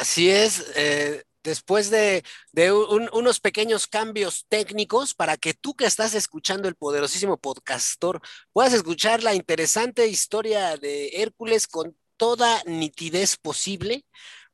Así 0.00 0.30
es, 0.30 0.72
eh, 0.76 1.24
después 1.42 1.90
de, 1.90 2.22
de 2.52 2.72
un- 2.72 3.08
unos 3.12 3.40
pequeños 3.40 3.86
cambios 3.86 4.44
técnicos 4.48 5.14
para 5.14 5.36
que 5.36 5.54
tú 5.54 5.74
que 5.74 5.86
estás 5.86 6.14
escuchando 6.14 6.68
el 6.68 6.74
poderosísimo 6.74 7.38
podcastor 7.38 8.20
puedas 8.52 8.72
escuchar 8.74 9.22
la 9.22 9.34
interesante 9.34 10.06
historia 10.06 10.76
de 10.76 11.08
Hércules 11.22 11.66
con 11.66 11.96
toda 12.18 12.62
nitidez 12.66 13.36
posible, 13.36 14.04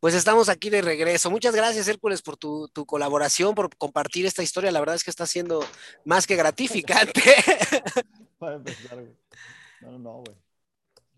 pues 0.00 0.14
estamos 0.14 0.48
aquí 0.48 0.68
de 0.70 0.82
regreso. 0.82 1.30
Muchas 1.30 1.54
gracias, 1.54 1.88
Hércules, 1.88 2.22
por 2.22 2.36
tu, 2.36 2.68
colaboración, 2.86 3.54
por 3.54 3.74
compartir 3.76 4.26
esta 4.26 4.42
historia. 4.42 4.72
La 4.72 4.80
verdad 4.80 4.96
es 4.96 5.04
que 5.04 5.10
está 5.10 5.26
siendo 5.26 5.64
más 6.04 6.26
que 6.26 6.36
gratificante. 6.36 7.22
Para 8.38 8.56
empezar, 8.56 9.00
güey. 9.00 9.16
No, 9.80 9.98
no, 9.98 10.12
güey. 10.24 10.36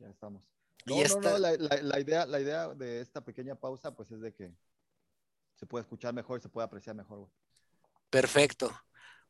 Ya 0.01 0.09
estamos. 0.09 0.54
Y 0.87 0.91
No, 0.91 0.97
no, 0.97 1.03
esta- 1.03 1.31
no, 1.31 1.39
la, 1.39 1.53
la- 1.57 1.83
la 1.83 2.01
idea, 2.01 2.27
la 2.27 2.41
idea 2.41 2.69
de 2.69 3.01
esta 3.01 3.23
pequeña 3.25 3.55
pausa, 3.55 3.95
pues 3.95 4.11
es 4.11 4.21
de 4.21 4.33
que 4.35 4.53
se 5.55 5.67
puede 5.67 5.83
escuchar 5.83 6.13
mejor 6.15 6.39
y 6.39 6.43
se 6.43 6.49
puede 6.49 6.67
apreciar 6.67 6.95
mejor, 6.97 7.19
güey. 7.21 7.31
Perfecto. 8.11 8.73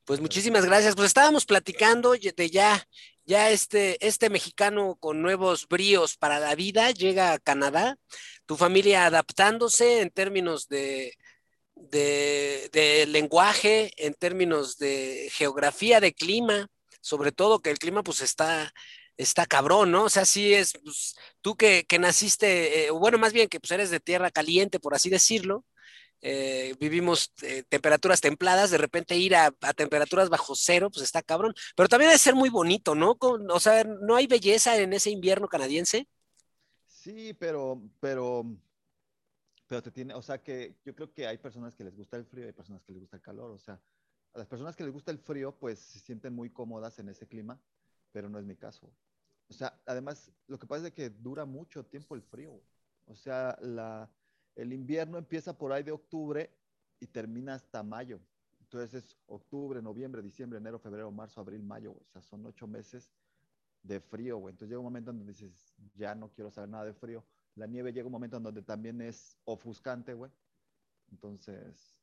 Pues 0.04 0.20
muchísimas 0.20 0.64
gracias. 0.66 0.94
Pues 0.94 1.06
estábamos 1.06 1.46
platicando 1.46 2.12
de 2.12 2.50
ya, 2.50 2.86
ya 3.24 3.50
este, 3.50 4.04
este 4.06 4.28
mexicano 4.28 4.96
con 4.96 5.22
nuevos 5.22 5.66
bríos 5.66 6.16
para 6.18 6.38
la 6.40 6.54
vida 6.54 6.90
llega 6.90 7.32
a 7.32 7.38
Canadá, 7.38 7.96
tu 8.44 8.56
familia 8.56 9.06
adaptándose 9.06 10.02
en 10.02 10.10
términos 10.10 10.68
de, 10.68 11.14
de, 11.74 12.68
de 12.72 13.06
lenguaje, 13.06 13.92
en 13.96 14.12
términos 14.12 14.76
de 14.76 15.30
geografía, 15.32 16.00
de 16.00 16.12
clima, 16.12 16.68
sobre 17.00 17.32
todo 17.32 17.60
que 17.60 17.70
el 17.70 17.78
clima 17.78 18.02
pues 18.02 18.20
está, 18.20 18.74
está 19.16 19.46
cabrón, 19.46 19.90
¿no? 19.92 20.04
O 20.04 20.08
sea, 20.08 20.24
sí 20.24 20.54
es, 20.54 20.72
pues, 20.84 21.16
tú 21.40 21.56
que, 21.56 21.84
que 21.84 21.98
naciste, 21.98 22.86
eh, 22.86 22.90
bueno, 22.90 23.18
más 23.18 23.32
bien 23.32 23.48
que 23.48 23.60
pues 23.60 23.70
eres 23.72 23.90
de 23.90 24.00
tierra 24.00 24.30
caliente, 24.30 24.80
por 24.80 24.94
así 24.94 25.10
decirlo 25.10 25.64
eh, 26.26 26.74
vivimos 26.80 27.34
eh, 27.42 27.64
temperaturas 27.68 28.22
templadas, 28.22 28.70
de 28.70 28.78
repente 28.78 29.14
ir 29.14 29.36
a, 29.36 29.54
a, 29.60 29.74
temperaturas 29.74 30.30
bajo 30.30 30.54
cero, 30.56 30.88
pues 30.90 31.04
está 31.04 31.20
cabrón. 31.20 31.54
Pero 31.76 31.86
también 31.86 32.08
debe 32.08 32.18
ser 32.18 32.34
muy 32.34 32.48
bonito, 32.48 32.94
¿no? 32.94 33.18
O 33.20 33.60
sea, 33.60 33.84
¿no 33.84 34.16
hay 34.16 34.26
belleza 34.26 34.74
en 34.78 34.94
ese 34.94 35.10
invierno 35.10 35.48
canadiense? 35.48 36.08
Sí, 36.86 37.34
pero, 37.34 37.78
pero, 38.00 38.42
pero 39.66 39.82
te 39.82 39.90
tiene, 39.90 40.14
o 40.14 40.22
sea 40.22 40.42
que 40.42 40.74
yo 40.82 40.94
creo 40.94 41.12
que 41.12 41.26
hay 41.26 41.36
personas 41.36 41.74
que 41.74 41.84
les 41.84 41.94
gusta 41.94 42.16
el 42.16 42.24
frío 42.24 42.44
y 42.44 42.46
hay 42.46 42.54
personas 42.54 42.82
que 42.84 42.92
les 42.92 43.00
gusta 43.02 43.16
el 43.16 43.22
calor, 43.22 43.50
o 43.50 43.58
sea, 43.58 43.78
a 44.32 44.38
las 44.38 44.48
personas 44.48 44.74
que 44.74 44.84
les 44.84 44.94
gusta 44.94 45.10
el 45.10 45.18
frío, 45.18 45.54
pues 45.54 45.78
se 45.78 45.98
sienten 45.98 46.34
muy 46.34 46.48
cómodas 46.48 46.98
en 46.98 47.10
ese 47.10 47.28
clima, 47.28 47.60
pero 48.14 48.28
no 48.28 48.38
es 48.38 48.44
mi 48.44 48.54
caso. 48.54 48.94
O 49.48 49.52
sea, 49.52 49.76
además, 49.86 50.30
lo 50.46 50.56
que 50.56 50.68
pasa 50.68 50.86
es 50.86 50.92
que 50.94 51.10
dura 51.10 51.44
mucho 51.44 51.84
tiempo 51.84 52.14
el 52.14 52.22
frío. 52.22 52.62
O 53.06 53.16
sea, 53.16 53.58
la, 53.60 54.08
el 54.54 54.72
invierno 54.72 55.18
empieza 55.18 55.58
por 55.58 55.72
ahí 55.72 55.82
de 55.82 55.90
octubre 55.90 56.48
y 57.00 57.08
termina 57.08 57.54
hasta 57.54 57.82
mayo. 57.82 58.20
Entonces 58.60 58.94
es 58.94 59.18
octubre, 59.26 59.82
noviembre, 59.82 60.22
diciembre, 60.22 60.60
enero, 60.60 60.78
febrero, 60.78 61.10
marzo, 61.10 61.40
abril, 61.40 61.64
mayo. 61.64 61.90
O 61.90 62.04
sea, 62.12 62.22
son 62.22 62.46
ocho 62.46 62.68
meses 62.68 63.12
de 63.82 63.98
frío, 63.98 64.38
güey. 64.38 64.52
Entonces 64.52 64.70
llega 64.70 64.78
un 64.78 64.86
momento 64.86 65.10
en 65.10 65.18
donde 65.18 65.32
dices, 65.32 65.74
ya 65.96 66.14
no 66.14 66.30
quiero 66.30 66.52
saber 66.52 66.70
nada 66.70 66.84
de 66.84 66.94
frío. 66.94 67.24
La 67.56 67.66
nieve 67.66 67.92
llega 67.92 68.06
un 68.06 68.12
momento 68.12 68.36
en 68.36 68.44
donde 68.44 68.62
también 68.62 69.00
es 69.02 69.36
ofuscante, 69.44 70.14
güey. 70.14 70.30
Entonces, 71.10 72.00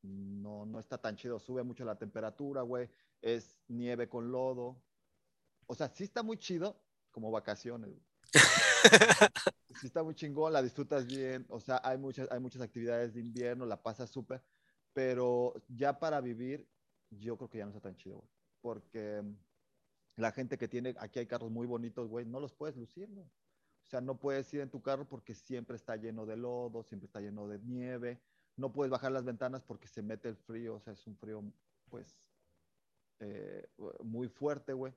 no, 0.00 0.64
no 0.64 0.78
está 0.78 0.96
tan 0.96 1.14
chido. 1.14 1.38
Sube 1.38 1.62
mucho 1.62 1.84
la 1.84 1.98
temperatura, 1.98 2.62
güey. 2.62 2.88
Es 3.20 3.60
nieve 3.68 4.08
con 4.08 4.32
lodo. 4.32 4.82
O 5.66 5.74
sea, 5.74 5.88
sí 5.88 6.04
está 6.04 6.22
muy 6.22 6.38
chido 6.38 6.80
como 7.10 7.30
vacaciones. 7.30 7.90
sí 9.80 9.86
está 9.86 10.02
muy 10.02 10.14
chingón, 10.14 10.52
la 10.52 10.62
disfrutas 10.62 11.06
bien, 11.06 11.46
o 11.48 11.60
sea, 11.60 11.80
hay 11.84 11.98
muchas, 11.98 12.30
hay 12.30 12.40
muchas 12.40 12.62
actividades 12.62 13.14
de 13.14 13.20
invierno, 13.20 13.66
la 13.66 13.82
pasas 13.82 14.10
súper, 14.10 14.42
pero 14.92 15.54
ya 15.68 15.98
para 15.98 16.20
vivir, 16.20 16.68
yo 17.10 17.36
creo 17.36 17.48
que 17.48 17.58
ya 17.58 17.64
no 17.64 17.70
está 17.70 17.80
tan 17.80 17.96
chido, 17.96 18.16
güey, 18.16 18.30
porque 18.60 19.22
la 20.16 20.32
gente 20.32 20.58
que 20.58 20.68
tiene, 20.68 20.94
aquí 20.98 21.18
hay 21.18 21.26
carros 21.26 21.50
muy 21.50 21.66
bonitos, 21.66 22.08
güey, 22.08 22.24
no 22.26 22.40
los 22.40 22.54
puedes 22.54 22.76
lucir, 22.76 23.08
güey. 23.10 23.26
O 23.26 23.88
sea, 23.88 24.00
no 24.00 24.18
puedes 24.18 24.52
ir 24.52 24.62
en 24.62 24.70
tu 24.70 24.82
carro 24.82 25.06
porque 25.08 25.34
siempre 25.34 25.76
está 25.76 25.94
lleno 25.94 26.26
de 26.26 26.36
lodo, 26.36 26.82
siempre 26.82 27.06
está 27.06 27.20
lleno 27.20 27.46
de 27.46 27.60
nieve, 27.60 28.20
no 28.56 28.72
puedes 28.72 28.90
bajar 28.90 29.12
las 29.12 29.24
ventanas 29.24 29.62
porque 29.62 29.86
se 29.86 30.02
mete 30.02 30.28
el 30.28 30.36
frío, 30.36 30.76
o 30.76 30.80
sea, 30.80 30.94
es 30.94 31.06
un 31.06 31.16
frío, 31.16 31.44
pues, 31.88 32.18
eh, 33.20 33.68
muy 34.02 34.28
fuerte, 34.28 34.72
güey. 34.72 34.92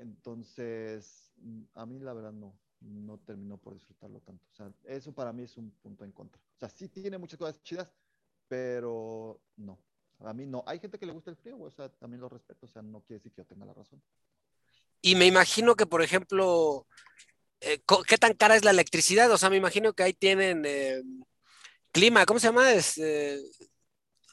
Entonces, 0.00 1.32
a 1.74 1.86
mí 1.86 1.98
la 1.98 2.12
verdad 2.12 2.32
no, 2.32 2.58
no 2.80 3.18
terminó 3.18 3.58
por 3.58 3.74
disfrutarlo 3.74 4.20
tanto. 4.20 4.44
O 4.52 4.54
sea, 4.54 4.72
eso 4.84 5.12
para 5.12 5.32
mí 5.32 5.42
es 5.44 5.56
un 5.56 5.70
punto 5.82 6.04
en 6.04 6.12
contra. 6.12 6.40
O 6.40 6.58
sea, 6.58 6.68
sí 6.68 6.88
tiene 6.88 7.18
muchas 7.18 7.38
cosas 7.38 7.62
chidas, 7.62 7.90
pero 8.48 9.40
no. 9.56 9.78
A 10.20 10.32
mí 10.32 10.46
no. 10.46 10.64
Hay 10.66 10.78
gente 10.78 10.98
que 10.98 11.06
le 11.06 11.12
gusta 11.12 11.30
el 11.30 11.36
frío, 11.36 11.58
o 11.60 11.70
sea, 11.70 11.88
también 11.88 12.20
lo 12.20 12.28
respeto. 12.28 12.66
O 12.66 12.68
sea, 12.68 12.82
no 12.82 13.02
quiere 13.02 13.18
decir 13.18 13.32
que 13.32 13.42
yo 13.42 13.46
tenga 13.46 13.66
la 13.66 13.74
razón. 13.74 14.02
Y 15.02 15.14
me 15.14 15.26
imagino 15.26 15.74
que, 15.74 15.86
por 15.86 16.02
ejemplo, 16.02 16.86
eh, 17.60 17.80
¿qué 18.06 18.18
tan 18.18 18.34
cara 18.34 18.56
es 18.56 18.64
la 18.64 18.70
electricidad? 18.70 19.30
O 19.30 19.38
sea, 19.38 19.50
me 19.50 19.56
imagino 19.56 19.92
que 19.92 20.02
ahí 20.02 20.12
tienen 20.12 20.64
eh, 20.66 21.02
clima, 21.92 22.24
¿cómo 22.26 22.40
se 22.40 22.48
llama? 22.48 22.72
Es, 22.72 22.98
eh, 22.98 23.40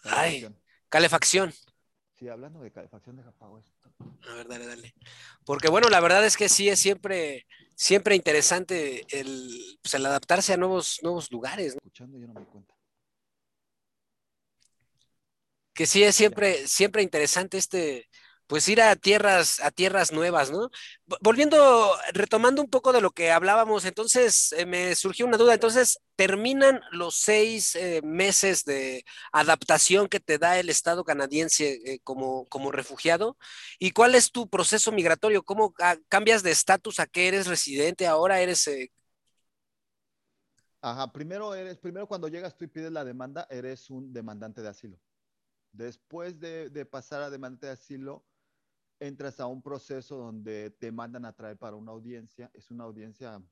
ay, 0.03 0.47
calefacción. 0.89 1.53
Sí, 2.23 2.29
hablando 2.29 2.61
de 2.61 2.71
calefacción, 2.71 3.17
deja 3.17 3.33
pago 3.33 3.59
esto. 3.59 3.73
A 4.29 4.35
ver, 4.35 4.47
dale, 4.47 4.65
dale. 4.65 4.95
Porque 5.43 5.67
bueno, 5.67 5.89
la 5.89 5.99
verdad 5.99 6.25
es 6.25 6.37
que 6.37 6.47
sí 6.47 6.69
es 6.69 6.79
siempre, 6.79 7.45
siempre 7.75 8.15
interesante 8.15 9.05
el, 9.09 9.77
pues, 9.81 9.93
el 9.93 10.05
adaptarse 10.05 10.53
a 10.53 10.57
nuevos, 10.57 11.01
nuevos 11.03 11.29
lugares. 11.33 11.73
¿no? 11.73 11.79
Escuchando, 11.79 12.17
yo 12.17 12.27
no 12.27 12.33
me 12.33 12.39
di 12.39 12.45
cuenta. 12.45 12.73
Que 15.73 15.85
sí 15.85 16.01
es 16.01 16.15
siempre, 16.15 16.65
siempre 16.65 17.03
interesante 17.03 17.57
este, 17.57 18.07
pues 18.47 18.67
ir 18.67 18.81
a 18.81 18.95
tierras, 18.95 19.59
a 19.61 19.71
tierras 19.71 20.11
nuevas, 20.11 20.51
¿no? 20.51 20.69
Volviendo, 21.21 21.91
retomando 22.13 22.61
un 22.61 22.69
poco 22.69 22.93
de 22.93 23.01
lo 23.01 23.11
que 23.11 23.31
hablábamos, 23.31 23.85
entonces 23.85 24.51
eh, 24.53 24.65
me 24.65 24.95
surgió 24.95 25.25
una 25.25 25.37
duda, 25.37 25.53
entonces 25.53 25.99
terminan 26.15 26.81
los 26.91 27.15
seis 27.15 27.75
eh, 27.75 28.01
meses 28.03 28.65
de 28.65 29.03
adaptación 29.31 30.07
que 30.07 30.19
te 30.19 30.37
da 30.37 30.59
el 30.59 30.69
Estado 30.69 31.03
canadiense 31.03 31.81
eh, 31.85 31.99
como, 32.03 32.45
como 32.47 32.71
refugiado, 32.71 33.37
¿y 33.79 33.91
cuál 33.91 34.15
es 34.15 34.31
tu 34.31 34.49
proceso 34.49 34.91
migratorio? 34.91 35.43
¿Cómo 35.43 35.73
cambias 36.09 36.43
de 36.43 36.51
estatus 36.51 36.99
a 36.99 37.07
qué 37.07 37.27
eres 37.29 37.47
residente 37.47 38.07
ahora? 38.07 38.41
¿Eres... 38.41 38.67
Ajá, 40.81 41.11
primero 41.13 41.55
eres, 41.55 41.77
primero 41.79 42.07
cuando 42.07 42.27
llegas 42.27 42.57
tú 42.57 42.65
y 42.65 42.67
pides 42.67 42.91
la 42.91 43.05
demanda, 43.05 43.47
eres 43.49 43.89
un 43.89 44.11
demandante 44.13 44.61
de 44.61 44.67
asilo. 44.67 44.99
Después 45.71 46.39
de, 46.39 46.69
de 46.69 46.85
pasar 46.85 47.21
a 47.23 47.29
demandante 47.29 47.67
de 47.67 47.73
asilo, 47.73 48.25
entras 49.07 49.39
a 49.41 49.47
un 49.47 49.61
proceso 49.61 50.15
donde 50.15 50.69
te 50.71 50.91
mandan 50.91 51.25
a 51.25 51.33
traer 51.33 51.57
para 51.57 51.75
una 51.75 51.91
audiencia. 51.91 52.49
Es 52.53 52.71
una 52.71 52.85
audiencia 52.85 53.43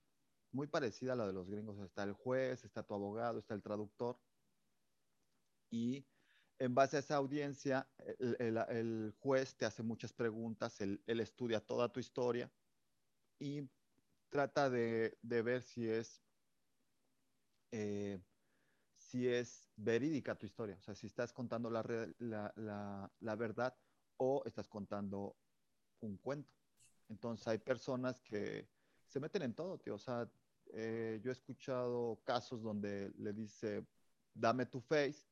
muy 0.52 0.68
parecida 0.68 1.14
a 1.14 1.16
la 1.18 1.28
de 1.28 1.34
los 1.34 1.50
gringos. 1.50 1.78
Está 1.80 2.04
el 2.04 2.14
juez, 2.14 2.64
está 2.64 2.84
tu 2.84 2.94
abogado, 2.94 3.40
está 3.40 3.54
el 3.54 3.62
traductor. 3.62 4.18
Y 5.70 6.06
en 6.58 6.74
base 6.74 6.96
a 6.96 7.00
esa 7.02 7.18
audiencia, 7.18 7.90
el, 8.20 8.58
el, 8.70 9.14
juez 9.20 9.58
te 9.58 9.66
hace 9.66 9.84
muchas 9.84 10.14
preguntas, 10.14 10.80
él, 10.80 11.02
él, 11.06 11.20
estudia 11.20 11.60
toda 11.60 11.92
tu 11.92 12.00
historia 12.00 12.52
y 13.40 13.68
trata 14.30 14.70
de, 14.70 15.18
de 15.22 15.42
ver 15.42 15.64
si 15.64 15.90
es, 15.90 16.24
eh, 17.72 18.22
si 18.96 19.28
es 19.28 19.70
verídica 19.76 20.38
tu 20.38 20.46
historia. 20.46 20.78
O 20.78 20.82
sea, 20.82 20.96
si 20.96 21.08
estás 21.08 21.34
contando 21.34 21.70
la, 21.70 21.84
la, 22.20 23.12
la 23.20 23.36
verdad 23.36 23.76
o 24.18 24.44
estás 24.46 24.68
contando 24.70 25.36
un 26.02 26.18
cuento. 26.18 26.54
Entonces 27.10 27.48
hay 27.48 27.58
personas 27.58 28.22
que 28.22 28.68
se 29.08 29.20
meten 29.20 29.42
en 29.44 29.54
todo, 29.54 29.78
tío. 29.80 29.96
O 29.96 30.00
sea, 30.00 30.30
eh, 30.74 31.20
yo 31.24 31.32
he 31.32 31.34
escuchado 31.34 32.22
casos 32.24 32.62
donde 32.62 33.12
le 33.18 33.34
dice, 33.34 33.86
dame 34.34 34.66
tu 34.66 34.82
face. 34.82 35.28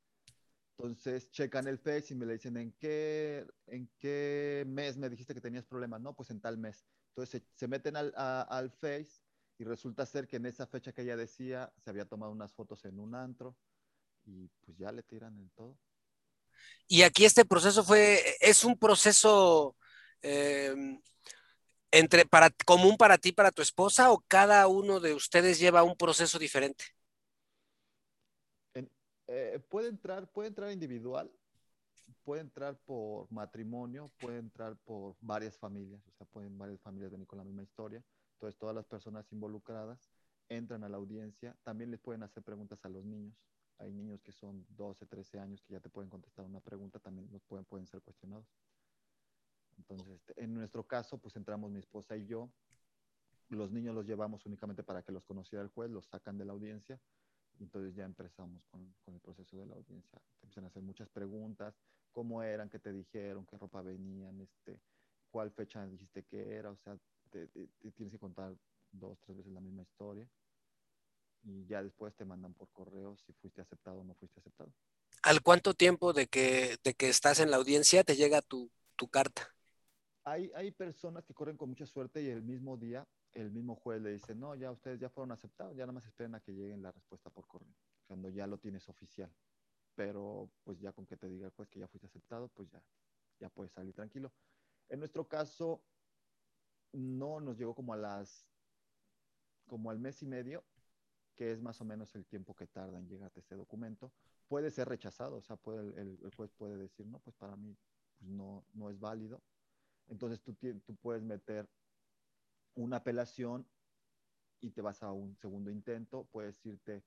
Entonces 0.78 1.30
checan 1.32 1.68
el 1.68 1.78
face 1.78 2.14
y 2.14 2.16
me 2.16 2.26
le 2.26 2.34
dicen, 2.34 2.56
¿en 2.58 2.72
qué, 2.74 3.46
en 3.68 3.90
qué 4.00 4.64
mes 4.68 4.98
me 4.98 5.10
dijiste 5.10 5.34
que 5.34 5.42
tenías 5.42 5.66
problemas? 5.66 6.02
No, 6.02 6.16
pues 6.16 6.30
en 6.30 6.40
tal 6.40 6.58
mes. 6.58 6.86
Entonces 7.10 7.42
se, 7.42 7.48
se 7.56 7.68
meten 7.68 7.98
al, 7.98 8.14
a, 8.16 8.42
al 8.44 8.72
face 8.72 9.22
y 9.58 9.66
resulta 9.66 10.06
ser 10.06 10.28
que 10.28 10.38
en 10.38 10.46
esa 10.46 10.66
fecha 10.68 10.94
que 10.94 11.02
ella 11.02 11.18
decía 11.18 11.72
se 11.78 11.90
había 11.90 12.06
tomado 12.06 12.32
unas 12.32 12.54
fotos 12.54 12.86
en 12.86 12.98
un 12.98 13.14
antro 13.14 13.58
y 14.26 14.48
pues 14.62 14.78
ya 14.78 14.92
le 14.92 15.04
tiran 15.04 15.38
en 15.38 15.50
todo. 15.50 15.78
Y 16.88 17.04
aquí 17.04 17.26
este 17.26 17.46
proceso 17.46 17.84
fue, 17.84 18.24
es 18.40 18.64
un 18.64 18.78
proceso 18.78 19.76
eh, 20.22 21.00
entre, 21.92 22.26
para, 22.26 22.50
común 22.66 22.98
para 22.98 23.18
ti, 23.18 23.32
para 23.32 23.52
tu 23.52 23.62
esposa, 23.62 24.12
o 24.12 24.24
cada 24.28 24.68
uno 24.68 25.00
de 25.00 25.14
ustedes 25.14 25.60
lleva 25.60 25.84
un 25.84 25.96
proceso 25.96 26.38
diferente? 26.38 26.86
En, 28.74 28.90
eh, 29.28 29.60
puede 29.70 29.90
entrar, 29.90 30.32
puede 30.32 30.50
entrar 30.50 30.72
individual, 30.72 31.32
puede 32.24 32.42
entrar 32.42 32.78
por 32.86 33.32
matrimonio, 33.32 34.12
puede 34.20 34.38
entrar 34.38 34.76
por 34.78 35.16
varias 35.22 35.58
familias, 35.58 36.02
o 36.08 36.12
sea, 36.12 36.28
pueden 36.28 36.58
varias 36.58 36.80
familias 36.82 37.12
venir 37.12 37.28
con 37.28 37.38
la 37.38 37.44
misma 37.44 37.64
historia. 37.64 38.04
Entonces, 38.34 38.58
todas 38.58 38.76
las 38.76 38.86
personas 38.86 39.32
involucradas 39.32 40.10
entran 40.48 40.84
a 40.84 40.90
la 40.90 40.98
audiencia, 40.98 41.56
también 41.64 41.92
les 41.92 42.00
pueden 42.00 42.24
hacer 42.24 42.44
preguntas 42.44 42.80
a 42.84 42.90
los 42.90 43.06
niños. 43.06 43.36
Hay 43.78 43.94
niños 43.94 44.22
que 44.22 44.32
son 44.32 44.66
12, 44.70 45.06
13 45.06 45.40
años 45.40 45.62
que 45.64 45.74
ya 45.74 45.80
te 45.80 45.90
pueden 45.90 46.10
contestar 46.10 46.46
una 46.46 46.60
pregunta, 46.60 47.00
también 47.00 47.30
los 47.32 47.44
pueden, 47.44 47.66
pueden 47.66 47.88
ser 47.88 48.02
cuestionados. 48.02 48.46
Entonces, 49.80 50.08
este, 50.10 50.44
en 50.44 50.54
nuestro 50.54 50.84
caso, 50.84 51.18
pues 51.18 51.36
entramos 51.36 51.72
mi 51.72 51.80
esposa 51.80 52.16
y 52.18 52.26
yo. 52.26 52.52
Los 53.48 53.72
niños 53.72 53.96
los 53.96 54.06
llevamos 54.06 54.46
únicamente 54.46 54.84
para 54.84 55.02
que 55.02 55.12
los 55.12 55.24
conociera 55.24 55.64
el 55.64 55.70
juez, 55.70 55.90
los 55.90 56.06
sacan 56.06 56.38
de 56.38 56.46
la 56.46 56.54
audiencia. 56.54 57.00
Entonces 57.60 57.96
ya 57.96 58.06
empezamos 58.06 58.64
con, 58.68 58.94
con 59.04 59.16
el 59.16 59.22
proceso 59.22 59.58
de 59.58 59.66
la 59.66 59.76
audiencia. 59.76 60.22
Empiezan 60.44 60.66
a 60.66 60.68
hacer 60.68 60.84
muchas 60.84 61.10
preguntas, 61.10 61.74
cómo 62.12 62.44
eran, 62.44 62.70
qué 62.70 62.80
te 62.80 62.92
dijeron, 62.92 63.46
qué 63.46 63.58
ropa 63.58 63.82
venían, 63.82 64.40
este, 64.42 64.80
cuál 65.32 65.52
fecha 65.52 65.86
dijiste 65.88 66.24
que 66.24 66.56
era, 66.56 66.72
o 66.72 66.78
sea, 66.78 66.98
te, 67.32 67.48
tienes 67.48 68.12
que 68.12 68.20
contar 68.20 68.56
dos, 68.92 69.18
tres 69.22 69.38
veces 69.38 69.52
la 69.52 69.62
misma 69.62 69.84
historia 69.84 70.28
y 71.44 71.66
ya 71.66 71.82
después 71.82 72.14
te 72.16 72.26
mandan 72.26 72.54
por 72.54 72.70
correo 72.70 73.18
si 73.26 73.34
fuiste 73.34 73.62
aceptado 73.62 74.00
o 74.00 74.04
no 74.04 74.14
fuiste 74.16 74.40
aceptado. 74.40 74.72
¿Al 75.24 75.42
cuánto 75.42 75.74
tiempo 75.74 76.14
de 76.14 76.28
que, 76.28 76.78
de 76.84 76.94
que 76.94 77.10
estás 77.10 77.40
en 77.40 77.52
la 77.52 77.58
audiencia 77.58 78.04
te 78.04 78.16
llega 78.16 78.42
tu, 78.42 78.72
tu 78.96 79.08
carta? 79.08 79.54
Hay, 80.32 80.72
personas 80.72 81.26
que 81.26 81.34
corren 81.34 81.58
con 81.58 81.70
mucha 81.70 81.88
suerte 81.88 82.22
y 82.22 82.28
el 82.28 82.44
mismo 82.44 82.78
día 82.78 83.08
el 83.34 83.50
mismo 83.50 83.76
juez 83.76 84.00
le 84.00 84.12
dice, 84.12 84.36
no, 84.36 84.54
ya 84.54 84.72
ustedes 84.72 85.00
ya 85.00 85.10
fueron 85.10 85.32
aceptados, 85.32 85.76
ya 85.76 85.84
nada 85.84 85.94
más 85.94 86.06
esperen 86.06 86.36
a 86.36 86.40
que 86.40 86.52
lleguen 86.52 86.84
la 86.84 86.92
respuesta 86.92 87.32
por 87.32 87.48
correo, 87.48 87.74
cuando 88.06 88.30
ya 88.30 88.46
lo 88.46 88.60
tienes 88.60 88.88
oficial. 88.90 89.32
Pero 89.96 90.52
pues 90.64 90.80
ya 90.80 90.92
con 90.92 91.08
que 91.08 91.18
te 91.18 91.28
diga 91.28 91.48
el 91.48 91.52
juez 91.52 91.68
que 91.70 91.80
ya 91.80 91.88
fuiste 91.88 92.06
aceptado, 92.06 92.48
pues 92.50 92.70
ya, 92.70 92.82
ya 93.40 93.50
puedes 93.50 93.72
salir 93.72 93.94
tranquilo. 93.94 94.32
En 94.88 95.00
nuestro 95.00 95.28
caso, 95.28 95.82
no 96.92 97.40
nos 97.40 97.58
llegó 97.58 97.74
como 97.74 97.94
a 97.94 97.98
las, 97.98 98.48
como 99.68 99.90
al 99.90 100.00
mes 100.00 100.22
y 100.22 100.28
medio, 100.28 100.64
que 101.36 101.52
es 101.52 101.62
más 101.62 101.82
o 101.82 101.86
menos 101.86 102.14
el 102.16 102.26
tiempo 102.26 102.56
que 102.56 102.68
tarda 102.68 103.00
en 103.00 103.08
llegarte 103.08 103.40
este 103.40 103.56
documento. 103.56 104.12
Puede 104.48 104.70
ser 104.70 104.90
rechazado, 104.90 105.38
o 105.38 105.42
sea, 105.42 105.56
puede, 105.56 106.00
el, 106.00 106.20
el 106.22 106.36
juez 106.36 106.52
puede 106.52 106.78
decir, 106.78 107.08
no, 107.08 107.20
pues 107.20 107.36
para 107.36 107.56
mí 107.56 107.76
pues 108.20 108.30
no, 108.30 108.64
no 108.74 108.90
es 108.90 109.00
válido. 109.00 109.42
Entonces 110.10 110.42
tú, 110.42 110.54
tú 110.54 110.96
puedes 110.96 111.24
meter 111.24 111.70
una 112.76 112.98
apelación 112.98 113.68
y 114.62 114.72
te 114.72 114.82
vas 114.82 115.04
a 115.04 115.12
un 115.12 115.36
segundo 115.38 115.72
intento, 115.72 116.28
puedes 116.32 116.66
irte 116.66 117.04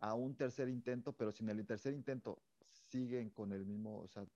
a 0.00 0.14
un 0.14 0.36
tercer 0.36 0.68
intento, 0.68 1.12
pero 1.12 1.32
si 1.32 1.44
en 1.44 1.50
el 1.50 1.66
tercer 1.66 1.94
intento 1.94 2.42
siguen 2.60 3.30
con 3.30 3.52
el 3.52 3.64
mismo, 3.64 4.00
o 4.00 4.08
sea, 4.08 4.26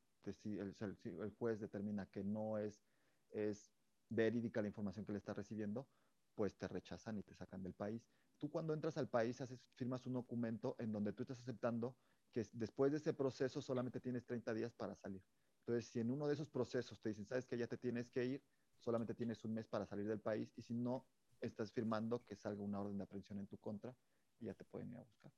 el, 0.44 0.76
el, 0.78 1.31
juez 1.38 1.61
determina 1.61 2.06
que 2.06 2.22
no 2.22 2.58
es, 2.58 2.82
es 3.31 3.72
verídica 4.08 4.62
la 4.62 4.69
información 4.69 5.05
que 5.05 5.12
le 5.12 5.19
está 5.19 5.34
recibiendo, 5.34 5.88
pues 6.34 6.56
te 6.56 6.69
rechazan 6.69 7.19
y 7.19 7.22
te 7.22 7.34
sacan 7.34 7.62
del 7.62 7.75
país. 7.75 8.08
Tú 8.38 8.50
cuando 8.50 8.72
entras 8.72 8.96
al 8.96 9.08
país 9.08 9.40
haces, 9.40 9.61
firmas 9.75 10.06
un 10.06 10.14
documento 10.14 10.76
en 10.78 10.93
donde 10.93 11.12
tú 11.12 11.22
estás 11.22 11.40
aceptando 11.40 11.96
que 12.32 12.46
después 12.52 12.93
de 12.93 12.99
ese 12.99 13.12
proceso 13.12 13.61
solamente 13.61 14.00
tienes 14.00 14.25
30 14.25 14.55
días 14.55 14.72
para 14.72 14.94
salir. 14.94 15.22
Entonces, 15.61 15.87
si 15.91 16.01
en 16.01 16.11
uno 16.11 16.27
de 16.27 16.35
esos 16.35 16.49
procesos 16.49 16.99
te 17.01 17.11
dicen, 17.11 17.27
sabes 17.27 17.47
que 17.47 17.57
ya 17.57 17.67
te 17.67 17.77
tienes 17.77 18.11
que 18.11 18.25
ir, 18.25 18.43
solamente 18.79 19.15
tienes 19.15 19.45
un 19.45 19.55
mes 19.55 19.67
para 19.67 19.87
salir 19.87 20.07
del 20.07 20.21
país 20.21 20.53
y 20.57 20.62
si 20.62 20.75
no, 20.75 21.07
estás 21.41 21.73
firmando 21.73 22.25
que 22.25 22.37
salga 22.37 22.62
una 22.62 22.81
orden 22.81 22.99
de 22.99 23.05
aprehensión 23.05 23.39
en 23.39 23.47
tu 23.47 23.59
contra 23.59 23.95
y 24.39 24.47
ya 24.47 24.55
te 24.55 24.65
pueden 24.65 24.91
ir 24.91 24.97
a 24.97 25.03
buscar. 25.03 25.33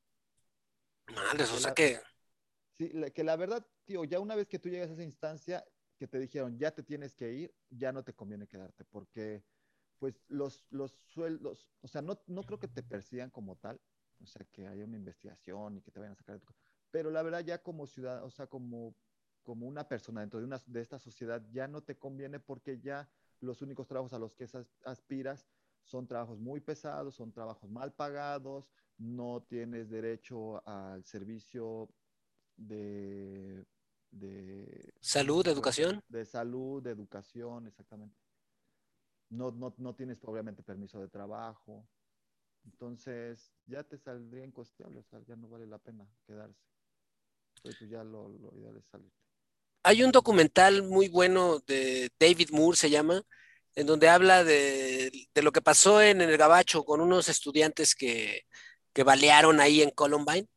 O 1.40 1.58
sea 1.58 1.74
que... 1.74 2.00
Sí, 2.72 2.90
que 3.14 3.22
la 3.22 3.36
verdad, 3.36 3.66
tío, 3.84 4.04
ya 4.04 4.18
una 4.18 4.34
vez 4.34 4.48
que 4.48 4.58
tú 4.58 4.70
llegas 4.70 4.88
a 4.88 4.94
esa 4.94 5.02
instancia, 5.02 5.64
que 5.98 6.08
te 6.08 6.18
dijeron, 6.18 6.58
ya 6.58 6.70
te 6.70 6.82
tienes 6.82 7.14
que 7.14 7.32
ir, 7.32 7.54
ya 7.68 7.92
no 7.92 8.02
te 8.02 8.14
conviene 8.14 8.46
quedarte, 8.46 8.84
porque 8.84 9.44
pues 9.98 10.24
los, 10.26 10.64
los 10.70 10.90
sueldos, 10.90 11.68
o 11.80 11.86
sea, 11.86 12.02
no, 12.02 12.20
no 12.26 12.42
creo 12.42 12.58
que 12.58 12.68
te 12.68 12.82
persigan 12.82 13.30
como 13.30 13.56
tal, 13.56 13.80
o 14.20 14.26
sea, 14.26 14.44
que 14.50 14.66
haya 14.66 14.84
una 14.84 14.96
investigación 14.96 15.76
y 15.76 15.82
que 15.82 15.90
te 15.90 16.00
vayan 16.00 16.14
a 16.14 16.16
sacar 16.16 16.40
de 16.40 16.46
tu... 16.46 16.52
Pero 16.90 17.10
la 17.10 17.22
verdad 17.22 17.40
ya 17.40 17.62
como 17.62 17.86
ciudad, 17.86 18.24
o 18.24 18.30
sea, 18.30 18.46
como, 18.46 18.96
como 19.42 19.66
una 19.66 19.88
persona 19.88 20.20
dentro 20.20 20.40
de, 20.40 20.46
una, 20.46 20.60
de 20.66 20.80
esta 20.80 20.98
sociedad, 20.98 21.42
ya 21.52 21.68
no 21.68 21.82
te 21.82 21.98
conviene 21.98 22.40
porque 22.40 22.80
ya 22.80 23.08
los 23.40 23.62
únicos 23.62 23.86
trabajos 23.88 24.12
a 24.12 24.18
los 24.18 24.34
que 24.34 24.46
aspiras 24.84 25.46
son 25.84 26.06
trabajos 26.06 26.38
muy 26.38 26.60
pesados, 26.60 27.14
son 27.14 27.32
trabajos 27.32 27.68
mal 27.68 27.92
pagados, 27.92 28.70
no 28.98 29.42
tienes 29.48 29.90
derecho 29.90 30.66
al 30.66 31.04
servicio 31.04 31.88
de, 32.56 33.66
salud, 35.00 35.44
de 35.44 35.50
educación. 35.50 36.02
De 36.08 36.24
salud, 36.24 36.82
de 36.82 36.90
educación, 36.90 37.66
exactamente. 37.66 38.16
No, 39.30 39.50
no, 39.50 39.74
no 39.78 39.94
tienes 39.94 40.22
obviamente 40.24 40.62
permiso 40.62 41.00
de 41.00 41.08
trabajo. 41.08 41.88
Entonces 42.64 43.52
ya 43.66 43.82
te 43.82 43.98
saldría 43.98 44.44
incosteable, 44.44 45.00
o 45.00 45.02
sea, 45.02 45.20
ya 45.20 45.34
no 45.34 45.48
vale 45.48 45.66
la 45.66 45.78
pena 45.78 46.06
quedarse. 46.24 46.62
Entonces 47.56 47.88
ya 47.88 48.04
lo, 48.04 48.28
lo 48.28 48.56
ideal 48.56 48.76
es 48.76 48.84
salir. 48.86 49.12
Hay 49.82 50.02
un 50.02 50.12
documental 50.12 50.82
muy 50.84 51.08
bueno 51.08 51.60
de 51.66 52.10
David 52.18 52.50
Moore, 52.52 52.76
se 52.76 52.90
llama, 52.90 53.22
en 53.74 53.86
donde 53.86 54.08
habla 54.08 54.44
de, 54.44 55.10
lo 55.34 55.52
que 55.52 55.62
pasó 55.62 56.00
en 56.00 56.20
el 56.20 56.36
Gabacho 56.36 56.84
con 56.84 57.00
unos 57.00 57.28
estudiantes 57.28 57.94
que, 57.94 58.42
que 58.92 59.02
balearon 59.02 59.60
ahí 59.60 59.82
en 59.82 59.90
Columbine, 59.90 60.48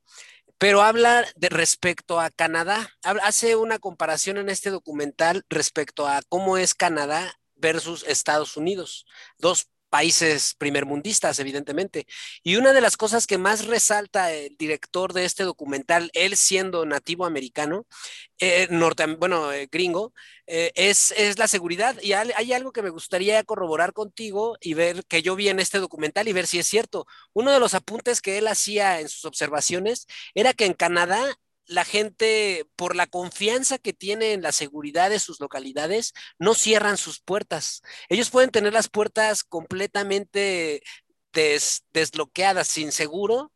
pero 0.57 0.81
habla 0.83 1.25
de 1.35 1.49
respecto 1.49 2.19
a 2.19 2.29
Canadá. 2.29 2.89
Hace 3.01 3.55
una 3.55 3.79
comparación 3.79 4.37
en 4.37 4.49
este 4.49 4.69
documental 4.69 5.43
respecto 5.49 6.07
a 6.07 6.21
cómo 6.29 6.57
es 6.57 6.75
Canadá 6.75 7.33
versus 7.55 8.03
Estados 8.07 8.57
Unidos, 8.57 9.05
dos 9.39 9.69
países 9.95 10.55
primermundistas, 10.57 11.39
evidentemente. 11.39 12.05
Y 12.43 12.57
una 12.57 12.73
de 12.73 12.81
las 12.81 12.97
cosas 12.97 13.27
que 13.27 13.37
más 13.37 13.65
resalta 13.65 14.33
el 14.33 14.57
director 14.57 15.13
de 15.13 15.23
este 15.23 15.45
documental, 15.45 16.11
él 16.13 16.35
siendo 16.35 16.85
nativo 16.85 17.25
americano, 17.25 17.87
eh, 18.39 18.67
norte, 18.69 19.05
bueno, 19.15 19.53
eh, 19.53 19.69
gringo, 19.71 20.13
eh, 20.47 20.73
es, 20.75 21.11
es, 21.11 21.39
la 21.39 21.47
seguridad. 21.47 21.95
Y 22.01 22.11
hay, 22.11 22.51
algo 22.51 22.73
que 22.73 22.81
me 22.81 22.89
gustaría 22.89 23.41
corroborar 23.45 23.93
contigo 23.93 24.57
y 24.59 24.73
ver 24.73 25.05
que 25.05 25.21
yo 25.21 25.37
vi 25.37 25.47
en 25.47 25.61
este 25.61 25.79
documental 25.79 26.27
y 26.27 26.33
ver 26.33 26.45
si 26.45 26.59
es 26.59 26.67
cierto. 26.67 27.07
Uno 27.31 27.53
de 27.53 27.61
los 27.61 27.73
apuntes 27.73 28.19
que 28.21 28.37
él 28.37 28.47
hacía 28.47 28.99
en 28.99 29.07
sus 29.07 29.23
observaciones 29.23 30.07
era 30.33 30.53
que 30.53 30.65
en 30.65 30.73
Canadá 30.73 31.39
la 31.67 31.85
gente, 31.85 32.65
por 32.75 32.95
la 32.95 33.07
confianza 33.07 33.77
que 33.77 33.93
tiene 33.93 34.33
en 34.33 34.41
la 34.41 34.51
seguridad 34.51 35.09
de 35.09 35.19
sus 35.19 35.39
localidades, 35.39 36.13
no 36.39 36.53
cierran 36.53 36.97
sus 36.97 37.19
puertas. 37.19 37.81
Ellos 38.09 38.29
pueden 38.29 38.51
tener 38.51 38.73
las 38.73 38.89
puertas 38.89 39.43
completamente 39.43 40.81
desbloqueadas, 41.93 42.67
sin 42.67 42.91
seguro, 42.91 43.51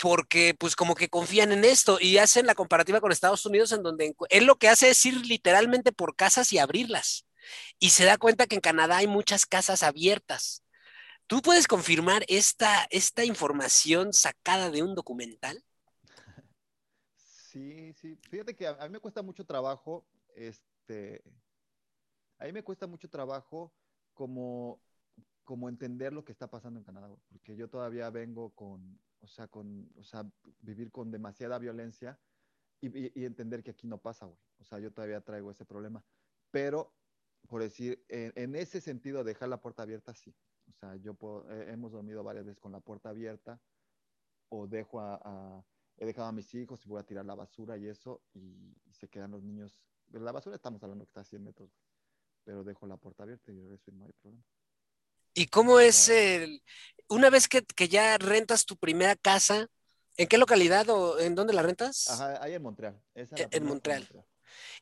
porque 0.00 0.54
pues 0.58 0.76
como 0.76 0.94
que 0.94 1.08
confían 1.08 1.52
en 1.52 1.64
esto 1.64 1.98
y 2.00 2.18
hacen 2.18 2.46
la 2.46 2.54
comparativa 2.54 3.00
con 3.00 3.12
Estados 3.12 3.46
Unidos 3.46 3.72
en 3.72 3.82
donde 3.82 4.14
él 4.30 4.44
lo 4.44 4.56
que 4.56 4.68
hace 4.68 4.90
es 4.90 5.04
ir 5.06 5.26
literalmente 5.26 5.92
por 5.92 6.16
casas 6.16 6.52
y 6.52 6.58
abrirlas. 6.58 7.26
Y 7.78 7.90
se 7.90 8.04
da 8.04 8.18
cuenta 8.18 8.46
que 8.46 8.56
en 8.56 8.60
Canadá 8.60 8.98
hay 8.98 9.06
muchas 9.06 9.46
casas 9.46 9.82
abiertas. 9.82 10.62
¿Tú 11.26 11.42
puedes 11.42 11.66
confirmar 11.66 12.24
esta, 12.28 12.86
esta 12.90 13.24
información 13.24 14.12
sacada 14.12 14.70
de 14.70 14.82
un 14.82 14.94
documental? 14.94 15.64
Sí, 17.52 17.92
sí. 17.92 18.16
Fíjate 18.30 18.56
que 18.56 18.66
a, 18.66 18.76
mí 18.84 18.88
me 18.88 18.98
cuesta 18.98 19.20
mucho 19.20 19.44
trabajo, 19.44 20.06
este, 20.34 21.22
a 22.38 22.46
mí 22.46 22.52
me 22.52 22.64
cuesta 22.64 22.86
mucho 22.86 23.10
trabajo 23.10 23.74
como, 24.14 24.80
como 25.44 25.68
entender 25.68 26.14
lo 26.14 26.24
que 26.24 26.32
está 26.32 26.48
pasando 26.48 26.80
en 26.80 26.84
Canadá, 26.84 27.14
porque 27.28 27.54
yo 27.54 27.68
todavía 27.68 28.08
vengo 28.08 28.54
con, 28.54 28.98
o 29.20 29.26
sea, 29.26 29.48
con, 29.48 29.86
o 29.96 30.02
sea, 30.02 30.24
vivir 30.60 30.90
con 30.90 31.10
demasiada 31.10 31.58
violencia 31.58 32.18
y, 32.80 33.22
entender 33.22 33.62
que 33.62 33.72
aquí 33.72 33.86
no 33.86 33.98
pasa, 33.98 34.24
güey. 34.24 34.38
O 34.58 34.64
sea, 34.64 34.78
yo 34.78 34.90
todavía 34.90 35.20
traigo 35.20 35.50
ese 35.50 35.66
problema. 35.66 36.02
Pero, 36.50 36.94
por 37.48 37.60
decir, 37.60 38.02
en, 38.08 38.56
ese 38.56 38.80
sentido, 38.80 39.24
dejar 39.24 39.50
la 39.50 39.60
puerta 39.60 39.82
abierta, 39.82 40.14
sí. 40.14 40.34
O 40.70 40.72
sea, 40.72 40.96
yo 40.96 41.12
puedo, 41.12 41.50
hemos 41.50 41.92
dormido 41.92 42.24
varias 42.24 42.46
veces 42.46 42.60
con 42.60 42.72
la 42.72 42.80
puerta 42.80 43.10
abierta 43.10 43.60
o 44.48 44.66
dejo 44.66 45.00
a 45.00 45.64
he 46.02 46.06
dejado 46.06 46.26
a 46.26 46.32
mis 46.32 46.52
hijos 46.54 46.84
y 46.84 46.88
voy 46.88 46.98
a 46.98 47.04
tirar 47.04 47.24
la 47.24 47.36
basura 47.36 47.78
y 47.78 47.86
eso, 47.86 48.20
y, 48.34 48.74
se 48.90 49.08
quedan 49.08 49.30
los 49.30 49.42
niños. 49.42 49.78
La 50.10 50.32
basura 50.32 50.56
estamos 50.56 50.82
hablando 50.82 51.04
que 51.04 51.10
está 51.10 51.20
a 51.20 51.24
100 51.24 51.44
metros, 51.44 51.70
pero 52.42 52.64
dejo 52.64 52.88
la 52.88 52.96
puerta 52.96 53.22
abierta 53.22 53.52
y 53.52 53.60
eso 53.72 53.92
no 53.92 54.06
hay 54.06 54.12
problema. 54.20 54.42
¿Y 55.32 55.46
cómo 55.46 55.78
es 55.78 56.08
el, 56.08 56.60
una 57.08 57.30
vez 57.30 57.46
que, 57.46 57.62
que, 57.62 57.88
ya 57.88 58.18
rentas 58.18 58.66
tu 58.66 58.76
primera 58.76 59.14
casa, 59.14 59.68
¿en 60.16 60.26
qué 60.26 60.38
localidad 60.38 60.90
o 60.90 61.20
en 61.20 61.36
dónde 61.36 61.54
la 61.54 61.62
rentas? 61.62 62.10
Ajá, 62.10 62.42
ahí 62.42 62.54
en 62.54 62.62
Montreal. 62.62 63.00
E, 63.14 63.28
en 63.52 63.64
Montreal. 63.64 64.08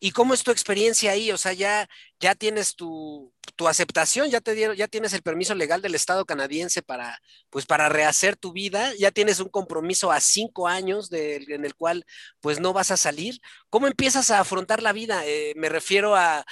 ¿Y 0.01 0.13
cómo 0.13 0.35
es 0.35 0.43
tu 0.43 0.51
experiencia 0.51 1.13
ahí? 1.13 1.31
O 1.33 1.39
sea, 1.39 1.53
ya, 1.53 1.89
ya 2.21 2.35
tienes 2.35 2.77
tu, 2.77 3.33
tu, 3.57 3.69
aceptación, 3.69 4.31
ya 4.31 4.41
te 4.41 4.55
dieron, 4.55 4.77
ya 4.77 4.89
tienes 4.89 5.13
el 5.13 5.23
permiso 5.23 5.55
legal 5.55 5.83
del 5.83 5.95
Estado 5.95 6.25
canadiense 6.25 6.83
para, 6.83 7.21
pues, 7.51 7.67
para 7.67 7.89
rehacer 7.89 8.37
tu 8.37 8.53
vida, 8.53 8.93
ya 8.99 9.11
tienes 9.11 9.41
un 9.41 9.49
compromiso 9.49 10.11
a 10.13 10.21
cinco 10.21 10.69
años 10.69 11.11
en 11.13 11.65
el 11.65 11.75
cual, 11.75 12.05
pues, 12.41 12.61
no 12.61 12.73
vas 12.73 12.91
a 12.91 12.97
salir. 12.97 13.41
¿Cómo 13.69 13.87
empiezas 13.87 14.31
a 14.31 14.41
afrontar 14.41 14.83
la 14.83 14.93
vida? 14.93 15.27
Eh, 15.27 15.53
me 15.57 15.69
refiero 15.69 16.17
a 16.17 16.45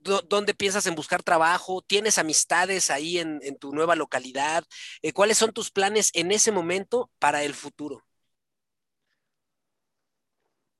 ¿Dónde 0.00 0.54
piensas 0.54 0.86
en 0.86 0.94
buscar 0.94 1.22
trabajo? 1.22 1.82
¿Tienes 1.82 2.18
amistades 2.18 2.90
ahí 2.90 3.18
en, 3.18 3.40
en 3.42 3.56
tu 3.58 3.72
nueva 3.72 3.96
localidad? 3.96 4.64
Eh, 5.02 5.12
¿Cuáles 5.12 5.38
son 5.38 5.52
tus 5.52 5.70
planes 5.70 6.10
en 6.14 6.32
ese 6.32 6.52
momento 6.52 7.10
para 7.18 7.42
el 7.42 7.54
futuro? 7.54 8.07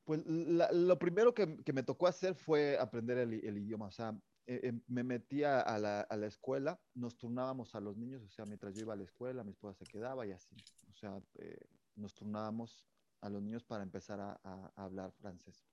Pues 0.09 0.23
lo 0.25 0.99
primero 0.99 1.35
que, 1.35 1.47
me 1.75 1.83
tocó 1.83 2.07
hacer 2.07 2.35
fue 2.35 2.79
aprender 2.79 3.19
el, 3.19 3.59
idioma. 3.59 3.89
O 3.89 3.91
sea, 3.91 4.19
eh, 4.47 4.59
eh, 4.63 4.73
me 4.87 5.05
metí 5.05 5.45
a 5.45 5.79
la, 5.79 6.27
escuela, 6.27 6.81
nos 6.95 7.19
turnábamos 7.19 7.75
a 7.75 7.81
los 7.81 7.95
niños, 7.95 8.23
o 8.23 8.31
sea, 8.31 8.47
mientras 8.47 8.75
yo 8.75 8.81
iba 8.81 8.95
a 8.95 8.97
la 8.97 9.03
escuela, 9.03 9.45
mi 9.45 9.51
esposa 9.51 9.75
se 9.75 9.85
quedaba 9.85 10.27
y 10.27 10.33
así. 10.33 10.57
O 10.89 10.95
sea, 10.95 11.21
eh, 11.35 11.61
nos 11.95 12.15
turnábamos 12.15 12.87
a 13.21 13.29
los 13.29 13.43
niños 13.43 13.65
para 13.65 13.83
empezar 13.83 14.19
a, 14.19 14.73
hablar 14.77 15.13
francés. 15.13 15.67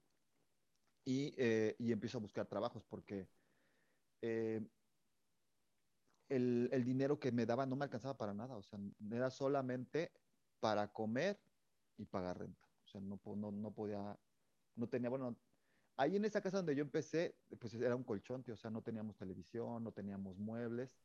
Y, 1.06 1.34
empiezo 1.80 2.18
a 2.18 2.22
buscar 2.22 2.46
trabajos 2.46 2.84
porque 2.84 3.30
el, 6.28 6.84
dinero 6.84 7.22
que 7.22 7.32
me 7.32 7.46
daba 7.46 7.66
no 7.66 7.78
me 7.78 7.86
alcanzaba 7.86 8.18
para 8.18 8.34
nada, 8.34 8.58
o 8.58 8.64
sea, 8.64 8.78
era 9.12 9.30
solamente 9.30 10.12
para 10.60 10.92
comer 10.92 11.40
y 11.96 12.04
pagar 12.04 12.40
renta. 12.40 12.65
Sea, 12.96 13.02
no, 13.02 13.20
no, 13.36 13.52
no 13.52 13.72
podía, 13.74 14.18
no 14.76 14.88
tenía, 14.88 15.10
bueno, 15.10 15.38
ahí 15.98 16.16
en 16.16 16.26
esa 16.26 16.42
casa 16.42 16.58
donde 16.58 16.76
yo 16.76 16.82
empecé, 16.82 17.38
pues 17.60 17.74
era 17.74 17.96
un 17.96 18.04
colchón, 18.04 18.44
tío, 18.44 18.54
o 18.54 18.58
sea, 18.58 18.72
no 18.72 18.82
teníamos 18.82 19.18
televisión, 19.18 19.84
no 19.84 19.92
teníamos 19.92 20.38
muebles. 20.38 20.98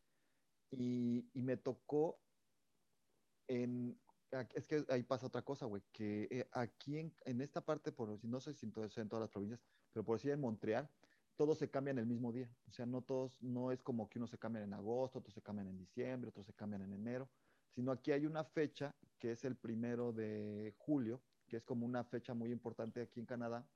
Y, 0.70 1.28
y 1.35 1.42
me 1.42 1.56
tocó 1.56 2.20
en, 3.49 4.00
es 4.54 4.66
que 4.68 4.85
ahí 4.88 5.02
pasa 5.02 5.26
otra 5.26 5.42
cosa, 5.42 5.66
güey, 5.66 5.82
que 5.92 6.28
eh, 6.30 6.49
aquí 6.52 6.99
en, 6.99 7.12
en, 7.25 7.40
esta 7.40 7.64
parte, 7.64 7.90
por 7.90 8.25
no 8.25 8.40
sé 8.40 8.54
si 8.54 8.66
en, 8.66 8.73
todo, 8.73 8.85
en 8.85 9.09
todas 9.09 9.23
las 9.23 9.30
provincias, 9.30 9.61
pero 9.92 10.04
por 10.04 10.16
decir 10.16 10.30
en 10.30 10.40
Montreal, 10.40 10.88
todos 11.37 11.59
se 11.59 11.70
cambian 11.70 11.99
el 11.99 12.06
mismo 12.06 12.32
día. 12.32 12.49
O 12.68 12.70
sea, 12.70 12.87
no 12.87 13.02
todos, 13.02 13.37
no 13.40 13.73
es 13.73 13.82
como 13.82 14.09
que 14.09 14.18
unos 14.18 14.30
se 14.30 14.38
cambian 14.38 14.64
en 14.64 14.75
agosto, 14.75 15.18
otros 15.18 15.35
se 15.35 15.42
cambian 15.42 15.68
en 15.68 15.78
diciembre, 15.78 16.28
otros 16.28 16.47
se 16.47 16.54
cambian 16.54 16.82
en 16.82 16.92
enero, 16.92 17.28
sino 17.75 17.92
aquí 17.92 18.12
hay 18.12 18.26
una 18.26 18.44
fecha 18.44 18.94
que 19.18 19.32
es 19.32 19.44
el 19.44 19.56
primero 19.56 20.12
de 20.12 20.75
julio, 20.78 21.23
que 21.50 21.57
es 21.57 21.64
como 21.64 21.85
una 21.85 22.04
fecha 22.04 22.33
muy 22.33 22.52
importante 22.52 23.02
aquí 23.02 23.19
en 23.19 23.26
Canadá, 23.26 23.66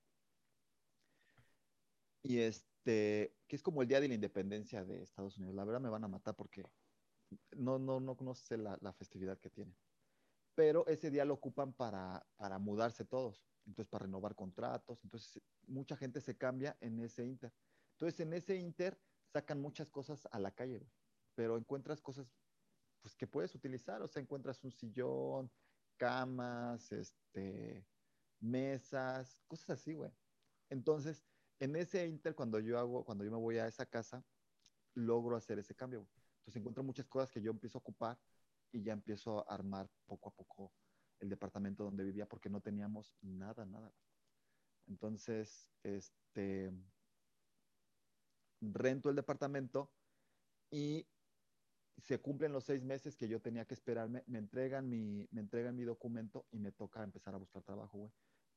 y 2.23 2.39
este, 2.39 3.37
que 3.49 3.57
es 3.57 3.63
como 3.63 3.83
el 3.83 3.89
día 3.89 4.01
de 4.01 4.09
la 4.09 4.15
independencia 4.15 4.85
de 4.85 5.03
Estados 5.03 5.37
Unidos. 5.37 5.57
La 5.57 5.65
verdad 5.65 5.81
me 5.81 5.91
van 5.91 6.05
a 6.05 6.09
matar 6.09 6.35
porque 6.35 6.65
no, 7.57 7.79
no, 7.79 8.01
no, 8.01 8.17
no 8.19 8.35
sé 8.35 8.57
la, 8.57 8.79
la 8.81 8.93
festividad 8.95 9.39
que 9.39 9.51
tiene. 9.51 9.77
Pero 10.55 10.87
ese 10.87 11.11
día 11.11 11.25
lo 11.25 11.35
ocupan 11.35 11.75
para, 11.75 12.25
para 12.37 12.59
mudarse 12.59 13.05
todos, 13.05 13.45
entonces 13.67 13.91
para 13.91 14.05
renovar 14.05 14.37
contratos, 14.37 15.03
entonces 15.03 15.43
mucha 15.67 15.97
gente 15.97 16.21
se 16.21 16.39
cambia 16.39 16.79
en 16.81 17.01
ese 17.01 17.25
inter. 17.25 17.53
Entonces 17.95 18.21
en 18.21 18.33
ese 18.33 18.57
inter 18.57 18.99
sacan 19.33 19.61
muchas 19.61 19.91
cosas 19.91 20.27
a 20.31 20.39
la 20.39 20.53
calle, 20.53 20.87
pero 21.35 21.59
encuentras 21.59 22.01
cosas 22.01 22.27
pues 23.03 23.15
que 23.17 23.27
puedes 23.27 23.55
utilizar, 23.55 24.01
o 24.01 24.09
sea, 24.09 24.23
encuentras 24.23 24.65
un 24.65 24.73
sillón, 24.73 25.51
camas, 25.97 26.93
este, 26.93 27.87
mesas, 28.41 29.39
cosas 29.47 29.71
así, 29.71 29.95
güey. 29.95 30.11
Entonces, 30.71 31.25
en 31.61 31.77
ese 31.77 32.07
inter, 32.07 32.35
cuando 32.35 32.59
yo 32.61 32.79
hago, 32.79 33.05
cuando 33.05 33.25
yo 33.25 33.31
me 33.31 33.39
voy 33.39 33.59
a 33.59 33.67
esa 33.67 33.87
casa, 33.87 34.25
logro 34.95 35.37
hacer 35.37 35.59
ese 35.59 35.75
cambio. 35.75 36.09
Entonces 36.39 36.57
encuentro 36.61 36.83
muchas 36.85 37.07
cosas 37.07 37.31
que 37.31 37.41
yo 37.41 37.51
empiezo 37.51 37.79
a 37.79 37.81
ocupar 37.81 38.19
y 38.73 38.83
ya 38.83 38.93
empiezo 38.93 39.49
a 39.51 39.55
armar 39.55 39.89
poco 40.07 40.29
a 40.29 40.33
poco 40.33 40.73
el 41.21 41.29
departamento 41.29 41.85
donde 41.85 42.05
vivía 42.05 42.27
porque 42.27 42.51
no 42.51 42.61
teníamos 42.61 43.15
nada, 43.23 43.65
nada. 43.65 43.93
Entonces, 44.87 45.71
este, 45.83 46.73
rento 48.61 49.11
el 49.11 49.17
departamento 49.17 49.91
y 50.71 51.07
se 51.99 52.19
cumplen 52.21 52.53
los 52.53 52.65
seis 52.65 52.83
meses 52.83 53.17
que 53.17 53.29
yo 53.29 53.41
tenía 53.41 53.65
que 53.65 53.75
esperarme, 53.75 54.25
me 54.27 54.39
entregan 54.39 54.89
mi, 54.89 55.29
me 55.31 55.41
entregan 55.41 55.77
mi 55.77 55.85
documento 55.85 56.47
y 56.51 56.59
me 56.59 56.73
toca 56.73 57.03
empezar 57.03 57.35
a 57.35 57.39
buscar 57.39 57.63
trabajo, 57.63 57.99
güey 57.99 58.13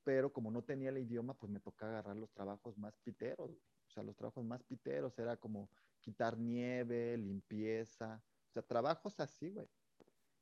pero 0.08 0.32
como 0.32 0.50
no 0.52 0.64
tenía 0.64 0.88
el 0.88 1.00
idioma, 1.00 1.34
pues 1.34 1.52
me 1.52 1.60
tocaba 1.60 1.92
agarrar 1.92 2.16
los 2.16 2.32
trabajos 2.32 2.78
más 2.78 2.98
piteros. 3.00 3.52
O 3.52 3.92
sea, 3.92 4.04
los 4.04 4.16
trabajos 4.16 4.46
más 4.46 4.64
piteros 4.64 5.20
era 5.20 5.36
como 5.36 5.70
quitar 6.00 6.38
nieve, 6.38 7.18
limpieza, 7.18 8.24
o 8.48 8.54
sea, 8.54 8.64
trabajos 8.64 9.20
así, 9.20 9.50
güey. 9.50 9.68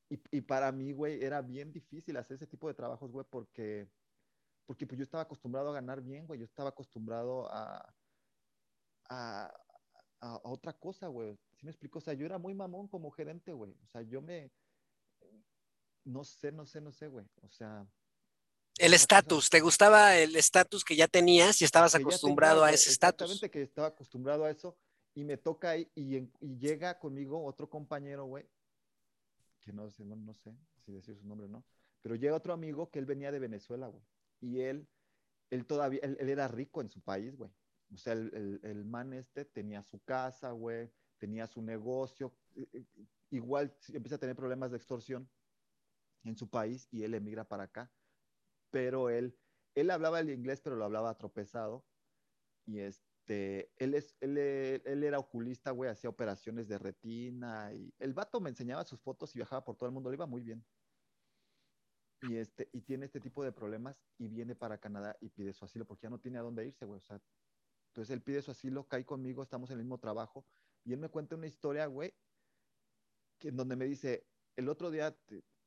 Y, 0.08 0.22
y, 0.30 0.42
para 0.42 0.72
mí, 0.72 0.94
güey, 0.94 1.24
era 1.24 1.42
bien 1.42 1.72
difícil 1.72 2.16
hacer 2.18 2.36
ese 2.36 2.46
tipo 2.46 2.68
de 2.68 2.76
trabajos, 2.76 3.12
güey, 3.12 3.26
porque, 3.28 3.90
porque 4.68 4.86
pues 4.86 5.00
yo 5.00 5.04
estaba 5.04 5.24
acostumbrado 5.24 5.72
a 5.72 5.74
ganar 5.74 6.00
bien, 6.00 6.28
güey. 6.28 6.42
Yo 6.42 6.46
estaba 6.46 6.70
acostumbrado 6.70 7.52
a, 7.52 7.92
a, 9.10 9.52
a, 10.22 10.36
a 10.36 10.42
otra 10.44 10.74
cosa, 10.74 11.08
güey. 11.08 11.40
¿Sí 11.66 11.68
me 11.68 11.72
explico? 11.72 11.98
O 11.98 12.02
sea, 12.02 12.14
yo 12.14 12.28
era 12.28 12.38
muy 12.38 12.54
mamón 12.54 12.88
como 12.88 13.10
gerente, 13.10 13.52
güey. 13.52 13.72
O 13.84 13.88
sea, 13.88 14.04
yo 14.04 14.22
me... 14.22 14.52
No 16.04 16.24
sé, 16.24 16.52
no 16.52 16.64
sé, 16.68 16.80
no 16.80 16.92
sé, 16.92 17.08
güey. 17.08 17.26
O 17.42 17.50
sea, 17.50 17.88
el 18.78 18.94
estatus, 18.94 19.50
¿te 19.50 19.62
gustaba 19.62 20.16
el 20.16 20.36
estatus 20.36 20.86
que 20.86 20.96
ya 20.96 21.08
tenías 21.08 21.60
y 21.62 21.66
estabas 21.66 21.96
acostumbrado 21.96 22.60
tenía, 22.62 22.72
a 22.72 22.76
ese 22.76 22.92
estatus? 22.92 23.32
Exactamente, 23.32 23.50
que 23.50 23.64
estaba 23.64 23.88
acostumbrado 23.88 24.46
a 24.46 24.52
eso 24.52 24.78
y 25.16 25.24
me 25.24 25.38
toca 25.38 25.72
ahí 25.72 25.90
y, 25.96 26.18
y 26.18 26.60
llega 26.60 27.00
conmigo 27.00 27.44
otro 27.44 27.68
compañero, 27.68 28.26
güey, 28.26 28.46
que 29.62 29.74
no 29.74 29.90
sé, 29.90 30.06
no, 30.06 30.16
no, 30.16 30.36
sé 30.36 30.54
si 30.86 30.92
decir 30.92 31.18
su 31.18 31.26
nombre 31.26 31.48
o 31.48 31.50
no, 31.50 31.66
pero 32.04 32.14
llega 32.14 32.36
otro 32.36 32.54
amigo 32.54 32.92
que 32.92 33.00
él 33.00 33.08
venía 33.08 33.32
de 33.32 33.40
Venezuela, 33.40 33.88
güey, 33.88 34.04
y 34.40 34.60
él, 34.60 34.88
él 35.50 35.66
todavía, 35.66 36.02
él, 36.04 36.18
él 36.20 36.30
era 36.30 36.48
rico 36.48 36.82
en 36.82 36.92
su 36.92 37.02
país, 37.02 37.36
güey. 37.36 37.50
O 37.94 37.98
sea, 37.98 38.14
el, 38.14 38.32
el, 38.36 38.60
el 38.64 38.86
man 38.86 39.14
este 39.14 39.46
tenía 39.46 39.82
su 39.84 40.00
casa, 40.04 40.52
güey, 40.52 40.92
tenía 41.26 41.48
su 41.48 41.62
negocio, 41.62 42.34
igual 43.32 43.76
empieza 43.90 44.16
a 44.16 44.20
tener 44.20 44.36
problemas 44.36 44.72
de 44.72 44.78
extorsión 44.78 45.28
en 46.24 46.36
su 46.36 46.50
país 46.50 46.88
y 46.92 47.04
él 47.04 47.14
emigra 47.14 47.48
para 47.48 47.64
acá 47.64 47.92
pero 48.76 49.10
él, 49.10 49.40
él 49.74 49.90
hablaba 49.90 50.20
el 50.20 50.30
inglés, 50.30 50.60
pero 50.60 50.76
lo 50.76 50.84
hablaba 50.84 51.18
tropezado. 51.18 51.86
Y 52.66 52.80
este, 52.80 53.72
él, 53.78 53.94
es, 53.94 54.18
él, 54.20 54.38
él 54.38 55.04
era 55.06 55.18
oculista, 55.18 55.72
güey, 55.72 55.90
hacía 55.90 56.10
operaciones 56.10 56.68
de 56.68 56.78
retina. 56.78 57.74
Y 57.74 57.94
el 58.00 58.14
vato 58.14 58.42
me 58.42 58.50
enseñaba 58.50 58.84
sus 58.84 59.00
fotos 59.00 59.34
y 59.34 59.40
viajaba 59.40 59.64
por 59.64 59.78
todo 59.78 59.88
el 59.88 59.94
mundo, 59.94 60.10
le 60.10 60.16
iba 60.16 60.26
muy 60.26 60.42
bien. 60.42 60.66
Y, 62.24 62.36
este, 62.36 62.70
y 62.74 62.82
tiene 62.82 63.06
este 63.06 63.22
tipo 63.22 63.46
de 63.46 63.54
problemas 63.54 64.04
y 64.18 64.28
viene 64.28 64.56
para 64.56 64.78
Canadá 64.78 65.16
y 65.22 65.30
pide 65.30 65.54
su 65.54 65.64
asilo 65.64 65.86
porque 65.86 66.04
ya 66.04 66.10
no 66.10 66.20
tiene 66.20 66.38
a 66.40 66.42
dónde 66.42 66.66
irse, 66.68 66.84
güey. 66.84 66.98
O 66.98 67.04
sea, 67.04 67.22
entonces 67.92 68.14
él 68.14 68.22
pide 68.22 68.42
su 68.42 68.52
asilo, 68.52 68.90
cae 68.90 69.06
conmigo, 69.06 69.42
estamos 69.42 69.70
en 69.70 69.78
el 69.78 69.86
mismo 69.86 70.00
trabajo. 70.00 70.46
Y 70.86 70.94
él 70.94 71.00
me 71.00 71.10
cuenta 71.10 71.36
una 71.36 71.48
historia, 71.48 71.88
güey, 71.88 72.14
que 73.40 73.50
en 73.50 73.58
donde 73.58 73.76
me 73.76 73.86
dice, 73.86 74.28
el 74.56 74.70
otro 74.70 74.92
día 74.92 75.18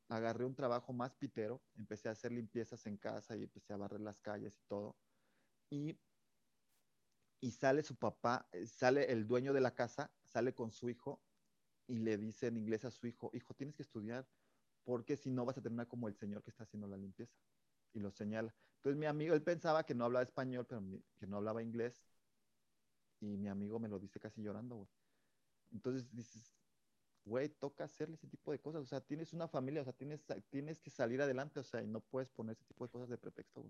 agarré 0.08 0.44
un 0.44 0.54
trabajo 0.54 0.92
más 0.92 1.14
pitero, 1.14 1.62
empecé 1.76 2.08
a 2.08 2.12
hacer 2.12 2.32
limpiezas 2.32 2.86
en 2.86 2.96
casa 2.96 3.36
y 3.36 3.42
empecé 3.42 3.72
a 3.72 3.76
barrer 3.76 4.00
las 4.00 4.20
calles 4.20 4.58
y 4.58 4.62
todo. 4.68 4.96
Y, 5.70 5.98
y 7.40 7.50
sale 7.50 7.82
su 7.82 7.96
papá, 7.96 8.48
sale 8.66 9.12
el 9.12 9.26
dueño 9.26 9.52
de 9.52 9.60
la 9.60 9.74
casa, 9.74 10.14
sale 10.24 10.54
con 10.54 10.70
su 10.70 10.88
hijo 10.88 11.22
y 11.86 11.98
le 11.98 12.16
dice 12.16 12.46
en 12.46 12.56
inglés 12.56 12.84
a 12.84 12.90
su 12.90 13.06
hijo, 13.06 13.30
hijo, 13.34 13.54
tienes 13.54 13.76
que 13.76 13.82
estudiar 13.82 14.28
porque 14.84 15.16
si 15.16 15.30
no 15.30 15.44
vas 15.44 15.58
a 15.58 15.62
terminar 15.62 15.88
como 15.88 16.08
el 16.08 16.14
señor 16.14 16.42
que 16.42 16.50
está 16.50 16.64
haciendo 16.64 16.88
la 16.88 16.96
limpieza. 16.96 17.36
Y 17.92 18.00
lo 18.00 18.10
señala. 18.10 18.54
Entonces 18.76 18.98
mi 18.98 19.06
amigo, 19.06 19.34
él 19.34 19.42
pensaba 19.42 19.84
que 19.84 19.94
no 19.94 20.04
hablaba 20.04 20.22
español, 20.22 20.66
pero 20.66 20.82
que 21.18 21.26
no 21.26 21.38
hablaba 21.38 21.62
inglés. 21.62 22.08
Y 23.20 23.36
mi 23.36 23.48
amigo 23.48 23.78
me 23.78 23.88
lo 23.88 23.98
dice 24.00 24.18
casi 24.18 24.42
llorando, 24.42 24.76
güey. 24.76 24.88
Entonces 25.72 26.10
dices, 26.14 26.54
güey, 27.24 27.48
toca 27.48 27.84
hacerle 27.84 28.16
ese 28.16 28.26
tipo 28.26 28.52
de 28.52 28.58
cosas. 28.58 28.82
O 28.82 28.86
sea, 28.86 29.00
tienes 29.00 29.32
una 29.32 29.48
familia, 29.48 29.82
o 29.82 29.84
sea, 29.84 29.92
tienes, 29.92 30.24
tienes 30.50 30.80
que 30.80 30.90
salir 30.90 31.20
adelante, 31.22 31.60
o 31.60 31.64
sea, 31.64 31.82
y 31.82 31.86
no 31.86 32.00
puedes 32.00 32.30
poner 32.30 32.54
ese 32.56 32.64
tipo 32.64 32.84
de 32.84 32.90
cosas 32.90 33.08
de 33.08 33.18
pretexto. 33.18 33.64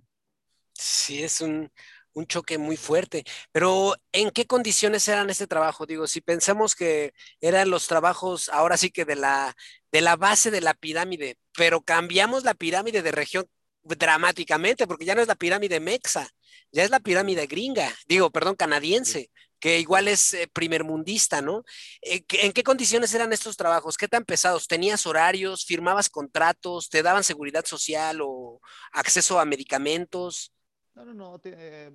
Sí, 0.73 1.25
es 1.25 1.41
un, 1.41 1.73
un, 2.13 2.27
choque 2.27 2.57
muy 2.57 2.77
fuerte. 2.77 3.25
Pero, 3.51 3.97
¿en 4.13 4.31
qué 4.31 4.47
condiciones 4.47 5.09
eran 5.09 5.29
este 5.29 5.49
trabajo? 5.49 5.87
Digo, 5.87 6.07
si 6.07 6.21
pensamos 6.21 6.77
que 6.77 7.15
eran 7.41 7.71
los 7.71 7.89
trabajos, 7.89 8.49
ahora 8.51 8.77
sí 8.77 8.91
que 8.91 9.05
de 9.05 9.17
la, 9.17 9.57
de 9.91 10.01
la 10.03 10.17
base 10.17 10.51
de 10.53 10.61
la 10.61 10.75
pirámide, 10.75 11.39
pero 11.57 11.81
cambiamos 11.81 12.45
la 12.45 12.55
pirámide 12.55 13.03
de 13.03 13.11
región 13.11 13.49
dramáticamente, 13.83 14.87
porque 14.87 15.05
ya 15.05 15.15
no 15.15 15.23
es 15.23 15.29
la 15.29 15.35
pirámide 15.35 15.81
mexa, 15.81 16.29
ya 16.73 16.85
es 16.85 16.91
la 16.91 17.01
pirámide 17.01 17.47
gringa, 17.47 17.95
digo, 18.07 18.31
perdón, 18.31 18.57
canadiense 18.57 19.31
que 19.61 19.81
igual 19.81 20.09
es 20.09 20.35
eh, 20.35 20.49
primermundista, 20.53 21.43
¿no? 21.43 21.65
Eh, 22.03 22.25
¿En 22.43 22.53
qué 22.53 22.63
condiciones 22.63 23.13
eran 23.15 23.33
estos 23.33 23.57
trabajos? 23.57 23.97
¿Qué 23.97 24.09
tan 24.09 24.25
pesados? 24.25 24.69
¿Tenías 24.69 25.07
horarios? 25.07 25.65
¿Firmabas 25.65 26.09
contratos? 26.09 26.89
¿Te 26.89 27.03
daban 27.03 27.25
seguridad 27.25 27.65
social 27.65 28.21
o 28.23 28.61
acceso 28.93 29.41
a 29.41 29.45
medicamentos? 29.45 30.53
No, 30.95 31.05
no, 31.05 31.15
no. 31.15 31.39
Te, 31.39 31.93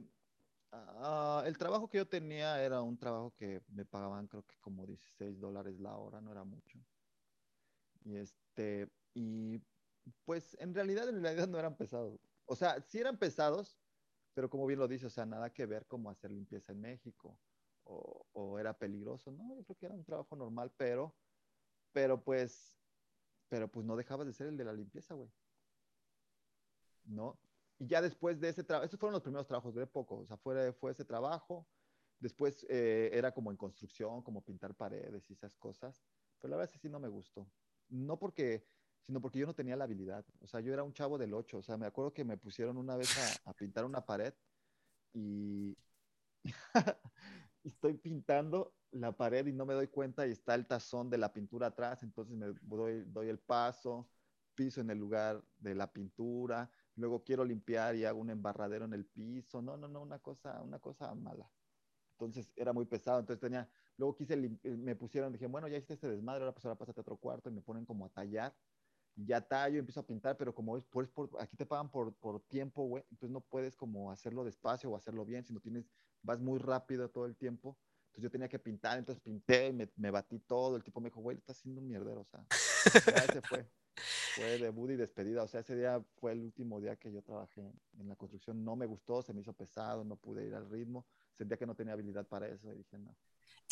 uh, 0.72 1.42
el 1.46 1.58
trabajo 1.58 1.90
que 1.90 1.98
yo 1.98 2.08
tenía 2.08 2.62
era 2.62 2.82
un 2.82 2.98
trabajo 2.98 3.34
que 3.38 3.62
me 3.70 3.86
pagaban 3.86 4.28
creo 4.28 4.44
que 4.44 4.56
como 4.60 4.86
16 4.86 5.40
dólares 5.40 5.80
la 5.80 5.96
hora, 5.96 6.22
no 6.22 6.32
era 6.32 6.44
mucho. 6.44 6.80
Y 8.06 8.18
este, 8.18 8.88
y 9.14 9.62
pues 10.26 10.56
en 10.60 10.74
realidad, 10.74 11.08
en 11.10 11.22
realidad 11.22 11.48
no 11.48 11.60
eran 11.60 11.76
pesados. 11.76 12.20
O 12.46 12.56
sea, 12.56 12.82
sí 12.82 13.00
eran 13.00 13.18
pesados, 13.18 13.78
pero 14.34 14.50
como 14.50 14.66
bien 14.66 14.80
lo 14.80 14.88
dice, 14.88 15.06
o 15.06 15.10
sea, 15.10 15.26
nada 15.26 15.52
que 15.52 15.66
ver 15.66 15.86
como 15.88 16.10
hacer 16.10 16.32
limpieza 16.32 16.72
en 16.72 16.82
México 16.82 17.38
o, 17.86 18.58
era 18.60 18.78
peligroso, 18.78 19.32
no, 19.32 19.56
yo 19.56 19.64
creo 19.64 19.78
que 19.78 19.86
era 19.88 19.96
un 19.96 20.06
trabajo 20.06 20.36
normal, 20.36 20.72
pero, 20.78 21.16
pero 21.92 22.24
pues, 22.24 22.78
pero 23.50 23.68
pues 23.68 23.86
no 23.86 23.96
dejabas 23.96 24.28
de 24.28 24.34
ser 24.34 24.48
el 24.48 24.58
de 24.58 24.64
la 24.64 24.74
limpieza, 24.74 25.14
güey. 25.14 25.30
¿No? 27.04 27.38
Y 27.80 27.88
ya 27.88 28.02
después 28.02 28.40
de 28.40 28.50
ese 28.50 28.64
trabajo, 28.64 28.86
esos 28.86 29.00
fueron 29.00 29.14
los 29.14 29.24
primeros 29.24 29.48
trabajos, 29.48 29.76
de 29.76 29.88
poco, 29.88 30.20
o 30.20 30.26
sea, 30.26 30.38
fue, 30.38 30.72
fue 30.74 30.92
ese 30.92 31.04
trabajo, 31.04 31.68
después 32.20 32.66
eh, 32.70 33.10
era 33.14 33.34
como 33.34 33.52
en 33.52 33.58
construcción, 33.58 34.22
como 34.22 34.44
pintar 34.44 34.76
paredes 34.76 35.30
y 35.30 35.34
esas 35.34 35.56
cosas, 35.58 36.02
pero 36.40 36.52
la 36.52 36.58
verdad 36.58 36.70
es 36.70 36.74
que 36.74 36.88
sí 36.88 36.90
no 36.90 37.00
me 37.00 37.10
gustó. 37.10 37.50
No 37.90 38.18
porque, 38.18 38.66
sino 39.06 39.22
porque 39.22 39.40
yo 39.40 39.46
no 39.46 39.54
tenía 39.54 39.76
la 39.76 39.84
habilidad, 39.86 40.26
o 40.42 40.48
sea, 40.48 40.60
yo 40.62 40.74
era 40.74 40.84
un 40.84 40.94
chavo 40.94 41.18
del 41.18 41.34
8, 41.34 41.58
o 41.60 41.64
sea, 41.64 41.78
me 41.78 41.86
acuerdo 41.86 42.14
que 42.14 42.24
me 42.24 42.38
pusieron 42.38 42.78
una 42.78 42.96
vez 42.96 43.10
a, 43.46 43.50
a 43.52 43.54
pintar 43.54 43.86
una 43.86 44.06
pared 44.06 44.34
y, 45.14 45.78
estoy 47.64 47.94
pintando 47.96 48.76
la 48.92 49.12
pared 49.16 49.46
y 49.48 49.54
no 49.54 49.66
me 49.66 49.74
doy 49.74 49.88
cuenta 49.88 50.28
y 50.28 50.32
está 50.32 50.56
el 50.56 50.68
tazón 50.68 51.10
de 51.10 51.18
la 51.18 51.34
pintura 51.34 51.68
atrás, 51.68 52.04
entonces 52.04 52.36
me 52.36 52.48
doy, 52.62 53.04
doy 53.08 53.30
el 53.30 53.40
paso, 53.40 54.10
piso 54.56 54.82
en 54.82 54.90
el 54.90 55.00
lugar 55.00 55.44
de 55.58 55.74
la 55.74 55.92
pintura, 55.92 56.70
luego 56.96 57.24
quiero 57.24 57.44
limpiar 57.44 57.96
y 57.96 58.06
hago 58.06 58.20
un 58.20 58.30
embarradero 58.30 58.86
en 58.86 58.94
el 58.94 59.06
piso, 59.06 59.62
no, 59.62 59.78
no, 59.78 59.88
no, 59.88 60.02
una 60.02 60.20
cosa, 60.20 60.62
una 60.62 60.80
cosa 60.80 61.14
mala. 61.16 61.50
Entonces 62.12 62.52
era 62.56 62.72
muy 62.72 62.86
pesado, 62.86 63.20
entonces 63.20 63.42
tenía, 63.42 63.68
luego 63.98 64.16
quise, 64.16 64.38
me 64.38 64.96
pusieron, 64.96 65.34
dije, 65.34 65.48
bueno, 65.48 65.68
ya 65.68 65.78
hiciste 65.78 65.96
este 65.96 66.10
desmadre, 66.10 66.42
ahora 66.42 66.54
pues 66.54 66.66
ahora 66.66 66.78
pásate 66.78 67.00
a 67.00 67.02
otro 67.02 67.18
cuarto 67.18 67.50
y 67.50 67.54
me 67.54 67.62
ponen 67.62 67.86
como 67.86 68.06
a 68.06 68.10
tallar 68.10 68.56
ya 69.16 69.42
tallo, 69.42 69.80
empiezo 69.80 70.00
a 70.00 70.06
pintar, 70.06 70.38
pero 70.38 70.54
como 70.54 70.78
es 70.78 70.84
por, 70.84 71.10
aquí 71.40 71.56
te 71.56 71.66
pagan 71.66 71.90
por, 71.90 72.14
por 72.14 72.42
tiempo, 72.42 72.84
güey, 72.84 73.04
entonces 73.12 73.32
no 73.32 73.42
puedes 73.42 73.76
como 73.76 74.12
hacerlo 74.12 74.44
despacio 74.44 74.90
o 74.90 74.96
hacerlo 74.96 75.26
bien, 75.26 75.44
sino 75.44 75.60
tienes, 75.60 75.86
vas 76.22 76.40
muy 76.40 76.60
rápido 76.60 77.10
todo 77.10 77.26
el 77.26 77.36
tiempo. 77.36 77.78
Entonces 78.08 78.24
yo 78.24 78.32
tenía 78.32 78.48
que 78.48 78.60
pintar, 78.60 79.00
entonces 79.00 79.24
pinté 79.24 79.70
y 79.70 79.74
me, 79.74 79.90
me 79.96 80.12
batí 80.12 80.38
todo. 80.40 80.76
El 80.76 80.84
tipo 80.84 81.02
me 81.02 81.10
dijo, 81.10 81.22
güey, 81.22 81.38
estás 81.38 81.58
haciendo 81.58 81.82
un 81.82 81.88
mierdero, 81.88 82.22
o 82.22 82.26
sea, 82.26 82.46
ese 82.50 83.42
fue. 83.42 83.68
Fue 84.36 84.58
debut 84.58 84.90
y 84.90 84.96
despedida, 84.96 85.44
o 85.44 85.48
sea, 85.48 85.60
ese 85.60 85.76
día 85.76 86.04
fue 86.16 86.32
el 86.32 86.42
último 86.42 86.82
día 86.82 86.96
que 86.96 87.12
yo 87.12 87.22
trabajé 87.22 87.62
en 88.00 88.10
la 88.10 88.16
construcción. 88.16 88.66
No 88.66 88.76
me 88.76 88.88
gustó, 88.88 89.22
se 89.22 89.32
me 89.32 89.42
hizo 89.42 89.54
pesado, 89.54 90.04
no 90.04 90.16
pude 90.16 90.48
ir 90.48 90.56
al 90.56 90.68
ritmo, 90.68 91.06
sentía 91.38 91.58
que 91.58 91.68
no 91.68 91.76
tenía 91.76 91.94
habilidad 91.94 92.26
para 92.26 92.48
eso 92.48 92.74
y 92.74 92.78
dije, 92.78 92.98
no, 92.98 93.16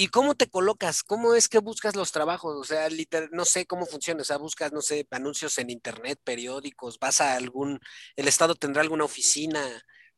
¿Y 0.01 0.08
cómo 0.08 0.34
te 0.34 0.50
colocas? 0.50 1.03
¿Cómo 1.03 1.36
es 1.36 1.48
que 1.48 1.60
buscas 1.60 1.96
los 1.96 2.12
trabajos? 2.12 2.58
O 2.58 2.63
sea, 2.63 2.89
literal, 2.89 3.29
no 3.31 3.46
sé 3.46 3.67
cómo 3.67 3.86
funciona. 3.86 4.22
O 4.22 4.25
sea, 4.25 4.38
buscas, 4.38 4.74
no 4.74 4.81
sé, 4.81 5.08
anuncios 5.12 5.55
en 5.60 5.70
internet, 5.70 6.20
periódicos, 6.24 6.98
vas 6.98 7.22
a 7.22 7.36
algún, 7.36 7.79
el 8.15 8.27
Estado 8.27 8.55
tendrá 8.55 8.81
alguna 8.81 9.03
oficina. 9.03 9.62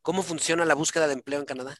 ¿Cómo 0.01 0.23
funciona 0.23 0.63
la 0.63 0.73
búsqueda 0.73 1.07
de 1.07 1.15
empleo 1.15 1.41
en 1.41 1.45
Canadá? 1.45 1.75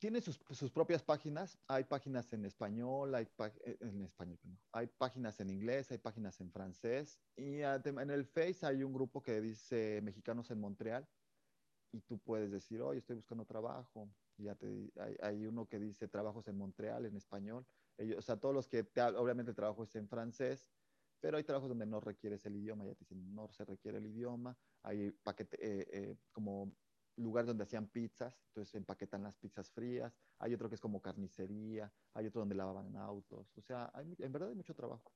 Tiene 0.00 0.20
sus, 0.20 0.38
propias 0.72 1.04
páginas. 1.04 1.56
Hay 1.68 1.84
páginas 1.84 2.32
en 2.32 2.44
español, 2.44 3.14
hay 3.14 3.28
eh, 3.64 3.76
en 3.82 4.02
español, 4.02 4.40
hay 4.72 4.88
páginas 4.88 5.38
en 5.38 5.50
inglés, 5.50 5.92
hay 5.92 5.98
páginas 5.98 6.40
en 6.40 6.50
francés. 6.50 7.20
Y 7.36 7.60
en 7.60 8.10
el 8.10 8.26
Face 8.26 8.66
hay 8.66 8.82
un 8.82 8.92
grupo 8.92 9.22
que 9.22 9.40
dice 9.40 10.00
Mexicanos 10.02 10.50
en 10.50 10.58
Montreal. 10.58 11.06
Y 11.92 12.00
tú 12.00 12.18
puedes 12.18 12.50
decir, 12.50 12.82
oye, 12.82 12.98
estoy 12.98 13.14
buscando 13.14 13.44
trabajo 13.44 14.10
ya 14.38 14.54
te, 14.54 14.92
hay, 15.22 15.46
uno 15.46 15.66
que 15.66 15.78
dice 15.78 16.08
trabajos 16.08 16.48
en 16.48 16.56
Montreal 16.56 17.06
en 17.06 17.16
español. 17.16 17.66
Ellos, 17.96 18.18
o 18.18 18.22
sea, 18.22 18.36
todos 18.36 18.54
los 18.54 18.68
que, 18.68 18.84
te, 18.84 19.02
obviamente 19.02 19.50
el 19.50 19.56
trabajo 19.56 19.84
es 19.84 19.94
en 19.96 20.08
francés, 20.08 20.68
pero 21.20 21.36
hay 21.36 21.44
trabajos 21.44 21.68
donde 21.68 21.86
no 21.86 22.00
requieres 22.00 22.44
el 22.46 22.56
idioma, 22.56 22.84
ya 22.84 22.94
te 22.94 23.00
dicen, 23.00 23.34
no 23.34 23.48
se 23.48 23.64
requiere 23.64 23.98
el 23.98 24.06
idioma. 24.06 24.56
Hay 24.82 25.10
paquete, 25.10 25.56
eh, 25.60 25.88
eh, 25.92 26.16
como 26.32 26.72
lugares 27.16 27.48
donde 27.48 27.64
hacían 27.64 27.88
pizzas, 27.88 28.38
entonces 28.48 28.74
empaquetan 28.74 29.22
las 29.22 29.36
pizzas 29.36 29.70
frías. 29.70 30.12
Hay 30.38 30.54
otro 30.54 30.68
que 30.68 30.74
es 30.74 30.80
como 30.80 31.00
carnicería, 31.00 31.90
hay 32.14 32.26
otro 32.26 32.40
donde 32.40 32.54
lavaban 32.54 32.94
autos. 32.96 33.56
O 33.56 33.62
sea, 33.62 33.90
en 34.18 34.32
verdad 34.32 34.50
hay 34.50 34.54
mucho 34.54 34.74
trabajo. 34.74 35.12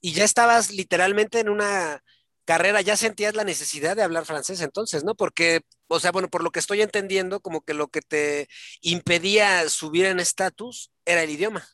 Y 0.00 0.12
ya 0.12 0.24
estabas 0.24 0.72
literalmente 0.72 1.40
en 1.40 1.48
una 1.48 2.02
carrera 2.48 2.80
ya 2.80 2.96
sentías 2.96 3.34
la 3.36 3.44
necesidad 3.44 3.94
de 3.94 4.02
hablar 4.02 4.24
francés 4.24 4.62
entonces, 4.62 5.04
¿no? 5.04 5.14
Porque, 5.14 5.60
o 5.88 6.00
sea, 6.00 6.12
bueno, 6.12 6.28
por 6.30 6.42
lo 6.42 6.50
que 6.50 6.60
estoy 6.60 6.80
entendiendo, 6.80 7.40
como 7.40 7.60
que 7.60 7.74
lo 7.74 7.88
que 7.88 8.00
te 8.00 8.48
impedía 8.80 9.68
subir 9.68 10.06
en 10.06 10.18
estatus 10.18 10.90
era 11.04 11.22
el 11.22 11.28
idioma. 11.30 11.68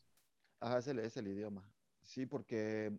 Ajá, 0.61 0.79
es 0.79 0.87
el, 0.89 0.99
es 0.99 1.17
el 1.17 1.29
idioma. 1.29 1.65
Sí, 2.03 2.27
porque, 2.27 2.93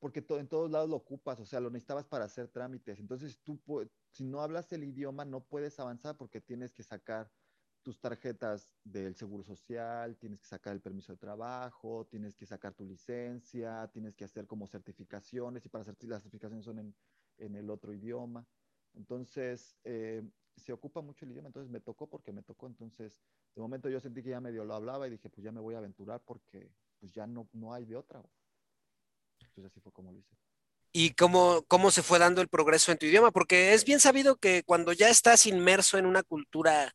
porque 0.00 0.24
en 0.30 0.48
todos 0.48 0.70
lados 0.70 0.90
lo 0.90 0.96
ocupas, 0.96 1.40
o 1.40 1.46
sea, 1.46 1.60
lo 1.60 1.70
necesitabas 1.70 2.06
para 2.06 2.26
hacer 2.26 2.48
trámites. 2.48 3.00
Entonces, 3.00 3.38
tú, 3.44 3.60
si 4.12 4.24
no 4.24 4.42
hablas 4.42 4.72
el 4.72 4.84
idioma, 4.84 5.24
no 5.24 5.42
puedes 5.42 5.78
avanzar 5.80 6.16
porque 6.16 6.40
tienes 6.40 6.72
que 6.72 6.82
sacar 6.82 7.30
tus 7.82 7.98
tarjetas 7.98 8.70
del 8.84 9.14
Seguro 9.14 9.42
Social, 9.42 10.16
tienes 10.16 10.40
que 10.40 10.46
sacar 10.46 10.74
el 10.74 10.80
permiso 10.80 11.12
de 11.12 11.18
trabajo, 11.18 12.06
tienes 12.10 12.36
que 12.36 12.46
sacar 12.46 12.74
tu 12.74 12.84
licencia, 12.84 13.88
tienes 13.92 14.14
que 14.14 14.24
hacer 14.24 14.46
como 14.46 14.66
certificaciones 14.66 15.64
y 15.64 15.68
para 15.68 15.82
hacer 15.82 15.96
las 16.02 16.22
certificaciones 16.22 16.64
son 16.64 16.78
en, 16.78 16.94
en 17.38 17.56
el 17.56 17.70
otro 17.70 17.92
idioma. 17.92 18.46
Entonces, 18.94 19.76
eh, 19.84 20.22
se 20.56 20.72
ocupa 20.72 21.00
mucho 21.00 21.24
el 21.24 21.32
idioma, 21.32 21.48
entonces 21.48 21.70
me 21.70 21.80
tocó 21.80 22.06
porque 22.06 22.32
me 22.32 22.42
tocó, 22.42 22.66
entonces 22.66 23.20
de 23.54 23.62
momento 23.62 23.88
yo 23.88 24.00
sentí 24.00 24.22
que 24.22 24.30
ya 24.30 24.40
medio 24.40 24.64
lo 24.64 24.74
hablaba 24.74 25.06
y 25.06 25.10
dije, 25.10 25.28
pues 25.30 25.44
ya 25.44 25.52
me 25.52 25.60
voy 25.60 25.74
a 25.74 25.78
aventurar 25.78 26.20
porque 26.24 26.70
pues 26.98 27.12
ya 27.12 27.26
no, 27.26 27.48
no 27.52 27.72
hay 27.72 27.84
de 27.84 27.96
otra. 27.96 28.22
Entonces 29.40 29.72
así 29.72 29.80
fue 29.80 29.92
como 29.92 30.12
lo 30.12 30.18
hice. 30.18 30.36
¿Y 30.92 31.14
cómo, 31.14 31.64
cómo 31.68 31.90
se 31.90 32.02
fue 32.02 32.18
dando 32.18 32.42
el 32.42 32.48
progreso 32.48 32.90
en 32.90 32.98
tu 32.98 33.06
idioma? 33.06 33.30
Porque 33.30 33.74
es 33.74 33.84
bien 33.84 34.00
sabido 34.00 34.36
que 34.36 34.64
cuando 34.64 34.92
ya 34.92 35.08
estás 35.08 35.46
inmerso 35.46 35.98
en 35.98 36.06
una 36.06 36.22
cultura 36.22 36.92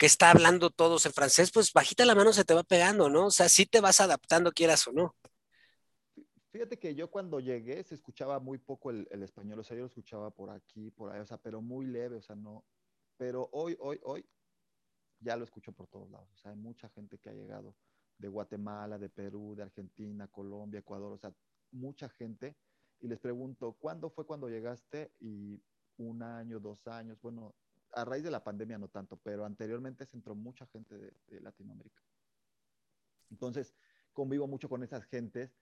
que 0.00 0.06
está 0.06 0.30
hablando 0.30 0.70
todos 0.70 1.04
en 1.04 1.12
francés, 1.12 1.50
pues 1.52 1.74
bajita 1.74 2.06
la 2.06 2.14
mano 2.14 2.32
se 2.32 2.46
te 2.46 2.54
va 2.54 2.62
pegando, 2.62 3.10
¿no? 3.10 3.26
O 3.26 3.30
sea, 3.30 3.50
sí 3.50 3.66
te 3.66 3.82
vas 3.82 4.00
adaptando, 4.00 4.50
quieras 4.50 4.88
o 4.88 4.92
no. 4.92 5.14
Fíjate 6.48 6.78
que 6.78 6.94
yo 6.94 7.10
cuando 7.10 7.38
llegué 7.38 7.84
se 7.84 7.96
escuchaba 7.96 8.40
muy 8.40 8.56
poco 8.56 8.90
el, 8.90 9.06
español, 9.22 9.58
o 9.58 9.62
sea, 9.62 9.76
yo 9.76 9.82
lo 9.82 9.88
escuchaba 9.88 10.30
por 10.30 10.48
aquí, 10.48 10.90
por 10.90 11.12
ahí, 11.12 11.20
o 11.20 11.26
sea, 11.26 11.36
pero 11.36 11.60
muy 11.60 11.84
leve, 11.84 12.16
o 12.16 12.22
sea, 12.22 12.34
no. 12.34 12.64
Pero 13.18 13.50
hoy, 13.52 13.76
hoy, 13.78 14.00
hoy, 14.04 14.24
ya 15.18 15.36
lo 15.36 15.44
escucho 15.44 15.70
por 15.72 15.86
todos 15.86 16.10
lados, 16.10 16.32
o 16.32 16.36
sea, 16.38 16.52
hay 16.52 16.56
mucha 16.56 16.88
gente 16.88 17.18
que 17.18 17.28
ha 17.28 17.34
llegado 17.34 17.76
de 18.16 18.28
Guatemala, 18.28 18.96
de 18.96 19.10
Perú, 19.10 19.54
de 19.54 19.64
Argentina, 19.64 20.28
Colombia, 20.28 20.80
Ecuador, 20.80 21.12
o 21.12 21.18
sea, 21.18 21.30
mucha 21.72 22.08
gente. 22.08 22.56
Y 23.00 23.08
les 23.08 23.18
pregunto, 23.18 23.76
¿cuándo 23.78 24.08
fue 24.08 24.24
cuando 24.24 24.48
llegaste? 24.48 25.12
Y 25.20 25.62
un 25.98 26.22
año, 26.22 26.58
dos 26.58 26.86
años, 26.86 27.20
bueno, 27.20 27.54
a 27.92 28.04
raíz 28.04 28.22
de 28.22 28.30
la 28.30 28.42
pandemia 28.42 28.78
no 28.78 28.88
tanto, 28.88 29.16
pero 29.16 29.44
anteriormente 29.44 30.06
se 30.06 30.16
entró 30.16 30.34
mucha 30.34 30.66
gente 30.66 30.96
de, 30.96 31.40
Latinoamérica. 31.40 32.02
Entonces, 33.30 33.74
convivo 34.12 34.46
mucho 34.46 34.68
con 34.68 34.82
esas 34.82 35.04
gentes 35.04 35.56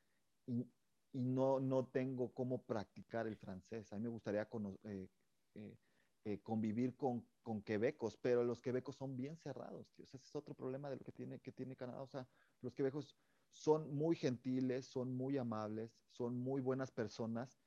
y, 0.46 0.66
no, 1.12 1.58
no 1.58 1.86
tengo 1.86 2.32
cómo 2.34 2.62
practicar 2.62 3.26
el 3.26 3.36
francés. 3.36 3.92
A 3.92 3.96
mí 3.96 4.02
me 4.02 4.10
gustaría 4.10 4.46
eh, 4.84 5.08
eh, 5.54 5.76
eh, 6.24 6.40
convivir 6.42 6.96
con, 6.96 7.26
con 7.42 7.62
quebecos, 7.62 8.16
pero 8.16 8.44
los 8.44 8.60
quebecos 8.60 8.96
son 8.96 9.16
bien 9.16 9.36
cerrados, 9.36 9.90
tío. 9.92 10.04
ese 10.04 10.18
es 10.18 10.34
otro 10.36 10.54
problema 10.54 10.90
de 10.90 10.96
lo 10.96 11.04
que 11.04 11.12
tiene, 11.12 11.40
que 11.40 11.50
tiene 11.50 11.76
Canadá. 11.76 12.02
O 12.02 12.06
sea, 12.06 12.28
los 12.60 12.74
quebecos 12.74 13.16
son 13.50 13.94
muy 13.94 14.16
gentiles, 14.16 14.86
son 14.86 15.16
muy 15.16 15.38
amables, 15.38 15.98
son 16.10 16.36
muy 16.38 16.60
buenas 16.60 16.90
personas, 16.90 17.58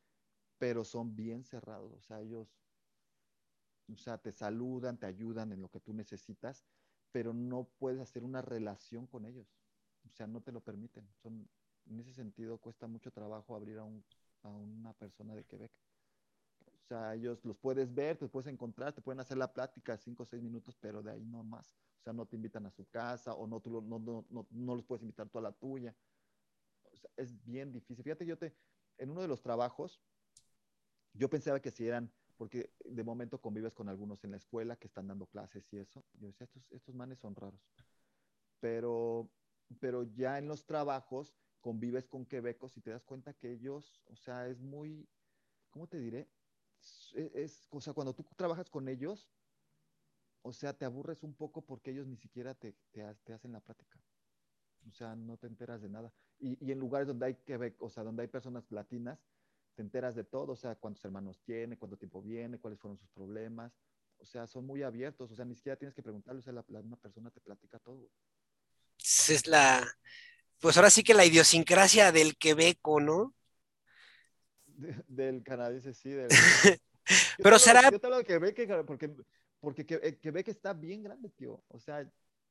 pero 0.60 0.84
son 0.84 1.16
bien 1.16 1.44
cerrados. 1.44 1.92
O 1.94 2.02
sea, 2.02 2.22
ellos 2.22 2.61
o 3.94 3.98
sea, 3.98 4.18
te 4.18 4.32
saludan, 4.32 4.98
te 4.98 5.06
ayudan 5.06 5.52
en 5.52 5.62
lo 5.62 5.70
que 5.70 5.80
tú 5.80 5.94
necesitas, 5.94 6.66
pero 7.12 7.34
no 7.34 7.70
puedes 7.78 8.00
hacer 8.00 8.24
una 8.24 8.42
relación 8.42 9.08
con 9.08 9.26
ellos. 9.26 9.48
O 10.06 10.10
sea, 10.10 10.28
no 10.28 10.42
te 10.42 10.52
lo 10.52 10.62
permiten. 10.62 11.08
Son, 11.22 11.48
en 11.86 12.00
ese 12.00 12.14
sentido, 12.14 12.58
cuesta 12.58 12.88
mucho 12.88 13.12
trabajo 13.12 13.56
abrir 13.56 13.78
a, 13.78 13.84
un, 13.84 14.04
a 14.44 14.50
una 14.50 14.94
persona 14.94 15.36
de 15.36 15.46
Quebec. 15.46 15.72
O 16.66 16.88
sea, 16.88 17.16
ellos 17.16 17.44
los 17.46 17.58
puedes 17.58 17.94
ver, 17.94 18.18
te 18.18 18.28
puedes 18.28 18.52
encontrar, 18.52 18.94
te 18.94 19.02
pueden 19.02 19.20
hacer 19.20 19.38
la 19.38 19.54
plática 19.54 19.98
cinco 19.98 20.24
o 20.24 20.26
seis 20.26 20.42
minutos, 20.42 20.76
pero 20.80 21.02
de 21.02 21.12
ahí 21.12 21.26
no 21.26 21.44
más. 21.44 21.76
O 22.00 22.04
sea, 22.04 22.14
no 22.14 22.26
te 22.26 22.36
invitan 22.36 22.66
a 22.66 22.72
su 22.72 22.86
casa 22.88 23.34
o 23.34 23.48
no, 23.48 23.60
tú, 23.62 23.82
no, 23.82 24.00
no, 24.00 24.26
no, 24.30 24.48
no 24.50 24.76
los 24.76 24.86
puedes 24.86 25.04
invitar 25.04 25.30
tú 25.30 25.38
a 25.38 25.42
la 25.42 25.52
tuya. 25.52 25.96
Es 27.16 27.44
bien 27.46 27.72
difícil. 27.72 28.04
Fíjate, 28.04 28.26
yo 28.26 28.38
te, 28.38 28.56
en 28.98 29.10
uno 29.10 29.22
de 29.22 29.28
los 29.28 29.42
trabajos, 29.42 30.02
yo 31.14 31.30
pensaba 31.30 31.62
que 31.62 31.72
si 31.72 31.88
eran 31.88 32.12
porque 32.42 32.74
de 32.86 33.04
momento 33.04 33.40
convives 33.40 33.76
con 33.76 33.88
algunos 33.88 34.24
en 34.24 34.32
la 34.32 34.38
escuela 34.38 34.76
que 34.76 34.88
están 34.88 35.06
dando 35.06 35.28
clases 35.28 35.72
y 35.72 35.78
eso. 35.78 36.04
Yo 36.14 36.26
decía, 36.26 36.46
estos, 36.46 36.72
estos 36.72 36.96
manes 36.96 37.20
son 37.20 37.36
raros. 37.36 37.62
Pero, 38.60 39.30
pero 39.80 40.06
ya 40.16 40.40
en 40.40 40.48
los 40.48 40.66
trabajos 40.66 41.36
convives 41.60 42.08
con 42.08 42.26
quebecos 42.26 42.76
y 42.76 42.82
te 42.82 42.90
das 42.90 43.04
cuenta 43.04 43.36
que 43.36 43.52
ellos, 43.52 44.02
o 44.06 44.16
sea, 44.16 44.48
es 44.48 44.60
muy, 44.60 45.08
¿cómo 45.70 45.86
te 45.86 46.00
diré? 46.00 46.32
Es, 47.14 47.68
o 47.70 47.80
sea, 47.80 47.94
cuando 47.94 48.16
tú 48.16 48.26
trabajas 48.36 48.72
con 48.72 48.88
ellos, 48.88 49.30
o 50.42 50.52
sea, 50.52 50.74
te 50.74 50.86
aburres 50.86 51.22
un 51.22 51.36
poco 51.36 51.62
porque 51.62 51.92
ellos 51.92 52.08
ni 52.08 52.18
siquiera 52.18 52.56
te, 52.56 52.76
te, 52.90 53.04
hacen 53.04 53.52
la 53.52 53.60
práctica. 53.60 54.02
O 54.90 54.92
sea, 54.94 55.16
no 55.16 55.38
te 55.38 55.46
enteras 55.46 55.80
de 55.80 55.90
nada. 55.90 56.12
Y, 56.40 56.72
en 56.72 56.80
lugares 56.80 57.08
donde 57.08 57.28
hay 57.28 57.36
Quebec, 57.36 57.80
o 57.84 57.90
sea, 57.92 58.02
donde 58.02 58.24
hay 58.24 58.30
personas 58.30 58.66
latinas, 58.72 59.20
te 59.76 59.82
enteras 59.82 60.16
de 60.16 60.24
todo, 60.24 60.54
o 60.54 60.56
sea, 60.56 60.76
cuántos 60.76 61.04
hermanos 61.06 61.42
tiene, 61.44 61.78
cuánto 61.78 61.98
tiempo 61.98 62.22
viene, 62.22 62.60
cuáles 62.60 62.80
fueron 62.80 62.98
sus 62.98 63.10
problemas, 63.10 63.74
o 64.18 64.26
sea, 64.26 64.46
son 64.48 64.66
muy 64.66 64.84
abiertos, 64.84 65.32
o 65.32 65.36
sea, 65.36 65.46
ni 65.46 65.56
siquiera 65.56 65.78
tienes 65.78 65.96
que 65.96 66.04
preguntarle, 66.04 66.40
o 66.40 66.44
sea, 66.44 66.54
la, 66.54 66.64
misma 66.82 66.98
persona 66.98 67.32
te 67.32 67.40
platica 67.40 67.80
todo. 67.80 68.10
Es 68.98 69.48
la, 69.48 69.88
pues 70.60 70.78
ahora 70.78 70.90
sí 70.90 71.04
que 71.04 71.14
la 71.14 71.26
idiosincrasia 71.26 72.12
del 72.12 72.38
quebeco, 72.38 73.02
¿no? 73.02 73.34
del 75.08 75.44
canadiense, 75.44 75.94
sí. 75.94 76.10
Del... 76.10 76.30
Pero 77.38 77.60
será... 77.60 77.90
Yo 77.92 78.00
te 78.00 78.08
hablo 78.08 78.18
de 78.18 78.26
Quebec 78.26 78.86
porque, 78.86 79.12
porque 79.60 79.86
eh, 79.90 80.18
Quebec 80.20 80.48
está 80.48 80.74
bien 80.74 81.04
grande, 81.04 81.30
tío. 81.30 81.64
O 81.68 81.80
sea, 81.80 82.08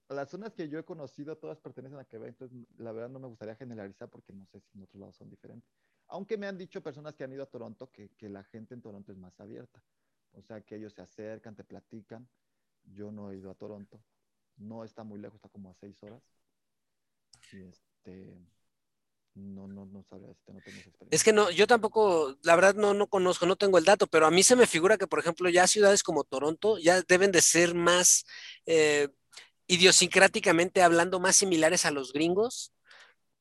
las 0.08 0.28
zonas 0.28 0.52
que 0.54 0.68
yo 0.68 0.78
he 0.78 0.84
conocido 0.84 1.36
todas 1.38 1.58
pertenecen 1.58 1.98
a 1.98 2.04
Quebec, 2.04 2.30
entonces 2.30 2.58
la 2.78 2.92
verdad 2.92 3.10
no 3.10 3.20
me 3.20 3.28
gustaría 3.28 3.54
generalizar 3.54 4.08
porque 4.08 4.32
no 4.32 4.46
sé 4.46 4.60
si 4.60 4.78
en 4.78 4.84
otros 4.84 5.00
lados 5.00 5.16
son 5.16 5.30
diferentes. 5.30 5.70
Aunque 6.10 6.36
me 6.36 6.46
han 6.46 6.58
dicho 6.58 6.82
personas 6.82 7.14
que 7.14 7.24
han 7.24 7.32
ido 7.32 7.42
a 7.42 7.46
Toronto 7.46 7.90
que, 7.90 8.10
que 8.10 8.28
la 8.28 8.44
gente 8.44 8.74
en 8.74 8.82
Toronto 8.82 9.12
es 9.12 9.18
más 9.18 9.38
abierta. 9.40 9.82
O 10.32 10.42
sea, 10.42 10.60
que 10.60 10.76
ellos 10.76 10.92
se 10.92 11.02
acercan, 11.02 11.56
te 11.56 11.64
platican. 11.64 12.28
Yo 12.84 13.10
no 13.10 13.30
he 13.30 13.36
ido 13.36 13.50
a 13.50 13.54
Toronto. 13.54 14.00
No 14.56 14.84
está 14.84 15.04
muy 15.04 15.18
lejos, 15.20 15.36
está 15.36 15.48
como 15.48 15.70
a 15.70 15.74
seis 15.74 15.96
horas. 16.02 16.22
Y 17.52 17.62
este, 17.62 18.38
no, 19.34 19.66
no, 19.68 19.86
no 19.86 20.02
sabría 20.02 20.28
no 20.28 20.34
tengo 20.36 20.58
experiencia. 20.60 21.08
Es 21.10 21.24
que 21.24 21.32
no, 21.32 21.50
yo 21.50 21.66
tampoco, 21.66 22.36
la 22.42 22.56
verdad 22.56 22.74
no, 22.74 22.94
no 22.94 23.06
conozco, 23.06 23.46
no 23.46 23.56
tengo 23.56 23.78
el 23.78 23.84
dato, 23.84 24.06
pero 24.06 24.26
a 24.26 24.30
mí 24.30 24.42
se 24.42 24.56
me 24.56 24.66
figura 24.66 24.98
que, 24.98 25.06
por 25.06 25.18
ejemplo, 25.18 25.48
ya 25.48 25.66
ciudades 25.66 26.02
como 26.02 26.24
Toronto 26.24 26.78
ya 26.78 27.02
deben 27.02 27.32
de 27.32 27.40
ser 27.40 27.74
más 27.74 28.24
eh, 28.66 29.08
idiosincráticamente 29.66 30.82
hablando, 30.82 31.20
más 31.20 31.36
similares 31.36 31.86
a 31.86 31.90
los 31.90 32.12
gringos 32.12 32.72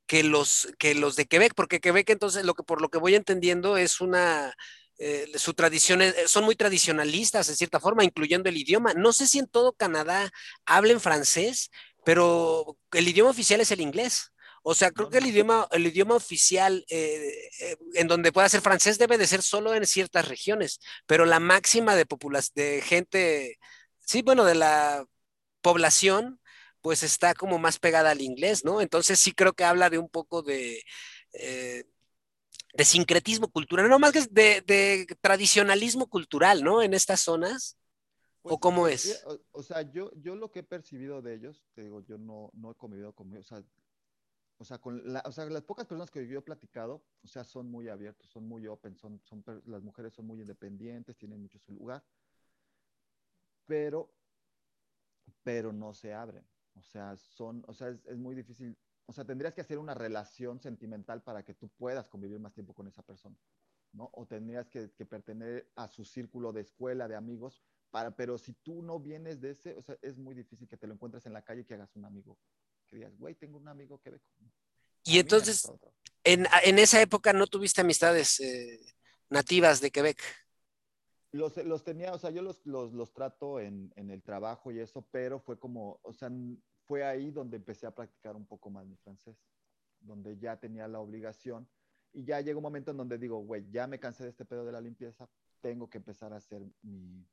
que 0.10 0.24
los, 0.24 0.68
que 0.80 0.96
los 0.96 1.16
de 1.16 1.28
Quebec, 1.28 1.54
porque 1.54 1.80
Quebec 1.80 2.10
entonces, 2.10 2.44
lo 2.44 2.56
que, 2.56 2.64
por 2.64 2.82
lo 2.82 2.90
que 2.90 2.98
voy 2.98 3.14
entendiendo, 3.14 3.78
es 3.78 4.02
una, 4.02 4.56
eh, 4.98 5.28
su 5.36 5.54
tradición, 5.54 6.02
son 6.26 6.46
muy 6.46 6.56
tradicionalistas 6.56 7.48
en 7.48 7.56
cierta 7.56 7.80
forma, 7.80 8.04
incluyendo 8.04 8.50
el 8.50 8.58
idioma. 8.58 8.96
No 8.96 9.14
sé 9.14 9.28
si 9.28 9.38
en 9.38 9.46
todo 9.46 9.74
Canadá 9.74 10.32
hablen 10.66 11.00
francés, 11.00 11.70
pero 12.04 12.76
el 12.92 13.08
idioma 13.08 13.30
oficial 13.30 13.62
es 13.62 13.70
el 13.70 13.82
inglés. 13.82 14.32
O 14.64 14.74
sea, 14.74 14.90
creo 14.90 15.12
que 15.12 15.20
el 15.20 15.28
idioma, 15.28 15.68
el 15.70 15.86
idioma 15.86 16.16
oficial 16.16 16.84
eh, 16.90 17.50
eh, 17.62 17.78
en 17.94 18.08
donde 18.08 18.32
pueda 18.32 18.50
ser 18.50 18.62
francés 18.62 18.98
debe 18.98 19.20
de 19.20 19.28
ser 19.28 19.44
solo 19.44 19.76
en 19.76 19.86
ciertas 19.86 20.28
regiones, 20.28 20.80
pero 21.06 21.26
la 21.26 21.40
máxima 21.40 21.96
de, 21.96 22.08
de 22.56 22.82
gente, 22.82 23.60
sí, 24.00 24.24
bueno, 24.24 24.44
de 24.44 24.56
la 24.56 25.06
población, 25.62 26.40
pues 26.82 27.04
está 27.04 27.34
como 27.34 27.58
más 27.58 27.80
pegada 27.80 28.12
al 28.12 28.22
inglés, 28.22 28.64
¿no? 28.64 28.82
Entonces 28.82 29.20
sí 29.20 29.34
creo 29.34 29.54
que 29.54 29.64
habla 29.64 29.90
de 29.90 29.98
un 29.98 30.10
poco 30.10 30.42
de, 30.42 30.84
eh, 31.34 31.86
de 32.74 32.86
sincretismo 32.86 33.50
cultural, 33.50 33.90
no 33.90 34.00
más 34.00 34.12
que 34.12 34.22
de, 34.32 34.62
de, 34.62 35.08
tradicionalismo 35.22 36.08
cultural, 36.08 36.64
¿no? 36.64 36.82
En 36.82 36.94
estas 36.94 37.22
zonas. 37.22 37.78
¿O 38.42 38.50
pues, 38.50 38.60
cómo 38.62 38.88
es? 38.88 39.26
O, 39.52 39.62
sea, 39.62 39.82
yo, 39.82 40.12
yo 40.16 40.34
lo 40.36 40.50
que 40.50 40.60
he 40.60 40.64
percibido 40.64 41.22
de 41.22 41.36
ellos, 41.36 41.66
te 41.74 41.84
digo, 41.84 42.02
yo 42.02 42.18
no, 42.18 42.52
no 42.54 42.72
he 42.72 42.76
convivido 42.76 43.12
con 43.14 43.30
ellos, 43.34 43.52
o 43.52 43.56
sea, 43.56 43.66
o 44.60 44.66
sea, 44.66 44.78
con 44.78 45.02
o 45.26 45.32
sea, 45.32 45.46
las 45.46 45.64
pocas 45.64 45.86
personas 45.86 46.12
que 46.12 46.28
yo 46.28 46.40
he 46.40 46.42
platicado, 46.42 47.02
o 47.24 47.28
sea, 47.28 47.46
son 47.46 47.72
muy 47.72 47.88
abiertos, 47.88 48.30
son 48.30 48.46
muy 48.46 48.68
open, 48.68 48.96
son, 48.98 49.22
son, 49.24 49.44
las 49.66 49.82
mujeres 49.84 50.14
son 50.14 50.26
muy 50.26 50.42
independientes, 50.42 51.18
tienen 51.18 51.42
mucho 51.42 51.58
su 51.60 51.72
lugar, 51.72 52.04
pero, 53.66 54.12
pero 55.44 55.72
no 55.72 55.94
se 55.94 56.14
abren. 56.14 56.46
O 56.80 56.84
sea, 56.84 57.16
son, 57.16 57.64
o 57.68 57.74
sea, 57.74 57.90
es, 57.90 58.06
es 58.06 58.18
muy 58.18 58.36
difícil. 58.36 58.78
O 59.06 59.14
sea, 59.14 59.26
tendrías 59.26 59.54
que 59.54 59.62
hacer 59.62 59.78
una 59.78 59.94
relación 59.94 60.60
sentimental 60.60 61.22
para 61.24 61.44
que 61.44 61.54
tú 61.54 61.70
puedas 61.70 62.08
convivir 62.10 62.40
más 62.40 62.54
tiempo 62.54 62.74
con 62.74 62.88
esa 62.88 63.04
persona, 63.04 63.38
¿no? 63.92 64.10
O 64.14 64.26
tendrías 64.26 64.70
que, 64.70 64.92
que 64.92 65.06
pertenecer 65.06 65.72
a 65.76 65.88
su 65.88 66.06
círculo 66.06 66.54
de 66.54 66.62
escuela, 66.62 67.08
de 67.08 67.16
amigos, 67.16 67.64
para, 67.92 68.16
pero 68.16 68.38
si 68.38 68.54
tú 68.54 68.84
no 68.84 69.00
vienes 69.00 69.42
de 69.42 69.52
ese, 69.52 69.76
o 69.76 69.82
sea, 69.82 69.98
es 70.02 70.18
muy 70.18 70.36
difícil 70.36 70.68
que 70.68 70.78
te 70.78 70.88
lo 70.88 70.94
encuentres 70.94 71.26
en 71.26 71.34
la 71.34 71.42
calle 71.42 71.62
y 71.62 71.66
que 71.66 71.74
hagas 71.74 71.96
un 71.96 72.06
amigo 72.06 72.38
que 72.90 72.98
digas, 72.98 73.18
güey, 73.18 73.36
tengo 73.36 73.58
un 73.58 73.68
amigo 73.68 74.02
que 74.02 74.12
ve 74.12 74.22
Y 75.06 75.20
entonces, 75.20 75.72
en, 76.24 76.48
en, 76.64 76.80
esa 76.80 77.02
época 77.02 77.34
no 77.34 77.48
tuviste 77.48 77.82
amistades 77.82 78.40
eh, 78.40 78.80
nativas 79.30 79.80
de 79.80 79.92
Quebec. 79.92 80.22
Los, 81.32 81.56
los, 81.58 81.84
tenía, 81.84 82.12
o 82.14 82.18
sea, 82.18 82.32
yo 82.32 82.42
los, 82.42 82.66
los, 82.66 82.92
los 82.94 83.14
trato 83.14 83.60
en, 83.60 83.94
en, 83.96 84.10
el 84.10 84.24
trabajo 84.24 84.72
y 84.72 84.80
eso, 84.80 85.08
pero 85.12 85.40
fue 85.40 85.60
como, 85.60 86.00
o 86.02 86.12
sea, 86.12 86.32
fue 86.90 87.04
ahí 87.04 87.30
donde 87.30 87.58
empecé 87.58 87.86
a 87.86 87.94
practicar 87.94 88.36
un 88.36 88.48
poco 88.48 88.72
más 88.72 88.84
mi 88.84 88.96
francés, 88.96 89.38
donde 90.00 90.40
ya 90.40 90.60
tenía 90.60 90.88
la 90.88 91.00
obligación 91.00 91.70
y 92.12 92.24
ya 92.24 92.42
llegó 92.42 92.58
un 92.58 92.64
momento 92.64 92.90
en 92.90 92.98
donde 92.98 93.20
digo, 93.20 93.38
güey, 93.42 93.70
ya 93.70 93.86
me 93.86 94.00
cansé 94.00 94.24
de 94.24 94.32
este 94.32 94.44
pedo 94.44 94.66
de 94.66 94.72
la 94.72 94.82
limpieza, 94.82 95.30
tengo 95.62 95.88
que 95.88 96.00
empezar 96.00 96.34
a 96.34 96.38
hacer 96.38 96.64
mi, 96.82 97.24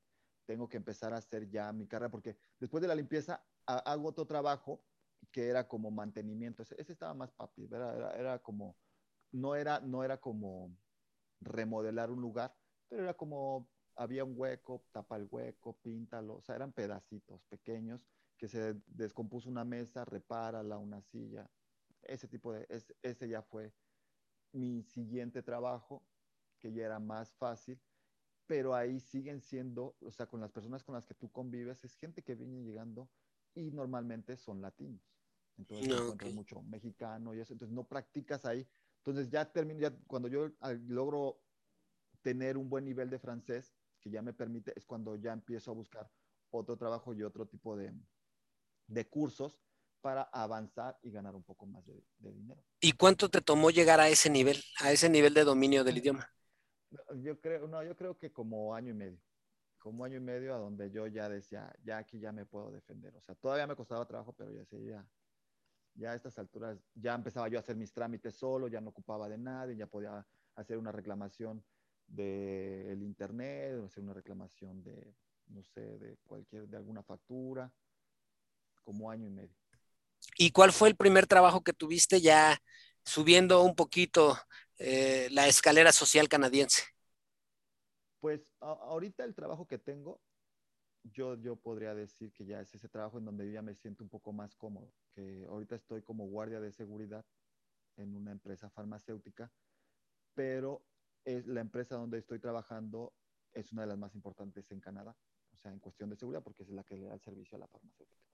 tengo 0.44 0.68
que 0.68 0.76
empezar 0.76 1.14
a 1.14 1.16
hacer 1.16 1.48
ya 1.48 1.72
mi 1.72 1.86
carrera, 1.86 2.10
porque 2.10 2.36
después 2.60 2.82
de 2.82 2.88
la 2.88 2.94
limpieza 2.94 3.42
hago 3.64 4.08
otro 4.08 4.26
trabajo 4.26 4.84
que 5.32 5.48
era 5.48 5.66
como 5.66 5.90
mantenimiento. 5.90 6.62
Ese, 6.62 6.92
estaba 6.92 7.14
más 7.14 7.32
papi, 7.32 7.64
era, 7.64 8.14
era, 8.14 8.38
como, 8.40 8.76
no 9.32 9.54
era, 9.54 9.80
no 9.80 10.04
era 10.04 10.18
como 10.18 10.70
remodelar 11.40 12.10
un 12.10 12.20
lugar, 12.20 12.54
pero 12.90 13.04
era 13.04 13.14
como, 13.14 13.70
había 13.94 14.22
un 14.22 14.34
hueco, 14.36 14.84
tapa 14.92 15.16
el 15.16 15.26
hueco, 15.30 15.78
píntalo, 15.78 16.36
o 16.36 16.42
sea, 16.42 16.56
eran 16.56 16.72
pedacitos 16.72 17.42
pequeños 17.48 18.06
que 18.36 18.48
se 18.48 18.74
descompuso 18.86 19.48
una 19.48 19.64
mesa, 19.64 20.04
repárala, 20.04 20.78
una 20.78 21.00
silla, 21.02 21.50
ese 22.02 22.28
tipo 22.28 22.52
de, 22.52 22.66
ese, 22.68 22.94
ese 23.02 23.28
ya 23.28 23.42
fue 23.42 23.72
mi 24.52 24.82
siguiente 24.82 25.42
trabajo, 25.42 26.02
que 26.58 26.72
ya 26.72 26.86
era 26.86 26.98
más 26.98 27.34
fácil, 27.34 27.80
pero 28.46 28.74
ahí 28.74 29.00
siguen 29.00 29.40
siendo, 29.40 29.96
o 30.00 30.10
sea, 30.10 30.26
con 30.26 30.40
las 30.40 30.52
personas 30.52 30.84
con 30.84 30.94
las 30.94 31.06
que 31.06 31.14
tú 31.14 31.30
convives, 31.30 31.84
es 31.84 31.96
gente 31.96 32.22
que 32.22 32.34
viene 32.34 32.62
llegando 32.62 33.08
y 33.54 33.70
normalmente 33.70 34.36
son 34.36 34.60
latinos. 34.60 35.02
Entonces 35.58 35.88
no, 35.88 36.02
encuentras 36.02 36.34
mucho 36.34 36.62
mexicano 36.62 37.34
y 37.34 37.40
eso, 37.40 37.54
entonces 37.54 37.74
no 37.74 37.84
practicas 37.84 38.44
ahí. 38.44 38.66
Entonces 38.98 39.30
ya 39.30 39.50
termino, 39.50 39.80
ya 39.80 39.90
cuando 40.06 40.28
yo 40.28 40.50
logro 40.88 41.40
tener 42.22 42.56
un 42.56 42.68
buen 42.68 42.84
nivel 42.84 43.10
de 43.10 43.18
francés, 43.18 43.74
que 44.00 44.10
ya 44.10 44.22
me 44.22 44.32
permite, 44.32 44.72
es 44.76 44.84
cuando 44.84 45.16
ya 45.16 45.32
empiezo 45.32 45.70
a 45.70 45.74
buscar 45.74 46.10
otro 46.50 46.76
trabajo 46.76 47.14
y 47.14 47.22
otro 47.22 47.46
tipo 47.46 47.76
de, 47.76 47.92
de 48.86 49.08
cursos 49.08 49.58
para 50.00 50.22
avanzar 50.22 50.98
y 51.02 51.10
ganar 51.10 51.34
un 51.34 51.42
poco 51.42 51.66
más 51.66 51.84
de, 51.86 52.04
de, 52.18 52.32
dinero. 52.32 52.62
¿Y 52.80 52.92
cuánto 52.92 53.28
te 53.28 53.40
tomó 53.40 53.70
llegar 53.70 53.98
a 53.98 54.08
ese 54.08 54.30
nivel, 54.30 54.62
a 54.80 54.92
ese 54.92 55.08
nivel 55.08 55.34
de 55.34 55.44
dominio 55.44 55.82
del 55.82 55.98
idioma? 55.98 56.30
Yo 57.16 57.40
creo, 57.40 57.66
no, 57.66 57.82
yo 57.82 57.96
creo 57.96 58.16
que 58.16 58.32
como 58.32 58.74
año 58.74 58.90
y 58.90 58.94
medio 58.94 59.20
como 59.86 60.04
año 60.04 60.16
y 60.16 60.20
medio 60.20 60.52
a 60.52 60.58
donde 60.58 60.90
yo 60.90 61.06
ya 61.06 61.28
decía, 61.28 61.72
ya 61.84 61.98
aquí 61.98 62.18
ya 62.18 62.32
me 62.32 62.44
puedo 62.44 62.72
defender. 62.72 63.14
O 63.14 63.20
sea, 63.20 63.36
todavía 63.36 63.68
me 63.68 63.76
costaba 63.76 64.04
trabajo, 64.04 64.32
pero 64.32 64.50
ya 64.50 64.58
decía, 64.58 65.06
ya, 65.94 66.10
a 66.10 66.14
estas 66.16 66.36
alturas 66.40 66.76
ya 66.92 67.14
empezaba 67.14 67.46
yo 67.46 67.56
a 67.56 67.60
hacer 67.60 67.76
mis 67.76 67.92
trámites 67.92 68.34
solo, 68.34 68.66
ya 68.66 68.80
no 68.80 68.90
ocupaba 68.90 69.28
de 69.28 69.38
nadie, 69.38 69.76
ya 69.76 69.86
podía 69.86 70.26
hacer 70.56 70.76
una 70.76 70.90
reclamación 70.90 71.64
del 72.04 73.00
internet, 73.00 73.80
hacer 73.84 74.02
una 74.02 74.12
reclamación 74.12 74.82
de, 74.82 75.14
no 75.46 75.62
sé, 75.62 75.98
de 75.98 76.16
cualquier, 76.24 76.66
de 76.66 76.78
alguna 76.78 77.04
factura, 77.04 77.72
como 78.86 79.10
año 79.10 79.26
y 79.26 79.30
medio. 79.30 79.56
¿Y 80.38 80.52
cuál 80.52 80.72
fue 80.72 80.88
el 80.88 80.96
primer 80.96 81.26
trabajo 81.26 81.62
que 81.62 81.72
tuviste 81.72 82.20
ya 82.20 82.56
subiendo 83.04 83.62
un 83.62 83.74
poquito 83.74 84.38
eh, 84.78 85.28
la 85.32 85.48
escalera 85.48 85.92
social 85.92 86.28
canadiense? 86.28 86.84
Pues 88.20 88.48
ahorita 88.60 89.24
el 89.24 89.34
trabajo 89.34 89.66
que 89.66 89.78
tengo, 89.78 90.20
yo, 91.02 91.34
yo 91.36 91.56
podría 91.56 91.94
decir 91.94 92.32
que 92.32 92.46
ya 92.46 92.60
es 92.60 92.72
ese 92.74 92.88
trabajo 92.88 93.18
en 93.18 93.24
donde 93.24 93.50
ya 93.50 93.60
me 93.60 93.74
siento 93.74 94.04
un 94.04 94.10
poco 94.10 94.32
más 94.32 94.54
cómodo, 94.54 94.92
que 95.14 95.44
ahorita 95.48 95.74
estoy 95.74 96.02
como 96.02 96.26
guardia 96.26 96.60
de 96.60 96.72
seguridad 96.72 97.24
en 97.96 98.14
una 98.14 98.30
empresa 98.30 98.70
farmacéutica, 98.70 99.50
pero 100.34 100.84
es 101.24 101.46
la 101.46 101.60
empresa 101.60 101.96
donde 101.96 102.18
estoy 102.18 102.38
trabajando 102.38 103.12
es 103.52 103.72
una 103.72 103.82
de 103.82 103.88
las 103.88 103.98
más 103.98 104.14
importantes 104.14 104.70
en 104.70 104.80
Canadá, 104.80 105.16
o 105.52 105.56
sea, 105.56 105.72
en 105.72 105.80
cuestión 105.80 106.10
de 106.10 106.16
seguridad, 106.16 106.42
porque 106.42 106.62
es 106.62 106.68
la 106.68 106.84
que 106.84 106.96
le 106.96 107.06
da 107.06 107.14
el 107.14 107.20
servicio 107.20 107.56
a 107.56 107.60
la 107.60 107.68
farmacéutica. 107.68 108.25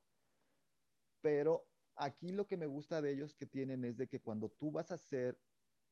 Pero 1.23 1.67
aquí 1.97 2.33
lo 2.33 2.47
que 2.47 2.59
me 2.59 2.67
gusta 2.67 3.01
de 3.01 3.13
ellos 3.13 3.35
que 3.35 3.47
tienen 3.47 3.85
es 3.85 3.97
de 3.97 4.09
que 4.09 4.21
cuando 4.21 4.51
tú 4.51 4.71
vas 4.71 4.91
a 4.91 4.95
hacer 4.95 5.41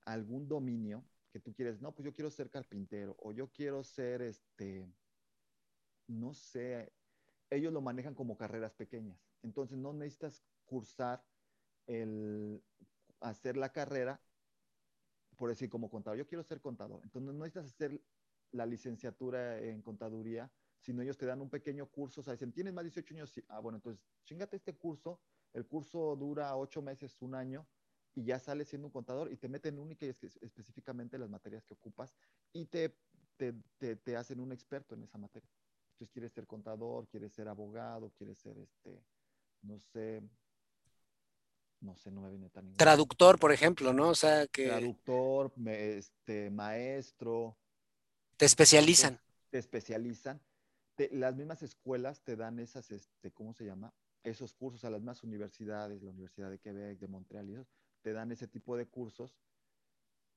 algún 0.04 0.46
dominio, 0.48 1.08
que 1.32 1.40
tú 1.40 1.54
quieres, 1.54 1.80
no, 1.80 1.94
pues 1.94 2.04
yo 2.04 2.12
quiero 2.12 2.30
ser 2.30 2.50
carpintero 2.50 3.16
o 3.20 3.32
yo 3.32 3.50
quiero 3.50 3.82
ser, 3.84 4.20
este, 4.20 4.92
no 6.08 6.34
sé, 6.34 6.92
ellos 7.48 7.72
lo 7.72 7.80
manejan 7.80 8.14
como 8.14 8.36
carreras 8.36 8.74
pequeñas. 8.74 9.18
Entonces 9.42 9.78
no 9.78 9.92
necesitas 9.92 10.44
cursar 10.64 11.24
el 11.86 12.62
hacer 13.20 13.56
la 13.56 13.72
carrera, 13.72 14.20
por 15.36 15.48
decir 15.48 15.70
como 15.70 15.90
contador, 15.90 16.18
yo 16.18 16.26
quiero 16.26 16.42
ser 16.42 16.60
contador. 16.60 17.00
Entonces 17.04 17.22
no 17.22 17.32
necesitas 17.32 17.66
hacer 17.66 18.02
la 18.52 18.66
licenciatura 18.66 19.60
en 19.60 19.82
contaduría, 19.82 20.52
sino 20.80 21.02
ellos 21.02 21.16
te 21.16 21.26
dan 21.26 21.40
un 21.40 21.50
pequeño 21.50 21.86
curso, 21.86 22.20
o 22.20 22.24
sea, 22.24 22.32
dicen, 22.32 22.52
tienes 22.52 22.72
más 22.72 22.84
de 22.84 22.90
18 22.90 23.14
años, 23.14 23.32
ah, 23.48 23.60
bueno, 23.60 23.76
entonces 23.76 24.02
chingate 24.24 24.56
este 24.56 24.74
curso, 24.74 25.20
el 25.52 25.66
curso 25.66 26.16
dura 26.16 26.56
ocho 26.56 26.82
meses, 26.82 27.20
un 27.20 27.34
año, 27.34 27.66
y 28.14 28.24
ya 28.24 28.38
sales 28.38 28.68
siendo 28.68 28.88
un 28.88 28.92
contador 28.92 29.30
y 29.32 29.36
te 29.36 29.48
meten 29.48 29.78
única 29.78 30.04
y 30.04 30.08
específicamente 30.08 31.18
las 31.18 31.30
materias 31.30 31.64
que 31.64 31.74
ocupas 31.74 32.14
y 32.52 32.66
te, 32.66 32.96
te, 33.36 33.52
te, 33.96 34.16
hacen 34.16 34.40
un 34.40 34.52
experto 34.52 34.94
en 34.94 35.04
esa 35.04 35.18
materia. 35.18 35.48
Entonces 35.92 36.12
quieres 36.12 36.32
ser 36.32 36.46
contador, 36.46 37.06
quieres 37.08 37.32
ser 37.32 37.48
abogado, 37.48 38.10
quieres 38.16 38.38
ser, 38.38 38.56
este, 38.58 39.00
no 39.62 39.78
sé, 39.78 40.22
no 41.80 41.96
sé, 41.96 42.10
no 42.10 42.20
me 42.20 42.30
viene 42.30 42.50
tan 42.50 42.74
Traductor, 42.76 43.38
por 43.38 43.52
ejemplo, 43.52 43.92
¿no? 43.92 44.10
O 44.10 44.14
sea, 44.14 44.46
que... 44.46 44.66
Traductor, 44.66 45.52
este, 45.66 46.50
maestro. 46.50 47.56
Te 48.36 48.44
especializan. 48.44 49.18
Te, 49.50 49.58
especializan. 49.58 50.40
Las 51.12 51.36
mismas 51.36 51.62
escuelas 51.62 52.22
te 52.22 52.36
dan 52.36 52.58
esas, 52.58 52.90
este, 52.90 53.32
¿cómo 53.32 53.54
se 53.54 53.64
llama? 53.64 53.94
Esos 54.22 54.54
cursos 54.54 54.84
a 54.84 54.90
las 54.90 55.00
mismas 55.00 55.22
universidades, 55.22 56.02
la 56.02 56.10
Universidad 56.10 56.50
de 56.50 56.58
Quebec, 56.58 56.98
de 56.98 57.08
Montreal 57.08 57.48
y 57.48 57.54
eso, 57.54 57.66
te 58.02 58.12
dan 58.12 58.32
ese 58.32 58.48
tipo 58.48 58.76
de 58.76 58.86
cursos 58.86 59.38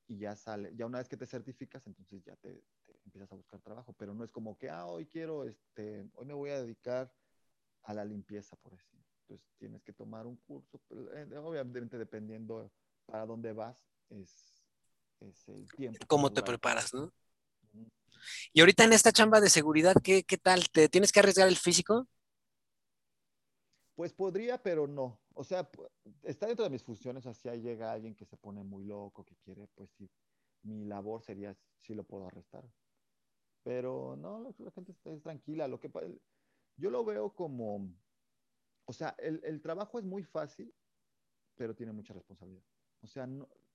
y 0.08 0.18
ya 0.18 0.36
sale, 0.36 0.74
ya 0.76 0.86
una 0.86 1.00
vez 1.00 1.08
que 1.08 1.18
te 1.18 1.26
certificas, 1.26 1.88
entonces 1.88 2.24
ya 2.24 2.36
te, 2.36 2.64
empiezas 3.06 3.32
a 3.32 3.36
buscar 3.36 3.62
trabajo, 3.62 3.94
pero 3.94 4.14
no 4.14 4.24
es 4.24 4.32
como 4.32 4.58
que, 4.58 4.70
ah, 4.70 4.86
hoy 4.86 5.06
quiero, 5.06 5.46
este, 5.46 6.10
hoy 6.14 6.26
me 6.26 6.34
voy 6.34 6.50
a 6.50 6.62
dedicar 6.62 7.14
a 7.84 7.94
la 7.94 8.06
limpieza, 8.06 8.56
por 8.58 8.74
decir. 8.74 9.00
Entonces 9.22 9.48
tienes 9.58 9.84
que 9.84 9.94
tomar 9.94 10.28
un 10.28 10.38
curso, 10.38 10.82
eh, 10.92 11.38
obviamente 11.38 11.98
dependiendo 11.98 12.72
para 13.06 13.26
dónde 13.26 13.54
vas, 13.54 13.86
es, 14.10 14.66
es 15.20 15.48
el 15.48 15.70
tiempo. 15.72 16.06
¿Cómo 16.08 16.32
te 16.32 16.44
preparas, 16.44 16.94
no? 16.94 17.14
Y 18.54 18.62
ahorita 18.62 18.84
en 18.84 18.94
esta 18.94 19.12
chamba 19.12 19.42
de 19.42 19.50
seguridad, 19.50 19.96
¿qué, 20.04 20.24
¿qué 20.24 20.38
tal? 20.38 20.70
¿Te 20.70 20.90
tienes 20.90 21.12
que 21.12 21.20
arriesgar 21.20 21.48
el 21.48 21.58
físico? 21.58 22.08
Pues 23.96 24.14
podría, 24.14 24.62
pero 24.62 24.88
no. 24.88 25.20
O 25.34 25.44
sea, 25.44 25.70
está 26.24 26.48
dentro 26.48 26.64
de 26.64 26.72
mis 26.72 26.84
funciones, 26.84 27.26
así 27.26 27.50
ahí 27.50 27.62
llega 27.62 27.92
alguien 27.92 28.16
que 28.16 28.26
se 28.26 28.38
pone 28.38 28.64
muy 28.64 28.86
loco, 28.86 29.24
que 29.24 29.36
quiere, 29.44 29.68
pues 29.76 29.90
sí, 29.92 30.10
mi 30.64 30.86
labor 30.86 31.22
sería 31.22 31.56
si 31.80 31.94
lo 31.94 32.04
puedo 32.04 32.28
arrestar. 32.28 32.64
Pero 33.64 34.16
no, 34.18 34.54
la 34.58 34.72
gente 34.72 34.92
está 34.92 35.18
tranquila. 35.20 35.68
Lo 35.68 35.80
que 35.80 35.90
yo 36.78 36.90
lo 36.90 37.06
veo 37.06 37.34
como, 37.34 37.94
o 38.86 38.94
sea, 38.94 39.16
el, 39.20 39.62
trabajo 39.62 40.00
es 40.00 40.06
muy 40.06 40.24
fácil, 40.24 40.74
pero 41.56 41.76
tiene 41.76 41.94
mucha 41.94 42.14
responsabilidad. 42.14 42.64
O 43.02 43.08
sea, 43.08 43.28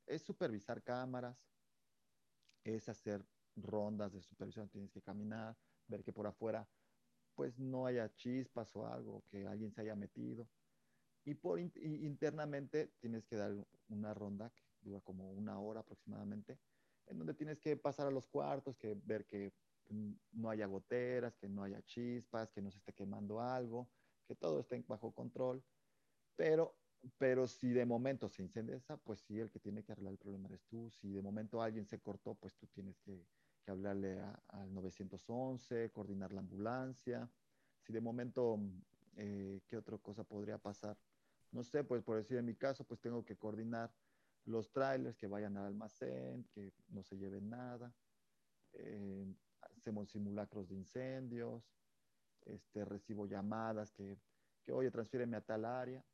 es 0.06 0.22
supervisar 0.22 0.82
cámaras, 0.82 1.38
es 2.64 2.88
hacer 2.88 3.24
rondas 3.62 4.12
de 4.12 4.22
supervisión, 4.22 4.68
tienes 4.68 4.90
que 4.90 5.02
caminar, 5.02 5.56
ver 5.86 6.02
que 6.04 6.12
por 6.12 6.26
afuera 6.26 6.68
pues 7.34 7.56
no 7.56 7.86
haya 7.86 8.12
chispas 8.16 8.74
o 8.74 8.84
algo, 8.84 9.24
que 9.28 9.46
alguien 9.46 9.72
se 9.72 9.80
haya 9.82 9.94
metido. 9.94 10.48
Y 11.24 11.34
por 11.34 11.60
internamente 11.60 12.88
tienes 12.98 13.26
que 13.26 13.36
dar 13.36 13.54
una 13.88 14.12
ronda 14.12 14.50
que 14.50 14.64
dura 14.80 15.00
como 15.02 15.30
una 15.30 15.60
hora 15.60 15.80
aproximadamente, 15.80 16.58
en 17.06 17.18
donde 17.18 17.34
tienes 17.34 17.60
que 17.60 17.76
pasar 17.76 18.08
a 18.08 18.10
los 18.10 18.26
cuartos, 18.26 18.76
que 18.76 18.94
ver 19.04 19.24
que 19.24 19.52
no 20.32 20.50
haya 20.50 20.66
goteras, 20.66 21.36
que 21.36 21.48
no 21.48 21.62
haya 21.62 21.80
chispas, 21.82 22.50
que 22.50 22.60
no 22.60 22.72
se 22.72 22.78
esté 22.78 22.92
quemando 22.92 23.40
algo, 23.40 23.88
que 24.26 24.34
todo 24.34 24.58
esté 24.58 24.82
bajo 24.88 25.12
control. 25.12 25.64
Pero, 26.34 26.76
pero 27.18 27.46
si 27.46 27.70
de 27.70 27.86
momento 27.86 28.28
se 28.28 28.42
incendia 28.42 28.76
esa, 28.76 28.96
pues 28.96 29.20
sí, 29.20 29.38
el 29.38 29.50
que 29.50 29.60
tiene 29.60 29.84
que 29.84 29.92
arreglar 29.92 30.12
el 30.12 30.18
problema 30.18 30.48
eres 30.48 30.64
tú. 30.66 30.90
Si 30.90 31.12
de 31.12 31.22
momento 31.22 31.62
alguien 31.62 31.86
se 31.86 32.00
cortó, 32.00 32.34
pues 32.34 32.56
tú 32.56 32.66
tienes 32.66 32.98
que 32.98 33.24
hablarle 33.70 34.20
al 34.48 34.72
911, 34.72 35.90
coordinar 35.90 36.32
la 36.32 36.40
ambulancia. 36.40 37.30
Si 37.80 37.92
de 37.92 38.00
momento, 38.00 38.58
eh, 39.16 39.60
¿qué 39.66 39.76
otra 39.76 39.98
cosa 39.98 40.24
podría 40.24 40.58
pasar? 40.58 40.96
No 41.50 41.62
sé, 41.62 41.84
pues 41.84 42.02
por 42.02 42.16
decir 42.16 42.36
en 42.36 42.44
mi 42.44 42.54
caso, 42.54 42.84
pues 42.84 43.00
tengo 43.00 43.24
que 43.24 43.36
coordinar 43.36 43.92
los 44.44 44.70
trailers 44.70 45.16
que 45.16 45.26
vayan 45.26 45.56
al 45.56 45.66
almacén, 45.66 46.44
que 46.52 46.72
no 46.88 47.02
se 47.02 47.16
lleven 47.16 47.48
nada. 47.48 47.92
Eh, 48.74 49.26
hacemos 49.76 50.10
simulacros 50.10 50.68
de 50.68 50.76
incendios, 50.76 51.64
este, 52.44 52.84
recibo 52.84 53.26
llamadas 53.26 53.92
que, 53.92 54.18
que, 54.62 54.72
oye, 54.72 54.90
transfíreme 54.90 55.36
a 55.36 55.40
tal 55.40 55.64
área. 55.64 56.04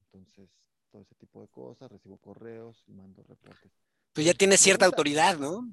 Entonces, 0.00 0.50
todo 0.90 1.02
ese 1.02 1.14
tipo 1.14 1.40
de 1.40 1.48
cosas, 1.48 1.90
recibo 1.90 2.16
correos 2.18 2.84
y 2.86 2.92
mando 2.92 3.22
reportes. 3.22 3.72
Pues 4.12 4.26
ya 4.26 4.34
tienes 4.34 4.60
cierta 4.60 4.86
autoridad, 4.86 5.38
¿no? 5.38 5.68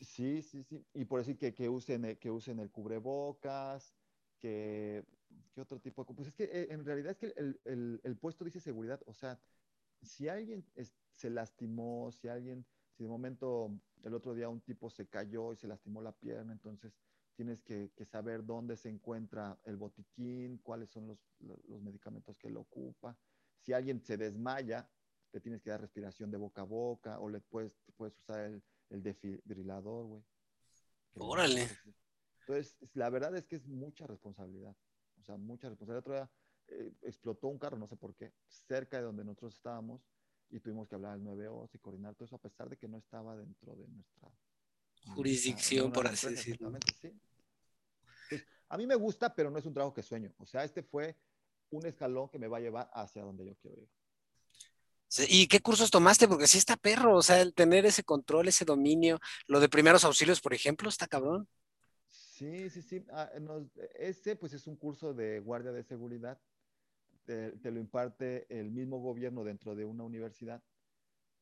Sí, 0.00 0.42
sí, 0.42 0.62
sí. 0.62 0.86
Y 0.94 1.04
por 1.06 1.20
decir 1.20 1.36
que, 1.36 1.54
que, 1.54 1.68
usen, 1.68 2.16
que 2.18 2.30
usen 2.30 2.60
el 2.60 2.70
cubrebocas, 2.70 3.96
que, 4.38 5.04
¿qué 5.52 5.60
otro 5.60 5.80
tipo 5.80 6.04
de... 6.04 6.14
Pues 6.14 6.28
es 6.28 6.34
que 6.34 6.44
eh, 6.44 6.68
en 6.70 6.84
realidad 6.84 7.12
es 7.12 7.18
que 7.18 7.34
el, 7.36 7.60
el, 7.64 8.00
el 8.04 8.16
puesto 8.18 8.44
dice 8.44 8.60
seguridad. 8.60 9.00
O 9.06 9.12
sea, 9.12 9.40
si 10.00 10.28
alguien 10.28 10.64
se 11.10 11.30
lastimó, 11.30 12.12
si 12.12 12.28
alguien, 12.28 12.66
si 12.92 13.02
de 13.04 13.08
momento 13.08 13.80
el 14.04 14.14
otro 14.14 14.34
día 14.34 14.48
un 14.48 14.60
tipo 14.62 14.88
se 14.90 15.08
cayó 15.08 15.52
y 15.52 15.56
se 15.56 15.66
lastimó 15.66 16.00
la 16.00 16.16
pierna, 16.16 16.52
entonces 16.52 16.96
tienes 17.34 17.62
que, 17.62 17.92
que 17.94 18.04
saber 18.04 18.44
dónde 18.44 18.76
se 18.76 18.88
encuentra 18.88 19.60
el 19.64 19.76
botiquín, 19.76 20.58
cuáles 20.58 20.90
son 20.90 21.08
los, 21.08 21.18
los 21.40 21.82
medicamentos 21.82 22.36
que 22.36 22.50
lo 22.50 22.60
ocupa. 22.60 23.18
Si 23.58 23.72
alguien 23.72 24.00
se 24.00 24.16
desmaya, 24.16 24.92
le 25.32 25.40
tienes 25.40 25.60
que 25.62 25.70
dar 25.70 25.80
respiración 25.80 26.30
de 26.30 26.38
boca 26.38 26.62
a 26.62 26.64
boca 26.64 27.20
o 27.20 27.28
le 27.28 27.40
puedes, 27.40 27.80
puedes 27.96 28.16
usar 28.18 28.46
el 28.46 28.64
el 28.90 29.02
desfibrilador, 29.02 30.06
güey. 30.06 30.24
Órale. 31.14 31.68
Entonces, 32.40 32.76
la 32.94 33.10
verdad 33.10 33.36
es 33.36 33.46
que 33.46 33.56
es 33.56 33.66
mucha 33.66 34.06
responsabilidad. 34.06 34.74
O 35.20 35.24
sea, 35.24 35.36
mucha 35.36 35.68
responsabilidad. 35.68 35.98
Otro 35.98 36.14
día 36.14 36.30
eh, 36.68 36.92
explotó 37.02 37.48
un 37.48 37.58
carro, 37.58 37.78
no 37.78 37.86
sé 37.86 37.96
por 37.96 38.14
qué, 38.14 38.32
cerca 38.46 38.98
de 38.98 39.04
donde 39.04 39.24
nosotros 39.24 39.54
estábamos 39.54 40.02
y 40.50 40.60
tuvimos 40.60 40.88
que 40.88 40.94
hablar 40.94 41.12
al 41.12 41.24
911 41.24 41.76
y 41.76 41.80
coordinar 41.80 42.14
todo 42.14 42.24
eso 42.26 42.36
a 42.36 42.40
pesar 42.40 42.68
de 42.68 42.76
que 42.76 42.88
no 42.88 42.98
estaba 42.98 43.36
dentro 43.36 43.74
de 43.76 43.86
nuestra 43.88 44.30
jurisdicción, 45.14 45.92
por 45.92 46.06
así 46.06 46.28
decirlo. 46.28 46.72
Sí. 47.00 47.12
a 48.68 48.76
mí 48.76 48.86
me 48.86 48.94
gusta, 48.94 49.34
pero 49.34 49.50
no 49.50 49.58
es 49.58 49.66
un 49.66 49.74
trabajo 49.74 49.94
que 49.94 50.02
sueño. 50.02 50.32
O 50.38 50.46
sea, 50.46 50.64
este 50.64 50.82
fue 50.82 51.16
un 51.70 51.86
escalón 51.86 52.28
que 52.28 52.38
me 52.38 52.48
va 52.48 52.58
a 52.58 52.60
llevar 52.60 52.90
hacia 52.92 53.22
donde 53.22 53.46
yo 53.46 53.56
quiero 53.56 53.80
ir. 53.80 53.90
¿Y 55.28 55.48
qué 55.48 55.60
cursos 55.60 55.90
tomaste? 55.90 56.28
Porque 56.28 56.46
sí 56.46 56.58
está 56.58 56.76
perro, 56.76 57.16
o 57.16 57.22
sea, 57.22 57.40
el 57.40 57.54
tener 57.54 57.86
ese 57.86 58.04
control, 58.04 58.48
ese 58.48 58.64
dominio, 58.64 59.18
lo 59.46 59.60
de 59.60 59.68
primeros 59.68 60.04
auxilios, 60.04 60.40
por 60.40 60.52
ejemplo, 60.52 60.88
está 60.88 61.06
cabrón. 61.06 61.48
Sí, 62.38 62.70
sí, 62.70 62.82
sí. 62.82 63.04
Ah, 63.10 63.30
ese 63.98 64.36
pues 64.36 64.52
es 64.52 64.66
un 64.66 64.76
curso 64.76 65.14
de 65.14 65.40
guardia 65.40 65.72
de 65.72 65.82
seguridad. 65.82 66.40
Te, 67.24 67.52
lo 67.70 67.80
imparte 67.80 68.46
el 68.48 68.70
mismo 68.70 69.00
gobierno 69.00 69.44
dentro 69.44 69.74
de 69.74 69.84
una 69.84 70.04
universidad. 70.04 70.62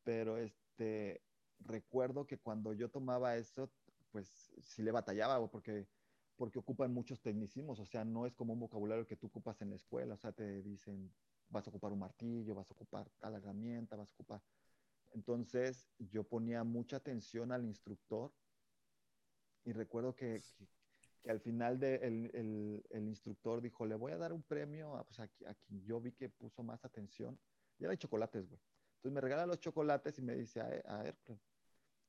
Pero 0.04 0.38
este, 0.38 1.22
recuerdo 1.60 2.26
que 2.26 2.38
cuando 2.38 2.72
yo 2.72 2.88
tomaba 2.88 3.36
eso, 3.36 3.70
pues 4.10 4.54
sí 4.60 4.82
le 4.82 4.90
batallaba, 4.90 5.50
porque, 5.50 5.86
porque 6.36 6.58
ocupan 6.58 6.94
muchos 6.94 7.20
tecnicismos. 7.20 7.78
O 7.80 7.86
sea, 7.86 8.04
no 8.04 8.26
es 8.26 8.34
como 8.34 8.54
un 8.54 8.60
vocabulario 8.60 9.06
que 9.06 9.16
tú 9.16 9.26
ocupas 9.26 9.60
en 9.60 9.70
la 9.70 9.76
escuela. 9.76 10.14
O 10.14 10.18
sea, 10.18 10.32
te 10.32 10.62
dicen 10.62 11.12
vas 11.48 11.66
a 11.66 11.70
ocupar 11.70 11.92
un 11.92 12.00
martillo, 12.00 12.54
vas 12.54 12.70
a 12.70 12.74
ocupar 12.74 13.08
tal 13.18 13.34
herramienta, 13.34 13.96
vas 13.96 14.10
a 14.10 14.14
ocupar. 14.14 14.42
Entonces 15.12 15.88
yo 15.98 16.24
ponía 16.24 16.64
mucha 16.64 16.96
atención 16.96 17.52
al 17.52 17.64
instructor 17.64 18.32
y 19.64 19.72
recuerdo 19.72 20.14
que, 20.14 20.40
al 21.28 21.40
final 21.40 21.80
de 21.80 21.96
el, 21.96 23.08
instructor 23.08 23.60
dijo, 23.60 23.84
le 23.84 23.96
voy 23.96 24.12
a 24.12 24.16
dar 24.16 24.32
un 24.32 24.42
premio 24.42 24.96
a, 24.96 25.04
pues, 25.04 25.18
a, 25.18 25.26
quien 25.26 25.82
yo 25.84 26.00
vi 26.00 26.12
que 26.12 26.28
puso 26.28 26.62
más 26.62 26.84
atención. 26.84 27.38
Y 27.78 27.84
era 27.84 27.90
de 27.90 27.98
chocolates, 27.98 28.46
güey. 28.48 28.60
Entonces 28.96 29.12
me 29.12 29.20
regala 29.20 29.46
los 29.46 29.58
chocolates 29.58 30.18
y 30.18 30.22
me 30.22 30.34
dice, 30.34 30.60
a, 30.60 30.98
a 30.98 31.02
ver, 31.02 31.16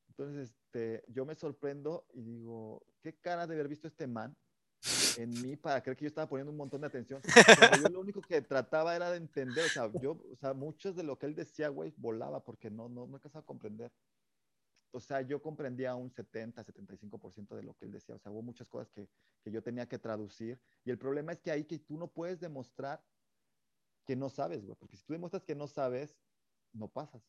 entonces 0.07 0.49
este, 0.49 1.03
yo 1.07 1.25
me 1.25 1.35
sorprendo 1.35 2.07
y 2.13 2.21
digo, 2.21 2.85
¿qué 3.01 3.15
cara 3.15 3.47
de 3.47 3.55
haber 3.55 3.67
visto 3.67 3.87
este 3.87 4.07
man? 4.07 4.35
En 5.17 5.29
mí 5.41 5.55
para 5.55 5.81
creer 5.81 5.97
que 5.97 6.05
yo 6.05 6.09
estaba 6.09 6.29
poniendo 6.29 6.51
un 6.51 6.57
montón 6.57 6.81
de 6.81 6.87
atención. 6.87 7.21
yo 7.81 7.89
lo 7.89 7.99
único 7.99 8.21
que 8.21 8.41
trataba 8.41 8.95
era 8.95 9.11
de 9.11 9.17
entender, 9.17 9.65
o 9.65 9.69
sea, 9.69 9.91
yo, 10.01 10.11
o 10.31 10.35
sea, 10.35 10.53
muchos 10.53 10.95
de 10.95 11.03
lo 11.03 11.17
que 11.17 11.25
él 11.25 11.35
decía, 11.35 11.69
güey, 11.69 11.93
volaba 11.97 12.43
porque 12.43 12.69
no, 12.69 12.87
no, 12.87 13.07
no 13.07 13.15
alcanzaba 13.15 13.41
a 13.41 13.45
comprender. 13.45 13.91
O 14.91 14.99
sea, 14.99 15.21
yo 15.21 15.41
comprendía 15.41 15.95
un 15.95 16.09
70, 16.11 16.63
75% 16.63 17.55
de 17.55 17.63
lo 17.63 17.73
que 17.75 17.85
él 17.85 17.91
decía. 17.91 18.15
O 18.15 18.19
sea, 18.19 18.31
hubo 18.31 18.41
muchas 18.41 18.69
cosas 18.69 18.89
que, 18.89 19.09
que 19.43 19.51
yo 19.51 19.61
tenía 19.61 19.87
que 19.87 19.99
traducir. 19.99 20.59
Y 20.85 20.91
el 20.91 20.97
problema 20.97 21.33
es 21.33 21.39
que 21.39 21.51
ahí 21.51 21.65
que 21.65 21.79
tú 21.79 21.97
no 21.97 22.07
puedes 22.07 22.39
demostrar 22.39 23.03
que 24.05 24.15
no 24.15 24.29
sabes, 24.29 24.63
güey, 24.63 24.77
porque 24.79 24.95
si 24.95 25.03
tú 25.03 25.13
demuestras 25.13 25.43
que 25.43 25.55
no 25.55 25.67
sabes, 25.67 26.17
no 26.71 26.87
pasas. 26.87 27.21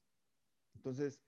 Entonces, 0.74 1.20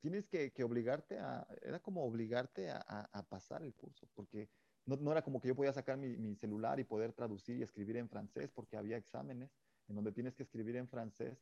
tienes 0.00 0.28
que, 0.28 0.52
que 0.52 0.62
obligarte 0.62 1.18
a, 1.18 1.46
era 1.62 1.80
como 1.80 2.04
obligarte 2.04 2.70
a, 2.70 2.84
a, 2.86 3.00
a 3.12 3.22
pasar 3.24 3.64
el 3.64 3.74
curso, 3.74 4.08
porque 4.14 4.48
no, 4.86 5.12
era 5.12 5.22
como 5.22 5.40
que 5.40 5.48
yo 5.48 5.54
podía 5.54 5.72
sacar 5.72 5.96
mi, 5.96 6.34
celular 6.36 6.78
y 6.78 6.84
poder 6.84 7.12
traducir 7.12 7.56
y 7.56 7.62
escribir 7.62 7.96
en 7.96 8.08
francés, 8.08 8.50
porque 8.54 8.76
había 8.76 8.96
exámenes 8.96 9.50
en 9.88 9.94
donde 9.94 10.12
tienes 10.12 10.34
que 10.34 10.42
escribir 10.42 10.76
en 10.76 10.88
francés. 10.88 11.38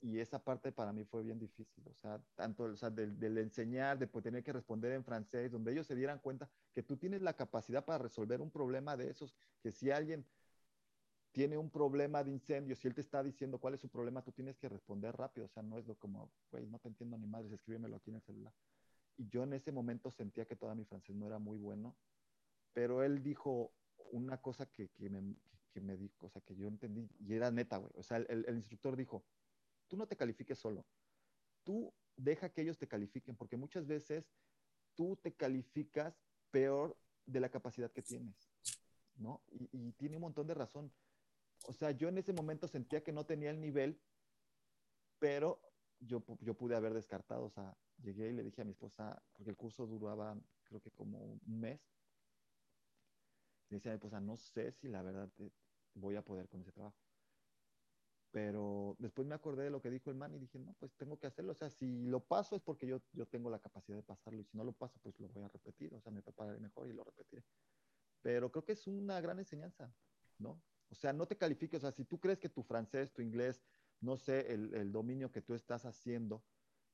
Y 0.00 0.18
esa 0.18 0.38
parte 0.38 0.72
para 0.72 0.92
mí 0.92 1.04
fue 1.04 1.22
bien 1.22 1.38
difícil, 1.38 1.82
o 1.88 1.94
sea, 1.94 2.20
tanto 2.34 2.64
o 2.64 2.76
sea, 2.76 2.90
del, 2.90 3.38
enseñar, 3.38 3.98
de 3.98 4.06
tener 4.06 4.44
que 4.44 4.52
responder 4.52 4.92
en 4.92 5.02
francés, 5.02 5.50
donde 5.50 5.72
ellos 5.72 5.86
se 5.86 5.94
dieran 5.94 6.18
cuenta 6.18 6.50
que 6.74 6.82
tú 6.82 6.98
tienes 6.98 7.22
la 7.22 7.32
capacidad 7.32 7.82
para 7.84 7.98
resolver 7.98 8.42
un 8.42 8.50
problema 8.50 8.94
de 8.96 9.08
esos, 9.08 9.34
que 9.62 9.72
si 9.72 9.90
alguien 9.90 10.26
tiene 11.32 11.56
un 11.56 11.70
problema 11.70 12.22
de 12.22 12.30
incendio, 12.30 12.76
si 12.76 12.88
él 12.88 12.94
te 12.94 13.00
está 13.00 13.22
diciendo 13.22 13.58
cuál 13.58 13.74
es 13.74 13.80
su 13.80 13.88
problema, 13.88 14.22
tú 14.22 14.32
tienes 14.32 14.58
que 14.58 14.68
responder 14.68 15.16
rápido, 15.16 15.46
o 15.46 15.50
sea, 15.50 15.62
no 15.62 15.78
es 15.78 15.86
como, 15.98 16.30
güey, 16.50 16.66
no 16.66 16.78
te 16.78 16.88
entiendo 16.88 17.16
ni 17.16 17.26
madres, 17.26 17.52
escríbemelo 17.52 17.96
aquí 17.96 18.10
en 18.10 18.16
el 18.16 18.22
celular. 18.22 18.52
Y 19.16 19.28
yo 19.28 19.44
en 19.44 19.54
ese 19.54 19.72
momento 19.72 20.10
sentía 20.10 20.44
que 20.44 20.56
toda 20.56 20.74
mi 20.74 20.84
francés 20.84 21.16
no 21.16 21.26
era 21.26 21.38
muy 21.38 21.56
bueno 21.56 21.96
pero 22.76 23.02
él 23.02 23.22
dijo 23.22 23.72
una 24.12 24.36
cosa 24.42 24.66
que, 24.66 24.90
que, 24.90 25.08
me, 25.08 25.34
que, 25.72 25.80
me 25.80 25.96
dijo, 25.96 26.26
o 26.26 26.28
sea, 26.28 26.42
que 26.42 26.54
yo 26.54 26.68
entendí, 26.68 27.08
y 27.18 27.32
era 27.32 27.50
neta, 27.50 27.78
güey. 27.78 27.90
O 27.94 28.02
sea, 28.02 28.18
el, 28.18 28.44
el, 28.46 28.56
instructor 28.56 28.96
dijo, 28.96 29.24
tú 29.88 29.96
no 29.96 30.06
te 30.06 30.14
califiques 30.14 30.58
solo. 30.58 30.84
Tú 31.64 31.90
deja 32.16 32.50
que 32.50 32.60
ellos 32.60 32.76
te 32.76 32.86
califiquen, 32.86 33.34
porque 33.34 33.56
muchas 33.56 33.86
veces 33.86 34.30
tú 34.94 35.16
te 35.16 35.32
calificas 35.32 36.22
peor 36.50 36.94
de 37.24 37.40
la 37.40 37.48
capacidad 37.48 37.90
que 37.90 38.02
tienes, 38.02 38.36
¿no? 39.16 39.42
Y, 39.48 39.92
tiene 39.92 40.16
un 40.16 40.22
montón 40.24 40.46
de 40.46 40.52
razón. 40.52 40.92
O 41.68 41.72
sea, 41.72 41.92
yo 41.92 42.10
en 42.10 42.18
ese 42.18 42.34
momento 42.34 42.68
sentía 42.68 43.02
que 43.02 43.12
no 43.12 43.24
tenía 43.24 43.48
el 43.48 43.60
nivel, 43.62 43.98
pero 45.18 45.62
yo, 45.98 46.22
yo 46.40 46.52
pude 46.52 46.76
haber 46.76 46.92
descartado, 46.92 47.46
o 47.46 47.50
sea, 47.50 47.74
llegué 48.02 48.28
y 48.28 48.32
le 48.34 48.42
dije 48.42 48.60
a 48.60 48.66
mi 48.66 48.72
esposa, 48.72 49.22
porque 49.32 49.48
el 49.48 49.56
curso 49.56 49.86
duraba 49.86 50.38
creo 50.64 50.82
que 50.82 50.90
como 50.90 51.18
un 51.20 51.40
mes, 51.58 51.80
le 53.68 53.76
decía 53.76 53.92
a 53.92 53.94
mi 53.94 53.96
esposa, 53.96 54.20
no 54.20 54.36
sé 54.36 54.72
si 54.72 54.88
la 54.88 55.02
verdad 55.02 55.30
voy 55.94 56.16
a 56.16 56.22
poder 56.24 56.48
con 56.48 56.60
ese 56.60 56.72
trabajo. 56.72 56.96
Pero 58.30 58.96
después 58.98 59.26
me 59.26 59.34
acordé 59.34 59.64
de 59.64 59.70
lo 59.70 59.80
que 59.80 59.90
dijo 59.90 60.10
el 60.10 60.16
man 60.16 60.34
y 60.34 60.38
dije, 60.38 60.58
no, 60.58 60.74
pues 60.78 60.94
tengo 60.96 61.18
que 61.18 61.26
hacerlo. 61.26 61.52
O 61.52 61.54
sea, 61.54 61.70
si 61.70 62.04
lo 62.06 62.26
paso 62.26 62.56
es 62.56 62.62
porque 62.62 62.86
yo, 62.86 63.00
yo 63.12 63.26
tengo 63.26 63.48
la 63.48 63.58
capacidad 63.60 63.96
de 63.96 64.02
pasarlo 64.02 64.40
y 64.40 64.44
si 64.44 64.56
no 64.56 64.64
lo 64.64 64.72
paso, 64.74 64.98
pues 65.02 65.18
lo 65.20 65.28
voy 65.28 65.42
a 65.44 65.48
repetir. 65.48 65.94
O 65.94 66.00
sea, 66.00 66.12
me 66.12 66.22
prepararé 66.22 66.58
mejor 66.58 66.88
y 66.88 66.92
lo 66.92 67.02
repetiré. 67.02 67.44
Pero 68.20 68.50
creo 68.50 68.64
que 68.64 68.72
es 68.72 68.86
una 68.86 69.20
gran 69.20 69.38
enseñanza, 69.38 69.94
¿no? 70.38 70.62
O 70.90 70.94
sea, 70.94 71.12
no 71.12 71.26
te 71.26 71.38
califiques. 71.38 71.78
O 71.78 71.80
sea, 71.80 71.92
si 71.92 72.04
tú 72.04 72.20
crees 72.20 72.38
que 72.38 72.50
tu 72.50 72.62
francés, 72.62 73.12
tu 73.12 73.22
inglés, 73.22 73.64
no 74.00 74.16
sé, 74.18 74.52
el, 74.52 74.74
el 74.74 74.92
dominio 74.92 75.32
que 75.32 75.40
tú 75.40 75.54
estás 75.54 75.86
haciendo 75.86 76.44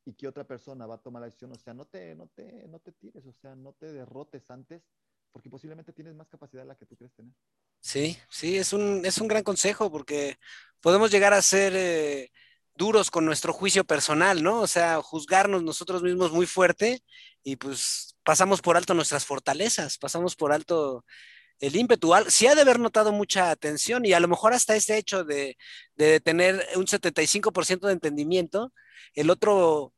y 0.05 0.15
que 0.15 0.29
otra 0.29 0.47
persona 0.47 0.87
va 0.87 0.97
a 0.97 1.03
tomar 1.03 1.21
la 1.21 1.27
decisión, 1.27 1.53
o 1.53 1.59
sea, 1.59 1.75
no 1.75 1.87
te, 1.87 2.15
no 2.15 2.29
te, 2.29 2.69
no 2.69 2.81
te 2.81 2.93
tires, 2.93 3.27
o 3.27 3.33
sea, 3.33 3.57
no 3.57 3.73
te 3.73 3.93
derrotes 3.93 4.51
antes 4.51 4.89
porque 5.33 5.51
posiblemente 5.51 5.93
tienes 5.93 6.15
más 6.15 6.29
capacidad 6.29 6.63
de 6.63 6.69
la 6.69 6.77
que 6.77 6.87
tú 6.87 6.97
crees 6.97 7.13
tener. 7.15 7.33
Sí, 7.81 8.17
sí, 8.31 8.57
es 8.59 8.73
un, 8.73 9.05
es 9.05 9.19
un 9.19 9.29
gran 9.29 9.43
consejo 9.43 9.91
porque 9.91 10.37
podemos 10.81 11.11
llegar 11.11 11.33
a 11.33 11.43
ser 11.43 11.73
eh, 11.75 12.31
duros 12.75 13.11
con 13.11 13.25
nuestro 13.25 13.53
juicio 13.53 13.85
personal, 13.85 14.43
¿no? 14.43 14.61
O 14.61 14.67
sea, 14.67 15.01
juzgarnos 15.03 15.63
nosotros 15.63 16.03
mismos 16.03 16.33
muy 16.33 16.47
fuerte 16.47 17.03
y 17.43 17.57
pues 17.57 18.17
pasamos 18.23 18.61
por 18.61 18.77
alto 18.77 18.95
nuestras 18.95 19.25
fortalezas, 19.25 19.99
pasamos 19.99 20.37
por 20.37 20.53
alto 20.53 21.05
el 21.59 21.77
ímpetu. 21.77 22.13
Sí 22.29 22.47
ha 22.47 22.55
de 22.55 22.63
haber 22.63 22.79
notado 22.79 23.13
mucha 23.13 23.51
atención 23.51 24.05
y 24.05 24.13
a 24.13 24.21
lo 24.21 24.29
mejor 24.29 24.53
hasta 24.53 24.77
este 24.77 24.99
hecho 24.99 25.25
de, 25.25 25.57
de 25.97 26.21
tener 26.21 26.67
un 26.77 26.87
75% 26.87 27.87
de 27.87 27.93
entendimiento, 27.93 28.73
el 29.15 29.31
otro 29.31 29.95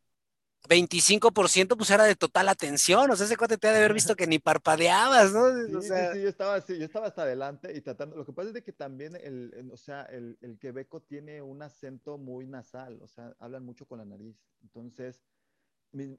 25% 0.68 1.76
pues 1.76 1.90
era 1.90 2.04
de 2.04 2.16
total 2.16 2.48
atención, 2.48 3.10
o 3.10 3.16
sea, 3.16 3.26
ese 3.26 3.36
cuate 3.36 3.58
te 3.58 3.68
ha 3.68 3.72
de 3.72 3.78
haber 3.78 3.92
visto 3.94 4.16
que 4.16 4.26
ni 4.26 4.38
parpadeabas, 4.38 5.32
¿no? 5.32 5.48
Sí, 5.52 5.80
sí, 5.82 6.06
sí, 6.12 6.22
yo 6.22 6.28
estaba 6.28 6.54
así, 6.56 6.78
yo 6.78 6.84
estaba 6.84 7.06
hasta 7.06 7.22
adelante 7.22 7.76
y 7.76 7.80
tratando, 7.80 8.16
lo 8.16 8.24
que 8.24 8.32
pasa 8.32 8.48
es 8.48 8.54
de 8.54 8.62
que 8.62 8.72
también 8.72 9.16
el, 9.16 9.70
o 9.72 9.76
sea, 9.76 10.02
el, 10.04 10.38
el 10.40 10.58
quebeco 10.58 11.02
tiene 11.02 11.42
un 11.42 11.62
acento 11.62 12.18
muy 12.18 12.46
nasal, 12.46 13.00
o 13.02 13.08
sea, 13.08 13.34
hablan 13.38 13.64
mucho 13.64 13.86
con 13.86 13.98
la 13.98 14.04
nariz, 14.04 14.36
entonces 14.62 15.22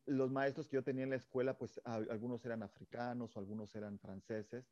los 0.06 0.32
maestros 0.32 0.68
que 0.68 0.76
yo 0.76 0.84
tenía 0.84 1.04
en 1.04 1.10
la 1.10 1.18
escuela, 1.18 1.58
pues 1.58 1.82
algunos 1.84 2.46
eran 2.46 2.64
africanos 2.64 3.36
o 3.36 3.40
algunos 3.40 3.76
eran 3.76 4.00
franceses, 4.00 4.66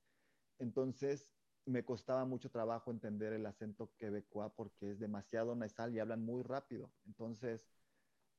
entonces 0.59 1.31
me 1.65 1.83
costaba 1.83 2.25
mucho 2.25 2.49
trabajo 2.49 2.91
entender 2.91 3.33
el 3.33 3.45
acento 3.45 3.91
quebecois 3.97 4.51
porque 4.55 4.91
es 4.91 4.99
demasiado 4.99 5.55
nasal 5.55 5.93
y 5.93 5.99
hablan 5.99 6.23
muy 6.23 6.43
rápido, 6.43 6.91
entonces 7.05 7.67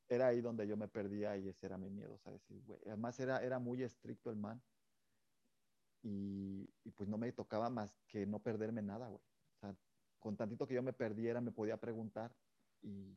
era 0.09 0.29
ahí 0.29 0.41
donde 0.41 0.67
yo 0.67 0.77
me 0.77 0.89
perdía 0.89 1.37
y 1.37 1.49
ese 1.49 1.67
era 1.67 1.79
mi 1.79 1.91
miedo, 1.91 2.19
¿sabes? 2.19 2.43
Además 2.87 3.19
era, 3.21 3.43
era 3.43 3.59
muy 3.59 3.83
estricto 3.83 4.31
el 4.31 4.37
man 4.37 4.63
y, 6.03 6.67
pues 6.95 7.09
no 7.09 7.17
me 7.17 7.33
tocaba 7.33 7.71
más 7.71 7.99
que 8.07 8.27
no 8.27 8.39
perderme 8.39 8.83
nada, 8.83 9.09
güey. 9.09 9.23
O 9.57 9.59
sea, 9.61 9.75
con 10.19 10.37
tantito 10.37 10.67
que 10.67 10.75
yo 10.75 10.83
me 10.83 10.93
perdiera 10.93 11.41
me 11.41 11.51
podía 11.51 11.79
preguntar 11.79 12.35
y, 12.83 13.17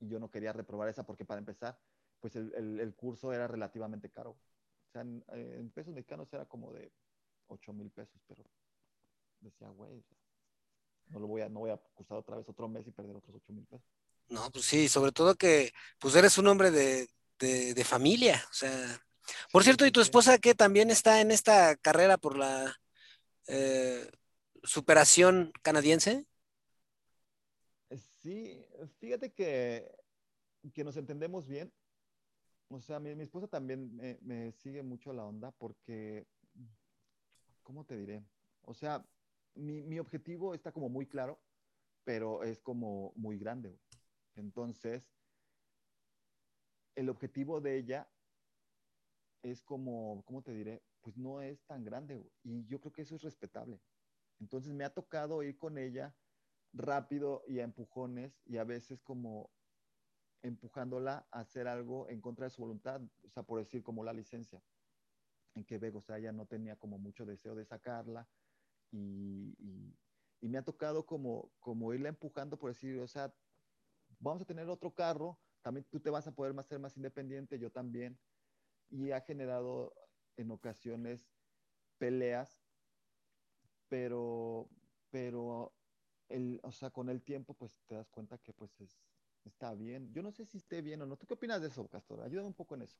yo 0.00 0.18
no 0.18 0.32
quería 0.32 0.52
reprobar 0.52 0.88
esa 0.88 1.06
porque 1.06 1.24
para 1.24 1.38
empezar, 1.38 1.78
pues 2.18 2.34
el, 2.34 2.94
curso 2.96 3.32
era 3.32 3.46
relativamente 3.46 4.10
caro. 4.10 4.30
O 4.30 4.90
sea, 4.90 5.02
en, 5.02 5.70
pesos 5.70 5.94
mexicanos 5.94 6.32
era 6.32 6.44
como 6.46 6.72
de 6.72 6.90
8 7.46 7.72
mil 7.72 7.88
pesos, 7.90 8.20
pero 8.26 8.42
decía, 9.38 9.68
güey, 9.68 10.02
no, 11.10 11.20
lo 11.20 11.28
voy 11.28 11.42
a, 11.42 11.48
no 11.48 11.60
voy 11.60 11.70
a 11.70 11.76
cursar 11.76 12.18
otra 12.18 12.36
vez 12.36 12.48
otro 12.48 12.68
mes 12.68 12.84
y 12.88 12.90
perder 12.90 13.14
otros 13.14 13.36
8 13.36 13.52
mil 13.52 13.64
pesos. 13.66 14.01
No, 14.28 14.50
pues 14.50 14.64
sí, 14.64 14.88
sobre 14.88 15.12
todo 15.12 15.34
que 15.34 15.72
pues 15.98 16.14
eres 16.14 16.38
un 16.38 16.46
hombre 16.46 16.70
de, 16.70 17.08
familia, 17.84 18.42
o 18.50 18.54
sea. 18.54 19.02
Por 19.52 19.62
cierto, 19.64 19.86
¿y 19.86 19.92
tu 19.92 20.00
esposa 20.00 20.38
que 20.38 20.54
también 20.54 20.90
está 20.90 21.20
en 21.20 21.30
esta 21.30 21.76
carrera 21.76 22.18
por 22.18 22.36
la 22.36 22.74
eh, 23.46 24.10
superación 24.62 25.52
canadiense? 25.62 26.26
Sí, 28.22 28.64
fíjate 29.00 29.32
que, 29.32 29.90
que 30.72 30.84
nos 30.84 30.96
entendemos 30.96 31.46
bien. 31.46 31.72
O 32.68 32.80
sea, 32.80 32.98
mi, 33.00 33.10
esposa 33.22 33.48
también 33.48 33.94
me, 33.96 34.18
me, 34.22 34.52
sigue 34.52 34.82
mucho 34.82 35.12
la 35.12 35.24
onda 35.24 35.50
porque, 35.50 36.26
¿cómo 37.62 37.84
te 37.84 37.96
diré? 37.96 38.24
O 38.62 38.72
sea, 38.72 39.04
mi, 39.54 39.82
mi 39.82 39.98
objetivo 39.98 40.54
está 40.54 40.72
como 40.72 40.88
muy 40.88 41.06
claro, 41.06 41.38
pero 42.04 42.42
es 42.44 42.60
como 42.60 43.12
muy 43.16 43.38
grande. 43.38 43.78
Entonces, 44.34 45.14
el 46.94 47.08
objetivo 47.08 47.60
de 47.60 47.76
ella 47.76 48.10
es 49.42 49.62
como, 49.62 50.22
¿cómo 50.24 50.42
te 50.42 50.52
diré? 50.52 50.82
Pues 51.00 51.16
no 51.16 51.40
es 51.40 51.64
tan 51.64 51.84
grande 51.84 52.30
y 52.42 52.64
yo 52.66 52.80
creo 52.80 52.92
que 52.92 53.02
eso 53.02 53.16
es 53.16 53.22
respetable. 53.22 53.80
Entonces 54.38 54.72
me 54.72 54.84
ha 54.84 54.94
tocado 54.94 55.42
ir 55.42 55.58
con 55.58 55.78
ella 55.78 56.16
rápido 56.72 57.42
y 57.46 57.60
a 57.60 57.64
empujones 57.64 58.40
y 58.46 58.56
a 58.56 58.64
veces 58.64 59.02
como 59.02 59.50
empujándola 60.42 61.26
a 61.30 61.40
hacer 61.40 61.68
algo 61.68 62.08
en 62.08 62.20
contra 62.20 62.46
de 62.46 62.50
su 62.50 62.62
voluntad, 62.62 63.00
o 63.22 63.30
sea, 63.30 63.42
por 63.42 63.60
decir 63.60 63.82
como 63.82 64.04
la 64.04 64.12
licencia 64.12 64.62
en 65.54 65.64
Quebec, 65.64 65.94
o 65.94 66.00
sea, 66.00 66.18
ella 66.18 66.32
no 66.32 66.46
tenía 66.46 66.76
como 66.76 66.98
mucho 66.98 67.26
deseo 67.26 67.54
de 67.54 67.64
sacarla 67.64 68.28
y, 68.90 69.54
y 70.40 70.48
me 70.48 70.58
ha 70.58 70.64
tocado 70.64 71.06
como, 71.06 71.52
como 71.60 71.94
irla 71.94 72.08
empujando 72.08 72.58
por 72.58 72.70
decir, 72.70 72.98
o 72.98 73.06
sea, 73.06 73.32
vamos 74.22 74.42
a 74.42 74.46
tener 74.46 74.68
otro 74.68 74.94
carro, 74.94 75.38
también 75.62 75.86
tú 75.90 76.00
te 76.00 76.10
vas 76.10 76.26
a 76.26 76.32
poder 76.32 76.54
ser 76.64 76.78
más 76.78 76.96
independiente, 76.96 77.58
yo 77.58 77.70
también. 77.70 78.18
Y 78.90 79.10
ha 79.10 79.20
generado 79.20 79.94
en 80.36 80.50
ocasiones 80.50 81.28
peleas, 81.98 82.62
pero, 83.88 84.68
pero 85.10 85.72
el, 86.28 86.60
o 86.62 86.72
sea, 86.72 86.90
con 86.90 87.08
el 87.08 87.22
tiempo, 87.22 87.54
pues 87.54 87.72
te 87.86 87.94
das 87.94 88.08
cuenta 88.10 88.38
que 88.38 88.52
pues 88.52 88.70
está 89.44 89.74
bien. 89.74 90.12
Yo 90.12 90.22
no 90.22 90.30
sé 90.32 90.44
si 90.46 90.58
esté 90.58 90.82
bien 90.82 91.02
o 91.02 91.06
no. 91.06 91.16
¿Tú 91.16 91.26
qué 91.26 91.34
opinas 91.34 91.60
de 91.60 91.68
eso, 91.68 91.86
Castor? 91.88 92.22
Ayúdame 92.22 92.48
un 92.48 92.54
poco 92.54 92.74
en 92.74 92.82
eso. 92.82 92.98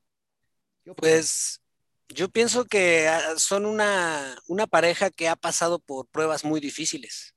Pues 0.97 1.61
yo 2.09 2.29
pienso 2.29 2.65
que 2.65 3.07
ah, 3.07 3.35
son 3.37 3.65
una, 3.65 4.37
una 4.47 4.67
pareja 4.67 5.09
que 5.09 5.29
ha 5.29 5.35
pasado 5.35 5.79
por 5.79 6.07
pruebas 6.07 6.43
muy 6.43 6.59
difíciles. 6.59 7.35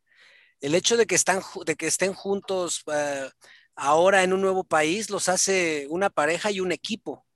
El 0.61 0.75
hecho 0.75 0.97
de 0.97 1.07
que, 1.07 1.15
están, 1.15 1.43
de 1.67 1.77
que 1.77 1.87
estén 1.87 2.15
juntos 2.15 2.83
uh, 2.87 3.29
ahora 3.77 4.23
en 4.25 4.33
un 4.33 4.41
nuevo 4.43 4.65
país 4.65 5.11
los 5.11 5.29
hace 5.29 5.87
una 5.91 6.11
pareja 6.11 6.51
y 6.51 6.61
un 6.61 6.73
equipo. 6.73 7.27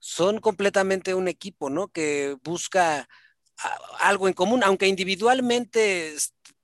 Son 0.00 0.40
completamente 0.40 1.14
un 1.14 1.28
equipo, 1.28 1.70
¿no? 1.70 1.88
Que 1.88 2.36
busca 2.44 3.08
algo 4.00 4.28
en 4.28 4.34
común, 4.34 4.62
aunque 4.64 4.88
individualmente 4.88 6.14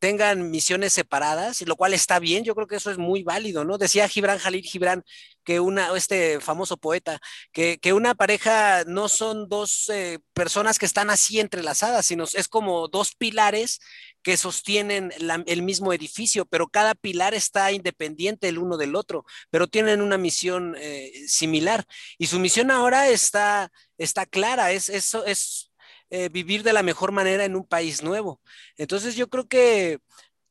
tengan 0.01 0.51
misiones 0.51 0.93
separadas, 0.95 1.63
lo 1.63 1.77
cual 1.77 1.95
está 1.95 2.19
bien, 2.19 2.43
yo 2.43 2.55
creo 2.55 2.67
que 2.67 2.77
eso 2.77 2.91
es 2.91 2.99
muy 2.99 3.23
válido, 3.23 3.65
¿no? 3.65 3.79
Decía 3.79 4.09
Gibran 4.09 4.39
Jalil 4.39 4.65
Gibran, 4.65 5.05
que 5.45 5.61
una, 5.61 5.95
este 5.97 6.41
famoso 6.41 6.77
poeta, 6.79 7.21
que, 7.53 7.79
que 7.79 7.93
una 7.93 8.15
pareja 8.15 8.85
no 8.87 9.09
son 9.09 9.49
dos 9.49 9.91
eh, 9.91 10.19
personas 10.33 10.79
que 10.79 10.87
están 10.87 11.11
así 11.11 11.41
entrelazadas, 11.41 12.07
sino 12.07 12.25
es 12.25 12.49
como 12.49 12.89
dos 12.89 13.15
pilares 13.15 13.81
que 14.23 14.37
sostienen 14.37 15.13
el 15.47 15.63
mismo 15.63 15.93
edificio, 15.93 16.45
pero 16.47 16.69
cada 16.69 16.95
pilar 16.95 17.35
está 17.35 17.73
independiente 17.73 18.49
el 18.49 18.59
uno 18.59 18.77
del 18.77 18.95
otro, 18.95 19.25
pero 19.51 19.67
tienen 19.69 20.03
una 20.03 20.19
misión 20.19 20.77
eh, 20.79 21.13
similar. 21.27 21.85
Y 22.19 22.27
su 22.27 22.39
misión 22.39 22.71
ahora 22.71 23.09
está, 23.09 23.71
está 23.99 24.27
clara, 24.27 24.73
es, 24.73 24.89
eso 24.89 25.25
es 25.25 25.70
eh, 26.11 26.29
vivir 26.29 26.63
de 26.63 26.73
la 26.73 26.83
mejor 26.83 27.13
manera 27.13 27.45
en 27.45 27.57
un 27.57 27.67
país 27.67 28.03
nuevo. 28.03 28.41
Entonces 28.77 29.17
yo 29.17 29.29
creo 29.29 29.47
que 29.49 29.99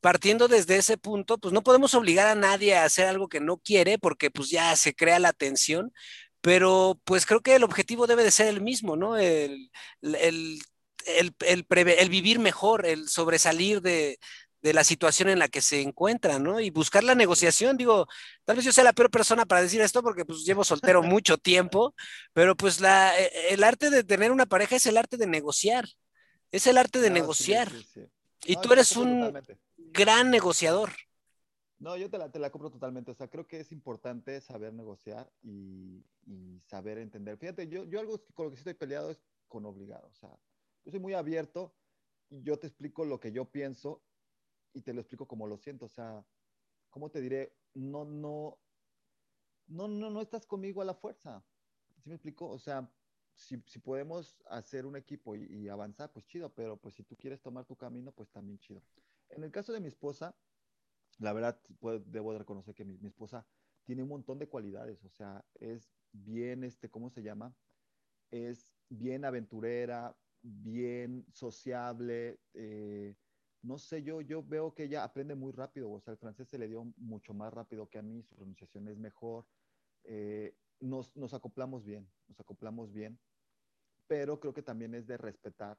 partiendo 0.00 0.48
desde 0.48 0.76
ese 0.78 0.96
punto, 0.98 1.38
pues 1.38 1.52
no 1.52 1.62
podemos 1.62 1.94
obligar 1.94 2.26
a 2.28 2.34
nadie 2.34 2.76
a 2.76 2.84
hacer 2.84 3.06
algo 3.06 3.28
que 3.28 3.40
no 3.40 3.58
quiere 3.58 3.98
porque 3.98 4.30
pues 4.30 4.50
ya 4.50 4.74
se 4.76 4.94
crea 4.94 5.18
la 5.18 5.32
tensión, 5.32 5.92
pero 6.40 7.00
pues 7.04 7.26
creo 7.26 7.42
que 7.42 7.54
el 7.56 7.64
objetivo 7.64 8.06
debe 8.06 8.24
de 8.24 8.30
ser 8.30 8.48
el 8.48 8.62
mismo, 8.62 8.96
¿no? 8.96 9.16
El, 9.18 9.70
el 10.02 10.60
el, 11.06 11.34
el, 11.40 12.08
vivir 12.08 12.38
mejor, 12.38 12.86
el 12.86 13.08
sobresalir 13.08 13.80
de, 13.80 14.18
la 14.62 14.84
situación 14.84 15.28
en 15.28 15.38
la 15.38 15.48
que 15.48 15.60
se 15.60 15.80
encuentra, 15.80 16.38
¿no? 16.38 16.60
Y 16.60 16.70
buscar 16.70 17.02
la 17.02 17.14
negociación, 17.14 17.76
digo, 17.76 18.06
tal 18.44 18.56
vez 18.56 18.64
yo 18.64 18.72
sea 18.72 18.84
la 18.84 18.92
peor 18.92 19.10
persona 19.10 19.46
para 19.46 19.62
decir 19.62 19.80
esto 19.80 20.02
porque 20.02 20.24
pues 20.24 20.44
llevo 20.44 20.64
soltero 20.64 21.02
mucho 21.02 21.38
tiempo, 21.38 21.94
pero 22.32 22.56
pues 22.56 22.80
la, 22.80 23.18
e, 23.18 23.54
el 23.54 23.64
arte 23.64 23.90
de 23.90 24.04
tener 24.04 24.30
una 24.32 24.46
pareja 24.46 24.76
es 24.76 24.86
el 24.86 24.96
arte 24.96 25.16
de 25.16 25.26
negociar, 25.26 25.86
es 26.50 26.66
el 26.66 26.78
arte 26.78 27.00
de 27.00 27.10
negociar. 27.10 27.70
y 28.44 28.56
tú 28.56 28.72
eres 28.72 28.96
un 28.96 29.38
gran 29.76 30.30
negociador. 30.30 30.90
No, 31.78 31.96
yo 31.96 32.10
te 32.10 32.18
la, 32.18 32.30
te 32.30 32.38
la 32.38 32.50
compro 32.50 32.70
totalmente. 32.70 33.10
O 33.10 33.14
sea, 33.14 33.28
creo 33.28 33.46
que 33.46 33.60
es 33.60 33.72
importante 33.72 34.38
saber 34.42 34.74
negociar 34.74 35.32
y, 35.42 36.04
y 36.26 36.60
saber 36.66 36.98
entender. 36.98 37.38
Fíjate, 37.38 37.68
yo, 37.68 37.84
yo 37.84 38.00
algo 38.00 38.22
con 38.34 38.44
lo 38.44 38.50
que 38.50 38.56
sí 38.56 38.60
estoy 38.60 38.74
peleado 38.74 39.10
es 39.10 39.18
con 39.48 39.64
obligado. 39.64 40.06
O 40.08 40.14
sea, 40.14 40.28
yo 40.84 40.90
soy 40.90 41.00
muy 41.00 41.14
abierto 41.14 41.74
yo 42.30 42.58
te 42.58 42.68
explico 42.68 43.04
lo 43.04 43.20
que 43.20 43.32
yo 43.32 43.44
pienso 43.44 44.02
y 44.72 44.82
te 44.82 44.92
lo 44.92 45.00
explico 45.00 45.26
como 45.26 45.46
lo 45.46 45.56
siento. 45.56 45.86
O 45.86 45.88
sea, 45.88 46.24
¿cómo 46.90 47.10
te 47.10 47.20
diré? 47.20 47.56
No, 47.74 48.04
no, 48.04 48.58
no, 49.66 49.88
no, 49.88 50.10
no 50.10 50.20
estás 50.20 50.46
conmigo 50.46 50.82
a 50.82 50.84
la 50.84 50.94
fuerza. 50.94 51.44
¿Sí 52.02 52.08
me 52.08 52.14
explico? 52.14 52.48
O 52.48 52.58
sea, 52.58 52.90
si, 53.34 53.62
si 53.66 53.78
podemos 53.78 54.40
hacer 54.46 54.86
un 54.86 54.96
equipo 54.96 55.36
y, 55.36 55.44
y, 55.44 55.68
avanzar, 55.68 56.12
pues 56.12 56.26
chido, 56.26 56.52
pero 56.52 56.76
pues 56.76 56.94
si 56.94 57.02
tú 57.04 57.16
quieres 57.16 57.40
tomar 57.40 57.64
tu 57.64 57.76
camino, 57.76 58.12
pues 58.12 58.30
también 58.30 58.58
chido. 58.58 58.82
En 59.28 59.44
el 59.44 59.50
caso 59.50 59.72
de 59.72 59.80
mi 59.80 59.88
esposa, 59.88 60.34
la 61.18 61.32
verdad, 61.32 61.60
debo 62.06 62.32
de 62.32 62.38
reconocer 62.38 62.74
que 62.74 62.84
mi, 62.84 62.98
mi, 62.98 63.08
esposa 63.08 63.46
tiene 63.84 64.02
un 64.02 64.08
montón 64.08 64.38
de 64.38 64.48
cualidades, 64.48 65.04
o 65.04 65.10
sea, 65.10 65.44
es 65.54 65.90
bien, 66.12 66.64
este, 66.64 66.90
¿cómo 66.90 67.10
se 67.10 67.22
llama? 67.22 67.54
Es 68.30 68.72
bien 68.88 69.24
aventurera, 69.24 70.16
bien 70.42 71.26
sociable, 71.32 72.40
eh, 72.54 73.14
no 73.62 73.78
sé, 73.78 74.02
yo, 74.02 74.20
yo 74.20 74.42
veo 74.42 74.74
que 74.74 74.84
ella 74.84 75.04
aprende 75.04 75.34
muy 75.34 75.52
rápido, 75.52 75.90
o 75.90 76.00
sea, 76.00 76.12
el 76.12 76.18
francés 76.18 76.48
se 76.48 76.58
le 76.58 76.68
dio 76.68 76.84
mucho 76.96 77.34
más 77.34 77.52
rápido 77.52 77.88
que 77.88 77.98
a 77.98 78.02
mí, 78.02 78.22
su 78.22 78.34
pronunciación 78.34 78.88
es 78.88 78.98
mejor, 78.98 79.46
eh, 80.04 80.56
nos, 80.80 81.14
nos, 81.14 81.34
acoplamos 81.34 81.84
bien, 81.84 82.10
nos 82.26 82.40
acoplamos 82.40 82.92
bien, 82.92 83.18
pero 84.06 84.40
creo 84.40 84.54
que 84.54 84.62
también 84.62 84.94
es 84.94 85.06
de 85.06 85.18
respetar 85.18 85.78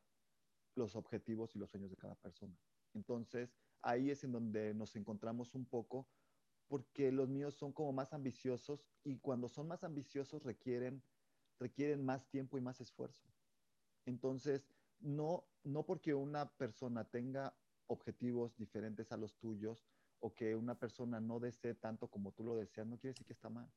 los 0.76 0.96
objetivos 0.96 1.56
y 1.56 1.60
los 1.60 1.72
sueños 1.72 1.90
de 1.90 1.98
cada 1.98 2.16
persona. 2.16 2.56
Entonces, 2.94 3.58
ahí 3.82 4.12
es 4.12 4.24
en 4.24 4.32
donde 4.32 4.74
nos 4.74 4.96
encontramos 4.96 5.56
un 5.56 5.66
poco, 5.66 6.08
porque 6.68 7.12
los 7.12 7.30
míos 7.30 7.56
son 7.56 7.74
como 7.74 7.92
más 7.92 8.14
ambiciosos 8.14 8.86
y 9.04 9.18
cuando 9.18 9.50
son 9.50 9.68
más 9.68 9.84
ambiciosos 9.84 10.44
requieren, 10.44 11.04
requieren 11.60 12.06
más 12.06 12.30
tiempo 12.30 12.58
y 12.58 12.62
más 12.62 12.80
esfuerzo. 12.80 13.28
Entonces, 14.06 14.70
no, 15.00 15.46
no 15.64 15.86
porque 15.86 16.14
una 16.14 16.50
persona 16.54 17.04
tenga 17.04 17.54
objetivos 17.88 18.56
diferentes 18.58 19.12
a 19.12 19.18
los 19.18 19.36
tuyos 19.38 19.86
o 20.20 20.34
que 20.34 20.56
una 20.56 20.76
persona 20.76 21.20
no 21.20 21.40
desee 21.40 21.74
tanto 21.76 22.08
como 22.08 22.32
tú 22.32 22.44
lo 22.44 22.56
deseas, 22.56 22.88
no 22.88 22.98
quiere 22.98 23.14
decir 23.14 23.26
que 23.26 23.34
está 23.34 23.50
mal, 23.50 23.70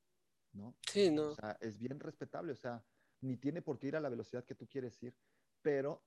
¿no? 0.53 0.77
Sí, 0.83 1.11
no. 1.11 1.31
O 1.31 1.35
sea, 1.35 1.57
es 1.61 1.79
bien 1.79 1.99
respetable, 1.99 2.53
o 2.53 2.57
sea, 2.57 2.85
ni 3.21 3.37
tiene 3.37 3.63
por 3.63 3.79
qué 3.79 3.89
ir 3.89 3.97
a 3.97 4.01
la 4.01 4.11
velocidad 4.11 4.45
que 4.45 4.55
tú 4.55 4.69
quieres 4.69 5.03
ir, 5.03 5.17
pero 5.63 6.05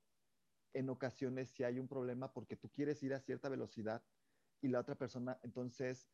en 0.74 0.90
ocasiones 0.90 1.50
si 1.50 1.64
hay 1.64 1.80
un 1.80 1.88
problema 1.88 2.32
porque 2.32 2.56
tú 2.56 2.70
quieres 2.70 3.02
ir 3.02 3.14
a 3.14 3.20
cierta 3.20 3.50
velocidad 3.50 4.04
y 4.62 4.68
la 4.68 4.80
otra 4.80 4.96
persona, 4.96 5.40
entonces 5.42 6.10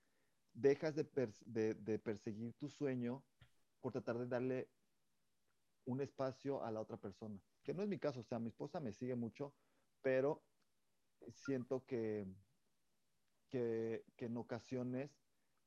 dejas 0.54 0.96
de, 0.96 1.74
de 1.74 2.00
perseguir 2.00 2.54
tu 2.54 2.70
sueño 2.70 3.26
por 3.82 3.92
tratar 3.92 4.18
de 4.18 4.28
darle 4.28 4.70
un 5.86 6.00
espacio 6.00 6.64
a 6.64 6.72
la 6.72 6.80
otra 6.80 6.98
persona, 6.98 7.38
que 7.64 7.74
no 7.74 7.84
es 7.84 7.90
mi 7.90 8.00
caso, 8.00 8.22
o 8.22 8.24
sea, 8.24 8.40
mi 8.40 8.48
esposa 8.48 8.80
me 8.80 8.94
sigue 8.94 9.16
mucho, 9.16 9.54
pero 10.02 10.44
siento 11.32 11.86
que, 11.86 12.26
que, 13.50 14.06
que, 14.16 14.26
en 14.26 14.38
ocasiones 14.38 15.12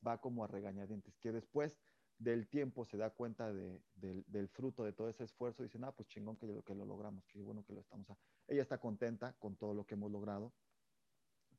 va 0.07 0.21
como 0.21 0.45
a 0.45 0.47
regañadientes, 0.47 1.17
que 1.19 1.33
después 1.33 1.79
del 2.19 2.49
tiempo 2.49 2.85
se 2.85 2.97
da 2.97 3.11
cuenta 3.11 3.53
de, 3.53 3.83
de, 3.95 4.25
del 4.27 4.49
fruto 4.49 4.85
de 4.85 4.93
todo 4.93 5.09
ese 5.09 5.25
esfuerzo 5.25 5.63
y 5.63 5.67
dicen, 5.67 5.85
ah, 5.85 5.93
pues 5.93 6.09
chingón 6.09 6.37
que 6.37 6.47
lo, 6.47 6.63
que 6.63 6.75
lo 6.75 6.87
logramos, 6.87 7.27
que 7.27 7.43
bueno 7.43 7.65
que 7.65 7.75
lo 7.75 7.81
estamos. 7.81 8.07
Ella 8.47 8.63
está 8.63 8.79
contenta 8.79 9.35
con 9.35 9.57
todo 9.57 9.75
lo 9.75 9.87
que 9.87 9.95
hemos 9.95 10.11
logrado, 10.11 10.55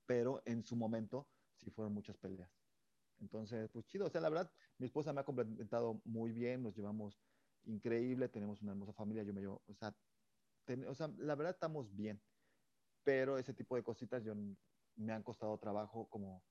pero 0.06 0.42
en 0.46 0.64
su 0.64 0.76
momento 0.76 1.28
sí 1.56 1.70
fueron 1.70 1.94
muchas 1.94 2.18
peleas. 2.18 2.52
Entonces, 3.20 3.70
pues 3.70 3.86
chido, 3.86 4.06
o 4.08 4.10
sea, 4.10 4.22
la 4.22 4.30
verdad, 4.30 4.52
mi 4.78 4.86
esposa 4.86 5.14
me 5.14 5.22
ha 5.22 5.26
complementado 5.26 6.02
muy 6.06 6.32
bien, 6.32 6.64
nos 6.64 6.76
llevamos 6.76 7.20
increíble, 7.64 8.30
tenemos 8.30 8.62
una 8.62 8.72
hermosa 8.72 8.94
familia, 8.94 9.24
yo 9.24 9.34
me 9.34 9.42
llevo, 9.42 9.64
o 9.68 9.74
sea 9.74 9.96
la 10.76 11.36
verdad 11.36 11.54
estamos 11.54 11.96
bien 11.96 12.22
pero 13.08 13.38
ese 13.38 13.54
tipo 13.54 13.78
de 13.78 13.84
cositas 13.84 14.22
yo, 14.22 14.36
me 14.98 15.14
han 15.14 15.24
costado 15.24 15.58
trabajo 15.58 16.10
como, 16.10 16.44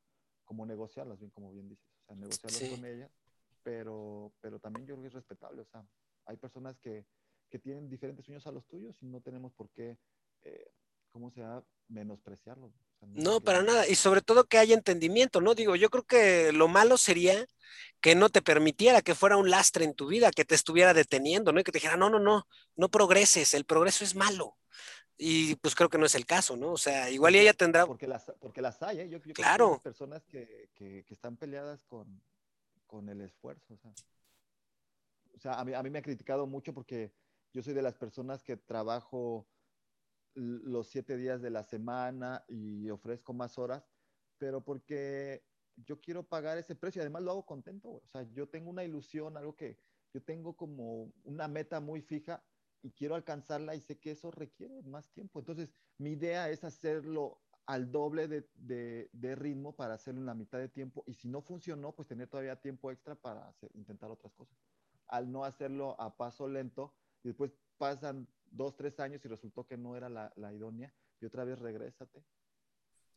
como 0.42 0.64
negociarlas, 0.64 1.18
bien 1.18 1.30
como 1.30 1.52
bien 1.52 1.68
dices, 1.68 1.86
o 2.00 2.06
sea, 2.06 2.16
negociarlas 2.16 2.58
sí. 2.58 2.70
con 2.70 2.82
ella, 2.86 3.10
pero, 3.62 4.32
pero 4.40 4.58
también 4.58 4.86
yo 4.86 4.94
creo 4.94 5.02
que 5.02 5.08
es 5.08 5.12
respetable, 5.12 5.60
o 5.60 5.66
sea, 5.66 5.86
hay 6.24 6.38
personas 6.38 6.78
que, 6.78 7.04
que 7.50 7.58
tienen 7.58 7.90
diferentes 7.90 8.24
sueños 8.24 8.46
a 8.46 8.52
los 8.52 8.66
tuyos 8.66 8.96
y 9.02 9.06
no 9.06 9.20
tenemos 9.20 9.52
por 9.52 9.68
qué, 9.68 9.98
eh, 10.44 10.72
¿cómo 11.16 11.30
se 11.30 11.40
llama? 11.40 11.64
Menospreciarlo. 11.88 12.66
O 12.66 12.72
sea, 12.98 13.08
no, 13.08 13.22
no 13.22 13.40
para 13.40 13.62
nada, 13.62 13.88
y 13.88 13.94
sobre 13.94 14.20
todo 14.20 14.44
que 14.44 14.58
haya 14.58 14.74
entendimiento, 14.74 15.40
¿no? 15.40 15.54
Digo, 15.54 15.74
yo 15.74 15.88
creo 15.88 16.04
que 16.04 16.52
lo 16.52 16.68
malo 16.68 16.98
sería 16.98 17.46
que 18.02 18.14
no 18.14 18.28
te 18.28 18.42
permitiera 18.42 19.00
que 19.00 19.14
fuera 19.14 19.38
un 19.38 19.48
lastre 19.48 19.86
en 19.86 19.94
tu 19.94 20.08
vida, 20.08 20.30
que 20.30 20.44
te 20.44 20.54
estuviera 20.54 20.92
deteniendo, 20.92 21.52
¿no? 21.52 21.60
Y 21.60 21.64
que 21.64 21.72
te 21.72 21.78
dijera, 21.78 21.96
no, 21.96 22.10
no, 22.10 22.18
no, 22.18 22.46
no 22.76 22.88
progreses, 22.90 23.54
el 23.54 23.64
progreso 23.64 24.04
es 24.04 24.14
malo. 24.14 24.58
Y 25.16 25.54
pues 25.56 25.74
creo 25.74 25.88
que 25.88 25.96
no 25.96 26.04
es 26.04 26.14
el 26.14 26.26
caso, 26.26 26.54
¿no? 26.54 26.72
O 26.72 26.76
sea, 26.76 27.08
igual 27.08 27.34
y 27.34 27.38
ella 27.38 27.54
tendrá... 27.54 27.86
Porque 27.86 28.06
las, 28.06 28.30
porque 28.38 28.60
las 28.60 28.82
hay, 28.82 29.00
¿eh? 29.00 29.08
Yo, 29.08 29.18
yo 29.24 29.32
claro. 29.32 29.68
Creo 29.68 29.78
que 29.78 29.84
personas 29.84 30.26
que, 30.26 30.68
que, 30.74 31.02
que, 31.06 31.14
están 31.14 31.38
peleadas 31.38 31.82
con, 31.84 32.20
con 32.86 33.08
el 33.08 33.22
esfuerzo, 33.22 33.72
o 33.72 33.78
sea. 33.78 33.94
O 35.34 35.38
sea, 35.38 35.54
a 35.54 35.64
mí, 35.64 35.72
a 35.72 35.82
mí 35.82 35.88
me 35.88 35.98
ha 35.98 36.02
criticado 36.02 36.46
mucho 36.46 36.74
porque 36.74 37.12
yo 37.54 37.62
soy 37.62 37.72
de 37.72 37.82
las 37.82 37.94
personas 37.94 38.42
que 38.42 38.58
trabajo 38.58 39.46
los 40.36 40.88
siete 40.88 41.16
días 41.16 41.40
de 41.40 41.50
la 41.50 41.64
semana 41.64 42.44
y 42.46 42.90
ofrezco 42.90 43.32
más 43.32 43.58
horas, 43.58 43.88
pero 44.38 44.62
porque 44.62 45.44
yo 45.76 46.00
quiero 46.00 46.22
pagar 46.22 46.58
ese 46.58 46.74
precio 46.74 47.02
además 47.02 47.22
lo 47.22 47.30
hago 47.32 47.46
contento. 47.46 47.90
O 47.90 48.06
sea, 48.06 48.22
yo 48.32 48.48
tengo 48.48 48.70
una 48.70 48.84
ilusión, 48.84 49.36
algo 49.36 49.56
que 49.56 49.78
yo 50.12 50.22
tengo 50.22 50.56
como 50.56 51.12
una 51.24 51.48
meta 51.48 51.80
muy 51.80 52.02
fija 52.02 52.44
y 52.82 52.92
quiero 52.92 53.14
alcanzarla 53.14 53.74
y 53.74 53.80
sé 53.80 53.98
que 53.98 54.12
eso 54.12 54.30
requiere 54.30 54.82
más 54.82 55.10
tiempo. 55.10 55.40
Entonces, 55.40 55.70
mi 55.98 56.12
idea 56.12 56.50
es 56.50 56.64
hacerlo 56.64 57.40
al 57.66 57.90
doble 57.90 58.28
de, 58.28 58.48
de, 58.54 59.10
de, 59.12 59.34
ritmo 59.34 59.74
para 59.74 59.94
hacerlo 59.94 60.20
en 60.20 60.26
la 60.26 60.34
mitad 60.34 60.58
de 60.58 60.68
tiempo 60.68 61.02
y 61.06 61.14
si 61.14 61.28
no 61.28 61.42
funcionó, 61.42 61.92
pues 61.92 62.06
tener 62.06 62.28
todavía 62.28 62.60
tiempo 62.60 62.92
extra 62.92 63.16
para 63.16 63.48
hacer, 63.48 63.70
intentar 63.74 64.10
otras 64.10 64.32
cosas. 64.34 64.56
Al 65.08 65.32
no 65.32 65.44
hacerlo 65.44 66.00
a 66.00 66.16
paso 66.16 66.46
lento 66.46 66.94
después 67.24 67.52
pasan 67.76 68.28
dos, 68.50 68.76
tres 68.76 68.98
años 69.00 69.24
y 69.24 69.28
resultó 69.28 69.64
que 69.66 69.76
no 69.76 69.96
era 69.96 70.08
la, 70.08 70.32
la 70.36 70.52
idónea 70.52 70.92
y 71.20 71.26
otra 71.26 71.44
vez 71.44 71.58
regrésate. 71.58 72.24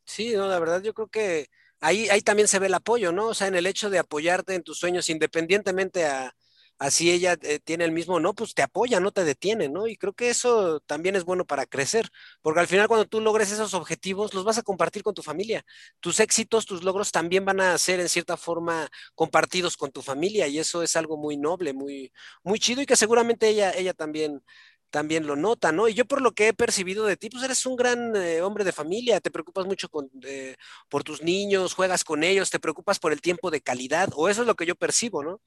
Sí, 0.05 0.33
no, 0.33 0.47
la 0.47 0.59
verdad 0.59 0.81
yo 0.81 0.93
creo 0.93 1.07
que 1.07 1.47
ahí, 1.79 2.09
ahí 2.09 2.21
también 2.21 2.47
se 2.47 2.59
ve 2.59 2.67
el 2.67 2.73
apoyo, 2.73 3.11
¿no? 3.11 3.27
O 3.27 3.33
sea, 3.33 3.47
en 3.47 3.55
el 3.55 3.67
hecho 3.67 3.89
de 3.89 3.99
apoyarte 3.99 4.55
en 4.55 4.63
tus 4.63 4.79
sueños 4.79 5.09
independientemente 5.09 6.05
a, 6.05 6.33
así 6.79 7.11
ella 7.11 7.37
eh, 7.43 7.59
tiene 7.59 7.85
el 7.85 7.91
mismo, 7.91 8.19
no, 8.19 8.33
pues 8.33 8.53
te 8.55 8.63
apoya, 8.63 8.99
no 8.99 9.11
te 9.11 9.23
detiene, 9.23 9.69
¿no? 9.69 9.85
Y 9.87 9.97
creo 9.97 10.13
que 10.13 10.29
eso 10.29 10.79
también 10.81 11.15
es 11.15 11.25
bueno 11.25 11.45
para 11.45 11.65
crecer, 11.67 12.09
porque 12.41 12.59
al 12.61 12.67
final 12.67 12.87
cuando 12.87 13.05
tú 13.07 13.21
logres 13.21 13.51
esos 13.51 13.73
objetivos, 13.75 14.33
los 14.33 14.45
vas 14.45 14.57
a 14.57 14.63
compartir 14.63 15.03
con 15.03 15.13
tu 15.13 15.21
familia. 15.21 15.63
Tus 15.99 16.19
éxitos, 16.19 16.65
tus 16.65 16.83
logros 16.83 17.11
también 17.11 17.45
van 17.45 17.59
a 17.61 17.77
ser 17.77 17.99
en 17.99 18.09
cierta 18.09 18.37
forma 18.37 18.89
compartidos 19.13 19.77
con 19.77 19.91
tu 19.91 20.01
familia 20.01 20.47
y 20.47 20.57
eso 20.59 20.81
es 20.83 20.95
algo 20.95 21.17
muy 21.17 21.37
noble, 21.37 21.73
muy, 21.73 22.11
muy 22.43 22.59
chido 22.59 22.81
y 22.81 22.85
que 22.87 22.95
seguramente 22.95 23.47
ella, 23.49 23.71
ella 23.73 23.93
también 23.93 24.41
también 24.89 25.27
lo 25.27 25.35
nota, 25.35 25.71
¿no? 25.71 25.87
Y 25.87 25.93
yo 25.93 26.05
por 26.05 26.21
lo 26.21 26.31
que 26.33 26.49
he 26.49 26.53
percibido 26.53 27.05
de 27.05 27.17
ti, 27.17 27.29
pues 27.29 27.43
eres 27.43 27.65
un 27.65 27.75
gran 27.75 28.15
eh, 28.15 28.41
hombre 28.41 28.63
de 28.63 28.71
familia, 28.71 29.19
te 29.21 29.31
preocupas 29.31 29.65
mucho 29.65 29.89
con, 29.89 30.09
eh, 30.23 30.55
por 30.89 31.03
tus 31.03 31.21
niños, 31.21 31.73
juegas 31.73 32.03
con 32.03 32.23
ellos, 32.23 32.49
te 32.49 32.59
preocupas 32.59 32.99
por 32.99 33.11
el 33.11 33.21
tiempo 33.21 33.51
de 33.51 33.61
calidad, 33.61 34.09
o 34.15 34.29
eso 34.29 34.41
es 34.41 34.47
lo 34.47 34.55
que 34.55 34.65
yo 34.65 34.75
percibo, 34.75 35.23
¿no? 35.23 35.41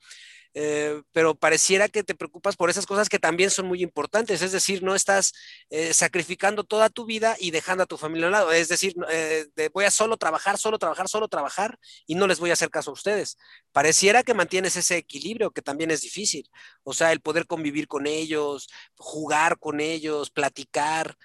Eh, 0.55 1.03
pero 1.13 1.35
pareciera 1.35 1.89
que 1.89 2.03
te 2.05 2.15
preocupas 2.15 2.57
por 2.57 2.69
esas 2.69 2.85
cosas 2.85 3.09
que 3.09 3.19
también 3.19 3.51
son 3.51 3.67
muy 3.67 3.83
importantes, 3.83 4.43
es 4.43 4.53
decir, 4.53 4.83
no 4.83 4.95
estás 4.95 5.33
eh, 5.71 5.95
sacrificando 5.95 6.63
toda 6.65 6.91
tu 6.91 7.07
vida 7.07 7.37
y 7.41 7.53
dejando 7.53 7.85
a 7.85 7.87
tu 7.87 7.97
familia 7.97 8.27
a 8.27 8.29
un 8.29 8.33
lado, 8.33 8.53
es 8.53 8.69
decir, 8.69 8.95
eh, 9.11 9.47
voy 9.73 9.87
a 9.87 9.91
solo 9.91 10.19
trabajar, 10.19 10.59
solo 10.59 10.79
trabajar, 10.79 11.09
solo 11.09 11.29
trabajar 11.29 11.79
y 12.07 12.17
no 12.17 12.27
les 12.27 12.39
voy 12.39 12.51
a 12.51 12.53
hacer 12.53 12.69
caso 12.71 12.91
a 12.91 12.95
ustedes. 12.95 13.39
Pareciera 13.73 14.23
que 14.23 14.35
mantienes 14.35 14.77
ese 14.77 14.97
equilibrio 14.99 15.53
que 15.53 15.63
también 15.63 15.91
es 15.91 16.03
difícil, 16.03 16.51
o 16.83 16.93
sea, 16.93 17.13
el 17.13 17.21
poder 17.21 17.47
convivir 17.47 17.89
con 17.89 18.07
ellos, 18.07 18.69
jugar 18.97 19.59
con 19.59 19.81
ellos, 19.81 20.31
platicar. 20.31 21.17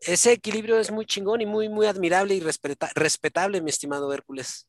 Ese 0.00 0.32
equilibrio 0.32 0.78
es 0.78 0.90
muy 0.92 1.06
chingón 1.06 1.40
y 1.40 1.46
muy, 1.46 1.68
muy 1.68 1.86
admirable 1.86 2.34
y 2.34 2.40
respeta 2.40 2.90
respetable, 2.94 3.60
mi 3.60 3.70
estimado 3.70 4.12
Hércules. 4.12 4.68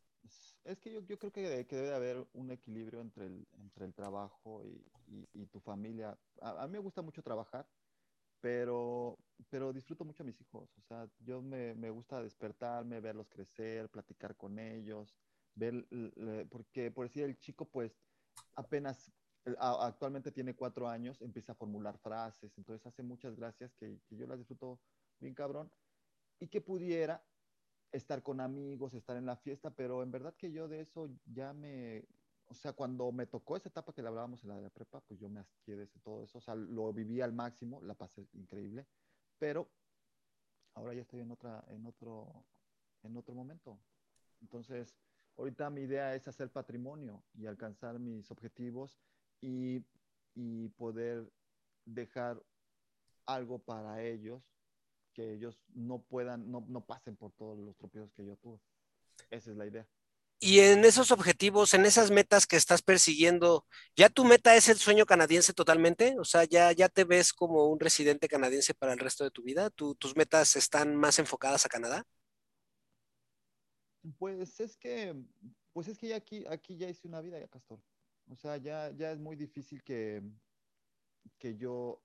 Es 0.63 0.79
que 0.79 0.91
yo, 0.91 1.01
yo 1.01 1.17
creo 1.17 1.31
que, 1.31 1.65
que, 1.65 1.75
debe 1.75 1.93
haber 1.93 2.27
un 2.33 2.51
equilibrio 2.51 3.01
entre 3.01 3.25
el, 3.25 3.47
entre 3.57 3.85
el 3.85 3.93
trabajo 3.93 4.63
y, 4.65 4.85
y, 5.07 5.27
y 5.33 5.45
tu 5.47 5.59
familia. 5.59 6.17
A, 6.41 6.63
a, 6.63 6.67
mí 6.67 6.73
me 6.73 6.79
gusta 6.79 7.01
mucho 7.01 7.23
trabajar, 7.23 7.67
pero, 8.41 9.17
pero 9.49 9.73
disfruto 9.73 10.05
mucho 10.05 10.23
a 10.23 10.25
mis 10.25 10.39
hijos. 10.41 10.69
O 10.77 10.81
sea, 10.81 11.09
yo 11.19 11.41
me, 11.41 11.75
me 11.75 11.89
gusta 11.89 12.21
despertarme, 12.21 12.99
verlos 12.99 13.29
crecer, 13.29 13.89
platicar 13.89 14.35
con 14.35 14.59
ellos, 14.59 15.15
ver, 15.55 15.87
porque 16.49 16.91
por 16.91 17.07
decir 17.07 17.23
el 17.23 17.37
chico, 17.39 17.65
pues 17.65 17.99
apenas 18.55 19.11
actualmente 19.57 20.31
tiene 20.31 20.55
cuatro 20.55 20.87
años, 20.87 21.21
empieza 21.21 21.53
a 21.53 21.55
formular 21.55 21.97
frases, 21.97 22.55
entonces 22.57 22.85
hace 22.85 23.01
muchas 23.03 23.35
gracias 23.35 23.73
que, 23.75 23.99
que 24.07 24.15
yo 24.15 24.27
las 24.27 24.37
disfruto 24.37 24.79
bien 25.19 25.33
cabrón 25.33 25.71
y 26.39 26.47
que 26.47 26.61
pudiera 26.61 27.23
estar 27.91 28.21
con 28.21 28.39
amigos, 28.39 28.93
estar 28.93 29.17
en 29.17 29.25
la 29.25 29.35
fiesta, 29.35 29.71
pero 29.71 30.03
en 30.03 30.11
verdad 30.11 30.35
que 30.35 30.51
yo 30.51 30.67
de 30.67 30.81
eso 30.81 31.09
ya 31.25 31.53
me, 31.53 32.05
o 32.47 32.53
sea, 32.53 32.73
cuando 32.73 33.11
me 33.11 33.25
tocó 33.25 33.57
esa 33.57 33.69
etapa 33.69 33.93
que 33.93 34.01
le 34.01 34.07
hablábamos 34.07 34.43
en 34.43 34.49
la 34.49 34.55
de 34.55 34.61
la 34.63 34.69
prepa, 34.69 35.01
pues 35.01 35.19
yo 35.19 35.29
me 35.29 35.39
asqué 35.39 35.75
de 35.75 35.87
todo 35.87 36.23
eso, 36.23 36.37
o 36.37 36.41
sea, 36.41 36.55
lo 36.55 36.91
viví 36.93 37.21
al 37.21 37.33
máximo, 37.33 37.81
la 37.81 37.93
pasé 37.95 38.27
increíble, 38.33 38.85
pero 39.37 39.69
ahora 40.73 40.93
ya 40.93 41.01
estoy 41.01 41.21
en 41.21 41.31
otra, 41.31 41.63
en 41.69 41.85
otro, 41.85 42.45
en 43.03 43.17
otro 43.17 43.33
momento. 43.33 43.79
Entonces, 44.41 44.95
ahorita 45.37 45.69
mi 45.69 45.81
idea 45.81 46.15
es 46.15 46.27
hacer 46.27 46.51
patrimonio 46.51 47.23
y 47.33 47.45
alcanzar 47.45 47.99
mis 47.99 48.29
objetivos 48.31 48.99
y, 49.41 49.83
y 50.35 50.69
poder 50.69 51.31
dejar 51.85 52.41
algo 53.25 53.59
para 53.59 54.03
ellos 54.03 54.58
que 55.13 55.33
ellos 55.33 55.59
no 55.73 56.01
puedan, 56.01 56.49
no, 56.51 56.65
no 56.67 56.85
pasen 56.85 57.15
por 57.15 57.31
todos 57.33 57.57
los 57.59 57.77
tropiezos 57.77 58.11
que 58.13 58.25
yo 58.25 58.35
tuve. 58.37 58.59
Esa 59.29 59.51
es 59.51 59.57
la 59.57 59.65
idea. 59.65 59.87
Y 60.41 60.59
en 60.61 60.85
esos 60.85 61.11
objetivos, 61.11 61.73
en 61.73 61.85
esas 61.85 62.11
metas 62.11 62.47
que 62.47 62.55
estás 62.55 62.81
persiguiendo, 62.81 63.65
¿ya 63.95 64.07
tu 64.09 64.23
meta 64.23 64.55
es 64.55 64.69
el 64.69 64.77
sueño 64.77 65.05
canadiense 65.05 65.51
totalmente? 65.53 66.17
O 66.17 66.23
sea, 66.23 66.45
¿ya, 66.45 66.71
ya 66.71 66.87
te 66.87 67.03
ves 67.03 67.33
como 67.33 67.65
un 67.67 67.79
residente 67.79 68.29
canadiense 68.29 68.73
para 68.73 68.93
el 68.93 68.99
resto 68.99 69.25
de 69.25 69.31
tu 69.31 69.43
vida? 69.43 69.69
¿Tus 69.69 70.15
metas 70.15 70.55
están 70.55 70.95
más 70.95 71.19
enfocadas 71.19 71.65
a 71.65 71.69
Canadá? 71.69 72.05
Pues 74.17 74.59
es 74.61 74.77
que, 74.77 75.13
pues 75.73 75.89
es 75.89 75.97
que 75.97 76.07
ya 76.07 76.15
aquí, 76.15 76.45
aquí 76.49 76.77
ya 76.77 76.87
hice 76.89 77.07
una 77.07 77.19
vida, 77.19 77.37
ya 77.37 77.47
Castor. 77.49 77.81
O 78.29 78.35
sea, 78.37 78.55
ya, 78.57 78.91
ya 78.95 79.11
es 79.11 79.19
muy 79.19 79.35
difícil 79.35 79.83
que, 79.83 80.21
que 81.37 81.57
yo 81.57 82.01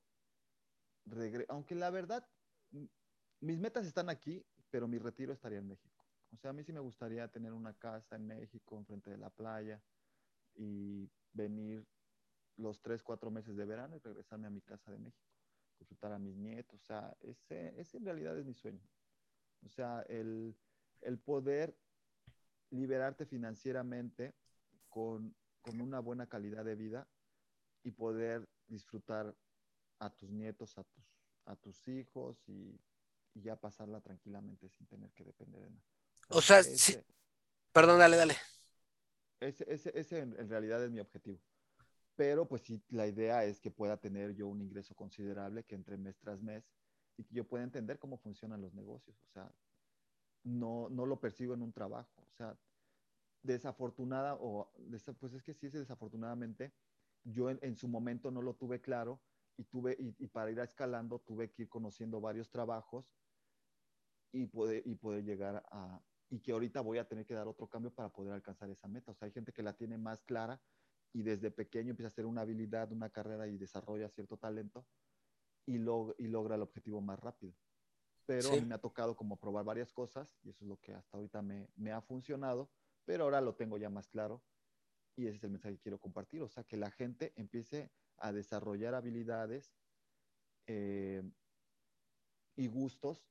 regrese. 1.06 1.46
Aunque 1.50 1.76
la 1.76 1.90
verdad, 1.90 2.26
mis 3.40 3.58
metas 3.58 3.86
están 3.86 4.08
aquí, 4.08 4.44
pero 4.70 4.88
mi 4.88 4.98
retiro 4.98 5.32
estaría 5.32 5.58
en 5.58 5.68
México. 5.68 6.04
O 6.32 6.36
sea, 6.36 6.50
a 6.50 6.52
mí 6.52 6.64
sí 6.64 6.72
me 6.72 6.80
gustaría 6.80 7.28
tener 7.28 7.52
una 7.52 7.74
casa 7.74 8.16
en 8.16 8.26
México, 8.26 8.76
enfrente 8.76 9.10
de 9.10 9.18
la 9.18 9.30
playa, 9.30 9.80
y 10.54 11.08
venir 11.32 11.86
los 12.56 12.80
tres, 12.80 13.02
cuatro 13.02 13.30
meses 13.30 13.56
de 13.56 13.64
verano 13.64 13.96
y 13.96 13.98
regresarme 13.98 14.46
a 14.46 14.50
mi 14.50 14.60
casa 14.60 14.90
de 14.90 14.98
México, 14.98 15.32
disfrutar 15.78 16.12
a 16.12 16.18
mis 16.18 16.36
nietos. 16.36 16.80
O 16.80 16.84
sea, 16.84 17.16
ese, 17.20 17.78
ese 17.80 17.98
en 17.98 18.04
realidad 18.04 18.38
es 18.38 18.44
mi 18.44 18.54
sueño. 18.54 18.82
O 19.64 19.68
sea, 19.68 20.02
el, 20.08 20.56
el 21.00 21.18
poder 21.18 21.76
liberarte 22.70 23.26
financieramente 23.26 24.34
con, 24.88 25.34
con, 25.62 25.80
una 25.80 26.00
buena 26.00 26.26
calidad 26.28 26.64
de 26.64 26.74
vida 26.74 27.08
y 27.82 27.90
poder 27.90 28.48
disfrutar 28.66 29.34
a 29.98 30.10
tus 30.10 30.30
nietos, 30.30 30.76
a 30.78 30.84
tus, 30.84 31.13
a 31.46 31.56
tus 31.56 31.86
hijos 31.88 32.42
y, 32.48 32.80
y 33.34 33.42
ya 33.42 33.56
pasarla 33.56 34.00
tranquilamente 34.00 34.68
sin 34.68 34.86
tener 34.86 35.10
que 35.12 35.24
depender 35.24 35.62
de 35.62 35.70
nada. 35.70 35.84
O 36.28 36.40
sea, 36.40 36.62
sí. 36.62 36.96
Perdón, 37.72 37.98
dale, 37.98 38.16
dale. 38.16 38.36
Ese, 39.40 39.64
ese, 39.68 39.98
ese 39.98 40.18
en, 40.20 40.48
realidad 40.48 40.82
es 40.84 40.90
mi 40.90 41.00
objetivo. 41.00 41.40
Pero 42.16 42.46
pues 42.46 42.62
sí, 42.62 42.80
la 42.90 43.06
idea 43.06 43.44
es 43.44 43.60
que 43.60 43.70
pueda 43.70 43.96
tener 43.96 44.34
yo 44.34 44.46
un 44.46 44.60
ingreso 44.60 44.94
considerable 44.94 45.64
que 45.64 45.74
entre 45.74 45.96
mes 45.96 46.16
tras 46.20 46.40
mes 46.40 46.64
y 47.16 47.24
que 47.24 47.34
yo 47.34 47.44
pueda 47.44 47.64
entender 47.64 47.98
cómo 47.98 48.16
funcionan 48.16 48.60
los 48.60 48.72
negocios. 48.74 49.16
O 49.24 49.32
sea, 49.32 49.50
no, 50.44 50.88
no 50.88 51.04
lo 51.04 51.18
percibo 51.18 51.54
en 51.54 51.62
un 51.62 51.72
trabajo. 51.72 52.22
O 52.22 52.32
sea, 52.36 52.56
desafortunada 53.42 54.36
o 54.36 54.70
pues 55.18 55.34
es 55.34 55.42
que 55.42 55.52
sí, 55.52 55.66
es 55.66 55.72
desafortunadamente, 55.72 56.72
yo 57.24 57.50
en, 57.50 57.58
en, 57.62 57.76
su 57.76 57.88
momento 57.88 58.30
no 58.30 58.40
lo 58.40 58.54
tuve 58.54 58.80
claro 58.80 59.20
y 59.56 59.64
tuve, 59.64 59.96
y, 59.98 60.14
y, 60.18 60.26
para 60.28 60.50
ir 60.50 60.58
escalando 60.58 61.20
tuve 61.20 61.50
que 61.50 61.62
ir 61.62 61.68
conociendo 61.68 62.20
varios 62.20 62.50
trabajos 62.50 63.14
y 64.32 64.46
poder, 64.46 64.82
y 64.84 64.94
poder 64.96 65.24
llegar 65.24 65.64
a, 65.70 66.02
y 66.30 66.40
que 66.40 66.52
ahorita 66.52 66.80
voy 66.80 66.98
a 66.98 67.06
tener 67.06 67.24
que 67.24 67.34
dar 67.34 67.46
otro 67.46 67.68
cambio 67.68 67.92
para 67.92 68.08
poder 68.08 68.32
alcanzar 68.32 68.68
esa 68.70 68.88
meta. 68.88 69.12
O 69.12 69.14
sea, 69.14 69.26
hay 69.26 69.32
gente 69.32 69.52
que 69.52 69.62
la 69.62 69.74
tiene 69.74 69.98
más 69.98 70.22
clara 70.22 70.60
y 71.12 71.22
desde 71.22 71.50
pequeño 71.50 71.90
empieza 71.90 72.08
a 72.08 72.12
hacer 72.12 72.26
una 72.26 72.40
habilidad, 72.40 72.90
una 72.90 73.10
carrera 73.10 73.46
y 73.46 73.56
desarrolla 73.56 74.08
cierto 74.08 74.36
talento 74.36 74.86
y, 75.66 75.78
lo, 75.78 76.14
y 76.18 76.26
logra 76.26 76.56
el 76.56 76.62
objetivo 76.62 77.00
más 77.00 77.20
rápido. 77.20 77.54
Pero 78.26 78.48
sí. 78.48 78.56
a 78.56 78.60
mí 78.60 78.66
me 78.66 78.74
ha 78.74 78.80
tocado 78.80 79.16
como 79.16 79.38
probar 79.38 79.64
varias 79.64 79.92
cosas 79.92 80.36
y 80.42 80.50
eso 80.50 80.64
es 80.64 80.68
lo 80.68 80.78
que 80.78 80.94
hasta 80.94 81.16
ahorita 81.16 81.42
me, 81.42 81.70
me 81.76 81.92
ha 81.92 82.00
funcionado, 82.00 82.70
pero 83.04 83.24
ahora 83.24 83.40
lo 83.40 83.54
tengo 83.54 83.76
ya 83.76 83.90
más 83.90 84.08
claro 84.08 84.42
y 85.14 85.26
ese 85.26 85.36
es 85.36 85.44
el 85.44 85.50
mensaje 85.50 85.76
que 85.76 85.82
quiero 85.82 86.00
compartir. 86.00 86.42
O 86.42 86.48
sea, 86.48 86.64
que 86.64 86.76
la 86.76 86.90
gente 86.90 87.32
empiece 87.36 87.92
a 88.18 88.32
desarrollar 88.32 88.94
habilidades 88.94 89.74
eh, 90.66 91.22
y 92.56 92.66
gustos 92.68 93.26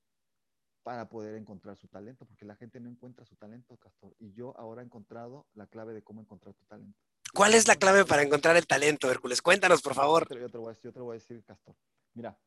para 0.83 1.07
poder 1.07 1.35
encontrar 1.35 1.77
su 1.77 1.87
talento, 1.87 2.25
porque 2.25 2.45
la 2.45 2.55
gente 2.55 2.79
no 2.79 2.89
encuentra 2.89 3.25
su 3.25 3.35
talento, 3.37 3.77
Castor. 3.77 4.13
Y 4.19 4.33
yo 4.33 4.55
ahora 4.57 4.81
he 4.81 4.85
encontrado 4.85 5.47
la 5.53 5.65
clave 5.67 5.93
de 5.93 6.03
cómo 6.03 6.21
encontrar 6.21 6.53
tu 6.53 6.65
talento. 6.65 6.99
¿Cuál 7.33 7.53
es 7.55 7.67
la 7.67 7.77
clave 7.77 8.05
para 8.05 8.21
encontrar 8.21 8.57
el 8.57 8.67
talento, 8.67 9.09
Hércules? 9.09 9.41
Cuéntanos, 9.41 9.81
por 9.81 9.95
favor. 9.95 10.27
Yo 10.29 10.49
te, 10.49 10.57
voy 10.57 10.67
a 10.67 10.69
decir, 10.69 10.83
yo 10.83 10.93
te 10.93 10.99
voy 10.99 11.15
a 11.15 11.19
decir, 11.19 11.43
Castor. 11.43 11.75
Mira, 12.13 12.37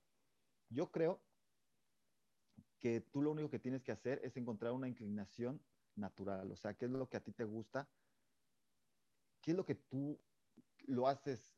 yo 0.69 0.91
creo 0.91 1.21
que 2.79 3.01
tú 3.01 3.23
lo 3.23 3.33
único 3.33 3.51
que 3.51 3.59
tienes 3.59 3.83
que 3.83 3.91
hacer 3.91 4.21
es 4.23 4.37
encontrar 4.37 4.73
una 4.73 4.87
inclinación 4.87 5.61
natural, 5.97 6.53
o 6.53 6.57
sea, 6.57 6.75
qué 6.75 6.85
es 6.85 6.91
lo 6.91 7.09
que 7.09 7.17
a 7.17 7.25
ti 7.25 7.33
te 7.33 7.45
gusta, 7.45 7.89
qué 9.41 9.53
es 9.53 9.57
lo 9.57 9.65
que 9.65 9.75
tú 9.75 10.21
lo 10.87 11.09
haces 11.09 11.56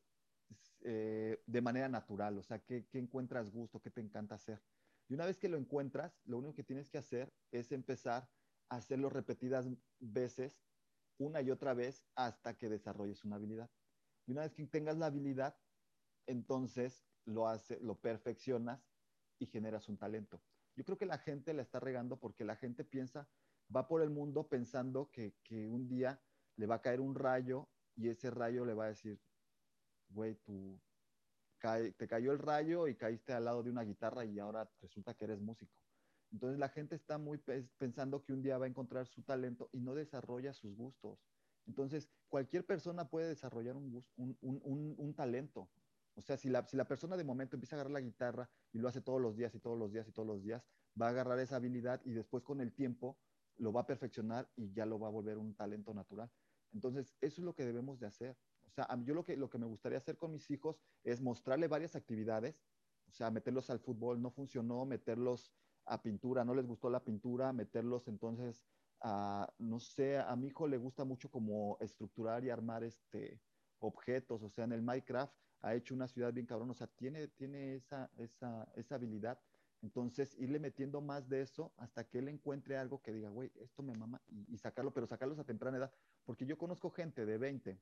eh, 0.82 1.42
de 1.46 1.60
manera 1.60 1.88
natural, 1.88 2.38
o 2.38 2.42
sea, 2.42 2.60
qué, 2.60 2.86
qué 2.86 2.98
encuentras 2.98 3.50
gusto, 3.50 3.80
qué 3.80 3.90
te 3.90 4.00
encanta 4.00 4.36
hacer. 4.36 4.62
Y 5.08 5.14
una 5.14 5.26
vez 5.26 5.38
que 5.38 5.48
lo 5.48 5.56
encuentras, 5.56 6.20
lo 6.24 6.38
único 6.38 6.54
que 6.54 6.62
tienes 6.62 6.90
que 6.90 6.98
hacer 6.98 7.32
es 7.50 7.72
empezar 7.72 8.28
a 8.68 8.76
hacerlo 8.76 9.08
repetidas 9.08 9.68
veces, 9.98 10.62
una 11.18 11.40
y 11.40 11.50
otra 11.50 11.74
vez, 11.74 12.04
hasta 12.14 12.56
que 12.56 12.68
desarrolles 12.68 13.24
una 13.24 13.36
habilidad. 13.36 13.70
Y 14.26 14.32
una 14.32 14.42
vez 14.42 14.54
que 14.54 14.66
tengas 14.66 14.98
la 14.98 15.06
habilidad, 15.06 15.58
entonces 16.26 17.06
lo, 17.24 17.48
hace, 17.48 17.80
lo 17.80 17.98
perfeccionas 18.00 18.92
y 19.38 19.46
generas 19.46 19.88
un 19.88 19.98
talento. 19.98 20.42
Yo 20.76 20.84
creo 20.84 20.98
que 20.98 21.06
la 21.06 21.18
gente 21.18 21.54
la 21.54 21.62
está 21.62 21.80
regando 21.80 22.20
porque 22.20 22.44
la 22.44 22.56
gente 22.56 22.84
piensa, 22.84 23.28
va 23.74 23.88
por 23.88 24.02
el 24.02 24.10
mundo 24.10 24.48
pensando 24.48 25.10
que, 25.10 25.34
que 25.42 25.66
un 25.66 25.88
día 25.88 26.22
le 26.56 26.66
va 26.66 26.76
a 26.76 26.82
caer 26.82 27.00
un 27.00 27.14
rayo 27.14 27.68
y 27.96 28.08
ese 28.08 28.30
rayo 28.30 28.64
le 28.64 28.74
va 28.74 28.84
a 28.84 28.88
decir, 28.88 29.20
güey, 30.08 30.36
tú, 30.36 30.80
te 31.96 32.08
cayó 32.08 32.32
el 32.32 32.38
rayo 32.38 32.86
y 32.88 32.96
caíste 32.96 33.32
al 33.32 33.44
lado 33.44 33.62
de 33.62 33.70
una 33.70 33.82
guitarra 33.82 34.24
y 34.24 34.38
ahora 34.38 34.70
resulta 34.80 35.14
que 35.14 35.24
eres 35.24 35.40
músico. 35.40 35.74
Entonces 36.30 36.58
la 36.58 36.68
gente 36.68 36.94
está 36.94 37.18
muy 37.18 37.38
pensando 37.78 38.22
que 38.22 38.32
un 38.32 38.42
día 38.42 38.58
va 38.58 38.66
a 38.66 38.68
encontrar 38.68 39.06
su 39.06 39.22
talento 39.22 39.70
y 39.72 39.80
no 39.80 39.94
desarrolla 39.94 40.52
sus 40.52 40.76
gustos. 40.76 41.18
Entonces 41.66 42.10
cualquier 42.28 42.66
persona 42.66 43.08
puede 43.08 43.28
desarrollar 43.28 43.76
un, 43.76 44.04
un, 44.16 44.38
un, 44.40 44.94
un 44.96 45.14
talento. 45.14 45.70
O 46.14 46.22
sea, 46.22 46.36
si 46.36 46.48
la, 46.48 46.66
si 46.66 46.76
la 46.76 46.86
persona 46.86 47.16
de 47.16 47.24
momento 47.24 47.56
empieza 47.56 47.76
a 47.76 47.78
agarrar 47.78 47.92
la 47.92 48.00
guitarra 48.00 48.50
y 48.72 48.78
lo 48.78 48.88
hace 48.88 49.00
todos 49.00 49.20
los 49.20 49.36
días 49.36 49.54
y 49.54 49.60
todos 49.60 49.78
los 49.78 49.92
días 49.92 50.08
y 50.08 50.12
todos 50.12 50.26
los 50.26 50.42
días, 50.42 50.62
va 51.00 51.06
a 51.06 51.10
agarrar 51.10 51.38
esa 51.38 51.56
habilidad 51.56 52.00
y 52.04 52.12
después 52.12 52.42
con 52.42 52.60
el 52.60 52.74
tiempo 52.74 53.20
lo 53.56 53.72
va 53.72 53.82
a 53.82 53.86
perfeccionar 53.86 54.50
y 54.56 54.72
ya 54.72 54.84
lo 54.84 54.98
va 54.98 55.08
a 55.08 55.10
volver 55.10 55.38
un 55.38 55.54
talento 55.54 55.94
natural. 55.94 56.30
Entonces, 56.72 57.16
eso 57.20 57.40
es 57.40 57.44
lo 57.44 57.54
que 57.54 57.64
debemos 57.64 57.98
de 58.00 58.06
hacer. 58.06 58.36
O 58.68 58.74
sea, 58.74 58.88
yo 59.04 59.14
lo 59.14 59.24
que, 59.24 59.36
lo 59.36 59.48
que 59.50 59.58
me 59.58 59.66
gustaría 59.66 59.98
hacer 59.98 60.16
con 60.16 60.32
mis 60.32 60.50
hijos 60.50 60.80
es 61.04 61.20
mostrarle 61.20 61.68
varias 61.68 61.96
actividades, 61.96 62.62
o 63.08 63.12
sea, 63.12 63.30
meterlos 63.30 63.70
al 63.70 63.80
fútbol, 63.80 64.20
no 64.20 64.30
funcionó, 64.30 64.84
meterlos 64.84 65.52
a 65.86 66.02
pintura, 66.02 66.44
no 66.44 66.54
les 66.54 66.66
gustó 66.66 66.90
la 66.90 67.02
pintura, 67.02 67.52
meterlos 67.52 68.08
entonces 68.08 68.66
a, 69.00 69.52
no 69.58 69.80
sé, 69.80 70.18
a 70.18 70.34
mi 70.36 70.48
hijo 70.48 70.66
le 70.68 70.76
gusta 70.76 71.04
mucho 71.04 71.30
como 71.30 71.78
estructurar 71.80 72.44
y 72.44 72.50
armar 72.50 72.84
este, 72.84 73.40
objetos, 73.78 74.42
o 74.42 74.50
sea, 74.50 74.64
en 74.64 74.72
el 74.72 74.82
Minecraft 74.82 75.32
ha 75.60 75.74
hecho 75.74 75.94
una 75.94 76.08
ciudad 76.08 76.32
bien 76.32 76.46
cabrón, 76.46 76.70
o 76.70 76.74
sea, 76.74 76.86
tiene, 76.86 77.28
tiene 77.28 77.74
esa, 77.74 78.10
esa, 78.18 78.70
esa 78.76 78.94
habilidad. 78.94 79.40
Entonces, 79.80 80.36
irle 80.38 80.58
metiendo 80.58 81.00
más 81.00 81.28
de 81.28 81.40
eso 81.40 81.72
hasta 81.76 82.04
que 82.04 82.18
él 82.18 82.28
encuentre 82.28 82.76
algo 82.76 83.00
que 83.00 83.12
diga, 83.12 83.28
güey, 83.28 83.52
esto 83.60 83.82
me 83.82 83.94
mama, 83.94 84.20
y, 84.26 84.52
y, 84.52 84.58
sacarlo, 84.58 84.92
pero 84.92 85.06
sacarlos 85.06 85.38
a 85.38 85.44
temprana 85.44 85.78
edad. 85.78 85.92
Porque 86.24 86.46
yo 86.46 86.58
conozco 86.58 86.90
gente 86.90 87.24
de 87.24 87.38
20, 87.38 87.78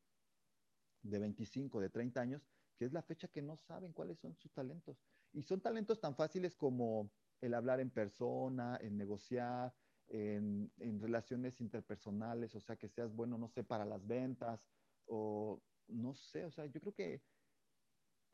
de 1.10 1.18
25, 1.18 1.80
de 1.80 1.90
30 1.90 2.20
años, 2.20 2.46
que 2.76 2.84
es 2.84 2.92
la 2.92 3.02
fecha 3.02 3.28
que 3.28 3.42
no 3.42 3.56
saben 3.56 3.92
cuáles 3.92 4.18
son 4.18 4.34
sus 4.36 4.52
talentos. 4.52 4.98
Y 5.32 5.42
son 5.42 5.60
talentos 5.60 6.00
tan 6.00 6.14
fáciles 6.14 6.54
como 6.54 7.10
el 7.40 7.54
hablar 7.54 7.80
en 7.80 7.90
persona, 7.90 8.78
en 8.80 8.96
negociar, 8.96 9.74
en, 10.08 10.70
en, 10.78 11.00
relaciones 11.00 11.60
interpersonales, 11.60 12.54
o 12.54 12.60
sea, 12.60 12.76
que 12.76 12.88
seas 12.88 13.12
bueno, 13.14 13.38
no 13.38 13.48
sé, 13.48 13.64
para 13.64 13.84
las 13.84 14.06
ventas, 14.06 14.66
o 15.06 15.60
no 15.88 16.14
sé, 16.14 16.44
o 16.44 16.50
sea, 16.50 16.66
yo 16.66 16.80
creo 16.80 16.94
que 16.94 17.22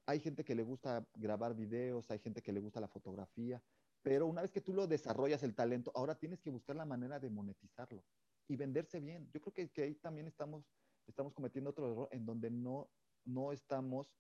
hay 0.07 0.21
gente 0.21 0.45
que 0.45 0.55
le 0.55 0.63
gusta 0.63 1.07
grabar 1.15 1.55
videos, 1.55 2.11
hay 2.11 2.19
gente 2.19 2.43
que 2.43 2.53
le 2.53 2.61
gusta 2.61 2.81
la 2.81 2.89
fotografía, 2.89 3.63
pero 4.03 4.27
una 4.27 4.43
vez 4.43 4.51
que 4.51 4.61
tú 4.61 4.75
lo 4.75 4.87
desarrollas 4.87 5.43
el 5.43 5.55
talento, 5.55 5.93
ahora 5.95 6.19
tienes 6.19 6.41
que 6.41 6.51
buscar 6.51 6.77
la 6.77 6.85
manera 6.85 7.21
de 7.21 7.31
monetizarlo 7.31 8.05
y 8.49 8.57
venderse 8.57 9.01
bien. 9.01 9.31
Yo 9.33 9.41
creo 9.41 9.53
que, 9.53 9.71
que 9.71 9.83
ahí 9.83 9.95
también 9.95 10.27
estamos 10.27 10.67
estamos 11.07 11.35
cometiendo 11.35 11.71
otro 11.71 11.91
error 11.91 12.09
en 12.13 12.25
donde 12.25 12.51
no, 12.51 12.91
no 13.25 13.53
estamos, 13.53 14.13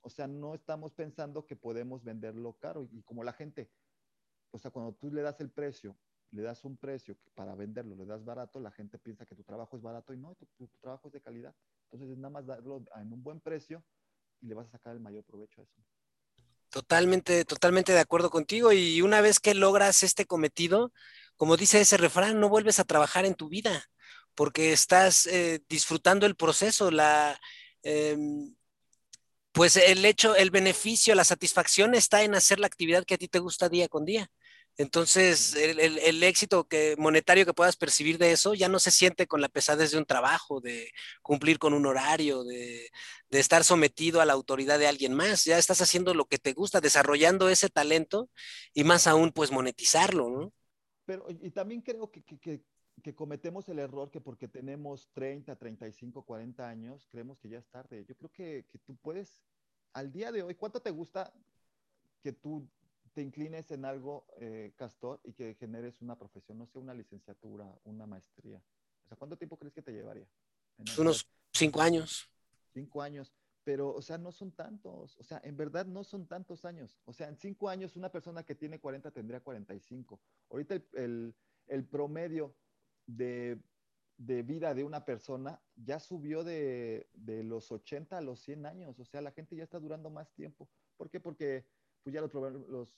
o 0.00 0.10
sea, 0.10 0.26
no 0.26 0.54
estamos 0.54 0.92
pensando 0.92 1.46
que 1.46 1.56
podemos 1.56 2.04
venderlo 2.04 2.54
caro. 2.58 2.88
Y, 2.90 3.02
como 3.02 3.24
la 3.24 3.32
gente, 3.32 3.70
o 4.50 4.58
sea, 4.58 4.70
cuando 4.70 4.94
tú 4.94 5.10
le 5.10 5.22
das 5.22 5.40
el 5.40 5.50
precio 5.50 5.96
le 6.32 6.42
das 6.42 6.64
un 6.64 6.76
precio 6.76 7.16
para 7.34 7.54
venderlo, 7.54 7.94
le 7.94 8.04
das 8.04 8.24
barato, 8.24 8.60
la 8.60 8.70
gente 8.70 8.98
piensa 8.98 9.24
que 9.24 9.34
tu 9.34 9.44
trabajo 9.44 9.76
es 9.76 9.82
barato 9.82 10.12
y 10.12 10.18
no, 10.18 10.34
tu, 10.34 10.46
tu 10.56 10.68
trabajo 10.80 11.08
es 11.08 11.14
de 11.14 11.20
calidad. 11.20 11.54
Entonces 11.84 12.10
es 12.10 12.18
nada 12.18 12.30
más 12.30 12.46
darlo 12.46 12.84
en 12.94 13.12
un 13.12 13.22
buen 13.22 13.40
precio 13.40 13.84
y 14.40 14.46
le 14.46 14.54
vas 14.54 14.66
a 14.66 14.72
sacar 14.72 14.94
el 14.94 15.00
mayor 15.00 15.24
provecho 15.24 15.60
a 15.60 15.64
eso. 15.64 15.82
Totalmente, 16.68 17.44
totalmente 17.44 17.92
de 17.92 18.00
acuerdo 18.00 18.28
contigo. 18.28 18.72
Y 18.72 19.00
una 19.00 19.20
vez 19.20 19.40
que 19.40 19.54
logras 19.54 20.02
este 20.02 20.26
cometido, 20.26 20.92
como 21.36 21.56
dice 21.56 21.80
ese 21.80 21.96
refrán, 21.96 22.40
no 22.40 22.48
vuelves 22.48 22.80
a 22.80 22.84
trabajar 22.84 23.24
en 23.24 23.34
tu 23.34 23.48
vida 23.48 23.84
porque 24.36 24.72
estás 24.72 25.26
eh, 25.26 25.60
disfrutando 25.68 26.26
el 26.26 26.36
proceso, 26.36 26.90
la, 26.92 27.40
eh, 27.82 28.16
pues 29.52 29.76
el 29.76 30.04
hecho, 30.04 30.36
el 30.36 30.50
beneficio, 30.50 31.14
la 31.14 31.24
satisfacción 31.24 31.94
está 31.94 32.22
en 32.22 32.34
hacer 32.34 32.60
la 32.60 32.66
actividad 32.66 33.04
que 33.04 33.14
a 33.14 33.18
ti 33.18 33.26
te 33.26 33.38
gusta 33.38 33.68
día 33.70 33.88
con 33.88 34.04
día. 34.04 34.30
Entonces, 34.78 35.54
el, 35.54 35.80
el, 35.80 36.22
éxito 36.22 36.68
que, 36.68 36.96
monetario 36.98 37.46
que 37.46 37.54
puedas 37.54 37.76
percibir 37.76 38.18
de 38.18 38.32
eso 38.32 38.52
ya 38.52 38.68
no 38.68 38.78
se 38.78 38.90
siente 38.90 39.26
con 39.26 39.40
la 39.40 39.48
pesadez 39.48 39.92
de 39.92 39.98
un 39.98 40.04
trabajo, 40.04 40.60
de 40.60 40.90
cumplir 41.22 41.58
con 41.58 41.72
un 41.72 41.86
horario, 41.86 42.44
de, 42.44 42.90
de, 43.30 43.40
estar 43.40 43.64
sometido 43.64 44.20
a 44.20 44.26
la 44.26 44.34
autoridad 44.34 44.78
de 44.78 44.86
alguien 44.86 45.14
más. 45.14 45.44
Ya 45.46 45.56
estás 45.56 45.80
haciendo 45.80 46.12
lo 46.12 46.26
que 46.26 46.36
te 46.38 46.52
gusta, 46.52 46.82
desarrollando 46.82 47.48
ese 47.48 47.70
talento 47.70 48.28
y 48.74 48.84
más 48.84 49.06
aún, 49.06 49.32
pues 49.32 49.50
monetizarlo, 49.50 50.28
¿no? 50.28 50.52
Pero, 51.06 51.26
y 51.30 51.50
también 51.52 51.80
creo 51.80 52.10
que 52.10 52.22
cometemos 53.14 53.68
el 53.68 53.78
error 53.78 54.10
que 54.10 54.20
porque 54.20 54.48
tenemos 54.48 55.08
30, 55.12 55.54
35, 55.56 56.22
40 56.22 56.68
años, 56.68 57.06
creemos 57.10 57.38
que 57.38 57.48
ya 57.48 57.58
es 57.58 57.68
tarde. 57.68 58.04
Yo 58.04 58.16
creo 58.16 58.30
que, 58.30 58.66
que 58.70 58.78
tú 58.78 58.96
puedes, 58.96 59.42
al 59.92 60.12
día 60.12 60.32
de 60.32 60.42
hoy, 60.42 60.54
¿cuánto 60.54 60.80
te 60.80 60.90
gusta 60.90 61.32
que 62.22 62.32
tú 62.32 62.68
te 63.12 63.22
inclines 63.22 63.70
en 63.70 63.84
algo, 63.84 64.26
eh, 64.38 64.72
Castor, 64.76 65.20
y 65.24 65.32
que 65.32 65.54
generes 65.54 66.00
una 66.02 66.18
profesión, 66.18 66.58
no 66.58 66.66
sé, 66.66 66.78
una 66.78 66.94
licenciatura, 66.94 67.78
una 67.84 68.06
maestría? 68.06 68.62
O 69.04 69.08
sea, 69.08 69.16
¿cuánto 69.16 69.36
tiempo 69.36 69.56
crees 69.56 69.74
que 69.74 69.82
te 69.82 69.92
llevaría? 69.92 70.26
Unos 70.98 71.28
cinco 71.52 71.80
años. 71.80 72.28
Cinco 72.72 73.02
años. 73.02 73.32
Pero, 73.62 73.94
o 73.94 74.02
sea, 74.02 74.18
no 74.18 74.32
son 74.32 74.52
tantos. 74.52 75.16
O 75.18 75.24
sea, 75.24 75.40
en 75.44 75.56
verdad 75.56 75.86
no 75.86 76.04
son 76.04 76.26
tantos 76.26 76.64
años. 76.64 76.98
O 77.04 77.12
sea, 77.12 77.28
en 77.28 77.36
cinco 77.36 77.68
años 77.68 77.96
una 77.96 78.10
persona 78.10 78.44
que 78.44 78.54
tiene 78.54 78.78
40 78.80 79.10
tendría 79.10 79.40
45. 79.40 80.20
Ahorita 80.50 80.74
el, 80.74 80.86
el, 80.92 81.34
el 81.66 81.84
promedio 81.84 82.54
de, 83.06 83.58
de, 84.16 84.42
vida 84.42 84.74
de 84.74 84.84
una 84.84 85.04
persona 85.04 85.60
ya 85.76 85.98
subió 86.00 86.44
de, 86.44 87.08
de, 87.14 87.42
los 87.42 87.70
80 87.70 88.18
a 88.18 88.20
los 88.20 88.40
100 88.40 88.66
años. 88.66 88.98
O 88.98 89.04
sea, 89.04 89.20
la 89.20 89.32
gente 89.32 89.56
ya 89.56 89.64
está 89.64 89.78
durando 89.78 90.10
más 90.10 90.32
tiempo. 90.32 90.68
¿Por 90.96 91.10
qué? 91.10 91.20
Porque 91.20 91.66
pues 92.02 92.14
ya 92.14 92.20
los, 92.20 92.32
los, 92.32 92.88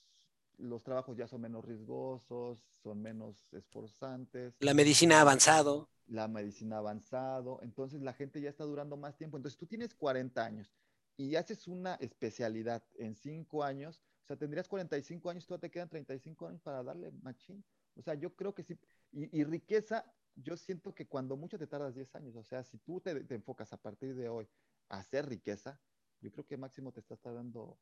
los 0.57 0.83
trabajos 0.83 1.17
ya 1.17 1.27
son 1.27 1.41
menos 1.41 1.65
riesgosos, 1.65 2.63
son 2.83 3.01
menos 3.01 3.47
esforzantes. 3.53 4.53
La 4.59 4.73
medicina 4.73 5.17
ha 5.17 5.21
avanzado. 5.21 5.89
La 6.07 6.27
medicina 6.27 6.75
ha 6.75 6.79
avanzado. 6.79 7.59
Entonces 7.61 8.01
la 8.01 8.13
gente 8.13 8.41
ya 8.41 8.49
está 8.49 8.65
durando 8.65 8.97
más 8.97 9.15
tiempo. 9.17 9.37
Entonces 9.37 9.57
tú 9.57 9.65
tienes 9.65 9.93
40 9.95 10.43
años 10.43 10.73
y 11.17 11.35
haces 11.35 11.67
una 11.67 11.95
especialidad 11.95 12.83
en 12.97 13.15
5 13.15 13.63
años. 13.63 14.01
O 14.23 14.27
sea, 14.27 14.37
tendrías 14.37 14.67
45 14.67 15.29
años, 15.29 15.45
todavía 15.45 15.61
te 15.61 15.71
quedan 15.71 15.89
35 15.89 16.47
años 16.47 16.61
para 16.61 16.83
darle 16.83 17.11
machín. 17.23 17.63
O 17.95 18.01
sea, 18.01 18.13
yo 18.13 18.35
creo 18.35 18.53
que 18.53 18.63
sí. 18.63 18.77
Y, 19.11 19.39
y, 19.39 19.43
riqueza, 19.43 20.05
yo 20.35 20.55
siento 20.57 20.93
que 20.93 21.07
cuando 21.07 21.35
mucho 21.35 21.57
te 21.57 21.67
tardas 21.67 21.95
10 21.95 22.15
años. 22.15 22.35
O 22.35 22.43
sea, 22.43 22.63
si 22.63 22.77
tú 22.79 23.01
te, 23.01 23.23
te, 23.23 23.35
enfocas 23.35 23.73
a 23.73 23.77
partir 23.77 24.15
de 24.15 24.29
hoy 24.29 24.47
a 24.89 24.99
hacer 24.99 25.27
riqueza, 25.27 25.79
yo 26.21 26.31
creo 26.31 26.45
que 26.45 26.57
máximo 26.57 26.91
te 26.91 26.99
estás 26.99 27.19
tardando 27.19 27.77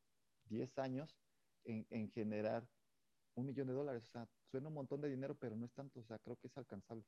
10 0.46 0.78
años 0.78 1.18
en, 1.64 1.86
en, 1.90 2.10
generar 2.10 2.66
un 3.34 3.46
millón 3.46 3.68
de 3.68 3.74
dólares. 3.74 4.04
O 4.04 4.10
sea, 4.10 4.28
suena 4.50 4.68
un 4.68 4.74
montón 4.74 5.00
de 5.00 5.08
dinero, 5.08 5.34
pero 5.34 5.56
no 5.56 5.66
es 5.66 5.72
tanto. 5.72 6.00
O 6.00 6.04
sea, 6.04 6.18
creo 6.18 6.36
que 6.36 6.48
es 6.48 6.56
alcanzable. 6.56 7.04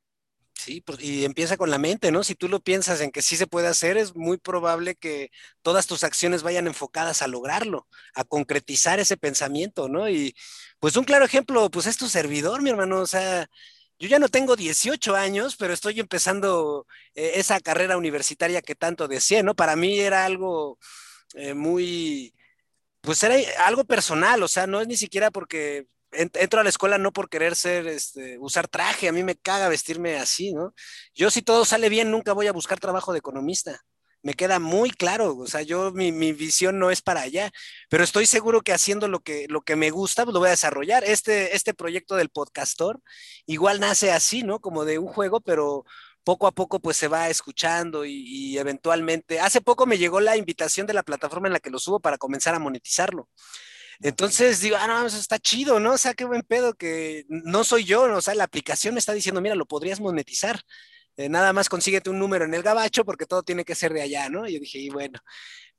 Sí, 0.63 0.83
pues, 0.83 1.01
y 1.01 1.25
empieza 1.25 1.57
con 1.57 1.71
la 1.71 1.79
mente, 1.79 2.13
¿no? 2.13 2.23
Si 2.23 2.35
tú 2.35 2.47
lo 2.47 2.61
piensas 2.61 3.01
en 3.01 3.11
que 3.13 3.23
sí 3.23 3.37
se 3.37 3.47
puede 3.47 3.67
hacer, 3.67 3.97
es 3.97 4.15
muy 4.15 4.37
probable 4.37 4.95
que 4.95 5.31
todas 5.63 5.87
tus 5.87 6.05
acciones 6.05 6.43
vayan 6.43 6.67
enfocadas 6.67 7.23
a 7.23 7.29
lograrlo, 7.29 7.89
a 8.15 8.25
concretizar 8.25 9.01
ese 9.01 9.17
pensamiento, 9.17 9.89
¿no? 9.89 10.11
Y 10.11 10.35
pues 10.79 10.97
un 10.97 11.05
claro 11.05 11.25
ejemplo, 11.25 11.71
pues 11.71 11.87
es 11.87 11.97
tu 11.97 12.09
servidor, 12.09 12.61
mi 12.61 12.69
hermano, 12.69 13.01
o 13.01 13.07
sea, 13.07 13.49
yo 14.01 14.09
ya 14.09 14.19
no 14.19 14.29
tengo 14.29 14.57
18 14.57 15.15
años, 15.15 15.57
pero 15.57 15.75
estoy 15.75 16.01
empezando 16.01 16.87
eh, 17.15 17.33
esa 17.37 17.61
carrera 17.61 17.99
universitaria 17.99 18.63
que 18.63 18.75
tanto 18.75 19.09
deseé, 19.09 19.43
¿no? 19.43 19.55
Para 19.55 19.77
mí 19.77 20.01
era 20.01 20.25
algo 20.25 20.79
eh, 21.35 21.55
muy, 21.55 22.35
pues 23.03 23.23
era 23.23 23.37
algo 23.67 23.85
personal, 23.85 24.43
o 24.43 24.49
sea, 24.49 24.67
no 24.67 24.81
es 24.81 24.89
ni 24.89 24.97
siquiera 24.97 25.31
porque 25.31 25.87
entro 26.13 26.61
a 26.61 26.65
la 26.65 26.71
escuela 26.71 26.99
no 26.99 27.13
por 27.13 27.29
querer 27.29 27.55
ser, 27.57 27.87
este, 27.87 28.39
usar 28.39 28.69
traje, 28.69 29.09
a 29.09 29.13
mí 29.13 29.23
me 29.23 29.37
caga 29.37 29.69
vestirme 29.69 30.19
así, 30.19 30.53
¿no? 30.53 30.75
Yo 31.15 31.31
si 31.31 31.43
todo 31.43 31.65
sale 31.65 31.89
bien, 31.89 32.11
nunca 32.11 32.33
voy 32.33 32.47
a 32.49 32.53
buscar 32.53 32.81
trabajo 32.81 33.13
de 33.13 33.19
economista. 33.21 33.81
Me 34.23 34.35
queda 34.35 34.59
muy 34.59 34.91
claro, 34.91 35.37
o 35.37 35.47
sea, 35.47 35.63
yo 35.63 35.93
mi, 35.93 36.13
mi 36.13 36.33
visión 36.33 36.79
no 36.79 36.91
es 36.91 37.01
para 37.01 37.23
allá, 37.23 37.51
pero 37.89 38.05
estoy 38.05 38.27
seguro 38.27 38.61
que 38.61 38.73
haciendo 38.73 39.09
lo 39.09 39.21
que, 39.21 39.47
lo 39.49 39.63
que 39.63 39.77
me 39.77 39.91
gusta, 39.91 40.25
pues 40.25 40.35
lo 40.35 40.41
voy 40.41 40.49
a 40.49 40.51
desarrollar. 40.51 41.05
Este, 41.05 41.57
este 41.57 41.73
proyecto 41.75 42.17
del 42.17 42.29
podcastor 42.29 43.01
igual 43.47 43.81
nace 43.81 44.13
así, 44.13 44.43
¿no? 44.43 44.61
Como 44.61 44.85
de 44.85 44.99
un 44.99 45.09
juego, 45.09 45.41
pero 45.41 45.85
poco 46.25 46.47
a 46.47 46.53
poco 46.53 46.81
pues 46.81 46.97
se 46.97 47.09
va 47.09 47.29
escuchando 47.29 48.05
y, 48.05 48.59
eventualmente, 48.59 49.41
hace 49.41 49.61
poco 49.61 49.87
me 49.87 49.99
llegó 49.99 50.21
la 50.21 50.37
invitación 50.37 50.87
de 50.87 50.95
la 50.95 51.03
plataforma 51.03 51.49
en 51.49 51.55
la 51.55 51.61
que 51.61 51.71
lo 51.71 51.79
subo 51.79 52.01
para 52.01 52.19
comenzar 52.19 52.55
a 52.55 52.59
monetizarlo. 52.59 53.29
Entonces 54.01 54.61
digo, 54.61 54.77
ah, 54.81 54.87
no, 54.87 55.07
eso 55.07 55.19
está 55.19 55.39
chido, 55.39 55.79
¿no? 55.81 55.93
O 55.95 55.99
sea, 55.99 56.15
qué 56.15 56.25
buen 56.25 56.43
pedo 56.43 56.75
que 56.75 57.25
no 57.29 57.65
soy 57.65 57.85
yo, 57.85 58.09
¿no? 58.09 58.17
o 58.19 58.23
sea, 58.23 58.35
la 58.35 58.45
aplicación 58.45 58.95
me 58.95 59.01
está 59.01 59.13
diciendo, 59.13 59.41
mira, 59.41 59.55
lo 59.55 59.67
podrías 59.67 60.01
monetizar. 60.01 60.61
Eh, 61.21 61.29
nada 61.29 61.53
más 61.53 61.69
consíguete 61.69 62.09
un 62.09 62.19
número 62.19 62.47
en 62.47 62.55
el 62.55 62.63
gabacho 62.63 63.05
porque 63.05 63.27
todo 63.27 63.43
tiene 63.43 63.65
que 63.65 63.75
ser 63.75 63.93
de 63.93 64.01
allá, 64.01 64.31
¿no? 64.31 64.49
Y 64.49 64.55
yo 64.55 64.61
dije, 64.61 64.79
y 64.79 64.89
bueno, 64.89 65.21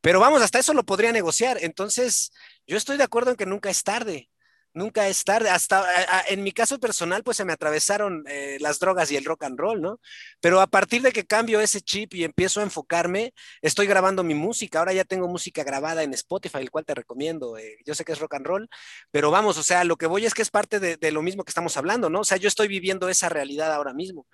pero 0.01 0.19
vamos, 0.19 0.41
hasta 0.43 0.59
eso 0.59 0.73
lo 0.73 0.83
podría 0.85 1.11
negociar. 1.11 1.57
Entonces, 1.61 2.31
yo 2.67 2.77
estoy 2.77 2.97
de 2.97 3.03
acuerdo 3.03 3.31
en 3.31 3.37
que 3.37 3.47
nunca 3.47 3.71
es 3.71 3.83
tarde 3.83 4.29
nunca 4.73 5.07
es 5.07 5.23
tarde. 5.23 5.49
Hasta 5.49 5.85
en 6.27 6.43
mi 6.43 6.51
caso 6.51 6.79
personal, 6.79 7.23
pues 7.23 7.37
se 7.37 7.45
me 7.45 7.53
atravesaron 7.53 8.23
eh, 8.27 8.57
las 8.59 8.79
drogas 8.79 9.11
y 9.11 9.17
el 9.17 9.25
rock 9.25 9.43
and 9.43 9.59
roll, 9.59 9.81
¿no? 9.81 9.99
Pero 10.39 10.61
a 10.61 10.67
partir 10.67 11.01
de 11.01 11.11
que 11.11 11.25
cambio 11.25 11.59
ese 11.61 11.81
chip 11.81 12.13
y 12.13 12.23
empiezo 12.23 12.59
a 12.59 12.63
enfocarme, 12.63 13.33
estoy 13.61 13.87
grabando 13.87 14.23
mi 14.23 14.33
música. 14.33 14.79
Ahora 14.79 14.93
ya 14.93 15.03
tengo 15.05 15.27
música 15.27 15.63
grabada 15.63 16.03
en 16.03 16.13
Spotify, 16.13 16.59
el 16.59 16.71
cual 16.71 16.85
te 16.85 16.95
recomiendo. 16.95 17.57
Eh, 17.57 17.77
yo 17.85 17.95
sé 17.95 18.05
que 18.05 18.13
es 18.13 18.19
rock 18.19 18.35
and 18.35 18.45
roll, 18.45 18.69
pero 19.11 19.31
vamos, 19.31 19.57
o 19.57 19.63
sea, 19.63 19.83
lo 19.83 19.97
que 19.97 20.07
voy 20.07 20.25
es 20.25 20.33
que 20.33 20.41
es 20.41 20.51
parte 20.51 20.79
de, 20.79 20.97
de 20.97 21.11
lo 21.11 21.21
mismo 21.21 21.43
que 21.43 21.51
estamos 21.51 21.77
hablando, 21.77 22.09
¿no? 22.09 22.21
O 22.21 22.23
sea, 22.23 22.37
yo 22.37 22.47
estoy 22.47 22.67
viviendo 22.67 23.09
esa 23.09 23.29
realidad 23.29 23.73
ahora 23.73 23.93
mismo 23.93 24.27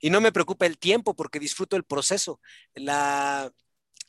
y 0.00 0.10
no 0.10 0.20
me 0.20 0.32
preocupa 0.32 0.66
el 0.66 0.78
tiempo 0.78 1.14
porque 1.14 1.40
disfruto 1.40 1.76
el 1.76 1.84
proceso. 1.84 2.40
La, 2.74 3.50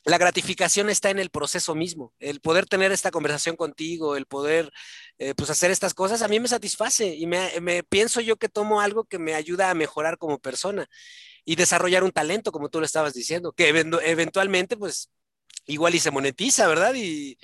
la 0.06 0.18
gratificación 0.18 0.88
está 0.88 1.10
en 1.10 1.18
el 1.18 1.30
proceso 1.30 1.74
mismo. 1.74 2.14
El 2.20 2.40
poder 2.40 2.66
tener 2.66 2.92
esta 2.92 3.10
conversación 3.10 3.56
contigo, 3.56 4.16
el 4.16 4.26
poder 4.26 4.70
eh, 5.18 5.34
pues 5.34 5.50
hacer 5.50 5.72
estas 5.72 5.94
cosas, 5.94 6.22
a 6.22 6.28
mí 6.28 6.38
me 6.38 6.46
satisface 6.46 7.16
y 7.16 7.26
me, 7.26 7.82
pienso 7.88 8.20
yo 8.20 8.36
que 8.36 8.48
tomo 8.48 8.80
algo 8.80 9.04
que 9.04 9.18
me 9.18 9.34
ayuda 9.34 9.68
a 9.68 9.74
mejorar 9.74 10.16
como 10.16 10.38
persona 10.38 10.86
y 11.44 11.56
desarrollar 11.56 12.04
un 12.04 12.12
talento, 12.12 12.52
como 12.52 12.68
tú 12.68 12.78
lo 12.78 12.86
estabas 12.86 13.14
diciendo, 13.14 13.52
que 13.52 13.68
eventualmente 13.68 14.76
pues 14.76 15.10
igual 15.66 15.96
y 15.96 15.98
se 15.98 16.12
monetiza, 16.12 16.68
¿verdad? 16.68 16.94
Y, 16.94 17.36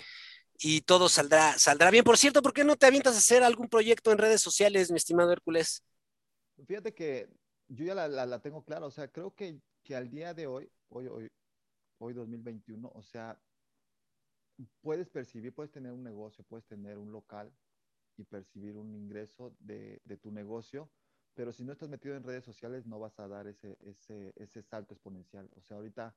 y 0.60 0.82
todo 0.82 1.08
saldrá, 1.08 1.58
saldrá 1.58 1.90
bien. 1.90 2.04
Por 2.04 2.16
cierto, 2.16 2.42
¿por 2.42 2.52
qué 2.52 2.62
no 2.62 2.76
te 2.76 2.86
avientas 2.86 3.16
a 3.16 3.18
hacer 3.18 3.42
algún 3.42 3.68
proyecto 3.68 4.12
en 4.12 4.18
redes 4.18 4.40
sociales, 4.40 4.92
mi 4.92 4.98
estimado 4.98 5.32
Hércules? 5.32 5.82
Fíjate 6.64 6.94
que 6.94 7.28
yo 7.66 7.86
ya 7.86 7.94
la, 7.96 8.06
la, 8.06 8.24
la 8.24 8.38
tengo 8.38 8.64
clara, 8.64 8.86
o 8.86 8.90
sea, 8.92 9.08
creo 9.08 9.34
que, 9.34 9.58
que 9.82 9.96
al 9.96 10.10
día 10.10 10.32
de 10.32 10.46
hoy, 10.46 10.70
hoy, 10.90 11.08
hoy, 11.08 11.28
hoy 12.02 12.14
2021, 12.14 12.90
o 12.92 13.02
sea, 13.02 13.40
puedes 14.80 15.08
percibir, 15.08 15.54
puedes 15.54 15.70
tener 15.70 15.92
un 15.92 16.02
negocio, 16.02 16.44
puedes 16.44 16.66
tener 16.66 16.98
un 16.98 17.12
local 17.12 17.52
y 18.16 18.24
percibir 18.24 18.76
un 18.76 18.94
ingreso 18.94 19.54
de, 19.60 20.00
tu 20.20 20.32
negocio, 20.32 20.90
pero 21.34 21.52
si 21.52 21.64
no 21.64 21.72
estás 21.72 21.88
metido 21.88 22.16
en 22.16 22.24
redes 22.24 22.44
sociales 22.44 22.86
no 22.86 22.98
vas 22.98 23.18
a 23.20 23.28
dar 23.28 23.46
ese, 23.46 23.78
ese, 23.80 24.32
ese 24.36 24.62
salto 24.62 24.94
exponencial. 24.94 25.48
O 25.54 25.62
sea, 25.62 25.76
ahorita 25.76 26.14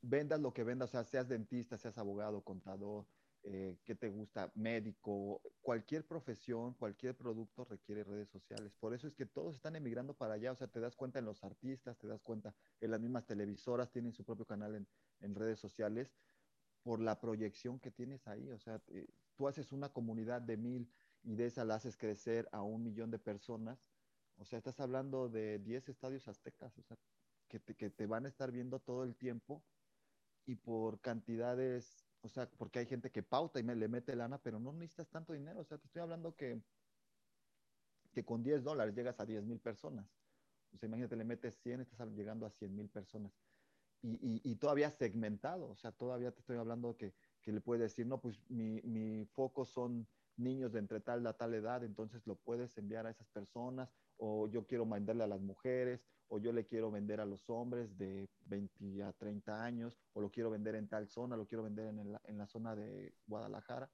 vendas 0.00 0.40
lo 0.40 0.54
que 0.54 0.64
vendas, 0.64 0.90
o 0.90 0.92
sea, 0.92 1.04
seas 1.04 1.28
dentista, 1.28 1.76
seas 1.76 1.98
abogado, 1.98 2.42
contador, 2.42 3.06
eh, 3.48 3.78
¿qué 3.84 3.94
te 3.94 4.08
gusta? 4.08 4.50
Médico, 4.56 5.40
cualquier 5.60 6.04
profesión, 6.04 6.74
cualquier 6.74 7.16
producto 7.16 7.64
requiere 7.64 8.02
redes 8.02 8.28
sociales. 8.28 8.74
Por 8.74 8.92
eso 8.92 9.06
es 9.06 9.14
que 9.14 9.24
todos 9.24 9.54
están 9.54 9.76
emigrando 9.76 10.14
para 10.14 10.34
allá, 10.34 10.50
o 10.50 10.56
sea, 10.56 10.66
te 10.66 10.80
das 10.80 10.96
cuenta 10.96 11.20
en 11.20 11.26
los 11.26 11.44
artistas, 11.44 11.96
te 11.96 12.08
das 12.08 12.24
cuenta 12.24 12.56
en 12.80 12.90
las 12.90 13.00
mismas 13.00 13.24
televisoras, 13.24 13.92
tienen 13.92 14.12
su 14.12 14.24
propio 14.24 14.46
canal 14.46 14.74
en, 14.74 14.88
en 15.20 15.34
redes 15.36 15.60
sociales 15.60 16.12
por 16.82 17.00
la 17.00 17.20
proyección 17.20 17.78
que 17.78 17.92
tienes 17.92 18.26
ahí. 18.26 18.50
O 18.50 18.58
sea, 18.58 18.82
eh, 18.88 19.06
tú 19.36 19.46
haces 19.46 19.70
una 19.70 19.90
comunidad 19.90 20.42
de 20.42 20.56
mil 20.56 20.92
y 21.22 21.36
de 21.36 21.46
esa 21.46 21.64
la 21.64 21.76
haces 21.76 21.96
crecer 21.96 22.48
a 22.50 22.62
un 22.62 22.82
millón 22.82 23.12
de 23.12 23.20
personas. 23.20 23.78
O 24.38 24.44
sea, 24.44 24.58
estás 24.58 24.80
hablando 24.80 25.28
de 25.28 25.60
10 25.60 25.88
estadios 25.88 26.26
aztecas, 26.26 26.76
o 26.78 26.82
sea, 26.82 26.98
que 27.48 27.60
te, 27.60 27.76
que 27.76 27.90
te 27.90 28.06
van 28.06 28.24
a 28.26 28.28
estar 28.28 28.50
viendo 28.50 28.80
todo 28.80 29.04
el 29.04 29.14
tiempo 29.14 29.64
y 30.46 30.56
por 30.56 31.00
cantidades 31.00 32.05
o 32.22 32.28
sea, 32.28 32.48
porque 32.56 32.80
hay 32.80 32.86
gente 32.86 33.10
que 33.10 33.22
pauta 33.22 33.60
y 33.60 33.62
me, 33.62 33.74
le 33.76 33.88
mete 33.88 34.16
lana, 34.16 34.38
pero 34.38 34.58
no 34.58 34.72
necesitas 34.72 35.08
tanto 35.08 35.32
dinero. 35.32 35.60
O 35.60 35.64
sea, 35.64 35.78
te 35.78 35.86
estoy 35.86 36.02
hablando 36.02 36.34
que, 36.34 36.60
que 38.12 38.24
con 38.24 38.42
10 38.42 38.64
dólares 38.64 38.94
llegas 38.94 39.20
a 39.20 39.26
10 39.26 39.44
mil 39.44 39.60
personas. 39.60 40.06
O 40.72 40.78
sea, 40.78 40.88
imagínate, 40.88 41.16
le 41.16 41.24
metes 41.24 41.56
100, 41.62 41.80
estás 41.80 42.08
llegando 42.12 42.46
a 42.46 42.50
100 42.50 42.74
mil 42.74 42.88
personas. 42.88 43.32
Y, 44.02 44.40
y, 44.44 44.56
todavía 44.56 44.90
segmentado, 44.90 45.68
o 45.68 45.74
sea, 45.74 45.90
todavía 45.90 46.30
te 46.30 46.40
estoy 46.40 46.58
hablando 46.58 46.96
que, 46.96 47.14
que 47.42 47.50
le 47.50 47.60
puedes 47.60 47.80
decir, 47.80 48.06
no, 48.06 48.20
pues 48.20 48.38
mi, 48.48 48.80
mi 48.82 49.24
foco 49.24 49.64
son 49.64 50.06
niños 50.36 50.72
de 50.72 50.78
entre 50.78 51.00
tal 51.00 51.26
a 51.26 51.32
tal 51.32 51.54
edad, 51.54 51.82
entonces 51.82 52.24
lo 52.26 52.36
puedes 52.36 52.76
enviar 52.78 53.06
a 53.06 53.10
esas 53.10 53.28
personas, 53.30 53.92
o 54.18 54.48
yo 54.48 54.66
quiero 54.66 54.86
venderle 54.86 55.24
a 55.24 55.28
las 55.28 55.40
mujeres, 55.40 56.04
o 56.28 56.38
yo 56.38 56.52
le 56.52 56.66
quiero 56.66 56.90
vender 56.90 57.20
a 57.20 57.26
los 57.26 57.48
hombres 57.48 57.96
de 57.96 58.28
20 58.46 59.02
a 59.04 59.12
30 59.12 59.64
años, 59.64 59.98
o 60.12 60.20
lo 60.20 60.30
quiero 60.30 60.50
vender 60.50 60.74
en 60.74 60.88
tal 60.88 61.08
zona, 61.08 61.36
lo 61.36 61.46
quiero 61.46 61.62
vender 61.62 61.86
en, 61.86 61.98
el, 61.98 62.18
en 62.24 62.38
la 62.38 62.46
zona 62.46 62.74
de 62.74 63.14
Guadalajara. 63.26 63.90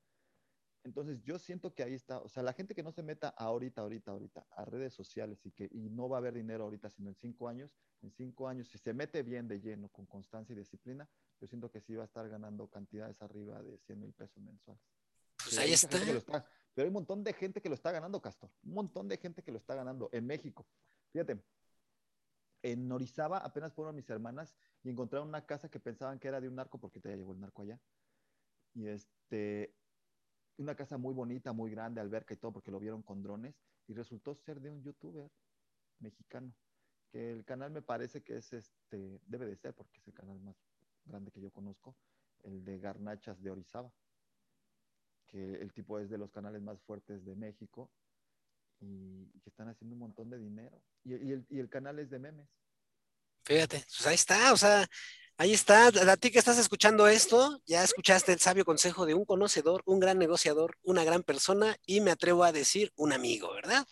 Entonces 0.84 1.22
yo 1.22 1.38
siento 1.38 1.74
que 1.74 1.84
ahí 1.84 1.94
está, 1.94 2.18
o 2.18 2.28
sea, 2.28 2.42
la 2.42 2.52
gente 2.52 2.74
que 2.74 2.82
no 2.82 2.90
se 2.90 3.02
meta 3.02 3.28
ahorita, 3.28 3.82
ahorita, 3.82 4.10
ahorita 4.10 4.46
a 4.50 4.64
redes 4.64 4.92
sociales 4.92 5.44
y 5.46 5.52
que 5.52 5.68
y 5.70 5.90
no 5.90 6.08
va 6.08 6.16
a 6.16 6.20
haber 6.20 6.34
dinero 6.34 6.64
ahorita, 6.64 6.90
sino 6.90 7.08
en 7.08 7.14
cinco 7.14 7.48
años, 7.48 7.76
en 8.00 8.10
cinco 8.10 8.48
años, 8.48 8.68
si 8.68 8.78
se 8.78 8.92
mete 8.92 9.22
bien 9.22 9.46
de 9.46 9.60
lleno, 9.60 9.88
con 9.90 10.06
constancia 10.06 10.54
y 10.54 10.56
disciplina, 10.56 11.08
yo 11.40 11.46
siento 11.46 11.70
que 11.70 11.80
sí 11.80 11.94
va 11.94 12.02
a 12.02 12.06
estar 12.06 12.28
ganando 12.28 12.66
cantidades 12.68 13.22
arriba 13.22 13.62
de 13.62 13.78
100 13.78 14.00
mil 14.00 14.12
pesos 14.12 14.42
mensuales. 14.42 14.82
Pues 15.36 15.58
ahí 15.58 15.72
está. 15.72 16.44
Pero 16.74 16.84
hay 16.84 16.88
un 16.88 16.94
montón 16.94 17.22
de 17.22 17.32
gente 17.32 17.60
que 17.60 17.68
lo 17.68 17.74
está 17.74 17.92
ganando, 17.92 18.20
Castor. 18.20 18.50
Un 18.64 18.74
montón 18.74 19.08
de 19.08 19.18
gente 19.18 19.42
que 19.42 19.52
lo 19.52 19.58
está 19.58 19.74
ganando 19.74 20.08
en 20.12 20.26
México. 20.26 20.66
Fíjate, 21.12 21.42
en 22.62 22.90
Orizaba 22.90 23.38
apenas 23.38 23.72
fueron 23.74 23.94
mis 23.94 24.08
hermanas 24.08 24.54
y 24.82 24.90
encontraron 24.90 25.28
una 25.28 25.44
casa 25.44 25.68
que 25.68 25.80
pensaban 25.80 26.18
que 26.18 26.28
era 26.28 26.40
de 26.40 26.48
un 26.48 26.54
narco 26.54 26.78
porque 26.78 27.00
te 27.00 27.14
llevó 27.14 27.32
el 27.32 27.40
narco 27.40 27.62
allá. 27.62 27.78
Y 28.74 28.86
este, 28.86 29.74
una 30.56 30.74
casa 30.74 30.96
muy 30.96 31.12
bonita, 31.12 31.52
muy 31.52 31.70
grande, 31.70 32.00
alberca 32.00 32.34
y 32.34 32.36
todo, 32.36 32.52
porque 32.52 32.70
lo 32.70 32.78
vieron 32.78 33.02
con 33.02 33.22
drones, 33.22 33.54
y 33.86 33.94
resultó 33.94 34.34
ser 34.34 34.60
de 34.60 34.70
un 34.70 34.82
youtuber 34.82 35.30
mexicano, 35.98 36.54
que 37.10 37.32
el 37.32 37.44
canal 37.44 37.70
me 37.70 37.82
parece 37.82 38.22
que 38.22 38.36
es 38.36 38.52
este, 38.52 39.20
debe 39.26 39.46
de 39.46 39.56
ser, 39.56 39.74
porque 39.74 39.98
es 39.98 40.06
el 40.06 40.14
canal 40.14 40.40
más 40.40 40.56
grande 41.04 41.30
que 41.30 41.40
yo 41.40 41.50
conozco, 41.50 41.96
el 42.44 42.64
de 42.64 42.78
Garnachas 42.78 43.42
de 43.42 43.50
Orizaba 43.50 43.92
que 45.32 45.54
el 45.54 45.72
tipo 45.72 45.98
es 45.98 46.10
de 46.10 46.18
los 46.18 46.30
canales 46.30 46.62
más 46.62 46.78
fuertes 46.82 47.24
de 47.24 47.34
México 47.34 47.90
y, 48.80 49.26
que 49.42 49.50
están 49.50 49.68
haciendo 49.68 49.94
un 49.94 50.00
montón 50.00 50.30
de 50.30 50.38
dinero. 50.38 50.80
Y, 51.04 51.14
el, 51.14 51.46
y, 51.48 51.58
el, 51.58 51.68
canal 51.68 51.98
es 51.98 52.10
de 52.10 52.18
memes. 52.18 52.46
Fíjate, 53.44 53.78
pues 53.78 54.06
ahí 54.06 54.14
está, 54.14 54.52
o 54.52 54.56
sea, 54.56 54.86
ahí 55.36 55.52
está. 55.52 55.86
A 55.88 56.16
ti 56.16 56.30
que 56.30 56.38
estás 56.38 56.58
escuchando 56.58 57.08
esto, 57.08 57.60
ya 57.66 57.82
escuchaste 57.82 58.32
el 58.32 58.40
sabio 58.40 58.64
consejo 58.64 59.06
de 59.06 59.14
un 59.14 59.24
conocedor, 59.24 59.82
un 59.84 59.98
gran 59.98 60.18
negociador, 60.18 60.76
una 60.82 61.02
gran 61.02 61.22
persona 61.22 61.76
y 61.86 62.00
me 62.02 62.12
atrevo 62.12 62.44
a 62.44 62.52
decir 62.52 62.92
un 62.94 63.12
amigo, 63.12 63.52
¿verdad? 63.52 63.84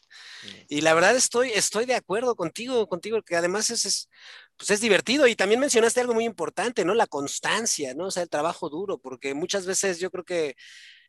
Y 0.68 0.82
la 0.82 0.94
verdad 0.94 1.16
estoy, 1.16 1.50
estoy 1.50 1.86
de 1.86 1.96
acuerdo 1.96 2.36
contigo, 2.36 2.86
contigo, 2.86 3.22
que 3.22 3.34
además 3.34 3.70
es, 3.70 3.86
es, 3.86 4.08
pues 4.56 4.70
es 4.70 4.80
divertido 4.80 5.26
y 5.26 5.34
también 5.34 5.58
mencionaste 5.58 6.00
algo 6.00 6.14
muy 6.14 6.24
importante, 6.24 6.84
¿no? 6.84 6.94
La 6.94 7.08
constancia, 7.08 7.94
¿no? 7.94 8.06
O 8.06 8.10
sea, 8.10 8.22
el 8.22 8.28
trabajo 8.28 8.68
duro, 8.68 8.98
porque 8.98 9.34
muchas 9.34 9.66
veces 9.66 9.98
yo 9.98 10.10
creo 10.10 10.24
que 10.24 10.54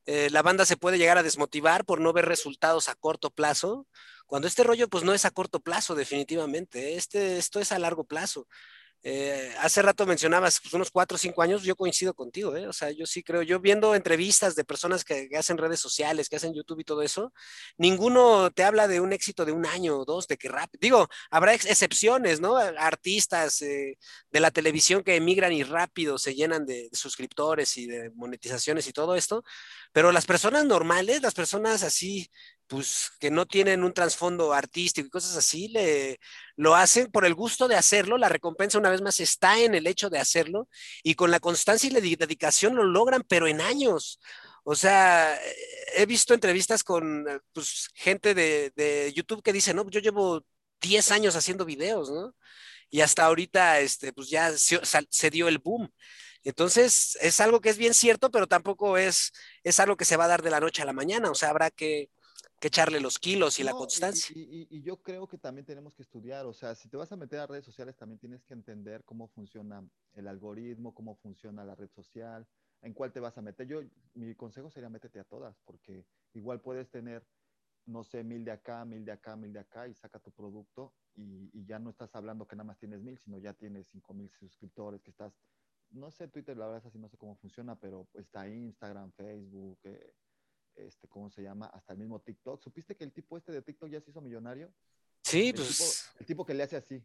eh, 0.06 0.30
la 0.32 0.42
banda 0.42 0.66
se 0.66 0.78
puede 0.78 0.98
llegar 0.98 1.18
a 1.18 1.24
desmotivar 1.24 1.86
por 1.86 2.02
no 2.02 2.14
ver 2.14 2.26
resultados 2.26 2.90
a 2.90 2.96
corto 2.96 3.30
plazo, 3.30 3.88
cuando 4.28 4.48
este 4.48 4.64
rollo 4.64 4.88
pues 4.88 5.04
no 5.04 5.14
es 5.14 5.26
a 5.26 5.32
corto 5.32 5.60
plazo 5.60 5.94
definitivamente, 5.96 6.96
este, 6.96 7.38
esto 7.38 7.60
es 7.60 7.72
a 7.72 7.80
largo 7.80 8.06
plazo. 8.06 8.48
Eh, 9.04 9.52
hace 9.60 9.82
rato 9.82 10.06
mencionabas 10.06 10.60
pues, 10.62 10.74
unos 10.76 10.92
cuatro 10.92 11.16
o 11.16 11.18
cinco 11.18 11.42
años, 11.42 11.64
yo 11.64 11.76
coincido 11.76 12.14
contigo, 12.14 12.56
¿eh? 12.56 12.68
o 12.68 12.74
sea, 12.74 12.92
yo 12.92 13.08
sí 13.08 13.24
creo, 13.24 13.42
yo 13.42 13.60
viendo 13.60 13.96
entrevistas 13.96 14.56
de 14.56 14.64
personas 14.64 15.04
que, 15.04 15.28
hacen 15.36 15.58
redes 15.58 15.80
sociales, 15.80 16.30
que 16.30 16.36
hacen 16.36 16.54
YouTube 16.54 16.82
y 16.82 16.84
todo 16.84 17.02
eso, 17.02 17.34
ninguno 17.78 18.52
te 18.52 18.64
habla 18.64 18.88
de 18.88 19.00
un 19.00 19.12
éxito 19.12 19.44
de 19.44 19.54
un 19.54 19.66
año 19.66 19.98
o 19.98 20.06
dos, 20.06 20.28
de 20.28 20.38
que 20.38 20.50
rápido, 20.50 20.80
digo, 20.80 21.10
habrá 21.32 21.56
excepciones, 21.56 22.42
¿no? 22.42 22.58
Artistas 22.58 23.64
eh, 23.64 23.98
de 24.30 24.40
la 24.40 24.52
televisión 24.52 25.04
que 25.04 25.16
emigran 25.16 25.52
y 25.54 25.64
rápido 25.64 26.20
se 26.20 26.36
llenan 26.36 26.68
de, 26.68 26.90
de, 26.92 26.98
suscriptores 26.98 27.78
y 27.78 27.88
de 27.88 28.12
monetizaciones 28.12 28.88
y 28.88 28.94
todo 28.94 29.16
esto, 29.16 29.44
pero 29.94 30.12
las 30.12 30.28
personas 30.28 30.66
normales, 30.66 31.24
las 31.24 31.34
personas 31.34 31.82
así 31.82 32.30
pues 32.72 33.12
que 33.20 33.30
no 33.32 33.46
tienen 33.46 33.84
un 33.84 33.94
trasfondo 33.94 34.54
artístico 34.54 35.06
y 35.06 35.10
cosas 35.10 35.36
así, 35.36 35.68
le, 35.68 36.22
lo 36.56 36.74
hacen 36.74 37.12
por 37.12 37.26
el 37.26 37.36
gusto 37.36 37.68
de 37.68 37.76
hacerlo, 37.76 38.18
la 38.18 38.30
recompensa 38.30 38.78
una 38.78 38.90
vez 38.90 39.02
más 39.02 39.20
está 39.20 39.60
en 39.60 39.76
el 39.76 39.88
hecho 39.88 40.10
de 40.10 40.20
hacerlo 40.20 40.70
y 41.04 41.16
con 41.16 41.32
la 41.32 41.42
constancia 41.42 41.90
y 41.90 41.92
la 41.92 42.00
dedicación 42.00 42.76
lo 42.76 42.86
logran, 42.86 43.24
pero 43.28 43.46
en 43.48 43.60
años. 43.60 44.22
O 44.64 44.74
sea, 44.76 45.38
he 45.96 46.06
visto 46.06 46.34
entrevistas 46.34 46.82
con 46.86 47.26
pues, 47.52 47.90
gente 47.94 48.34
de, 48.34 48.72
de, 48.78 49.12
YouTube 49.14 49.44
que 49.44 49.52
dice, 49.52 49.74
no, 49.74 49.90
yo 49.90 50.00
llevo 50.00 50.46
10 50.80 51.12
años 51.12 51.36
haciendo 51.36 51.66
videos, 51.66 52.10
¿no? 52.10 52.34
Y 52.90 53.02
hasta 53.02 53.26
ahorita, 53.26 53.82
este, 53.82 54.14
pues 54.14 54.30
ya 54.30 54.58
se, 54.58 54.80
se 55.10 55.30
dio 55.30 55.50
el 55.50 55.58
boom. 55.60 55.92
Entonces, 56.44 57.18
es 57.22 57.40
algo 57.42 57.60
que 57.62 57.70
es 57.70 57.78
bien 57.78 57.94
cierto, 57.94 58.32
pero 58.32 58.48
tampoco 58.48 58.98
es, 58.98 59.34
es 59.64 59.80
algo 59.82 59.98
que 59.98 60.06
se 60.06 60.16
va 60.18 60.26
a 60.26 60.28
dar 60.30 60.42
de 60.42 60.52
la 60.52 60.62
noche 60.62 60.82
a 60.82 60.86
la 60.86 60.94
mañana. 60.94 61.32
O 61.32 61.36
sea, 61.36 61.50
habrá 61.50 61.70
que, 61.72 62.10
que 62.60 62.68
echarle 62.68 63.00
los 63.00 63.18
kilos 63.18 63.60
y 63.60 63.64
la 63.64 63.72
constancia. 63.72 64.34
Y, 64.36 64.82
yo 64.84 65.02
creo 65.02 65.28
que 65.28 65.38
también 65.38 65.66
tenemos 65.66 65.96
que 65.96 66.04
estudiar, 66.04 66.46
o 66.46 66.54
sea, 66.54 66.76
si 66.76 66.90
te 66.90 66.98
vas 66.98 67.12
a 67.12 67.16
meter 67.16 67.40
a 67.40 67.48
redes 67.48 67.66
sociales, 67.66 67.96
también 67.98 68.20
tienes 68.20 68.44
que 68.44 68.54
entender 68.54 69.04
cómo 69.04 69.28
funciona 69.30 69.84
el 70.14 70.28
algoritmo, 70.28 70.94
cómo 70.94 71.16
funciona 71.16 71.66
la 71.66 71.76
red 71.76 71.90
social, 71.90 72.48
en 72.82 72.94
cuál 72.94 73.12
te 73.12 73.20
vas 73.20 73.38
a 73.38 73.42
meter. 73.42 73.68
Yo, 73.68 73.82
mi 74.14 74.36
consejo 74.36 74.70
sería 74.70 74.90
métete 74.90 75.20
a 75.20 75.24
todas, 75.24 75.58
porque 75.66 76.06
igual 76.34 76.62
puedes 76.62 76.90
tener, 76.90 77.26
no 77.86 78.04
sé, 78.04 78.24
mil 78.24 78.44
de 78.44 78.52
acá, 78.52 78.86
mil 78.86 79.06
de 79.06 79.12
acá, 79.12 79.36
mil 79.36 79.54
de 79.54 79.60
acá, 79.60 79.88
y 79.88 79.96
saca 79.96 80.20
tu 80.20 80.32
producto, 80.32 80.94
y, 81.16 81.66
ya 81.66 81.80
no 81.80 81.90
estás 81.90 82.14
hablando 82.16 82.48
que 82.48 82.56
nada 82.56 82.68
más 82.68 82.78
tienes 82.78 83.02
mil, 83.02 83.18
sino 83.18 83.38
ya 83.38 83.54
tienes 83.54 83.88
cinco 83.88 84.14
mil 84.14 84.30
suscriptores, 84.32 85.02
que 85.02 85.12
estás, 85.12 85.34
no 85.90 86.12
sé, 86.12 86.28
Twitter, 86.28 86.58
la 86.58 86.66
verdad 86.66 86.82
es 86.82 86.86
así, 86.88 87.00
no 87.00 87.10
sé 87.10 87.18
cómo 87.18 87.36
funciona, 87.38 87.76
pero 87.76 88.08
está 88.14 88.48
Instagram, 88.48 89.12
Facebook, 89.14 89.80
eh, 89.84 90.14
este, 90.76 91.08
¿cómo 91.08 91.30
se 91.30 91.42
llama? 91.42 91.68
Hasta 91.68 91.94
el 91.94 92.00
mismo 92.00 92.20
TikTok. 92.20 92.62
¿Supiste 92.62 92.96
que 92.96 93.04
el 93.04 93.12
tipo 93.12 93.38
este 93.38 93.52
de 93.52 93.62
TikTok 93.62 93.90
ya 93.90 94.02
se 94.02 94.12
hizo 94.12 94.22
millonario? 94.22 94.72
Sí, 95.24 95.50
el 95.50 95.56
pues. 95.56 95.78
Tipo, 95.78 96.20
el 96.20 96.26
tipo 96.26 96.46
que 96.46 96.54
le 96.54 96.64
hace 96.64 96.76
así. 96.76 97.04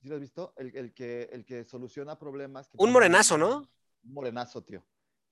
¿Sí 0.00 0.08
lo 0.08 0.14
has 0.14 0.20
visto? 0.20 0.54
El, 0.56 0.74
el, 0.76 0.94
que, 0.94 1.28
el 1.32 1.44
que 1.44 1.64
soluciona 1.64 2.18
problemas. 2.18 2.70
un 2.74 2.92
morenazo, 2.92 3.36
¿no? 3.36 3.68
Un 4.02 4.14
morenazo, 4.14 4.62
tío. 4.62 4.84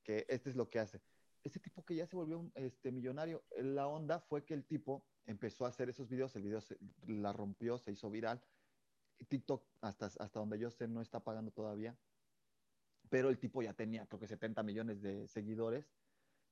Que 0.03 0.27
este 0.29 0.51
es 0.51 0.57
lo 0.57 0.69
que 0.69 0.79
hace. 0.79 1.01
Ese 1.43 1.61
tipo 1.61 1.85
que 1.85 1.95
ya 1.95 2.07
se 2.07 2.17
volvió 2.17 2.39
un 2.39 2.53
este, 2.55 2.93
millonario, 2.93 3.45
la 3.57 3.87
onda 3.87 4.21
fue 4.21 4.45
que 4.45 4.55
el 4.55 4.65
tipo 4.65 5.07
empezó 5.25 5.65
a 5.65 5.69
hacer 5.69 5.89
esos 5.89 6.09
videos, 6.09 6.35
el 6.37 6.43
video 6.43 6.61
se, 6.61 6.79
la 7.07 7.33
rompió, 7.33 7.79
se 7.79 7.93
hizo 7.93 8.11
viral. 8.11 8.43
TikTok, 9.29 9.65
hasta, 9.81 10.07
hasta 10.07 10.39
donde 10.39 10.59
yo 10.59 10.71
sé, 10.71 10.87
no 10.89 11.01
está 11.01 11.21
pagando 11.21 11.51
todavía. 11.51 11.97
Pero 13.09 13.31
el 13.31 13.39
tipo 13.39 13.63
ya 13.63 13.73
tenía, 13.73 14.07
creo 14.07 14.21
que 14.21 14.27
70 14.27 14.63
millones 14.63 15.01
de 15.01 15.27
seguidores 15.29 15.91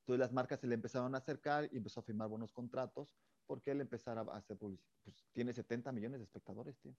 entonces 0.07 0.21
las 0.21 0.33
marcas 0.33 0.61
se 0.61 0.69
le 0.69 0.75
empezaron 0.77 1.17
a 1.17 1.19
acercar 1.19 1.69
y 1.73 1.79
empezó 1.79 1.99
a 1.99 2.03
firmar 2.05 2.29
buenos 2.29 2.53
contratos 2.53 3.09
porque 3.45 3.73
él 3.73 3.81
empezara 3.81 4.21
a 4.21 4.37
hacer 4.37 4.57
publicidad. 4.57 4.89
Pues 5.03 5.17
tiene 5.33 5.53
70 5.53 5.91
millones 5.91 6.21
de 6.21 6.25
espectadores, 6.25 6.79
tío. 6.79 6.95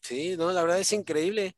Sí, 0.00 0.36
no, 0.36 0.52
la 0.52 0.62
verdad 0.62 0.78
es 0.78 0.92
increíble. 0.92 1.56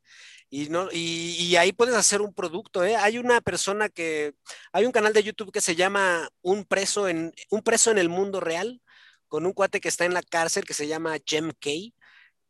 Y, 0.48 1.54
ahí 1.56 1.72
puedes 1.74 1.94
hacer 1.94 2.22
un 2.22 2.32
producto, 2.32 2.82
¿eh? 2.82 2.96
Hay 2.96 3.18
una 3.18 3.42
persona 3.42 3.90
que, 3.90 4.34
hay 4.72 4.86
un 4.86 4.92
canal 4.92 5.12
de 5.12 5.22
YouTube 5.22 5.52
que 5.52 5.60
se 5.60 5.76
llama 5.76 6.30
Un 6.40 6.64
preso 6.64 7.08
en, 7.08 7.34
un 7.50 7.60
preso 7.60 7.90
en 7.90 7.98
el 7.98 8.08
mundo 8.08 8.40
real, 8.40 8.80
con 9.28 9.44
un 9.44 9.52
cuate 9.52 9.82
que 9.82 9.88
está 9.88 10.06
en 10.06 10.14
la 10.14 10.22
cárcel 10.22 10.64
que 10.64 10.72
se 10.72 10.86
llama 10.88 11.18
Jem 11.26 11.52
Kay. 11.60 11.94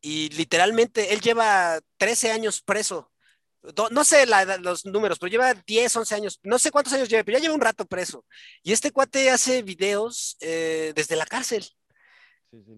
Y 0.01 0.29
literalmente 0.31 1.13
él 1.15 1.21
lleva 1.21 1.81
13 1.99 2.31
años 2.31 2.63
preso 2.63 3.11
no 3.91 4.05
sé 4.05 4.27
los 4.61 4.87
números, 4.87 5.19
pero 5.19 5.31
lleva 5.31 5.55
10, 5.55 5.97
11 5.97 6.15
años, 6.15 6.41
no 6.43 6.59
sé 6.59 6.71
cuántos 6.71 6.93
años 6.93 7.09
lleva, 7.09 7.25
pero 7.25 7.39
ya 7.39 7.43
lleva 7.43 7.55
un 7.55 7.61
rato 7.61 7.87
preso. 7.87 8.25
Y 8.63 8.73
este 8.73 8.91
cuate 8.93 9.31
hace 9.31 9.63
videos 9.63 10.37
eh, 10.41 10.93
desde 10.95 11.17
la 11.17 11.27
cárcel 11.27 11.67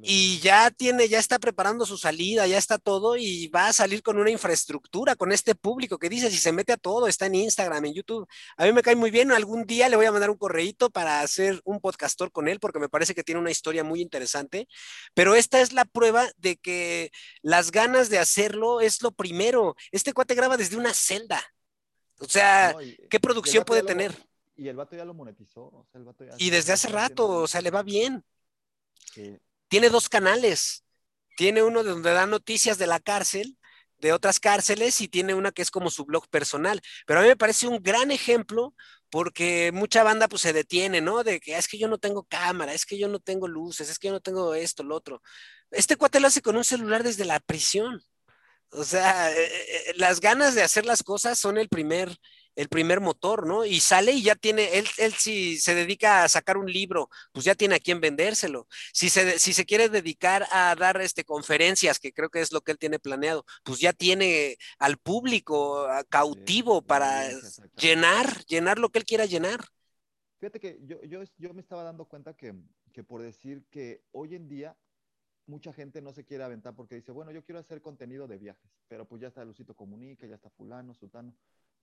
y 0.02 0.38
ya 0.40 0.70
tiene, 0.70 1.08
ya 1.08 1.18
está 1.18 1.38
preparando 1.38 1.84
su 1.84 1.98
salida, 1.98 2.46
ya 2.46 2.58
está 2.58 2.78
todo 2.78 3.16
y 3.16 3.48
va 3.48 3.68
a 3.68 3.72
salir 3.72 4.02
con 4.02 4.18
una 4.18 4.30
infraestructura, 4.30 5.16
con 5.16 5.32
este 5.32 5.54
público 5.54 5.98
que 5.98 6.08
dice, 6.08 6.30
si 6.30 6.38
se 6.38 6.52
mete 6.52 6.72
a 6.72 6.76
todo, 6.76 7.06
está 7.06 7.26
en 7.26 7.34
Instagram, 7.34 7.84
en 7.86 7.94
YouTube. 7.94 8.26
A 8.56 8.64
mí 8.64 8.72
me 8.72 8.82
cae 8.82 8.96
muy 8.96 9.10
bien, 9.10 9.32
algún 9.32 9.64
día 9.64 9.88
le 9.88 9.96
voy 9.96 10.06
a 10.06 10.12
mandar 10.12 10.30
un 10.30 10.36
correíto 10.36 10.90
para 10.90 11.20
hacer 11.20 11.60
un 11.64 11.80
podcastor 11.80 12.32
con 12.32 12.48
él, 12.48 12.60
porque 12.60 12.78
me 12.78 12.88
parece 12.88 13.14
que 13.14 13.24
tiene 13.24 13.40
una 13.40 13.50
historia 13.50 13.84
muy 13.84 14.00
interesante, 14.00 14.68
pero 15.14 15.34
esta 15.34 15.60
es 15.60 15.72
la 15.72 15.84
prueba 15.84 16.26
de 16.36 16.56
que 16.56 17.10
las 17.42 17.70
ganas 17.70 18.08
de 18.08 18.18
hacerlo 18.18 18.80
es 18.80 19.02
lo 19.02 19.12
primero. 19.12 19.76
Este 19.92 20.12
cuate 20.12 20.34
graba 20.34 20.56
desde 20.56 20.76
una 20.76 20.94
celda. 20.94 21.42
O 22.20 22.26
sea, 22.26 22.74
¿qué 23.10 23.20
producción 23.20 23.64
puede 23.64 23.82
tener? 23.82 24.14
y 24.56 24.66
el 24.66 24.74
vato 24.74 24.96
ya 24.96 25.04
lo 25.04 25.14
monetizó. 25.14 25.86
y 26.36 26.50
desde 26.50 26.72
hace 26.72 26.88
rato, 26.88 27.28
o 27.28 27.46
sea, 27.46 27.60
le 27.60 27.70
va 27.70 27.84
bien. 27.84 28.24
Sí 29.14 29.38
tiene 29.68 29.90
dos 29.90 30.08
canales. 30.08 30.84
Tiene 31.36 31.62
uno 31.62 31.84
donde 31.84 32.12
da 32.12 32.26
noticias 32.26 32.78
de 32.78 32.86
la 32.86 33.00
cárcel, 33.00 33.56
de 33.98 34.12
otras 34.12 34.40
cárceles, 34.40 35.00
y 35.00 35.08
tiene 35.08 35.34
una 35.34 35.52
que 35.52 35.62
es 35.62 35.70
como 35.70 35.90
su 35.90 36.04
blog 36.04 36.28
personal. 36.28 36.80
Pero 37.06 37.20
a 37.20 37.22
mí 37.22 37.28
me 37.28 37.36
parece 37.36 37.66
un 37.68 37.82
gran 37.82 38.10
ejemplo 38.10 38.74
porque 39.10 39.70
mucha 39.72 40.02
banda 40.02 40.28
pues 40.28 40.42
se 40.42 40.52
detiene, 40.52 41.00
¿no? 41.00 41.24
De 41.24 41.40
que 41.40 41.54
"Ah, 41.54 41.58
es 41.58 41.68
que 41.68 41.78
yo 41.78 41.88
no 41.88 41.98
tengo 41.98 42.24
cámara, 42.24 42.74
es 42.74 42.84
que 42.86 42.98
yo 42.98 43.08
no 43.08 43.20
tengo 43.20 43.48
luces, 43.48 43.88
es 43.90 43.98
que 43.98 44.08
yo 44.08 44.12
no 44.14 44.20
tengo 44.20 44.54
esto, 44.54 44.82
lo 44.84 44.96
otro. 44.96 45.22
Este 45.70 45.96
cuate 45.96 46.20
lo 46.20 46.28
hace 46.28 46.42
con 46.42 46.56
un 46.56 46.64
celular 46.64 47.02
desde 47.02 47.24
la 47.24 47.40
prisión. 47.40 48.02
O 48.70 48.84
sea, 48.84 49.32
eh, 49.32 49.46
eh, 49.90 49.94
las 49.96 50.20
ganas 50.20 50.54
de 50.54 50.62
hacer 50.62 50.84
las 50.86 51.02
cosas 51.02 51.38
son 51.38 51.56
el 51.58 51.68
primer, 51.68 52.16
el 52.58 52.68
primer 52.68 53.00
motor, 53.00 53.46
¿no? 53.46 53.64
Y 53.64 53.78
sale 53.78 54.10
y 54.10 54.22
ya 54.24 54.34
tiene, 54.34 54.78
él, 54.78 54.86
él 54.98 55.12
si 55.12 55.58
se 55.58 55.76
dedica 55.76 56.24
a 56.24 56.28
sacar 56.28 56.56
un 56.56 56.70
libro, 56.70 57.08
pues 57.30 57.44
ya 57.44 57.54
tiene 57.54 57.76
a 57.76 57.78
quien 57.78 58.00
vendérselo. 58.00 58.66
Si 58.92 59.10
se, 59.10 59.38
si 59.38 59.52
se 59.52 59.64
quiere 59.64 59.88
dedicar 59.88 60.44
a 60.50 60.74
dar 60.74 61.00
este, 61.00 61.22
conferencias, 61.24 62.00
que 62.00 62.12
creo 62.12 62.30
que 62.30 62.40
es 62.40 62.50
lo 62.50 62.60
que 62.60 62.72
él 62.72 62.78
tiene 62.78 62.98
planeado, 62.98 63.44
pues 63.62 63.78
ya 63.78 63.92
tiene 63.92 64.56
al 64.80 64.98
público 64.98 65.86
ah, 65.86 66.02
cautivo 66.08 66.58
Sí, 66.80 66.84
para 66.86 67.28
llenar, 67.76 68.44
llenar 68.46 68.80
lo 68.80 68.88
que 68.88 68.98
él 68.98 69.04
quiera 69.04 69.24
llenar. 69.24 69.60
Fíjate 70.40 70.58
que 70.58 70.80
yo, 70.82 71.00
yo, 71.04 71.22
yo 71.36 71.54
me 71.54 71.60
estaba 71.60 71.84
dando 71.84 72.06
cuenta 72.06 72.34
que, 72.34 72.54
que 72.92 73.04
por 73.04 73.22
decir 73.22 73.64
que 73.70 74.02
hoy 74.10 74.34
en 74.34 74.48
día 74.48 74.76
mucha 75.46 75.72
gente 75.72 76.02
no 76.02 76.12
se 76.12 76.24
quiere 76.24 76.42
aventar 76.42 76.74
porque 76.74 76.96
dice, 76.96 77.12
bueno, 77.12 77.30
yo 77.30 77.44
quiero 77.44 77.60
hacer 77.60 77.80
contenido 77.80 78.26
de 78.26 78.38
viajes, 78.38 78.70
pero 78.88 79.06
pues 79.06 79.22
ya 79.22 79.28
está 79.28 79.44
Lucito 79.44 79.74
Comunica, 79.74 80.26
ya 80.26 80.34
está 80.34 80.50
fulano, 80.50 80.92
sultano. 80.94 81.34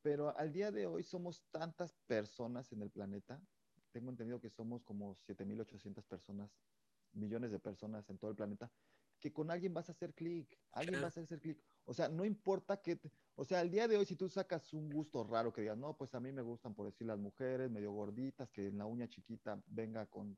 Pero 0.06 0.38
al 0.38 0.52
día 0.54 0.72
de 0.72 0.86
hoy 0.86 1.02
somos 1.02 1.50
tantas 1.50 1.96
personas 2.06 2.72
en 2.72 2.84
el 2.84 2.92
planeta, 2.92 3.42
tengo 3.92 4.12
entendido 4.12 4.40
que 4.40 4.52
somos 4.52 4.84
como 4.84 5.16
7.800 5.16 6.06
personas, 6.06 6.60
millones 7.12 7.50
de 7.50 7.58
personas 7.58 8.08
en 8.12 8.20
todo 8.20 8.30
el 8.30 8.38
planeta, 8.38 8.72
que 9.20 9.34
con 9.34 9.50
alguien 9.50 9.74
vas 9.74 9.90
a 9.90 9.94
hacer 9.94 10.14
clic, 10.14 10.62
alguien 10.72 11.02
vas 11.02 11.18
a 11.18 11.22
hacer 11.22 11.40
clic. 11.40 11.66
O 11.86 11.94
sea, 11.96 12.08
no 12.08 12.24
importa 12.24 12.84
que, 12.84 12.98
te- 12.98 13.10
o 13.34 13.44
sea, 13.44 13.62
al 13.62 13.72
día 13.72 13.88
de 13.88 13.98
hoy 13.98 14.06
si 14.06 14.16
tú 14.16 14.30
sacas 14.30 14.74
un 14.76 14.92
gusto 14.92 15.24
raro 15.24 15.52
que 15.52 15.62
digas, 15.62 15.76
no, 15.80 15.98
pues 15.98 16.14
a 16.14 16.20
mí 16.20 16.32
me 16.32 16.44
gustan 16.44 16.76
por 16.76 16.86
decir 16.86 17.08
las 17.08 17.18
mujeres 17.18 17.72
medio 17.72 17.92
gorditas, 17.92 18.52
que 18.52 18.68
en 18.68 18.78
la 18.78 18.86
uña 18.86 19.08
chiquita 19.08 19.64
venga 19.66 20.06
con 20.08 20.38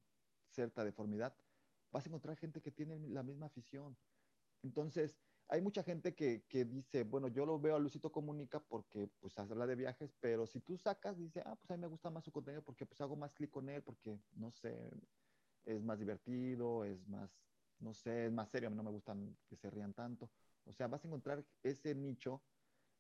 cierta 0.49 0.85
deformidad, 0.85 1.35
vas 1.91 2.05
a 2.05 2.09
encontrar 2.09 2.37
gente 2.37 2.61
que 2.61 2.71
tiene 2.71 2.99
la 3.09 3.21
misma 3.21 3.47
afición. 3.47 3.99
Entonces, 4.63 5.26
hay 5.49 5.61
mucha 5.61 5.83
gente 5.83 6.15
que, 6.15 6.43
que 6.49 6.65
dice, 6.65 7.03
bueno, 7.03 7.27
yo 7.29 7.45
lo 7.45 7.59
veo 7.59 7.75
a 7.75 7.79
Lucito 7.79 8.11
Comunica 8.11 8.59
porque 8.61 9.07
pues 9.19 9.37
habla 9.39 9.65
de 9.67 9.75
viajes, 9.75 10.13
pero 10.19 10.45
si 10.47 10.59
tú 10.61 10.77
sacas, 10.77 11.17
dice, 11.17 11.41
ah, 11.45 11.55
pues 11.55 11.71
a 11.71 11.75
mí 11.77 11.81
me 11.81 11.87
gusta 11.87 12.09
más 12.09 12.25
su 12.25 12.31
contenido 12.31 12.63
porque 12.63 12.85
pues 12.85 12.99
hago 13.01 13.15
más 13.15 13.33
clic 13.33 13.49
con 13.51 13.69
él, 13.69 13.81
porque, 13.83 14.17
no 14.33 14.51
sé, 14.51 14.91
es 15.65 15.83
más 15.83 15.99
divertido, 15.99 16.85
es 16.85 17.07
más, 17.07 17.31
no 17.79 17.93
sé, 17.93 18.25
es 18.27 18.31
más 18.31 18.49
serio, 18.49 18.67
a 18.67 18.69
mí 18.71 18.75
no 18.77 18.83
me 18.83 18.91
gustan 18.91 19.37
que 19.47 19.55
se 19.55 19.69
rían 19.69 19.93
tanto. 19.93 20.31
O 20.65 20.73
sea, 20.73 20.87
vas 20.87 21.03
a 21.03 21.07
encontrar 21.07 21.45
ese 21.63 21.95
nicho 21.95 22.43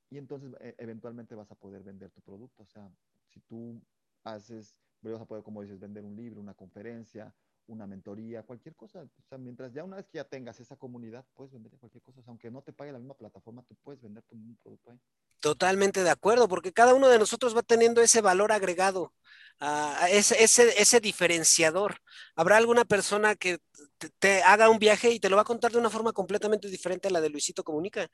y 0.09 0.17
entonces 0.17 0.53
e- 0.61 0.75
eventualmente 0.77 1.35
vas 1.35 1.51
a 1.51 1.55
poder 1.55 1.83
vender 1.83 2.11
tu 2.11 2.21
producto. 2.21 2.63
O 2.63 2.67
sea, 2.67 2.91
si 3.27 3.39
tú 3.41 3.81
haces, 4.23 4.75
vas 5.01 5.21
a 5.21 5.25
poder, 5.25 5.43
como 5.43 5.61
dices, 5.61 5.79
vender 5.79 6.03
un 6.05 6.15
libro, 6.15 6.41
una 6.41 6.53
conferencia, 6.53 7.35
una 7.67 7.87
mentoría, 7.87 8.43
cualquier 8.43 8.75
cosa. 8.75 9.01
O 9.01 9.27
sea, 9.29 9.37
mientras 9.37 9.73
ya 9.73 9.83
una 9.83 9.97
vez 9.97 10.07
que 10.07 10.17
ya 10.17 10.23
tengas 10.23 10.59
esa 10.59 10.75
comunidad, 10.75 11.25
puedes 11.33 11.53
vender 11.53 11.71
cualquier 11.79 12.03
cosa. 12.03 12.21
Aunque 12.27 12.49
no 12.49 12.61
te 12.61 12.73
pague 12.73 12.91
la 12.91 12.99
misma 12.99 13.15
plataforma, 13.15 13.63
tú 13.63 13.75
puedes 13.83 14.01
vender 14.01 14.23
tu 14.23 14.35
mismo 14.35 14.55
producto 14.61 14.91
ahí. 14.91 14.99
Totalmente 15.39 16.03
de 16.03 16.09
acuerdo, 16.09 16.47
porque 16.47 16.73
cada 16.73 16.95
uno 16.95 17.09
de 17.09 17.19
nosotros 17.19 17.55
va 17.55 17.61
teniendo 17.61 18.01
ese 18.01 18.21
valor 18.21 18.51
agregado, 18.51 19.13
ah, 19.59 20.07
ese, 20.09 20.43
ese, 20.43 20.99
diferenciador. 20.99 21.99
Habrá 22.35 22.57
alguna 22.57 22.85
persona 22.85 23.35
que 23.35 23.59
te, 23.99 24.09
te 24.17 24.41
haga 24.41 24.69
un 24.69 24.79
viaje 24.79 25.11
y 25.11 25.19
te 25.19 25.29
lo 25.29 25.35
va 25.35 25.43
a 25.43 25.45
contar 25.45 25.71
de 25.71 25.77
una 25.77 25.91
forma 25.91 26.11
completamente 26.11 26.69
diferente 26.69 27.07
a 27.07 27.11
la 27.11 27.21
de 27.21 27.29
Luisito 27.29 27.63
Comunica. 27.63 28.09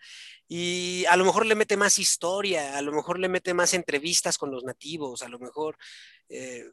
Y 0.50 1.06
a 1.06 1.16
lo 1.16 1.24
mejor 1.24 1.46
le 1.46 1.56
mete 1.56 1.78
más 1.78 1.98
historia, 1.98 2.78
a 2.78 2.82
lo 2.82 2.92
mejor 2.92 3.20
le 3.20 3.30
mete 3.30 3.54
más 3.54 3.74
entrevistas 3.74 4.38
con 4.38 4.52
los 4.52 4.66
nativos, 4.66 5.22
a 5.22 5.30
lo 5.30 5.40
mejor, 5.40 5.78
eh, 6.28 6.66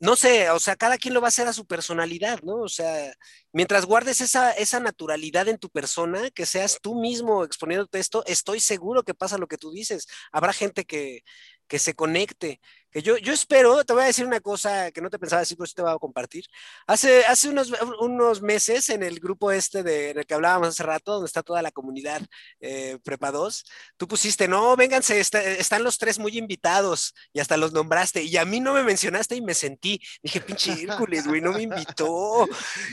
no 0.00 0.16
sé, 0.16 0.50
o 0.50 0.58
sea, 0.58 0.74
cada 0.76 0.98
quien 0.98 1.14
lo 1.14 1.20
va 1.20 1.28
a 1.28 1.30
hacer 1.30 1.46
a 1.46 1.52
su 1.52 1.64
personalidad, 1.66 2.40
¿no? 2.42 2.56
O 2.56 2.68
sea, 2.68 3.12
mientras 3.52 3.86
guardes 3.86 4.20
esa, 4.20 4.50
esa 4.50 4.80
naturalidad 4.80 5.46
en 5.48 5.58
tu 5.58 5.70
persona, 5.70 6.30
que 6.32 6.44
seas 6.44 6.78
tú 6.82 6.96
mismo 6.96 7.44
exponiéndote 7.44 8.00
esto, 8.00 8.24
estoy 8.26 8.58
seguro 8.58 9.04
que 9.04 9.14
pasa 9.14 9.38
lo 9.38 9.46
que 9.46 9.58
tú 9.58 9.70
dices. 9.70 10.08
Habrá 10.32 10.52
gente 10.52 10.84
que, 10.84 11.22
que 11.68 11.78
se 11.78 11.94
conecte. 11.94 12.60
Que 12.92 13.00
yo, 13.02 13.16
yo 13.16 13.32
espero, 13.32 13.82
te 13.84 13.94
voy 13.94 14.02
a 14.02 14.06
decir 14.06 14.26
una 14.26 14.40
cosa 14.40 14.90
que 14.90 15.00
no 15.00 15.08
te 15.08 15.18
pensaba 15.18 15.40
decir, 15.40 15.56
pero 15.56 15.66
sí 15.66 15.74
te 15.74 15.82
voy 15.82 15.90
a 15.92 15.98
compartir. 15.98 16.44
Hace, 16.86 17.24
hace 17.24 17.48
unos, 17.48 17.72
unos 18.00 18.42
meses 18.42 18.90
en 18.90 19.02
el 19.02 19.18
grupo 19.18 19.50
este 19.50 19.82
de, 19.82 20.10
en 20.10 20.18
el 20.18 20.26
que 20.26 20.34
hablábamos 20.34 20.68
hace 20.68 20.82
rato, 20.82 21.12
donde 21.14 21.26
está 21.26 21.42
toda 21.42 21.62
la 21.62 21.70
comunidad 21.70 22.20
eh, 22.60 22.98
Prepa 23.02 23.30
2, 23.32 23.64
tú 23.96 24.06
pusiste, 24.06 24.46
no, 24.46 24.76
vénganse, 24.76 25.18
está, 25.20 25.42
están 25.42 25.82
los 25.84 25.96
tres 25.96 26.18
muy 26.18 26.36
invitados 26.36 27.14
y 27.32 27.40
hasta 27.40 27.56
los 27.56 27.72
nombraste. 27.72 28.22
Y 28.24 28.36
a 28.36 28.44
mí 28.44 28.60
no 28.60 28.74
me 28.74 28.82
mencionaste 28.82 29.36
y 29.36 29.40
me 29.40 29.54
sentí, 29.54 29.98
dije, 30.22 30.40
pinche 30.42 30.72
Hércules, 30.82 31.26
güey, 31.26 31.40
no 31.40 31.52
me 31.52 31.62
invitó. 31.62 32.46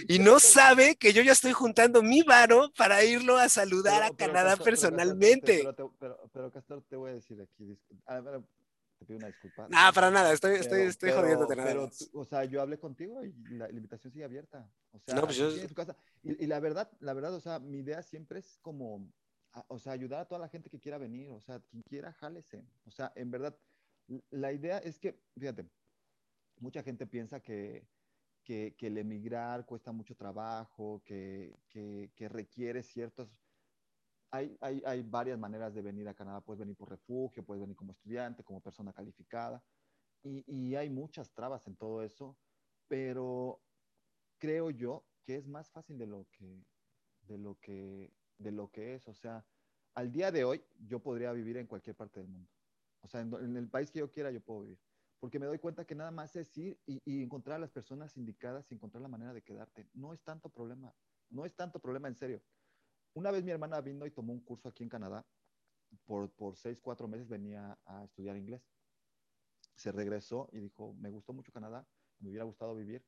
Y 0.07 0.19
no 0.19 0.39
sabe 0.39 0.95
que 0.95 1.11
yo 1.11 1.21
ya 1.21 1.33
estoy 1.33 1.51
juntando 1.51 2.01
mi 2.01 2.23
varo 2.23 2.71
para 2.77 3.03
irlo 3.03 3.37
a 3.37 3.49
saludar 3.49 4.01
Pero, 4.01 4.13
a 4.13 4.15
Canadá 4.17 4.51
pero, 4.53 4.63
personalmente. 4.63 5.57
te- 5.57 5.73
pero, 5.99 6.29
pero, 6.31 6.51
Castor, 6.51 6.83
te 6.89 6.95
voy 6.95 7.11
a 7.11 7.13
decir 7.15 7.37
aquí, 7.41 7.77
a 8.05 8.19
ver, 8.21 8.41
te 8.99 9.05
pido 9.05 9.17
una 9.17 9.27
disculpa. 9.27 9.67
Ah, 9.73 9.91
para 9.95 10.11
nada, 10.11 10.33
estoy, 10.33 10.55
estoy, 10.55 10.79
Pero, 10.79 10.89
estoy 10.89 11.09
pero, 11.09 11.21
jodiéndote 11.21 11.55
nada 11.55 11.67
pero, 11.69 11.89
o 12.13 12.25
sea, 12.25 12.43
yo 12.43 12.61
hablé 12.61 12.77
contigo 12.77 13.23
y 13.23 13.33
la, 13.49 13.67
la 13.67 13.73
invitación 13.73 14.11
sigue 14.11 14.25
abierta. 14.25 14.69
O 14.91 14.99
sea, 14.99 15.15
No, 15.15 15.21
pues 15.21 15.37
yo- 15.37 15.49
tienes 15.51 15.69
tu 15.69 15.73
casa. 15.75 15.95
Y, 16.21 16.43
y 16.43 16.47
la 16.47 16.59
verdad, 16.59 16.91
la 16.99 17.13
verdad, 17.13 17.33
o 17.33 17.39
sea, 17.39 17.59
mi 17.59 17.79
idea 17.79 18.03
siempre 18.03 18.39
es 18.39 18.57
como, 18.61 19.09
a- 19.53 19.65
o 19.69 19.79
sea, 19.79 19.93
ayudar 19.93 20.19
a 20.19 20.27
toda 20.27 20.39
la 20.41 20.49
gente 20.49 20.69
que 20.69 20.79
quiera 20.79 20.97
venir. 20.97 21.29
O 21.31 21.39
sea, 21.39 21.59
quien 21.61 21.81
quiera, 21.83 22.11
jálese. 22.13 22.65
O 22.85 22.91
sea, 22.91 23.11
en 23.15 23.31
verdad, 23.31 23.57
la 24.31 24.51
idea 24.51 24.79
es 24.79 24.99
que, 24.99 25.21
fíjate, 25.37 25.65
mucha 26.59 26.83
gente 26.83 27.07
piensa 27.07 27.39
que, 27.39 27.87
que, 28.43 28.75
que 28.77 28.87
el 28.87 28.97
emigrar 28.97 29.65
cuesta 29.65 29.93
mucho 29.93 30.15
trabajo, 30.15 31.01
que, 31.05 31.57
que, 31.69 32.11
que 32.15 32.27
requiere 32.27 32.83
ciertos 32.83 33.29
hay, 34.31 34.55
hay, 34.61 34.81
hay, 34.85 35.01
varias 35.01 35.39
maneras 35.39 35.73
de 35.73 35.81
venir 35.81 36.07
a 36.07 36.13
Canadá. 36.13 36.41
Puedes 36.41 36.59
venir 36.59 36.75
por 36.75 36.89
refugio, 36.89 37.43
puedes 37.43 37.61
venir 37.61 37.75
como 37.75 37.91
estudiante, 37.91 38.43
como 38.43 38.61
persona 38.61 38.93
calificada. 38.93 39.63
Y, 40.23 40.43
y, 40.47 40.75
hay 40.75 40.89
muchas 40.89 41.31
trabas 41.31 41.65
en 41.67 41.75
todo 41.75 42.03
eso, 42.03 42.37
pero 42.87 43.61
creo 44.37 44.69
yo 44.69 45.05
que 45.23 45.37
es 45.37 45.47
más 45.47 45.71
fácil 45.71 45.97
de 45.97 46.07
lo 46.07 46.27
que, 46.31 46.65
de 47.21 47.37
lo 47.37 47.55
que, 47.55 48.13
de 48.37 48.51
lo 48.51 48.69
que 48.69 48.95
es. 48.95 49.07
O 49.07 49.13
sea, 49.13 49.45
al 49.95 50.11
día 50.11 50.31
de 50.31 50.43
hoy 50.43 50.63
yo 50.85 50.99
podría 50.99 51.31
vivir 51.31 51.57
en 51.57 51.67
cualquier 51.67 51.95
parte 51.95 52.19
del 52.19 52.29
mundo. 52.29 52.49
O 53.01 53.07
sea, 53.07 53.21
en, 53.21 53.33
en 53.33 53.55
el 53.57 53.69
país 53.69 53.91
que 53.91 53.99
yo 53.99 54.11
quiera 54.11 54.31
yo 54.31 54.41
puedo 54.41 54.61
vivir. 54.61 54.79
Porque 55.19 55.39
me 55.39 55.45
doy 55.45 55.59
cuenta 55.59 55.85
que 55.85 55.95
nada 55.95 56.11
más 56.11 56.35
es 56.35 56.57
ir 56.57 56.79
y, 56.85 57.01
y 57.03 57.23
encontrar 57.23 57.57
a 57.57 57.59
las 57.59 57.71
personas 57.71 58.15
indicadas 58.15 58.71
y 58.71 58.75
encontrar 58.75 59.01
la 59.01 59.09
manera 59.09 59.33
de 59.33 59.41
quedarte. 59.41 59.89
No 59.93 60.13
es 60.13 60.21
tanto 60.23 60.49
problema. 60.49 60.93
No 61.29 61.45
es 61.45 61.55
tanto 61.55 61.79
problema 61.79 62.07
en 62.07 62.15
serio. 62.15 62.41
Una 63.19 63.31
vez 63.31 63.43
mi 63.43 63.51
hermana 63.51 63.81
vino 63.81 64.05
y 64.05 64.11
tomó 64.11 64.31
un 64.31 64.39
curso 64.39 64.69
aquí 64.69 64.81
en 64.81 64.87
Canadá. 64.87 65.25
Por, 66.05 66.31
por 66.31 66.55
seis, 66.55 66.79
cuatro 66.81 67.05
meses 67.05 67.27
venía 67.27 67.77
a 67.83 68.05
estudiar 68.05 68.37
inglés. 68.37 68.61
Se 69.75 69.91
regresó 69.91 70.47
y 70.53 70.59
dijo, 70.59 70.93
me 70.93 71.09
gustó 71.09 71.33
mucho 71.33 71.51
Canadá, 71.51 71.85
me 72.19 72.29
hubiera 72.29 72.45
gustado 72.45 72.73
vivir, 72.77 73.05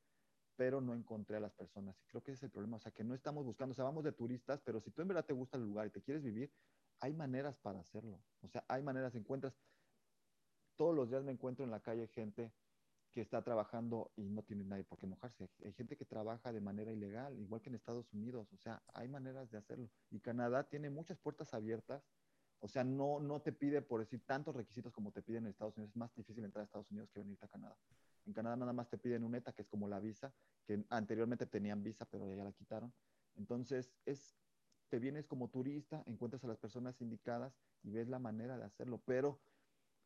pero 0.57 0.81
no 0.81 0.93
encontré 0.95 1.37
a 1.37 1.39
las 1.39 1.53
personas. 1.53 1.97
Y 2.01 2.07
creo 2.07 2.21
que 2.21 2.31
ese 2.31 2.39
es 2.39 2.43
el 2.43 2.51
problema. 2.51 2.75
O 2.75 2.79
sea, 2.81 2.91
que 2.91 3.05
no 3.05 3.15
estamos 3.15 3.45
buscando, 3.45 3.71
o 3.71 3.73
sea, 3.73 3.85
vamos 3.85 4.03
de 4.03 4.11
turistas, 4.11 4.59
pero 4.65 4.81
si 4.81 4.91
tú 4.91 5.01
en 5.01 5.07
verdad 5.07 5.23
te 5.23 5.31
gusta 5.31 5.55
el 5.55 5.63
lugar 5.63 5.87
y 5.87 5.91
te 5.91 6.01
quieres 6.01 6.21
vivir, 6.21 6.51
hay 6.99 7.13
maneras 7.13 7.57
para 7.59 7.79
hacerlo. 7.79 8.21
O 8.41 8.49
sea, 8.49 8.65
hay 8.67 8.83
maneras, 8.83 9.15
encuentras. 9.15 9.57
Todos 10.75 10.93
los 10.93 11.09
días 11.09 11.23
me 11.23 11.31
encuentro 11.31 11.63
en 11.63 11.71
la 11.71 11.79
calle 11.79 12.09
gente 12.09 12.51
que 13.13 13.21
está 13.21 13.41
trabajando 13.41 14.11
y 14.15 14.29
no 14.29 14.43
tiene 14.43 14.63
nadie 14.63 14.83
por 14.83 14.97
qué 14.97 15.05
mojarse. 15.05 15.49
Hay 15.63 15.73
gente 15.73 15.97
que 15.97 16.05
trabaja 16.05 16.51
de 16.53 16.61
manera 16.61 16.91
ilegal, 16.91 17.37
igual 17.39 17.61
que 17.61 17.69
en 17.69 17.75
Estados 17.75 18.11
Unidos. 18.13 18.51
O 18.53 18.57
sea, 18.57 18.81
hay 18.93 19.07
maneras 19.07 19.51
de 19.51 19.57
hacerlo. 19.57 19.89
Y 20.09 20.19
Canadá 20.19 20.63
tiene 20.63 20.89
muchas 20.89 21.17
puertas 21.17 21.53
abiertas. 21.53 22.03
O 22.59 22.67
sea, 22.67 22.83
no, 22.83 23.19
no 23.19 23.41
te 23.41 23.51
pide, 23.51 23.81
por 23.81 23.99
decir, 23.99 24.21
tantos 24.25 24.55
requisitos 24.55 24.93
como 24.93 25.11
te 25.11 25.21
piden 25.21 25.43
en 25.43 25.49
Estados 25.49 25.75
Unidos. 25.77 25.91
Es 25.91 25.97
más 25.97 26.13
difícil 26.15 26.45
entrar 26.45 26.61
a 26.61 26.65
Estados 26.65 26.89
Unidos 26.91 27.09
que 27.11 27.19
venir 27.19 27.37
a 27.41 27.47
Canadá. 27.47 27.75
En 28.25 28.33
Canadá 28.33 28.55
nada 28.55 28.71
más 28.71 28.87
te 28.87 28.97
piden 28.97 29.23
un 29.23 29.35
ETA, 29.35 29.51
que 29.51 29.63
es 29.63 29.67
como 29.67 29.87
la 29.87 29.99
visa, 29.99 30.33
que 30.65 30.85
anteriormente 30.89 31.45
tenían 31.47 31.83
visa, 31.83 32.05
pero 32.05 32.33
ya 32.33 32.43
la 32.43 32.53
quitaron. 32.53 32.93
Entonces, 33.35 33.91
es, 34.05 34.37
te 34.89 34.99
vienes 34.99 35.25
como 35.25 35.49
turista, 35.49 36.03
encuentras 36.05 36.43
a 36.43 36.47
las 36.47 36.57
personas 36.57 37.01
indicadas 37.01 37.57
y 37.83 37.91
ves 37.91 38.07
la 38.07 38.19
manera 38.19 38.57
de 38.57 38.63
hacerlo. 38.63 39.01
Pero 39.05 39.41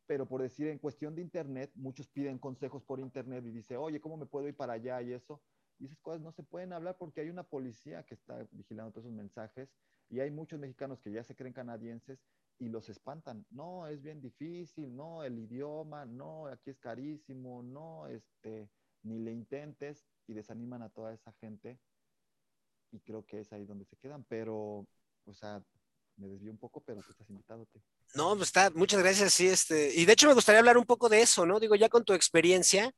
pero 0.08 0.28
por 0.28 0.42
decir 0.42 0.68
en 0.68 0.78
cuestión 0.78 1.16
de 1.16 1.22
internet, 1.22 1.72
muchos 1.76 2.08
piden 2.08 2.38
consejos 2.38 2.84
por 2.84 3.00
internet 3.00 3.44
y 3.46 3.52
dice, 3.52 3.78
oye, 3.78 4.00
¿cómo 4.00 4.18
me 4.18 4.26
puedo 4.26 4.48
ir 4.48 4.56
para 4.56 4.74
allá 4.74 5.02
y 5.02 5.14
eso? 5.14 5.42
Y 5.80 5.86
esas 5.86 6.00
cosas 6.00 6.22
no 6.22 6.32
se 6.32 6.44
pueden 6.44 6.74
hablar 6.74 6.98
porque 6.98 7.22
hay 7.22 7.30
una 7.30 7.44
policía 7.44 8.04
que 8.06 8.14
está 8.14 8.48
vigilando 8.52 8.92
todos 8.92 9.06
esos 9.06 9.16
mensajes 9.16 9.70
y 10.10 10.20
hay 10.20 10.32
muchos 10.32 10.60
mexicanos 10.60 11.02
que 11.02 11.12
ya 11.12 11.24
se 11.24 11.36
creen 11.36 11.54
canadienses 11.54 12.24
y 12.60 12.70
los 12.70 12.88
espantan. 12.90 13.46
No, 13.50 13.88
es 13.88 14.02
bien 14.02 14.22
difícil, 14.22 14.96
no, 14.96 15.24
el 15.24 15.38
idioma, 15.40 16.06
no, 16.06 16.48
aquí 16.48 16.70
es 16.70 16.80
carísimo, 16.80 17.64
no, 17.64 18.08
este, 18.08 18.70
ni 19.04 19.20
le 19.20 19.34
intentes 19.34 20.06
y 20.28 20.34
desaniman 20.34 20.82
a 20.82 20.90
toda 20.90 21.14
esa 21.14 21.34
gente 21.34 21.80
y 22.92 23.00
creo 23.02 23.26
que 23.26 23.40
es 23.40 23.52
ahí 23.52 23.66
donde 23.66 23.86
se 23.86 23.98
quedan, 23.98 24.24
pero, 24.24 24.88
o 25.26 25.34
sea, 25.34 25.64
me 26.16 26.28
desvié 26.28 26.50
un 26.50 26.58
poco, 26.58 26.82
pero 26.82 27.02
tú 27.02 27.12
estás 27.12 27.30
invitado, 27.30 27.66
tío. 27.66 27.82
No, 28.16 28.34
pues 28.38 28.48
está, 28.48 28.70
muchas 28.74 29.02
gracias, 29.02 29.34
sí, 29.34 29.48
este, 29.48 29.94
y 29.94 30.06
de 30.06 30.14
hecho 30.14 30.28
me 30.28 30.34
gustaría 30.34 30.60
hablar 30.60 30.78
un 30.78 30.86
poco 30.86 31.10
de 31.10 31.22
eso, 31.22 31.46
¿no? 31.46 31.60
Digo, 31.60 31.76
ya 31.76 31.90
con 31.90 32.06
tu 32.06 32.14
experiencia, 32.14 32.90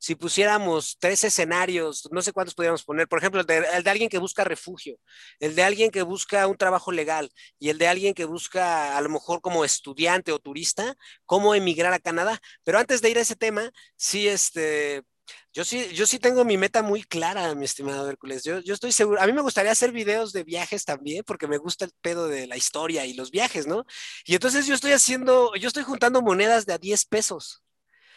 si 0.00 0.16
pusiéramos 0.16 0.96
tres 0.98 1.22
escenarios, 1.22 2.08
no 2.10 2.20
sé 2.22 2.32
cuántos 2.32 2.56
podríamos 2.56 2.82
poner, 2.82 3.06
por 3.06 3.20
ejemplo, 3.20 3.40
el 3.40 3.46
de, 3.46 3.58
el 3.72 3.84
de, 3.84 3.90
alguien 3.90 4.08
que 4.08 4.18
busca 4.18 4.42
refugio, 4.42 4.96
el 5.38 5.54
de 5.54 5.62
alguien 5.62 5.92
que 5.92 6.02
busca 6.02 6.48
un 6.48 6.56
trabajo 6.56 6.90
legal 6.90 7.30
y 7.60 7.68
el 7.68 7.78
de 7.78 7.86
alguien 7.86 8.14
que 8.14 8.24
busca 8.24 8.96
a 8.96 9.00
lo 9.00 9.10
mejor 9.10 9.40
como 9.40 9.64
estudiante 9.64 10.32
o 10.32 10.40
turista, 10.40 10.96
cómo 11.24 11.54
emigrar 11.54 11.92
a 11.92 12.00
Canadá. 12.00 12.40
Pero 12.64 12.78
antes 12.80 13.00
de 13.00 13.10
ir 13.10 13.18
a 13.18 13.20
ese 13.20 13.36
tema, 13.36 13.70
sí, 13.96 14.26
este, 14.26 15.04
yo 15.52 15.64
sí, 15.64 15.88
yo 15.94 16.06
sí 16.06 16.18
tengo 16.18 16.44
mi 16.44 16.56
meta 16.56 16.82
muy 16.82 17.02
clara, 17.02 17.54
mi 17.54 17.64
estimado 17.64 18.08
Hércules. 18.08 18.42
Yo, 18.44 18.60
yo 18.60 18.74
estoy 18.74 18.92
seguro, 18.92 19.20
a 19.20 19.26
mí 19.26 19.32
me 19.32 19.42
gustaría 19.42 19.72
hacer 19.72 19.92
videos 19.92 20.32
de 20.32 20.44
viajes 20.44 20.84
también, 20.84 21.22
porque 21.24 21.46
me 21.46 21.58
gusta 21.58 21.84
el 21.84 21.92
pedo 22.00 22.28
de 22.28 22.46
la 22.46 22.56
historia 22.56 23.06
y 23.06 23.14
los 23.14 23.30
viajes, 23.30 23.66
¿no? 23.66 23.84
Y 24.24 24.34
entonces 24.34 24.66
yo 24.66 24.74
estoy 24.74 24.92
haciendo, 24.92 25.54
yo 25.54 25.68
estoy 25.68 25.84
juntando 25.84 26.22
monedas 26.22 26.66
de 26.66 26.72
a 26.74 26.78
10 26.78 27.04
pesos. 27.06 27.62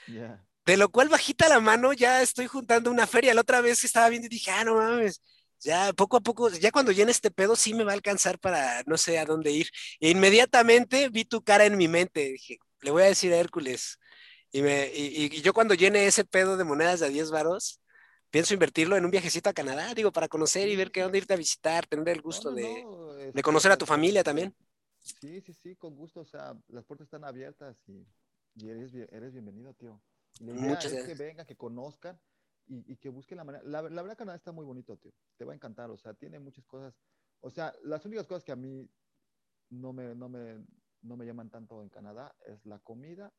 Yeah. 0.08 0.44
De 0.66 0.78
lo 0.78 0.90
cual 0.90 1.10
bajita 1.10 1.48
la 1.48 1.60
mano 1.60 1.94
ya 1.94 2.22
estoy 2.22 2.48
juntando 2.48 2.92
una 2.92 3.08
feria. 3.08 3.34
La 3.34 3.42
otra 3.42 3.62
vez 3.62 3.82
que 3.82 3.88
estaba 3.88 4.10
viendo 4.10 4.26
y 4.26 4.30
dije, 4.30 4.52
ah, 4.52 4.64
no 4.64 4.76
mames, 4.76 5.22
ya 5.60 5.94
poco 5.94 6.18
a 6.18 6.22
poco, 6.22 6.50
ya 6.50 6.72
cuando 6.72 6.92
llene 6.92 7.12
este 7.12 7.32
pedo 7.32 7.56
sí 7.56 7.74
me 7.74 7.84
va 7.84 7.92
a 7.92 7.96
alcanzar 7.96 8.40
para 8.40 8.84
no 8.86 8.98
sé 8.98 9.18
a 9.20 9.26
dónde 9.26 9.52
ir. 9.52 9.70
E 10.00 10.10
inmediatamente 10.10 11.10
vi 11.10 11.26
tu 11.26 11.44
cara 11.44 11.66
en 11.66 11.78
mi 11.78 11.88
mente. 11.88 12.34
Dije, 12.34 12.58
le 12.82 12.92
voy 12.92 13.04
a 13.04 13.08
decir 13.08 13.34
a 13.34 13.38
Hércules, 13.38 14.00
y, 14.52 14.62
me, 14.62 14.88
y, 14.94 15.26
y, 15.26 15.42
yo 15.42 15.54
cuando 15.54 15.74
llene 15.74 16.08
ese 16.08 16.26
pedo 16.26 16.58
de 16.58 16.64
monedas 16.64 17.00
de 17.00 17.08
a 17.08 17.10
10 17.10 17.32
varos, 17.32 17.82
pienso 18.30 18.54
invertirlo 18.54 18.96
en 18.98 19.06
un 19.06 19.12
viajecito 19.12 19.50
a 19.50 19.54
Canadá, 19.54 19.94
digo, 19.94 20.12
para 20.12 20.28
conocer 20.28 20.68
y 20.70 20.76
ver 20.76 20.92
qué 20.92 21.02
dónde 21.02 21.18
irte 21.20 21.34
a 21.34 21.38
visitar, 21.38 21.86
tener 21.88 22.10
el 22.10 22.22
gusto 22.22 22.52
No, 22.52 22.58
no, 22.58 22.58
de, 22.58 22.84
no, 22.84 23.14
de 23.14 23.30
este, 23.30 23.42
conocer 23.42 23.72
a 23.72 23.78
tu 23.78 23.86
familia 23.86 24.24
también. 24.24 24.56
Sí, 25.00 25.42
sí, 25.42 25.54
sí, 25.54 25.76
con 25.76 25.96
gusto. 25.96 26.22
O 26.22 26.26
sea, 26.26 26.56
las 26.68 26.86
puertas 26.86 27.06
están 27.06 27.24
abiertas 27.24 27.78
y, 27.88 28.06
y 28.56 28.70
eres, 28.70 28.94
eres 29.12 29.34
bienvenido, 29.34 29.74
tío. 29.74 30.02
La 30.40 30.54
idea 30.54 30.62
Muchas 30.70 30.94
es 30.94 31.02
que 31.04 31.16
gracias. 31.16 31.18
vengan, 31.18 31.46
que 31.46 31.56
conozcan 31.56 32.20
y, 32.68 32.94
y 32.94 32.98
que 32.98 33.10
busquen 33.10 33.38
la 33.38 33.44
manera. 33.44 33.64
La, 33.66 33.82
la 33.84 34.02
verdad, 34.02 34.18
Canadá 34.18 34.38
está 34.38 34.52
muy 34.52 34.66
bonito, 34.66 34.98
tío. 34.98 35.14
Te 35.38 35.46
va 35.46 35.54
a 35.54 35.56
encantar. 35.56 35.90
O 35.92 35.98
sea, 35.98 36.14
tiene 36.14 36.40
muchas 36.40 36.66
cosas. 36.66 36.96
O 37.42 37.50
sea, 37.50 37.74
las 37.84 38.06
únicas 38.06 38.28
cosas 38.28 38.44
que 38.44 38.52
a 38.52 38.56
mí 38.56 38.90
no 39.70 39.94
me, 39.94 40.16
no 40.16 40.30
me, 40.30 40.64
no 41.02 41.18
me 41.18 41.26
llaman 41.26 41.50
tanto 41.50 41.82
en 41.82 41.90
Canadá 41.90 42.36
es 42.46 42.66
la 42.66 42.80
comida. 42.80 43.34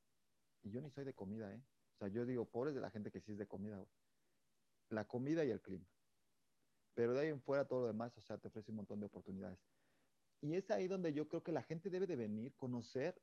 Y 0.62 0.70
yo 0.70 0.80
ni 0.80 0.90
soy 0.90 1.04
de 1.04 1.14
comida, 1.14 1.52
¿eh? 1.52 1.62
O 1.94 1.98
sea, 1.98 2.08
yo 2.08 2.24
digo, 2.24 2.44
pobres 2.44 2.74
de 2.74 2.80
la 2.80 2.90
gente 2.90 3.10
que 3.10 3.20
sí 3.20 3.32
es 3.32 3.38
de 3.38 3.46
comida, 3.46 3.76
güey. 3.76 3.88
La 4.90 5.06
comida 5.06 5.44
y 5.44 5.50
el 5.50 5.60
clima. 5.60 5.86
Pero 6.94 7.14
de 7.14 7.20
ahí 7.20 7.28
en 7.28 7.40
fuera 7.40 7.66
todo 7.66 7.82
lo 7.82 7.86
demás, 7.88 8.16
o 8.16 8.20
sea, 8.22 8.38
te 8.38 8.48
ofrece 8.48 8.70
un 8.70 8.76
montón 8.76 9.00
de 9.00 9.06
oportunidades. 9.06 9.58
Y 10.40 10.54
es 10.54 10.70
ahí 10.70 10.86
donde 10.88 11.12
yo 11.12 11.28
creo 11.28 11.42
que 11.42 11.52
la 11.52 11.62
gente 11.62 11.90
debe 11.90 12.06
de 12.06 12.16
venir, 12.16 12.54
conocer 12.54 13.20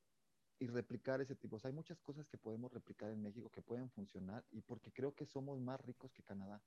y 0.59 0.67
replicar 0.67 1.21
ese 1.21 1.36
tipo. 1.36 1.55
O 1.55 1.59
sea, 1.59 1.69
hay 1.69 1.75
muchas 1.75 1.99
cosas 2.01 2.27
que 2.27 2.38
podemos 2.38 2.71
replicar 2.71 3.09
en 3.11 3.21
México 3.21 3.49
que 3.49 3.61
pueden 3.61 3.89
funcionar 3.89 4.45
y 4.51 4.61
porque 4.61 4.91
creo 4.91 5.13
que 5.13 5.25
somos 5.25 5.59
más 5.59 5.79
ricos 5.81 6.13
que 6.13 6.23
Canadá. 6.23 6.61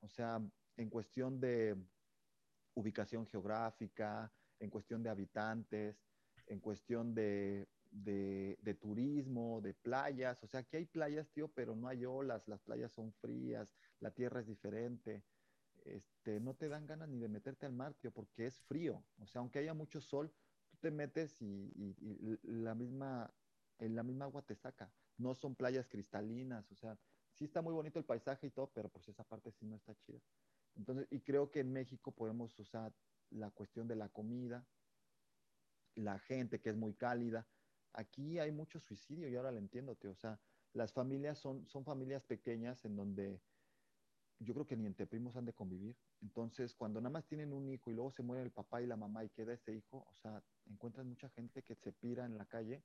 O 0.00 0.08
sea, 0.08 0.40
en 0.76 0.90
cuestión 0.90 1.40
de 1.40 1.76
ubicación 2.74 3.26
geográfica, 3.26 4.32
en 4.58 4.70
cuestión 4.70 5.02
de 5.02 5.10
habitantes, 5.10 6.02
en 6.46 6.60
cuestión 6.60 7.14
de, 7.14 7.68
de, 7.94 8.58
de 8.62 8.74
turismo, 8.74 9.60
de 9.62 9.74
playas. 9.74 10.42
O 10.44 10.46
sea, 10.48 10.60
aquí 10.60 10.76
hay 10.78 10.86
playas, 10.86 11.30
tío, 11.30 11.48
pero 11.52 11.76
no 11.76 11.88
hay 11.88 12.04
olas, 12.04 12.48
las 12.48 12.62
playas 12.62 12.92
son 12.92 13.12
frías, 13.14 13.74
la 14.00 14.10
tierra 14.12 14.40
es 14.40 14.46
diferente 14.46 15.24
este, 15.84 16.40
no 16.40 16.54
te 16.54 16.68
dan 16.68 16.86
ganas 16.86 17.08
ni 17.08 17.18
de 17.18 17.28
meterte 17.28 17.66
al 17.66 17.72
mar, 17.72 17.94
tío, 17.94 18.10
porque 18.12 18.46
es 18.46 18.60
frío. 18.62 19.04
O 19.20 19.26
sea, 19.26 19.40
aunque 19.40 19.58
haya 19.58 19.74
mucho 19.74 20.00
sol, 20.00 20.32
tú 20.70 20.76
te 20.78 20.90
metes 20.90 21.40
y, 21.42 21.72
y- 21.76 22.38
la 22.42 22.74
misma, 22.74 23.32
en 23.78 23.94
la 23.96 24.02
misma 24.02 24.24
agua 24.26 24.42
te 24.42 24.54
saca. 24.54 24.90
No 25.18 25.34
son 25.34 25.54
playas 25.54 25.88
cristalinas, 25.88 26.70
o 26.72 26.74
sea, 26.74 26.98
sí 27.32 27.44
está 27.44 27.62
muy 27.62 27.72
bonito 27.74 27.98
el 27.98 28.04
paisaje 28.04 28.46
y 28.46 28.50
todo, 28.50 28.70
pero 28.74 28.88
pues 28.88 29.08
esa 29.08 29.24
parte 29.24 29.52
sí 29.52 29.66
no 29.66 29.76
está 29.76 29.94
chida. 29.98 30.20
Entonces, 30.76 31.06
y 31.10 31.20
creo 31.20 31.50
que 31.50 31.60
en 31.60 31.72
México 31.72 32.12
podemos 32.12 32.58
usar 32.58 32.92
la 33.30 33.50
cuestión 33.50 33.86
de 33.88 33.96
la 33.96 34.08
comida, 34.08 34.66
la 35.96 36.18
gente 36.20 36.60
que 36.60 36.70
es 36.70 36.76
muy 36.76 36.94
cálida. 36.94 37.46
Aquí 37.94 38.38
hay 38.38 38.52
mucho 38.52 38.78
suicidio 38.80 39.28
y 39.28 39.36
ahora 39.36 39.52
lo 39.52 39.58
entiendo, 39.58 39.96
tío. 39.96 40.10
O 40.10 40.16
sea, 40.16 40.38
las 40.72 40.92
familias 40.92 41.38
son, 41.38 41.66
son 41.68 41.84
familias 41.84 42.24
pequeñas 42.24 42.84
en 42.84 42.96
donde 42.96 43.40
yo 44.40 44.52
creo 44.52 44.66
que 44.66 44.76
ni 44.76 44.86
entre 44.86 45.06
primos 45.06 45.36
han 45.36 45.46
de 45.46 45.52
convivir. 45.52 45.96
Entonces, 46.20 46.74
cuando 46.74 47.00
nada 47.00 47.12
más 47.12 47.26
tienen 47.26 47.52
un 47.52 47.68
hijo 47.68 47.90
y 47.90 47.94
luego 47.94 48.10
se 48.10 48.22
muere 48.22 48.42
el 48.42 48.50
papá 48.50 48.82
y 48.82 48.86
la 48.86 48.96
mamá 48.96 49.24
y 49.24 49.30
queda 49.30 49.54
ese 49.54 49.74
hijo, 49.74 50.04
o 50.10 50.14
sea, 50.16 50.42
encuentras 50.66 51.06
mucha 51.06 51.28
gente 51.30 51.62
que 51.62 51.74
se 51.74 51.92
pira 51.92 52.26
en 52.26 52.36
la 52.36 52.46
calle 52.46 52.82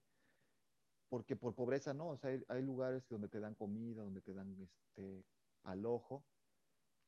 porque 1.10 1.36
por 1.36 1.56
pobreza 1.56 1.94
no, 1.94 2.10
o 2.10 2.18
sea, 2.18 2.30
hay, 2.30 2.44
hay 2.48 2.62
lugares 2.62 3.08
donde 3.10 3.28
te 3.28 3.40
dan 3.40 3.56
comida, 3.56 4.04
donde 4.04 4.22
te 4.22 4.34
dan 4.34 4.56
este 4.62 5.26
alojo 5.64 6.24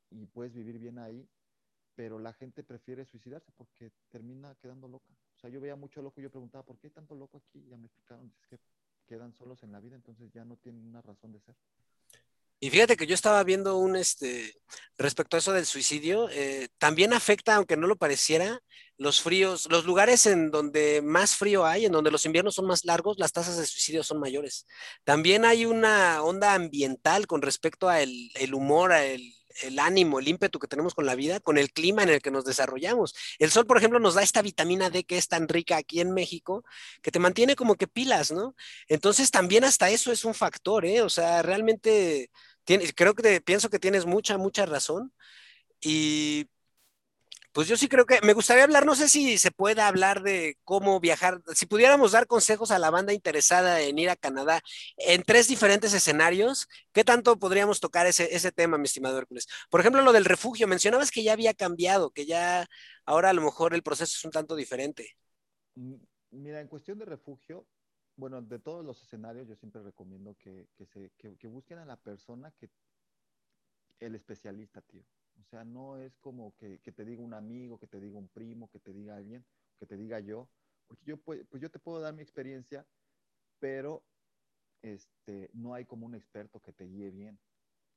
y 0.10 0.26
puedes 0.26 0.54
vivir 0.54 0.80
bien 0.80 0.98
ahí, 0.98 1.30
pero 1.96 2.18
la 2.20 2.34
gente 2.34 2.64
prefiere 2.64 3.06
suicidarse 3.06 3.52
porque 3.56 3.92
termina 4.10 4.56
quedando 4.56 4.88
loca. 4.88 5.21
O 5.42 5.48
sea, 5.48 5.50
yo 5.50 5.60
veía 5.60 5.76
mucho 5.76 6.04
loco 6.04 6.20
y 6.20 6.24
yo 6.24 6.30
preguntaba, 6.30 6.64
¿por 6.64 6.78
qué 6.78 6.86
hay 6.86 6.94
tanto 6.94 7.16
loco 7.16 7.40
aquí? 7.40 7.64
Y 7.66 7.70
ya 7.72 7.78
me 7.78 7.88
explicaron, 7.88 8.32
es 8.40 8.48
que 8.48 8.60
quedan 9.08 9.34
solos 9.34 9.64
en 9.64 9.72
la 9.72 9.80
vida, 9.80 9.96
entonces 9.96 10.32
ya 10.32 10.46
no 10.46 10.56
tienen 10.58 10.86
una 10.86 11.02
razón 11.02 11.32
de 11.32 11.40
ser. 11.40 11.56
Y 12.60 12.70
fíjate 12.70 12.96
que 12.96 13.08
yo 13.08 13.16
estaba 13.16 13.44
viendo 13.44 13.78
un, 13.78 13.96
este, 13.96 14.54
respecto 15.00 15.36
a 15.36 15.40
eso 15.40 15.52
del 15.52 15.66
suicidio, 15.66 16.30
eh, 16.30 16.68
también 16.78 17.12
afecta, 17.12 17.56
aunque 17.56 17.76
no 17.76 17.88
lo 17.88 17.96
pareciera, 17.96 18.62
los 18.98 19.20
fríos, 19.20 19.68
los 19.72 19.84
lugares 19.84 20.28
en 20.28 20.52
donde 20.52 21.02
más 21.02 21.36
frío 21.36 21.66
hay, 21.66 21.86
en 21.86 21.92
donde 21.92 22.12
los 22.12 22.28
inviernos 22.28 22.54
son 22.54 22.68
más 22.68 22.86
largos, 22.86 23.18
las 23.18 23.32
tasas 23.32 23.58
de 23.58 23.66
suicidio 23.66 24.04
son 24.04 24.20
mayores. 24.20 24.68
También 25.04 25.44
hay 25.44 25.66
una 25.66 26.22
onda 26.22 26.54
ambiental 26.54 27.26
con 27.26 27.42
respecto 27.42 27.90
a 27.90 28.00
el, 28.00 28.30
el 28.36 28.54
humor, 28.54 28.92
a 28.92 29.04
el, 29.04 29.34
el 29.64 29.80
ánimo, 29.80 30.20
el 30.20 30.28
ímpetu 30.28 30.60
que 30.60 30.68
tenemos 30.68 30.94
con 30.96 31.06
la 31.06 31.16
vida, 31.16 31.40
con 31.40 31.58
el 31.58 31.72
clima 31.72 32.04
en 32.04 32.10
el 32.10 32.22
que 32.22 32.32
nos 32.32 32.46
desarrollamos. 32.46 33.14
El 33.40 33.52
sol, 33.52 33.66
por 33.66 33.78
ejemplo, 33.78 34.00
nos 34.00 34.16
da 34.16 34.24
esta 34.24 34.42
vitamina 34.42 34.90
D 34.90 35.04
que 35.04 35.18
es 35.18 35.28
tan 35.28 35.48
rica 35.48 35.78
aquí 35.78 36.02
en 36.02 36.12
México, 36.14 36.64
que 37.02 37.12
te 37.12 37.20
mantiene 37.20 37.56
como 37.56 37.76
que 37.76 37.88
pilas, 37.88 38.32
¿no? 38.32 38.56
Entonces 38.88 39.32
también 39.32 39.64
hasta 39.64 39.90
eso 39.90 40.12
es 40.12 40.26
un 40.26 40.34
factor, 40.34 40.86
¿eh? 40.86 41.02
O 41.02 41.10
sea, 41.10 41.42
realmente 41.42 42.32
tiene- 42.64 42.92
creo 42.94 43.14
que 43.16 43.42
pienso 43.42 43.70
que 43.70 43.80
tienes 43.80 44.06
mucha, 44.06 44.38
mucha 44.38 44.66
razón. 44.66 45.14
Y 45.82 46.48
pues 47.52 47.68
yo 47.68 47.78
sí 47.78 47.88
creo 47.88 48.06
que 48.06 48.20
me 48.22 48.34
gustaría 48.34 48.64
hablar, 48.64 48.86
no 48.86 48.96
sé 48.96 49.10
si 49.10 49.38
se 49.38 49.52
pueda 49.52 49.88
hablar 49.88 50.22
de 50.24 50.58
cómo 50.64 51.00
viajar, 51.00 51.42
si 51.54 51.66
pudiéramos 51.66 52.14
dar 52.14 52.28
consejos 52.28 52.72
a 52.72 52.80
la 52.80 52.90
banda 52.90 53.14
interesada 53.14 53.82
en 53.82 54.00
ir 54.00 54.10
a 54.10 54.16
Canadá 54.16 54.62
en 54.98 55.24
tres 55.24 55.48
diferentes 55.48 55.94
escenarios, 55.94 56.68
¿qué 56.94 57.04
tanto 57.04 57.38
podríamos 57.40 57.80
tocar 57.80 58.08
ese, 58.08 58.52
tema, 58.52 58.78
mi 58.78 58.86
estimado 58.86 59.18
Hércules? 59.18 59.48
Por 59.70 59.82
ejemplo, 59.82 60.02
lo 60.02 60.14
del 60.14 60.26
refugio, 60.26 60.68
mencionabas 60.68 61.12
que 61.12 61.24
ya 61.24 61.34
había 61.34 61.54
cambiado, 61.54 62.12
que 62.12 62.26
ya 62.26 62.68
ahora 63.06 63.30
a 63.30 63.34
lo 63.34 63.42
mejor 63.42 63.74
el 63.74 63.84
proceso 63.84 64.14
es 64.16 64.26
un 64.26 64.32
tanto 64.32 64.56
diferente. 64.56 65.18
Mira, 66.32 66.62
en 66.62 66.68
cuestión 66.68 67.00
de 67.00 67.06
refugio, 67.06 67.68
bueno, 68.16 68.42
de 68.42 68.60
todos 68.60 68.86
los 68.86 69.02
escenarios, 69.02 69.48
yo 69.48 69.56
siempre 69.56 69.82
recomiendo 69.82 70.36
que 70.38 70.68
busquen 71.48 71.80
a 71.80 71.86
la 71.86 71.98
persona 71.98 72.52
que, 72.60 72.70
el 74.02 74.16
especialista, 74.16 74.82
tío. 74.82 75.04
O 75.42 75.46
sea, 75.50 75.64
no 75.64 75.98
es 75.98 76.18
como 76.18 76.56
que, 76.56 76.80
que 76.82 76.92
te 76.92 77.06
diga 77.06 77.22
un 77.22 77.34
amigo, 77.34 77.80
que 77.80 77.88
te 77.88 78.00
diga 78.00 78.18
un 78.18 78.30
primo, 78.30 78.70
que 78.70 78.80
te 78.80 78.94
diga 78.94 79.18
alguien, 79.18 79.46
que 79.80 79.86
te 79.86 79.98
diga 79.98 80.20
yo, 80.20 80.50
porque 80.88 81.06
yo, 81.06 81.18
pues, 81.22 81.46
pues 81.50 81.62
yo 81.62 81.70
te 81.72 81.80
puedo 81.80 82.00
dar 82.00 82.14
mi 82.14 82.22
experiencia, 82.22 82.88
pero 83.60 84.08
este, 84.82 85.50
no 85.54 85.74
hay 85.74 85.86
como 85.86 86.06
un 86.06 86.16
experto 86.16 86.62
que 86.62 86.74
te 86.74 86.86
guíe 86.86 87.12
bien, 87.12 87.40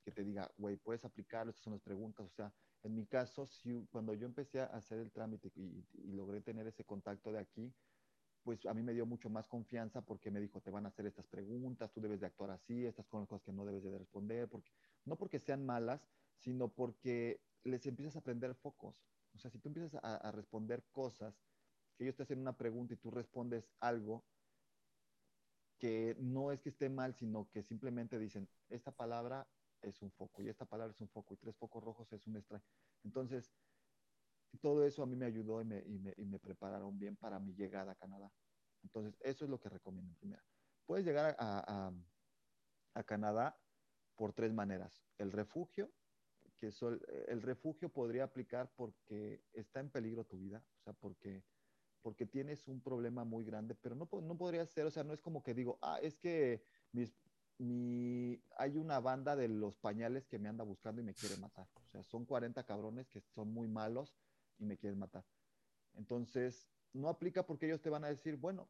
que 0.05 0.13
te 0.13 0.25
diga, 0.25 0.53
güey, 0.57 0.77
puedes 0.77 1.05
aplicarlo, 1.05 1.51
estas 1.51 1.65
son 1.65 1.75
las 1.75 1.83
preguntas. 1.83 2.27
O 2.27 2.31
sea, 2.31 2.55
en 2.83 2.95
mi 2.95 3.07
caso, 3.07 3.47
si, 3.47 3.87
cuando 3.91 4.15
yo 4.15 4.27
empecé 4.27 4.61
a 4.61 4.67
hacer 4.67 4.99
el 5.01 5.13
trámite 5.13 5.51
y, 5.55 5.87
y 5.93 6.13
logré 6.13 6.41
tener 6.41 6.67
ese 6.67 6.85
contacto 6.85 7.33
de 7.33 7.41
aquí, 7.41 7.75
pues 8.45 8.67
a 8.67 8.75
mí 8.75 8.83
me 8.83 8.93
dio 8.93 9.07
mucho 9.07 9.31
más 9.31 9.49
confianza 9.49 10.03
porque 10.03 10.31
me 10.31 10.41
dijo, 10.41 10.61
te 10.61 10.71
van 10.71 10.85
a 10.85 10.89
hacer 10.89 11.07
estas 11.07 11.27
preguntas, 11.27 11.91
tú 11.93 12.01
debes 12.01 12.21
de 12.21 12.27
actuar 12.27 12.51
así, 12.51 12.85
estas 12.85 13.07
son 13.07 13.21
las 13.21 13.29
cosas 13.29 13.43
que 13.45 13.53
no 13.53 13.65
debes 13.65 13.83
de 13.83 13.99
responder, 13.99 14.49
porque, 14.49 14.71
no 15.07 15.17
porque 15.17 15.39
sean 15.39 15.65
malas, 15.65 16.07
sino 16.39 16.69
porque 16.69 17.41
les 17.65 17.87
empiezas 17.87 18.17
a 18.17 18.19
aprender 18.21 18.55
focos. 18.55 18.97
O 19.35 19.39
sea, 19.39 19.51
si 19.51 19.59
tú 19.59 19.69
empiezas 19.69 19.99
a, 20.03 20.31
responder 20.33 20.85
cosas, 20.93 21.35
que 21.97 22.05
ellos 22.05 22.17
te 22.17 22.23
hacen 22.23 22.39
una 22.39 22.57
pregunta 22.57 22.95
y 22.95 22.97
tú 22.97 23.11
respondes 23.11 23.69
algo 23.81 24.25
que 25.79 26.17
no 26.21 26.53
es 26.53 26.61
que 26.61 26.69
esté 26.69 26.89
mal, 26.89 27.15
sino 27.15 27.49
que 27.51 27.63
simplemente 27.63 28.19
dicen, 28.19 28.49
esta 28.69 28.93
palabra 28.93 29.49
es 29.83 30.01
un 30.03 30.11
foco 30.13 30.43
y 30.43 30.49
esta 30.49 30.65
palabra 30.65 30.93
es 30.93 31.01
un 31.01 31.09
foco 31.09 31.35
y 31.35 31.37
tres 31.37 31.57
focos 31.57 31.83
rojos 31.83 32.13
es 32.13 32.27
un 32.27 32.37
strike. 32.37 32.65
Entonces, 33.03 33.53
todo 34.61 34.87
eso 34.87 35.03
a 35.03 35.07
mí 35.07 35.17
me 35.17 35.27
ayudó 35.27 35.61
y 35.61 35.65
me, 35.65 36.39
prepararon 36.39 36.99
bien 36.99 37.17
para 37.17 37.41
mi 37.41 37.55
llegada 37.55 37.93
a 37.93 37.97
Canadá. 37.97 38.31
Entonces, 38.83 39.17
eso 39.21 39.45
es 39.45 39.51
lo 39.51 39.59
que 39.59 39.69
recomiendo 39.69 40.11
en 40.11 40.17
primera. 40.17 40.45
Puedes 40.87 41.05
llegar 41.05 41.35
a, 41.39 41.93
a 42.95 43.03
Canadá 43.03 43.59
por 44.15 44.33
tres 44.33 44.53
maneras. 44.53 45.03
El 45.19 45.33
refugio, 45.33 45.91
que 46.57 46.73
sol, 46.73 47.05
el 47.29 47.43
refugio 47.43 47.89
podría 47.89 48.25
aplicar 48.25 48.71
porque 48.77 49.43
está 49.53 49.81
en 49.81 49.91
peligro 49.91 50.25
tu 50.25 50.39
vida, 50.39 50.65
o 50.81 50.83
sea, 50.83 50.93
porque 50.93 51.45
porque 52.05 52.27
tienes 52.27 52.69
un 52.69 52.83
problema 52.83 53.25
muy 53.25 53.47
grande, 53.47 53.75
pero 53.75 53.95
no, 53.95 54.07
no 54.21 54.37
podría 54.37 54.67
ser, 54.67 54.85
o 54.85 54.91
sea, 54.91 55.05
no 55.05 55.15
es 55.15 55.23
como 55.23 55.43
que 55.43 55.55
digo, 55.55 55.79
ah, 55.81 55.99
es 56.03 56.19
que 56.19 56.63
mis, 56.93 57.17
mi, 57.57 58.43
hay 58.59 58.77
una 58.77 59.01
banda 59.01 59.35
de 59.37 59.49
los 59.49 59.79
pañales 59.79 60.27
que 60.27 60.39
me 60.39 60.51
anda 60.51 60.65
buscando 60.65 61.01
y 61.01 61.05
me 61.05 61.15
quiere 61.15 61.39
matar. 61.39 61.67
O 61.87 61.89
sea, 61.89 62.03
son 62.03 62.27
40 62.27 62.63
cabrones 62.65 63.09
que 63.09 63.23
son 63.23 63.51
muy 63.51 63.69
malos 63.69 64.15
y 64.59 64.67
me 64.67 64.77
quieren 64.77 64.99
matar. 64.99 65.25
Entonces, 65.95 66.69
no 66.93 67.09
aplica 67.09 67.47
porque 67.47 67.65
ellos 67.65 67.81
te 67.81 67.89
van 67.89 68.05
a 68.05 68.09
decir, 68.09 68.37
bueno, 68.37 68.69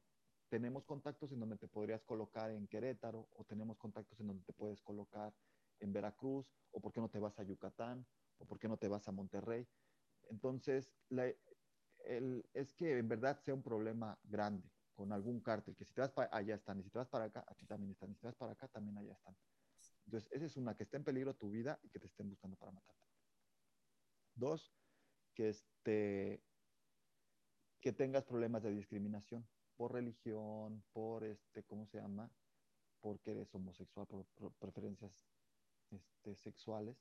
tenemos 0.48 0.84
contactos 0.84 1.32
en 1.32 1.40
donde 1.40 1.56
te 1.56 1.66
podrías 1.66 2.04
colocar 2.04 2.52
en 2.52 2.68
Querétaro 2.68 3.28
o 3.32 3.42
tenemos 3.42 3.78
contactos 3.78 4.20
en 4.20 4.28
donde 4.28 4.44
te 4.44 4.52
puedes 4.52 4.80
colocar 4.80 5.34
en 5.80 5.92
Veracruz 5.92 6.50
o 6.72 6.80
por 6.80 6.92
qué 6.92 7.00
no 7.00 7.08
te 7.08 7.18
vas 7.18 7.38
a 7.38 7.42
Yucatán 7.42 8.06
o 8.38 8.46
por 8.46 8.58
qué 8.58 8.68
no 8.68 8.76
te 8.76 8.88
vas 8.88 9.06
a 9.08 9.12
Monterrey. 9.12 9.66
Entonces, 10.30 10.92
la, 11.08 11.26
es 12.06 12.72
que 12.74 12.98
en 12.98 13.08
verdad 13.08 13.40
sea 13.40 13.54
un 13.54 13.62
problema 13.62 14.18
grande 14.24 14.70
con 14.94 15.12
algún 15.12 15.40
cártel, 15.40 15.74
que 15.74 15.84
si 15.84 15.92
te 15.92 16.00
vas 16.00 16.12
para 16.12 16.34
allá 16.34 16.54
están, 16.54 16.78
y 16.78 16.82
si 16.84 16.90
te 16.90 16.98
vas 16.98 17.08
para 17.08 17.24
acá, 17.24 17.44
aquí 17.48 17.66
también 17.66 17.90
están, 17.90 18.10
y 18.10 18.14
si 18.14 18.20
te 18.20 18.28
vas 18.28 18.36
para 18.36 18.52
acá, 18.52 18.68
también 18.68 18.96
allá 18.96 19.12
están. 19.12 19.36
Entonces, 20.06 20.30
esa 20.32 20.44
es 20.44 20.56
una, 20.56 20.76
que 20.76 20.84
esté 20.84 20.96
en 20.96 21.04
peligro 21.04 21.34
tu 21.34 21.50
vida 21.50 21.78
y 21.82 21.88
que 21.88 21.98
te 21.98 22.06
estén 22.06 22.28
buscando 22.28 22.56
para 22.56 22.72
matarte. 22.72 23.02
Dos, 24.34 24.72
que, 25.34 25.48
este, 25.48 26.42
que 27.80 27.92
tengas 27.92 28.24
problemas 28.24 28.62
de 28.62 28.70
discriminación 28.70 29.46
por 29.76 29.92
religión, 29.92 30.84
por, 30.92 31.24
este, 31.24 31.64
¿cómo 31.64 31.86
se 31.86 31.98
llama? 31.98 32.30
Porque 33.00 33.32
eres 33.32 33.52
homosexual, 33.54 34.06
por, 34.06 34.26
preferencias 34.54 35.12
este, 35.94 36.34
sexuales, 36.36 36.96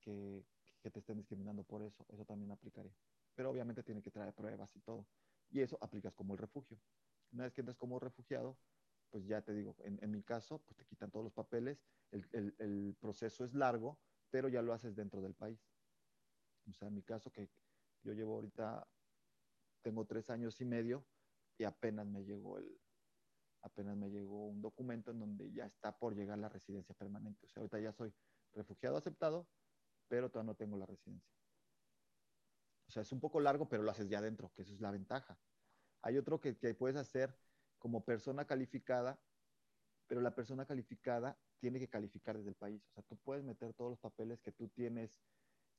que, 0.00 0.44
que 0.80 0.90
te 0.90 1.00
estén 1.00 1.16
discriminando 1.16 1.64
por 1.64 1.82
eso. 1.82 2.06
Eso 2.08 2.24
también 2.24 2.50
aplicaría 2.50 2.94
pero 3.38 3.50
obviamente 3.50 3.84
tiene 3.84 4.02
que 4.02 4.10
traer 4.10 4.34
pruebas 4.34 4.74
y 4.74 4.80
todo. 4.80 5.06
Y 5.48 5.60
eso 5.60 5.78
aplicas 5.80 6.12
como 6.12 6.32
el 6.32 6.40
refugio. 6.40 6.76
Una 7.30 7.44
vez 7.44 7.52
que 7.52 7.60
entras 7.60 7.76
como 7.76 8.00
refugiado, 8.00 8.58
pues 9.10 9.24
ya 9.26 9.42
te 9.42 9.52
digo, 9.52 9.76
en, 9.84 10.10
mi 10.10 10.24
caso, 10.24 10.58
pues 10.58 10.76
te 10.76 10.84
quitan 10.84 11.12
todos 11.12 11.22
los 11.22 11.32
papeles, 11.32 11.78
el, 12.10 12.26
el, 12.58 12.96
proceso 12.98 13.44
es 13.44 13.54
largo, 13.54 13.96
pero 14.28 14.48
ya 14.48 14.60
lo 14.60 14.72
haces 14.72 14.96
dentro 14.96 15.22
del 15.22 15.34
país. 15.34 15.64
O 16.68 16.72
sea, 16.72 16.88
en 16.88 16.94
mi 16.94 17.02
caso, 17.04 17.30
que 17.30 17.48
yo 18.02 18.12
llevo 18.12 18.34
ahorita, 18.34 18.88
tengo 19.82 20.04
tres 20.04 20.30
años 20.30 20.60
y 20.60 20.64
medio 20.64 21.06
y 21.58 21.62
apenas 21.62 22.08
me 22.08 22.24
llegó 22.24 22.58
el, 22.58 22.80
apenas 23.62 23.96
me 23.96 24.10
llegó 24.10 24.46
un 24.46 24.60
documento 24.62 25.10
en 25.10 25.20
donde 25.20 25.52
ya 25.52 25.66
está 25.66 25.98
por 25.98 26.14
llegar 26.14 26.38
la 26.38 26.48
residencia 26.48 26.94
permanente. 26.94 27.46
O 27.46 27.48
sea, 27.48 27.60
ahorita 27.60 27.80
ya 27.80 27.92
soy 27.92 28.12
refugiado 28.54 28.96
aceptado, 28.96 29.48
pero 30.08 30.30
todavía 30.30 30.52
no 30.52 30.56
tengo 30.56 30.76
la 30.76 30.86
residencia. 30.86 31.32
O 32.86 32.90
sea, 32.90 33.02
es 33.02 33.12
un 33.12 33.20
poco 33.20 33.40
largo, 33.40 33.68
pero 33.68 33.82
lo 33.82 33.90
haces 33.90 34.08
ya 34.08 34.18
adentro, 34.18 34.50
que 34.54 34.62
eso 34.62 34.72
es 34.72 34.80
la 34.80 34.90
ventaja. 34.90 35.38
Hay 36.02 36.16
otro 36.16 36.40
que, 36.40 36.56
que 36.56 36.74
puedes 36.74 36.96
hacer 36.96 37.36
como 37.78 38.04
persona 38.04 38.46
calificada, 38.46 39.20
pero 40.06 40.20
la 40.20 40.34
persona 40.34 40.64
calificada 40.64 41.38
tiene 41.58 41.78
que 41.78 41.88
calificar 41.88 42.36
desde 42.36 42.50
el 42.50 42.56
país. 42.56 42.82
O 42.88 42.92
sea, 42.92 43.02
tú 43.02 43.16
puedes 43.18 43.44
meter 43.44 43.74
todos 43.74 43.90
los 43.90 43.98
papeles 43.98 44.40
que 44.40 44.52
tú 44.52 44.68
tienes, 44.68 45.20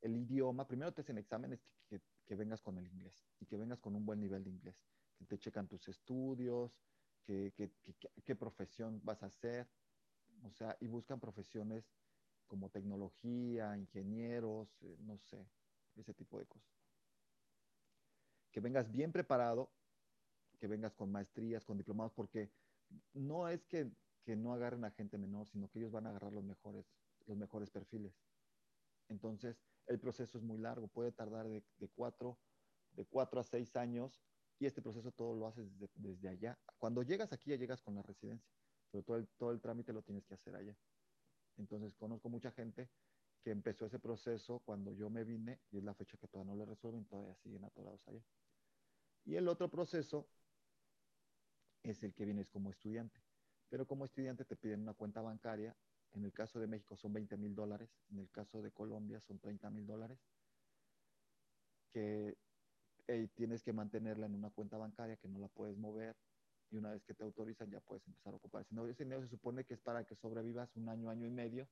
el 0.02 0.16
idioma. 0.16 0.68
Primero 0.68 0.94
te 0.94 1.02
hacen 1.02 1.18
exámenes 1.18 1.66
que, 1.88 2.02
que, 2.26 2.36
vengas 2.36 2.62
con 2.62 2.78
el 2.78 2.88
inglés 2.88 3.26
y 3.40 3.46
que 3.46 3.58
vengas 3.58 3.80
con 3.80 3.96
un 3.96 4.06
buen 4.06 4.20
nivel 4.20 4.44
de 4.44 4.52
inglés. 4.52 4.76
Que 5.18 5.26
te 5.26 5.40
checan 5.40 5.68
tus 5.68 5.88
estudios, 5.88 6.80
qué 8.26 8.36
profesión 8.36 9.02
vas 9.04 9.24
a 9.24 9.28
hacer. 9.28 9.68
O 10.44 10.52
sea, 10.52 10.78
y 10.80 10.88
buscan 10.88 11.20
profesiones 11.20 11.92
como 12.48 12.70
tecnología, 12.70 13.78
ingenieros, 13.78 14.82
eh, 14.82 14.98
no 15.02 15.18
sé, 15.18 15.46
ese 15.96 16.14
tipo 16.14 16.40
de 16.40 16.46
cosas 16.46 16.80
que 18.52 18.60
vengas 18.60 18.92
bien 18.92 19.12
preparado, 19.12 19.72
que 20.60 20.68
vengas 20.68 20.94
con 20.94 21.12
maestrías, 21.12 21.66
con 21.66 21.78
diplomados, 21.78 22.14
porque 22.14 22.52
no 23.14 23.48
es 23.48 23.66
que, 23.66 23.92
no 24.26 24.54
agarren 24.54 24.86
a 24.86 24.92
gente 24.92 25.18
menor, 25.18 25.48
sino 25.48 25.70
que 25.70 25.80
ellos 25.80 25.92
van 25.92 26.06
a 26.06 26.10
agarrar 26.12 26.32
los 26.32 26.44
mejores, 26.44 26.86
los 27.26 27.36
mejores 27.36 27.72
perfiles. 27.72 28.14
Entonces, 29.08 29.60
el 29.88 30.00
proceso 30.00 30.38
es 30.38 30.44
muy 30.44 30.60
largo, 30.60 30.88
puede 30.88 31.12
tardar 31.12 31.48
de, 31.48 31.64
cuatro, 31.96 32.38
de 32.92 33.06
cuatro 33.06 33.40
a 33.40 33.44
seis 33.44 33.76
años 33.76 34.22
y 34.60 34.66
este 34.66 34.82
proceso 34.82 35.12
todo 35.12 35.34
lo 35.36 35.48
haces 35.48 35.68
desde, 35.96 36.28
allá. 36.28 36.58
Cuando 36.78 37.02
llegas 37.02 37.32
aquí 37.32 37.50
ya 37.52 37.56
llegas 37.56 37.82
con 37.82 37.96
la 37.96 38.02
residencia, 38.02 38.48
pero 38.92 39.04
todo 39.04 39.18
el, 39.18 39.28
todo 39.38 39.52
el 39.52 39.62
trámite 39.62 39.94
lo 39.94 40.02
tienes 40.02 40.26
que 40.26 40.34
hacer 40.34 40.56
allá. 40.56 40.76
Entonces, 41.58 41.96
conozco 41.96 42.30
mucha 42.30 42.52
gente 42.52 42.90
que 43.42 43.52
empezó 43.52 43.86
ese 43.86 44.00
proceso 44.00 44.60
cuando 44.60 44.92
yo 44.94 45.10
me 45.10 45.24
vine 45.24 45.60
y 45.72 45.78
es 45.78 45.84
la 45.84 45.94
fecha 45.94 46.18
que 46.18 46.28
todavía 46.28 46.54
no 46.54 46.58
le 46.58 46.66
resuelven, 46.66 47.06
todavía 47.06 47.36
siguen 47.36 47.64
atorados 47.64 48.06
allá. 48.08 48.22
Y 49.26 49.36
el 49.36 49.48
otro 49.48 49.70
proceso 49.70 50.28
es 51.84 52.04
el 52.04 52.14
que 52.14 52.26
vienes 52.26 52.50
como 52.50 52.72
estudiante. 52.72 53.22
Pero 53.70 53.86
como 53.86 54.06
estudiante 54.06 54.44
te 54.44 54.56
piden 54.56 54.82
una 54.82 54.94
cuenta 54.94 55.22
bancaria. 55.22 55.76
En 56.12 56.26
el 56.26 56.34
caso 56.34 56.60
de 56.60 56.68
México 56.68 56.98
son 56.98 57.14
20 57.14 57.38
mil 57.38 57.56
dólares. 57.56 57.90
En 58.10 58.20
el 58.20 58.30
caso 58.30 58.62
de 58.62 58.72
Colombia 58.72 59.22
son 59.22 59.40
30 59.40 59.70
mil 59.70 59.86
dólares. 59.86 60.20
Que 61.92 62.38
tienes 63.36 63.64
que 63.64 63.74
mantenerla 63.74 64.26
en 64.26 64.36
una 64.36 64.50
cuenta 64.50 64.78
bancaria 64.78 65.18
que 65.18 65.28
no 65.28 65.40
la 65.40 65.48
puedes 65.48 65.78
mover. 65.78 66.16
Y 66.72 66.78
una 66.78 66.92
vez 66.92 67.04
que 67.04 67.16
te 67.16 67.24
autorizan 67.24 67.72
ya 67.72 67.80
puedes 67.80 68.06
empezar 68.08 68.34
a 68.34 68.38
ocupar. 68.38 68.64
Si 68.66 68.76
no, 68.76 68.86
ese 68.86 69.04
dinero 69.04 69.22
se 69.22 69.28
supone 69.28 69.64
que 69.64 69.74
es 69.74 69.80
para 69.80 70.04
que 70.04 70.16
sobrevivas 70.16 70.76
un 70.76 70.88
año, 70.88 71.10
año 71.10 71.26
y 71.26 71.32
medio 71.32 71.68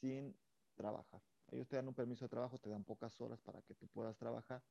sin 0.00 0.36
trabajar. 0.74 1.22
Ellos 1.50 1.68
te 1.68 1.76
dan 1.76 1.88
un 1.88 1.94
permiso 1.94 2.24
de 2.26 2.28
trabajo, 2.28 2.58
te 2.58 2.68
dan 2.68 2.84
pocas 2.84 3.18
horas 3.20 3.40
para 3.40 3.62
que 3.62 3.74
tú 3.74 3.86
puedas 3.88 4.16
trabajar 4.18 4.62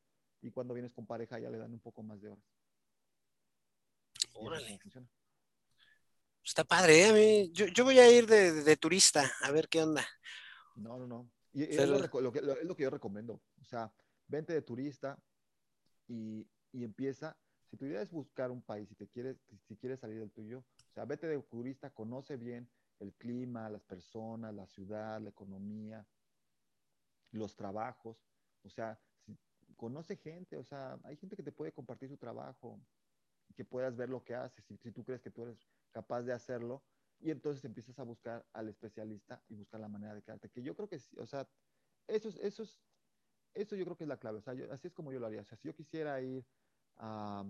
y 0.41 0.51
cuando 0.51 0.73
vienes 0.73 0.93
con 0.93 1.05
pareja 1.05 1.39
ya 1.39 1.49
le 1.49 1.57
dan 1.57 1.73
un 1.73 1.79
poco 1.79 2.03
más 2.03 2.21
de 2.21 2.29
horas. 2.29 2.45
Órale. 4.33 4.79
Está 6.43 6.65
padre, 6.65 7.07
¿eh? 7.07 7.49
yo, 7.51 7.85
voy 7.85 7.99
a 7.99 8.11
ir 8.11 8.27
de, 8.27 8.77
turista 8.77 9.31
a 9.41 9.51
ver 9.51 9.69
qué 9.69 9.81
onda. 9.81 10.05
No, 10.75 10.97
no, 10.97 11.07
no. 11.07 11.31
Y, 11.53 11.63
es, 11.63 11.87
lo, 11.87 11.99
que, 11.99 12.39
es, 12.39 12.63
lo, 12.65 12.75
que, 12.75 12.83
yo 12.83 12.89
recomiendo. 12.89 13.41
O 13.61 13.65
sea, 13.65 13.93
vente 14.27 14.53
de 14.53 14.61
turista 14.61 15.17
y, 16.07 16.47
empieza. 16.73 17.37
Si 17.69 17.77
tu 17.77 17.85
idea 17.85 18.01
es 18.01 18.11
buscar 18.11 18.51
un 18.51 18.61
país, 18.61 18.89
si 18.89 18.95
te 18.95 19.07
quieres, 19.07 19.37
si 19.67 19.75
quieres 19.75 19.99
salir 19.99 20.19
del 20.19 20.31
tuyo, 20.31 20.59
o 20.59 20.93
sea, 20.93 21.05
vete 21.05 21.27
de 21.27 21.41
turista, 21.41 21.89
conoce 21.89 22.37
bien 22.37 22.69
el 22.99 23.13
clima, 23.13 23.69
las 23.69 23.83
personas, 23.83 24.53
la 24.53 24.67
ciudad, 24.67 25.21
la 25.21 25.29
economía, 25.29 26.05
los 27.31 27.55
trabajos. 27.55 28.17
O 28.63 28.69
sea, 28.69 28.99
conoce 29.75 30.17
gente, 30.17 30.57
o 30.57 30.63
sea, 30.63 30.99
hay 31.03 31.17
gente 31.17 31.35
que 31.35 31.43
te 31.43 31.51
puede 31.51 31.71
compartir 31.71 32.09
su 32.09 32.17
trabajo, 32.17 32.79
que 33.55 33.65
puedas 33.65 33.95
ver 33.95 34.09
lo 34.09 34.23
que 34.23 34.35
haces, 34.35 34.63
si, 34.65 34.77
si 34.77 34.91
tú 34.91 35.03
crees 35.03 35.21
que 35.21 35.31
tú 35.31 35.43
eres 35.43 35.67
capaz 35.91 36.23
de 36.23 36.33
hacerlo, 36.33 36.83
y 37.19 37.31
entonces 37.31 37.63
empiezas 37.63 37.97
a 37.99 38.03
buscar 38.03 38.45
al 38.53 38.67
especialista 38.67 39.41
y 39.47 39.55
buscar 39.55 39.79
la 39.79 39.87
manera 39.87 40.13
de 40.13 40.21
quedarte. 40.21 40.49
Que 40.49 40.61
yo 40.61 40.75
creo 40.75 40.89
que, 40.89 40.99
o 41.17 41.25
sea, 41.25 41.47
eso 42.07 42.27
es, 42.27 42.35
eso 42.37 42.63
es, 42.63 42.77
eso 43.53 43.75
yo 43.75 43.85
creo 43.85 43.97
que 43.97 44.03
es 44.03 44.07
la 44.07 44.17
clave. 44.17 44.39
O 44.39 44.41
sea, 44.41 44.53
así 44.71 44.87
es 44.87 44.93
como 44.93 45.11
yo 45.11 45.19
lo 45.19 45.27
haría. 45.27 45.41
O 45.41 45.45
sea, 45.45 45.57
si 45.57 45.67
yo 45.67 45.75
quisiera 45.75 46.21
ir 46.21 46.45
a, 46.97 47.45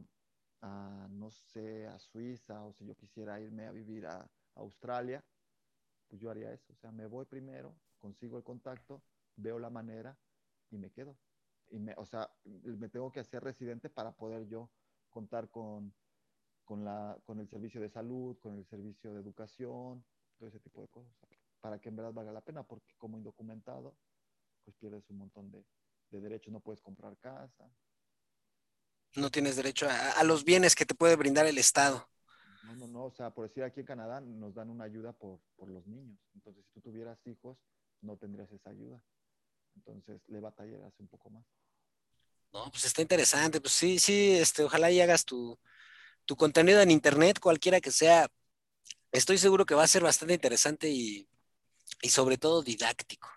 a, 0.62 1.08
no 1.10 1.32
sé, 1.32 1.88
a 1.88 2.00
Suiza, 2.00 2.64
o 2.64 2.74
si 2.74 2.86
yo 2.86 2.96
quisiera 2.96 3.40
irme 3.40 3.68
a 3.68 3.72
vivir 3.72 4.06
a, 4.06 4.20
a 4.22 4.30
Australia, 4.56 5.24
pues 6.08 6.22
yo 6.22 6.30
haría 6.30 6.52
eso. 6.54 6.74
O 6.74 6.76
sea, 6.76 6.92
me 6.92 7.08
voy 7.08 7.26
primero, 7.26 7.76
consigo 8.00 8.38
el 8.38 8.44
contacto, 8.44 9.02
veo 9.36 9.60
la 9.60 9.70
manera 9.70 10.18
y 10.70 10.78
me 10.78 10.92
quedo 10.92 11.18
y 11.74 11.80
me, 11.80 11.94
o 11.98 12.06
sea, 12.06 12.30
me 12.46 12.88
tengo 12.88 13.12
que 13.12 13.20
hacer 13.20 13.44
residente 13.44 13.90
para 13.90 14.12
poder 14.12 14.48
yo 14.48 14.70
contar 15.10 15.50
con, 15.50 15.94
con, 16.64 16.86
la, 16.86 17.18
con 17.26 17.40
el 17.40 17.48
servicio 17.48 17.82
de 17.82 17.90
salud, 17.90 18.38
con 18.40 18.56
el 18.56 18.66
servicio 18.66 19.14
de 19.14 19.22
educación, 19.22 20.06
todo 20.38 20.50
ese 20.50 20.60
tipo 20.60 20.82
de 20.82 20.88
cosas, 20.88 21.12
para 21.62 21.80
que 21.80 21.90
en 21.90 21.96
verdad 21.96 22.14
valga 22.14 22.32
la 22.32 22.42
pena, 22.42 22.64
porque 22.64 22.94
como 22.98 23.18
indocumentado, 23.18 23.96
pues 24.64 24.76
pierdes 24.78 25.10
un 25.10 25.18
montón 25.18 25.52
de, 25.52 25.66
de 26.14 26.22
derechos, 26.22 26.54
no 26.54 26.62
puedes 26.62 26.82
comprar 26.82 27.18
casa. 27.18 27.70
No 29.16 29.30
tienes 29.30 29.56
derecho 29.56 29.88
a, 29.90 30.12
a, 30.12 30.24
los 30.24 30.44
bienes 30.44 30.76
que 30.76 30.86
te 30.86 30.96
puede 30.96 31.16
brindar 31.16 31.46
el 31.46 31.58
Estado. 31.58 32.10
No, 32.64 32.76
no, 32.76 32.88
no, 32.88 33.06
o 33.06 33.12
sea, 33.12 33.32
por 33.32 33.48
decir 33.48 33.64
aquí 33.64 33.82
en 33.82 33.86
Canadá 33.86 34.22
nos 34.22 34.56
dan 34.56 34.70
una 34.70 34.86
ayuda 34.86 35.12
por, 35.12 35.40
por 35.56 35.70
los 35.70 35.86
niños. 35.86 36.18
Entonces, 36.34 36.64
si 36.66 36.72
tú 36.74 36.82
tuvieras 36.82 37.20
hijos, 37.28 37.58
no 38.02 38.18
tendrías 38.18 38.52
esa 38.52 38.70
ayuda. 38.70 39.04
Entonces, 39.76 40.22
le 40.28 40.40
batallarás 40.40 40.94
un 41.00 41.08
poco 41.08 41.30
más. 41.30 41.46
No, 42.54 42.70
pues 42.72 42.86
está 42.86 43.02
interesante. 43.02 43.60
Pues 43.60 43.74
sí, 43.74 44.00
sí, 44.00 44.34
este, 44.34 44.64
ojalá 44.64 44.92
y 44.92 45.02
hagas 45.02 45.26
tu, 45.26 45.60
contenido 46.38 46.82
en 46.82 46.92
internet, 46.92 47.40
cualquiera 47.40 47.82
que 47.82 47.92
sea. 47.92 48.30
Estoy 49.12 49.38
seguro 49.38 49.66
que 49.66 49.76
va 49.76 49.84
a 49.84 49.88
ser 49.88 50.04
bastante 50.04 50.34
interesante 50.36 50.90
y, 50.90 51.28
sobre 52.10 52.38
todo 52.38 52.62
didáctico. 52.62 53.28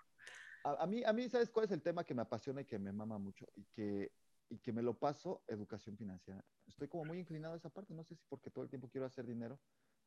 A, 0.79 0.87
mí, 0.87 1.03
a 1.03 1.13
mí, 1.13 1.29
¿sabes 1.29 1.49
cuál 1.49 1.65
es 1.65 1.71
el 1.71 1.81
tema 1.81 2.03
que 2.03 2.13
me 2.13 2.21
apasiona 2.21 2.61
y 2.61 2.65
que 2.65 2.79
me 2.79 2.91
mama 2.91 3.17
mucho? 3.17 3.45
Y 3.55 3.63
que, 3.65 4.11
y 4.49 4.59
que 4.59 4.71
me 4.71 4.81
lo 4.81 4.97
paso, 4.97 5.43
educación 5.47 5.97
financiera. 5.97 6.43
Estoy 6.67 6.87
como 6.87 7.05
muy 7.05 7.19
inclinado 7.19 7.53
a 7.53 7.57
esa 7.57 7.69
parte, 7.69 7.93
no 7.93 8.03
sé 8.03 8.15
si 8.15 8.23
porque 8.27 8.49
todo 8.49 8.63
el 8.63 8.69
tiempo 8.69 8.89
quiero 8.89 9.05
hacer 9.05 9.25
dinero, 9.25 9.59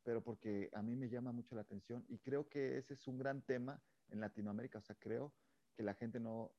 pero 0.03 0.23
porque 0.23 0.71
a 0.73 0.83
mí 0.83 0.97
me 0.97 1.09
llama 1.09 1.33
mucho 1.33 1.55
la 1.55 1.63
atención 1.63 2.05
y 2.09 2.19
creo 2.19 2.49
que 2.49 2.79
ese 2.79 2.95
es 2.95 3.07
un 3.07 3.19
gran 3.19 3.43
tema 3.43 3.83
en 4.09 4.21
Latinoamérica. 4.21 4.79
O 4.79 4.83
sea, 4.83 4.97
creo 4.97 5.35
que 5.77 5.83
la 5.83 5.95
gente 5.95 6.21
no, 6.21 6.53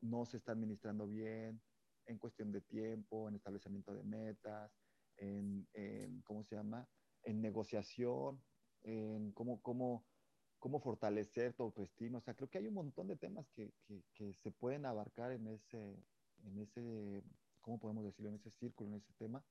no 0.00 0.26
se 0.26 0.36
está 0.36 0.52
administrando 0.52 1.06
bien, 1.06 1.60
en 2.06 2.18
cuestión 2.18 2.52
de 2.52 2.60
tiempo, 2.60 3.28
en 3.28 3.36
establecimiento 3.36 3.94
de 3.94 4.02
metas, 4.02 4.72
en, 5.16 5.68
¿cómo 6.24 6.44
se 6.44 6.56
llama? 6.56 6.88
En 7.22 7.40
negociación, 7.40 8.42
en 8.82 9.32
cómo, 9.32 9.60
cómo, 9.62 10.06
cómo 10.60 10.78
fortalecer 10.78 11.54
tu 11.54 11.64
autoestima. 11.64 12.18
O 12.18 12.20
sea, 12.20 12.34
creo 12.34 12.48
que 12.48 12.58
hay 12.58 12.68
un 12.68 12.74
montón 12.74 13.08
de 13.08 13.16
temas 13.16 13.48
que, 13.50 13.72
que, 14.14 14.32
se 14.34 14.52
pueden 14.52 14.86
abarcar 14.86 15.32
en 15.32 15.48
ese, 15.48 15.96
en 16.44 16.58
ese, 16.60 17.24
¿cómo 17.60 17.80
podemos 17.80 18.04
decirlo? 18.04 18.28
En 18.28 18.36
ese 18.36 18.50
círculo, 18.50 18.90
en 18.90 18.96
ese 18.96 19.12
tema. 19.14 19.44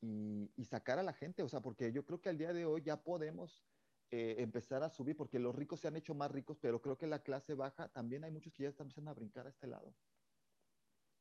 Y, 0.00 0.50
y, 0.56 0.64
sacar 0.64 0.98
a 0.98 1.02
la 1.02 1.12
gente, 1.12 1.42
o 1.42 1.48
sea, 1.48 1.60
porque 1.60 1.92
yo 1.92 2.04
creo 2.04 2.20
que 2.20 2.28
al 2.28 2.38
día 2.38 2.52
de 2.52 2.66
hoy 2.66 2.82
ya 2.82 3.02
podemos 3.02 3.64
eh, 4.10 4.36
empezar 4.38 4.82
a 4.82 4.90
subir, 4.90 5.16
porque 5.16 5.38
los 5.38 5.54
ricos 5.54 5.80
se 5.80 5.88
han 5.88 5.96
hecho 5.96 6.14
más 6.14 6.30
ricos, 6.30 6.58
pero 6.60 6.80
creo 6.80 6.96
que 6.96 7.06
la 7.06 7.22
clase 7.22 7.54
baja 7.54 7.88
también 7.88 8.24
hay 8.24 8.30
muchos 8.30 8.52
que 8.52 8.62
ya 8.62 8.68
están 8.68 8.86
empezando 8.86 9.10
a 9.10 9.14
brincar 9.14 9.46
a 9.46 9.50
este 9.50 9.66
lado. 9.66 9.94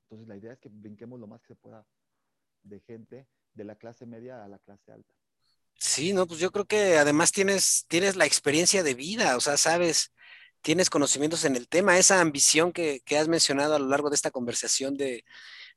Entonces 0.04 0.28
la 0.28 0.38
idea 0.38 0.54
es 0.54 0.60
que 0.60 0.70
brinquemos 0.70 1.20
lo 1.20 1.26
más 1.26 1.42
que 1.42 1.48
se 1.48 1.56
pueda 1.56 1.88
de 2.62 2.80
gente 2.82 3.28
de 3.54 3.64
la 3.64 3.76
clase 3.76 4.06
media 4.06 4.44
a 4.44 4.48
la 4.48 4.60
clase 4.60 4.92
alta. 4.92 5.16
Sí, 5.78 6.14
no, 6.14 6.26
pues 6.28 6.40
yo 6.40 6.52
creo 6.52 6.66
que 6.66 6.98
además 6.98 7.32
tienes, 7.32 7.86
tienes 7.88 8.16
la 8.16 8.26
experiencia 8.26 8.84
de 8.84 8.94
vida, 8.94 9.38
o 9.38 9.42
sea, 9.42 9.58
sabes, 9.58 10.14
tienes 10.62 10.90
conocimientos 10.90 11.46
en 11.46 11.56
el 11.56 11.68
tema, 11.68 11.98
esa 11.98 12.22
ambición 12.22 12.72
que, 12.74 13.02
que 13.06 13.18
has 13.18 13.28
mencionado 13.28 13.76
a 13.76 13.80
lo 13.80 13.88
largo 13.88 14.10
de 14.10 14.16
esta 14.16 14.32
conversación 14.32 14.98
de, 14.98 15.24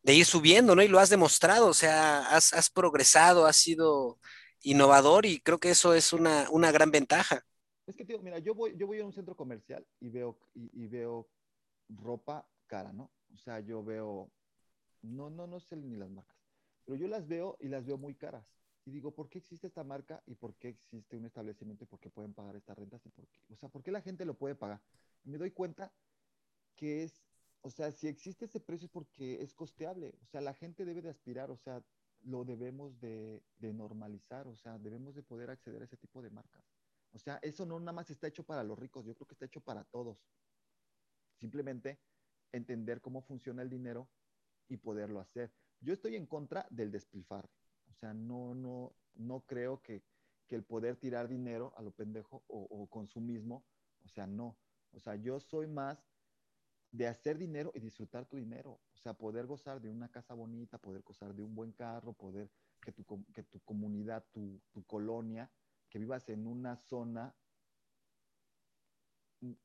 de, 0.02 0.14
ir 0.14 0.24
subiendo, 0.24 0.74
¿no? 0.74 0.82
Y 0.82 0.88
lo 0.88 0.98
has 0.98 1.10
demostrado, 1.10 1.68
o 1.68 1.74
sea, 1.74 2.20
has, 2.28 2.54
has 2.54 2.70
progresado, 2.70 3.46
has 3.46 3.56
sido 3.56 4.18
innovador 4.62 5.26
y 5.26 5.40
creo 5.40 5.58
que 5.58 5.70
eso 5.70 5.94
es 5.94 6.12
una, 6.12 6.48
una 6.50 6.72
gran 6.72 6.90
ventaja. 6.90 7.44
Es 7.86 7.96
que, 7.96 8.04
tío, 8.04 8.20
mira, 8.20 8.38
yo 8.38 8.54
voy, 8.54 8.74
yo 8.76 8.86
voy 8.86 9.00
a 9.00 9.04
un 9.04 9.12
centro 9.12 9.36
comercial 9.36 9.86
y 10.00 10.08
veo, 10.08 10.38
y, 10.54 10.70
y 10.84 10.86
veo 10.86 11.28
ropa 11.88 12.46
cara, 12.66 12.92
¿no? 12.92 13.10
O 13.34 13.38
sea, 13.38 13.60
yo 13.60 13.82
veo, 13.82 14.30
no, 15.02 15.30
no, 15.30 15.46
no 15.46 15.60
sé 15.60 15.76
ni 15.76 15.96
las 15.96 16.10
marcas, 16.10 16.36
pero 16.84 16.96
yo 16.96 17.08
las 17.08 17.26
veo 17.26 17.56
y 17.60 17.68
las 17.68 17.84
veo 17.84 17.98
muy 17.98 18.14
caras. 18.14 18.44
Y 18.88 18.90
digo, 18.90 19.10
¿por 19.10 19.28
qué 19.28 19.36
existe 19.36 19.66
esta 19.66 19.84
marca 19.84 20.22
y 20.24 20.34
por 20.34 20.54
qué 20.54 20.68
existe 20.68 21.18
un 21.18 21.26
establecimiento 21.26 21.84
y 21.84 21.86
por 21.86 22.00
qué 22.00 22.08
pueden 22.08 22.32
pagar 22.32 22.56
estas 22.56 22.78
rentas? 22.78 23.02
O 23.50 23.54
sea, 23.54 23.68
¿por 23.68 23.82
qué 23.82 23.92
la 23.92 24.00
gente 24.00 24.24
lo 24.24 24.32
puede 24.32 24.54
pagar? 24.54 24.80
Me 25.24 25.36
doy 25.36 25.50
cuenta 25.50 25.92
que 26.74 27.02
es, 27.02 27.22
o 27.60 27.68
sea, 27.68 27.92
si 27.92 28.08
existe 28.08 28.46
ese 28.46 28.60
precio 28.60 28.86
es 28.86 28.90
porque 28.90 29.42
es 29.42 29.52
costeable. 29.52 30.14
O 30.22 30.24
sea, 30.24 30.40
la 30.40 30.54
gente 30.54 30.86
debe 30.86 31.02
de 31.02 31.10
aspirar, 31.10 31.50
o 31.50 31.56
sea, 31.58 31.84
lo 32.22 32.46
debemos 32.46 32.98
de, 32.98 33.42
de 33.58 33.74
normalizar, 33.74 34.48
o 34.48 34.56
sea, 34.56 34.78
debemos 34.78 35.14
de 35.14 35.22
poder 35.22 35.50
acceder 35.50 35.82
a 35.82 35.84
ese 35.84 35.98
tipo 35.98 36.22
de 36.22 36.30
marcas. 36.30 36.64
O 37.12 37.18
sea, 37.18 37.38
eso 37.42 37.66
no 37.66 37.78
nada 37.78 37.92
más 37.92 38.08
está 38.08 38.26
hecho 38.26 38.44
para 38.44 38.64
los 38.64 38.78
ricos, 38.78 39.04
yo 39.04 39.14
creo 39.14 39.26
que 39.26 39.34
está 39.34 39.44
hecho 39.44 39.60
para 39.60 39.84
todos. 39.84 40.16
Simplemente 41.34 42.00
entender 42.52 43.02
cómo 43.02 43.20
funciona 43.20 43.60
el 43.60 43.68
dinero 43.68 44.08
y 44.66 44.78
poderlo 44.78 45.20
hacer. 45.20 45.52
Yo 45.78 45.92
estoy 45.92 46.16
en 46.16 46.24
contra 46.24 46.66
del 46.70 46.90
despilfarro. 46.90 47.57
Sea, 47.98 48.14
no, 48.14 48.54
no, 48.54 48.94
no 49.14 49.40
creo 49.40 49.82
que, 49.82 50.04
que 50.46 50.54
el 50.54 50.62
poder 50.62 50.96
tirar 50.96 51.28
dinero 51.28 51.72
a 51.76 51.82
lo 51.82 51.90
pendejo 51.90 52.44
o, 52.46 52.60
o, 52.62 52.86
consumismo, 52.86 53.64
o 54.04 54.08
sea, 54.08 54.26
no. 54.26 54.56
O 54.92 55.00
sea, 55.00 55.16
yo 55.16 55.40
soy 55.40 55.66
más 55.66 56.06
de 56.92 57.08
hacer 57.08 57.38
dinero 57.38 57.72
y 57.74 57.80
disfrutar 57.80 58.26
tu 58.26 58.36
dinero. 58.36 58.80
O 58.94 58.98
sea, 58.98 59.14
poder 59.14 59.46
gozar 59.46 59.80
de 59.80 59.90
una 59.90 60.08
casa 60.08 60.32
bonita, 60.34 60.78
poder 60.78 61.02
gozar 61.02 61.34
de 61.34 61.42
un 61.42 61.54
buen 61.54 61.72
carro, 61.72 62.12
poder 62.12 62.48
que 62.80 62.92
tu, 62.92 63.04
que 63.34 63.42
tu 63.42 63.60
comunidad, 63.60 64.24
tu, 64.32 64.60
tu 64.70 64.84
colonia, 64.84 65.50
que 65.90 65.98
vivas 65.98 66.28
en 66.28 66.46
una 66.46 66.76
zona 66.76 67.34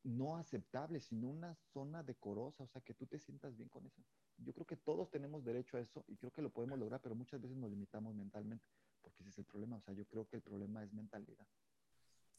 no 0.04 0.38
aceptable, 0.38 1.00
sino 1.00 1.30
una 1.30 1.56
zona 1.56 2.04
decorosa, 2.04 2.64
o 2.64 2.68
sea, 2.68 2.82
que 2.82 2.94
tú 2.94 3.06
te 3.06 3.20
sientas 3.20 3.56
bien 3.56 3.70
con 3.70 3.86
eso. 3.86 4.04
Yo 4.38 4.54
creo 4.54 4.66
que 4.66 4.76
todos 4.78 5.10
tenemos 5.10 5.44
derecho 5.44 5.78
a 5.78 5.82
eso 5.82 6.04
y 6.08 6.16
creo 6.18 6.32
que 6.32 6.42
lo 6.42 6.50
podemos 6.50 6.78
lograr, 6.80 7.00
pero 7.02 7.16
muchas 7.16 7.42
veces 7.42 7.58
nos 7.58 7.70
limitamos 7.70 8.14
mentalmente, 8.16 8.66
porque 9.02 9.22
ese 9.22 9.30
es 9.30 9.38
el 9.38 9.46
problema, 9.46 9.78
o 9.78 9.82
sea, 9.82 9.94
yo 9.94 10.06
creo 10.06 10.28
que 10.28 10.38
el 10.38 10.42
problema 10.42 10.84
es 10.84 10.92
mentalidad. 10.94 11.46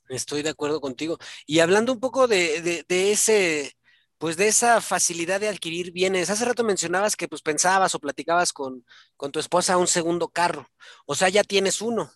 Estoy 0.09 0.43
de 0.43 0.51
acuerdo 0.51 0.81
contigo. 0.81 1.19
Y 1.47 1.61
hablando 1.61 1.93
un 1.93 2.01
poco 2.01 2.29
de, 2.29 2.85
de, 2.87 3.13
ese, 3.13 3.73
pues 4.19 4.37
de 4.37 4.49
esa 4.49 4.81
facilidad 4.83 5.41
de 5.41 5.49
adquirir 5.49 5.93
bienes. 5.93 6.29
Hace 6.29 6.45
rato 6.45 6.63
mencionabas 6.63 7.17
que 7.17 7.27
pues 7.27 7.41
pensabas 7.41 7.95
o 7.95 8.01
platicabas 8.01 8.53
con, 8.53 8.85
con 9.17 9.33
tu 9.33 9.39
esposa 9.39 9.79
un 9.79 9.87
segundo 9.87 10.29
carro, 10.29 10.69
o 11.07 11.15
sea, 11.15 11.29
ya 11.29 11.43
tienes 11.43 11.81
uno. 11.81 12.11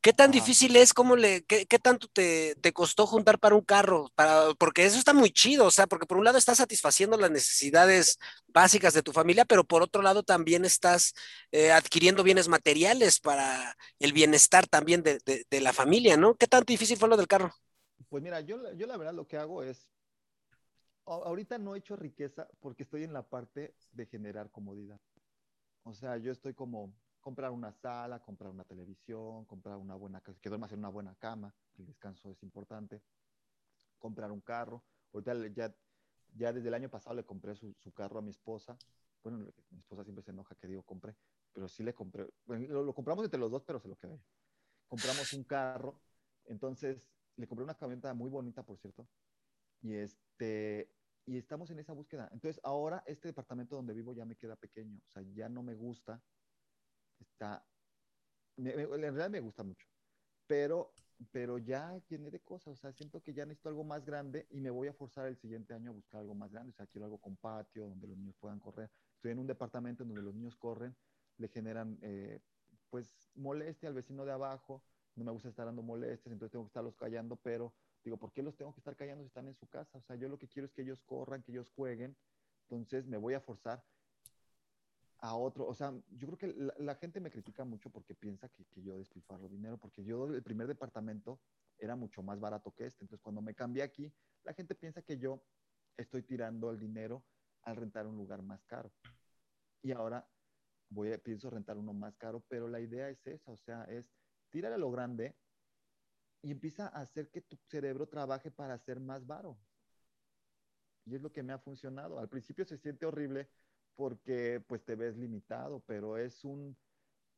¿Qué 0.00 0.12
tan 0.12 0.30
difícil 0.30 0.76
es? 0.76 0.94
¿Cómo 0.94 1.16
le, 1.16 1.44
qué, 1.44 1.66
qué 1.66 1.78
tanto 1.78 2.06
te, 2.08 2.54
te, 2.56 2.72
costó 2.72 3.06
juntar 3.06 3.38
para 3.38 3.56
un 3.56 3.62
carro? 3.62 4.10
Para, 4.14 4.54
porque 4.54 4.84
eso 4.84 4.98
está 4.98 5.12
muy 5.12 5.30
chido, 5.30 5.66
o 5.66 5.70
sea, 5.70 5.86
porque 5.86 6.06
por 6.06 6.16
un 6.16 6.24
lado 6.24 6.38
estás 6.38 6.58
satisfaciendo 6.58 7.16
las 7.16 7.30
necesidades 7.30 8.18
básicas 8.46 8.94
de 8.94 9.02
tu 9.02 9.12
familia, 9.12 9.44
pero 9.44 9.64
por 9.64 9.82
otro 9.82 10.02
lado 10.02 10.22
también 10.22 10.64
estás 10.64 11.12
eh, 11.50 11.72
adquiriendo 11.72 12.22
bienes 12.22 12.48
materiales 12.48 13.18
para 13.18 13.76
el 13.98 14.12
bienestar 14.12 14.66
también 14.66 15.02
de, 15.02 15.18
de, 15.24 15.44
de, 15.50 15.60
la 15.60 15.72
familia, 15.72 16.16
¿no? 16.16 16.36
¿Qué 16.36 16.46
tan 16.46 16.64
difícil 16.64 16.96
fue 16.96 17.08
lo 17.08 17.16
del 17.16 17.26
carro? 17.26 17.52
Pues 18.08 18.22
mira, 18.22 18.40
yo, 18.40 18.72
yo 18.74 18.86
la 18.86 18.96
verdad 18.96 19.14
lo 19.14 19.26
que 19.26 19.36
hago 19.36 19.62
es, 19.62 19.88
ahorita 21.04 21.58
no 21.58 21.74
he 21.74 21.78
hecho 21.78 21.96
riqueza 21.96 22.48
porque 22.60 22.84
estoy 22.84 23.04
en 23.04 23.12
la 23.12 23.22
parte 23.22 23.74
de 23.92 24.06
generar 24.06 24.50
comodidad. 24.50 25.00
O 25.82 25.94
sea, 25.94 26.16
yo 26.18 26.32
estoy 26.32 26.54
como 26.54 26.92
comprar 27.26 27.50
una 27.50 27.72
sala, 27.72 28.20
comprar 28.20 28.52
una 28.52 28.62
televisión, 28.62 29.46
comprar 29.46 29.78
una 29.78 29.96
buena 29.96 30.20
casa, 30.20 30.38
que 30.40 30.48
duermas 30.48 30.70
en 30.70 30.78
una 30.78 30.90
buena 30.90 31.16
cama, 31.16 31.52
el 31.76 31.84
descanso 31.84 32.30
es 32.30 32.40
importante, 32.44 33.02
comprar 33.98 34.30
un 34.30 34.40
carro. 34.40 34.84
Ahorita 35.12 35.34
ya, 35.48 35.74
ya 36.36 36.52
desde 36.52 36.68
el 36.68 36.74
año 36.74 36.88
pasado 36.88 37.16
le 37.16 37.24
compré 37.24 37.56
su, 37.56 37.74
su 37.80 37.92
carro 37.92 38.20
a 38.20 38.22
mi 38.22 38.30
esposa. 38.30 38.78
Bueno, 39.24 39.38
mi 39.70 39.78
esposa 39.80 40.04
siempre 40.04 40.22
se 40.22 40.30
enoja 40.30 40.54
que 40.54 40.68
digo 40.68 40.84
compré, 40.84 41.16
pero 41.52 41.66
sí 41.66 41.82
le 41.82 41.92
compré. 41.94 42.28
Lo, 42.46 42.84
lo, 42.84 42.94
compramos 42.94 43.24
entre 43.24 43.40
los 43.40 43.50
dos, 43.50 43.64
pero 43.64 43.80
se 43.80 43.88
lo 43.88 43.96
quedé. 43.96 44.20
Compramos 44.86 45.32
un 45.32 45.42
carro, 45.42 46.00
entonces 46.44 47.10
le 47.34 47.48
compré 47.48 47.64
una 47.64 47.74
camioneta 47.74 48.14
muy 48.14 48.30
bonita, 48.30 48.62
por 48.62 48.78
cierto. 48.78 49.08
Y 49.82 49.94
este, 49.94 50.92
y 51.24 51.38
estamos 51.38 51.72
en 51.72 51.80
esa 51.80 51.92
búsqueda. 51.92 52.28
Entonces, 52.30 52.60
ahora 52.62 53.02
este 53.04 53.26
departamento 53.26 53.74
donde 53.74 53.94
vivo 53.94 54.14
ya 54.14 54.24
me 54.24 54.36
queda 54.36 54.54
pequeño, 54.54 55.00
o 55.08 55.10
sea, 55.10 55.22
ya 55.34 55.48
no 55.48 55.64
me 55.64 55.74
gusta 55.74 56.22
está, 57.18 57.66
me, 58.56 58.70
en 58.72 59.00
realidad 59.00 59.30
me 59.30 59.40
gusta 59.40 59.62
mucho, 59.62 59.86
pero, 60.46 60.92
pero 61.30 61.58
ya 61.58 61.98
llené 62.08 62.30
de 62.30 62.40
cosas, 62.40 62.74
o 62.74 62.76
sea, 62.76 62.92
siento 62.92 63.22
que 63.22 63.34
ya 63.34 63.44
necesito 63.46 63.68
algo 63.68 63.84
más 63.84 64.04
grande 64.04 64.46
y 64.50 64.60
me 64.60 64.70
voy 64.70 64.88
a 64.88 64.94
forzar 64.94 65.26
el 65.26 65.36
siguiente 65.36 65.74
año 65.74 65.90
a 65.90 65.94
buscar 65.94 66.20
algo 66.20 66.34
más 66.34 66.52
grande, 66.52 66.70
o 66.70 66.74
sea, 66.74 66.86
quiero 66.86 67.06
algo 67.06 67.18
con 67.18 67.36
patio, 67.36 67.88
donde 67.88 68.06
los 68.06 68.16
niños 68.16 68.36
puedan 68.38 68.60
correr. 68.60 68.90
Estoy 69.16 69.32
en 69.32 69.38
un 69.38 69.46
departamento 69.46 70.04
donde 70.04 70.22
los 70.22 70.34
niños 70.34 70.56
corren, 70.56 70.96
le 71.38 71.48
generan, 71.48 71.98
eh, 72.02 72.40
pues, 72.90 73.30
molestia 73.34 73.88
al 73.88 73.94
vecino 73.94 74.24
de 74.24 74.32
abajo, 74.32 74.84
no 75.16 75.24
me 75.24 75.32
gusta 75.32 75.48
estar 75.48 75.66
dando 75.66 75.82
molestias, 75.82 76.32
entonces 76.32 76.52
tengo 76.52 76.64
que 76.64 76.68
estarlos 76.68 76.96
callando, 76.96 77.36
pero 77.36 77.74
digo, 78.04 78.18
¿por 78.18 78.32
qué 78.32 78.42
los 78.42 78.56
tengo 78.56 78.72
que 78.72 78.80
estar 78.80 78.96
callando 78.96 79.24
si 79.24 79.28
están 79.28 79.48
en 79.48 79.54
su 79.54 79.66
casa? 79.66 79.98
O 79.98 80.02
sea, 80.02 80.16
yo 80.16 80.28
lo 80.28 80.38
que 80.38 80.48
quiero 80.48 80.66
es 80.66 80.72
que 80.72 80.82
ellos 80.82 81.02
corran, 81.02 81.42
que 81.42 81.52
ellos 81.52 81.68
jueguen, 81.70 82.16
entonces 82.68 83.06
me 83.06 83.16
voy 83.16 83.34
a 83.34 83.40
forzar 83.40 83.82
a 85.26 85.34
otro, 85.34 85.66
o 85.66 85.74
sea, 85.74 85.92
yo 86.10 86.28
creo 86.28 86.38
que 86.38 86.46
la, 86.48 86.74
la 86.78 86.94
gente 86.94 87.20
me 87.20 87.30
critica 87.30 87.64
mucho 87.64 87.90
porque 87.90 88.14
piensa 88.14 88.48
que, 88.48 88.64
que, 88.66 88.82
yo 88.82 88.96
despilfarro 88.96 89.48
dinero, 89.48 89.76
porque 89.76 90.04
yo 90.04 90.26
el 90.26 90.42
primer 90.42 90.68
departamento 90.68 91.40
era 91.78 91.96
mucho 91.96 92.22
más 92.22 92.38
barato 92.38 92.72
que 92.72 92.86
este, 92.86 93.04
entonces 93.04 93.22
cuando 93.22 93.42
me 93.42 93.54
cambié 93.54 93.82
aquí, 93.82 94.12
la 94.44 94.54
gente 94.54 94.74
piensa 94.74 95.02
que 95.02 95.18
yo 95.18 95.42
estoy 95.96 96.22
tirando 96.22 96.70
el 96.70 96.78
dinero 96.78 97.24
al 97.62 97.76
rentar 97.76 98.06
un 98.06 98.16
lugar 98.16 98.42
más 98.42 98.64
caro. 98.64 98.92
Y 99.82 99.90
ahora 99.92 100.28
voy 100.90 101.12
a, 101.12 101.18
pienso 101.18 101.50
rentar 101.50 101.76
uno 101.76 101.92
más 101.92 102.16
caro, 102.16 102.44
pero 102.48 102.68
la 102.68 102.80
idea 102.80 103.08
es 103.08 103.26
esa, 103.26 103.50
o 103.50 103.56
sea, 103.56 103.84
es 103.84 104.06
tirar 104.50 104.72
a 104.72 104.78
lo 104.78 104.90
grande 104.90 105.36
y 106.42 106.52
empieza 106.52 106.86
a 106.86 107.00
hacer 107.00 107.30
que 107.30 107.40
tu 107.40 107.56
cerebro 107.68 108.08
trabaje 108.08 108.52
para 108.52 108.74
hacer 108.74 109.00
más 109.00 109.26
varo. 109.26 109.58
Y 111.04 111.16
es 111.16 111.22
lo 111.22 111.32
que 111.32 111.42
me 111.42 111.52
ha 111.52 111.58
funcionado. 111.58 112.18
Al 112.18 112.28
principio 112.28 112.64
se 112.64 112.78
siente 112.78 113.06
horrible 113.06 113.48
porque 113.96 114.62
pues 114.68 114.84
te 114.84 114.94
ves 114.94 115.16
limitado, 115.16 115.80
pero 115.86 116.18
es, 116.18 116.44
un, 116.44 116.76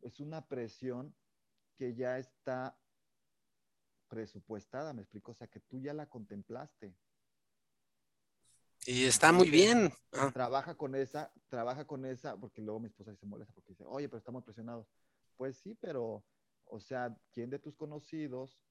es 0.02 0.20
una 0.20 0.46
presión 0.46 1.14
que 1.76 1.94
ya 1.94 2.18
está 2.18 2.76
presupuestada, 4.08 4.92
me 4.92 5.02
explico, 5.02 5.32
o 5.32 5.34
sea, 5.34 5.46
que 5.46 5.60
tú 5.60 5.80
ya 5.80 5.94
la 5.94 6.08
contemplaste. 6.08 6.94
Y 8.86 9.04
está 9.04 9.32
muy 9.32 9.50
bien. 9.50 9.92
Ah. 10.12 10.30
Trabaja 10.32 10.74
con 10.74 10.94
esa, 10.94 11.32
trabaja 11.48 11.86
con 11.86 12.04
esa, 12.04 12.36
porque 12.36 12.62
luego 12.62 12.80
mi 12.80 12.86
esposa 12.86 13.14
se 13.14 13.26
molesta 13.26 13.52
porque 13.52 13.72
dice, 13.72 13.84
oye, 13.86 14.08
pero 14.08 14.18
estamos 14.18 14.44
presionados. 14.44 14.88
Pues 15.36 15.58
sí, 15.58 15.74
pero, 15.74 16.24
o 16.64 16.80
sea, 16.80 17.16
¿quién 17.32 17.50
de 17.50 17.58
tus 17.58 17.76
conocidos 17.76 18.64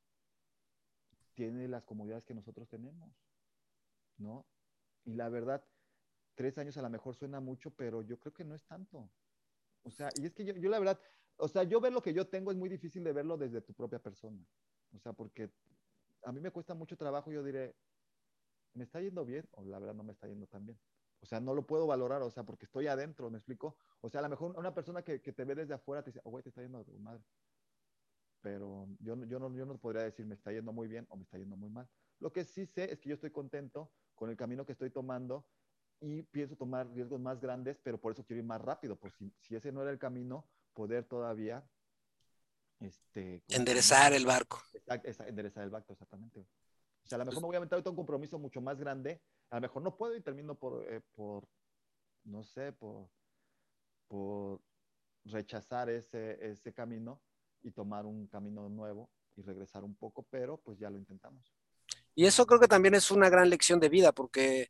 tiene 1.35 1.67
las 1.67 1.83
comodidades 1.83 2.25
que 2.25 2.33
nosotros 2.33 2.67
tenemos? 2.67 3.13
¿No? 4.17 4.45
Y 5.05 5.13
la 5.13 5.29
verdad, 5.29 5.63
tres 6.37 6.57
años 6.59 6.77
a 6.77 6.83
lo 6.83 6.89
mejor 6.89 7.15
suena 7.15 7.39
mucho, 7.39 7.71
pero 7.71 8.03
yo 8.03 8.19
creo 8.19 8.31
que 8.31 8.45
no 8.45 8.53
es 8.53 8.63
tanto. 8.63 9.09
O 9.81 9.89
sea, 9.89 10.09
y 10.15 10.27
es 10.27 10.33
que 10.35 10.45
yo, 10.45 10.53
yo, 10.53 10.69
la 10.69 10.77
verdad, 10.77 10.99
o 11.37 11.47
sea, 11.47 11.63
yo 11.63 11.81
ver 11.81 11.91
lo 11.91 12.01
que 12.01 12.13
yo 12.13 12.27
tengo 12.27 12.51
es 12.51 12.57
muy 12.57 12.69
difícil 12.69 13.03
de 13.03 13.11
verlo 13.11 13.37
desde 13.37 13.59
tu 13.59 13.73
propia 13.73 13.97
persona. 13.97 14.45
O 14.93 14.99
sea, 14.99 15.13
porque 15.13 15.51
a 16.23 16.31
mí 16.31 16.39
me 16.39 16.51
cuesta 16.51 16.75
mucho 16.75 16.95
trabajo, 16.95 17.31
yo 17.31 17.43
diré, 17.43 17.75
¿me 18.75 18.83
está 18.83 19.01
yendo 19.01 19.25
bien 19.25 19.49
o 19.51 19.63
la 19.65 19.79
verdad 19.79 19.95
no 19.95 20.03
me 20.03 20.13
está 20.13 20.27
yendo 20.27 20.45
tan 20.45 20.63
bien? 20.63 20.79
O 21.21 21.25
sea, 21.25 21.39
no 21.39 21.55
lo 21.55 21.65
puedo 21.65 21.87
valorar, 21.87 22.21
o 22.21 22.29
sea, 22.29 22.43
porque 22.43 22.65
estoy 22.65 22.85
adentro, 22.85 23.31
¿me 23.31 23.39
explico? 23.39 23.75
O 24.01 24.09
sea, 24.09 24.19
a 24.19 24.23
lo 24.23 24.29
mejor 24.29 24.55
una 24.57 24.75
persona 24.75 25.01
que, 25.01 25.19
que 25.19 25.33
te 25.33 25.43
ve 25.43 25.55
desde 25.55 25.73
afuera 25.73 26.03
te 26.03 26.11
dice, 26.11 26.21
oh, 26.23 26.29
güey, 26.29 26.43
te 26.43 26.49
está 26.49 26.61
yendo 26.61 26.83
de 26.83 26.99
madre. 26.99 27.23
Pero 28.41 28.87
yo, 28.99 29.15
yo, 29.25 29.39
no, 29.39 29.51
yo 29.55 29.65
no 29.65 29.79
podría 29.79 30.03
decir, 30.03 30.27
me 30.27 30.35
está 30.35 30.51
yendo 30.51 30.71
muy 30.71 30.87
bien 30.87 31.07
o 31.09 31.17
me 31.17 31.23
está 31.23 31.39
yendo 31.39 31.57
muy 31.57 31.71
mal. 31.71 31.89
Lo 32.19 32.31
que 32.31 32.43
sí 32.43 32.67
sé 32.67 32.91
es 32.91 32.99
que 32.99 33.09
yo 33.09 33.15
estoy 33.15 33.31
contento 33.31 33.91
con 34.13 34.29
el 34.29 34.37
camino 34.37 34.65
que 34.65 34.73
estoy 34.73 34.91
tomando 34.91 35.47
y 35.99 36.23
pienso 36.23 36.55
tomar 36.55 36.89
riesgos 36.91 37.19
más 37.19 37.39
grandes, 37.39 37.79
pero 37.83 37.99
por 37.99 38.13
eso 38.13 38.23
quiero 38.23 38.41
ir 38.41 38.45
más 38.45 38.61
rápido, 38.61 38.95
por 38.95 39.11
si, 39.11 39.33
si 39.39 39.55
ese 39.55 39.71
no 39.71 39.81
era 39.81 39.91
el 39.91 39.99
camino, 39.99 40.47
poder 40.73 41.05
todavía 41.05 41.67
este, 42.79 43.43
enderezar 43.49 44.13
el 44.13 44.25
barco. 44.25 44.61
enderezar 45.25 45.63
el 45.63 45.69
barco, 45.69 45.93
exactamente. 45.93 46.41
O 47.03 47.07
sea, 47.07 47.15
a 47.15 47.19
lo 47.19 47.25
mejor 47.25 47.41
me 47.41 47.47
voy 47.47 47.55
a 47.55 47.61
meter 47.61 47.81
un 47.85 47.95
compromiso 47.95 48.37
mucho 48.37 48.61
más 48.61 48.77
grande, 48.79 49.21
a 49.49 49.55
lo 49.55 49.61
mejor 49.61 49.81
no 49.81 49.95
puedo 49.95 50.15
y 50.15 50.21
termino 50.21 50.55
por, 50.55 50.85
eh, 50.91 51.01
por 51.15 51.47
no 52.25 52.43
sé, 52.43 52.73
por, 52.73 53.09
por 54.07 54.61
rechazar 55.25 55.89
ese, 55.89 56.37
ese 56.45 56.73
camino 56.73 57.21
y 57.63 57.71
tomar 57.71 58.05
un 58.05 58.27
camino 58.27 58.69
nuevo 58.69 59.09
y 59.35 59.41
regresar 59.41 59.83
un 59.83 59.95
poco, 59.95 60.23
pero 60.29 60.57
pues 60.57 60.77
ya 60.77 60.89
lo 60.89 60.97
intentamos. 60.97 61.53
Y 62.13 62.25
eso 62.25 62.45
creo 62.45 62.59
que 62.59 62.67
también 62.67 62.95
es 62.95 63.11
una 63.11 63.29
gran 63.29 63.49
lección 63.49 63.79
de 63.79 63.89
vida, 63.89 64.11
porque 64.11 64.69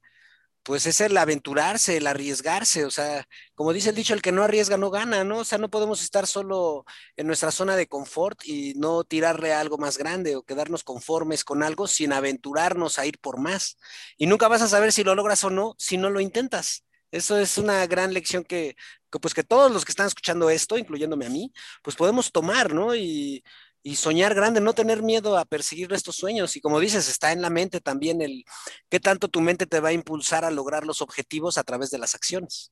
pues 0.67 0.85
es 0.85 0.99
el 0.99 1.15
aventurarse, 1.17 1.95
el 1.95 2.07
arriesgarse, 2.07 2.83
o 2.83 2.91
sea, 2.91 3.25
como 3.55 3.71
dice 3.71 3.91
el 3.91 3.95
dicho, 3.95 4.13
el 4.13 4.21
que 4.21 4.33
no 4.33 4.43
arriesga 4.43 4.75
no 4.75 4.89
gana, 4.89 5.23
¿no? 5.23 5.37
O 5.39 5.45
sea, 5.45 5.57
no 5.57 5.69
podemos 5.69 6.03
estar 6.03 6.27
solo 6.27 6.83
en 7.15 7.25
nuestra 7.25 7.51
zona 7.51 7.77
de 7.77 7.87
confort 7.87 8.41
y 8.43 8.73
no 8.75 9.05
tirarle 9.05 9.53
a 9.53 9.61
algo 9.61 9.77
más 9.77 9.97
grande 9.97 10.35
o 10.35 10.43
quedarnos 10.43 10.83
conformes 10.83 11.45
con 11.45 11.63
algo 11.63 11.87
sin 11.87 12.11
aventurarnos 12.11 12.99
a 12.99 13.05
ir 13.05 13.17
por 13.19 13.39
más. 13.39 13.77
Y 14.17 14.27
nunca 14.27 14.49
vas 14.49 14.61
a 14.61 14.67
saber 14.67 14.91
si 14.91 15.05
lo 15.05 15.15
logras 15.15 15.41
o 15.45 15.49
no 15.49 15.73
si 15.77 15.95
no 15.95 16.09
lo 16.09 16.19
intentas. 16.19 16.83
Eso 17.11 17.39
es 17.39 17.57
una 17.57 17.87
gran 17.87 18.13
lección 18.13 18.43
que, 18.43 18.75
que 19.09 19.19
pues 19.19 19.33
que 19.33 19.43
todos 19.43 19.71
los 19.71 19.85
que 19.85 19.93
están 19.93 20.07
escuchando 20.07 20.49
esto, 20.49 20.77
incluyéndome 20.77 21.27
a 21.27 21.29
mí, 21.29 21.53
pues 21.81 21.95
podemos 21.95 22.33
tomar, 22.33 22.73
¿no? 22.73 22.93
Y, 22.93 23.41
y 23.83 23.95
soñar 23.95 24.33
grande, 24.33 24.61
no 24.61 24.73
tener 24.73 25.03
miedo 25.03 25.37
a 25.37 25.45
perseguir 25.45 25.91
estos 25.93 26.15
sueños. 26.15 26.55
Y 26.55 26.61
como 26.61 26.79
dices, 26.79 27.07
está 27.09 27.31
en 27.31 27.41
la 27.41 27.49
mente 27.49 27.79
también 27.81 28.21
el 28.21 28.43
qué 28.89 28.99
tanto 28.99 29.27
tu 29.27 29.41
mente 29.41 29.65
te 29.65 29.79
va 29.79 29.89
a 29.89 29.93
impulsar 29.93 30.45
a 30.45 30.51
lograr 30.51 30.85
los 30.85 31.01
objetivos 31.01 31.57
a 31.57 31.63
través 31.63 31.89
de 31.89 31.97
las 31.97 32.15
acciones. 32.15 32.71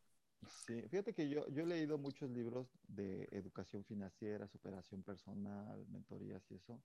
Sí, 0.68 0.82
fíjate 0.90 1.14
que 1.14 1.30
yo, 1.30 1.46
he 1.48 1.66
leído 1.66 1.98
muchos 1.98 2.30
libros 2.32 2.68
de 2.88 3.28
educación 3.32 3.86
financiera, 3.86 4.48
superación 4.48 5.04
personal, 5.04 5.86
mentorías 5.90 6.44
y 6.50 6.56
eso. 6.56 6.82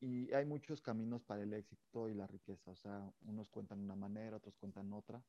Y 0.00 0.32
hay 0.32 0.44
muchos 0.44 0.80
caminos 0.80 1.22
para 1.22 1.42
el 1.42 1.52
éxito 1.54 2.08
y 2.08 2.14
la 2.14 2.26
riqueza. 2.26 2.70
O 2.70 2.76
sea, 2.76 3.10
unos 3.22 3.48
cuentan 3.50 3.80
una 3.80 3.96
manera, 3.96 4.36
otros 4.36 4.54
cuentan 4.56 4.92
otra. 4.92 5.22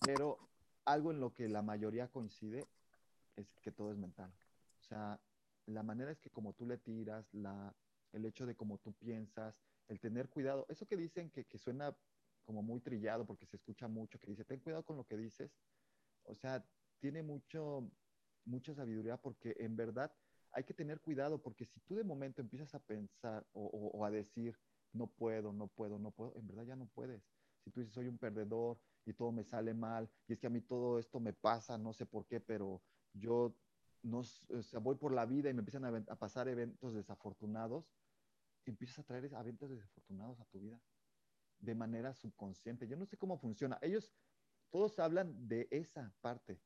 Pero 0.00 0.38
algo 0.84 1.12
en 1.12 1.20
lo 1.20 1.32
que 1.32 1.48
la 1.48 1.62
mayoría 1.62 2.08
coincide 2.08 2.66
es 3.36 3.46
que 3.60 3.70
todo 3.70 3.92
es 3.92 3.98
mental. 3.98 4.32
O 4.80 4.84
sea, 4.84 5.20
la 5.66 5.82
manera 5.82 6.10
es 6.10 6.20
que 6.20 6.30
como 6.30 6.52
tú 6.54 6.66
le 6.66 6.78
tiras, 6.78 7.32
la, 7.32 7.74
el 8.12 8.24
hecho 8.24 8.46
de 8.46 8.54
cómo 8.54 8.78
tú 8.78 8.92
piensas, 8.92 9.54
el 9.88 10.00
tener 10.00 10.28
cuidado, 10.28 10.66
eso 10.68 10.86
que 10.86 10.96
dicen 10.96 11.30
que, 11.30 11.44
que 11.44 11.58
suena 11.58 11.96
como 12.44 12.62
muy 12.62 12.80
trillado 12.80 13.24
porque 13.26 13.46
se 13.46 13.56
escucha 13.56 13.88
mucho, 13.88 14.18
que 14.18 14.26
dice, 14.26 14.44
ten 14.44 14.60
cuidado 14.60 14.84
con 14.84 14.96
lo 14.96 15.04
que 15.04 15.16
dices, 15.16 15.52
o 16.24 16.34
sea, 16.34 16.64
tiene 16.98 17.22
mucho, 17.22 17.90
mucha 18.44 18.74
sabiduría 18.74 19.16
porque 19.16 19.56
en 19.58 19.76
verdad 19.76 20.12
hay 20.52 20.64
que 20.64 20.74
tener 20.74 21.00
cuidado 21.00 21.40
porque 21.40 21.64
si 21.64 21.80
tú 21.80 21.94
de 21.94 22.04
momento 22.04 22.40
empiezas 22.40 22.74
a 22.74 22.80
pensar 22.80 23.46
o, 23.52 23.64
o, 23.64 24.04
a 24.04 24.10
decir, 24.10 24.56
no 24.92 25.06
puedo, 25.06 25.52
no 25.52 25.68
puedo, 25.68 25.98
no 25.98 26.10
puedo, 26.10 26.34
en 26.36 26.46
verdad 26.46 26.64
ya 26.64 26.76
no 26.76 26.86
puedes. 26.86 27.22
Si 27.64 27.70
tú 27.70 27.80
dices, 27.80 27.94
soy 27.94 28.08
un 28.08 28.18
perdedor 28.18 28.78
y 29.06 29.14
todo 29.14 29.32
me 29.32 29.44
sale 29.44 29.72
mal 29.72 30.10
y 30.28 30.34
es 30.34 30.38
que 30.38 30.46
a 30.46 30.50
mí 30.50 30.60
todo 30.60 30.98
esto 30.98 31.20
me 31.20 31.32
pasa, 31.32 31.78
no 31.78 31.92
sé 31.92 32.04
por 32.06 32.26
qué, 32.26 32.40
pero 32.40 32.82
yo 33.14 33.54
no, 34.02 34.20
o 34.20 34.80
voy 34.80 34.96
por 34.96 35.12
la 35.12 35.26
vida 35.26 35.50
y 35.50 35.54
me 35.54 35.60
empiezan 35.60 35.84
a, 35.84 36.16
pasar 36.16 36.48
eventos 36.48 36.94
desafortunados, 36.94 37.92
empiezas 38.66 38.98
a 38.98 39.04
traer 39.04 39.24
eventos 39.24 39.70
desafortunados 39.70 40.40
a 40.40 40.44
tu 40.46 40.60
vida 40.60 40.80
de 41.58 41.74
manera 41.74 42.12
subconsciente. 42.12 42.88
Yo 42.88 42.96
no 42.96 43.06
sé 43.06 43.16
cómo 43.16 43.38
funciona. 43.38 43.78
Ellos 43.82 44.12
todos 44.70 44.98
hablan 44.98 45.48
de 45.48 45.68
esa 45.70 46.12
parte 46.20 46.60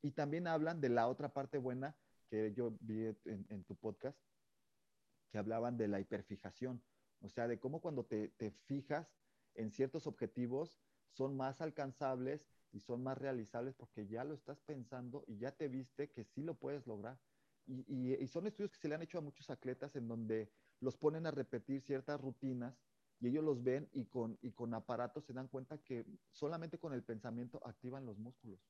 y 0.00 0.12
también 0.12 0.46
hablan 0.46 0.80
de 0.80 0.88
la 0.88 1.08
otra 1.08 1.32
parte 1.32 1.58
buena 1.58 1.96
que 2.28 2.52
yo 2.54 2.76
vi 2.80 3.06
en, 3.24 3.46
en 3.48 3.64
tu 3.64 3.76
podcast, 3.76 4.18
que 5.30 5.38
hablaban 5.38 5.76
de 5.76 5.88
la 5.88 6.00
hiperfijación, 6.00 6.82
o 7.20 7.28
sea, 7.28 7.48
de 7.48 7.58
cómo 7.58 7.80
cuando 7.80 8.04
te, 8.04 8.28
te 8.28 8.50
fijas 8.50 9.18
en 9.54 9.70
ciertos 9.70 10.06
objetivos 10.06 10.80
son 11.10 11.36
más 11.36 11.60
alcanzables 11.60 12.48
y 12.72 12.80
son 12.80 13.02
más 13.02 13.18
realizables 13.18 13.74
porque 13.74 14.06
ya 14.06 14.24
lo 14.24 14.34
estás 14.34 14.60
pensando 14.60 15.24
y 15.26 15.38
ya 15.38 15.52
te 15.52 15.68
viste 15.68 16.10
que 16.10 16.24
sí 16.24 16.42
lo 16.42 16.54
puedes 16.54 16.86
lograr. 16.86 17.18
Y, 17.66 18.14
y, 18.14 18.26
son 18.28 18.46
estudios 18.46 18.70
que 18.70 18.78
se 18.78 18.88
le 18.88 18.94
han 18.94 19.02
hecho 19.02 19.18
a 19.18 19.20
muchos 19.20 19.50
atletas 19.50 19.94
en 19.94 20.08
donde 20.08 20.50
los 20.80 20.96
ponen 20.96 21.26
a 21.26 21.30
repetir 21.30 21.82
ciertas 21.82 22.18
rutinas 22.18 22.74
y 23.20 23.28
ellos 23.28 23.44
los 23.44 23.62
ven 23.62 23.88
y 23.92 24.06
con, 24.06 24.38
y 24.40 24.52
con 24.52 24.72
aparatos 24.72 25.24
se 25.24 25.34
dan 25.34 25.48
cuenta 25.48 25.76
que 25.78 26.06
solamente 26.30 26.78
con 26.78 26.94
el 26.94 27.02
pensamiento 27.02 27.60
activan 27.66 28.06
los 28.06 28.16
músculos. 28.18 28.60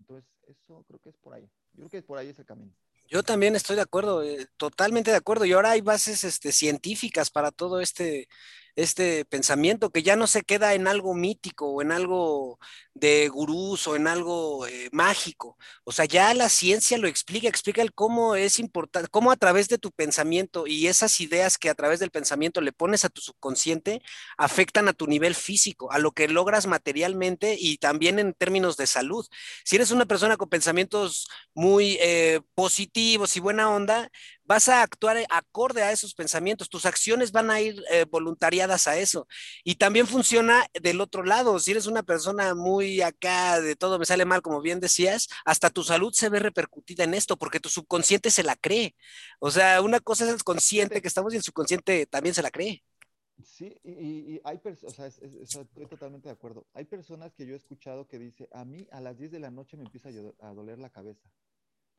Entonces, 0.00 0.28
eso 0.48 0.84
creo 0.88 1.00
que 1.00 1.10
es 1.10 1.16
por 1.16 1.34
ahí. 1.34 1.48
Yo 1.72 1.82
creo 1.82 1.88
que 1.90 1.98
es 1.98 2.04
por 2.04 2.18
ahí 2.18 2.28
ese 2.28 2.44
camino. 2.44 2.74
Yo 3.12 3.22
también 3.22 3.54
estoy 3.56 3.76
de 3.76 3.82
acuerdo, 3.82 4.22
eh, 4.22 4.46
totalmente 4.56 5.10
de 5.10 5.18
acuerdo. 5.18 5.44
Y 5.44 5.52
ahora 5.52 5.72
hay 5.72 5.82
bases 5.82 6.24
este, 6.24 6.50
científicas 6.50 7.28
para 7.28 7.50
todo 7.50 7.80
este, 7.80 8.26
este 8.74 9.26
pensamiento 9.26 9.90
que 9.90 10.02
ya 10.02 10.16
no 10.16 10.26
se 10.26 10.42
queda 10.44 10.72
en 10.72 10.88
algo 10.88 11.12
mítico 11.14 11.66
o 11.68 11.82
en 11.82 11.92
algo 11.92 12.58
de 12.94 13.28
gurús 13.28 13.86
o 13.86 13.96
en 13.96 14.06
algo 14.06 14.66
eh, 14.66 14.88
mágico. 14.92 15.58
O 15.84 15.92
sea, 15.92 16.06
ya 16.06 16.32
la 16.32 16.48
ciencia 16.48 16.96
lo 16.96 17.06
explica, 17.06 17.48
explica 17.48 17.82
el 17.82 17.92
cómo 17.92 18.34
es 18.34 18.58
importante, 18.58 19.10
cómo 19.10 19.30
a 19.30 19.36
través 19.36 19.68
de 19.68 19.76
tu 19.76 19.90
pensamiento 19.92 20.66
y 20.66 20.86
esas 20.86 21.20
ideas 21.20 21.58
que 21.58 21.68
a 21.68 21.74
través 21.74 22.00
del 22.00 22.10
pensamiento 22.10 22.62
le 22.62 22.72
pones 22.72 23.04
a 23.04 23.10
tu 23.10 23.20
subconsciente 23.20 24.00
afectan 24.38 24.88
a 24.88 24.94
tu 24.94 25.06
nivel 25.06 25.34
físico, 25.34 25.92
a 25.92 25.98
lo 25.98 26.12
que 26.12 26.28
logras 26.28 26.66
materialmente 26.66 27.56
y 27.58 27.76
también 27.76 28.18
en 28.18 28.32
términos 28.32 28.78
de 28.78 28.86
salud. 28.86 29.26
Si 29.64 29.76
eres 29.76 29.90
una 29.90 30.06
persona 30.06 30.38
con 30.38 30.48
pensamientos 30.48 31.28
muy 31.54 31.98
eh, 32.00 32.40
positivos 32.54 33.01
y 33.02 33.40
buena 33.40 33.70
onda, 33.70 34.10
vas 34.44 34.68
a 34.68 34.82
actuar 34.82 35.16
acorde 35.30 35.82
a 35.82 35.92
esos 35.92 36.14
pensamientos, 36.14 36.68
tus 36.68 36.86
acciones 36.86 37.32
van 37.32 37.50
a 37.50 37.60
ir 37.60 37.82
eh, 37.90 38.04
voluntariadas 38.10 38.86
a 38.86 38.98
eso. 38.98 39.26
Y 39.64 39.76
también 39.76 40.06
funciona 40.06 40.66
del 40.80 41.00
otro 41.00 41.24
lado, 41.24 41.58
si 41.58 41.72
eres 41.72 41.86
una 41.86 42.02
persona 42.02 42.54
muy 42.54 43.00
acá, 43.02 43.60
de 43.60 43.76
todo 43.76 43.98
me 43.98 44.06
sale 44.06 44.24
mal, 44.24 44.42
como 44.42 44.60
bien 44.60 44.80
decías, 44.80 45.28
hasta 45.44 45.70
tu 45.70 45.82
salud 45.84 46.12
se 46.12 46.28
ve 46.28 46.38
repercutida 46.38 47.04
en 47.04 47.14
esto, 47.14 47.36
porque 47.36 47.60
tu 47.60 47.68
subconsciente 47.68 48.30
se 48.30 48.42
la 48.42 48.56
cree. 48.56 48.94
O 49.40 49.50
sea, 49.50 49.80
una 49.82 50.00
cosa 50.00 50.24
es 50.24 50.30
el 50.30 50.44
consciente 50.44 51.02
que 51.02 51.08
estamos 51.08 51.32
y 51.34 51.36
el 51.36 51.42
subconsciente 51.42 52.06
también 52.06 52.34
se 52.34 52.42
la 52.42 52.50
cree. 52.50 52.82
Sí, 53.44 53.76
y, 53.82 54.40
hay 54.44 54.58
personas, 54.58 54.92
o 54.92 54.94
sea, 54.94 55.06
estoy 55.06 55.86
totalmente 55.88 56.28
de 56.28 56.32
acuerdo. 56.32 56.66
Hay 56.74 56.84
personas 56.84 57.34
que 57.34 57.46
yo 57.46 57.54
he 57.54 57.56
escuchado 57.56 58.06
que 58.06 58.18
dice, 58.18 58.48
a 58.52 58.64
mí 58.64 58.86
a 58.92 59.00
las 59.00 59.18
10 59.18 59.32
de 59.32 59.40
la 59.40 59.50
noche 59.50 59.76
me 59.76 59.84
empieza 59.84 60.10
a 60.40 60.54
doler 60.54 60.78
la 60.78 60.90
cabeza. 60.90 61.28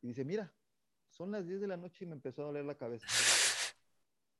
Y 0.00 0.08
dice, 0.08 0.24
mira, 0.24 0.52
son 1.14 1.30
las 1.30 1.46
10 1.46 1.60
de 1.60 1.68
la 1.68 1.76
noche 1.76 2.04
y 2.04 2.08
me 2.08 2.14
empezó 2.14 2.42
a 2.42 2.46
doler 2.46 2.64
la 2.64 2.76
cabeza. 2.76 3.06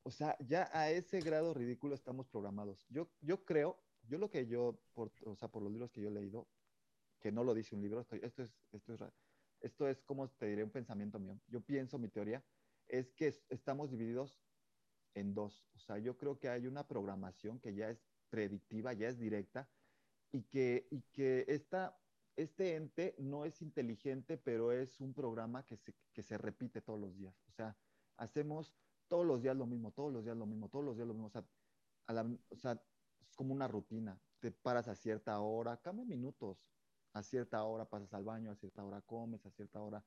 O 0.06 0.10
sea, 0.10 0.36
ya 0.38 0.68
a 0.74 0.90
ese 0.90 1.18
grado 1.20 1.54
ridículo 1.54 1.94
estamos 1.94 2.28
programados. 2.28 2.84
Yo, 2.90 3.08
yo 3.22 3.42
creo, 3.46 3.80
yo 4.06 4.18
lo 4.18 4.28
que 4.28 4.46
yo, 4.46 4.78
por, 4.92 5.10
o 5.24 5.34
sea, 5.34 5.48
por 5.48 5.62
los 5.62 5.72
libros 5.72 5.90
que 5.90 6.02
yo 6.02 6.08
he 6.08 6.12
leído, 6.12 6.46
que 7.20 7.32
no 7.32 7.42
lo 7.42 7.54
dice 7.54 7.74
un 7.74 7.80
libro, 7.80 8.02
esto, 8.02 8.14
es, 8.16 8.22
esto, 8.72 8.92
es, 8.92 9.00
esto 9.62 9.88
es 9.88 10.02
como 10.02 10.28
te 10.28 10.44
diré 10.44 10.62
un 10.62 10.68
pensamiento 10.68 11.18
mío. 11.18 11.40
Yo 11.48 11.62
pienso, 11.62 11.98
mi 11.98 12.08
teoría, 12.08 12.44
es 12.86 13.14
que 13.14 13.28
estamos 13.48 13.90
divididos 13.90 14.42
en 15.14 15.32
dos. 15.32 15.66
O 15.74 15.78
sea, 15.78 15.96
yo 15.96 16.18
creo 16.18 16.38
que 16.38 16.50
hay 16.50 16.66
una 16.66 16.86
programación 16.86 17.58
que 17.58 17.74
ya 17.74 17.88
es 17.88 18.04
predictiva, 18.28 18.92
ya 18.92 19.08
es 19.08 19.18
directa, 19.18 19.70
y 20.32 20.42
que, 20.42 20.86
y 20.90 21.00
que 21.12 21.46
esta 21.48 21.96
este 22.36 22.76
ente 22.76 23.14
no 23.18 23.44
es 23.44 23.62
inteligente, 23.62 24.36
pero 24.36 24.72
es 24.72 25.00
un 25.00 25.14
programa 25.14 25.64
que 25.64 25.76
se, 25.76 25.94
que 26.12 26.22
se 26.22 26.38
repite 26.38 26.80
todos 26.80 27.00
los 27.00 27.16
días. 27.16 27.34
O 27.48 27.52
sea, 27.52 27.76
hacemos 28.16 28.74
todos 29.08 29.26
los 29.26 29.42
días 29.42 29.56
lo 29.56 29.66
mismo, 29.66 29.92
todos 29.92 30.12
los 30.12 30.24
días 30.24 30.36
lo 30.36 30.46
mismo, 30.46 30.68
todos 30.68 30.84
los 30.84 30.96
días 30.96 31.06
lo 31.06 31.14
mismo. 31.14 31.26
O 31.26 31.30
sea, 31.30 31.44
o 32.50 32.56
sea 32.56 32.82
es 33.20 33.36
como 33.36 33.54
una 33.54 33.68
rutina. 33.68 34.20
Te 34.40 34.50
paras 34.50 34.88
a 34.88 34.94
cierta 34.94 35.38
hora, 35.40 35.80
cambia 35.80 36.04
minutos. 36.04 36.68
A 37.12 37.22
cierta 37.22 37.62
hora 37.64 37.88
pasas 37.88 38.12
al 38.14 38.24
baño, 38.24 38.50
a 38.50 38.56
cierta 38.56 38.84
hora 38.84 39.00
comes, 39.02 39.46
a 39.46 39.50
cierta 39.50 39.80
hora. 39.80 40.04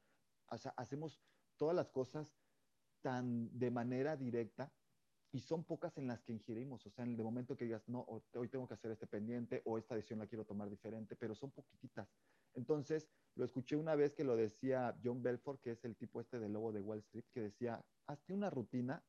O 0.47 0.57
sea, 0.57 0.73
hacemos 0.75 1.21
todas 1.55 1.75
las 1.75 1.89
cosas 1.89 2.35
tan 3.01 3.57
de 3.57 3.71
manera 3.71 4.17
directa 4.17 4.73
y 5.31 5.39
son 5.41 5.63
pocas 5.63 5.97
en 5.97 6.07
las 6.07 6.23
que 6.23 6.31
ingerimos, 6.31 6.85
o 6.85 6.89
sea, 6.89 7.03
en 7.03 7.15
el 7.15 7.23
momento 7.23 7.57
que 7.57 7.65
digas, 7.65 7.87
no, 7.87 8.05
hoy 8.33 8.47
tengo 8.47 8.67
que 8.67 8.73
hacer 8.73 8.91
este 8.91 9.07
pendiente 9.07 9.61
o 9.65 9.77
esta 9.77 9.95
decisión 9.95 10.19
la 10.19 10.27
quiero 10.27 10.45
tomar 10.45 10.69
diferente, 10.69 11.15
pero 11.15 11.35
son 11.35 11.51
poquititas. 11.51 12.09
Entonces, 12.53 13.09
lo 13.35 13.43
escuché 13.43 13.75
una 13.75 13.95
vez 13.95 14.15
que 14.15 14.23
lo 14.23 14.35
decía 14.35 14.97
John 15.03 15.21
Belfort, 15.21 15.61
que 15.61 15.71
es 15.71 15.83
el 15.83 15.95
tipo 15.95 16.21
este 16.21 16.39
del 16.39 16.53
lobo 16.53 16.71
de 16.71 16.81
Wall 16.81 16.99
Street, 16.99 17.25
que 17.31 17.41
decía, 17.41 17.85
hazte 18.07 18.33
una 18.33 18.49
rutina 18.49 19.03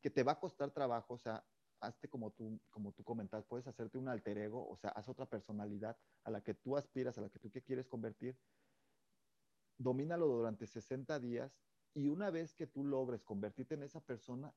que 0.00 0.10
te 0.10 0.22
va 0.22 0.32
a 0.32 0.40
costar 0.40 0.70
trabajo, 0.70 1.14
o 1.14 1.18
sea, 1.18 1.44
hazte 1.80 2.08
como 2.08 2.30
tú, 2.30 2.60
como 2.70 2.92
tú 2.92 3.02
comentas, 3.02 3.44
puedes 3.44 3.66
hacerte 3.66 3.98
un 3.98 4.08
alter 4.08 4.38
ego, 4.38 4.68
o 4.68 4.76
sea, 4.76 4.90
haz 4.90 5.08
otra 5.08 5.26
personalidad 5.26 5.98
a 6.24 6.30
la 6.30 6.42
que 6.42 6.54
tú 6.54 6.76
aspiras, 6.76 7.18
a 7.18 7.22
la 7.22 7.28
que 7.28 7.38
tú 7.38 7.50
quieres 7.50 7.88
convertir, 7.88 8.38
domínalo 9.78 10.26
durante 10.26 10.66
60 10.66 11.18
días 11.20 11.58
y 11.94 12.08
una 12.08 12.30
vez 12.30 12.54
que 12.54 12.66
tú 12.66 12.84
logres 12.84 13.24
convertirte 13.24 13.74
en 13.74 13.82
esa 13.82 14.00
persona, 14.00 14.54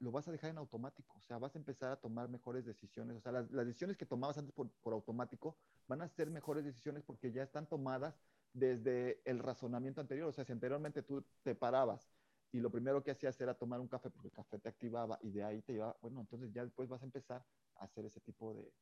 lo 0.00 0.10
vas 0.10 0.26
a 0.28 0.32
dejar 0.32 0.50
en 0.50 0.58
automático, 0.58 1.16
o 1.18 1.22
sea, 1.22 1.38
vas 1.38 1.54
a 1.54 1.58
empezar 1.58 1.92
a 1.92 1.96
tomar 1.96 2.28
mejores 2.28 2.64
decisiones, 2.64 3.16
o 3.16 3.20
sea, 3.20 3.32
las, 3.32 3.50
decisiones 3.50 3.96
que 3.96 4.06
tomabas 4.06 4.38
antes 4.38 4.54
por, 4.54 4.70
automático 4.92 5.56
van 5.86 6.02
a 6.02 6.08
ser 6.08 6.30
mejores 6.30 6.64
decisiones 6.64 7.02
porque 7.04 7.32
ya 7.32 7.42
están 7.42 7.66
tomadas 7.66 8.20
desde 8.52 9.20
el 9.24 9.38
razonamiento 9.38 10.00
anterior, 10.00 10.28
o 10.28 10.32
sea, 10.32 10.44
si 10.44 10.52
anteriormente 10.52 11.02
tú 11.02 11.24
te 11.42 11.54
parabas 11.54 12.08
y 12.52 12.60
lo 12.60 12.70
primero 12.70 13.02
que 13.02 13.10
hacías 13.10 13.40
era 13.40 13.54
tomar 13.54 13.80
un 13.80 13.88
café 13.88 14.10
porque 14.10 14.28
el 14.28 14.34
café 14.34 14.58
te 14.58 14.68
activaba 14.68 15.18
y 15.22 15.30
de 15.30 15.44
ahí 15.44 15.62
te 15.62 15.72
llevaba, 15.72 15.96
bueno, 16.00 16.20
entonces 16.20 16.52
ya 16.52 16.64
después 16.64 16.88
vas 16.88 17.02
a 17.02 17.06
empezar 17.06 17.44
a 17.76 17.84
hacer 17.84 18.04
ese 18.04 18.20
tipo 18.20 18.54
de, 18.54 18.72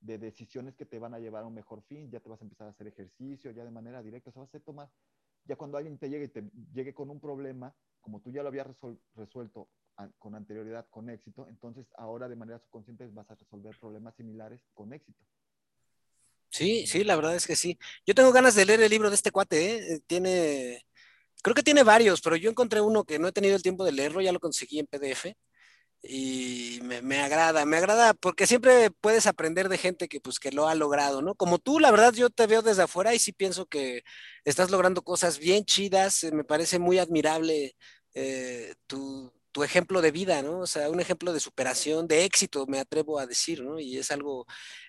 de 0.00 0.18
decisiones 0.18 0.74
que 0.74 0.86
te 0.86 0.98
van 0.98 1.14
a 1.14 1.18
llevar 1.18 1.44
a 1.44 1.46
un 1.46 1.54
mejor 1.54 1.82
fin, 1.82 2.10
ya 2.10 2.20
te 2.20 2.28
vas 2.28 2.40
a 2.40 2.44
empezar 2.44 2.66
a 2.66 2.70
hacer 2.70 2.86
ejercicio, 2.86 3.50
ya 3.50 3.64
de 3.64 3.70
manera 3.70 4.02
directa, 4.02 4.30
o 4.30 4.32
sea, 4.32 4.42
vas 4.42 4.54
a 4.54 4.60
tomar, 4.60 4.90
ya 5.44 5.56
cuando 5.56 5.76
alguien 5.76 5.98
te 5.98 6.08
llegue 6.08 6.24
y 6.24 6.28
te 6.28 6.50
llegue 6.72 6.94
con 6.94 7.10
un 7.10 7.20
problema, 7.20 7.74
como 8.00 8.20
tú 8.20 8.30
ya 8.30 8.42
lo 8.42 8.48
habías 8.48 8.66
resuelto 9.14 9.68
con 10.18 10.34
anterioridad, 10.34 10.86
con 10.90 11.10
éxito, 11.10 11.46
entonces 11.48 11.86
ahora 11.96 12.28
de 12.28 12.36
manera 12.36 12.58
subconsciente 12.58 13.06
vas 13.08 13.30
a 13.30 13.34
resolver 13.34 13.76
problemas 13.78 14.14
similares 14.16 14.60
con 14.74 14.92
éxito. 14.92 15.18
Sí, 16.50 16.86
sí, 16.86 17.04
la 17.04 17.16
verdad 17.16 17.36
es 17.36 17.46
que 17.46 17.56
sí. 17.56 17.78
Yo 18.04 18.14
tengo 18.14 18.32
ganas 18.32 18.54
de 18.54 18.66
leer 18.66 18.80
el 18.80 18.90
libro 18.90 19.08
de 19.08 19.14
este 19.14 19.30
cuate, 19.30 19.94
¿eh? 19.94 20.00
Tiene, 20.06 20.84
creo 21.42 21.54
que 21.54 21.62
tiene 21.62 21.84
varios, 21.84 22.20
pero 22.20 22.36
yo 22.36 22.50
encontré 22.50 22.80
uno 22.80 23.04
que 23.04 23.18
no 23.18 23.28
he 23.28 23.32
tenido 23.32 23.56
el 23.56 23.62
tiempo 23.62 23.84
de 23.84 23.92
leerlo, 23.92 24.20
ya 24.20 24.32
lo 24.32 24.40
conseguí 24.40 24.78
en 24.80 24.86
PDF 24.86 25.36
y 26.02 26.80
me, 26.82 27.20
agrada, 27.20 27.64
me 27.66 27.76
agrada 27.76 28.14
porque 28.14 28.46
siempre 28.46 28.90
puedes 28.90 29.26
aprender 29.26 29.68
de 29.68 29.78
gente 29.78 30.08
que 30.08 30.20
pues 30.20 30.38
que 30.38 30.50
lo 30.50 30.68
ha 30.68 30.74
logrado, 30.74 31.20
¿no? 31.22 31.34
Como 31.34 31.58
tú, 31.58 31.78
la 31.78 31.90
verdad, 31.90 32.14
yo 32.14 32.30
te 32.30 32.46
veo 32.46 32.62
desde 32.62 32.82
afuera 32.82 33.14
y 33.14 33.18
sí 33.18 33.32
pienso 33.32 33.66
que 33.66 34.02
estás 34.44 34.70
logrando 34.70 35.02
cosas 35.02 35.38
bien 35.38 35.64
chidas, 35.64 36.24
me 36.32 36.44
parece 36.44 36.78
muy 36.78 36.98
admirable 36.98 37.76
eh, 38.14 38.74
tu, 38.86 39.32
tu 39.52 39.64
ejemplo 39.64 40.00
de 40.00 40.10
vida, 40.10 40.42
¿no? 40.42 40.60
O 40.60 40.66
sea, 40.66 40.90
un 40.90 41.00
ejemplo 41.00 41.32
de 41.32 41.40
superación, 41.40 42.06
de 42.06 42.24
éxito, 42.24 42.66
me 42.66 42.78
atrevo 42.78 43.18
a 43.18 43.26
decir, 43.26 43.62
¿no? 43.62 43.78
Y 43.80 43.98
es 43.98 44.10
algo, 44.10 44.46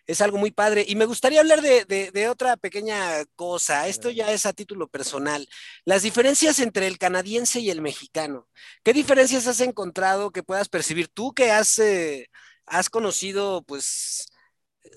es 0.07 0.21
algo 0.21 0.37
muy 0.37 0.51
padre. 0.51 0.85
Y 0.87 0.95
me 0.95 1.05
gustaría 1.05 1.39
hablar 1.41 1.61
de, 1.61 2.27
otra 2.29 2.57
pequeña 2.57 3.25
cosa. 3.35 3.87
Esto 3.87 4.09
ya 4.09 4.31
es 4.31 4.45
a 4.45 4.53
título 4.53 4.87
personal. 4.87 5.47
Las 5.85 6.03
diferencias 6.03 6.59
entre 6.59 6.87
el 6.87 6.97
canadiense 6.97 7.59
y 7.59 7.69
el 7.69 7.81
mexicano. 7.81 8.47
¿Qué 8.83 8.93
diferencias 8.93 9.47
has 9.47 9.61
encontrado 9.61 10.31
que 10.31 10.43
puedas 10.43 10.69
percibir 10.69 11.07
tú 11.07 11.33
que 11.33 11.51
has, 11.51 11.79
eh, 11.79 12.29
has 12.65 12.89
conocido, 12.89 13.63
pues, 13.63 14.27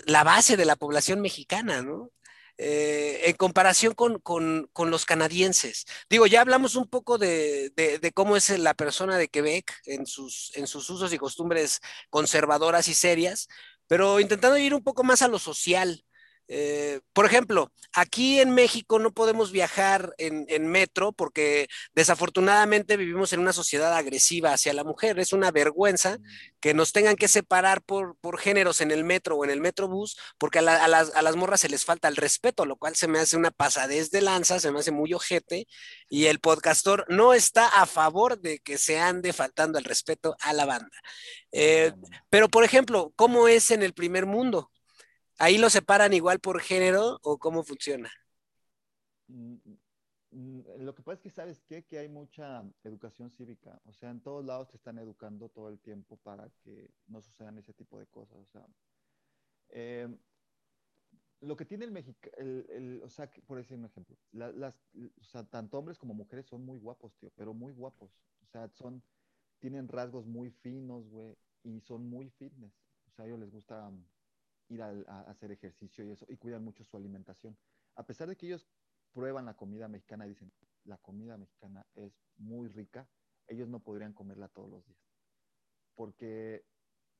la 0.06 0.24
base 0.24 0.56
de 0.56 0.64
la 0.64 0.76
población 0.76 1.20
mexicana, 1.20 1.82
¿no? 1.82 2.10
Eh, 2.56 3.22
en 3.28 3.36
comparación 3.36 3.94
con, 3.94 4.22
los 4.90 5.04
canadienses. 5.06 5.86
Digo, 6.08 6.26
ya 6.26 6.40
hablamos 6.40 6.76
un 6.76 6.86
poco 6.88 7.18
de, 7.18 7.72
cómo 8.14 8.36
es 8.36 8.48
la 8.58 8.74
persona 8.74 9.18
de 9.18 9.28
Quebec 9.28 9.72
en 9.86 10.06
sus, 10.06 10.52
en 10.54 10.68
sus 10.68 10.88
usos 10.88 11.12
y 11.12 11.18
costumbres 11.18 11.80
conservadoras 12.10 12.86
y 12.88 12.94
serias, 12.94 13.48
pero 13.88 14.20
intentando 14.20 14.56
ir 14.58 14.72
un 14.74 14.84
poco 14.84 15.02
más 15.02 15.22
a 15.22 15.28
lo 15.28 15.38
social. 15.40 16.04
Eh, 16.46 17.00
por 17.14 17.24
ejemplo, 17.24 17.72
aquí 17.94 18.40
en 18.40 18.50
México 18.50 18.98
no 18.98 19.12
podemos 19.12 19.50
viajar 19.50 20.14
en, 20.18 20.44
metro 20.66 21.12
porque 21.12 21.68
desafortunadamente 21.94 22.96
vivimos 22.96 23.32
en 23.32 23.40
una 23.40 23.52
sociedad 23.52 23.94
agresiva 23.94 24.52
hacia 24.52 24.74
la 24.74 24.84
mujer. 24.84 25.18
Es 25.18 25.32
una 25.32 25.50
vergüenza 25.50 26.18
mm. 26.18 26.22
que 26.60 26.74
nos 26.74 26.92
tengan 26.92 27.16
que 27.16 27.28
separar 27.28 27.82
por, 27.82 28.16
géneros 28.38 28.80
en 28.80 28.90
el 28.90 29.04
metro 29.04 29.36
o 29.36 29.44
en 29.44 29.50
el 29.50 29.60
metrobús 29.60 30.16
porque 30.38 30.58
a, 30.58 30.88
las, 30.88 31.36
morras 31.36 31.60
se 31.60 31.68
les 31.68 31.84
falta 31.84 32.08
el 32.08 32.16
respeto, 32.16 32.66
lo 32.66 32.76
cual 32.76 32.96
se 32.96 33.08
me 33.08 33.20
hace 33.20 33.36
una 33.36 33.50
pasadez 33.50 34.10
de 34.10 34.20
lanza, 34.20 34.60
se 34.60 34.72
me 34.72 34.80
hace 34.80 34.90
muy 34.90 35.14
ojete 35.14 35.66
y 36.08 36.26
el 36.26 36.40
podcastor 36.40 37.06
no 37.08 37.32
está 37.32 37.68
a 37.68 37.86
favor 37.86 38.38
de 38.40 38.58
que 38.58 38.76
se 38.76 38.98
ande 38.98 39.32
faltando 39.32 39.78
el 39.78 39.84
respeto 39.84 40.36
a 40.40 40.52
la 40.52 40.66
banda. 40.66 40.96
Eh, 41.52 41.92
pero, 42.28 42.48
por 42.48 42.64
ejemplo, 42.64 43.12
¿cómo 43.16 43.48
es 43.48 43.70
en 43.70 43.82
el 43.82 43.94
primer 43.94 44.26
mundo? 44.26 44.70
¿Ahí 45.38 45.58
lo 45.58 45.68
separan 45.68 46.12
igual 46.12 46.38
por 46.40 46.60
género 46.60 47.18
o 47.22 47.38
cómo 47.38 47.62
funciona? 47.64 48.10
Mm, 49.28 49.56
mm, 50.30 50.60
lo 50.80 50.94
que 50.94 51.02
pasa 51.02 51.14
es 51.14 51.20
que 51.20 51.30
sabes 51.30 51.62
qué? 51.62 51.84
que 51.84 51.98
hay 51.98 52.08
mucha 52.08 52.62
educación 52.84 53.30
cívica, 53.30 53.80
o 53.86 53.92
sea, 53.92 54.10
en 54.10 54.20
todos 54.20 54.44
lados 54.44 54.68
te 54.68 54.76
están 54.76 54.98
educando 54.98 55.48
todo 55.48 55.68
el 55.68 55.78
tiempo 55.80 56.16
para 56.18 56.48
que 56.62 56.90
no 57.08 57.20
sucedan 57.20 57.58
ese 57.58 57.72
tipo 57.72 57.98
de 57.98 58.06
cosas, 58.06 58.36
o 58.38 58.46
sea, 58.46 58.66
em, 59.70 60.18
lo 61.40 61.56
que 61.56 61.64
tiene 61.64 61.84
el 61.84 61.90
México, 61.90 62.18
o 63.02 63.08
sea, 63.08 63.30
por 63.46 63.58
decir 63.58 63.76
un 63.76 63.84
ejemplo, 63.84 64.16
o 64.32 65.24
sea, 65.24 65.44
tanto 65.44 65.78
hombres 65.78 65.98
como 65.98 66.14
mujeres 66.14 66.46
son 66.46 66.64
muy 66.64 66.78
guapos, 66.78 67.14
tío, 67.16 67.30
pero 67.36 67.52
muy 67.52 67.72
guapos, 67.72 68.10
o 68.42 68.46
sea, 68.46 68.68
son, 68.68 69.02
tienen 69.58 69.88
rasgos 69.88 70.26
muy 70.26 70.50
finos, 70.50 71.08
güey, 71.08 71.36
y 71.64 71.80
son 71.80 72.08
muy 72.08 72.30
fitness, 72.30 72.72
o 73.06 73.10
sea, 73.10 73.24
a 73.24 73.28
ellos 73.28 73.40
les 73.40 73.50
gusta 73.50 73.90
ir 74.68 74.82
a, 74.82 75.20
hacer 75.28 75.52
ejercicio 75.52 76.04
y 76.04 76.10
eso, 76.10 76.26
y 76.28 76.36
cuidan 76.36 76.64
mucho 76.64 76.84
su 76.84 76.96
alimentación. 76.96 77.56
A 77.96 78.06
pesar 78.06 78.28
de 78.28 78.36
que 78.36 78.46
ellos 78.46 78.66
prueban 79.12 79.46
la 79.46 79.54
comida 79.54 79.88
mexicana 79.88 80.26
y 80.26 80.30
dicen, 80.30 80.52
la 80.84 80.98
comida 80.98 81.36
mexicana 81.36 81.86
es 81.94 82.20
muy 82.36 82.68
rica, 82.68 83.08
ellos 83.46 83.68
no 83.68 83.80
podrían 83.80 84.12
comerla 84.12 84.48
todos 84.48 84.70
los 84.70 84.86
días, 84.86 85.00
porque 85.94 86.66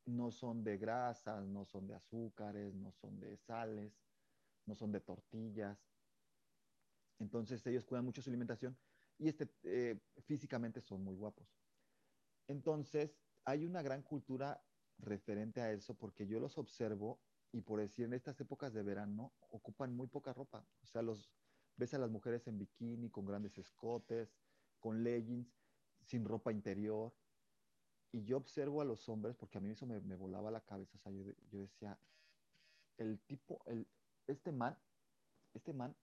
no 0.07 0.31
son 0.31 0.65
de 0.65 0.79
grasas, 0.79 1.47
no 1.47 1.65
son 1.65 1.87
de 1.87 1.95
azúcares, 1.95 2.75
no 2.75 2.93
son 2.93 3.21
de 3.21 3.37
sales, 3.37 3.93
no 4.67 4.75
son 4.75 4.93
de 4.93 5.01
tortillas. 5.01 5.79
Entonces 7.19 7.67
ellos 7.67 7.85
cuidan 7.85 8.05
mucho 8.05 8.21
su 8.21 8.31
alimentación 8.31 8.77
y 9.19 9.29
este, 9.29 9.49
eh, 9.63 9.99
físicamente 10.23 10.81
son 10.81 11.03
muy 11.03 11.15
guapos. 11.15 11.49
Entonces 12.49 13.17
hay 13.45 13.65
una 13.65 13.83
gran 13.83 14.03
cultura 14.03 14.63
referente 14.99 15.61
a 15.61 15.73
eso 15.73 15.95
porque 15.95 16.27
yo 16.27 16.41
los 16.41 16.59
observo 16.59 17.21
y 17.55 17.61
por 17.61 17.79
decir, 17.79 18.07
en 18.07 18.15
estas 18.15 18.41
épocas 18.41 18.73
de 18.75 18.83
verano 18.83 19.33
ocupan 19.51 19.95
muy 19.95 20.09
poca 20.09 20.33
ropa. 20.33 20.67
O 20.83 20.87
sea, 20.89 21.03
los 21.03 21.31
ves 21.77 21.95
a 21.95 21.99
las 21.99 22.11
mujeres 22.11 22.49
en 22.49 22.59
bikini, 22.59 23.11
con 23.11 23.25
grandes 23.27 23.57
escotes, 23.57 24.29
con 24.81 25.05
leggings, 25.05 25.47
sin 26.03 26.25
ropa 26.25 26.51
interior. 26.51 27.15
Y 28.11 28.25
yo 28.25 28.39
observo 28.39 28.83
a 28.83 28.85
los 28.85 29.09
hombres, 29.09 29.37
porque 29.37 29.59
a 29.59 29.61
mí 29.61 29.71
eso 29.71 29.87
me, 29.87 30.17
volaba 30.17 30.51
la 30.51 30.63
cabeza. 30.63 30.97
O 30.97 30.99
sea, 30.99 31.13
yo, 31.13 31.61
decía, 31.61 31.97
el 32.99 33.21
tipo, 33.21 33.63
el, 33.67 33.87
este 34.27 34.51
man, 34.51 34.77
este 35.55 35.73
man 35.73 35.95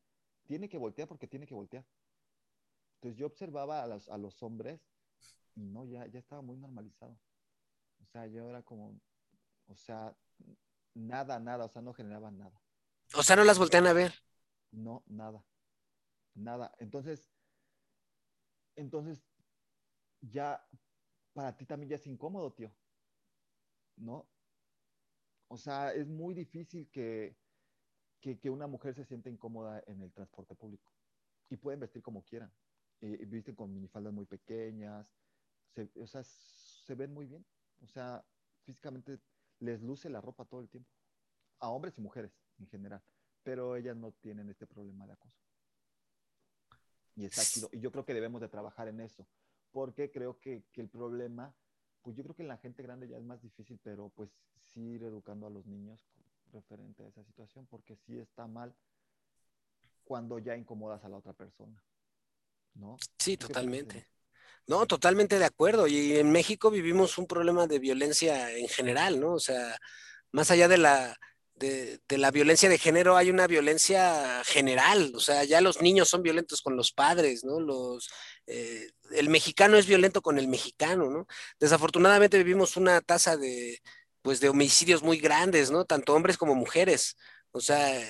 tiene 0.45 0.69
que 0.69 0.78
voltear 0.78 1.10
porque 1.10 1.28
tiene 1.28 1.48
que 1.48 1.53
voltear. 1.53 1.84
Entonces 2.95 3.19
yo 3.19 3.26
observaba 3.26 3.84
a 3.84 3.88
los, 3.88 4.07
a 4.07 4.18
los 4.18 4.41
hombres 4.41 4.80
y 5.56 5.64
no, 5.65 5.84
ya, 5.84 6.07
ya 6.07 6.19
estaba 6.19 6.41
muy 6.41 6.56
normalizado. 6.56 7.18
O 8.02 8.06
sea, 8.06 8.26
yo 8.28 8.49
era 8.49 8.61
como, 8.61 8.98
o 9.68 9.76
sea, 9.76 10.15
Nada, 10.93 11.39
nada, 11.39 11.65
o 11.65 11.69
sea, 11.69 11.81
no 11.81 11.93
generaban 11.93 12.38
nada. 12.38 12.61
O 13.15 13.23
sea, 13.23 13.35
no 13.35 13.43
las 13.43 13.59
voltean 13.59 13.88
a 13.88 13.93
ver. 13.93 14.13
No, 14.72 15.03
nada. 15.07 15.43
Nada. 16.34 16.73
Entonces, 16.80 17.30
entonces, 18.76 19.22
ya 20.22 20.65
para 21.34 21.55
ti 21.55 21.65
también 21.65 21.89
ya 21.89 21.95
es 21.95 22.07
incómodo, 22.07 22.53
tío. 22.53 22.72
¿No? 23.97 24.27
O 25.47 25.57
sea, 25.57 25.93
es 25.93 26.07
muy 26.07 26.34
difícil 26.34 26.89
que, 26.89 27.38
que, 28.22 28.49
una 28.49 28.68
mujer 28.68 28.95
se 28.95 29.05
sienta 29.05 29.30
incómoda 29.30 29.84
en 29.88 30.01
el 30.01 30.11
transporte 30.13 30.55
público. 30.55 30.93
Y 31.49 31.57
pueden 31.57 31.81
vestir 31.81 32.01
como 32.01 32.23
quieran. 32.23 32.51
Y, 33.01 33.26
visten 33.26 33.55
con 33.55 33.73
minifaldas 33.73 34.13
muy 34.13 34.26
pequeñas. 34.26 35.05
o 35.99 36.07
sea, 36.07 36.23
se 36.23 36.95
ven 36.95 37.13
muy 37.13 37.26
bien. 37.27 37.45
O 37.81 37.88
sea, 37.88 38.23
físicamente 38.63 39.19
les 39.61 39.81
luce 39.81 40.09
la 40.09 40.21
ropa 40.21 40.45
todo 40.45 40.61
el 40.61 40.69
tiempo, 40.69 40.89
a 41.59 41.69
hombres 41.69 41.97
y 41.97 42.01
mujeres 42.01 42.31
en 42.59 42.67
general, 42.67 43.01
pero 43.43 43.75
ellas 43.75 43.95
no 43.95 44.11
tienen 44.11 44.49
este 44.49 44.67
problema 44.67 45.07
de 45.07 45.13
acoso. 45.13 45.39
Y 47.15 47.25
está 47.25 47.43
chido. 47.43 47.69
Y 47.71 47.79
yo 47.79 47.91
creo 47.91 48.05
que 48.05 48.13
debemos 48.13 48.41
de 48.41 48.49
trabajar 48.49 48.88
en 48.88 48.99
eso, 48.99 49.27
porque 49.71 50.11
creo 50.11 50.39
que, 50.39 50.63
el 50.73 50.89
problema, 50.89 51.53
pues 52.01 52.15
yo 52.17 52.23
creo 52.23 52.35
que 52.35 52.41
en 52.41 52.49
la 52.49 52.57
gente 52.57 52.83
grande 52.83 53.07
ya 53.07 53.17
es 53.17 53.23
más 53.23 53.41
difícil, 53.41 53.79
pero 53.83 54.09
pues 54.09 54.29
sí 54.73 54.81
ir 54.81 55.03
educando 55.03 55.47
a 55.47 55.49
los 55.49 55.65
niños 55.65 56.05
referente 56.51 57.03
a 57.03 57.07
esa 57.07 57.23
situación, 57.23 57.67
porque 57.67 57.95
sí 57.95 58.17
está 58.17 58.47
mal 58.47 58.75
cuando 60.03 60.39
ya 60.39 60.57
incomodas 60.57 61.03
a 61.03 61.09
la 61.09 61.17
otra 61.17 61.33
persona, 61.33 61.81
¿no? 62.73 62.97
Sí, 63.19 63.38
totalmente. 63.38 64.07
No, 64.67 64.85
totalmente 64.88 65.39
de 65.39 65.45
acuerdo. 65.45 65.88
Y 65.88 66.17
en 66.17 66.31
México 66.31 66.71
vivimos 66.71 67.17
un 67.17 67.27
problema 67.27 67.67
de 67.67 67.79
violencia 67.79 68.51
en 68.55 68.67
general, 68.69 69.19
¿no? 69.19 69.33
O 69.33 69.39
sea, 69.39 69.77
más 70.31 70.51
allá 70.51 70.67
de 70.67 70.77
la, 70.77 71.17
de, 71.55 71.99
la 72.17 72.31
violencia 72.31 72.69
de 72.69 72.77
género, 72.77 73.17
hay 73.17 73.29
una 73.29 73.47
violencia 73.47 74.43
general. 74.45 75.13
O 75.15 75.19
sea, 75.19 75.43
ya 75.43 75.61
los 75.61 75.81
niños 75.81 76.09
son 76.09 76.23
violentos 76.23 76.61
con 76.61 76.75
los 76.75 76.91
padres, 76.91 77.43
¿no? 77.43 77.59
Los, 77.59 78.09
eh, 78.47 78.89
el 79.11 79.29
mexicano 79.29 79.77
es 79.77 79.85
violento 79.88 80.21
con 80.21 80.38
el 80.39 80.47
mexicano, 80.47 81.09
¿no? 81.09 81.27
Desafortunadamente 81.59 82.38
vivimos 82.38 82.77
una 82.77 83.01
tasa 83.01 83.38
de, 83.38 83.81
pues 84.21 84.39
de 84.39 84.49
homicidios 84.49 85.03
muy 85.03 85.17
grandes, 85.19 85.71
¿no? 85.71 85.85
Tanto 85.85 86.13
hombres 86.15 86.38
como 86.38 86.55
mujeres. 86.55 87.17
O 87.51 87.61
sea, 87.61 88.01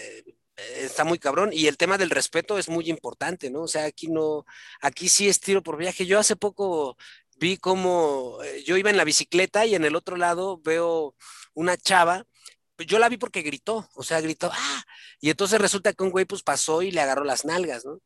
está 0.78 1.04
muy 1.04 1.20
cabrón. 1.20 1.52
Y 1.54 1.68
el 1.68 1.78
tema 1.78 1.98
del 1.98 2.10
respeto 2.10 2.58
es 2.58 2.70
muy 2.70 2.90
importante, 2.90 3.50
¿no? 3.50 3.64
O 3.64 3.68
sea, 3.68 3.86
aquí 3.86 4.08
no, 4.08 4.46
aquí 4.82 5.10
sí 5.10 5.28
es 5.30 5.40
tiro 5.40 5.64
por 5.64 5.78
viaje. 5.78 6.06
Yo 6.06 6.20
hace 6.20 6.36
poco 6.36 6.98
vi 7.38 7.58
como 7.58 8.40
eh, 8.44 8.64
yo 8.66 8.78
iba 8.78 8.90
en 8.90 8.98
la 8.98 9.04
bicicleta 9.04 9.66
y 9.66 9.76
en 9.76 9.86
el 9.86 9.96
otro 9.96 10.16
lado 10.18 10.60
veo 10.64 11.16
una 11.54 11.78
chava. 11.78 12.26
Yo 12.88 13.00
la 13.00 13.10
vi 13.10 13.18
porque 13.18 13.42
gritó, 13.44 13.90
o 13.96 14.04
sea, 14.04 14.22
gritó, 14.22 14.50
¡ah! 14.54 14.84
Y 15.20 15.30
entonces 15.30 15.62
resulta 15.62 15.94
que 15.94 16.04
un 16.04 16.12
güey 16.12 16.26
pues 16.26 16.44
pasó 16.44 16.82
y 16.82 16.92
le 16.92 17.02
agarró 17.02 17.24
las 17.24 17.46
nalgas, 17.46 17.86
¿no? 17.86 18.00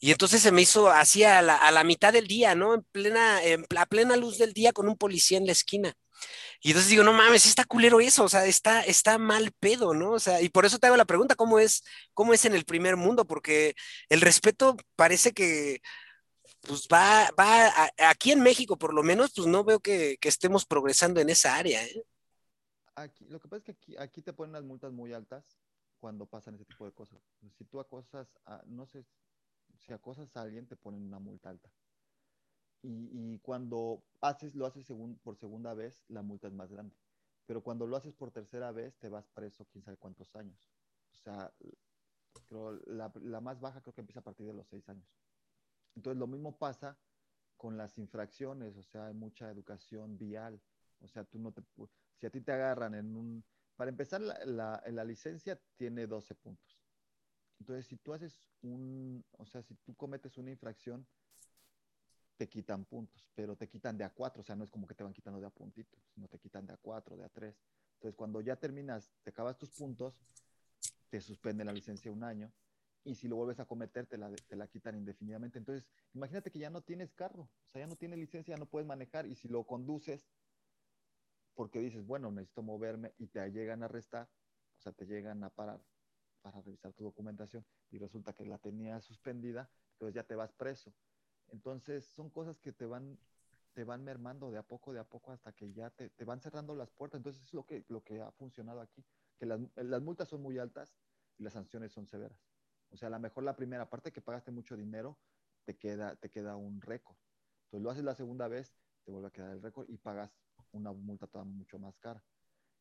Y 0.00 0.12
entonces 0.12 0.42
se 0.42 0.52
me 0.52 0.62
hizo 0.62 0.90
así 0.90 1.24
a 1.24 1.42
la, 1.42 1.56
a 1.56 1.70
la 1.72 1.84
mitad 1.84 2.12
del 2.12 2.26
día, 2.26 2.54
¿no? 2.54 2.74
En 2.74 2.82
plena, 2.84 3.42
en 3.44 3.66
la 3.70 3.86
plena 3.86 4.16
luz 4.16 4.38
del 4.38 4.52
día 4.52 4.72
con 4.72 4.88
un 4.88 4.96
policía 4.96 5.38
en 5.38 5.46
la 5.46 5.52
esquina. 5.52 5.94
Y 6.60 6.70
entonces 6.70 6.90
digo, 6.90 7.04
no 7.04 7.12
mames, 7.12 7.46
está 7.46 7.64
culero 7.64 8.00
eso, 8.00 8.24
o 8.24 8.28
sea, 8.28 8.46
está, 8.46 8.82
está 8.82 9.18
mal 9.18 9.52
pedo, 9.60 9.92
¿no? 9.92 10.12
O 10.12 10.18
sea, 10.18 10.40
y 10.40 10.48
por 10.48 10.64
eso 10.64 10.78
te 10.78 10.86
hago 10.86 10.96
la 10.96 11.04
pregunta, 11.04 11.34
¿cómo 11.34 11.58
es, 11.58 11.82
cómo 12.14 12.32
es 12.32 12.44
en 12.46 12.54
el 12.54 12.64
primer 12.64 12.96
mundo? 12.96 13.26
Porque 13.26 13.74
el 14.08 14.20
respeto 14.22 14.76
parece 14.96 15.32
que, 15.32 15.80
pues 16.62 16.88
va, 16.92 17.30
va, 17.38 17.70
aquí 18.08 18.32
en 18.32 18.40
México 18.40 18.78
por 18.78 18.94
lo 18.94 19.02
menos, 19.02 19.32
pues 19.34 19.46
no 19.46 19.64
veo 19.64 19.80
que, 19.80 20.18
estemos 20.22 20.64
progresando 20.64 21.20
en 21.20 21.28
esa 21.28 21.56
área, 21.56 21.84
¿eh? 21.84 22.02
Aquí, 22.96 23.26
lo 23.26 23.40
que 23.40 23.48
pasa 23.48 23.58
es 23.58 23.64
que 23.64 23.72
aquí, 23.72 23.96
aquí 23.98 24.22
te 24.22 24.32
ponen 24.32 24.52
las 24.52 24.62
multas 24.62 24.92
muy 24.92 25.12
altas 25.12 25.44
cuando 25.98 26.26
pasan 26.26 26.54
ese 26.54 26.64
tipo 26.64 26.86
de 26.86 26.92
cosas. 26.92 27.20
Si 27.58 27.64
tú 27.64 27.80
acosas, 27.80 28.28
a, 28.46 28.62
no 28.66 28.86
sé, 28.86 29.04
si 29.78 29.92
acosas 29.92 30.34
a 30.36 30.42
alguien, 30.42 30.66
te 30.66 30.76
ponen 30.76 31.02
una 31.02 31.18
multa 31.18 31.50
alta. 31.50 31.68
Y, 32.86 33.38
cuando 33.38 34.04
haces, 34.20 34.54
lo 34.54 34.66
haces 34.66 34.86
por 35.22 35.36
segunda 35.36 35.72
vez, 35.72 36.04
la 36.08 36.20
multa 36.20 36.48
es 36.48 36.52
más 36.52 36.70
grande. 36.70 36.94
Pero 37.46 37.62
cuando 37.62 37.86
lo 37.86 37.96
haces 37.96 38.12
por 38.12 38.30
tercera 38.30 38.72
vez, 38.72 38.94
te 38.98 39.08
vas 39.08 39.26
preso 39.28 39.66
quién 39.72 39.82
sabe 39.82 39.96
cuántos 39.96 40.36
años. 40.36 40.68
O 41.10 41.16
sea, 41.16 41.50
creo, 42.46 42.72
la, 42.84 43.10
la, 43.22 43.40
más 43.40 43.58
baja 43.58 43.80
creo 43.80 43.94
que 43.94 44.02
empieza 44.02 44.20
a 44.20 44.24
partir 44.24 44.46
de 44.46 44.52
los 44.52 44.68
seis 44.68 44.86
años. 44.90 45.08
Entonces, 45.96 46.18
lo 46.18 46.26
mismo 46.26 46.58
pasa 46.58 46.98
con 47.56 47.78
las 47.78 47.96
infracciones, 47.96 48.76
o 48.76 48.82
sea, 48.82 49.06
hay 49.06 49.14
mucha 49.14 49.50
educación 49.50 50.18
vial. 50.18 50.60
O 51.00 51.08
sea, 51.08 51.24
tú 51.24 51.38
no 51.38 51.52
te... 51.52 51.62
Si 52.16 52.26
a 52.26 52.30
ti 52.30 52.42
te 52.42 52.52
agarran 52.52 52.94
en 52.94 53.16
un... 53.16 53.44
Para 53.76 53.90
empezar, 53.90 54.20
la, 54.20 54.38
la, 54.44 54.82
la 54.90 55.04
licencia 55.04 55.58
tiene 55.76 56.06
12 56.06 56.34
puntos. 56.34 56.78
Entonces, 57.60 57.86
si 57.86 57.96
tú 57.96 58.12
haces 58.12 58.46
un... 58.60 59.24
O 59.38 59.46
sea, 59.46 59.62
si 59.62 59.74
tú 59.76 59.94
cometes 59.94 60.36
una 60.36 60.50
infracción, 60.50 61.06
te 62.36 62.48
quitan 62.48 62.84
puntos, 62.84 63.28
pero 63.34 63.56
te 63.56 63.68
quitan 63.68 63.96
de 63.96 64.04
a 64.04 64.10
cuatro, 64.10 64.42
o 64.42 64.44
sea, 64.44 64.56
no 64.56 64.64
es 64.64 64.70
como 64.70 64.86
que 64.86 64.94
te 64.94 65.04
van 65.04 65.12
quitando 65.12 65.40
de 65.40 65.46
a 65.46 65.50
puntitos, 65.50 66.00
sino 66.14 66.28
te 66.28 66.38
quitan 66.38 66.66
de 66.66 66.72
a 66.72 66.76
cuatro, 66.76 67.16
de 67.16 67.24
a 67.24 67.28
tres. 67.28 67.60
Entonces, 67.94 68.16
cuando 68.16 68.40
ya 68.40 68.56
terminas, 68.56 69.12
te 69.22 69.30
acabas 69.30 69.56
tus 69.56 69.70
puntos, 69.70 70.18
te 71.08 71.20
suspende 71.20 71.64
la 71.64 71.72
licencia 71.72 72.10
un 72.10 72.24
año, 72.24 72.52
y 73.04 73.14
si 73.14 73.28
lo 73.28 73.36
vuelves 73.36 73.60
a 73.60 73.66
cometer, 73.66 74.06
te 74.06 74.16
la, 74.16 74.32
te 74.32 74.56
la 74.56 74.66
quitan 74.66 74.96
indefinidamente. 74.96 75.58
Entonces, 75.58 75.86
imagínate 76.14 76.50
que 76.50 76.58
ya 76.58 76.70
no 76.70 76.80
tienes 76.80 77.12
carro, 77.12 77.42
o 77.42 77.70
sea, 77.70 77.80
ya 77.80 77.86
no 77.86 77.96
tienes 77.96 78.18
licencia, 78.18 78.54
ya 78.54 78.58
no 78.58 78.66
puedes 78.66 78.86
manejar, 78.86 79.26
y 79.26 79.34
si 79.36 79.48
lo 79.48 79.64
conduces, 79.64 80.26
porque 81.54 81.78
dices, 81.78 82.04
bueno, 82.04 82.32
necesito 82.32 82.62
moverme, 82.62 83.14
y 83.18 83.28
te 83.28 83.48
llegan 83.50 83.82
a 83.82 83.86
arrestar, 83.86 84.28
o 84.78 84.82
sea, 84.82 84.92
te 84.92 85.06
llegan 85.06 85.44
a 85.44 85.50
parar 85.50 85.80
para 86.42 86.60
revisar 86.62 86.92
tu 86.94 87.04
documentación, 87.04 87.64
y 87.90 87.98
resulta 87.98 88.32
que 88.32 88.44
la 88.44 88.58
tenías 88.58 89.04
suspendida, 89.04 89.70
entonces 89.92 90.14
ya 90.14 90.24
te 90.24 90.34
vas 90.34 90.52
preso 90.52 90.92
entonces 91.50 92.04
son 92.06 92.30
cosas 92.30 92.58
que 92.58 92.72
te 92.72 92.86
van, 92.86 93.18
te 93.72 93.84
van 93.84 94.04
mermando 94.04 94.50
de 94.50 94.58
a 94.58 94.62
poco, 94.62 94.92
de 94.92 95.00
a 95.00 95.04
poco, 95.04 95.32
hasta 95.32 95.52
que 95.52 95.72
ya 95.72 95.90
te, 95.90 96.10
te 96.10 96.24
van 96.24 96.40
cerrando 96.40 96.74
las 96.74 96.90
puertas. 96.90 97.18
Entonces 97.18 97.42
es 97.42 97.54
lo 97.54 97.64
que, 97.64 97.84
lo 97.88 98.02
que 98.02 98.20
ha 98.20 98.30
funcionado 98.32 98.80
aquí, 98.80 99.04
que 99.38 99.46
las, 99.46 99.60
las, 99.76 100.02
multas 100.02 100.28
son 100.28 100.42
muy 100.42 100.58
altas 100.58 100.94
y 101.38 101.42
las 101.42 101.52
sanciones 101.52 101.92
son 101.92 102.06
severas. 102.06 102.38
O 102.90 102.96
sea, 102.96 103.08
a 103.08 103.10
lo 103.10 103.18
mejor 103.18 103.44
la 103.44 103.56
primera 103.56 103.88
parte 103.88 104.12
que 104.12 104.20
pagaste 104.20 104.50
mucho 104.50 104.76
dinero, 104.76 105.18
te 105.64 105.76
queda, 105.76 106.16
te 106.16 106.30
queda 106.30 106.56
un 106.56 106.80
récord. 106.80 107.16
Entonces 107.64 107.82
lo 107.82 107.90
haces 107.90 108.04
la 108.04 108.14
segunda 108.14 108.48
vez, 108.48 108.74
te 109.04 109.10
vuelve 109.10 109.28
a 109.28 109.32
quedar 109.32 109.50
el 109.50 109.62
récord 109.62 109.88
y 109.88 109.96
pagas 109.96 110.30
una 110.72 110.92
multa 110.92 111.26
toda 111.26 111.44
mucho 111.44 111.78
más 111.78 111.98
cara. 111.98 112.22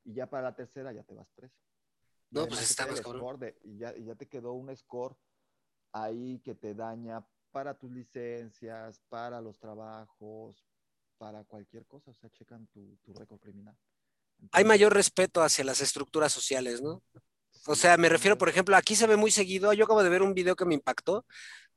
Y 0.03 0.13
ya 0.13 0.29
para 0.29 0.43
la 0.43 0.55
tercera 0.55 0.91
ya 0.91 1.03
te 1.03 1.13
vas 1.13 1.29
preso. 1.31 1.57
No, 2.29 2.47
pues 2.47 2.61
está 2.61 2.87
más 2.87 3.39
de, 3.39 3.57
y, 3.63 3.77
ya, 3.77 3.95
y 3.95 4.05
ya 4.05 4.15
te 4.15 4.27
quedó 4.27 4.53
un 4.53 4.75
score 4.75 5.15
ahí 5.91 6.39
que 6.39 6.55
te 6.55 6.73
daña 6.73 7.25
para 7.53 7.75
tus 7.75 7.91
licencias, 7.93 8.99
para 9.09 9.41
los 9.41 9.59
trabajos, 9.59 10.65
para 11.17 11.45
cualquier 11.45 11.85
cosa, 11.87 12.11
o 12.11 12.15
sea, 12.15 12.29
checan 12.31 12.67
tu, 12.67 12.97
tu 13.05 13.13
récord 13.13 13.39
criminal. 13.39 13.77
Entonces, 14.39 14.51
Hay 14.51 14.65
mayor 14.65 14.93
respeto 14.93 15.41
hacia 15.41 15.63
las 15.63 15.81
estructuras 15.81 16.31
sociales, 16.33 16.81
¿no? 16.81 17.03
O 17.67 17.75
sea, 17.75 17.97
me 17.97 18.09
refiero, 18.09 18.37
por 18.37 18.49
ejemplo, 18.49 18.75
aquí 18.75 18.95
se 18.95 19.07
ve 19.07 19.17
muy 19.17 19.31
seguido, 19.31 19.73
yo 19.73 19.85
acabo 19.85 20.03
de 20.03 20.09
ver 20.09 20.21
un 20.23 20.33
video 20.33 20.55
que 20.55 20.65
me 20.65 20.73
impactó 20.75 21.25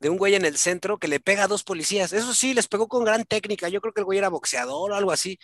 de 0.01 0.11
un 0.11 0.19
güey 0.19 0.35
en 0.35 0.45
el 0.45 0.59
centro 0.59 0.99
que 0.99 1.09
le 1.09 1.21
pega 1.21 1.45
a 1.45 1.49
dos 1.49 1.65
policías. 1.65 2.13
Eso 2.13 2.35
sí, 2.35 2.55
les 2.55 2.69
pegó 2.69 2.89
con 2.89 3.05
gran 3.05 3.25
técnica. 3.25 3.69
Yo 3.69 3.81
creo 3.81 3.93
que 3.95 4.01
el 4.01 4.05
güey 4.07 4.19
era 4.19 4.29
boxeador 4.29 4.93
o 4.93 4.95
algo 4.97 5.13
así. 5.13 5.39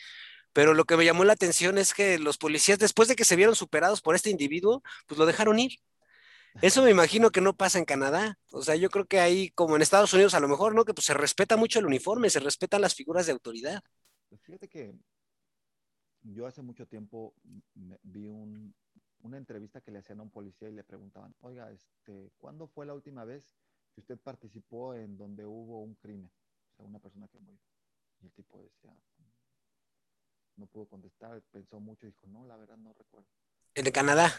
Pero 0.53 0.75
lo 0.75 0.85
que 0.87 0.97
me 0.97 1.05
llamó 1.07 1.25
la 1.25 1.35
atención 1.35 1.79
es 1.79 1.95
que 1.95 2.19
los 2.19 2.39
policías, 2.39 2.79
después 2.79 3.09
de 3.09 3.17
que 3.17 3.25
se 3.25 3.37
vieron 3.37 3.57
superados 3.57 4.03
por 4.03 4.15
este 4.17 4.31
individuo, 4.31 4.83
pues 5.07 5.19
lo 5.19 5.27
dejaron 5.27 5.59
ir. 5.59 5.73
Eso 6.61 6.83
me 6.83 6.91
imagino 6.91 7.31
que 7.31 7.41
no 7.41 7.57
pasa 7.57 7.79
en 7.79 7.85
Canadá. 7.85 8.39
O 8.51 8.63
sea, 8.63 8.77
yo 8.77 8.91
creo 8.91 9.07
que 9.07 9.21
ahí, 9.21 9.51
como 9.51 9.77
en 9.77 9.83
Estados 9.83 10.13
Unidos, 10.13 10.35
a 10.35 10.41
lo 10.41 10.49
mejor, 10.49 10.75
¿no? 10.75 10.85
Que 10.85 10.95
pues 10.95 11.07
se 11.07 11.15
respeta 11.15 11.57
mucho 11.57 11.79
el 11.79 11.87
uniforme, 11.87 12.31
se 12.31 12.41
respetan 12.41 12.81
las 12.81 12.95
figuras 12.95 13.27
de 13.27 13.33
autoridad. 13.33 13.83
Pues 14.29 14.43
fíjate 14.43 14.69
que 14.69 14.95
yo 16.23 16.47
hace 16.47 16.63
mucho 16.63 16.87
tiempo 16.87 17.35
vi 18.03 18.29
un, 18.29 18.75
una 19.23 19.39
entrevista 19.39 19.81
que 19.81 19.91
le 19.91 19.99
hacían 19.99 20.21
a 20.21 20.23
un 20.23 20.31
policía 20.31 20.69
y 20.69 20.73
le 20.73 20.85
preguntaban, 20.85 21.35
oiga, 21.41 21.71
este, 21.71 22.31
¿cuándo 22.39 22.67
fue 22.69 22.87
la 22.87 22.95
última 22.95 23.25
vez 23.25 23.55
que 23.95 24.01
usted 24.01 24.19
participó 24.19 24.95
en 24.95 25.17
donde 25.17 25.47
hubo 25.47 25.81
un 25.81 25.95
crimen? 25.95 26.31
O 26.73 26.77
sea, 26.77 26.85
una 26.85 26.99
persona 26.99 27.29
que 27.29 27.39
murió. 27.39 27.61
Y 28.21 28.27
el 28.27 28.33
tipo 28.33 28.63
decía, 28.63 28.95
no 30.57 30.67
pudo 30.67 30.87
contestar, 30.87 31.43
pensó 31.51 31.81
mucho 31.81 32.07
y 32.07 32.11
dijo, 32.11 32.27
no, 32.27 32.47
la 32.47 32.57
verdad 32.57 32.77
no 32.77 32.93
recuerdo. 32.93 33.29
¿El 33.75 33.85
de 33.85 33.93
Canadá? 33.93 34.35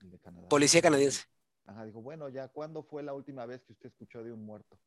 El 0.00 0.10
de 0.10 0.18
Canadá. 0.18 0.48
Policía 0.48 0.82
canadiense. 0.82 1.24
Ajá, 1.66 1.84
dijo, 1.84 2.00
bueno, 2.00 2.28
ya, 2.28 2.48
¿cuándo 2.48 2.82
fue 2.82 3.02
la 3.02 3.12
última 3.12 3.44
vez 3.44 3.64
que 3.64 3.72
usted 3.72 3.88
escuchó 3.88 4.22
de 4.22 4.32
un 4.32 4.44
muerto? 4.44 4.78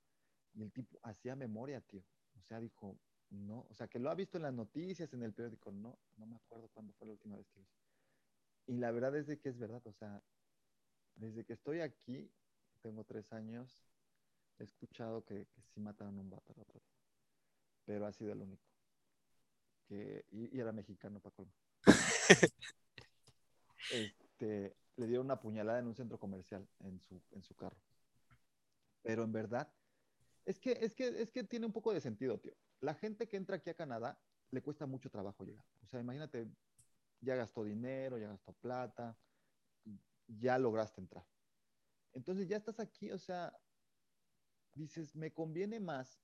Y 0.53 0.63
el 0.63 0.71
tipo 0.71 0.97
hacía 1.03 1.35
memoria, 1.35 1.81
tío. 1.81 2.03
O 2.37 2.41
sea, 2.41 2.59
dijo, 2.59 2.97
no, 3.29 3.67
o 3.69 3.73
sea, 3.73 3.87
que 3.87 3.99
lo 3.99 4.09
ha 4.09 4.15
visto 4.15 4.37
en 4.37 4.43
las 4.43 4.53
noticias, 4.53 5.13
en 5.13 5.23
el 5.23 5.33
periódico, 5.33 5.71
no, 5.71 5.99
no 6.17 6.25
me 6.25 6.37
acuerdo 6.37 6.69
cuándo 6.69 6.93
fue 6.93 7.07
la 7.07 7.13
última 7.13 7.37
vez 7.37 7.47
que 7.49 7.59
lo 7.59 7.65
hizo. 7.65 7.75
Y 8.67 8.77
la 8.77 8.91
verdad 8.91 9.15
es 9.15 9.27
de 9.27 9.39
que 9.39 9.49
es 9.49 9.57
verdad, 9.57 9.81
o 9.85 9.93
sea, 9.93 10.23
desde 11.15 11.43
que 11.43 11.53
estoy 11.53 11.81
aquí, 11.81 12.31
tengo 12.81 13.03
tres 13.03 13.31
años, 13.33 13.91
he 14.57 14.63
escuchado 14.63 15.23
que, 15.25 15.47
que 15.47 15.61
sí 15.61 15.79
mataron 15.81 16.17
a 16.17 16.21
un 16.21 16.29
vato 16.29 16.53
el 16.53 16.61
otro 16.61 16.79
día. 16.79 16.93
Pero 17.85 18.05
ha 18.05 18.13
sido 18.13 18.31
el 18.31 18.41
único. 18.41 18.63
Que, 19.87 20.25
y, 20.31 20.55
y 20.55 20.59
era 20.59 20.71
mexicano, 20.71 21.19
Paco. 21.19 21.47
este, 23.91 24.75
le 24.99 25.07
dieron 25.07 25.25
una 25.25 25.39
puñalada 25.39 25.79
en 25.79 25.87
un 25.87 25.95
centro 25.95 26.19
comercial 26.19 26.67
en 26.79 26.99
su, 26.99 27.21
en 27.31 27.41
su 27.41 27.55
carro. 27.55 27.77
Pero 29.01 29.23
en 29.23 29.31
verdad, 29.31 29.71
es 30.45 30.59
que, 30.59 30.77
es, 30.81 30.93
que, 30.93 31.21
es 31.21 31.31
que 31.31 31.43
tiene 31.45 31.65
un 31.65 31.71
poco 31.71 31.93
de 31.93 32.01
sentido, 32.01 32.37
tío. 32.37 32.53
La 32.81 32.93
gente 32.93 33.27
que 33.27 33.37
entra 33.37 33.55
aquí 33.55 33.69
a 33.69 33.75
Canadá 33.75 34.19
le 34.51 34.61
cuesta 34.61 34.85
mucho 34.85 35.09
trabajo 35.09 35.45
llegar. 35.45 35.63
O 35.83 35.87
sea, 35.87 36.01
imagínate, 36.01 36.51
ya 37.21 37.35
gastó 37.35 37.63
dinero, 37.63 38.17
ya 38.17 38.27
gastó 38.27 38.51
plata, 38.53 39.17
ya 40.27 40.57
lograste 40.59 40.99
entrar. 40.99 41.25
Entonces 42.11 42.47
ya 42.49 42.57
estás 42.57 42.79
aquí, 42.81 43.09
o 43.11 43.19
sea, 43.19 43.57
dices, 44.73 45.15
me 45.15 45.31
conviene 45.31 45.79
más 45.79 46.21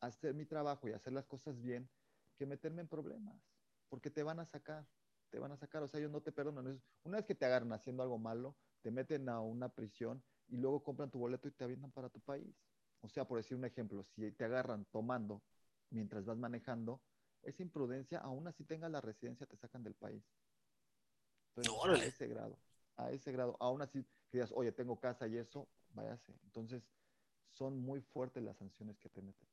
hacer 0.00 0.34
mi 0.34 0.44
trabajo 0.44 0.88
y 0.88 0.92
hacer 0.92 1.12
las 1.12 1.26
cosas 1.26 1.60
bien 1.60 1.88
que 2.36 2.46
meterme 2.46 2.82
en 2.82 2.88
problemas, 2.88 3.40
porque 3.88 4.10
te 4.10 4.24
van 4.24 4.40
a 4.40 4.44
sacar 4.44 4.84
te 5.32 5.38
van 5.38 5.50
a 5.50 5.56
sacar, 5.56 5.82
o 5.82 5.88
sea, 5.88 5.98
ellos 5.98 6.12
no 6.12 6.20
te 6.20 6.30
perdonan. 6.30 6.80
Una 7.04 7.16
vez 7.16 7.26
que 7.26 7.34
te 7.34 7.46
agarran 7.46 7.72
haciendo 7.72 8.02
algo 8.02 8.18
malo, 8.18 8.54
te 8.82 8.90
meten 8.90 9.30
a 9.30 9.40
una 9.40 9.70
prisión 9.70 10.22
y 10.48 10.58
luego 10.58 10.84
compran 10.84 11.10
tu 11.10 11.18
boleto 11.18 11.48
y 11.48 11.52
te 11.52 11.64
avientan 11.64 11.90
para 11.90 12.10
tu 12.10 12.20
país. 12.20 12.54
O 13.00 13.08
sea, 13.08 13.26
por 13.26 13.38
decir 13.38 13.56
un 13.56 13.64
ejemplo, 13.64 14.04
si 14.04 14.30
te 14.32 14.44
agarran 14.44 14.84
tomando 14.92 15.42
mientras 15.88 16.26
vas 16.26 16.36
manejando, 16.36 17.00
esa 17.42 17.62
imprudencia, 17.62 18.18
aún 18.18 18.46
así 18.46 18.62
tengas 18.64 18.90
la 18.90 19.00
residencia, 19.00 19.46
te 19.46 19.56
sacan 19.56 19.82
del 19.82 19.94
país. 19.94 20.22
Entonces, 21.56 22.02
a 22.02 22.06
ese 22.06 22.28
grado, 22.28 22.58
a 22.96 23.10
ese 23.10 23.32
grado, 23.32 23.56
aún 23.58 23.80
así 23.80 24.02
que 24.28 24.38
digas, 24.38 24.52
oye, 24.54 24.70
tengo 24.70 25.00
casa 25.00 25.26
y 25.26 25.38
eso, 25.38 25.66
váyase. 25.94 26.34
Entonces, 26.44 26.82
son 27.48 27.78
muy 27.78 28.02
fuertes 28.02 28.42
las 28.42 28.58
sanciones 28.58 28.98
que 28.98 29.08
te 29.08 29.22
meten. 29.22 29.48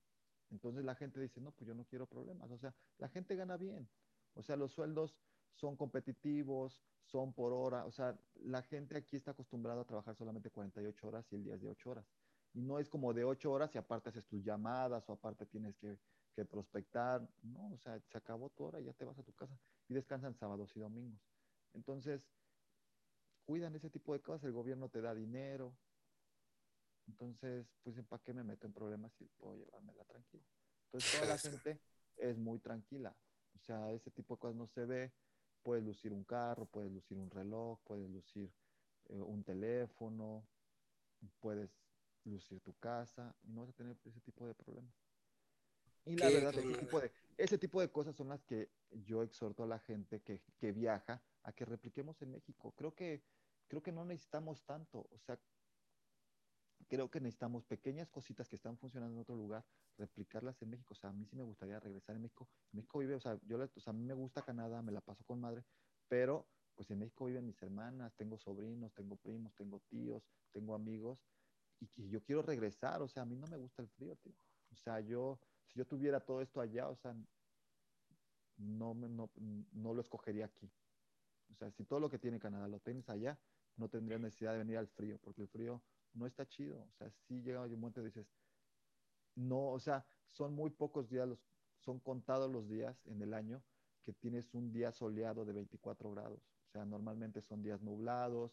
Entonces 0.52 0.84
la 0.84 0.96
gente 0.96 1.20
dice, 1.22 1.40
no, 1.40 1.52
pues 1.52 1.68
yo 1.68 1.74
no 1.74 1.86
quiero 1.86 2.06
problemas. 2.06 2.52
O 2.52 2.58
sea, 2.58 2.74
la 2.98 3.08
gente 3.08 3.36
gana 3.36 3.56
bien. 3.56 3.88
O 4.34 4.44
sea, 4.44 4.56
los 4.56 4.72
sueldos 4.72 5.16
son 5.56 5.76
competitivos, 5.76 6.82
son 7.04 7.34
por 7.34 7.54
hora, 7.54 7.86
o 7.86 7.92
sea, 7.92 8.18
la 8.36 8.62
gente 8.62 8.98
aquí 8.98 9.16
está 9.16 9.32
acostumbrada 9.32 9.82
a 9.82 9.86
trabajar 9.86 10.16
solamente 10.16 10.52
48 10.52 11.08
horas 11.08 11.26
y 11.32 11.36
el 11.36 11.44
día 11.44 11.56
es 11.56 11.62
de 11.62 11.70
8 11.70 11.90
horas. 11.90 12.06
Y 12.54 12.62
no 12.62 12.80
es 12.80 12.90
como 12.90 13.14
de 13.14 13.24
8 13.24 13.52
horas 13.52 13.74
y 13.74 13.78
aparte 13.78 14.10
haces 14.10 14.26
tus 14.26 14.44
llamadas 14.44 15.08
o 15.10 15.14
aparte 15.14 15.46
tienes 15.46 15.76
que, 15.78 15.98
que 16.36 16.46
prospectar. 16.46 17.28
No, 17.44 17.72
o 17.74 17.78
sea, 17.78 18.00
se 18.00 18.18
acabó 18.18 18.50
tu 18.50 18.66
hora, 18.66 18.80
ya 18.80 18.94
te 18.94 19.06
vas 19.06 19.18
a 19.18 19.24
tu 19.24 19.34
casa 19.34 19.58
y 19.88 19.94
descansan 19.94 20.36
sábados 20.36 20.76
y 20.76 20.80
domingos. 20.80 21.20
Entonces, 21.74 22.28
cuidan 23.46 23.76
ese 23.76 23.90
tipo 23.90 24.14
de 24.14 24.22
cosas, 24.22 24.44
el 24.46 24.54
gobierno 24.54 24.90
te 24.90 25.02
da 25.02 25.14
dinero. 25.14 25.76
Entonces, 27.08 27.66
pues, 27.84 28.00
¿para 28.08 28.22
qué 28.22 28.34
me 28.34 28.44
meto 28.44 28.68
en 28.68 28.74
problemas 28.74 29.12
si 29.14 29.26
puedo 29.38 29.56
llevármela 29.56 30.04
tranquila? 30.06 30.46
Entonces, 30.86 31.12
toda 31.12 31.26
la 31.26 31.38
gente 31.40 31.82
es 32.18 32.38
muy 32.38 32.60
tranquila. 32.60 33.16
O 33.56 33.60
sea, 33.66 33.92
ese 33.94 34.12
tipo 34.12 34.36
de 34.36 34.40
cosas 34.40 34.56
no 34.56 34.68
se 34.68 34.86
ve. 34.86 35.12
Puedes 35.64 35.84
lucir 35.84 36.14
un 36.14 36.24
carro, 36.24 36.66
puedes 36.66 36.92
lucir 36.92 37.18
un 37.18 37.30
reloj, 37.30 37.80
puedes 37.84 38.10
lucir 38.10 38.52
eh, 39.10 39.22
un 39.22 39.44
teléfono, 39.44 40.46
puedes 41.40 41.70
lucir 42.26 42.62
tu 42.62 42.74
casa 42.80 43.36
y 43.44 43.52
no 43.52 43.62
vas 43.62 43.70
a 43.70 43.74
tener 43.74 43.98
ese 44.06 44.22
tipo 44.22 44.48
de 44.48 44.54
problemas. 44.54 44.94
Y 46.06 46.16
la 46.16 46.30
verdad, 46.30 46.56
ese 46.58 46.78
tipo, 46.78 47.00
de, 47.00 47.12
ese 47.38 47.58
tipo 47.58 47.82
de 47.82 47.92
cosas 47.92 48.16
son 48.16 48.30
las 48.30 48.44
que 48.44 48.70
yo 49.06 49.22
exhorto 49.22 49.64
a 49.64 49.68
la 49.68 49.80
gente 49.80 50.22
que, 50.22 50.42
que 50.58 50.72
viaja 50.72 51.22
a 51.44 51.52
que 51.52 51.66
repliquemos 51.66 52.22
en 52.22 52.32
México. 52.32 52.74
Creo 52.76 52.96
que, 52.96 53.22
creo 53.68 53.84
que 53.84 53.92
no 53.92 54.06
necesitamos 54.06 54.64
tanto. 54.64 55.08
O 55.12 55.20
sea, 55.20 55.40
creo 56.90 57.10
que 57.10 57.22
necesitamos 57.22 57.64
pequeñas 57.64 58.10
cositas 58.10 58.50
que 58.50 58.56
están 58.56 58.78
funcionando 58.78 59.16
en 59.16 59.22
otro 59.22 59.36
lugar, 59.36 59.64
replicarlas 59.98 60.62
en 60.62 60.72
México. 60.72 60.94
O 60.94 60.96
sea, 60.96 61.12
a 61.12 61.14
mí 61.14 61.24
sí 61.26 61.36
me 61.36 61.44
gustaría 61.44 61.80
regresar 61.80 62.16
en 62.16 62.24
México. 62.24 62.50
México 62.72 63.00
vive, 63.00 63.16
o 63.16 63.20
sea, 63.20 63.40
yo, 63.46 63.58
o 63.58 63.80
sea, 63.80 63.92
a 63.92 63.94
mí 63.94 64.04
me 64.04 64.16
gusta 64.16 64.42
Canadá, 64.42 64.82
me 64.82 64.92
la 64.92 65.00
paso 65.00 65.24
con 65.24 65.40
madre, 65.40 65.64
pero 66.08 66.48
pues 66.76 66.90
en 66.92 67.00
México 67.00 67.26
viven 67.26 67.46
mis 67.46 67.62
hermanas, 67.62 68.14
tengo 68.16 68.38
sobrinos, 68.38 68.94
tengo 68.94 69.16
primos, 69.18 69.54
tengo 69.56 69.80
tíos, 69.90 70.24
tengo 70.52 70.74
amigos, 70.74 71.20
y 71.80 71.88
que 71.88 72.10
yo 72.10 72.24
quiero 72.24 72.42
regresar, 72.42 73.02
o 73.02 73.08
sea, 73.08 73.24
a 73.24 73.26
mí 73.26 73.36
no 73.36 73.48
me 73.48 73.58
gusta 73.58 73.82
el 73.82 73.90
frío, 73.90 74.16
tío. 74.16 74.34
O 74.72 74.76
sea, 74.76 75.00
yo, 75.00 75.40
si 75.68 75.78
yo 75.78 75.86
tuviera 75.86 76.20
todo 76.20 76.42
esto 76.42 76.60
allá, 76.60 76.90
o 76.90 76.96
sea, 76.96 77.16
no, 78.58 78.94
no, 78.94 79.30
no 79.72 79.94
lo 79.94 80.02
escogería 80.02 80.46
aquí. 80.46 80.72
O 81.52 81.56
sea, 81.56 81.72
si 81.72 81.84
todo 81.84 82.00
lo 82.00 82.10
que 82.10 82.18
tiene 82.18 82.40
Canadá 82.40 82.68
lo 82.68 82.80
tienes 82.80 83.10
allá, 83.10 83.38
no 83.76 83.90
tendría 83.90 84.18
necesidad 84.18 84.54
de 84.54 84.60
venir 84.60 84.78
al 84.78 84.88
frío, 84.88 85.20
porque 85.20 85.42
el 85.42 85.48
frío 85.48 85.82
no 86.20 86.28
está 86.28 86.48
chido. 86.48 86.78
O 86.78 86.92
sea, 86.98 87.10
si 87.10 87.42
llega 87.42 87.62
un 87.62 87.72
momento 87.72 88.02
y 88.02 88.06
dices, 88.06 88.28
no, 89.36 89.70
o 89.70 89.80
sea, 89.80 90.06
son 90.28 90.54
muy 90.54 90.70
pocos 90.70 91.10
días, 91.10 91.28
los, 91.28 91.40
son 91.80 92.00
contados 92.00 92.52
los 92.52 92.68
días 92.68 93.06
en 93.08 93.22
el 93.22 93.34
año 93.34 93.64
que 94.04 94.14
tienes 94.14 94.54
un 94.54 94.72
día 94.72 94.92
soleado 94.92 95.46
de 95.46 95.54
24 95.54 96.12
grados. 96.12 96.42
O 96.68 96.72
sea, 96.72 96.86
normalmente 96.86 97.42
son 97.42 97.64
días 97.64 97.82
nublados, 97.82 98.52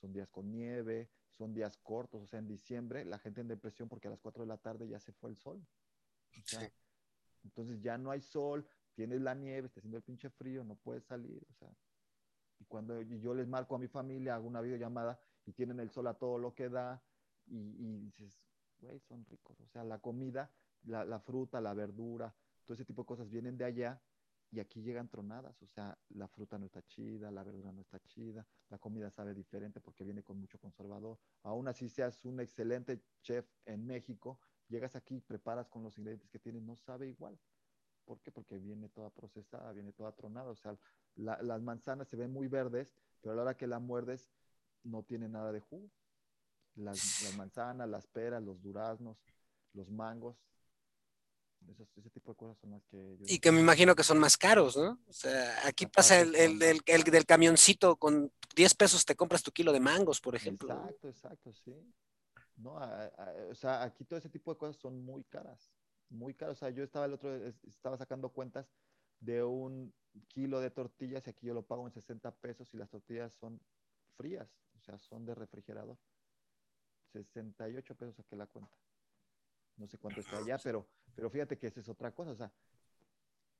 son 0.00 0.12
días 0.12 0.28
con 0.28 0.50
nieve, 0.50 1.10
son 1.30 1.54
días 1.54 1.76
cortos. 1.78 2.22
O 2.22 2.26
sea, 2.26 2.38
en 2.38 2.46
diciembre 2.46 3.04
la 3.04 3.18
gente 3.18 3.40
en 3.40 3.48
depresión 3.48 3.88
porque 3.88 4.08
a 4.08 4.10
las 4.10 4.20
4 4.20 4.44
de 4.44 4.48
la 4.48 4.58
tarde 4.58 4.86
ya 4.88 5.00
se 5.00 5.12
fue 5.12 5.30
el 5.30 5.36
sol. 5.36 5.64
Entonces 7.42 7.80
ya 7.80 7.96
no 7.96 8.10
hay 8.10 8.20
sol, 8.20 8.66
tienes 8.94 9.20
la 9.20 9.34
nieve, 9.34 9.66
está 9.66 9.80
haciendo 9.80 9.96
el 9.96 10.02
pinche 10.02 10.30
frío, 10.30 10.64
no 10.64 10.76
puedes 10.76 11.04
salir. 11.04 11.44
O 11.50 11.54
sea, 11.54 11.68
y 12.58 12.64
cuando 12.64 13.00
yo 13.02 13.34
les 13.34 13.46
marco 13.46 13.74
a 13.74 13.78
mi 13.78 13.88
familia, 13.88 14.34
hago 14.34 14.46
una 14.46 14.60
videollamada 14.60 15.18
y 15.46 15.52
tienen 15.52 15.80
el 15.80 15.90
sol 15.90 16.06
a 16.08 16.14
todo 16.14 16.38
lo 16.38 16.54
que 16.54 16.68
da 16.68 17.02
y, 17.46 17.56
y 17.56 17.98
dices, 18.00 18.38
güey, 18.80 19.00
son 19.00 19.24
ricos. 19.26 19.58
O 19.60 19.66
sea, 19.68 19.84
la 19.84 19.98
comida, 20.00 20.50
la, 20.84 21.04
la 21.04 21.20
fruta, 21.20 21.60
la 21.60 21.72
verdura, 21.72 22.34
todo 22.64 22.74
ese 22.74 22.84
tipo 22.84 23.02
de 23.02 23.06
cosas 23.06 23.30
vienen 23.30 23.56
de 23.56 23.64
allá 23.64 24.02
y 24.50 24.60
aquí 24.60 24.80
llegan 24.80 25.08
tronadas, 25.08 25.60
o 25.62 25.66
sea, 25.66 25.98
la 26.10 26.28
fruta 26.28 26.56
no 26.58 26.66
está 26.66 26.82
chida, 26.86 27.30
la 27.30 27.42
verdura 27.42 27.72
no 27.72 27.80
está 27.80 27.98
chida, 28.06 28.46
la 28.68 28.78
comida 28.78 29.10
sabe 29.10 29.34
diferente 29.34 29.80
porque 29.80 30.04
viene 30.04 30.22
con 30.22 30.38
mucho 30.38 30.58
conservador. 30.58 31.18
Aún 31.42 31.68
así 31.68 31.88
seas 31.88 32.24
un 32.24 32.40
excelente 32.40 33.02
chef 33.22 33.46
en 33.64 33.86
México, 33.86 34.38
llegas 34.68 34.94
aquí, 34.94 35.20
preparas 35.20 35.68
con 35.68 35.82
los 35.82 35.98
ingredientes 35.98 36.30
que 36.30 36.38
tienes, 36.38 36.62
no 36.62 36.76
sabe 36.76 37.08
igual. 37.08 37.38
¿Por 38.04 38.20
qué? 38.20 38.30
Porque 38.30 38.58
viene 38.58 38.88
toda 38.88 39.10
procesada, 39.10 39.72
viene 39.72 39.92
toda 39.92 40.12
tronada, 40.12 40.50
o 40.50 40.56
sea, 40.56 40.76
las 41.16 41.60
manzanas 41.62 42.08
se 42.08 42.16
ven 42.16 42.32
muy 42.32 42.46
verdes, 42.46 42.94
pero 43.20 43.32
a 43.32 43.36
la 43.36 43.42
hora 43.42 43.56
que 43.56 43.66
la 43.66 43.80
muerdes 43.80 44.30
no 44.84 45.02
tiene 45.02 45.28
nada 45.28 45.52
de 45.52 45.60
jugo. 45.60 45.90
Las, 46.74 47.22
las 47.22 47.36
manzanas, 47.36 47.88
las 47.88 48.06
peras, 48.06 48.42
los 48.42 48.62
duraznos, 48.62 49.16
los 49.72 49.90
mangos, 49.90 50.36
ese 51.96 52.10
tipo 52.10 52.32
de 52.32 52.36
cosas 52.36 52.58
son 52.58 52.70
las 52.70 52.84
que... 52.84 53.16
y 53.26 53.38
que 53.38 53.50
me 53.50 53.60
imagino 53.60 53.94
que 53.94 54.04
son 54.04 54.18
más 54.18 54.36
caros, 54.36 54.76
¿no? 54.76 54.98
O 55.08 55.12
sea, 55.12 55.66
aquí 55.66 55.86
pasa 55.86 56.20
el, 56.20 56.34
el, 56.34 56.80
el, 56.84 57.02
del 57.02 57.26
camioncito, 57.26 57.96
con 57.96 58.30
10 58.54 58.74
pesos 58.74 59.04
te 59.04 59.16
compras 59.16 59.42
tu 59.42 59.50
kilo 59.50 59.72
de 59.72 59.80
mangos, 59.80 60.20
por 60.20 60.36
ejemplo. 60.36 60.72
Exacto, 60.74 61.08
exacto, 61.08 61.52
sí. 61.54 61.74
No, 62.56 62.74
o 63.50 63.54
sea, 63.54 63.82
aquí 63.82 64.04
todo 64.04 64.18
ese 64.18 64.30
tipo 64.30 64.52
de 64.52 64.58
cosas 64.58 64.76
son 64.76 65.04
muy 65.04 65.24
caras, 65.24 65.70
muy 66.08 66.34
caras. 66.34 66.56
O 66.56 66.60
sea, 66.60 66.70
yo 66.70 66.84
estaba 66.84 67.06
el 67.06 67.14
otro, 67.14 67.34
estaba 67.66 67.96
sacando 67.98 68.30
cuentas 68.30 68.70
de 69.20 69.42
un 69.42 69.92
kilo 70.28 70.60
de 70.60 70.70
tortillas 70.70 71.26
y 71.26 71.30
aquí 71.30 71.46
yo 71.46 71.54
lo 71.54 71.66
pago 71.66 71.86
en 71.86 71.92
60 71.92 72.30
pesos 72.36 72.72
y 72.72 72.76
las 72.76 72.90
tortillas 72.90 73.34
son 73.34 73.60
frías, 74.16 74.48
sea, 74.86 74.98
son 74.98 75.24
de 75.26 75.34
refrigerador. 75.34 75.98
68 77.12 77.94
pesos 77.94 78.16
saqué 78.16 78.36
la 78.36 78.46
cuenta. 78.46 78.76
No 79.76 79.86
sé 79.86 79.98
cuánto 79.98 80.20
está 80.20 80.38
allá, 80.38 80.58
pero, 80.62 80.86
pero 81.14 81.30
fíjate 81.30 81.58
que 81.58 81.66
esa 81.66 81.80
es 81.80 81.88
otra 81.88 82.12
cosa. 82.14 82.30
O 82.30 82.36
sea, 82.36 82.52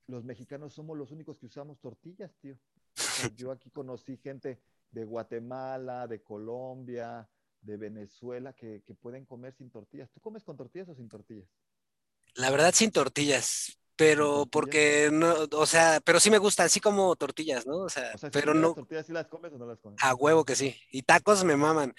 los 0.07 0.25
mexicanos 0.25 0.73
somos 0.73 0.97
los 0.97 1.11
únicos 1.11 1.39
que 1.39 1.47
usamos 1.47 1.81
tortillas, 1.81 2.35
tío. 2.37 2.59
yo 3.37 3.51
aquí 3.51 3.71
conocí 3.71 4.17
gente 4.17 4.61
de 4.91 5.05
Guatemala, 5.05 6.07
de 6.07 6.23
Colombia, 6.23 7.29
de 7.61 7.77
Venezuela, 7.77 8.53
que, 8.53 8.83
pueden 9.01 9.27
comer 9.27 9.55
sin 9.55 9.71
tortillas. 9.71 10.11
¿Tú 10.11 10.21
comes 10.21 10.45
con 10.45 10.57
tortillas 10.57 10.89
o 10.89 10.95
sin 10.95 11.09
tortillas? 11.09 11.49
La 12.35 12.51
verdad, 12.51 12.73
sin 12.73 12.91
tortillas, 12.91 13.79
pero 13.97 14.47
porque 14.47 15.09
no, 15.11 15.35
o 15.53 15.67
sea, 15.67 16.01
pero 16.05 16.21
sí 16.21 16.31
me 16.31 16.39
gusta, 16.39 16.65
así 16.65 16.81
como 16.81 17.17
tortillas, 17.17 17.67
¿no? 17.67 17.79
O 17.79 17.89
sea, 17.89 18.13
pero 18.31 18.53
no. 18.53 18.75
¿Tortillas 18.75 19.07
sí 19.07 19.13
las 19.13 19.27
comes 19.27 19.53
o 19.53 19.59
no 19.59 19.67
las 19.67 19.79
comes? 19.79 19.99
A 20.03 20.15
huevo 20.15 20.45
que 20.45 20.55
sí. 20.55 20.79
Y 20.91 21.03
tacos 21.03 21.43
me 21.45 21.57
maman. 21.57 21.95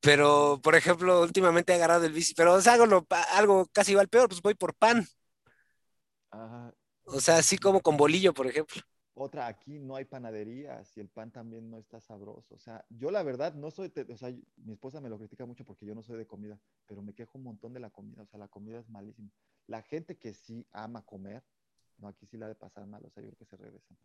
Pero, 0.00 0.58
por 0.62 0.74
ejemplo, 0.74 1.22
últimamente 1.22 1.72
he 1.72 1.76
agarrado 1.76 2.04
el 2.04 2.12
bici, 2.12 2.34
pero 2.34 2.54
o 2.54 2.60
sea, 2.60 2.72
hago 2.72 3.06
algo 3.34 3.66
casi 3.72 3.92
igual 3.92 4.08
peor, 4.08 4.28
pues 4.28 4.42
voy 4.42 4.54
por 4.54 4.74
pan. 4.74 5.06
O 7.04 7.20
sea, 7.20 7.36
así 7.36 7.58
como 7.58 7.80
con 7.80 7.96
bolillo, 7.96 8.32
por 8.34 8.46
ejemplo. 8.46 8.82
Otra, 9.14 9.46
aquí 9.46 9.78
no 9.78 9.96
hay 9.96 10.06
panaderías 10.06 10.96
y 10.96 11.00
el 11.00 11.08
pan 11.08 11.30
también 11.30 11.68
no 11.68 11.78
está 11.78 12.00
sabroso. 12.00 12.54
O 12.54 12.58
sea, 12.58 12.84
yo 12.88 13.10
la 13.10 13.22
verdad 13.22 13.52
no 13.54 13.70
soy, 13.70 13.92
o 14.08 14.16
sea, 14.16 14.30
mi 14.56 14.72
esposa 14.72 15.02
me 15.02 15.10
lo 15.10 15.18
critica 15.18 15.44
mucho 15.44 15.64
porque 15.64 15.84
yo 15.84 15.94
no 15.94 16.02
soy 16.02 16.16
de 16.16 16.26
comida, 16.26 16.58
pero 16.86 17.02
me 17.02 17.12
quejo 17.12 17.36
un 17.36 17.44
montón 17.44 17.74
de 17.74 17.80
la 17.80 17.90
comida. 17.90 18.22
O 18.22 18.26
sea, 18.26 18.38
la 18.38 18.48
comida 18.48 18.78
es 18.78 18.88
malísima. 18.88 19.30
La 19.66 19.82
gente 19.82 20.16
que 20.16 20.32
sí 20.32 20.66
ama 20.72 21.04
comer, 21.04 21.44
no, 21.98 22.08
aquí 22.08 22.26
sí 22.26 22.38
la 22.38 22.48
de 22.48 22.54
pasar 22.54 22.86
mal. 22.86 23.04
O 23.04 23.10
sea, 23.10 23.22
yo 23.22 23.28
creo 23.28 23.38
que 23.38 23.44
se 23.44 23.56
regresan. 23.56 23.98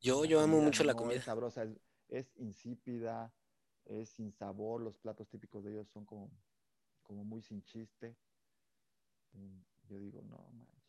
Yo, 0.00 0.24
yo 0.24 0.40
amo 0.40 0.60
mucho 0.60 0.84
la 0.84 0.94
comida. 0.94 1.18
Es 1.18 1.24
sabrosa, 1.24 1.66
es 2.08 2.36
insípida, 2.36 3.34
es 3.84 4.10
sin 4.10 4.32
sabor, 4.32 4.80
los 4.80 4.96
platos 4.96 5.28
típicos 5.28 5.64
de 5.64 5.72
ellos 5.72 5.88
son 5.88 6.04
como, 6.04 6.30
como 7.02 7.24
muy 7.24 7.42
sin 7.42 7.64
chiste. 7.64 8.16
yo 9.88 9.98
digo, 9.98 10.22
no 10.22 10.48
manches. 10.52 10.81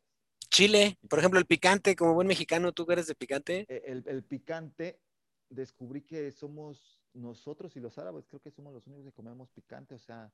Chile, 0.53 0.99
por 1.09 1.17
ejemplo, 1.17 1.39
el 1.39 1.47
picante, 1.47 1.95
como 1.95 2.13
buen 2.13 2.27
mexicano, 2.27 2.71
¿tú 2.73 2.85
eres 2.91 3.07
de 3.07 3.15
picante? 3.15 3.65
E, 3.67 3.81
el, 3.88 4.23
picante, 4.23 4.99
descubrí 5.49 6.03
que 6.03 6.31
somos 6.31 7.01
nosotros 7.13 7.75
y 7.75 7.80
los 7.80 7.97
árabes, 7.97 8.27
creo 8.27 8.39
que 8.39 8.51
somos 8.51 8.71
los 8.71 8.85
únicos 8.85 9.05
que 9.05 9.11
comemos 9.11 9.49
picante, 9.49 9.95
o 9.95 9.97
sea, 9.97 10.31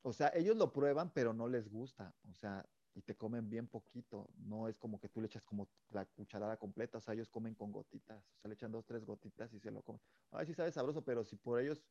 o 0.00 0.14
sea, 0.14 0.32
ellos 0.34 0.56
lo 0.56 0.72
prueban, 0.72 1.10
pero 1.10 1.34
no 1.34 1.46
les 1.46 1.68
gusta, 1.68 2.14
o 2.30 2.32
sea, 2.32 2.64
y 2.94 3.02
te 3.02 3.16
comen 3.16 3.50
bien 3.50 3.68
poquito. 3.68 4.30
No 4.38 4.66
es 4.66 4.78
como 4.78 4.98
que 4.98 5.10
tú 5.10 5.20
le 5.20 5.26
echas 5.26 5.44
como 5.44 5.68
la 5.90 6.06
cucharada 6.06 6.56
completa, 6.56 6.96
o 6.96 7.00
sea, 7.02 7.12
ellos 7.12 7.28
comen 7.28 7.54
con 7.54 7.70
gotitas, 7.70 8.24
o 8.24 8.40
sea, 8.40 8.48
le 8.48 8.54
echan 8.54 8.72
dos, 8.72 8.86
tres 8.86 9.04
gotitas 9.04 9.52
y 9.52 9.60
se 9.60 9.70
lo 9.70 9.82
comen. 9.82 10.00
Ay, 10.30 10.46
sí 10.46 10.54
sabe 10.54 10.72
sabroso, 10.72 11.04
pero 11.04 11.22
si 11.22 11.36
por 11.36 11.60
ellos 11.60 11.84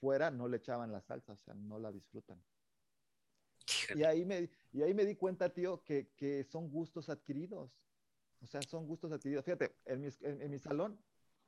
fuera, 0.00 0.32
no 0.32 0.48
le 0.48 0.56
echaban 0.56 0.90
la 0.90 1.00
salsa, 1.00 1.34
o 1.34 1.36
sea, 1.36 1.54
no 1.54 1.78
la 1.78 1.92
disfrutan. 1.92 2.42
Y 3.94 4.04
ahí 4.04 4.24
me, 4.24 4.50
y 4.72 4.82
ahí 4.82 4.94
me 4.94 5.04
di 5.04 5.16
cuenta, 5.16 5.52
tío, 5.52 5.82
que, 5.82 6.08
que 6.16 6.44
son 6.44 6.70
gustos 6.70 7.08
adquiridos. 7.08 7.70
O 8.40 8.46
sea, 8.46 8.62
son 8.62 8.86
gustos 8.86 9.12
adquiridos. 9.12 9.44
Fíjate, 9.44 9.76
en 9.84 10.00
mi, 10.00 10.08
en, 10.20 10.50
mi 10.50 10.58
salón 10.58 10.98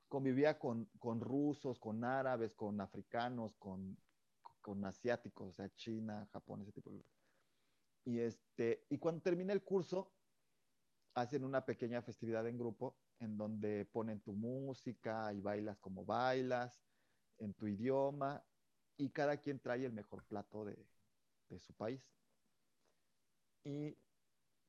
convivía 0.09 0.59
con, 0.59 0.87
con, 0.99 1.21
rusos, 1.21 1.79
con 1.79 2.05
árabes, 2.05 2.55
con 2.55 2.81
africanos, 2.81 3.57
con, 3.57 3.97
con 4.61 4.85
asiáticos, 4.85 5.49
o 5.49 5.53
sea, 5.53 5.75
China, 5.75 6.29
Japón, 6.33 6.63
ese 6.63 6.73
tipo 6.73 6.91
de 6.91 7.03
y, 8.05 8.21
este, 8.21 8.87
y 8.89 8.97
cuando 8.97 9.21
termina 9.21 9.53
el 9.53 9.63
curso, 9.63 10.11
hacen 11.15 11.45
una 11.45 11.67
pequeña 11.67 12.01
festividad 12.01 12.47
en 12.47 12.57
grupo 12.57 12.97
en 13.21 13.37
donde 13.37 13.85
ponen 13.85 14.21
tu 14.21 14.33
música 14.33 15.31
y 15.35 15.41
bailas 15.41 15.79
como 15.79 16.07
bailas, 16.07 16.81
en 17.39 17.53
tu 17.53 17.67
idioma, 17.67 18.43
y 18.97 19.11
cada 19.11 19.37
quien 19.37 19.61
trae 19.61 19.85
el 19.85 19.93
mejor 19.93 20.25
plato 20.25 20.65
de, 20.65 20.87
de 21.49 21.59
su 21.59 21.75
país. 21.75 22.03
Y 23.65 23.97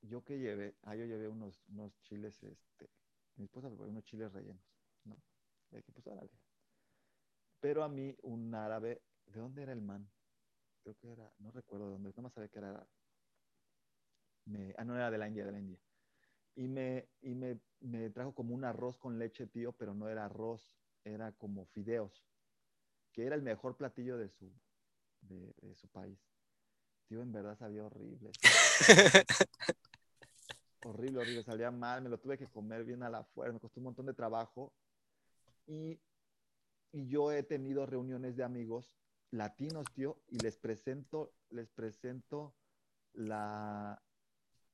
yo 0.01 0.23
que 0.23 0.39
llevé, 0.39 0.75
ah, 0.83 0.95
yo 0.95 1.05
llevé 1.05 1.27
unos, 1.27 1.63
unos 1.69 1.99
chiles, 2.01 2.43
este, 2.43 2.89
mi 3.35 3.45
esposa 3.45 3.69
me 3.69 3.75
unos 3.85 4.03
chiles 4.05 4.31
rellenos, 4.31 4.63
¿no? 5.05 5.17
Y 5.71 5.81
pues, 5.91 6.05
Pero 7.61 7.83
a 7.83 7.89
mí, 7.89 8.15
un 8.23 8.53
árabe, 8.53 9.01
¿de 9.25 9.39
dónde 9.39 9.63
era 9.63 9.71
el 9.73 9.81
man? 9.81 10.09
Creo 10.83 10.95
que 10.97 11.11
era, 11.11 11.31
no 11.39 11.51
recuerdo 11.51 11.87
de 11.87 11.91
dónde, 11.93 12.13
no 12.15 12.23
más 12.23 12.33
sabía 12.33 12.49
que 12.49 12.59
era 12.59 12.69
árabe 12.71 12.89
ah, 14.77 14.83
no 14.83 14.95
era 14.95 15.11
de 15.11 15.17
la 15.17 15.27
India, 15.27 15.45
de 15.45 15.51
la 15.51 15.59
India. 15.59 15.79
y, 16.55 16.67
me, 16.67 17.09
y 17.21 17.35
me, 17.35 17.59
me 17.81 18.09
trajo 18.11 18.33
como 18.35 18.55
un 18.55 18.65
arroz 18.65 18.97
con 18.97 19.19
leche, 19.19 19.47
tío, 19.47 19.73
pero 19.73 19.93
no 19.93 20.09
era 20.09 20.25
arroz, 20.25 20.77
era 21.03 21.31
como 21.33 21.65
fideos, 21.67 22.25
que 23.13 23.25
era 23.25 23.35
el 23.35 23.43
mejor 23.43 23.77
platillo 23.77 24.17
de 24.17 24.29
su, 24.29 24.51
de 25.21 25.75
su 25.75 25.89
país. 25.89 26.28
Tío, 27.09 27.23
en 27.23 27.31
verdad 27.31 27.57
sabía 27.57 27.83
horrible. 27.83 28.31
horrible, 30.85 31.19
horrible, 31.19 31.43
salía 31.43 31.71
mal, 31.71 32.03
me 32.03 32.09
lo 32.09 32.19
tuve 32.19 32.37
que 32.37 32.45
comer 32.45 32.85
bien 32.85 33.01
a 33.01 33.09
la 33.09 33.23
fuerza, 33.23 33.53
me 33.53 33.59
costó 33.59 33.79
un 33.79 33.85
montón 33.85 34.05
de 34.05 34.13
trabajo. 34.13 34.71
Y, 35.65 35.99
y 36.91 37.07
yo 37.07 37.31
he 37.31 37.41
tenido 37.41 37.87
reuniones 37.87 38.37
de 38.37 38.43
amigos 38.43 38.93
latinos, 39.31 39.85
tío, 39.95 40.21
y 40.27 40.37
les 40.37 40.55
presento, 40.57 41.33
les 41.49 41.67
presento 41.71 42.55
la, 43.13 43.99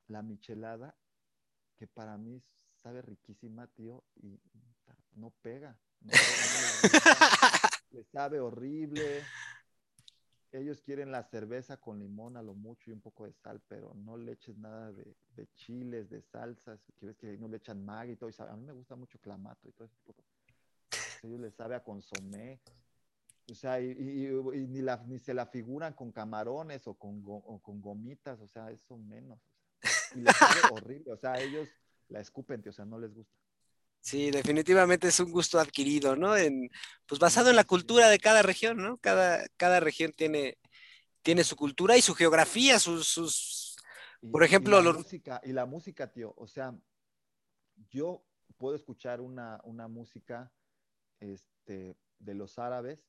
la 0.08 0.22
michelada, 0.22 0.94
que 1.78 1.88
para 1.88 2.18
mí 2.18 2.42
sabe 2.76 3.02
riquísima, 3.02 3.68
tío, 3.68 4.04
y 4.18 4.38
no 5.14 5.32
pega. 5.42 5.80
No 6.02 6.12
pega 6.12 7.66
le 7.96 8.04
sabe 8.04 8.40
horrible. 8.40 9.24
Ellos 10.56 10.82
quieren 10.82 11.12
la 11.12 11.24
cerveza 11.24 11.78
con 11.78 12.00
limón 12.00 12.38
a 12.38 12.42
lo 12.42 12.54
mucho 12.54 12.90
y 12.90 12.94
un 12.94 13.02
poco 13.02 13.26
de 13.26 13.34
sal, 13.34 13.62
pero 13.68 13.94
no 13.94 14.18
le 14.18 14.34
eches 14.34 14.58
nada 14.58 14.92
de, 14.92 15.16
de 15.36 15.48
chiles, 15.56 16.10
de 16.10 16.22
salsas, 16.22 16.80
que 16.98 17.08
ves 17.08 17.18
que 17.18 17.38
no 17.38 17.48
le 17.48 17.58
echan 17.58 17.84
mag 17.84 18.10
y 18.10 18.16
todo. 18.16 18.30
Y 18.30 18.34
a 18.38 18.56
mí 18.56 18.66
me 18.66 18.74
gusta 18.74 18.96
mucho 18.96 19.20
clamato 19.20 19.68
y 19.68 19.72
todo 19.74 19.86
eso. 19.86 19.98
Ellos 21.24 21.40
les 21.40 21.54
sabe 21.54 21.76
a 21.76 21.84
consomé. 21.84 22.60
O 23.52 23.54
sea, 23.54 23.80
y, 23.80 23.92
y, 23.92 24.28
y 24.28 24.68
ni, 24.68 24.82
la, 24.82 24.98
ni, 25.06 25.20
se 25.20 25.34
la 25.34 25.46
figuran 25.46 25.94
con 25.94 26.12
camarones 26.12 26.88
o 26.88 26.96
con, 26.96 27.22
o 27.26 27.60
con 27.62 27.82
gomitas, 27.82 28.40
o 28.40 28.48
sea, 28.48 28.72
eso 28.72 28.98
menos. 28.98 29.40
O 29.84 29.88
sea, 29.88 30.18
y 30.18 30.22
les 30.22 30.36
sabe 30.36 30.60
horrible, 30.72 31.12
o 31.12 31.18
sea, 31.18 31.40
ellos 31.40 31.70
la 32.10 32.22
escupen, 32.22 32.62
tío, 32.62 32.72
o 32.72 32.74
sea, 32.74 32.86
no 32.86 32.98
les 32.98 33.14
gusta. 33.14 33.36
Sí, 34.06 34.30
definitivamente 34.30 35.08
es 35.08 35.20
un 35.20 35.32
gusto 35.32 35.60
adquirido, 35.60 36.16
¿no? 36.16 36.38
En, 36.38 36.70
pues 37.08 37.18
basado 37.18 37.50
en 37.50 37.56
la 37.56 37.64
cultura 37.64 38.08
de 38.08 38.20
cada 38.20 38.44
región, 38.44 38.78
¿no? 38.78 39.00
Cada, 39.00 39.48
cada 39.58 39.80
región 39.80 40.12
tiene, 40.12 40.60
tiene 41.24 41.44
su 41.44 41.56
cultura 41.56 41.98
y 41.98 42.04
su 42.04 42.14
geografía, 42.14 42.78
sus, 42.78 43.08
sus 43.08 43.76
por 44.32 44.44
ejemplo, 44.44 44.76
y 44.76 44.84
la, 44.84 44.84
los... 44.84 44.98
música, 44.98 45.42
y 45.44 45.54
la 45.54 45.66
música, 45.66 46.12
tío, 46.12 46.36
o 46.38 46.46
sea, 46.46 46.78
yo 47.90 48.24
puedo 48.58 48.76
escuchar 48.76 49.22
una, 49.22 49.60
una 49.64 49.88
música 49.88 50.54
este, 51.20 51.98
de 52.20 52.34
los 52.36 52.60
árabes 52.60 53.00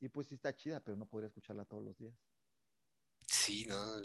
y 0.00 0.08
pues 0.08 0.26
sí 0.26 0.34
está 0.34 0.56
chida, 0.56 0.80
pero 0.80 0.96
no 0.96 1.06
podría 1.06 1.28
escucharla 1.28 1.64
todos 1.66 1.84
los 1.84 1.96
días. 1.96 2.14
Sí, 3.28 3.64
no. 3.66 4.00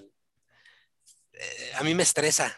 Eh, 1.34 1.72
a 1.74 1.84
mí 1.84 1.96
me 1.96 2.04
estresa. 2.04 2.56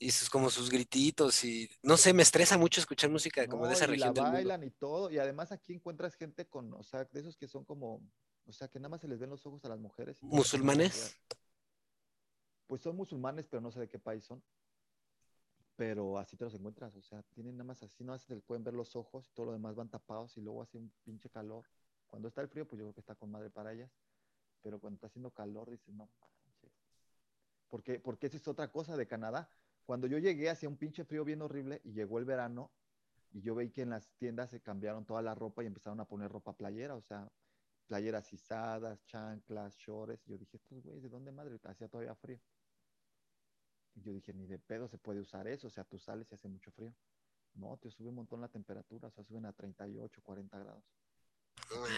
Y 0.00 0.12
sus, 0.12 0.30
como 0.30 0.48
sus 0.48 0.70
grititos 0.70 1.44
y 1.44 1.68
no 1.82 1.96
sé, 1.96 2.12
me 2.12 2.22
estresa 2.22 2.56
mucho 2.56 2.80
escuchar 2.80 3.10
música 3.10 3.46
como 3.48 3.64
no, 3.64 3.68
de 3.68 3.74
esa 3.74 3.84
y 3.84 3.88
región. 3.88 4.14
La 4.14 4.22
del 4.22 4.32
bailan 4.32 4.60
mundo. 4.60 4.74
y 4.76 4.78
todo, 4.78 5.10
y 5.10 5.18
además 5.18 5.50
aquí 5.50 5.72
encuentras 5.74 6.14
gente 6.14 6.46
con, 6.46 6.72
o 6.74 6.82
sea, 6.84 7.04
de 7.04 7.20
esos 7.20 7.36
que 7.36 7.48
son 7.48 7.64
como, 7.64 8.00
o 8.46 8.52
sea, 8.52 8.68
que 8.68 8.78
nada 8.78 8.90
más 8.90 9.00
se 9.00 9.08
les 9.08 9.18
ven 9.18 9.30
los 9.30 9.44
ojos 9.44 9.64
a 9.64 9.68
las 9.68 9.80
mujeres. 9.80 10.22
¿Musulmanes? 10.22 11.16
Pues 12.68 12.82
son 12.82 12.96
musulmanes, 12.96 13.46
pero 13.48 13.60
no 13.60 13.72
sé 13.72 13.80
de 13.80 13.88
qué 13.88 13.98
país 13.98 14.24
son. 14.24 14.42
Pero 15.74 16.18
así 16.18 16.36
te 16.36 16.44
los 16.44 16.54
encuentras, 16.54 16.94
o 16.96 17.02
sea, 17.02 17.22
tienen 17.34 17.56
nada 17.56 17.64
más 17.64 17.82
así, 17.82 18.04
no 18.04 18.16
se 18.18 18.34
les 18.34 18.42
pueden 18.42 18.64
ver 18.64 18.74
los 18.74 18.94
ojos 18.94 19.28
y 19.28 19.32
todo 19.32 19.46
lo 19.46 19.52
demás 19.52 19.74
van 19.74 19.88
tapados 19.88 20.36
y 20.36 20.40
luego 20.40 20.62
hace 20.62 20.76
un 20.76 20.92
pinche 21.04 21.30
calor. 21.30 21.64
Cuando 22.08 22.28
está 22.28 22.40
el 22.40 22.48
frío, 22.48 22.66
pues 22.66 22.78
yo 22.78 22.86
creo 22.86 22.94
que 22.94 23.00
está 23.00 23.14
con 23.14 23.30
madre 23.30 23.50
para 23.50 23.72
ellas. 23.72 23.90
Pero 24.62 24.80
cuando 24.80 24.96
está 24.96 25.06
haciendo 25.06 25.30
calor, 25.30 25.70
dices, 25.70 25.94
no. 25.94 26.08
Porque, 27.68 28.00
porque 28.00 28.26
esa 28.26 28.38
es 28.38 28.48
otra 28.48 28.72
cosa 28.72 28.96
de 28.96 29.06
Canadá. 29.06 29.50
Cuando 29.88 30.06
yo 30.06 30.18
llegué, 30.18 30.50
hacía 30.50 30.68
un 30.68 30.76
pinche 30.76 31.02
frío 31.02 31.24
bien 31.24 31.40
horrible 31.40 31.80
y 31.82 31.94
llegó 31.94 32.18
el 32.18 32.26
verano 32.26 32.70
y 33.32 33.40
yo 33.40 33.54
veí 33.54 33.70
que 33.70 33.80
en 33.80 33.88
las 33.88 34.06
tiendas 34.18 34.50
se 34.50 34.60
cambiaron 34.60 35.06
toda 35.06 35.22
la 35.22 35.34
ropa 35.34 35.62
y 35.62 35.66
empezaron 35.66 35.98
a 35.98 36.04
poner 36.04 36.30
ropa 36.30 36.52
playera, 36.52 36.94
o 36.94 37.00
sea, 37.00 37.32
playeras 37.86 38.30
izadas, 38.34 39.02
chanclas, 39.06 39.74
shorts. 39.78 40.26
Y 40.26 40.32
yo 40.32 40.36
dije, 40.36 40.58
estos 40.58 40.82
güeyes, 40.82 41.02
¿de 41.02 41.08
dónde 41.08 41.32
madre? 41.32 41.58
Hacía 41.64 41.88
todavía 41.88 42.14
frío. 42.14 42.38
Y 43.94 44.02
yo 44.02 44.12
dije, 44.12 44.34
ni 44.34 44.46
de 44.46 44.58
pedo 44.58 44.88
se 44.88 44.98
puede 44.98 45.20
usar 45.20 45.48
eso, 45.48 45.68
o 45.68 45.70
sea, 45.70 45.84
tú 45.84 45.98
sales 45.98 46.30
y 46.30 46.34
hace 46.34 46.48
mucho 46.48 46.70
frío. 46.70 46.94
No, 47.54 47.78
te 47.78 47.90
sube 47.90 48.10
un 48.10 48.16
montón 48.16 48.42
la 48.42 48.48
temperatura, 48.48 49.08
o 49.08 49.10
sea, 49.10 49.24
suben 49.24 49.46
a 49.46 49.54
38, 49.54 50.20
40 50.22 50.58
grados. 50.58 50.84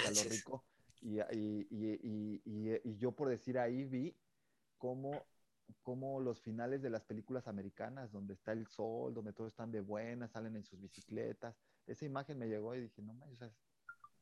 Calor 0.04 0.28
rico. 0.28 0.64
Y, 1.00 1.18
y, 1.18 1.66
y, 1.72 2.40
y, 2.44 2.80
y 2.84 2.96
yo 2.98 3.10
por 3.10 3.30
decir 3.30 3.58
ahí 3.58 3.84
vi 3.84 4.16
cómo, 4.78 5.26
cómo 5.82 6.20
los 6.20 6.40
finales 6.40 6.82
de 6.82 6.90
las 6.90 7.05
películas 7.05 7.48
americanas, 7.48 8.12
donde 8.12 8.34
está 8.34 8.52
el 8.52 8.66
sol, 8.66 9.14
donde 9.14 9.32
todos 9.32 9.52
están 9.52 9.70
de 9.70 9.80
buenas, 9.80 10.32
salen 10.32 10.56
en 10.56 10.64
sus 10.64 10.80
bicicletas. 10.80 11.56
Esa 11.86 12.05
imagen 12.05 12.38
me 12.38 12.48
llegó 12.48 12.74
y 12.74 12.80
dije, 12.80 13.02
no 13.02 13.14
manches, 13.14 13.34
o 13.34 13.38
sea, 13.38 13.52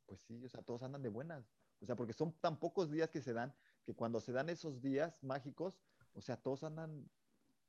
pues 0.07 0.21
sí, 0.23 0.45
o 0.45 0.49
sea, 0.49 0.63
todos 0.63 0.83
andan 0.83 1.03
de 1.03 1.09
buenas. 1.09 1.45
O 1.81 1.87
sea, 1.87 1.97
porque 1.97 2.13
son 2.13 2.33
tan 2.41 2.59
pocos 2.59 2.91
días 2.91 3.11
que 3.11 3.23
se 3.23 3.33
dan, 3.33 3.55
que 3.85 3.95
cuando 3.95 4.21
se 4.21 4.33
dan 4.33 4.49
esos 4.49 4.81
días 4.81 5.23
mágicos, 5.23 5.81
o 6.15 6.21
sea, 6.21 6.37
todos 6.37 6.65
andan 6.65 7.09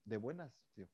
de 0.05 0.17
buenas, 0.17 0.51
tío. 0.73 0.87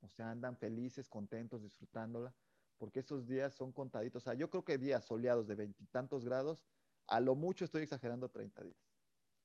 O 0.00 0.08
sea, 0.08 0.30
andan 0.30 0.56
felices, 0.56 1.08
contentos, 1.08 1.62
disfrutándola, 1.62 2.34
porque 2.78 3.00
esos 3.00 3.26
días 3.26 3.54
son 3.54 3.72
contaditos. 3.72 4.22
O 4.22 4.24
sea, 4.24 4.34
yo 4.34 4.50
creo 4.50 4.64
que 4.64 4.78
días 4.78 5.04
soleados 5.04 5.46
de 5.46 5.54
veintitantos 5.54 6.24
grados, 6.24 6.64
a 7.06 7.20
lo 7.20 7.34
mucho 7.34 7.64
estoy 7.64 7.82
exagerando 7.82 8.28
30 8.28 8.64
días. 8.64 8.76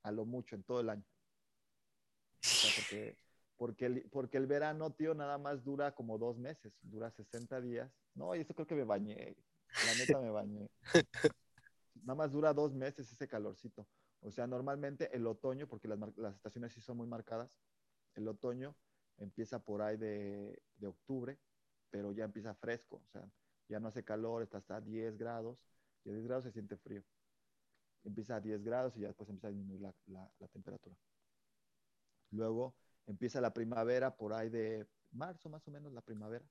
A 0.02 0.12
lo 0.12 0.24
mucho, 0.24 0.54
en 0.54 0.62
todo 0.62 0.80
el 0.80 0.90
año. 0.90 1.04
O 2.44 2.56
sea, 2.56 2.70
porque, 2.76 3.16
porque, 3.56 3.86
el, 3.86 4.02
porque 4.10 4.36
el 4.36 4.46
verano, 4.46 4.92
tío, 4.92 5.14
nada 5.14 5.38
más 5.38 5.64
dura 5.64 5.94
como 5.94 6.18
dos 6.18 6.38
meses, 6.38 6.72
dura 6.82 7.10
60 7.10 7.60
días. 7.60 7.90
No, 8.14 8.34
y 8.34 8.40
eso 8.40 8.54
creo 8.54 8.66
que 8.66 8.74
me 8.74 8.84
bañé. 8.84 9.34
La 9.86 9.94
neta 9.94 10.20
me 10.20 10.30
bañé. 10.30 10.68
Nada 12.02 12.16
más 12.16 12.32
dura 12.32 12.52
dos 12.52 12.74
meses 12.74 13.10
ese 13.10 13.26
calorcito. 13.26 13.86
O 14.20 14.30
sea, 14.30 14.46
normalmente 14.46 15.14
el 15.14 15.26
otoño, 15.26 15.66
porque 15.66 15.88
las, 15.88 15.98
las 16.16 16.34
estaciones 16.34 16.72
sí 16.72 16.80
son 16.80 16.96
muy 16.96 17.06
marcadas, 17.06 17.58
el 18.14 18.28
otoño 18.28 18.76
empieza 19.18 19.58
por 19.58 19.82
ahí 19.82 19.96
de, 19.96 20.62
de, 20.76 20.86
octubre, 20.86 21.38
pero 21.90 22.12
ya 22.12 22.24
empieza 22.24 22.54
fresco, 22.54 23.02
o 23.04 23.08
sea, 23.12 23.28
ya 23.68 23.80
no 23.80 23.88
hace 23.88 24.04
calor, 24.04 24.42
está 24.42 24.58
hasta 24.58 24.80
10 24.80 25.16
grados, 25.16 25.58
y 26.04 26.10
a 26.10 26.12
10 26.12 26.24
grados 26.24 26.44
se 26.44 26.52
siente 26.52 26.76
frío. 26.76 27.02
Empieza 28.04 28.36
a 28.36 28.40
10 28.40 28.62
grados 28.62 28.96
y 28.96 29.00
ya 29.00 29.08
después 29.08 29.28
empieza 29.28 29.48
a 29.48 29.50
disminuir 29.50 29.80
la, 29.80 29.94
la, 30.06 30.30
la 30.38 30.48
temperatura. 30.48 30.96
Luego 32.34 32.74
empieza 33.06 33.40
la 33.40 33.54
primavera 33.54 34.16
por 34.16 34.32
ahí 34.32 34.48
de 34.48 34.86
marzo 35.12 35.48
más 35.48 35.66
o 35.68 35.70
menos, 35.70 35.92
la 35.92 36.00
primavera, 36.00 36.44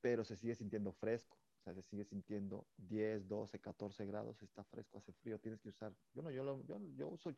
pero 0.00 0.24
se 0.24 0.36
sigue 0.36 0.54
sintiendo 0.54 0.92
fresco, 0.92 1.36
o 1.60 1.64
sea, 1.64 1.74
se 1.74 1.82
sigue 1.82 2.04
sintiendo 2.04 2.66
10, 2.76 3.28
12, 3.28 3.58
14 3.58 4.06
grados, 4.06 4.42
está 4.42 4.64
fresco, 4.64 4.98
hace 4.98 5.12
frío, 5.12 5.38
tienes 5.38 5.60
que 5.60 5.68
usar, 5.68 5.92
bueno, 6.14 6.30
yo, 6.30 6.44
lo, 6.44 6.62
yo, 6.64 6.80
yo 6.96 7.08
uso, 7.08 7.34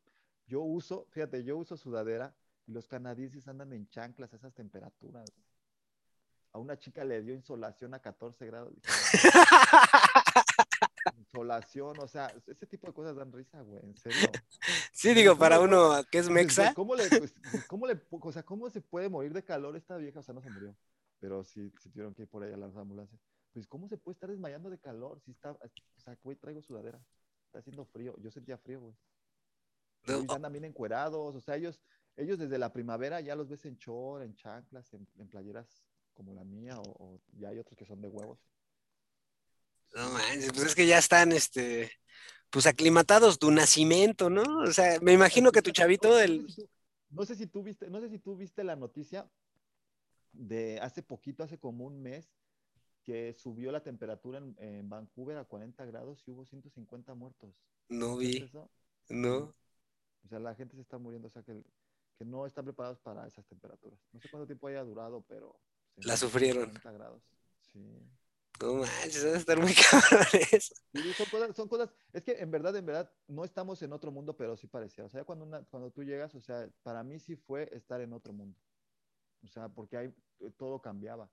yo 0.47 0.61
uso, 0.61 1.07
fíjate, 1.11 1.43
yo 1.45 1.57
uso 1.57 1.77
sudadera 1.77 2.35
y 2.67 2.73
los 2.73 2.87
canadienses 2.87 3.49
andan 3.49 3.73
en 3.73 3.89
chanclas 3.89 4.33
a 4.33 4.37
esas 4.37 4.55
temperaturas. 4.55 5.25
A 6.53 6.59
una 6.59 6.79
chica 6.79 7.05
le 7.05 7.23
dio 7.23 7.35
insolación 7.35 7.95
a 7.95 7.99
14 7.99 8.47
grados. 8.47 8.75
insolación, 11.29 11.99
o 12.01 12.09
sea, 12.09 12.33
ese 12.47 12.67
tipo 12.67 12.87
de 12.87 12.93
cosas 12.93 13.17
dan 13.17 13.33
risa, 13.33 13.61
güey, 13.63 13.81
en 13.85 13.97
serio. 13.97 14.19
Sí, 14.93 15.15
digo, 15.15 15.39
para 15.39 15.61
uno 15.61 16.03
que 16.11 16.19
es 16.19 16.29
mexa. 16.29 16.75
¿Cómo 16.75 16.97
le, 16.97 17.09
pues, 17.09 17.33
cómo 17.69 17.87
le, 17.87 18.01
o 18.11 18.33
sea, 18.33 18.43
cómo 18.43 18.69
se 18.69 18.81
puede 18.81 19.09
morir 19.09 19.33
de 19.33 19.45
calor 19.45 19.77
esta 19.77 19.97
vieja? 19.97 20.21
O 20.21 20.23
sea, 20.23 20.35
no 20.35 20.43
se 20.43 20.51
murió, 20.51 20.75
pero 21.21 21.45
sí, 21.45 21.73
sí 21.81 21.89
tuvieron 21.91 22.15
que 22.15 22.23
ir 22.23 22.29
por 22.29 22.43
ahí 22.43 22.53
a 22.53 22.57
las 22.57 22.75
ambulancias. 22.77 23.21
Pues, 23.53 23.67
¿cómo 23.67 23.89
se 23.89 23.97
puede 23.97 24.15
estar 24.15 24.29
desmayando 24.29 24.71
de 24.71 24.79
calor? 24.79 25.21
Si 25.21 25.31
está, 25.31 25.53
o 25.53 26.01
sea, 26.01 26.19
güey, 26.23 26.37
traigo 26.37 26.63
sudadera. 26.63 27.01
Está 27.47 27.61
haciendo 27.61 27.85
frío. 27.87 28.17
Yo 28.19 28.31
sentía 28.31 28.59
frío, 28.59 28.81
güey. 28.81 28.95
Ellos 30.07 30.31
andan 30.31 30.53
bien 30.53 30.65
encuerados, 30.65 31.35
o 31.35 31.41
sea, 31.41 31.57
ellos, 31.57 31.81
ellos 32.17 32.39
desde 32.39 32.59
la 32.59 32.73
primavera 32.73 33.21
ya 33.21 33.37
los 33.37 33.49
ves 33.49 33.65
en 33.67 33.77
chor, 33.79 34.23
en 34.23 34.35
chanclas, 34.37 34.93
en, 34.95 35.07
en 35.19 35.29
playeras 35.29 35.85
como 36.15 36.35
la 36.35 36.45
mía, 36.45 36.79
o, 36.79 36.83
o, 37.05 37.21
ya 37.33 37.51
hay 37.51 37.59
otros 37.59 37.77
que 37.77 37.85
son 37.85 38.01
de 38.01 38.09
huevos. 38.09 38.39
No 39.95 40.11
manches, 40.11 40.53
pues 40.53 40.67
es 40.67 40.75
que 40.75 40.87
ya 40.87 40.99
están, 40.99 41.33
este, 41.33 41.91
pues 42.51 42.67
aclimatados 42.67 43.39
tu 43.39 43.51
nacimiento, 43.51 44.31
¿no? 44.31 44.43
O 44.63 44.73
sea, 44.73 44.99
me 45.01 45.13
imagino 45.13 45.53
que 45.53 45.63
tu 45.63 45.71
chavito, 45.71 46.19
el... 46.19 46.47
No 47.11 47.25
sé 47.25 47.35
si 47.35 47.47
tú 47.47 47.63
viste, 47.63 47.89
no 47.89 48.01
sé 48.01 48.11
si 48.11 48.19
tú 48.19 48.37
viste 48.37 48.65
la 48.65 48.77
noticia 48.77 49.31
de 50.33 50.79
hace 50.81 51.03
poquito, 51.03 51.43
hace 51.43 51.59
como 51.59 51.87
un 51.87 52.03
mes, 52.03 52.29
que 53.03 53.33
subió 53.33 53.73
la 53.73 53.83
temperatura 53.83 54.39
en, 54.39 54.55
en 54.59 54.89
Vancouver 54.89 55.39
a 55.39 55.45
40 55.45 55.85
grados 55.87 56.23
y 56.27 56.31
hubo 56.31 56.45
150 56.45 57.15
muertos. 57.15 57.55
No 57.89 58.19
vi. 58.19 58.37
Eso? 58.37 58.71
No. 59.09 59.55
O 60.25 60.29
sea, 60.29 60.39
la 60.39 60.55
gente 60.55 60.77
se 60.77 60.83
está 60.83 60.99
muriendo, 60.99 61.29
o 61.29 61.31
sea, 61.31 61.43
que, 61.43 61.63
que 62.19 62.25
no 62.27 62.47
están 62.47 62.67
preparados 62.67 62.99
para 62.99 63.27
esas 63.27 63.47
temperaturas. 63.47 63.99
No 64.13 64.21
sé 64.21 64.29
cuánto 64.29 64.47
tiempo 64.47 64.69
haya 64.69 64.83
durado, 64.85 65.25
pero... 65.27 65.59
La 65.97 66.17
sufrieron. 66.17 66.67
40 66.67 66.93
grados. 66.93 67.23
Sí. 67.73 67.81
No 68.61 68.85
estar 68.85 69.61
muy 69.61 69.75
cabrón 69.91 70.27
son 71.17 71.27
cosas, 71.27 71.57
son 71.57 71.69
cosas, 71.69 71.91
es 72.13 72.23
que 72.23 72.33
en 72.33 72.51
verdad, 72.51 72.75
en 72.77 72.87
verdad, 72.87 73.11
no 73.29 73.45
estamos 73.45 73.81
en 73.83 73.93
otro 73.93 74.11
mundo, 74.11 74.37
pero 74.37 74.57
sí 74.57 74.67
parecía. 74.67 75.05
O 75.05 75.09
sea, 75.09 75.25
cuando, 75.25 75.45
una, 75.45 75.63
cuando 75.65 75.91
tú 75.91 76.03
llegas, 76.03 76.35
o 76.35 76.41
sea, 76.41 76.69
para 76.83 77.03
mí 77.03 77.19
sí 77.19 77.37
fue 77.37 77.69
estar 77.73 78.01
en 78.01 78.13
otro 78.13 78.33
mundo. 78.33 78.59
O 79.45 79.49
sea, 79.49 79.69
porque 79.69 79.97
hay, 79.97 80.15
eh, 80.41 80.51
todo 80.57 80.81
cambiaba. 80.81 81.31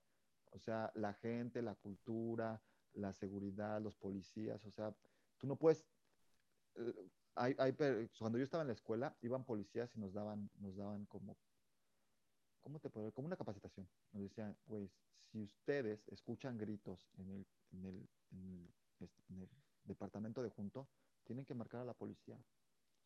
O 0.52 0.58
sea, 0.58 0.92
la 0.94 1.14
gente, 1.14 1.62
la 1.62 1.74
cultura, 1.74 2.62
la 2.94 3.12
seguridad, 3.12 3.80
los 3.80 3.96
policías, 3.96 4.64
o 4.64 4.70
sea, 4.70 4.94
tú 5.38 5.46
no 5.46 5.56
puedes... 5.56 5.84
Eh, 6.76 7.08
hay, 7.34 7.54
hay, 7.58 7.74
cuando 8.18 8.38
yo 8.38 8.44
estaba 8.44 8.62
en 8.62 8.68
la 8.68 8.74
escuela, 8.74 9.14
iban 9.20 9.44
policías 9.44 9.94
y 9.94 10.00
nos 10.00 10.14
daban, 10.14 10.48
nos 10.58 10.76
daban 10.76 11.04
como, 11.06 11.36
¿cómo 12.66 12.80
te 12.80 12.90
puedo 12.90 13.12
Como 13.12 13.28
una 13.28 13.36
capacitación. 13.36 13.88
Nos 14.10 14.24
decían, 14.24 14.56
pues, 14.66 14.90
si 15.30 15.40
ustedes 15.40 16.08
escuchan 16.08 16.58
gritos 16.58 17.08
en 17.16 17.30
el, 17.30 17.46
en 17.70 17.84
el, 17.84 18.08
en 19.28 19.40
el 19.40 19.48
departamento 19.84 20.42
de 20.42 20.50
junto, 20.50 20.88
tienen 21.22 21.44
que 21.44 21.54
marcar 21.54 21.82
a 21.82 21.84
la 21.84 21.94
policía. 21.94 22.36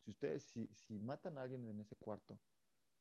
Si 0.03 0.09
ustedes, 0.09 0.41
si, 0.45 0.67
si 0.73 0.97
matan 0.97 1.37
a 1.37 1.43
alguien 1.43 1.63
en 1.67 1.79
ese 1.79 1.95
cuarto 1.95 2.39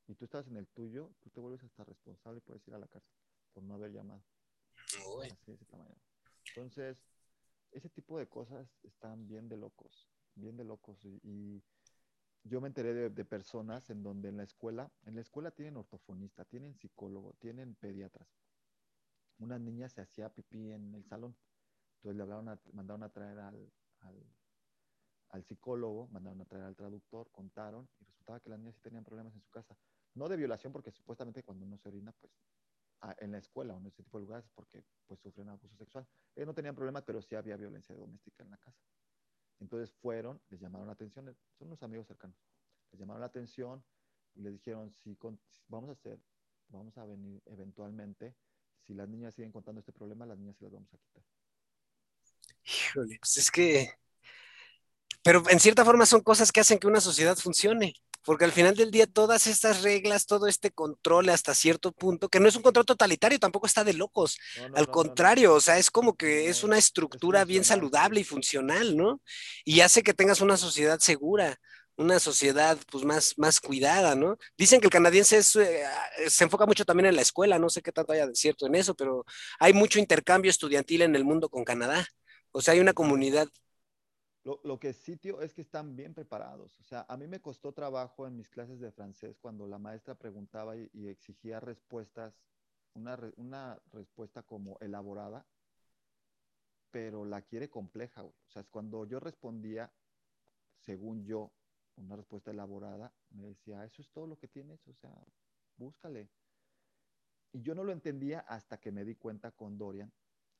y 0.07 0.15
tú 0.15 0.27
estás 0.27 0.49
en 0.49 0.59
el 0.59 0.67
tuyo, 0.67 1.11
tú 1.21 1.31
te 1.31 1.41
vuelves 1.41 1.65
hasta 1.65 1.83
responsable 1.85 2.41
y 2.41 2.43
puedes 2.43 2.69
ir 2.69 2.75
a 2.75 2.79
la 2.79 2.89
cárcel 2.89 3.17
por 3.55 3.63
no 3.63 3.75
haber 3.75 3.93
llamado. 3.93 4.23
Así 5.33 5.53
ese 5.53 5.65
tamaño. 5.65 5.97
Entonces, 6.49 7.03
ese 7.71 7.89
tipo 7.89 8.19
de 8.19 8.29
cosas 8.29 8.69
están 8.83 9.27
bien 9.27 9.49
de 9.49 9.57
locos, 9.57 10.11
bien 10.35 10.59
de 10.59 10.65
locos. 10.65 11.03
Y, 11.07 11.63
yo 12.45 12.61
me 12.61 12.69
enteré 12.69 13.11
de, 13.11 13.25
personas 13.25 13.91
en 13.91 14.03
donde 14.03 14.29
en 14.29 14.37
la 14.37 14.45
escuela, 14.45 14.91
en 15.05 15.15
la 15.15 15.21
escuela 15.21 15.51
tienen 15.51 15.77
ortofonista, 15.77 16.45
tienen 16.45 16.75
psicólogo, 16.75 17.35
tienen 17.39 17.75
pediatras. 17.75 18.29
Una 19.39 19.59
niña 19.59 19.89
se 19.89 20.01
hacía 20.01 20.33
pipí 20.33 20.71
en 20.73 20.95
el 20.95 21.05
salón. 21.05 21.37
Entonces 21.97 22.17
le 22.17 22.23
hablaron 22.23 22.49
a, 22.49 22.61
mandaron 22.73 23.03
a 23.03 23.11
traer 23.11 23.39
al, 23.39 23.73
al, 25.31 25.45
psicólogo, 25.45 26.09
mandaron 26.09 26.41
a 26.41 26.45
traer 26.47 26.65
al 26.65 26.77
traductor, 26.77 27.31
contaron 27.31 27.89
y 28.01 28.05
resultaba 28.05 28.41
que 28.41 28.51
las 28.51 28.59
niñas 28.59 28.75
sí 28.75 28.81
tenían 28.81 29.05
problemas 29.05 29.35
en 29.35 29.43
su 29.43 29.51
casa. 29.51 29.77
No 30.15 30.29
de 30.29 30.37
violación, 30.37 30.73
porque 30.73 30.91
supuestamente 30.91 31.43
cuando 31.43 31.65
uno 31.65 31.79
se 31.79 31.89
orina, 31.89 32.13
pues 32.13 32.33
en 33.19 33.33
la 33.33 33.39
escuela 33.39 33.75
o 33.75 33.79
en 33.79 33.87
ese 33.87 34.03
tipo 34.03 34.19
de 34.19 34.25
lugares 34.25 34.51
porque 34.55 34.85
pues 35.07 35.21
sufren 35.21 35.49
abuso 35.49 35.77
sexual. 35.77 36.07
Ellos 36.35 36.47
no 36.47 36.55
tenían 36.55 36.75
problemas, 36.75 37.03
pero 37.03 37.23
sí 37.23 37.35
había 37.35 37.57
violencia 37.57 37.95
doméstica 37.95 38.43
en 38.43 38.51
la 38.51 38.59
casa. 38.59 38.79
Entonces 39.61 39.95
fueron, 40.01 40.41
les 40.49 40.61
llamaron 40.61 40.87
la 40.87 40.95
atención, 40.95 41.25
son 41.59 41.69
unos 41.69 41.83
amigos 41.83 42.07
cercanos, 42.07 42.37
les 42.91 43.01
llamaron 43.01 43.21
la 43.21 43.27
atención 43.27 43.85
y 44.35 44.43
les 44.43 44.55
dijeron, 44.55 44.95
si, 45.03 45.17
vamos 45.69 45.91
a 45.91 45.93
hacer, 45.93 46.19
vamos 46.69 46.97
a 46.97 47.05
venir 47.05 47.43
eventualmente, 47.47 48.35
si 48.87 48.95
las 48.95 49.09
niñas 49.09 49.35
siguen 49.35 49.53
contando 49.53 49.81
este 49.81 49.93
problema, 49.93 50.25
las 50.27 50.39
niñas 50.39 50.57
se 50.57 50.65
las 50.65 50.73
vamos 50.73 50.93
a 50.93 50.99
quitar. 50.99 51.23
Híjole, 52.65 53.19
pues 53.21 53.37
es 53.37 53.51
que, 53.51 53.93
pero 55.23 55.43
en 55.51 55.61
cierta 55.61 55.85
forma 55.85 56.07
son 56.07 56.23
cosas 56.23 56.51
que 56.53 56.61
hacen 56.61 56.79
que 56.79 56.87
una 56.87 57.01
sociedad 57.01 57.37
funcione 57.37 57.95
porque 58.25 58.45
al 58.45 58.53
final 58.53 58.77
del 58.77 58.91
día 58.91 59.07
todas 59.07 59.47
estas 59.47 59.83
reglas, 59.83 60.27
todo 60.27 60.47
este 60.47 60.71
control 60.71 61.29
hasta 61.29 61.55
cierto 61.55 61.93
punto, 61.93 62.29
que 62.29 62.41
no 62.41 62.49
es 62.49 62.57
un 62.57 62.63
control 62.63 62.87
totalitario, 62.87 63.39
tampoco 63.39 63.67
está 63.67 63.85
de 63.85 63.95
locos, 63.95 64.39
al 64.75 64.91
contrario, 64.91 65.55
o 65.55 65.61
sea, 65.61 65.79
es 65.79 65.91
como 65.91 66.17
que 66.17 66.49
es 66.49 66.65
una 66.65 66.79
estructura 66.79 67.45
bien 67.45 67.65
saludable 67.65 68.21
y 68.21 68.25
funcional, 68.25 68.97
¿no? 68.97 69.21
Y 69.65 69.81
hace 69.81 70.03
que 70.03 70.15
tengas 70.15 70.41
una 70.41 70.57
sociedad 70.57 70.99
segura, 70.99 71.59
una 71.97 72.19
sociedad 72.19 72.79
pues 72.91 73.05
más, 73.05 73.35
más 73.37 73.61
cuidada, 73.61 74.15
¿no? 74.15 74.39
Dicen 74.57 74.81
que 74.81 74.87
el 74.87 74.93
canadiense 74.93 75.39
es, 75.39 75.55
eh, 75.57 75.85
se 76.29 76.45
enfoca 76.45 76.67
mucho 76.67 76.85
también 76.85 77.07
en 77.07 77.17
la 77.17 77.23
escuela, 77.23 77.59
no 77.59 77.69
sé 77.69 77.83
qué 77.83 77.93
tanto 77.93 78.13
haya 78.13 78.27
de 78.27 78.35
cierto 78.35 78.67
en 78.67 78.75
eso, 78.75 78.95
pero 78.95 79.25
hay 79.59 79.73
mucho 79.73 79.99
intercambio 79.99 80.51
estudiantil 80.51 81.03
en 81.03 81.15
el 81.15 81.25
mundo 81.25 81.49
con 81.49 81.65
Canadá. 81.65 82.07
O 82.53 82.61
sea, 82.63 82.75
hay 82.75 82.81
una 82.81 82.95
comunidad 82.95 83.49
lo, 84.43 84.61
lo, 84.65 84.81
que 84.81 84.93
sí, 84.93 85.17
tío, 85.17 85.43
es 85.43 85.53
que 85.53 85.61
están 85.61 85.97
bien 85.97 86.15
preparados. 86.15 86.79
O 86.81 86.83
sea, 86.83 87.05
a 87.09 87.17
mí 87.17 87.27
me 87.27 87.41
costó 87.41 87.73
trabajo 87.73 88.27
en 88.27 88.37
mis 88.37 88.49
clases 88.49 88.81
de 88.81 88.91
francés 88.91 89.39
cuando 89.39 89.67
la 89.67 89.79
maestra 89.79 90.15
preguntaba 90.15 90.77
y, 90.77 91.09
exigía 91.09 91.61
respuestas, 91.61 92.41
una, 92.95 93.19
una, 93.37 93.79
respuesta 93.93 94.43
como 94.43 94.79
elaborada, 94.81 95.47
pero 96.91 97.25
la 97.25 97.43
quiere 97.43 97.69
compleja. 97.69 98.25
O 98.25 98.35
sea, 98.47 98.63
es 98.63 98.69
cuando 98.69 99.05
yo 99.05 99.21
respondía, 99.21 99.93
según 100.79 101.25
yo, 101.25 101.53
una 101.97 102.17
respuesta 102.17 102.51
elaborada, 102.51 103.13
me 103.31 103.49
decía, 103.49 103.85
eso 103.85 104.01
es 104.01 104.11
todo 104.11 104.27
lo 104.27 104.39
que 104.39 104.49
tienes, 104.49 104.89
o 104.89 104.95
sea, 104.95 105.13
búscale. 105.77 106.31
Y 107.53 107.61
yo 107.61 107.75
no 107.75 107.85
lo 107.85 107.93
entendía 107.93 108.41
hasta 108.41 108.81
que 108.81 108.91
me 108.91 109.05
di 109.05 109.17
cuenta 109.17 109.51
con 109.51 109.77
Dorian, 109.77 110.11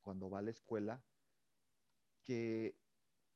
cuando 0.03 0.29
va 0.29 0.41
a 0.41 0.43
la 0.43 0.51
escuela, 0.51 1.03
que 2.25 2.77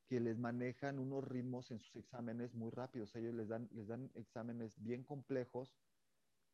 que 0.07 0.19
les 0.19 0.37
manejan 0.37 0.99
unos 0.99 1.23
ritmos 1.23 1.71
en 1.71 1.79
sus 1.79 1.95
exámenes 1.95 2.53
muy 2.53 2.71
rápidos. 2.71 3.15
Ellos 3.15 3.33
les 3.33 3.47
dan, 3.47 3.67
les 3.71 3.87
dan 3.87 4.11
exámenes 4.15 4.73
bien 4.77 5.03
complejos 5.03 5.75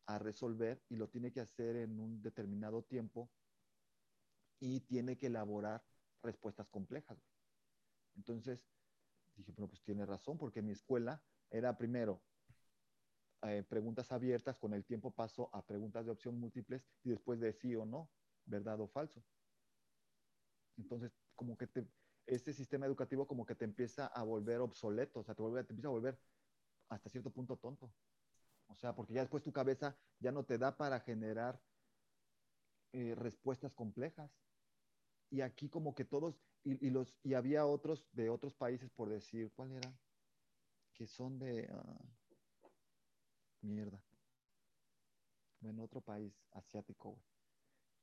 a 0.05 0.19
resolver 0.19 0.81
y 0.89 0.95
lo 0.95 1.09
tiene 1.09 1.31
que 1.31 1.41
hacer 1.41 1.75
en 1.75 1.99
un 1.99 2.21
determinado 2.21 2.83
tiempo 2.83 3.29
y 4.59 4.81
tiene 4.81 5.17
que 5.17 5.27
elaborar 5.27 5.83
respuestas 6.21 6.69
complejas. 6.69 7.17
Entonces, 8.15 8.63
dije, 9.35 9.51
bueno, 9.51 9.67
pues 9.67 9.81
tiene 9.83 10.05
razón, 10.05 10.37
porque 10.37 10.61
mi 10.61 10.71
escuela 10.71 11.21
era 11.49 11.77
primero 11.77 12.21
eh, 13.43 13.63
preguntas 13.63 14.11
abiertas, 14.11 14.57
con 14.57 14.73
el 14.73 14.85
tiempo 14.85 15.11
paso 15.11 15.49
a 15.53 15.65
preguntas 15.65 16.05
de 16.05 16.11
opción 16.11 16.39
múltiples 16.39 16.87
y 17.03 17.09
después 17.09 17.39
de 17.39 17.53
sí 17.53 17.75
o 17.75 17.85
no, 17.85 18.09
verdad 18.45 18.79
o 18.79 18.87
falso. 18.87 19.23
Entonces, 20.77 21.11
como 21.35 21.57
que 21.57 21.67
te, 21.67 21.87
este 22.25 22.53
sistema 22.53 22.85
educativo 22.85 23.27
como 23.27 23.45
que 23.45 23.55
te 23.55 23.65
empieza 23.65 24.07
a 24.07 24.23
volver 24.23 24.59
obsoleto, 24.59 25.19
o 25.19 25.23
sea, 25.23 25.35
te, 25.35 25.43
empieza 25.43 25.87
a 25.87 25.91
volver 25.91 26.19
hasta 26.89 27.09
cierto 27.09 27.31
punto 27.31 27.57
tonto. 27.57 27.91
O 28.67 28.75
sea, 28.75 28.95
porque 28.95 29.13
ya 29.13 29.21
después 29.21 29.43
tu 29.43 29.51
cabeza 29.51 29.97
ya 30.19 30.31
no 30.31 30.45
te 30.45 30.57
da 30.57 30.77
para 30.77 30.99
generar 30.99 31.61
eh, 32.93 33.15
respuestas 33.15 33.73
complejas. 33.73 34.31
Y 35.29 35.41
aquí 35.41 35.69
como 35.69 35.95
que 35.95 36.05
todos, 36.05 36.41
y, 36.63 36.89
los, 36.89 37.15
y 37.23 37.33
había 37.33 37.65
otros 37.65 38.05
de 38.11 38.29
otros 38.29 38.53
países, 38.53 38.89
por 38.91 39.09
decir, 39.09 39.51
¿cuál 39.53 39.71
era? 39.71 39.93
Que 40.93 41.07
son 41.07 41.39
de... 41.39 41.69
Ah, 41.71 41.99
mierda. 43.61 44.03
En 45.61 45.79
otro 45.79 46.01
país 46.01 46.33
asiático, 46.51 47.21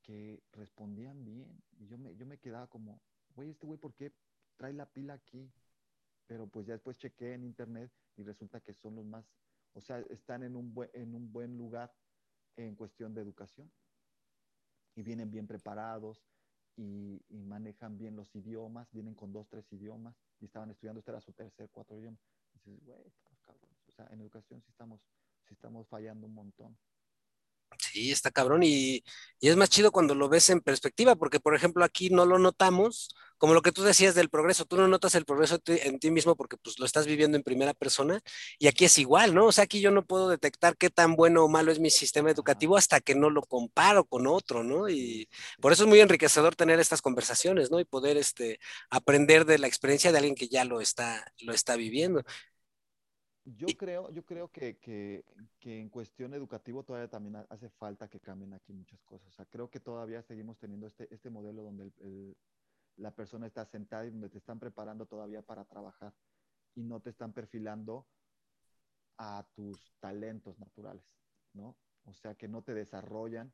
que 0.03 0.43
respondían 0.53 1.24
bien. 1.24 1.62
Y 1.78 1.86
yo 1.89 1.99
me, 1.99 2.15
yo 2.16 2.24
me 2.24 2.39
quedaba 2.39 2.69
como, 2.69 3.01
güey, 3.39 3.51
este 3.51 3.66
güey, 3.66 3.78
¿por 3.78 3.94
qué 3.94 4.12
trae 4.56 4.73
la 4.73 4.86
pila 4.86 5.15
aquí? 5.15 5.48
Pero 6.27 6.48
pues 6.48 6.66
ya 6.66 6.73
después 6.73 6.98
chequé 6.98 7.35
en 7.35 7.44
internet 7.44 7.89
y 8.16 8.24
resulta 8.24 8.60
que 8.60 8.74
son 8.74 8.97
los 8.97 9.05
más, 9.05 9.24
o 9.74 9.81
sea, 9.81 10.01
están 10.10 10.43
en 10.43 10.56
un, 10.56 10.74
buen, 10.74 10.90
en 10.93 11.15
un 11.15 11.31
buen 11.32 11.56
lugar 11.56 11.94
en 12.56 12.74
cuestión 12.74 13.15
de 13.15 13.20
educación 13.20 13.70
y 14.97 15.02
vienen 15.02 15.31
bien 15.31 15.47
preparados 15.47 16.20
y, 16.77 17.23
manejan 17.31 17.97
bien 17.97 18.16
los 18.16 18.35
idiomas, 18.35 18.90
vienen 18.93 19.15
con 19.15 19.32
dos, 19.32 19.48
tres 19.48 19.73
idiomas 19.73 20.16
y 20.40 20.47
estaban 20.47 20.70
estudiando, 20.70 20.98
este 20.98 21.12
era 21.12 21.20
su 21.20 21.32
tercer, 21.32 21.70
cuatro 21.70 21.97
idiomas. 21.97 22.20
Dices, 22.52 22.85
güey, 22.85 23.06
estamos 23.06 23.40
cabrones. 23.40 23.78
O 23.86 23.93
sea, 23.93 24.06
en 24.10 24.20
educación 24.20 24.60
sí 24.60 24.70
estamos, 24.70 25.01
sí 25.44 25.55
estamos 25.55 25.86
fallando 25.89 26.27
un 26.27 26.35
montón. 26.35 26.77
Sí, 27.78 28.11
está 28.11 28.31
cabrón 28.31 28.62
y, 28.62 29.05
y, 29.40 29.49
es 29.49 29.57
más 29.57 29.70
chido 29.70 29.93
cuando 29.93 30.15
lo 30.15 30.28
ves 30.28 30.51
en 30.51 30.61
perspectiva, 30.61 31.15
porque 31.16 31.39
por 31.40 31.55
ejemplo 31.55 31.85
aquí 31.85 32.11
no 32.11 32.27
lo 32.27 32.39
notamos, 32.39 33.15
como 33.39 33.55
lo 33.55 33.62
que 33.62 33.73
tú 33.73 33.82
decías 33.82 34.15
del 34.15 34.28
progreso, 34.28 34.65
tú 34.65 34.77
no 34.77 34.89
notas 34.89 35.15
el 35.15 35.24
progreso 35.24 35.61
en 35.66 35.99
ti 36.01 36.11
mismo 36.11 36.36
porque 36.36 36.57
pues 36.57 36.78
lo 36.78 36.85
estás 36.85 37.07
viviendo 37.07 37.36
en 37.36 37.45
primera 37.45 37.73
persona 37.73 38.20
y 38.59 38.66
aquí 38.66 38.85
es 38.85 38.99
igual, 38.99 39.35
¿no? 39.35 39.47
O 39.47 39.53
sea, 39.53 39.65
aquí 39.65 39.81
yo 39.81 39.90
no 39.93 40.05
puedo 40.05 40.28
detectar 40.28 40.77
qué 40.77 40.90
tan 40.90 41.15
bueno 41.15 41.45
o 41.45 41.49
malo 41.49 41.70
es 41.70 41.78
mi 41.78 41.90
sistema 41.90 42.31
educativo 42.31 42.77
hasta 42.77 43.01
que 43.01 43.15
no 43.15 43.31
lo 43.31 43.43
comparo 43.43 44.05
con 44.05 44.27
otro, 44.27 44.65
¿no? 44.65 44.89
Y 44.89 45.28
por 45.61 45.73
eso 45.73 45.85
es 45.85 45.89
muy 45.89 46.01
enriquecedor 46.01 46.57
tener 46.57 46.81
estas 46.81 47.01
conversaciones, 47.01 47.70
¿no? 47.70 47.78
Y 47.81 47.85
poder 47.85 48.16
este, 48.16 48.59
aprender 48.90 49.45
de 49.45 49.59
la 49.59 49.69
experiencia 49.69 50.11
de 50.11 50.19
alguien 50.19 50.35
que 50.35 50.49
ya 50.49 50.65
lo 50.65 50.81
está, 50.81 51.32
lo 51.40 51.53
está 51.55 51.77
viviendo. 51.77 52.24
Yo 53.56 53.68
creo, 53.78 54.10
yo 54.10 54.24
creo 54.24 54.50
que, 54.50 54.78
que, 54.78 55.24
que, 55.58 55.80
en 55.80 55.88
cuestión 55.88 56.34
educativo 56.34 56.82
todavía 56.82 57.08
también 57.08 57.36
hace 57.48 57.70
falta 57.70 58.08
que 58.08 58.20
cambien 58.20 58.52
aquí 58.52 58.72
muchas 58.72 59.02
cosas. 59.04 59.28
O 59.28 59.32
sea, 59.32 59.46
creo 59.46 59.70
que 59.70 59.80
todavía 59.80 60.22
seguimos 60.22 60.58
teniendo 60.58 60.86
este, 60.86 61.12
este 61.12 61.30
modelo 61.30 61.62
donde 61.62 61.84
el, 62.00 62.36
la 62.96 63.12
persona 63.12 63.46
está 63.46 63.64
sentada 63.64 64.04
y 64.06 64.10
donde 64.10 64.28
te 64.28 64.38
están 64.38 64.58
preparando 64.58 65.06
todavía 65.06 65.40
para 65.40 65.64
trabajar 65.64 66.12
y 66.74 66.82
no 66.82 67.00
te 67.00 67.10
están 67.10 67.32
perfilando 67.32 68.06
a 69.16 69.48
tus 69.54 69.94
talentos 69.98 70.58
naturales, 70.58 71.04
¿no? 71.54 71.76
O 72.04 72.14
sea, 72.14 72.34
que 72.34 72.48
no 72.48 72.62
te 72.62 72.74
desarrollan, 72.74 73.52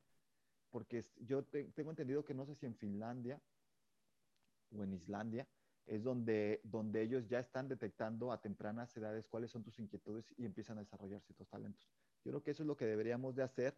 porque 0.70 1.04
yo 1.20 1.44
tengo 1.44 1.90
entendido 1.90 2.24
que 2.24 2.34
no 2.34 2.46
sé 2.46 2.54
si 2.54 2.66
en 2.66 2.74
Finlandia 2.74 3.40
o 4.76 4.82
en 4.82 4.92
Islandia, 4.92 5.48
es 5.86 6.02
donde, 6.02 6.60
donde 6.64 7.02
ellos 7.02 7.28
ya 7.28 7.40
están 7.40 7.68
detectando 7.68 8.32
a 8.32 8.40
tempranas 8.40 8.96
edades 8.96 9.26
cuáles 9.26 9.50
son 9.50 9.62
tus 9.62 9.78
inquietudes 9.78 10.32
y 10.36 10.44
empiezan 10.44 10.78
a 10.78 10.80
desarrollar 10.80 11.20
ciertos 11.20 11.48
talentos. 11.48 11.88
Yo 12.24 12.30
creo 12.32 12.42
que 12.42 12.52
eso 12.52 12.62
es 12.62 12.66
lo 12.66 12.76
que 12.76 12.86
deberíamos 12.86 13.34
de 13.34 13.42
hacer, 13.42 13.76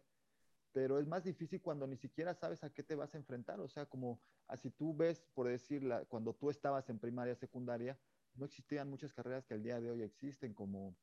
pero 0.71 0.99
es 0.99 1.07
más 1.07 1.23
difícil 1.23 1.61
cuando 1.61 1.87
ni 1.87 1.97
siquiera 1.97 2.33
sabes 2.33 2.63
a 2.63 2.69
qué 2.69 2.83
te 2.83 2.95
vas 2.95 3.13
a 3.13 3.17
enfrentar. 3.17 3.59
O 3.59 3.67
sea, 3.67 3.85
como 3.85 4.21
así 4.47 4.69
tú 4.69 4.95
ves, 4.95 5.25
por 5.33 5.47
decir, 5.47 5.83
cuando 6.07 6.33
tú 6.33 6.49
estabas 6.49 6.89
en 6.89 6.99
primaria, 6.99 7.35
secundaria, 7.35 7.99
no 8.35 8.45
existían 8.45 8.89
muchas 8.89 9.13
carreras 9.13 9.45
que 9.45 9.55
al 9.55 9.63
día 9.63 9.81
de 9.81 9.91
hoy 9.91 10.01
existen, 10.03 10.53
como 10.53 10.95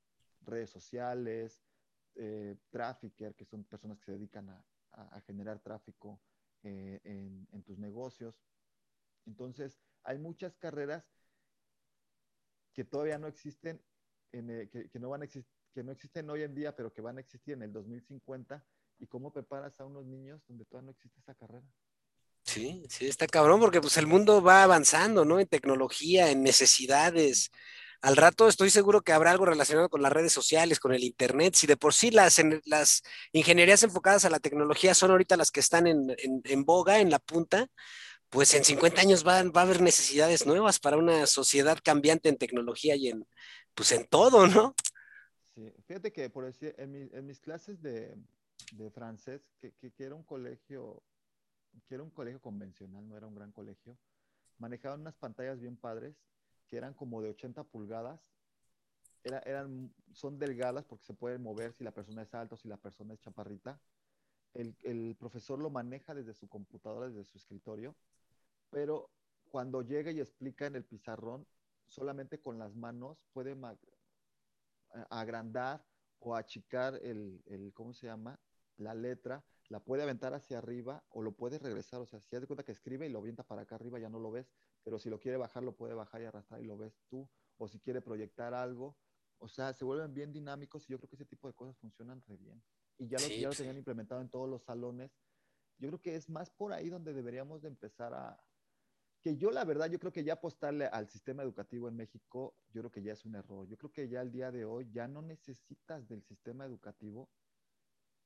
redes 0.43 0.71
sociales, 0.71 1.63
eh, 2.15 2.57
trafficker, 2.71 3.35
que 3.35 3.45
son 3.45 3.65
personas 3.65 3.99
que 3.99 4.05
se 4.05 4.13
dedican 4.13 4.49
a, 4.49 4.65
a, 4.93 5.21
generar 5.23 5.59
tráfico 5.59 6.21
eh, 6.63 7.01
en, 7.05 7.63
tus 7.65 7.79
negocios. 7.79 8.41
Entonces, 9.27 9.81
hay 10.05 10.19
muchas 10.19 10.57
carreras 10.57 11.05
que 12.73 12.85
todavía 12.85 13.19
no 13.19 13.27
existen, 13.27 13.81
en, 14.33 14.69
que, 14.69 14.99
no 14.99 15.11
van 15.11 15.23
a 15.23 15.27
que 15.27 15.83
no 15.83 15.93
existen 15.93 16.29
hoy 16.31 16.43
en 16.43 16.55
día, 16.55 16.75
pero 16.75 16.93
que 16.93 17.01
van 17.01 17.19
a 17.19 17.21
existir 17.21 17.55
en 17.55 17.63
el 17.63 17.73
2050. 17.73 18.65
¿Y 19.01 19.07
cómo 19.07 19.33
preparas 19.33 19.81
a 19.81 19.85
unos 19.85 20.05
niños 20.05 20.41
donde 20.47 20.65
todavía 20.65 20.87
no 20.87 20.93
existe 20.93 21.21
esa 21.21 21.35
carrera? 21.35 21.67
Sí, 22.45 22.85
sí, 22.89 23.07
está 23.07 23.27
cabrón 23.27 23.59
porque 23.59 23.81
pues 23.81 23.97
el 23.97 24.07
mundo 24.07 24.43
va 24.43 24.63
avanzando, 24.63 25.25
¿no? 25.25 25.41
En 25.41 25.47
tecnología, 25.49 26.31
en 26.31 26.43
necesidades. 26.43 27.51
Al 28.03 28.17
rato 28.17 28.49
estoy 28.49 28.69
seguro 28.69 29.01
que 29.01 29.13
habrá 29.13 29.31
algo 29.31 29.47
relacionado 29.47 29.89
con 29.89 30.03
las 30.03 30.13
redes 30.13 30.33
sociales, 30.33 30.79
con 30.79 30.93
el 30.93 31.03
Internet. 31.05 31.55
Si 31.55 31.67
de 31.67 31.79
por 31.79 31.95
sí 31.95 32.11
las, 32.11 32.39
las 32.67 33.03
ingenierías 33.33 33.83
enfocadas 33.83 34.27
a 34.27 34.31
la 34.31 34.41
tecnología 34.41 34.95
son 34.95 35.11
ahorita 35.11 35.39
las 35.39 35.51
que 35.51 35.61
están 35.61 35.87
en, 35.87 36.15
en, 36.19 36.65
boga, 36.67 37.01
en 37.01 37.11
la 37.11 37.19
punta, 37.19 37.67
pues 38.35 38.53
en 38.55 38.65
50 38.65 39.01
años 39.01 39.25
va, 39.25 39.45
va, 39.45 39.61
a 39.61 39.65
haber 39.65 39.81
necesidades 39.81 40.45
nuevas 40.45 40.81
para 40.81 40.97
una 40.97 41.25
sociedad 41.25 41.79
cambiante 41.81 42.29
en 42.29 42.37
tecnología 42.37 42.97
y 42.97 43.07
en, 43.07 43.25
pues 43.77 43.93
en 43.93 44.09
todo, 44.09 44.49
¿no? 44.49 44.75
Sí, 45.55 45.73
fíjate 45.87 46.13
que 46.13 46.29
por 46.31 46.45
decir, 46.45 46.75
en, 46.77 47.27
mis 47.27 47.39
clases 47.39 47.81
de, 47.81 48.17
de 48.73 48.91
francés, 48.91 49.41
que, 49.61 49.73
que, 49.73 49.93
era 50.05 50.17
un 50.17 50.25
colegio, 50.25 51.01
que 51.87 51.95
era 51.95 52.03
un 52.03 52.11
colegio 52.11 52.41
convencional, 52.41 53.09
no 53.09 53.17
era 53.17 53.29
un 53.29 53.37
gran 53.37 53.53
colegio, 53.53 53.97
manejaban 54.59 55.03
unas 55.03 55.15
pantallas 55.15 55.61
bien 55.61 55.77
padres 55.77 56.17
que 56.67 56.77
eran 56.77 56.93
como 56.93 57.23
de 57.23 57.31
80 57.31 57.63
pulgadas. 57.63 58.21
Era, 59.23 59.39
eran, 59.47 59.95
son 60.13 60.41
delgadas 60.41 60.85
porque 60.85 61.05
se 61.05 61.15
pueden 61.15 61.41
mover 61.41 61.73
si 61.73 61.85
la 61.85 61.93
persona 61.93 62.23
es 62.23 62.35
alta 62.35 62.57
o 62.57 62.59
si 62.59 62.67
la 62.67 62.79
persona 62.79 63.15
es 63.15 63.21
chaparrita. 63.21 63.81
El, 64.55 64.75
el 64.83 65.15
profesor 65.17 65.61
lo 65.61 65.71
maneja 65.71 66.15
desde 66.15 66.35
su 66.35 66.49
computadora, 66.49 67.09
desde 67.09 67.25
su 67.25 67.39
escritorio, 67.39 67.95
pero 68.71 69.11
cuando 69.51 69.83
llega 69.83 70.11
y 70.11 70.21
explica 70.21 70.67
en 70.67 70.77
el 70.77 70.85
pizarrón, 70.85 71.47
solamente 71.87 72.41
con 72.41 72.59
las 72.59 72.75
manos 72.75 73.25
puede 73.33 73.57
agrandar 75.11 75.85
o 76.19 76.35
achicar 76.35 76.99
el, 77.03 77.43
el, 77.47 77.73
¿cómo 77.73 77.93
se 77.93 78.07
llama? 78.07 78.41
La 78.77 78.95
letra, 78.95 79.45
la 79.69 79.81
puede 79.81 80.03
aventar 80.03 80.35
hacia 80.35 80.59
arriba 80.59 81.05
o 81.11 81.23
lo 81.23 81.33
puede 81.33 81.59
regresar. 81.59 82.01
O 82.01 82.07
sea, 82.07 82.21
si 82.21 82.35
hace 82.35 82.47
cuenta 82.47 82.65
que 82.65 82.73
escribe 82.73 83.07
y 83.07 83.11
lo 83.11 83.21
avienta 83.21 83.43
para 83.43 83.63
acá 83.63 83.77
arriba, 83.77 83.99
ya 83.99 84.09
no 84.09 84.19
lo 84.19 84.31
ves, 84.31 84.51
pero 84.83 84.99
si 84.99 85.09
lo 85.09 85.21
quiere 85.21 85.37
bajar, 85.37 85.63
lo 85.63 85.77
puede 85.77 85.95
bajar 85.95 86.23
y 86.23 86.25
arrastrar 86.25 86.61
y 86.61 86.65
lo 86.65 86.77
ves 86.77 87.01
tú. 87.09 87.29
O 87.57 87.69
si 87.69 87.79
quiere 87.79 88.01
proyectar 88.01 88.55
algo. 88.55 88.97
O 89.39 89.49
sea, 89.49 89.73
se 89.73 89.85
vuelven 89.85 90.15
bien 90.15 90.33
dinámicos 90.33 90.89
y 90.89 90.93
yo 90.93 90.99
creo 90.99 91.09
que 91.09 91.17
ese 91.17 91.27
tipo 91.27 91.49
de 91.49 91.55
cosas 91.55 91.77
funcionan 91.79 92.23
re 92.27 92.37
bien. 92.37 92.63
Y 92.99 93.09
ya 93.09 93.19
lo, 93.19 93.29
ya 93.29 93.49
lo 93.49 93.55
tenían 93.55 93.77
implementado 93.77 94.21
en 94.21 94.29
todos 94.29 94.49
los 94.49 94.63
salones. 94.63 95.13
Yo 95.79 95.89
creo 95.89 96.01
que 96.01 96.15
es 96.15 96.29
más 96.29 96.51
por 96.51 96.73
ahí 96.73 96.89
donde 96.89 97.13
deberíamos 97.13 97.63
de 97.63 97.69
empezar 97.69 98.15
a, 98.15 98.43
que 99.25 99.39
yo 99.39 99.51
la 99.51 99.65
verdad, 99.65 99.91
yo 99.91 99.99
creo 99.99 100.13
que 100.13 100.23
ya 100.23 100.35
apostarle 100.35 100.85
al 100.85 101.09
sistema 101.09 101.43
educativo 101.43 101.89
en 101.89 101.97
México, 101.97 102.55
yo 102.75 102.83
creo 102.83 102.91
que 102.91 103.03
ya 103.03 103.15
es 103.15 103.25
un 103.25 103.35
error. 103.35 103.67
Yo 103.67 103.79
creo 103.79 103.91
que 103.91 104.07
ya 104.07 104.21
al 104.21 104.31
día 104.31 104.53
de 104.53 104.67
hoy 104.67 104.91
ya 104.93 105.09
no 105.09 105.23
necesitas 105.23 106.07
del 106.07 106.23
sistema 106.23 106.67
educativo, 106.67 107.31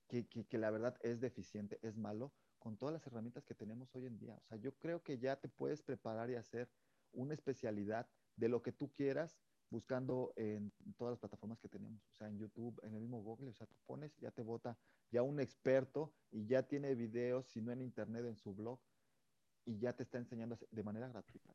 que, 0.09 0.27
que, 0.27 0.59
la 0.59 0.73
verdad 0.73 0.99
es 1.03 1.21
deficiente, 1.21 1.79
es 1.83 1.97
malo, 1.97 2.33
con 2.59 2.77
todas 2.77 2.93
las 2.93 3.07
herramientas 3.07 3.45
que 3.45 3.55
tenemos 3.55 3.95
hoy 3.95 4.07
en 4.07 4.19
día. 4.19 4.35
O 4.43 4.45
sea, 4.49 4.59
yo 4.59 4.73
creo 4.73 5.01
que 5.05 5.21
ya 5.21 5.37
te 5.37 5.49
puedes 5.49 5.83
preparar 5.83 6.31
y 6.31 6.35
hacer 6.35 6.69
una 7.13 7.33
especialidad 7.33 8.09
de 8.35 8.49
lo 8.49 8.61
que 8.61 8.73
tú 8.73 8.93
quieras 8.93 9.39
buscando 9.71 10.33
en 10.35 10.73
todas 10.97 11.13
las 11.13 11.21
plataformas 11.21 11.61
que 11.61 11.69
tenemos, 11.69 12.03
o 12.09 12.15
sea, 12.17 12.27
en 12.27 12.39
YouTube, 12.39 12.81
en 12.83 12.95
el 12.95 13.03
mismo 13.03 13.23
Google, 13.23 13.51
o 13.51 13.55
sea, 13.55 13.69
tú 13.69 13.77
pones, 13.87 14.17
ya 14.19 14.33
te 14.33 14.43
vota 14.43 14.77
ya 15.13 15.23
un 15.23 15.39
experto 15.39 16.13
y 16.33 16.47
ya 16.47 16.65
tiene 16.65 16.97
videos, 16.97 17.47
si 17.47 17.61
no 17.61 17.71
en 17.71 17.83
internet, 17.83 18.25
en 18.25 18.37
su 18.37 18.53
blog, 18.53 18.81
y 19.65 19.79
ya 19.79 19.93
te 19.93 20.03
está 20.03 20.19
enseñando 20.19 20.59
de 20.71 20.83
manera 20.83 21.09
gratuita. 21.09 21.55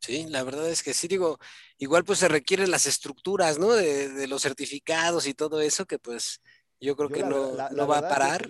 Sí, 0.00 0.26
la 0.28 0.42
verdad 0.42 0.68
es 0.70 0.82
que 0.82 0.94
sí, 0.94 1.08
digo, 1.08 1.38
igual 1.76 2.04
pues 2.04 2.20
se 2.20 2.28
requieren 2.28 2.70
las 2.70 2.86
estructuras, 2.86 3.58
¿no? 3.58 3.72
De, 3.72 4.26
los 4.26 4.42
certificados 4.42 5.26
y 5.26 5.34
todo 5.34 5.60
eso, 5.60 5.84
que 5.84 5.98
pues 5.98 6.40
yo 6.80 6.96
creo 6.96 7.10
que 7.10 7.22
no, 7.22 7.56
va 7.56 7.98
a 7.98 8.08
parar. 8.08 8.48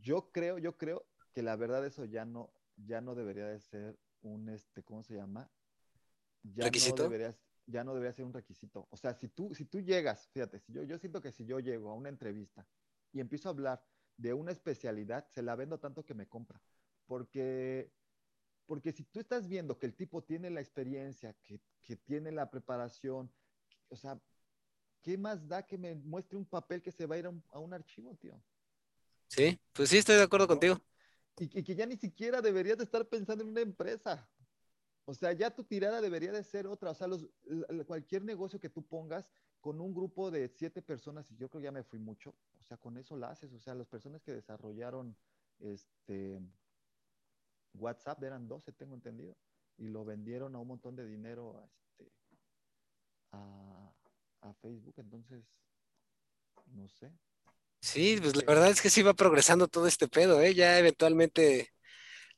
Yo, 0.00 0.30
creo, 0.30 0.58
yo 0.58 0.76
creo 0.76 1.04
que 1.32 1.42
la 1.42 1.56
verdad 1.56 1.84
eso 1.84 2.04
ya 2.04 2.24
no, 2.24 2.52
ya 2.76 3.00
no 3.00 3.16
debería 3.16 3.46
de 3.46 3.58
ser 3.60 3.98
un, 4.22 4.48
este, 4.48 4.84
¿cómo 4.84 5.02
se 5.02 5.14
llama? 5.14 5.50
Ya 6.44 6.66
¿Requisito? 6.66 7.02
No 7.02 7.10
debería, 7.10 7.36
ya 7.66 7.82
no 7.82 7.92
debería 7.92 8.12
ser 8.12 8.24
un 8.24 8.32
requisito. 8.32 8.86
O 8.90 8.96
sea, 8.96 9.14
si 9.14 9.28
tú, 9.28 9.52
si 9.52 9.64
tú 9.64 9.80
llegas, 9.80 10.28
fíjate, 10.28 10.60
si 10.60 10.72
yo, 10.72 10.84
yo 10.84 10.96
siento 10.98 11.20
que 11.20 11.32
si 11.32 11.44
yo 11.44 11.58
llego 11.58 11.90
a 11.90 11.94
una 11.94 12.08
entrevista 12.08 12.64
y 13.12 13.18
empiezo 13.18 13.48
a 13.48 13.52
hablar 13.52 13.84
de 14.16 14.32
una 14.32 14.52
especialidad, 14.52 15.26
se 15.26 15.42
la 15.42 15.56
vendo 15.56 15.80
tanto 15.80 16.04
que 16.04 16.14
me 16.14 16.28
compra. 16.28 16.62
Porque 17.06 17.90
porque 18.66 18.92
si 18.92 19.04
tú 19.04 19.20
estás 19.20 19.48
viendo 19.48 19.78
que 19.78 19.86
el 19.86 19.94
tipo 19.94 20.22
tiene 20.22 20.50
la 20.50 20.60
experiencia, 20.60 21.34
que, 21.42 21.60
tiene 21.96 22.32
la 22.32 22.50
preparación, 22.50 23.30
o 23.88 23.96
sea, 23.96 24.18
¿qué 25.02 25.18
más 25.18 25.46
da 25.46 25.66
que 25.66 25.76
me 25.76 25.94
muestre 25.94 26.38
un 26.38 26.46
papel 26.46 26.82
que 26.82 26.90
se 26.90 27.06
va 27.06 27.16
a 27.16 27.18
ir 27.18 27.26
a 27.26 27.58
un, 27.58 27.74
archivo, 27.74 28.14
tío? 28.16 28.40
Sí, 29.28 29.58
pues 29.72 29.90
sí, 29.90 29.98
estoy 29.98 30.16
de 30.16 30.22
acuerdo 30.22 30.48
contigo. 30.48 30.80
Y, 31.38 31.48
que 31.48 31.74
ya 31.74 31.84
ni 31.84 31.96
siquiera 31.96 32.40
deberías 32.40 32.78
de 32.78 32.84
estar 32.84 33.06
pensando 33.06 33.42
en 33.42 33.50
una 33.50 33.60
empresa. 33.60 34.28
O 35.04 35.12
sea, 35.12 35.32
ya 35.32 35.50
tu 35.50 35.64
tirada 35.64 36.00
debería 36.00 36.32
de 36.32 36.42
ser 36.42 36.66
otra. 36.66 36.90
O 36.90 36.94
sea, 36.94 37.06
los, 37.06 37.26
cualquier 37.86 38.24
negocio 38.24 38.60
que 38.60 38.70
tú 38.70 38.86
pongas 38.86 39.30
con 39.60 39.80
un 39.80 39.92
grupo 39.92 40.30
de 40.30 40.48
siete 40.48 40.80
personas, 40.80 41.30
y 41.30 41.36
yo 41.36 41.48
creo 41.48 41.60
que 41.60 41.64
ya 41.66 41.72
me 41.72 41.82
fui 41.82 41.98
mucho, 41.98 42.34
o 42.60 42.62
sea, 42.62 42.76
con 42.76 42.96
eso 42.96 43.16
lo 43.16 43.26
haces. 43.26 43.52
O 43.52 43.58
sea, 43.58 43.74
las 43.74 43.88
personas 43.88 44.22
que 44.22 44.32
desarrollaron 44.32 45.16
este, 45.58 46.40
WhatsApp 47.74 48.22
eran 48.22 48.48
12, 48.48 48.72
tengo 48.72 48.94
entendido, 48.94 49.36
y 49.76 49.88
lo 49.88 50.04
vendieron 50.04 50.54
a 50.54 50.58
un 50.58 50.68
montón 50.68 50.96
de 50.96 51.06
dinero 51.06 51.56
a, 51.56 51.68
este, 51.98 52.12
a, 53.32 54.54
Facebook, 54.60 54.94
entonces, 54.98 55.44
no 56.66 56.88
sé. 56.88 57.10
Sí, 57.80 58.18
pues 58.20 58.36
la 58.36 58.44
verdad 58.46 58.70
es 58.70 58.80
que 58.80 58.90
sí 58.90 59.02
va 59.02 59.14
progresando 59.14 59.68
todo 59.68 59.86
este 59.86 60.08
pedo, 60.08 60.40
¿eh? 60.40 60.54
Ya 60.54 60.78
eventualmente... 60.78 61.70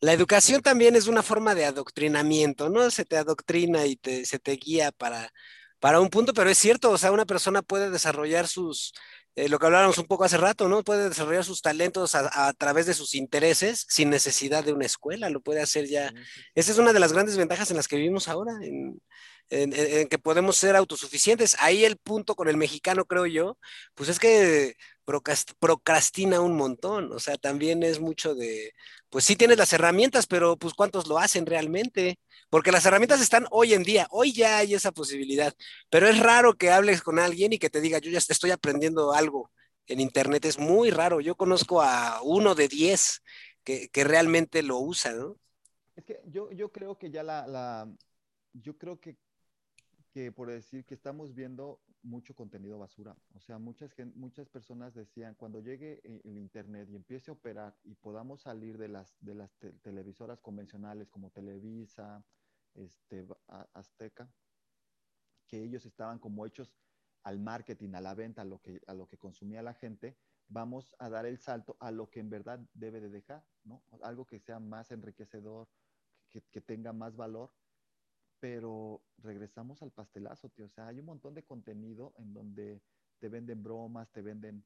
La 0.01 0.13
educación 0.13 0.61
también 0.61 0.95
es 0.95 1.07
una 1.07 1.23
forma 1.23 1.55
de 1.55 1.65
adoctrinamiento, 1.65 2.69
¿no? 2.69 2.91
Se 2.91 3.07
te 3.07 3.17
adoctrina 3.17 3.87
y 3.87 3.97
te, 3.97 4.27
se 4.27 4.39
te 4.39 4.53
guía 4.53 4.93
para, 4.93 5.33
para 5.79 6.01
un 6.01 6.11
punto, 6.11 6.35
pero 6.35 6.51
es 6.51 6.59
cierto, 6.59 6.91
o 6.91 6.99
sea, 6.99 7.13
una 7.13 7.25
persona 7.25 7.63
puede 7.63 7.91
desarrollar 7.91 8.47
sus, 8.47 8.93
eh, 9.37 9.51
lo 9.51 9.59
que 9.59 9.67
hablábamos 9.67 9.99
un 9.99 10.07
poco 10.07 10.25
hace 10.25 10.39
rato, 10.39 10.67
¿no? 10.69 10.83
Puede 10.83 11.11
desarrollar 11.11 11.45
sus 11.45 11.61
talentos 11.61 12.15
a, 12.15 12.53
través 12.55 12.87
de 12.87 12.95
sus 12.95 13.15
intereses 13.15 13.85
sin 13.89 14.09
necesidad 14.09 14.65
de 14.65 14.73
una 14.73 14.87
escuela, 14.87 15.29
lo 15.29 15.43
puede 15.43 15.61
hacer 15.61 15.87
ya. 15.87 16.13
Esa 16.55 16.73
es 16.73 16.79
una 16.79 16.95
de 16.95 17.01
las 17.01 17.13
grandes 17.13 17.37
ventajas 17.37 17.71
en 17.71 17.77
las 17.77 17.87
que 17.87 17.97
vivimos 17.97 18.29
ahora, 18.29 18.53
en, 18.63 18.99
que 20.09 20.19
podemos 20.19 20.57
ser 20.57 20.75
autosuficientes. 20.75 21.57
Ahí 21.61 21.85
el 21.85 21.99
punto 21.99 22.35
con 22.35 22.49
el 22.49 22.57
mexicano, 22.57 23.05
creo 23.05 23.27
yo, 23.27 23.59
pues 23.95 24.09
es 24.09 24.19
que 24.19 24.77
procrastina 25.07 26.41
un 26.41 26.57
montón, 26.57 27.13
o 27.13 27.19
sea, 27.19 27.37
también 27.37 27.83
es 27.83 28.01
mucho 28.01 28.35
de, 28.35 28.75
pues 29.09 29.25
sí 29.25 29.37
tienes 29.37 29.57
las 29.57 29.73
herramientas, 29.73 30.27
pero 30.27 30.57
pues 30.57 30.75
cuántos 30.75 31.07
lo 31.07 31.19
hacen 31.19 31.47
realmente, 31.47 32.19
porque 32.51 32.73
las 32.73 32.85
herramientas 32.85 33.21
están 33.21 33.47
hoy 33.51 33.73
en 33.73 33.85
día, 33.85 34.09
hoy 34.11 34.33
ya 34.33 34.59
hay 34.59 34.75
esa 34.75 34.93
posibilidad, 34.93 35.55
pero 35.91 36.09
es 36.09 36.19
raro 36.19 36.55
que 36.55 36.71
hables 36.71 37.03
con 37.03 37.19
alguien 37.19 37.53
y 37.53 37.59
que 37.59 37.71
te 37.71 37.81
diga, 37.81 37.99
yo 37.99 38.11
ya 38.11 38.19
estoy 38.19 38.51
aprendiendo 38.51 39.13
algo 39.13 39.51
en 39.87 40.01
Internet, 40.01 40.45
es 40.45 40.59
muy 40.59 40.91
raro, 40.91 41.21
yo 41.21 41.37
conozco 41.37 41.81
a 41.81 42.21
uno 42.23 42.55
de 42.55 42.69
diez 42.69 43.23
que, 43.63 43.89
realmente 44.05 44.63
lo 44.63 44.79
usa, 44.79 45.13
¿no? 45.13 45.37
Es 45.95 46.05
que 46.05 46.21
yo, 46.27 46.51
yo 46.53 46.71
creo 46.71 46.99
que 46.99 47.11
ya 47.11 47.23
la, 47.23 47.47
la 47.47 47.89
yo 48.53 48.77
creo 48.77 49.01
que, 49.01 49.17
que 50.13 50.31
por 50.31 50.51
decir 50.51 50.85
que 50.85 50.95
estamos 50.95 51.35
viendo 51.35 51.81
mucho 52.07 52.35
contenido 52.35 52.79
basura. 52.79 53.17
O 53.35 53.41
sea, 53.41 53.59
muchas, 53.59 53.93
muchas 54.15 54.49
personas 54.49 54.95
decían, 54.95 55.35
cuando 55.35 55.61
llegue 55.61 56.01
e, 56.05 56.21
el 56.25 56.39
Internet 56.39 56.89
y 56.89 56.97
empiece 56.97 57.31
a 57.31 57.35
operar 57.35 57.77
y 57.83 57.95
podamos 57.95 58.43
salir 58.43 58.79
de 58.79 58.89
las, 58.89 59.17
de 59.21 59.35
las 59.35 59.59
televisoras 59.83 60.41
convencionales 60.41 61.11
como 61.11 61.31
Televisa, 61.31 62.25
este, 62.75 63.27
Azteca, 63.75 64.33
que 65.49 65.63
ellos 65.63 65.85
estaban 65.85 66.19
como 66.19 66.47
hechos 66.47 66.73
al 67.25 67.41
marketing, 67.41 67.95
a 67.95 68.01
la 68.01 68.15
venta, 68.15 68.43
a 68.43 68.45
lo 68.45 68.61
que, 68.61 68.81
a 68.87 68.95
lo 68.95 69.09
que 69.09 69.19
consumía 69.19 69.63
la 69.63 69.75
gente, 69.75 70.17
vamos 70.49 70.95
a 71.01 71.09
dar 71.09 71.27
el 71.27 71.39
salto 71.39 71.77
a 71.81 71.91
lo 71.91 72.09
que 72.09 72.21
en 72.21 72.31
verdad 72.31 72.61
debe 72.73 73.01
de 73.01 73.11
dejar, 73.11 73.45
¿no? 73.65 73.83
Algo 74.03 74.27
que 74.27 74.39
sea 74.39 74.61
más 74.61 74.93
enriquecedor, 74.93 75.69
que, 76.29 76.43
que 76.43 76.61
tenga 76.61 76.93
más 76.93 77.17
valor 77.17 77.53
pero 78.41 79.03
regresamos 79.19 79.83
al 79.83 79.93
pastelazo, 79.93 80.49
tío. 80.51 80.67
O 80.67 80.71
sea, 80.71 80.89
hay 80.89 80.99
un 80.99 81.07
montón 81.07 81.35
de 81.35 81.45
contenido 81.45 82.15
en 82.19 82.33
donde 82.33 82.83
te 83.19 83.29
venden 83.29 83.63
bromas, 83.63 84.11
te 84.13 84.23
venden, 84.23 84.65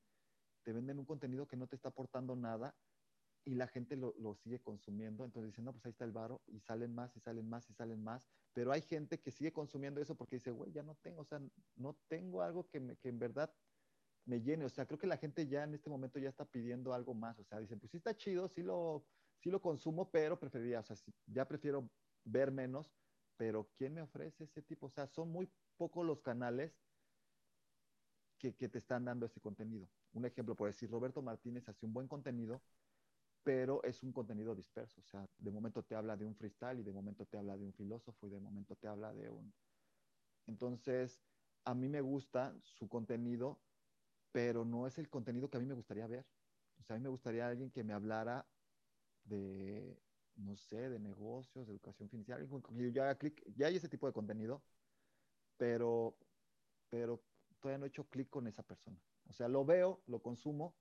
te 0.63 0.73
venden 0.73 0.99
un 0.99 1.05
contenido 1.05 1.47
que 1.47 1.57
no 1.57 1.67
te 1.67 1.77
está 1.77 1.91
aportando 1.91 2.35
nada 2.37 2.75
y 3.45 3.55
la 3.55 3.67
gente 3.67 3.97
lo, 3.97 4.35
sigue 4.35 4.61
consumiendo. 4.61 5.25
Entonces 5.25 5.53
dicen, 5.53 5.65
no, 5.65 5.73
pues 5.73 5.85
ahí 5.87 5.91
está 5.91 6.05
el 6.05 6.13
varo 6.13 6.43
y 6.47 6.61
salen 6.61 6.95
más 6.95 7.17
y 7.17 7.21
salen 7.21 7.49
más 7.49 7.69
y 7.71 7.75
salen 7.75 8.03
más. 8.03 8.29
Pero 8.53 8.73
hay 8.73 8.83
gente 8.83 9.21
que 9.21 9.31
sigue 9.31 9.53
consumiendo 9.53 10.01
eso 10.01 10.15
porque 10.15 10.37
dice, 10.37 10.51
güey, 10.51 10.73
ya 10.73 10.83
no 10.83 10.97
tengo, 10.97 11.23
o 11.23 11.25
sea, 11.25 11.41
no 11.77 11.97
tengo 12.09 12.43
algo 12.43 12.69
que, 12.69 12.81
me, 12.81 12.97
que 12.97 13.09
en 13.09 13.19
verdad 13.19 13.53
me 14.27 14.41
llene. 14.43 14.65
O 14.65 14.69
sea, 14.69 14.87
creo 14.87 14.99
que 14.99 15.07
la 15.07 15.17
gente 15.17 15.47
ya 15.47 15.65
en 15.65 15.75
este 15.75 15.89
momento 15.89 16.19
ya 16.19 16.29
está 16.29 16.45
pidiendo 16.45 16.93
algo 16.93 17.15
más. 17.15 17.39
O 17.39 17.45
sea, 17.45 17.61
dicen, 17.61 17.79
pues 17.79 17.91
sí 17.91 17.97
está 17.97 18.15
chido, 18.17 18.49
sí 18.49 18.63
lo, 18.63 19.07
sí 19.39 19.51
lo 19.51 19.61
consumo, 19.61 20.11
pero 20.11 20.39
preferiría, 20.39 20.81
o 20.81 20.83
sea, 20.83 20.97
ya 21.27 21.47
prefiero 21.47 21.91
ver 22.25 22.53
menos, 22.53 22.93
pero 23.41 23.71
¿quién 23.75 23.95
me 23.95 24.03
ofrece 24.03 24.45
ese 24.45 24.61
tipo? 24.61 24.85
O 24.85 24.91
sea, 24.91 25.07
son 25.07 25.33
muy 25.33 25.51
pocos 25.79 26.05
los 26.05 26.21
canales 26.21 26.79
que, 28.37 28.55
que 28.55 28.69
te 28.69 28.77
están 28.77 29.07
dando 29.07 29.25
ese 29.25 29.41
contenido. 29.41 29.89
Un 30.13 30.27
ejemplo, 30.27 30.55
por 30.55 30.69
decir, 30.69 30.91
Roberto 30.91 31.23
Martínez 31.23 31.67
hace 31.67 31.87
un 31.87 31.95
buen 31.95 32.07
contenido, 32.07 32.61
pero 33.43 33.83
es 33.83 34.03
un 34.03 34.13
contenido 34.13 34.55
disperso. 34.55 35.01
O 35.01 35.05
sea, 35.05 35.27
de 35.39 35.51
momento 35.51 35.83
te 35.83 35.95
habla 35.95 36.19
de 36.19 36.27
un 36.27 36.37
freestyle 36.37 36.81
y 36.81 36.83
de 36.83 36.93
momento 36.93 37.25
te 37.25 37.39
habla 37.39 37.57
de 37.57 37.65
un 37.65 37.73
filósofo 37.73 38.27
y 38.27 38.31
de 38.31 38.41
momento 38.41 38.77
te 38.77 38.89
habla 38.89 39.15
de 39.15 39.31
un... 39.31 39.55
Entonces, 40.47 41.23
a 41.65 41.75
mí 41.75 41.89
me 41.89 42.03
gusta 42.03 42.55
su 42.63 42.91
contenido, 42.91 43.59
pero 44.33 44.67
no 44.67 44.87
es 44.87 44.99
el 44.99 45.09
contenido 45.09 45.49
que 45.49 45.57
a 45.57 45.61
mí 45.61 45.67
me 45.67 45.73
gustaría 45.73 46.07
ver. 46.07 46.27
O 46.79 46.83
sea, 46.83 46.97
a 46.97 46.99
mí 46.99 47.03
me 47.03 47.09
gustaría 47.09 47.49
alguien 47.49 47.71
que 47.71 47.85
me 47.85 47.95
hablara 47.95 48.47
de, 49.25 49.99
no 50.37 50.57
sé, 50.57 50.89
de 50.89 50.99
negocios, 50.99 51.67
de 51.67 51.73
educación 51.73 52.09
financiera, 52.09 52.43
ya, 52.93 53.17
ya 53.57 53.67
hay 53.67 53.77
ese 53.77 53.89
tipo 53.89 54.07
de 54.07 54.13
contenido, 54.13 54.63
pero, 55.57 56.17
pero 56.89 57.23
todavía 57.61 57.79
no 57.79 57.85
he 57.85 57.89
hecho 57.89 58.05
clic 58.05 58.29
con 58.31 58.47
esa 58.47 58.63
persona. 58.63 58.99
O 59.29 59.33
sea, 59.33 59.49
lo 59.49 59.65
veo, 59.65 60.03
lo 60.07 60.21
consumo, 60.21 60.75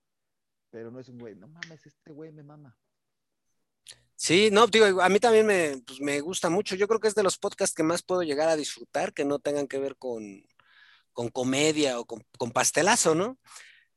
pero 0.70 0.92
no 0.92 1.00
es 1.00 1.10
un 1.10 1.20
güey, 1.20 1.36
no 1.36 1.48
mames, 1.48 1.86
este 1.86 2.12
güey 2.12 2.32
me 2.32 2.44
mama. 2.44 2.78
Sí, 4.16 4.50
no, 4.52 4.68
digo, 4.68 5.02
a 5.02 5.08
mí 5.08 5.20
también 5.20 5.46
me, 5.46 5.82
pues, 5.88 6.02
me 6.02 6.20
gusta 6.20 6.50
mucho. 6.50 6.76
Yo 6.76 6.88
creo 6.90 7.00
que 7.00 7.08
es 7.08 7.16
de 7.16 7.24
los 7.24 7.38
podcasts 7.38 7.74
que 7.74 7.84
más 7.84 8.04
puedo 8.04 8.22
llegar 8.22 8.50
a 8.50 8.58
disfrutar, 8.58 9.14
que 9.14 9.24
no 9.24 9.40
tengan 9.40 9.66
que 9.66 9.80
ver 9.80 9.96
con, 9.96 10.44
con 11.14 11.30
comedia 11.30 12.00
o 12.00 12.06
con, 12.06 12.26
con 12.38 12.52
pastelazo, 12.52 13.16
¿no? 13.16 13.38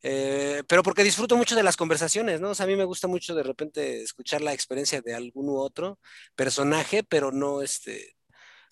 Eh, 0.03 0.65
pero 0.67 0.83
porque 0.83 1.05
disfruto 1.05 1.37
mucho 1.37 1.55
de 1.55 1.63
las 1.63 1.77
conversaciones, 1.77 2.41
¿no? 2.41 2.51
O 2.51 2.55
sea, 2.55 2.65
a 2.65 2.67
mí 2.67 2.75
me 2.75 2.85
gusta 2.85 3.07
mucho 3.07 3.35
de 3.35 3.45
repente 3.45 4.03
escuchar 4.03 4.41
la 4.41 4.53
experiencia 4.53 5.01
de 5.01 5.15
algún 5.15 5.49
u 5.49 5.59
otro 5.59 6.01
personaje, 6.35 7.05
pero 7.05 7.31
no, 7.31 7.63
este, 7.63 8.17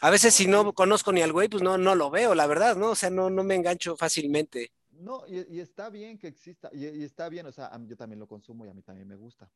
a 0.01 0.11
veces 0.11 0.35
si 0.35 0.49
no 0.49 0.73
conozco 0.73 1.13
ni 1.13 1.23
al 1.23 1.33
güey, 1.33 1.49
pues 1.49 1.63
no, 1.63 1.79
no 1.79 1.95
lo 1.95 2.11
veo, 2.11 2.35
la 2.35 2.49
verdad, 2.49 2.77
¿no? 2.77 2.91
O 2.91 2.95
sea, 2.97 3.11
no, 3.11 3.31
no 3.31 3.45
me 3.45 3.55
engancho 3.55 3.97
fácilmente. 3.97 4.73
No, 4.91 5.23
y, 5.29 5.61
está 5.61 5.89
bien 5.89 6.19
que 6.19 6.27
exista, 6.27 6.69
y, 6.73 7.05
está 7.05 7.29
bien, 7.29 7.47
o 7.47 7.53
sea, 7.53 7.71
yo 7.87 7.97
también 7.97 8.19
lo 8.19 8.27
consumo 8.27 8.67
y 8.67 8.69
a 8.69 8.75
mí 8.75 8.83
también 8.83 9.07
me 9.07 9.15
gusta, 9.15 9.49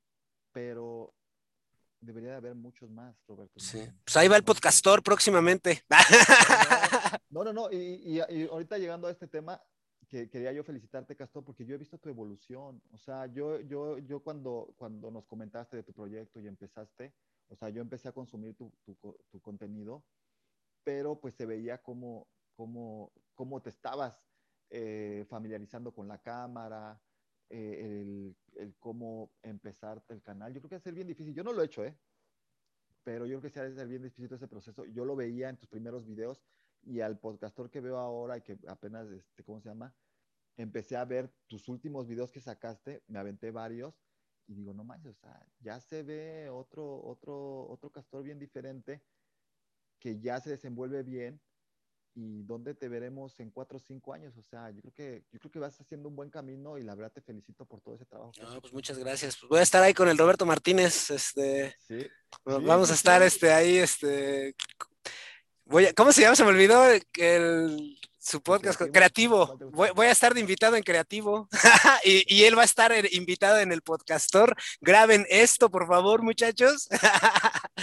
pero 0.53 1.13
debería 2.01 2.31
de 2.31 2.37
haber 2.37 2.55
muchos 2.55 2.89
más, 2.89 3.17
Roberto. 3.27 3.59
Sí. 3.59 3.81
Pues 4.05 4.17
ahí 4.17 4.29
va 4.29 4.37
el 4.37 4.45
podcastor 4.45 5.03
próximamente. 5.03 5.85
No, 7.31 7.43
no, 7.43 7.53
no, 7.53 7.73
y, 7.73 7.77
y 8.17 8.21
ahorita 8.21 8.79
llegando 8.79 9.09
a 9.09 9.11
este 9.11 9.27
tema, 9.27 9.61
que 10.15 10.31
quería 10.31 10.53
yo 10.53 10.63
felicitarte, 10.63 11.17
Castor, 11.17 11.45
porque 11.45 11.67
yo 11.67 11.75
he 11.75 11.79
visto 11.79 11.99
tu 11.99 12.09
evolución. 12.09 12.81
O 12.93 12.99
sea, 12.99 13.27
yo, 13.27 13.61
yo, 13.61 13.99
yo 13.99 14.21
cuando, 14.21 14.73
cuando 14.77 15.11
nos 15.11 15.27
comentaste 15.27 15.77
de 15.77 15.83
tu 15.83 15.93
proyecto 15.93 16.41
y 16.41 16.47
empezaste, 16.47 17.13
o 17.49 17.57
sea, 17.57 17.69
yo 17.71 17.83
empecé 17.83 18.09
a 18.09 18.13
consumir 18.13 18.55
tu, 18.55 18.73
tu, 18.85 18.95
tu 19.29 19.41
contenido, 19.41 20.05
pero 20.85 21.21
pues 21.21 21.35
se 21.35 21.47
veía 21.47 21.83
cómo, 21.83 22.29
cómo, 22.55 23.13
cómo 23.35 23.61
te 23.61 23.71
estabas 23.71 24.31
eh, 24.71 25.27
familiarizando 25.29 25.93
con 25.93 26.07
la 26.07 26.19
cámara, 26.23 27.03
eh, 27.51 28.03
el, 28.03 28.37
el, 28.57 28.77
cómo 28.77 29.33
empezarte 29.43 30.15
el 30.15 30.23
canal. 30.23 30.55
Yo 30.55 30.61
creo 30.61 30.69
que 30.69 30.77
va 30.77 30.79
a 30.79 30.83
ser 30.83 30.95
bien 30.95 31.09
difícil. 31.09 31.35
Yo 31.35 31.43
no 31.43 31.53
lo 31.53 31.61
he 31.61 31.67
hecho, 31.67 31.85
¿eh? 31.85 31.99
Pero 33.03 33.27
yo 33.27 33.41
creo 33.41 33.51
que 33.51 33.61
va 33.61 33.67
a 33.67 33.71
ser 33.73 33.89
bien 33.89 34.03
difícil 34.03 34.33
ese 34.33 34.47
proceso. 34.47 34.85
Yo 34.85 35.05
lo 35.05 35.17
veía 35.17 35.49
en 35.49 35.57
tus 35.57 35.69
primeros 35.69 36.07
videos 36.07 36.41
y 36.85 37.01
al 37.01 37.19
podcastor 37.19 37.69
que 37.69 37.81
veo 37.81 37.99
ahora 37.99 38.39
y 38.39 38.43
que 38.43 38.59
apenas, 38.69 39.11
este, 39.11 39.43
¿cómo 39.43 39.61
se 39.61 39.69
llama? 39.69 39.93
Empecé 40.57 40.97
a 40.97 41.05
ver 41.05 41.33
tus 41.47 41.69
últimos 41.69 42.07
videos 42.07 42.31
que 42.31 42.41
sacaste, 42.41 43.03
me 43.09 43.19
aventé 43.19 43.51
varios 43.51 43.95
y 44.47 44.55
digo, 44.55 44.75
no 44.75 44.85
manches, 44.85 45.17
o 45.17 45.21
sea, 45.21 45.47
ya 45.61 45.81
se 45.81 46.03
ve 46.03 46.49
otro, 46.51 47.03
otro, 47.05 47.69
otro 47.69 47.91
castor 47.91 48.23
bien 48.23 48.39
diferente 48.39 49.03
que 49.99 50.21
ya 50.21 50.41
se 50.41 50.51
desenvuelve 50.51 51.03
bien 51.03 51.41
y 52.15 52.43
dónde 52.45 52.75
te 52.75 52.89
veremos 52.89 53.39
en 53.41 53.51
cuatro 53.51 53.79
o 53.79 53.81
cinco 53.81 54.13
años. 54.13 54.37
O 54.37 54.43
sea, 54.43 54.71
yo 54.71 54.81
creo 54.83 54.95
que, 54.95 55.25
yo 55.33 55.41
creo 55.41 55.51
que 55.51 55.59
vas 55.59 55.81
haciendo 55.81 56.09
un 56.09 56.17
buen 56.17 56.31
camino 56.31 56.79
y 56.79 56.83
la 56.83 56.95
verdad 56.95 57.13
te 57.13 57.21
felicito 57.21 57.65
por 57.65 57.81
todo 57.81 57.97
ese 57.97 58.05
trabajo. 58.05 58.33
No, 58.41 58.61
pues 58.61 58.73
muchas 58.73 58.99
gracias. 58.99 59.37
Pues 59.37 59.49
voy 59.49 59.59
a 59.59 59.63
estar 59.63 59.83
ahí 59.83 59.95
con 59.95 60.09
el 60.09 60.19
Roberto 60.19 60.47
Martínez. 60.47 61.11
Este, 61.11 61.75
sí. 61.81 62.07
Vamos 62.45 62.91
a 62.91 62.95
estar 62.95 63.23
este, 63.23 63.53
ahí, 63.53 63.79
este, 63.79 64.55
Voy 65.67 65.87
¿Cómo 65.97 66.13
se 66.13 66.21
llama? 66.21 66.37
Se 66.37 66.45
me 66.45 66.51
olvidó 66.51 66.85
el, 66.91 67.99
su 68.19 68.43
podcast 68.43 68.81
creativo. 68.93 69.57
Voy, 69.73 70.07
a 70.07 70.11
estar 70.11 70.35
de 70.35 70.41
invitado 70.41 70.77
en 70.77 70.83
creativo 70.83 71.49
y, 72.05 72.45
él 72.45 72.57
va 72.57 72.63
a 72.63 72.67
estar 72.67 72.93
invitado 73.13 73.59
en 73.59 73.73
el 73.73 73.81
podcastor. 73.81 74.55
Graben 74.83 75.25
esto, 75.31 75.71
por 75.71 75.87
favor, 75.87 76.23
muchachos. 76.23 76.87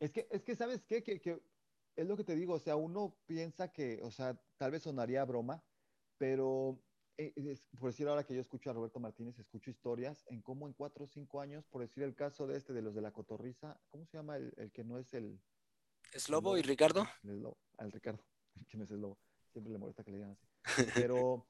es, 0.00 0.12
que, 0.12 0.28
es 0.30 0.44
que, 0.44 0.54
¿sabes 0.54 0.84
qué? 0.86 1.02
Que, 1.02 1.20
que, 1.20 1.40
es 1.96 2.06
lo 2.06 2.16
que 2.16 2.22
te 2.22 2.36
digo, 2.36 2.54
o 2.54 2.60
sea, 2.60 2.76
uno 2.76 3.16
piensa 3.26 3.72
que, 3.72 4.00
o 4.04 4.10
sea, 4.12 4.40
tal 4.56 4.70
vez 4.70 4.84
sonaría 4.84 5.24
broma, 5.24 5.64
pero 6.18 6.80
eh, 7.18 7.32
por 7.80 7.90
decir 7.90 8.06
ahora 8.06 8.24
que 8.24 8.34
yo 8.34 8.40
escucho 8.40 8.70
a 8.70 8.72
Roberto 8.72 9.00
Martínez, 9.00 9.36
escucho 9.38 9.70
historias 9.70 10.24
en 10.28 10.42
cómo 10.42 10.68
en 10.68 10.74
cuatro 10.74 11.06
o 11.06 11.08
cinco 11.08 11.40
años, 11.40 11.66
por 11.66 11.82
decir 11.82 12.04
el 12.04 12.14
caso 12.14 12.46
de 12.46 12.56
este, 12.56 12.72
de 12.72 12.82
los 12.82 12.94
de 12.94 13.00
la 13.00 13.10
cotorriza, 13.10 13.80
¿cómo 13.88 14.06
se 14.06 14.16
llama 14.16 14.36
el 14.36 14.70
que 14.72 14.84
no 14.84 14.98
es 14.98 15.12
el, 15.12 15.40
¿Es 16.16 16.30
Lobo 16.30 16.56
y 16.56 16.62
Ricardo? 16.62 17.06
al 17.76 17.92
Ricardo, 17.92 18.24
que 18.70 18.78
no 18.78 18.84
es 18.84 18.90
Lobo. 18.90 19.18
Siempre 19.52 19.70
le 19.70 19.78
molesta 19.78 20.02
que 20.02 20.12
le 20.12 20.16
digan 20.16 20.30
así. 20.30 20.90
Pero 20.94 21.46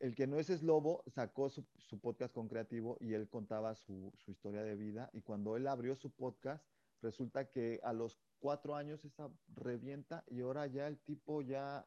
el 0.00 0.14
que 0.14 0.26
no 0.26 0.38
es 0.38 0.48
es 0.48 0.62
Lobo 0.62 1.04
sacó 1.06 1.50
su, 1.50 1.66
podcast 2.00 2.32
con 2.32 2.48
Creativo 2.48 2.96
y 2.98 3.12
él 3.12 3.28
contaba 3.28 3.74
su, 3.74 4.10
historia 4.26 4.62
de 4.62 4.74
vida. 4.74 5.10
Y 5.12 5.20
cuando 5.20 5.54
él 5.58 5.68
abrió 5.68 5.94
su 5.96 6.10
podcast, 6.10 6.64
resulta 7.02 7.50
que 7.50 7.78
a 7.82 7.92
los 7.92 8.18
cuatro 8.38 8.74
años 8.74 9.04
esa 9.04 9.28
revienta 9.54 10.24
y 10.28 10.40
ahora 10.40 10.66
ya 10.66 10.86
el 10.86 10.98
tipo 11.00 11.42
ya 11.42 11.86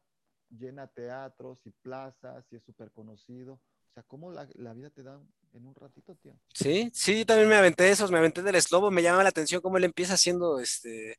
llena 0.50 0.86
teatros 0.86 1.66
y 1.66 1.70
plazas 1.82 2.46
y 2.52 2.56
es 2.56 2.62
súper 2.62 2.92
conocido. 2.92 3.54
O 3.54 3.92
sea, 3.92 4.04
¿cómo 4.04 4.30
la, 4.30 4.48
la, 4.54 4.72
vida 4.72 4.90
te 4.90 5.02
da 5.02 5.20
en 5.52 5.66
un 5.66 5.74
ratito, 5.74 6.14
tío? 6.14 6.38
Sí, 6.54 6.92
sí, 6.94 7.24
también 7.24 7.48
me 7.48 7.56
aventé 7.56 7.90
esos, 7.90 8.12
me 8.12 8.18
aventé 8.18 8.40
del 8.40 8.62
Slobo, 8.62 8.92
me 8.92 9.02
llama 9.02 9.24
la 9.24 9.30
atención 9.30 9.60
cómo 9.60 9.78
él 9.78 9.84
empieza 9.84 10.14
haciendo 10.14 10.60
este 10.60 11.18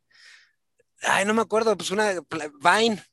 ay, 1.03 1.25
no 1.25 1.33
me 1.33 1.41
acuerdo, 1.41 1.75
pues 1.77 1.91
una 1.91 2.13
Vine, 2.61 3.03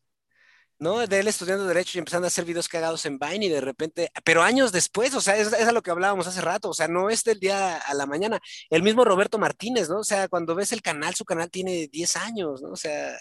¿no? 0.79 1.07
De 1.07 1.19
él 1.21 1.29
estudiando 1.29 1.67
Derecho 1.67 1.99
y 1.99 2.01
empezando 2.01 2.27
a 2.27 2.29
hacer 2.29 2.45
videos 2.45 2.69
cagados 2.69 3.05
en 3.07 3.19
Vine 3.19 3.47
y 3.47 3.49
de 3.49 3.61
repente, 3.61 4.11
pero 4.25 4.43
años 4.43 4.73
después, 4.73 5.15
o 5.15 5.21
sea, 5.21 5.37
es, 5.37 5.53
es 5.53 5.69
a 5.69 5.73
lo 5.73 5.83
que 5.83 5.91
hablábamos 5.91 6.27
hace 6.27 6.41
rato, 6.41 6.71
o 6.71 6.75
sea, 6.75 6.89
no 6.89 7.11
es 7.11 7.25
del 7.25 7.41
día 7.41 7.79
a 7.79 7.95
la 7.95 8.07
mañana. 8.07 8.41
El 8.71 8.83
mismo 8.83 9.05
Roberto 9.05 9.39
Martínez, 9.39 9.89
¿no? 9.89 9.99
O 10.01 10.05
sea, 10.05 10.29
cuando 10.29 10.55
ves 10.55 10.73
el 10.73 10.83
canal, 10.83 11.15
su 11.15 11.25
canal 11.25 11.51
tiene 11.51 11.89
10 11.89 12.17
años, 12.17 12.63
¿no? 12.63 12.71
O 12.73 12.77
sea, 12.77 13.19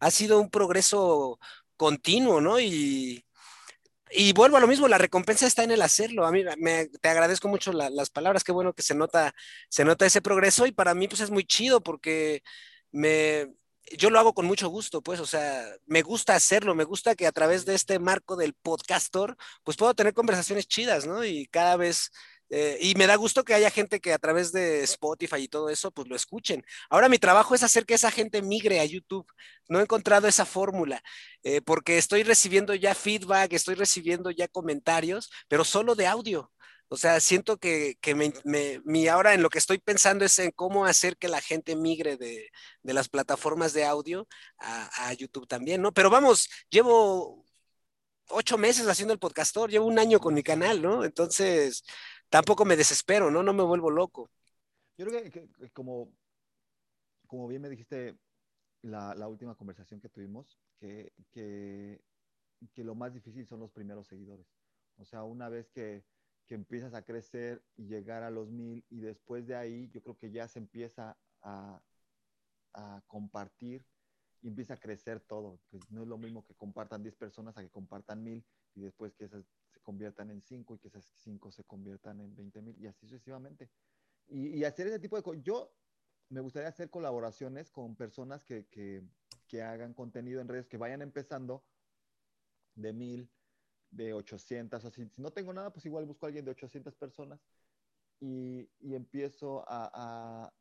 ha 0.00 0.10
sido 0.10 0.40
un 0.40 0.50
progreso 0.50 1.38
continuo, 1.76 2.40
¿no? 2.40 2.60
Y, 2.60 3.24
y 4.10 4.32
vuelvo 4.32 4.56
a 4.56 4.60
lo 4.60 4.66
mismo, 4.68 4.88
la 4.88 4.98
recompensa 4.98 5.46
está 5.46 5.64
en 5.64 5.70
el 5.70 5.82
hacerlo. 5.82 6.26
A 6.26 6.32
mí 6.32 6.42
te 7.00 7.08
agradezco 7.08 7.48
mucho 7.48 7.72
las 7.72 8.10
palabras, 8.10 8.44
qué 8.44 8.52
bueno 8.52 8.72
que 8.74 8.82
se 8.82 8.94
nota, 8.94 9.34
se 9.68 9.84
nota 9.84 10.06
ese 10.06 10.22
progreso 10.22 10.66
y 10.66 10.72
para 10.72 10.94
mí 10.94 11.08
pues 11.08 11.20
es 11.20 11.30
muy 11.30 11.44
chido 11.44 11.82
porque 11.82 12.42
me, 12.92 13.48
yo 13.96 14.10
lo 14.10 14.18
hago 14.18 14.34
con 14.34 14.46
mucho 14.46 14.68
gusto, 14.68 15.02
pues, 15.02 15.20
o 15.20 15.26
sea, 15.26 15.64
me 15.86 16.02
gusta 16.02 16.34
hacerlo, 16.34 16.74
me 16.74 16.84
gusta 16.84 17.14
que 17.14 17.26
a 17.26 17.32
través 17.32 17.64
de 17.64 17.74
este 17.74 17.98
marco 17.98 18.36
del 18.36 18.54
podcastor, 18.54 19.36
pues 19.64 19.76
puedo 19.76 19.94
tener 19.94 20.14
conversaciones 20.14 20.66
chidas, 20.68 21.06
¿no? 21.06 21.24
Y 21.24 21.46
cada 21.46 21.76
vez, 21.76 22.10
eh, 22.50 22.78
y 22.80 22.94
me 22.94 23.06
da 23.06 23.16
gusto 23.16 23.44
que 23.44 23.54
haya 23.54 23.70
gente 23.70 24.00
que 24.00 24.12
a 24.12 24.18
través 24.18 24.52
de 24.52 24.82
Spotify 24.84 25.36
y 25.42 25.48
todo 25.48 25.68
eso, 25.70 25.90
pues 25.90 26.08
lo 26.08 26.16
escuchen. 26.16 26.64
Ahora 26.90 27.08
mi 27.08 27.18
trabajo 27.18 27.54
es 27.54 27.62
hacer 27.62 27.86
que 27.86 27.94
esa 27.94 28.10
gente 28.10 28.42
migre 28.42 28.80
a 28.80 28.84
YouTube. 28.84 29.26
No 29.68 29.80
he 29.80 29.82
encontrado 29.82 30.28
esa 30.28 30.46
fórmula, 30.46 31.02
eh, 31.42 31.60
porque 31.60 31.98
estoy 31.98 32.22
recibiendo 32.22 32.74
ya 32.74 32.94
feedback, 32.94 33.52
estoy 33.52 33.74
recibiendo 33.74 34.30
ya 34.30 34.48
comentarios, 34.48 35.30
pero 35.48 35.64
solo 35.64 35.94
de 35.94 36.06
audio. 36.06 36.50
O 36.90 36.96
sea, 36.96 37.20
siento 37.20 37.58
que, 37.58 37.96
que 38.00 38.14
me, 38.14 38.32
mi 38.84 39.08
ahora 39.08 39.34
en 39.34 39.42
lo 39.42 39.50
que 39.50 39.58
estoy 39.58 39.78
pensando 39.78 40.24
es 40.24 40.38
en 40.38 40.50
cómo 40.52 40.86
hacer 40.86 41.18
que 41.18 41.28
la 41.28 41.40
gente 41.42 41.76
migre 41.76 42.16
de, 42.16 42.50
de 42.82 42.94
las 42.94 43.08
plataformas 43.10 43.74
de 43.74 43.84
audio 43.84 44.26
a, 44.58 45.08
a, 45.08 45.12
YouTube 45.12 45.46
también, 45.46 45.82
¿no? 45.82 45.92
Pero 45.92 46.08
vamos, 46.08 46.48
llevo 46.70 47.44
ocho 48.30 48.56
meses 48.56 48.86
haciendo 48.88 49.12
el 49.12 49.20
podcastor, 49.20 49.70
llevo 49.70 49.86
un 49.86 49.98
año 49.98 50.18
con 50.18 50.32
mi 50.34 50.42
canal, 50.42 50.80
¿no? 50.80 51.04
Entonces, 51.04 51.84
tampoco 52.30 52.64
me 52.64 52.76
desespero, 52.76 53.30
¿no? 53.30 53.42
No 53.42 53.52
me 53.52 53.62
vuelvo 53.62 53.90
loco. 53.90 54.30
Yo 54.96 55.06
creo 55.06 55.30
que, 55.30 55.70
como, 55.72 56.10
como 57.26 57.48
bien 57.48 57.62
me 57.62 57.68
dijiste 57.68 58.16
la, 58.82 59.14
la 59.14 59.28
última 59.28 59.54
conversación 59.54 60.00
que 60.00 60.08
tuvimos, 60.08 60.58
que, 60.80 61.12
que, 61.32 62.00
que 62.72 62.84
lo 62.84 62.94
más 62.94 63.12
difícil 63.12 63.46
son 63.46 63.60
los 63.60 63.70
primeros 63.70 64.06
seguidores. 64.08 64.46
O 64.96 65.04
sea, 65.04 65.22
una 65.22 65.48
vez 65.48 65.70
que 65.70 66.02
que 66.48 66.54
empiezas 66.54 66.94
a 66.94 67.02
crecer 67.02 67.62
y 67.76 67.86
llegar 67.86 68.22
a 68.22 68.30
los 68.30 68.50
mil 68.50 68.84
y 68.88 69.00
después 69.00 69.46
de 69.46 69.54
ahí 69.54 69.88
yo 69.90 70.02
creo 70.02 70.16
que 70.16 70.30
ya 70.30 70.48
se 70.48 70.58
empieza 70.58 71.16
a, 71.42 71.80
a 72.72 73.02
compartir 73.06 73.86
y 74.40 74.48
empieza 74.48 74.74
a 74.74 74.80
crecer 74.80 75.20
todo. 75.20 75.60
Pues 75.70 75.88
no 75.90 76.02
es 76.02 76.08
lo 76.08 76.16
mismo 76.16 76.44
que 76.44 76.54
compartan 76.54 77.02
10 77.02 77.16
personas 77.16 77.56
a 77.56 77.62
que 77.62 77.70
compartan 77.70 78.24
mil 78.24 78.44
y 78.74 78.80
después 78.80 79.14
que 79.14 79.24
esas 79.24 79.44
se 79.70 79.80
conviertan 79.80 80.30
en 80.30 80.40
5 80.40 80.74
y 80.74 80.78
que 80.78 80.88
esas 80.88 81.04
5 81.18 81.52
se 81.52 81.64
conviertan 81.64 82.20
en 82.20 82.34
20 82.34 82.62
mil 82.62 82.76
y 82.80 82.86
así 82.86 83.06
sucesivamente. 83.06 83.70
Y, 84.26 84.58
y, 84.58 84.64
hacer 84.64 84.86
ese 84.86 84.98
tipo 84.98 85.16
de 85.16 85.22
cosas. 85.22 85.42
Yo 85.42 85.74
me 86.30 86.40
gustaría 86.40 86.68
hacer 86.68 86.88
colaboraciones 86.90 87.70
con 87.70 87.94
personas 87.94 88.44
que, 88.44 88.66
que, 88.66 89.02
que 89.46 89.62
hagan 89.62 89.92
contenido 89.92 90.40
en 90.40 90.48
redes, 90.48 90.66
que 90.66 90.78
vayan 90.78 91.02
empezando 91.02 91.64
de 92.74 92.92
mil, 92.92 93.30
de 93.90 94.12
800, 94.12 94.84
o 94.84 94.90
si, 94.90 95.08
si, 95.08 95.22
no 95.22 95.30
tengo 95.30 95.52
nada, 95.52 95.72
pues 95.72 95.86
igual 95.86 96.04
busco 96.04 96.26
a 96.26 96.28
alguien 96.28 96.44
de 96.44 96.50
800 96.50 96.94
personas 96.94 97.40
y, 98.20 98.68
y 98.80 98.94
empiezo 98.94 99.64
a, 99.68 99.90
a, 99.92 100.52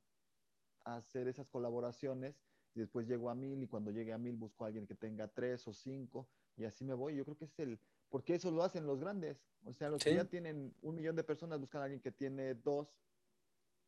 a, 0.86 0.96
hacer 0.98 1.28
esas 1.28 1.48
colaboraciones 1.50 2.36
y 2.76 2.80
después 2.80 3.08
llego 3.08 3.30
a 3.30 3.36
mil 3.36 3.62
y 3.62 3.68
cuando 3.68 3.92
llegue 3.92 4.14
a 4.14 4.18
mil 4.18 4.36
busco 4.36 4.64
a 4.64 4.68
alguien 4.68 4.86
que 4.86 4.96
tenga 4.96 5.28
tres 5.28 5.68
o 5.68 5.74
cinco 5.74 6.30
y 6.56 6.66
así 6.66 6.86
me 6.86 6.94
voy. 6.94 7.16
Yo 7.16 7.26
creo 7.26 7.38
que 7.38 7.46
es 7.46 7.60
el, 7.60 7.80
porque 8.10 8.36
eso 8.36 8.52
lo 8.52 8.64
hacen 8.64 8.86
los 8.86 9.00
grandes, 9.00 9.38
o 9.66 9.74
sea, 9.74 9.90
los 9.90 10.02
¿Sí? 10.02 10.10
que 10.10 10.16
ya 10.16 10.26
tienen 10.26 10.74
un 10.82 10.96
millón 10.96 11.16
de 11.16 11.24
personas 11.24 11.60
buscan 11.60 11.82
a 11.82 11.86
alguien 11.86 12.02
que 12.02 12.12
tiene 12.12 12.54
dos 12.56 12.88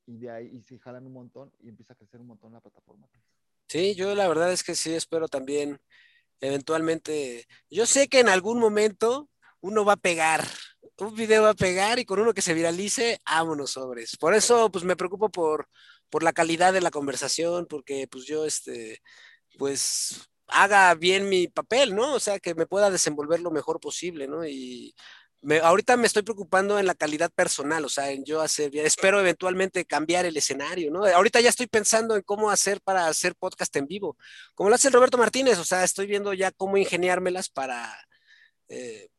y 0.06 0.18
de 0.18 0.32
ahí 0.32 0.48
y 0.48 0.62
se 0.64 0.80
jalan 0.80 1.06
un 1.06 1.14
montón 1.14 1.54
y 1.60 1.70
empieza 1.70 1.94
a 1.94 1.96
crecer 1.96 2.20
un 2.20 2.28
montón 2.28 2.52
la 2.52 2.62
plataforma. 2.62 3.08
Sí, 3.68 3.94
yo 3.94 4.16
la 4.16 4.28
verdad 4.28 4.52
es 4.52 4.64
que 4.64 4.74
sí 4.74 4.94
espero 4.96 5.28
también 5.28 5.80
eventualmente, 6.42 7.48
yo 7.70 7.86
sé 7.86 8.08
que 8.08 8.20
en 8.20 8.30
algún 8.30 8.60
momento 8.60 9.30
uno 9.62 9.86
va 9.86 9.94
a 9.94 9.98
pegar, 9.98 10.46
un 10.98 11.16
video 11.16 11.44
va 11.44 11.52
a 11.52 11.54
pegar 11.54 12.00
y 12.00 12.06
con 12.06 12.20
uno 12.20 12.34
que 12.34 12.42
se 12.42 12.54
viralice, 12.54 13.22
vámonos 13.26 13.72
sobres. 13.72 14.18
Por 14.18 14.34
eso, 14.34 14.72
pues 14.72 14.84
me 14.84 14.96
preocupo 14.96 15.30
por, 15.30 15.68
por 16.10 16.24
la 16.24 16.34
calidad 16.34 16.74
de 16.74 16.82
la 16.82 16.92
conversación, 16.92 17.66
porque 17.68 18.08
pues 18.10 18.26
yo, 18.26 18.46
este, 18.46 19.02
pues 19.58 20.30
haga 20.48 20.94
bien 20.96 21.30
mi 21.30 21.48
papel, 21.48 21.96
¿no? 21.96 22.14
O 22.14 22.20
sea, 22.20 22.40
que 22.40 22.56
me 22.56 22.66
pueda 22.66 22.90
desenvolver 22.92 23.40
lo 23.42 23.52
mejor 23.52 23.80
posible, 23.80 24.28
¿no? 24.28 24.46
Y 24.46 24.96
ahorita 25.64 25.96
me 25.98 26.08
estoy 26.08 26.24
preocupando 26.24 26.80
en 26.80 26.86
la 26.86 26.96
calidad 26.96 27.32
personal, 27.32 27.86
o 27.86 27.90
sea, 27.90 28.12
en 28.12 28.26
yo 28.26 28.42
hacer 28.42 28.76
espero 28.76 29.20
eventualmente 29.20 29.86
cambiar 29.86 30.26
el 30.26 30.36
escenario, 30.36 30.92
¿no? 30.92 31.06
Ahorita 31.06 31.40
ya 31.40 31.50
estoy 31.50 31.68
pensando 31.68 32.16
en 32.16 32.22
cómo 32.24 32.50
hacer 32.50 32.82
para 32.82 33.08
hacer 33.08 33.36
podcast 33.36 33.76
en 33.78 33.88
vivo, 33.88 34.18
como 34.56 34.70
lo 34.70 34.76
hace 34.76 34.90
Roberto 34.90 35.18
Martínez, 35.18 35.58
o 35.58 35.66
sea, 35.66 35.84
estoy 35.84 36.08
viendo 36.08 36.34
ya 36.34 36.52
cómo 36.52 36.78
ingeniármelas 36.78 37.50
para... 37.50 37.96
Eh, 38.68 39.10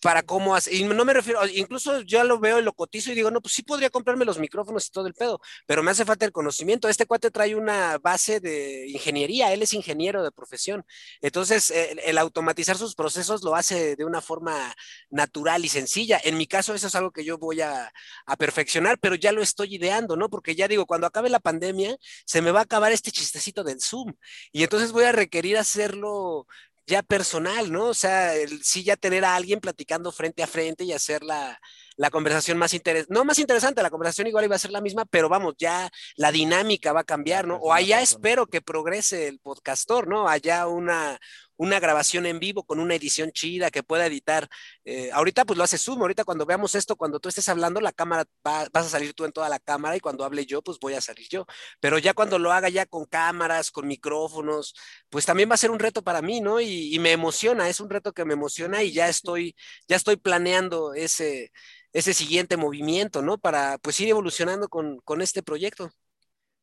Para 0.00 0.22
cómo 0.22 0.54
hacer, 0.54 0.74
y 0.74 0.84
no 0.84 1.04
me 1.04 1.12
refiero, 1.12 1.40
incluso 1.46 2.00
yo 2.02 2.22
lo 2.24 2.38
veo 2.38 2.58
y 2.58 2.62
lo 2.62 2.72
cotizo 2.72 3.10
y 3.10 3.14
digo, 3.14 3.30
no, 3.30 3.40
pues 3.40 3.54
sí 3.54 3.62
podría 3.62 3.90
comprarme 3.90 4.24
los 4.24 4.38
micrófonos 4.38 4.86
y 4.86 4.90
todo 4.90 5.06
el 5.06 5.14
pedo, 5.14 5.40
pero 5.66 5.82
me 5.82 5.90
hace 5.90 6.04
falta 6.04 6.24
el 6.24 6.32
conocimiento. 6.32 6.88
Este 6.88 7.06
cuate 7.06 7.30
trae 7.30 7.54
una 7.54 7.98
base 7.98 8.40
de 8.40 8.88
ingeniería, 8.88 9.52
él 9.52 9.62
es 9.62 9.72
ingeniero 9.72 10.22
de 10.22 10.30
profesión, 10.30 10.84
entonces 11.20 11.70
el, 11.70 11.98
el 12.00 12.18
automatizar 12.18 12.76
sus 12.76 12.94
procesos 12.94 13.42
lo 13.42 13.54
hace 13.54 13.96
de 13.96 14.04
una 14.04 14.20
forma 14.20 14.74
natural 15.10 15.64
y 15.64 15.68
sencilla. 15.68 16.20
En 16.22 16.36
mi 16.36 16.46
caso, 16.46 16.74
eso 16.74 16.86
es 16.86 16.94
algo 16.94 17.10
que 17.10 17.24
yo 17.24 17.38
voy 17.38 17.60
a, 17.60 17.92
a 18.26 18.36
perfeccionar, 18.36 18.98
pero 18.98 19.14
ya 19.14 19.32
lo 19.32 19.42
estoy 19.42 19.74
ideando, 19.76 20.16
¿no? 20.16 20.28
Porque 20.28 20.54
ya 20.54 20.68
digo, 20.68 20.86
cuando 20.86 21.06
acabe 21.06 21.28
la 21.30 21.40
pandemia, 21.40 21.96
se 22.24 22.42
me 22.42 22.50
va 22.50 22.60
a 22.60 22.62
acabar 22.64 22.92
este 22.92 23.10
chistecito 23.10 23.64
del 23.64 23.80
Zoom 23.80 24.14
y 24.52 24.62
entonces 24.62 24.92
voy 24.92 25.04
a 25.04 25.12
requerir 25.12 25.56
hacerlo 25.58 26.46
ya 26.88 27.02
personal, 27.02 27.70
¿no? 27.70 27.86
O 27.86 27.94
sea, 27.94 28.34
el, 28.34 28.64
sí 28.64 28.82
ya 28.82 28.96
tener 28.96 29.24
a 29.24 29.36
alguien 29.36 29.60
platicando 29.60 30.10
frente 30.10 30.42
a 30.42 30.46
frente 30.46 30.84
y 30.84 30.92
hacer 30.92 31.22
la, 31.22 31.60
la 31.96 32.10
conversación 32.10 32.58
más 32.58 32.74
interesante, 32.74 33.12
no 33.12 33.24
más 33.24 33.38
interesante, 33.38 33.82
la 33.82 33.90
conversación 33.90 34.26
igual 34.26 34.46
iba 34.46 34.56
a 34.56 34.58
ser 34.58 34.70
la 34.70 34.80
misma, 34.80 35.04
pero 35.04 35.28
vamos, 35.28 35.54
ya 35.58 35.90
la 36.16 36.32
dinámica 36.32 36.92
va 36.92 37.00
a 37.00 37.04
cambiar, 37.04 37.46
¿no? 37.46 37.56
O 37.56 37.72
allá 37.72 38.00
espero 38.00 38.46
que 38.46 38.62
progrese 38.62 39.28
el 39.28 39.38
podcastor, 39.38 40.08
¿no? 40.08 40.28
Allá 40.28 40.66
una, 40.66 41.18
una 41.58 41.80
grabación 41.80 42.24
en 42.26 42.38
vivo 42.40 42.64
con 42.64 42.80
una 42.80 42.94
edición 42.94 43.30
chida 43.32 43.70
que 43.70 43.82
pueda 43.82 44.06
editar. 44.06 44.48
Eh, 44.84 45.10
ahorita 45.12 45.44
pues 45.44 45.58
lo 45.58 45.64
hace 45.64 45.76
Zoom, 45.78 46.00
ahorita 46.00 46.24
cuando 46.24 46.46
veamos 46.46 46.74
esto, 46.74 46.96
cuando 46.96 47.20
tú 47.20 47.28
estés 47.28 47.48
hablando, 47.50 47.80
la 47.80 47.92
cámara 47.92 48.24
va, 48.46 48.66
vas 48.72 48.86
a 48.86 48.88
salir 48.88 49.12
tú 49.14 49.24
en 49.26 49.32
toda 49.32 49.48
la 49.50 49.58
cámara 49.58 49.96
y 49.96 50.00
cuando 50.00 50.24
hable 50.24 50.46
yo, 50.46 50.62
pues 50.62 50.78
voy 50.80 50.94
a 50.94 51.00
salir 51.02 51.28
yo. 51.28 51.46
Pero 51.80 51.98
ya 51.98 52.14
cuando 52.14 52.38
lo 52.38 52.52
haga 52.52 52.70
ya 52.70 52.86
con 52.86 53.04
cámaras, 53.04 53.70
con 53.70 53.86
micrófonos, 53.86 54.74
pues 55.10 55.26
también 55.26 55.50
va 55.50 55.54
a 55.54 55.58
ser 55.58 55.70
un 55.70 55.78
reto 55.78 56.02
para 56.02 56.22
mí, 56.22 56.40
¿no? 56.40 56.60
Y, 56.60 56.94
y 56.94 56.98
me 56.98 57.12
emociona, 57.12 57.68
es 57.68 57.80
un 57.80 57.90
reto 57.90 58.12
que 58.12 58.24
me 58.24 58.34
emociona 58.34 58.82
y 58.82 58.92
ya 58.92 59.08
estoy, 59.08 59.54
ya 59.88 59.96
estoy 59.96 60.16
planeando 60.16 60.94
ese, 60.94 61.52
ese 61.92 62.14
siguiente 62.14 62.56
movimiento, 62.56 63.22
¿no? 63.22 63.38
Para 63.38 63.78
pues 63.78 63.98
ir 64.00 64.08
evolucionando 64.08 64.68
con, 64.68 64.98
con 65.00 65.22
este 65.22 65.42
proyecto. 65.42 65.90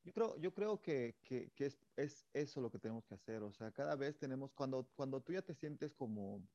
Yo 0.05 0.13
creo, 0.13 0.37
yo 0.37 0.53
creo 0.53 0.79
que, 0.79 1.15
que, 1.23 1.49
que 1.55 1.65
es, 1.65 1.79
es, 1.95 2.27
eso 2.31 2.61
lo 2.61 2.69
que 2.69 2.77
tenemos 2.77 3.05
que 3.07 3.15
hacer. 3.15 3.41
O 3.41 3.51
sea, 3.51 3.71
cada 3.71 3.95
vez 3.95 4.19
tenemos, 4.19 4.53
cuando, 4.53 4.87
cuando 4.95 5.19
tú 5.19 5.33
ya 5.33 5.41
te 5.41 5.55
sientes 5.55 5.95
como, 5.95 6.47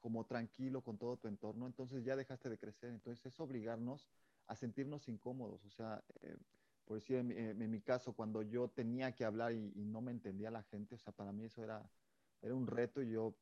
como 0.00 0.24
tranquilo 0.24 0.82
con 0.82 0.96
todo 0.96 1.18
tu 1.18 1.28
entorno, 1.28 1.66
entonces 1.66 2.02
ya 2.04 2.16
dejaste 2.16 2.48
de 2.48 2.58
crecer. 2.58 2.90
Entonces 2.90 3.24
es 3.26 3.38
obligarnos 3.38 4.08
a 4.46 4.56
sentirnos 4.56 5.08
incómodos. 5.08 5.62
O 5.66 5.70
sea, 5.70 6.02
eh, 6.22 6.38
por 6.86 6.96
decir, 6.96 7.16
en, 7.16 7.30
en, 7.30 7.70
mi 7.70 7.82
caso, 7.82 8.14
cuando 8.14 8.40
yo 8.40 8.68
tenía 8.68 9.14
que 9.14 9.26
hablar 9.26 9.52
y, 9.52 9.72
y, 9.76 9.84
no 9.84 10.00
me 10.00 10.12
entendía 10.12 10.50
la 10.50 10.62
gente, 10.62 10.94
o 10.94 10.98
sea, 10.98 11.12
para 11.12 11.32
mí 11.32 11.44
eso 11.44 11.62
era, 11.62 11.86
era 12.40 12.54
un 12.54 12.66
reto 12.66 13.02
y 13.02 13.10
yo 13.10 13.36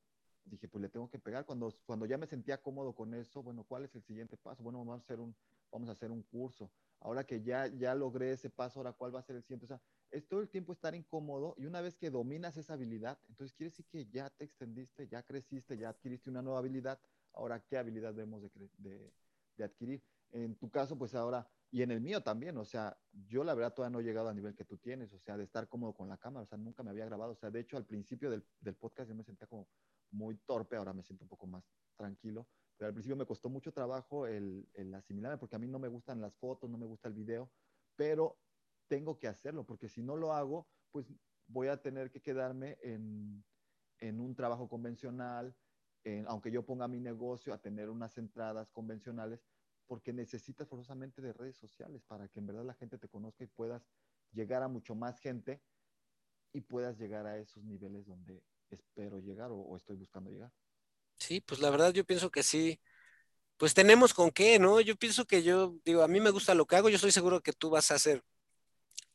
dije, 0.46 0.66
pues 0.66 0.82
le 0.82 0.88
tengo 0.88 1.08
que 1.08 1.20
pegar. 1.20 1.46
Cuando, 1.46 1.72
cuando 1.86 2.06
ya 2.06 2.18
me 2.18 2.26
sentía 2.26 2.60
cómodo 2.60 2.92
con 2.92 3.14
eso, 3.14 3.40
bueno, 3.44 3.62
¿cuál 3.62 3.84
es 3.84 3.94
el 3.94 4.02
siguiente 4.02 4.36
paso? 4.36 4.64
Bueno, 4.64 4.80
vamos 4.80 4.94
a 4.96 5.04
hacer 5.04 5.20
un, 5.20 5.36
vamos 5.70 5.88
a 5.88 5.92
hacer 5.92 6.10
un 6.10 6.24
curso 6.24 6.72
ahora 7.00 7.24
que 7.24 7.42
ya, 7.42 7.66
ya 7.66 7.94
logré 7.94 8.32
ese 8.32 8.50
paso, 8.50 8.80
ahora 8.80 8.92
cuál 8.92 9.14
va 9.14 9.20
a 9.20 9.22
ser 9.22 9.36
el 9.36 9.42
siguiente. 9.42 9.66
O 9.66 9.68
sea, 9.68 9.80
es 10.10 10.26
todo 10.26 10.40
el 10.40 10.48
tiempo 10.48 10.72
estar 10.72 10.94
incómodo 10.94 11.54
y 11.58 11.66
una 11.66 11.80
vez 11.80 11.96
que 11.96 12.10
dominas 12.10 12.56
esa 12.56 12.74
habilidad, 12.74 13.18
entonces 13.28 13.54
quiere 13.54 13.70
decir 13.70 13.86
que 13.86 14.06
ya 14.06 14.30
te 14.30 14.44
extendiste, 14.44 15.08
ya 15.08 15.22
creciste, 15.22 15.76
ya 15.76 15.90
adquiriste 15.90 16.30
una 16.30 16.42
nueva 16.42 16.58
habilidad. 16.58 17.00
Ahora, 17.32 17.60
¿qué 17.64 17.76
habilidad 17.76 18.14
debemos 18.14 18.42
de, 18.42 18.50
de, 18.78 19.12
de 19.56 19.64
adquirir? 19.64 20.02
En 20.30 20.56
tu 20.56 20.70
caso, 20.70 20.96
pues 20.96 21.14
ahora, 21.14 21.46
y 21.70 21.82
en 21.82 21.90
el 21.90 22.00
mío 22.00 22.22
también, 22.22 22.56
o 22.56 22.64
sea, 22.64 22.98
yo 23.12 23.44
la 23.44 23.54
verdad 23.54 23.74
todavía 23.74 23.92
no 23.92 24.00
he 24.00 24.04
llegado 24.04 24.28
al 24.28 24.36
nivel 24.36 24.54
que 24.54 24.64
tú 24.64 24.76
tienes, 24.78 25.12
o 25.12 25.18
sea, 25.18 25.36
de 25.36 25.44
estar 25.44 25.68
cómodo 25.68 25.94
con 25.94 26.08
la 26.08 26.18
cámara, 26.18 26.42
o 26.42 26.46
sea, 26.46 26.58
nunca 26.58 26.82
me 26.82 26.90
había 26.90 27.04
grabado, 27.04 27.32
o 27.32 27.36
sea, 27.36 27.50
de 27.50 27.60
hecho 27.60 27.76
al 27.76 27.86
principio 27.86 28.30
del, 28.30 28.44
del 28.60 28.74
podcast 28.74 29.08
yo 29.08 29.14
me 29.14 29.24
sentía 29.24 29.46
como 29.46 29.68
muy 30.10 30.36
torpe, 30.38 30.76
ahora 30.76 30.92
me 30.92 31.02
siento 31.02 31.24
un 31.24 31.28
poco 31.28 31.46
más 31.46 31.64
tranquilo, 31.96 32.46
al 32.80 32.92
principio 32.92 33.16
me 33.16 33.26
costó 33.26 33.48
mucho 33.48 33.72
trabajo 33.72 34.26
el, 34.26 34.68
el, 34.74 34.94
asimilarme 34.94 35.38
porque 35.38 35.56
a 35.56 35.58
mí 35.58 35.66
no 35.66 35.78
me 35.78 35.88
gustan 35.88 36.20
las 36.20 36.36
fotos, 36.36 36.70
no 36.70 36.78
me 36.78 36.86
gusta 36.86 37.08
el 37.08 37.14
video, 37.14 37.50
pero 37.96 38.38
tengo 38.86 39.18
que 39.18 39.28
hacerlo 39.28 39.64
porque 39.64 39.88
si 39.88 40.02
no 40.02 40.16
lo 40.16 40.32
hago, 40.32 40.68
pues 40.90 41.12
voy 41.46 41.68
a 41.68 41.80
tener 41.82 42.10
que 42.10 42.20
quedarme 42.20 42.78
en, 42.82 43.44
en 43.98 44.20
un 44.20 44.34
trabajo 44.34 44.68
convencional, 44.68 45.56
en, 46.04 46.26
aunque 46.28 46.50
yo 46.50 46.64
ponga 46.64 46.88
mi 46.88 47.00
negocio 47.00 47.52
a 47.52 47.58
tener 47.60 47.90
unas 47.90 48.16
entradas 48.18 48.70
convencionales, 48.70 49.44
porque 49.86 50.12
necesitas 50.12 50.68
forzosamente 50.68 51.22
de 51.22 51.32
redes 51.32 51.56
sociales 51.56 52.02
para 52.02 52.28
que 52.28 52.38
en 52.38 52.46
verdad 52.46 52.64
la 52.64 52.74
gente 52.74 52.98
te 52.98 53.08
conozca 53.08 53.42
y 53.44 53.48
puedas 53.48 53.82
llegar 54.32 54.62
a 54.62 54.68
mucho 54.68 54.94
más 54.94 55.18
gente 55.18 55.62
y 56.52 56.60
puedas 56.60 56.98
llegar 56.98 57.26
a 57.26 57.38
esos 57.38 57.64
niveles 57.64 58.06
donde 58.06 58.44
espero 58.68 59.18
llegar 59.18 59.50
o 59.50 59.76
estoy 59.76 59.96
buscando 59.96 60.30
llegar. 60.30 60.52
Sí, 61.18 61.40
pues 61.40 61.60
la 61.60 61.70
verdad 61.70 61.92
yo 61.92 62.04
pienso 62.04 62.30
que 62.30 62.42
sí, 62.42 62.80
pues 63.56 63.74
tenemos 63.74 64.14
con 64.14 64.30
qué, 64.30 64.58
¿no? 64.58 64.80
Yo 64.80 64.96
pienso 64.96 65.26
que 65.26 65.42
yo, 65.42 65.74
digo, 65.84 66.02
a 66.02 66.08
mí 66.08 66.20
me 66.20 66.30
gusta 66.30 66.54
lo 66.54 66.66
que 66.66 66.76
hago, 66.76 66.88
yo 66.88 66.96
estoy 66.96 67.12
seguro 67.12 67.40
que 67.40 67.52
tú 67.52 67.70
vas 67.70 67.90
a 67.90 67.96
hacer 67.96 68.22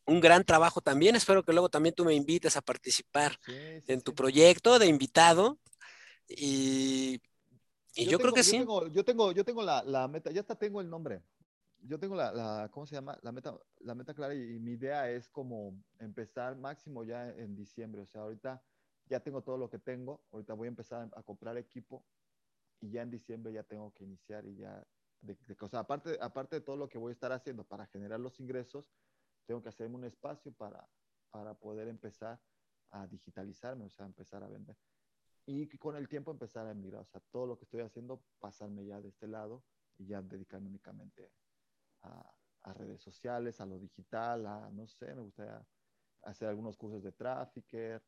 un 0.05 0.19
gran 0.19 0.43
trabajo 0.43 0.81
también, 0.81 1.15
espero 1.15 1.43
que 1.43 1.53
luego 1.53 1.69
también 1.69 1.95
tú 1.95 2.03
me 2.03 2.13
invites 2.13 2.57
a 2.57 2.61
participar 2.61 3.39
sí, 3.45 3.53
sí, 3.85 3.93
en 3.93 4.01
tu 4.01 4.11
sí. 4.11 4.15
proyecto 4.15 4.77
de 4.80 4.88
invitado 4.88 5.57
y, 6.27 7.21
y 7.95 8.05
yo, 8.05 8.11
yo, 8.11 8.19
creo 8.19 8.34
que 8.34 8.41
yo 8.41 8.51
sí. 8.51 8.57
Tengo, 8.57 8.88
yo 8.88 9.05
tengo, 9.05 9.31
yo 9.31 9.45
tengo 9.45 9.63
la, 9.63 9.81
la, 9.84 10.07
meta, 10.09 10.30
ya 10.31 10.41
hasta 10.41 10.55
tengo 10.55 10.81
el 10.81 10.89
nombre. 10.89 11.23
Yo 11.85 11.99
tengo 11.99 12.15
la, 12.15 12.31
la, 12.31 12.69
¿cómo 12.71 12.85
se 12.85 12.95
llama? 12.95 13.17
La 13.23 13.31
meta, 13.31 13.57
la 13.80 13.95
meta 13.95 14.13
clara 14.13 14.34
y, 14.34 14.55
y 14.55 14.59
mi 14.59 14.71
idea 14.73 15.09
es 15.09 15.30
como 15.30 15.73
empezar 15.99 16.57
máximo 16.57 17.03
ya 17.03 17.30
en 17.30 17.55
diciembre, 17.55 18.01
o 18.01 18.05
sea, 18.07 18.21
ahorita 18.21 18.61
ya 19.05 19.19
tengo 19.19 19.41
todo 19.41 19.57
lo 19.57 19.69
que 19.69 19.80
tengo, 19.80 20.23
ahorita 20.31 20.53
voy 20.53 20.67
a 20.67 20.69
empezar 20.69 21.09
a 21.15 21.23
comprar 21.23 21.57
equipo 21.57 22.05
y 22.80 22.91
ya 22.91 23.01
en 23.01 23.11
diciembre 23.11 23.53
ya 23.53 23.63
tengo 23.63 23.93
que 23.93 24.03
iniciar 24.03 24.45
y 24.45 24.55
ya, 24.55 24.85
de, 25.21 25.35
de, 25.35 25.57
o 25.59 25.67
sea, 25.67 25.80
aparte, 25.80 26.17
aparte 26.21 26.57
de 26.57 26.61
todo 26.61 26.77
lo 26.77 26.89
que 26.89 26.97
voy 26.97 27.11
a 27.11 27.13
estar 27.13 27.31
haciendo 27.31 27.63
para 27.63 27.85
generar 27.88 28.19
los 28.19 28.39
ingresos, 28.39 28.91
tengo 29.45 29.61
que 29.61 29.69
hacerme 29.69 29.95
un 29.95 30.05
espacio 30.05 30.51
para, 30.53 30.89
para 31.31 31.53
poder 31.53 31.88
empezar 31.88 32.39
a 32.91 33.07
digitalizarme, 33.07 33.85
o 33.85 33.89
sea, 33.89 34.05
empezar 34.05 34.43
a 34.43 34.47
vender. 34.47 34.77
Y 35.45 35.67
con 35.77 35.95
el 35.97 36.07
tiempo 36.07 36.31
empezar 36.31 36.67
a 36.67 36.71
emigrar, 36.71 37.01
o 37.01 37.05
sea, 37.05 37.21
todo 37.31 37.45
lo 37.45 37.57
que 37.57 37.65
estoy 37.65 37.81
haciendo, 37.81 38.23
pasarme 38.39 38.85
ya 38.85 39.01
de 39.01 39.09
este 39.09 39.27
lado 39.27 39.63
y 39.97 40.05
ya 40.05 40.21
dedicarme 40.21 40.69
únicamente 40.69 41.31
a, 42.03 42.34
a 42.63 42.73
redes 42.73 43.01
sociales, 43.01 43.59
a 43.59 43.65
lo 43.65 43.77
digital, 43.77 44.45
a, 44.47 44.69
no 44.71 44.88
sé, 44.88 45.13
me 45.13 45.21
gustaría 45.21 45.65
hacer 46.23 46.47
algunos 46.47 46.77
cursos 46.77 47.03
de 47.03 47.11
trafficker, 47.11 48.01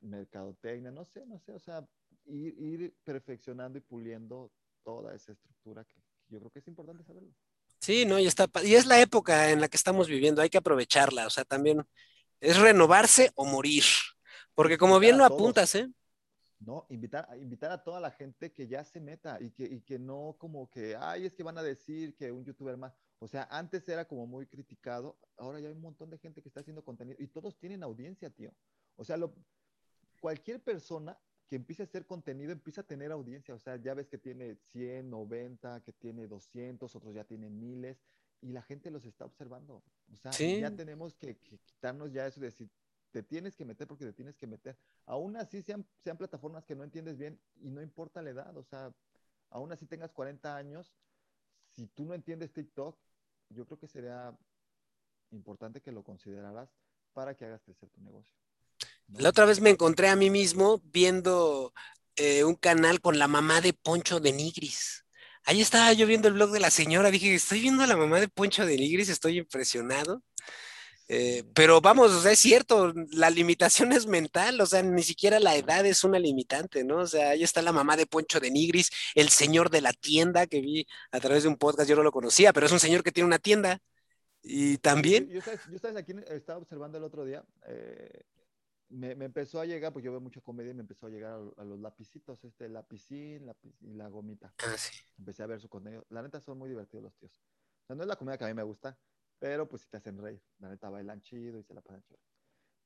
mercadotecnia, 0.00 0.90
no 0.90 1.04
sé, 1.04 1.24
no 1.26 1.38
sé, 1.38 1.52
o 1.52 1.58
sea, 1.58 1.86
ir, 2.26 2.54
ir 2.58 2.94
perfeccionando 3.04 3.78
y 3.78 3.82
puliendo 3.82 4.52
toda 4.84 5.14
esa 5.14 5.32
estructura 5.32 5.84
que, 5.84 5.94
que, 5.94 6.34
yo 6.34 6.38
creo 6.38 6.50
que 6.50 6.58
es 6.60 6.68
importante 6.68 7.04
saberlo. 7.04 7.32
Sí, 7.80 8.04
no, 8.04 8.18
y 8.18 8.26
está, 8.26 8.48
y 8.64 8.74
es 8.74 8.86
la 8.86 9.00
época 9.00 9.50
en 9.50 9.60
la 9.60 9.68
que 9.68 9.76
estamos 9.76 10.08
viviendo, 10.08 10.42
hay 10.42 10.50
que 10.50 10.58
aprovecharla, 10.58 11.26
o 11.26 11.30
sea, 11.30 11.44
también 11.44 11.84
es 12.40 12.58
renovarse 12.58 13.30
o 13.34 13.44
morir, 13.44 13.84
porque 14.54 14.78
como 14.78 14.98
bien 14.98 15.18
lo 15.18 15.24
apuntas, 15.24 15.74
¿eh? 15.74 15.88
No, 16.60 16.86
invitar, 16.88 17.28
invitar 17.40 17.70
a 17.70 17.84
toda 17.84 18.00
la 18.00 18.10
gente 18.10 18.52
que 18.52 18.66
ya 18.66 18.82
se 18.82 19.00
meta 19.00 19.38
y 19.40 19.50
que, 19.50 19.64
y 19.64 19.80
que 19.82 19.98
no 19.98 20.34
como 20.38 20.68
que, 20.68 20.96
ay, 20.96 21.24
es 21.24 21.34
que 21.34 21.44
van 21.44 21.56
a 21.56 21.62
decir 21.62 22.16
que 22.16 22.32
un 22.32 22.44
youtuber 22.44 22.76
más. 22.76 22.92
O 23.20 23.28
sea, 23.28 23.46
antes 23.50 23.88
era 23.88 24.06
como 24.06 24.26
muy 24.26 24.46
criticado, 24.46 25.16
ahora 25.36 25.60
ya 25.60 25.68
hay 25.68 25.74
un 25.74 25.80
montón 25.80 26.10
de 26.10 26.18
gente 26.18 26.42
que 26.42 26.48
está 26.48 26.60
haciendo 26.60 26.84
contenido 26.84 27.16
y 27.20 27.28
todos 27.28 27.58
tienen 27.58 27.84
audiencia, 27.84 28.30
tío. 28.30 28.52
O 28.96 29.04
sea, 29.04 29.16
lo, 29.16 29.34
cualquier 30.20 30.60
persona 30.62 31.18
que 31.48 31.56
empiece 31.56 31.82
a 31.82 31.86
hacer 31.86 32.06
contenido 32.06 32.52
empieza 32.52 32.82
a 32.82 32.84
tener 32.84 33.10
audiencia. 33.10 33.54
O 33.54 33.58
sea, 33.58 33.76
ya 33.76 33.94
ves 33.94 34.08
que 34.08 34.18
tiene 34.18 34.56
100, 34.72 35.08
90, 35.08 35.82
que 35.82 35.92
tiene 35.92 36.26
200, 36.26 36.94
otros 36.94 37.14
ya 37.14 37.24
tienen 37.24 37.58
miles 37.58 38.02
y 38.40 38.52
la 38.52 38.62
gente 38.62 38.90
los 38.90 39.04
está 39.06 39.24
observando. 39.24 39.82
O 40.12 40.16
sea, 40.16 40.30
ya 40.32 40.70
tenemos 40.76 41.14
que, 41.14 41.36
que, 41.38 41.58
quitarnos 41.58 42.12
ya 42.12 42.26
eso 42.26 42.40
de 42.40 42.48
decir, 42.48 42.70
te 43.10 43.22
tienes 43.22 43.56
que 43.56 43.64
meter 43.64 43.86
porque 43.86 44.04
te 44.04 44.12
tienes 44.12 44.36
que 44.36 44.46
meter. 44.46 44.76
Aún 45.06 45.36
así 45.36 45.62
sean, 45.62 45.86
sean 46.04 46.18
plataformas 46.18 46.64
que 46.64 46.76
no 46.76 46.84
entiendes 46.84 47.16
bien 47.16 47.40
y 47.60 47.70
no 47.70 47.82
importa 47.82 48.22
la 48.22 48.30
edad, 48.30 48.56
o 48.56 48.62
sea, 48.62 48.92
aún 49.50 49.72
así 49.72 49.86
tengas 49.86 50.12
40 50.12 50.54
años, 50.54 50.92
si 51.70 51.86
tú 51.86 52.04
no 52.04 52.14
entiendes 52.14 52.52
TikTok, 52.52 52.98
yo 53.50 53.64
creo 53.64 53.78
que 53.78 53.86
sería 53.86 54.36
importante 55.30 55.80
que 55.80 55.92
lo 55.92 56.02
consideraras 56.02 56.70
para 57.12 57.34
que 57.34 57.46
hagas 57.46 57.62
crecer 57.62 57.88
tu 57.88 58.00
negocio. 58.02 58.36
La 59.14 59.30
otra 59.30 59.46
vez 59.46 59.60
me 59.60 59.70
encontré 59.70 60.08
a 60.08 60.16
mí 60.16 60.30
mismo 60.30 60.82
viendo 60.84 61.72
eh, 62.16 62.44
un 62.44 62.54
canal 62.54 63.00
con 63.00 63.18
la 63.18 63.28
mamá 63.28 63.60
de 63.60 63.72
Poncho 63.72 64.20
de 64.20 64.32
Nigris. 64.32 65.04
Ahí 65.44 65.62
estaba 65.62 65.92
yo 65.94 66.06
viendo 66.06 66.28
el 66.28 66.34
blog 66.34 66.50
de 66.50 66.60
la 66.60 66.70
señora, 66.70 67.10
dije, 67.10 67.34
estoy 67.34 67.60
viendo 67.60 67.82
a 67.82 67.86
la 67.86 67.96
mamá 67.96 68.20
de 68.20 68.28
Poncho 68.28 68.66
de 68.66 68.76
Nigris, 68.76 69.08
estoy 69.08 69.38
impresionado. 69.38 70.22
Eh, 71.10 71.44
pero 71.54 71.80
vamos, 71.80 72.12
o 72.12 72.20
sea, 72.20 72.32
es 72.32 72.38
cierto, 72.38 72.92
la 73.12 73.30
limitación 73.30 73.92
es 73.92 74.06
mental, 74.06 74.60
o 74.60 74.66
sea, 74.66 74.82
ni 74.82 75.02
siquiera 75.02 75.40
la 75.40 75.56
edad 75.56 75.86
es 75.86 76.04
una 76.04 76.18
limitante, 76.18 76.84
¿no? 76.84 76.98
O 76.98 77.06
sea, 77.06 77.30
ahí 77.30 77.42
está 77.42 77.62
la 77.62 77.72
mamá 77.72 77.96
de 77.96 78.04
Poncho 78.04 78.40
de 78.40 78.50
Nigris, 78.50 78.90
el 79.14 79.30
señor 79.30 79.70
de 79.70 79.80
la 79.80 79.94
tienda 79.94 80.46
que 80.46 80.60
vi 80.60 80.86
a 81.10 81.18
través 81.18 81.44
de 81.44 81.48
un 81.48 81.56
podcast, 81.56 81.88
yo 81.88 81.96
no 81.96 82.02
lo 82.02 82.12
conocía, 82.12 82.52
pero 82.52 82.66
es 82.66 82.72
un 82.72 82.80
señor 82.80 83.02
que 83.02 83.12
tiene 83.12 83.26
una 83.26 83.38
tienda. 83.38 83.80
Y 84.42 84.76
también... 84.78 85.30
Yo, 85.30 85.40
yo, 85.40 85.98
aquí, 85.98 86.12
estaba 86.28 86.58
observando 86.58 86.98
el 86.98 87.04
otro 87.04 87.24
día, 87.24 87.42
eh, 87.66 88.20
me, 88.90 89.12
empezó 89.12 89.60
a 89.60 89.66
llegar, 89.66 89.92
pues 89.92 90.04
yo 90.04 90.10
veo 90.10 90.20
mucha 90.20 90.40
comedia 90.40 90.70
y 90.70 90.74
me 90.74 90.80
empezó 90.80 91.06
a 91.06 91.10
llegar 91.10 91.40
a, 91.56 91.64
los 91.64 91.78
lapicitos, 91.78 92.42
este 92.44 92.68
lapicín 92.68 93.50
y 93.80 93.94
la 93.94 94.08
gomita. 94.08 94.54
Ah, 94.58 94.76
sí. 94.76 94.98
Empecé 95.18 95.42
a 95.42 95.46
ver 95.46 95.60
su 95.60 95.68
contenido. 95.68 96.06
La 96.10 96.22
neta 96.22 96.40
son 96.40 96.58
muy 96.58 96.68
divertidos 96.68 97.04
los 97.04 97.16
tíos. 97.16 97.32
O 97.82 97.86
sea, 97.86 97.96
no 97.96 98.02
es 98.02 98.08
la 98.08 98.16
comedia 98.16 98.38
que 98.38 98.44
a 98.44 98.48
mí 98.48 98.54
me 98.54 98.62
gusta, 98.62 98.98
pero 99.38 99.68
pues 99.68 99.82
si 99.82 99.88
te 99.88 99.98
hacen 99.98 100.18
reír. 100.18 100.42
La 100.58 100.70
neta 100.70 100.88
bailan 100.88 101.20
chido 101.20 101.58
y 101.58 101.64
se 101.64 101.74
la 101.74 101.80
pasan 101.80 102.02
chido. 102.02 102.18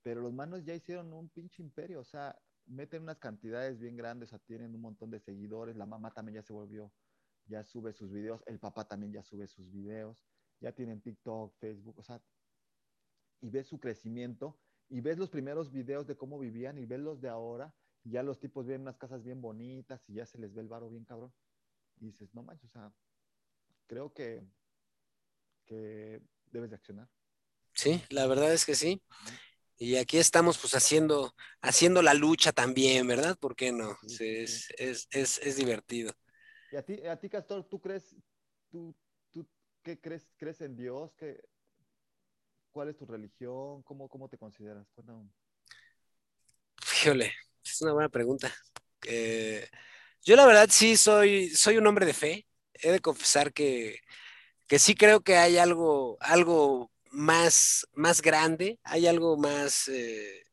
Pero 0.03 0.21
los 0.21 0.33
manos 0.33 0.65
ya 0.65 0.75
hicieron 0.75 1.13
un 1.13 1.29
pinche 1.29 1.63
imperio, 1.63 2.01
o 2.01 2.05
sea, 2.05 2.37
meten 2.67 3.03
unas 3.03 3.19
cantidades 3.19 3.79
bien 3.79 3.97
grandes, 3.97 4.29
o 4.29 4.31
sea, 4.31 4.39
tienen 4.41 4.75
un 4.75 4.81
montón 4.81 5.11
de 5.11 5.21
seguidores. 5.21 5.77
La 5.77 5.87
mamá 5.87 6.13
también 6.13 6.37
ya 6.37 6.43
se 6.43 6.53
volvió, 6.53 6.93
ya 7.47 7.63
sube 7.63 7.93
sus 7.93 8.11
videos. 8.11 8.43
El 8.47 8.59
papá 8.59 8.87
también 8.87 9.13
ya 9.13 9.23
sube 9.23 9.47
sus 9.47 9.71
videos. 9.71 10.25
Ya 10.61 10.73
tienen 10.73 11.01
TikTok, 11.01 11.55
Facebook, 11.59 11.99
o 11.99 12.05
sea, 12.05 12.21
y 13.41 13.51
ves 13.51 13.67
su 13.67 13.81
crecimiento 13.81 14.57
y 14.89 15.01
ves 15.01 15.19
los 15.19 15.31
primeros 15.31 15.73
videos 15.73 16.07
de 16.07 16.17
cómo 16.17 16.39
vivían 16.39 16.79
y 16.79 16.87
ves 16.87 17.01
los 17.01 17.21
de 17.21 17.29
ahora. 17.29 17.75
Y 18.05 18.11
ya 18.11 18.23
los 18.23 18.41
tipos 18.41 18.67
ven 18.67 18.83
unas 18.83 18.99
casas 18.99 19.23
bien 19.23 19.41
bonitas 19.41 20.03
y 20.09 20.15
ya 20.15 20.27
se 20.27 20.39
les 20.39 20.53
ve 20.53 20.61
el 20.61 20.69
varo 20.69 20.91
bien 20.91 21.05
cabrón. 21.05 21.33
Y 22.01 22.07
dices, 22.07 22.35
no 22.35 22.43
manches, 22.43 22.71
o 22.71 22.73
sea, 22.73 22.93
creo 23.87 24.13
que, 24.13 24.45
que 25.65 26.21
debes 26.51 26.71
de 26.71 26.77
accionar. 26.77 27.09
Sí, 27.75 28.03
la 28.11 28.27
verdad 28.27 28.53
es 28.53 28.67
que 28.67 28.75
sí. 28.75 29.03
Y 29.79 29.97
aquí 29.97 30.19
estamos 30.19 30.59
pues 30.59 30.75
haciendo, 30.75 31.35
haciendo 31.61 32.03
la 32.03 32.15
lucha 32.15 32.53
también, 32.53 33.07
¿verdad? 33.07 33.37
¿Por 33.39 33.57
qué 33.57 33.73
no? 33.73 33.97
es, 34.03 34.71
es, 34.79 35.09
es, 35.11 35.39
es, 35.39 35.57
divertido. 35.57 36.13
Y 36.71 36.77
a 36.77 36.83
ti, 36.85 37.05
a 37.07 37.19
ti, 37.19 37.29
Castor, 37.29 37.65
¿tú 37.69 37.81
crees, 37.81 38.15
tú, 38.71 38.95
tú 39.33 39.49
qué 39.83 40.01
crees, 40.01 40.31
crees 40.37 40.61
en 40.61 40.77
Dios? 40.77 41.15
¿Qué, 41.17 41.43
¿Cuál 42.73 42.89
es 42.89 42.97
tu 42.97 43.07
religión? 43.07 43.83
¿Cómo, 43.83 44.09
cómo 44.09 44.29
te 44.29 44.39
consideras? 44.39 44.87
Cuéntame. 44.95 45.31
Fíjole, 46.83 47.33
es 47.65 47.83
una 47.83 47.93
buena 47.93 48.09
pregunta. 48.09 48.53
Eh, 49.07 49.69
yo 50.25 50.35
la 50.37 50.47
verdad 50.47 50.69
sí 50.71 50.97
soy, 50.97 51.51
soy 51.51 51.77
un 51.77 51.87
hombre 51.87 52.07
de 52.07 52.15
fe. 52.15 52.47
He 52.75 52.91
de 52.91 53.01
confesar 53.01 53.53
que 53.53 54.01
que 54.73 54.79
sí 54.79 54.95
creo 54.95 55.21
que 55.21 55.37
hay 55.37 55.59
algo, 55.59 56.17
algo 56.21 56.91
más, 57.11 57.87
más 57.93 58.23
grande, 58.23 58.79
hay 58.85 59.07
algo 59.07 59.37
más, 59.37 59.87
eh, 59.89 60.45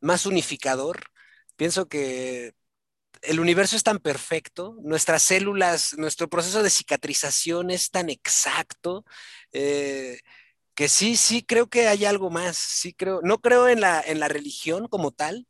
más 0.00 0.26
unificador. 0.26 0.98
Pienso 1.54 1.86
que 1.86 2.52
el 3.22 3.38
universo 3.38 3.76
es 3.76 3.84
tan 3.84 4.00
perfecto, 4.00 4.76
nuestras 4.82 5.22
células, 5.22 5.96
nuestro 5.98 6.28
proceso 6.28 6.64
de 6.64 6.70
cicatrización 6.70 7.70
es 7.70 7.90
tan 7.92 8.10
exacto, 8.10 9.04
eh, 9.52 10.18
que 10.80 10.88
sí, 10.88 11.16
sí 11.16 11.42
creo 11.42 11.66
que 11.68 11.88
hay 11.88 12.06
algo 12.06 12.30
más, 12.30 12.56
sí 12.56 12.94
creo, 12.94 13.20
no 13.22 13.38
creo 13.38 13.68
en 13.68 13.82
la, 13.82 14.00
en 14.00 14.18
la 14.18 14.28
religión 14.28 14.88
como 14.88 15.10
tal, 15.10 15.46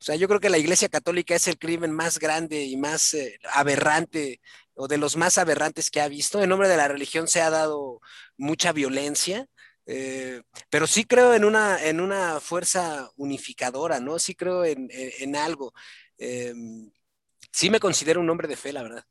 o 0.00 0.02
sea, 0.04 0.16
yo 0.16 0.26
creo 0.26 0.40
que 0.40 0.50
la 0.50 0.58
Iglesia 0.58 0.88
Católica 0.88 1.36
es 1.36 1.46
el 1.46 1.56
crimen 1.56 1.92
más 1.92 2.18
grande 2.18 2.64
y 2.64 2.76
más 2.76 3.14
eh, 3.14 3.38
aberrante 3.54 4.40
o 4.74 4.88
de 4.88 4.98
los 4.98 5.16
más 5.16 5.38
aberrantes 5.38 5.88
que 5.88 6.00
ha 6.00 6.08
visto. 6.08 6.42
En 6.42 6.48
nombre 6.48 6.68
de 6.68 6.76
la 6.76 6.88
religión 6.88 7.28
se 7.28 7.40
ha 7.40 7.50
dado 7.50 8.00
mucha 8.36 8.72
violencia, 8.72 9.46
eh, 9.86 10.42
pero 10.68 10.88
sí 10.88 11.04
creo 11.04 11.32
en 11.34 11.44
una, 11.44 11.80
en 11.84 12.00
una 12.00 12.40
fuerza 12.40 13.08
unificadora, 13.14 14.00
¿no? 14.00 14.18
Sí 14.18 14.34
creo 14.34 14.64
en, 14.64 15.36
algo. 15.36 15.72
Em, 16.18 16.90
sí 17.52 17.70
me 17.70 17.78
considero 17.78 18.20
un 18.20 18.30
hombre 18.30 18.48
de 18.48 18.56
fe, 18.56 18.72
la 18.72 18.82
verdad. 18.82 19.04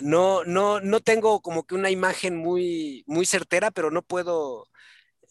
No, 0.00 0.44
no, 0.44 0.80
no 0.80 1.00
tengo 1.00 1.40
como 1.40 1.64
que 1.64 1.74
una 1.74 1.90
imagen 1.90 2.36
muy, 2.36 3.04
muy 3.06 3.26
certera, 3.26 3.70
pero 3.70 3.90
no 3.90 4.02
puedo, 4.02 4.68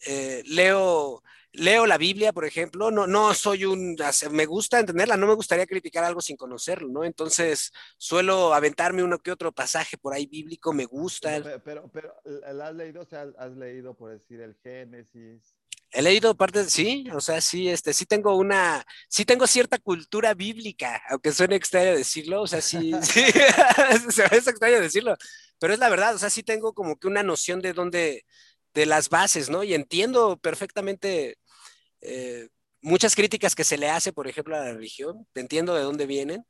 eh, 0.06 0.42
leo 0.46 1.22
leo 1.52 1.86
la 1.86 1.98
Biblia, 1.98 2.32
por 2.32 2.44
ejemplo, 2.44 2.90
no, 2.90 3.06
no 3.06 3.34
soy 3.34 3.64
un, 3.64 3.96
me 4.30 4.46
gusta 4.46 4.78
entenderla, 4.78 5.16
no 5.16 5.26
me 5.26 5.34
gustaría 5.34 5.66
criticar 5.66 6.04
algo 6.04 6.20
sin 6.20 6.36
conocerlo, 6.36 6.88
¿no? 6.88 7.04
Entonces 7.04 7.72
suelo 7.98 8.54
aventarme 8.54 9.02
uno 9.02 9.18
que 9.18 9.32
otro 9.32 9.52
pasaje 9.52 9.98
por 9.98 10.14
ahí 10.14 10.26
bíblico, 10.26 10.72
me 10.72 10.84
gusta. 10.84 11.40
Pero, 11.42 11.62
pero, 11.62 11.90
pero 11.90 12.14
¿has 12.62 12.74
leído, 12.74 13.02
o 13.02 13.06
sea, 13.06 13.26
has 13.38 13.52
leído, 13.56 13.94
por 13.94 14.12
decir, 14.12 14.40
el 14.40 14.54
Génesis? 14.62 15.56
He 15.92 16.02
leído 16.02 16.36
partes, 16.36 16.72
sí, 16.72 17.06
o 17.12 17.20
sea, 17.20 17.40
sí, 17.40 17.68
este, 17.68 17.92
sí 17.92 18.06
tengo 18.06 18.36
una, 18.36 18.84
sí 19.08 19.24
tengo 19.24 19.46
cierta 19.46 19.78
cultura 19.78 20.34
bíblica, 20.34 21.02
aunque 21.10 21.32
suene 21.32 21.56
extraño 21.56 21.96
decirlo, 21.96 22.42
o 22.42 22.46
sea, 22.46 22.60
sí, 22.60 22.92
sí, 23.02 23.24
es 24.30 24.46
extraño 24.46 24.80
decirlo, 24.80 25.16
pero 25.58 25.72
es 25.74 25.80
la 25.80 25.88
verdad, 25.88 26.14
o 26.14 26.18
sea, 26.18 26.30
sí 26.30 26.42
tengo 26.44 26.74
como 26.74 26.96
que 26.96 27.08
una 27.08 27.22
noción 27.24 27.60
de 27.60 27.72
dónde, 27.72 28.24
de 28.74 28.86
las 28.86 29.08
bases, 29.08 29.50
¿no? 29.50 29.64
Y 29.64 29.74
entiendo 29.74 30.38
perfectamente 30.38 31.38
eh, 32.02 32.48
muchas 32.82 33.14
críticas 33.16 33.54
que 33.54 33.64
se 33.64 33.78
le 33.78 33.90
hace, 33.90 34.12
por 34.12 34.28
ejemplo, 34.28 34.56
a 34.56 34.60
la 34.60 34.72
religión, 34.72 35.26
entiendo 35.34 35.74
de 35.74 35.82
dónde 35.82 36.06
vienen, 36.06 36.46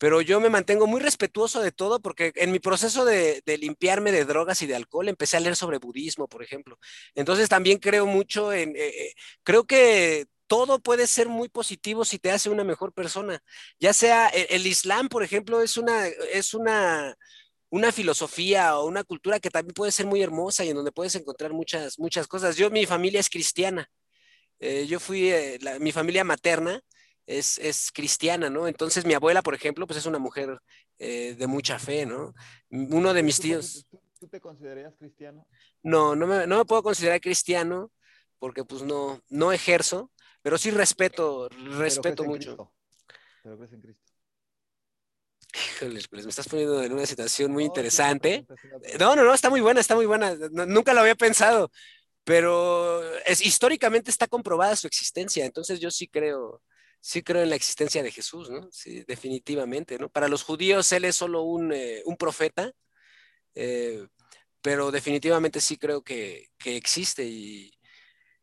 pero 0.00 0.22
yo 0.22 0.40
me 0.40 0.48
mantengo 0.48 0.86
muy 0.86 0.98
respetuoso 0.98 1.60
de 1.60 1.72
todo 1.72 2.00
porque 2.00 2.32
en 2.36 2.52
mi 2.52 2.58
proceso 2.58 3.04
de, 3.04 3.42
limpiarme 3.60 4.12
de 4.12 4.24
drogas 4.24 4.62
y 4.62 4.66
de 4.66 4.74
alcohol 4.74 5.10
empecé 5.10 5.36
a 5.36 5.40
leer 5.40 5.56
sobre 5.56 5.76
budismo, 5.76 6.26
por 6.26 6.42
ejemplo. 6.42 6.78
Entonces 7.14 7.50
también 7.50 7.78
creo 7.78 8.06
mucho 8.06 8.50
en, 8.50 8.70
eh, 8.76 8.88
eh, 8.88 9.14
creo 9.42 9.64
que 9.64 10.26
todo 10.46 10.78
puede 10.80 11.06
ser 11.06 11.28
muy 11.28 11.50
positivo 11.50 12.06
si 12.06 12.18
te 12.18 12.30
hace 12.30 12.48
una 12.48 12.64
mejor 12.64 12.94
persona. 12.94 13.42
Ya 13.78 13.92
sea 13.92 14.28
el, 14.28 14.46
el 14.48 14.66
Islam, 14.66 15.10
por 15.10 15.22
ejemplo, 15.22 15.60
es 15.60 15.76
una, 15.76 16.06
es 16.06 16.54
una, 16.54 17.14
una 17.68 17.92
filosofía 17.92 18.78
o 18.78 18.86
una 18.86 19.04
cultura 19.04 19.38
que 19.38 19.50
también 19.50 19.74
puede 19.74 19.92
ser 19.92 20.06
muy 20.06 20.22
hermosa 20.22 20.64
y 20.64 20.70
en 20.70 20.76
donde 20.76 20.92
puedes 20.92 21.14
encontrar 21.14 21.52
muchas, 21.52 21.98
muchas 21.98 22.26
cosas. 22.26 22.56
Yo, 22.56 22.70
mi 22.70 22.86
familia 22.86 23.20
es 23.20 23.28
cristiana. 23.28 23.90
Eh, 24.60 24.86
yo 24.86 24.98
fui, 24.98 25.30
mi 25.78 25.92
familia 25.92 26.24
materna 26.24 26.82
es, 27.38 27.58
es, 27.58 27.90
cristiana, 27.92 28.50
¿no? 28.50 28.66
Entonces 28.66 29.04
mi 29.04 29.14
abuela, 29.14 29.42
por 29.42 29.54
ejemplo, 29.54 29.86
pues 29.86 29.98
es 29.98 30.06
una 30.06 30.18
mujer 30.18 30.58
eh, 30.98 31.34
de 31.38 31.46
mucha 31.46 31.78
fe, 31.78 32.04
¿no? 32.04 32.34
Uno 32.70 33.12
de 33.12 33.22
mis 33.22 33.38
tíos... 33.40 33.86
¿Tú, 34.18 34.28
te 34.28 34.40
considerarías 34.40 34.94
cristiano? 34.96 35.46
No, 35.82 36.14
no 36.14 36.26
me, 36.26 36.46
no 36.46 36.58
me 36.58 36.64
puedo 36.66 36.82
considerar 36.82 37.20
cristiano 37.20 37.90
porque 38.38 38.64
pues 38.64 38.82
no, 38.82 39.22
no 39.30 39.52
ejerzo, 39.52 40.10
pero 40.42 40.58
sí 40.58 40.70
respeto, 40.70 41.48
respeto 41.78 42.24
mucho. 42.24 42.72
Pero 43.42 43.56
crees 43.56 43.72
en 43.72 43.80
Cristo. 43.80 44.12
Híjoles, 45.54 46.08
pues 46.08 46.24
me 46.24 46.30
estás 46.30 46.48
poniendo 46.48 46.82
en 46.82 46.92
una 46.92 47.06
situación 47.06 47.50
muy 47.50 47.64
interesante. 47.64 48.46
No, 48.98 49.16
no, 49.16 49.24
no, 49.24 49.34
está 49.34 49.50
muy 49.50 49.60
buena, 49.60 49.80
está 49.80 49.94
muy 49.94 50.06
buena. 50.06 50.34
nunca 50.50 50.94
lo 50.94 51.00
había 51.00 51.14
pensado, 51.14 51.70
pero 52.24 53.02
es, 53.24 53.40
históricamente 53.40 54.10
está 54.10 54.26
comprobada 54.26 54.76
su 54.76 54.86
existencia. 54.86 55.44
Entonces 55.44 55.80
yo 55.80 55.90
sí 55.90 56.06
creo, 56.06 56.62
sí 57.00 57.22
creo 57.22 57.42
en 57.42 57.50
la 57.50 57.56
existencia 57.56 58.02
de 58.02 58.12
Jesús, 58.12 58.50
¿no? 58.50 58.68
Sí, 58.70 59.04
definitivamente, 59.06 59.98
¿no? 59.98 60.08
Para 60.08 60.28
los 60.28 60.42
judíos 60.42 60.90
él 60.92 61.04
es 61.04 61.16
solo 61.16 61.42
un, 61.42 61.72
eh, 61.72 62.02
un 62.04 62.16
profeta, 62.16 62.72
eh, 63.54 64.06
pero 64.62 64.90
definitivamente 64.90 65.60
sí 65.60 65.76
creo 65.78 66.02
que, 66.02 66.48
que 66.58 66.76
existe 66.76 67.24
y, 67.24 67.72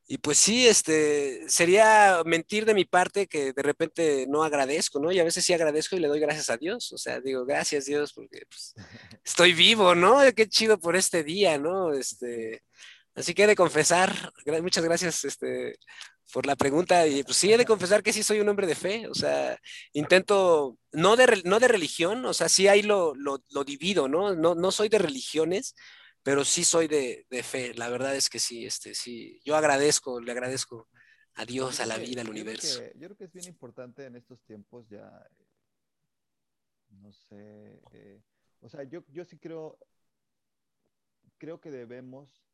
y 0.09 0.19
pues 0.19 0.39
sí, 0.39 0.67
este, 0.67 1.49
sería 1.49 2.21
mentir 2.25 2.65
de 2.65 2.73
mi 2.73 2.85
parte 2.85 3.27
que 3.27 3.51
de 3.51 3.61
repente 3.61 4.25
no 4.27 4.43
agradezco, 4.43 4.99
¿no? 4.99 5.11
Y 5.11 5.19
a 5.19 5.23
veces 5.25 5.43
sí 5.43 5.53
agradezco 5.53 5.97
y 5.97 5.99
le 5.99 6.07
doy 6.07 6.21
gracias 6.21 6.49
a 6.49 6.55
Dios, 6.55 6.93
o 6.93 6.97
sea, 6.97 7.19
digo, 7.19 7.45
gracias 7.45 7.85
Dios 7.85 8.13
porque 8.13 8.43
pues, 8.49 8.73
estoy 9.25 9.53
vivo, 9.53 9.95
¿no? 9.95 10.19
Qué 10.34 10.47
chido 10.47 10.79
por 10.79 10.95
este 10.95 11.23
día, 11.23 11.57
¿no? 11.57 11.93
Este, 11.93 12.63
así 13.18 13.34
que 13.34 13.44
he 13.44 13.48
de 13.48 13.56
confesar, 13.56 14.31
muchas 14.61 14.84
gracias, 14.84 15.26
este, 15.26 15.77
por 16.31 16.45
la 16.45 16.56
pregunta, 16.56 17.07
y 17.07 17.23
pues 17.23 17.35
sí 17.35 17.52
he 17.52 17.57
de 17.57 17.65
confesar 17.65 18.03
que 18.03 18.14
sí 18.14 18.22
soy 18.22 18.39
un 18.39 18.49
hombre 18.49 18.68
de 18.68 18.76
fe, 18.76 19.07
o 19.07 19.15
sea, 19.15 19.60
intento, 19.94 20.77
no 20.91 21.15
de, 21.15 21.41
no 21.44 21.60
de 21.60 21.68
religión, 21.68 22.23
o 22.26 22.34
sea, 22.34 22.48
sí 22.48 22.68
ahí 22.68 22.84
lo, 22.84 23.15
lo, 23.15 23.44
lo 23.49 23.64
divido, 23.64 24.07
¿no? 24.07 24.35
¿no? 24.35 24.53
No 24.53 24.72
soy 24.72 24.88
de 24.88 24.99
religiones, 24.99 25.73
pero 26.22 26.45
sí 26.45 26.64
soy 26.64 26.88
de, 26.88 27.26
de, 27.30 27.41
fe, 27.41 27.73
la 27.73 27.89
verdad 27.89 28.15
es 28.15 28.30
que 28.30 28.39
sí, 28.39 28.65
este, 28.65 28.94
sí, 28.94 29.41
yo 29.44 29.56
agradezco, 29.56 30.22
le 30.22 30.31
agradezco 30.31 30.88
a 31.34 31.45
Dios, 31.45 31.80
a 31.80 31.85
la 31.88 31.98
vida, 31.98 32.22
al 32.22 32.30
universo. 32.30 32.80
Creo 32.80 32.91
que, 32.91 32.99
yo 32.99 33.07
creo 33.07 33.18
que 33.18 33.23
es 33.23 33.34
bien 33.34 33.48
importante 33.48 34.06
en 34.06 34.15
estos 34.15 34.44
tiempos 34.44 34.88
ya, 34.89 35.10
no 36.89 37.11
sé, 37.11 37.81
eh, 37.94 38.22
o 38.60 38.69
sea, 38.69 38.84
yo, 38.84 39.03
yo 39.10 39.26
sí 39.26 39.39
creo, 39.39 39.80
creo 41.38 41.60
que 41.60 41.72
debemos 41.72 42.47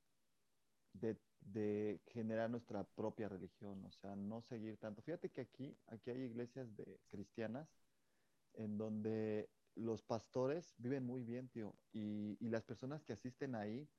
de 0.94 1.18
de 1.46 2.02
generar 2.08 2.50
nuestra 2.50 2.84
propia 2.84 3.30
religión, 3.30 3.84
o 3.86 3.92
sea, 3.92 4.16
no 4.16 4.42
seguir 4.42 4.78
tanto. 4.78 5.02
Fíjate 5.02 5.30
que 5.30 5.42
aquí, 5.42 5.78
aquí 5.88 6.10
hay 6.10 6.22
iglesias 6.22 6.76
de 6.76 7.00
cristianas 7.10 7.68
en 8.54 8.78
donde 8.78 9.50
los 9.76 10.04
pastores 10.04 10.74
viven 10.78 11.06
muy 11.06 11.24
bien, 11.24 11.50
tío, 11.50 11.76
y, 11.92 12.38
y, 12.40 12.50
las 12.50 12.64
personas 12.64 13.04
que 13.04 13.14
asisten 13.14 13.56
ahí, 13.56 13.90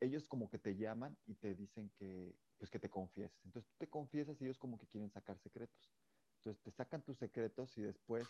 ellos 0.00 0.28
como 0.28 0.48
que 0.48 0.58
te 0.58 0.76
llaman 0.76 1.16
y 1.26 1.34
te 1.34 1.54
dicen 1.54 1.90
que, 1.98 2.36
pues 2.58 2.70
que 2.70 2.78
te 2.78 2.90
confieses. 2.90 3.44
Entonces 3.44 3.68
tú 3.70 3.76
te 3.78 3.88
confiesas 3.88 4.40
y 4.40 4.44
ellos 4.44 4.58
como 4.58 4.78
que 4.78 4.86
quieren 4.86 5.10
sacar 5.10 5.38
secretos. 5.38 5.90
Entonces 6.38 6.62
te 6.62 6.70
sacan 6.70 7.02
tus 7.02 7.18
secretos 7.18 7.76
y 7.78 7.82
después 7.82 8.28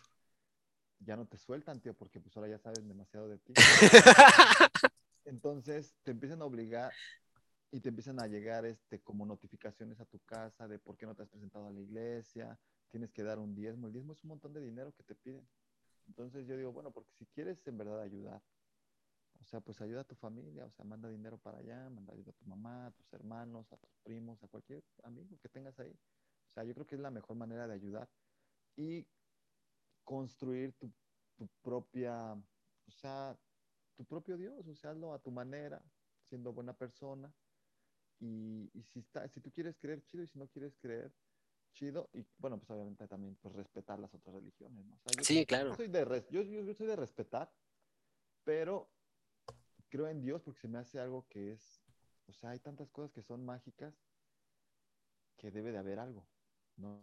ya 0.99 1.15
no 1.15 1.27
te 1.27 1.37
sueltan, 1.37 1.79
tío, 1.79 1.93
porque 1.93 2.19
pues 2.19 2.35
ahora 2.35 2.49
ya 2.49 2.57
saben 2.57 2.87
demasiado 2.87 3.27
de 3.27 3.37
ti. 3.37 3.53
Entonces 5.25 5.93
te 6.03 6.11
empiezan 6.11 6.41
a 6.41 6.45
obligar 6.45 6.91
y 7.71 7.79
te 7.81 7.89
empiezan 7.89 8.19
a 8.19 8.27
llegar 8.27 8.65
este, 8.65 8.99
como 9.01 9.25
notificaciones 9.25 9.99
a 9.99 10.05
tu 10.05 10.19
casa 10.19 10.67
de 10.67 10.79
por 10.79 10.97
qué 10.97 11.05
no 11.05 11.15
te 11.15 11.23
has 11.23 11.29
presentado 11.29 11.67
a 11.67 11.71
la 11.71 11.79
iglesia, 11.79 12.59
tienes 12.89 13.11
que 13.11 13.23
dar 13.23 13.37
un 13.37 13.53
diezmo. 13.53 13.87
El 13.87 13.93
diezmo 13.93 14.13
es 14.13 14.23
un 14.23 14.29
montón 14.29 14.53
de 14.53 14.61
dinero 14.61 14.91
que 14.93 15.03
te 15.03 15.15
piden. 15.15 15.47
Entonces 16.07 16.47
yo 16.47 16.57
digo, 16.57 16.71
bueno, 16.71 16.91
porque 16.91 17.11
si 17.13 17.25
quieres 17.27 17.65
en 17.67 17.77
verdad 17.77 18.01
ayudar, 18.01 18.41
o 19.39 19.43
sea, 19.43 19.61
pues 19.61 19.79
ayuda 19.81 20.01
a 20.01 20.03
tu 20.03 20.15
familia, 20.15 20.65
o 20.65 20.71
sea, 20.71 20.83
manda 20.83 21.07
dinero 21.07 21.37
para 21.37 21.59
allá, 21.59 21.89
manda 21.89 22.13
ayuda 22.13 22.31
a 22.31 22.33
tu 22.33 22.45
mamá, 22.45 22.87
a 22.87 22.91
tus 22.91 23.13
hermanos, 23.13 23.71
a 23.71 23.77
tus 23.77 23.91
primos, 24.03 24.43
a 24.43 24.47
cualquier 24.47 24.83
amigo 25.03 25.37
que 25.39 25.49
tengas 25.49 25.79
ahí. 25.79 25.95
O 26.49 26.51
sea, 26.51 26.63
yo 26.63 26.73
creo 26.73 26.87
que 26.87 26.95
es 26.95 27.01
la 27.01 27.11
mejor 27.11 27.37
manera 27.37 27.67
de 27.67 27.75
ayudar 27.75 28.09
y 28.75 29.07
construir 30.03 30.73
tu, 30.73 30.91
tu 31.35 31.47
propia, 31.61 32.33
o 32.33 32.91
sea, 32.91 33.37
tu 33.95 34.03
propio 34.03 34.35
Dios, 34.37 34.67
o 34.67 34.75
sea, 34.75 34.91
hazlo 34.91 35.13
a 35.13 35.19
tu 35.19 35.29
manera, 35.29 35.81
siendo 36.27 36.51
buena 36.51 36.73
persona, 36.73 37.31
y, 38.19 38.69
y, 38.73 38.83
si, 38.83 38.99
está, 38.99 39.27
si 39.29 39.39
tú 39.39 39.51
quieres 39.51 39.77
creer, 39.77 40.03
chido, 40.03 40.23
y 40.23 40.27
si 40.27 40.37
no 40.37 40.47
quieres 40.47 40.75
creer, 40.77 41.13
chido. 41.73 42.09
Y 42.13 42.25
bueno, 42.37 42.57
pues 42.57 42.69
obviamente 42.71 43.07
también 43.07 43.35
pues, 43.41 43.55
respetar 43.55 43.99
las 43.99 44.13
otras 44.13 44.35
religiones. 44.35 44.85
¿no? 44.85 44.95
O 44.95 44.99
sea, 44.99 45.11
yo, 45.17 45.23
sí, 45.23 45.45
claro. 45.45 45.69
Yo 45.69 45.75
soy, 45.75 45.87
de, 45.87 46.25
yo, 46.29 46.41
yo 46.41 46.73
soy 46.73 46.87
de 46.87 46.95
respetar, 46.95 47.51
pero 48.43 48.91
creo 49.89 50.07
en 50.07 50.21
Dios 50.21 50.41
porque 50.41 50.59
se 50.59 50.67
me 50.67 50.77
hace 50.77 50.99
algo 50.99 51.27
que 51.29 51.53
es, 51.53 51.81
o 52.27 52.33
sea, 52.33 52.51
hay 52.51 52.59
tantas 52.59 52.91
cosas 52.91 53.11
que 53.11 53.23
son 53.23 53.45
mágicas 53.45 53.95
que 55.37 55.51
debe 55.51 55.71
de 55.71 55.77
haber 55.77 55.99
algo, 55.99 56.27
¿no? 56.75 57.01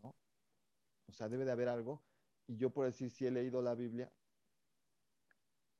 O 1.06 1.12
sea, 1.12 1.28
debe 1.28 1.44
de 1.44 1.52
haber 1.52 1.68
algo. 1.68 2.04
Y 2.46 2.56
yo 2.56 2.70
por 2.70 2.84
decir, 2.84 3.10
si 3.10 3.26
he 3.26 3.30
leído 3.30 3.62
la 3.62 3.74
Biblia 3.74 4.12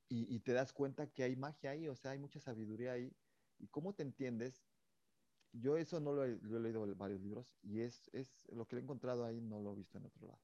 y, 0.09 0.35
y, 0.35 0.41
te 0.41 0.53
das 0.53 0.73
cuenta 0.73 1.09
que 1.09 1.25
hay 1.25 1.37
magia 1.37 1.71
ahí, 1.71 1.89
o 1.89 1.97
sea, 1.97 2.13
hay 2.13 2.19
mucha 2.19 2.41
sabiduría 2.41 2.93
ahí. 2.93 3.15
¿Y 3.59 3.69
cómo 3.69 3.93
te 3.93 4.03
entiendes 4.03 4.65
yo 5.61 5.77
eso 5.77 6.01
no 6.01 6.13
lo 6.13 6.25
he, 6.25 6.39
leído 6.61 6.85
en 6.85 6.97
varios 6.97 7.21
libros 7.21 7.57
y 7.63 7.81
es, 7.81 8.09
es 8.13 8.29
lo 8.53 8.67
que 8.67 8.77
he 8.77 8.81
encontrado 8.81 9.25
ahí, 9.25 9.41
no 9.41 9.61
lo 9.61 9.73
he 9.73 9.77
visto 9.77 9.99
en 9.99 10.07
otro 10.07 10.27
lado. 10.27 10.41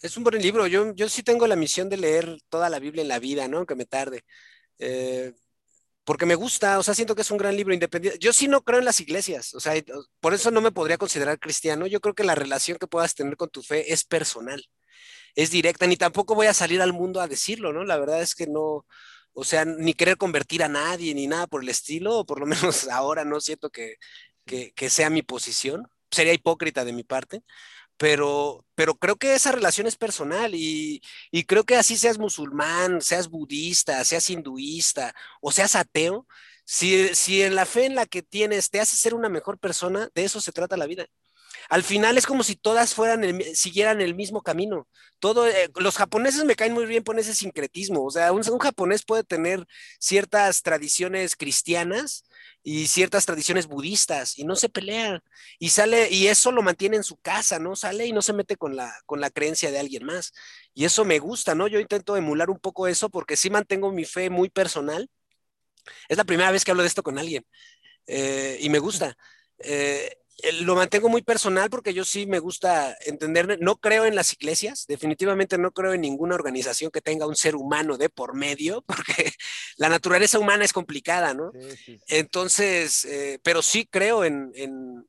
Es 0.00 0.16
un 0.16 0.24
buen 0.24 0.40
libro. 0.40 0.66
Yo, 0.66 0.94
yo 0.94 1.08
sí 1.08 1.22
tengo 1.22 1.46
la 1.46 1.56
misión 1.56 1.88
de 1.88 1.96
leer 1.96 2.40
toda 2.48 2.68
la 2.68 2.78
Biblia 2.78 3.02
en 3.02 3.08
la 3.08 3.18
vida, 3.18 3.48
¿no? 3.48 3.58
Aunque 3.58 3.74
me 3.74 3.84
tarde. 3.84 4.24
Eh, 4.78 5.32
porque 6.04 6.24
me 6.24 6.36
gusta, 6.36 6.78
o 6.78 6.82
sea, 6.82 6.94
siento 6.94 7.14
que 7.14 7.22
es 7.22 7.30
un 7.30 7.36
gran 7.36 7.54
libro 7.56 7.74
independiente. 7.74 8.18
Yo 8.18 8.32
sí 8.32 8.48
no 8.48 8.62
creo 8.62 8.78
en 8.78 8.86
las 8.86 9.00
iglesias, 9.00 9.52
o 9.54 9.60
sea, 9.60 9.74
por 10.20 10.32
eso 10.32 10.50
no 10.50 10.62
me 10.62 10.72
podría 10.72 10.96
considerar 10.96 11.38
cristiano. 11.38 11.86
Yo 11.86 12.00
creo 12.00 12.14
que 12.14 12.24
la 12.24 12.34
relación 12.34 12.78
que 12.78 12.86
puedas 12.86 13.14
tener 13.14 13.36
con 13.36 13.50
tu 13.50 13.62
fe 13.62 13.92
es 13.92 14.04
personal, 14.04 14.64
es 15.34 15.50
directa, 15.50 15.86
ni 15.86 15.96
tampoco 15.98 16.34
voy 16.34 16.46
a 16.46 16.54
salir 16.54 16.80
al 16.80 16.94
mundo 16.94 17.20
a 17.20 17.28
decirlo, 17.28 17.74
¿no? 17.74 17.84
La 17.84 17.98
verdad 17.98 18.22
es 18.22 18.34
que 18.34 18.46
no, 18.46 18.86
o 19.34 19.44
sea, 19.44 19.64
ni 19.64 19.94
querer 19.94 20.16
convertir 20.16 20.62
a 20.62 20.68
nadie 20.68 21.14
ni 21.14 21.26
nada 21.26 21.46
por 21.46 21.62
el 21.62 21.68
estilo, 21.68 22.18
o 22.18 22.26
por 22.26 22.40
lo 22.40 22.46
menos 22.46 22.88
ahora 22.88 23.24
no 23.24 23.40
siento 23.40 23.70
que, 23.70 23.96
que, 24.44 24.72
que 24.72 24.90
sea 24.90 25.10
mi 25.10 25.22
posición. 25.22 25.88
Sería 26.10 26.32
hipócrita 26.32 26.84
de 26.84 26.92
mi 26.94 27.04
parte, 27.04 27.42
pero, 27.98 28.64
pero 28.74 28.94
creo 28.96 29.16
que 29.16 29.34
esa 29.34 29.52
relación 29.52 29.86
es 29.86 29.96
personal 29.96 30.54
y, 30.54 31.02
y, 31.30 31.44
creo 31.44 31.64
que 31.64 31.76
así 31.76 31.96
seas 31.98 32.18
musulmán, 32.18 33.02
seas 33.02 33.28
budista, 33.28 34.04
seas 34.04 34.30
hinduista 34.30 35.14
o 35.40 35.52
seas 35.52 35.76
ateo, 35.76 36.26
si, 36.64 37.14
si 37.14 37.42
en 37.42 37.54
la 37.56 37.66
fe 37.66 37.86
en 37.86 37.94
la 37.96 38.06
que 38.06 38.22
tienes 38.22 38.70
te 38.70 38.80
hace 38.80 38.96
ser 38.96 39.14
una 39.14 39.28
mejor 39.28 39.58
persona, 39.58 40.10
de 40.14 40.24
eso 40.24 40.40
se 40.40 40.52
trata 40.52 40.76
la 40.76 40.86
vida 40.86 41.06
al 41.68 41.82
final 41.82 42.16
es 42.16 42.26
como 42.26 42.42
si 42.42 42.56
todas 42.56 42.94
fueran 42.94 43.24
el, 43.24 43.56
siguieran 43.56 44.00
el 44.00 44.14
mismo 44.14 44.42
camino. 44.42 44.88
Todo, 45.18 45.46
eh, 45.48 45.70
los 45.76 45.96
japoneses 45.96 46.44
me 46.44 46.56
caen 46.56 46.72
muy 46.72 46.86
bien 46.86 47.04
por 47.04 47.18
ese 47.18 47.34
sincretismo. 47.34 48.04
O 48.04 48.10
sea, 48.10 48.32
un, 48.32 48.42
japonés 48.42 49.04
puede 49.04 49.24
tener 49.24 49.66
ciertas 49.98 50.62
tradiciones 50.62 51.36
cristianas 51.36 52.24
y 52.62 52.86
ciertas 52.86 53.26
tradiciones 53.26 53.66
budistas 53.66 54.38
y 54.38 54.44
no 54.44 54.56
se 54.56 54.68
pelean 54.68 55.20
y 55.58 55.70
sale 55.70 56.10
y 56.10 56.28
eso 56.28 56.52
lo 56.52 56.62
mantiene 56.62 56.96
en 56.96 57.04
su 57.04 57.16
casa, 57.18 57.58
¿no? 57.58 57.76
Sale 57.76 58.06
y 58.06 58.12
no 58.12 58.22
se 58.22 58.32
mete 58.32 58.56
con 58.56 58.76
la 58.76 58.92
con 59.06 59.20
la 59.20 59.30
creencia 59.30 59.70
de 59.70 59.78
alguien 59.78 60.04
más. 60.04 60.32
Y 60.74 60.84
eso 60.84 61.04
me 61.04 61.18
gusta, 61.18 61.54
¿no? 61.54 61.68
Yo 61.68 61.80
intento 61.80 62.16
emular 62.16 62.50
un 62.50 62.58
poco 62.60 62.86
eso 62.88 63.10
porque 63.10 63.36
sí 63.36 63.50
mantengo 63.50 63.92
mi 63.92 64.04
fe 64.04 64.30
muy 64.30 64.48
personal. 64.50 65.10
Es 66.08 66.16
la 66.16 66.24
primera 66.24 66.50
vez 66.50 66.64
que 66.64 66.70
hablo 66.70 66.82
de 66.82 66.88
esto 66.88 67.02
con 67.02 67.18
alguien 67.18 67.44
eh, 68.06 68.58
y 68.60 68.68
me 68.70 68.78
gusta. 68.78 69.16
Eh, 69.58 70.18
lo 70.60 70.76
mantengo 70.76 71.08
muy 71.08 71.22
personal 71.22 71.68
porque 71.68 71.92
yo 71.92 72.04
sí 72.04 72.26
me 72.26 72.38
gusta 72.38 72.96
entender, 73.06 73.58
no 73.60 73.76
creo 73.76 74.04
en 74.04 74.14
las 74.14 74.32
iglesias, 74.32 74.86
definitivamente 74.86 75.58
no 75.58 75.72
creo 75.72 75.94
en 75.94 76.00
ninguna 76.00 76.36
organización 76.36 76.90
que 76.90 77.00
tenga 77.00 77.26
un 77.26 77.34
ser 77.36 77.56
humano 77.56 77.96
de 77.96 78.08
por 78.08 78.34
medio, 78.34 78.82
porque 78.86 79.32
la 79.76 79.88
naturaleza 79.88 80.38
humana 80.38 80.64
es 80.64 80.72
complicada, 80.72 81.34
¿no? 81.34 81.50
Sí, 81.52 81.70
sí, 81.70 81.76
sí. 81.84 82.00
Entonces, 82.08 83.04
eh, 83.04 83.40
pero 83.42 83.62
sí 83.62 83.86
creo 83.90 84.24
en, 84.24 84.52
en, 84.54 85.06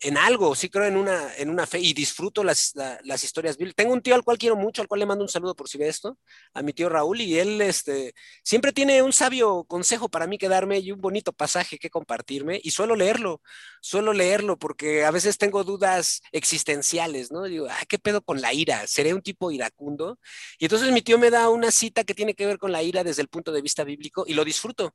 en 0.00 0.16
algo, 0.16 0.54
sí 0.54 0.68
creo 0.68 0.84
en 0.84 0.96
una, 0.96 1.34
en 1.36 1.50
una 1.50 1.66
fe 1.66 1.78
y 1.78 1.92
disfruto 1.92 2.44
las, 2.44 2.72
la, 2.74 2.98
las 3.04 3.24
historias. 3.24 3.56
Tengo 3.74 3.92
un 3.92 4.02
tío 4.02 4.14
al 4.14 4.24
cual 4.24 4.38
quiero 4.38 4.56
mucho, 4.56 4.82
al 4.82 4.88
cual 4.88 5.00
le 5.00 5.06
mando 5.06 5.24
un 5.24 5.28
saludo 5.28 5.54
por 5.54 5.68
si 5.68 5.78
ve 5.78 5.88
esto, 5.88 6.18
a 6.54 6.62
mi 6.62 6.72
tío 6.72 6.88
Raúl, 6.88 7.20
y 7.20 7.38
él 7.38 7.60
este, 7.60 8.14
siempre 8.42 8.72
tiene 8.72 9.02
un 9.02 9.12
sabio 9.12 9.64
consejo 9.64 10.08
para 10.08 10.26
mí 10.26 10.38
que 10.38 10.48
darme 10.48 10.78
y 10.78 10.92
un 10.92 11.00
bonito 11.00 11.32
pasaje 11.32 11.78
que 11.78 11.90
compartirme, 11.90 12.60
y 12.62 12.70
suelo 12.70 12.96
leerlo, 12.96 13.42
suelo 13.80 14.12
leerlo 14.12 14.58
porque 14.58 15.04
a 15.04 15.10
veces 15.10 15.38
tengo 15.38 15.64
dudas 15.64 16.20
existenciales, 16.32 17.30
¿no? 17.30 17.44
Digo, 17.44 17.66
ah, 17.70 17.84
¿qué 17.88 17.98
pedo 17.98 18.22
con 18.22 18.40
la 18.40 18.52
ira? 18.52 18.86
¿Seré 18.86 19.14
un 19.14 19.22
tipo 19.22 19.50
iracundo? 19.50 20.18
Y 20.58 20.66
entonces 20.66 20.90
mi 20.92 21.02
tío 21.02 21.18
me 21.18 21.30
da 21.30 21.48
una 21.48 21.70
cita 21.70 22.04
que 22.04 22.14
tiene 22.14 22.34
que 22.34 22.46
ver 22.46 22.58
con 22.58 22.72
la 22.72 22.82
ira 22.82 23.04
desde 23.04 23.22
el 23.22 23.28
punto 23.28 23.52
de 23.52 23.62
vista 23.62 23.84
bíblico 23.84 24.24
y 24.26 24.34
lo 24.34 24.44
disfruto 24.44 24.94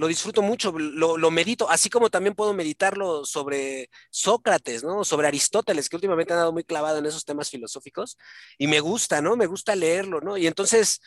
lo 0.00 0.06
disfruto 0.06 0.40
mucho, 0.40 0.72
lo, 0.72 1.18
lo, 1.18 1.30
medito, 1.30 1.68
así 1.68 1.90
como 1.90 2.08
también 2.08 2.34
puedo 2.34 2.54
meditarlo 2.54 3.26
sobre 3.26 3.90
Sócrates, 4.10 4.82
¿no? 4.82 5.04
Sobre 5.04 5.28
Aristóteles, 5.28 5.90
que 5.90 5.96
últimamente 5.96 6.32
han 6.32 6.38
dado 6.38 6.52
muy 6.54 6.64
clavado 6.64 6.98
en 6.98 7.04
esos 7.04 7.26
temas 7.26 7.50
filosóficos, 7.50 8.16
y 8.56 8.66
me 8.66 8.80
gusta, 8.80 9.20
¿no? 9.20 9.36
Me 9.36 9.44
gusta 9.44 9.76
leerlo, 9.76 10.22
¿no? 10.22 10.38
Y 10.38 10.46
entonces 10.46 11.02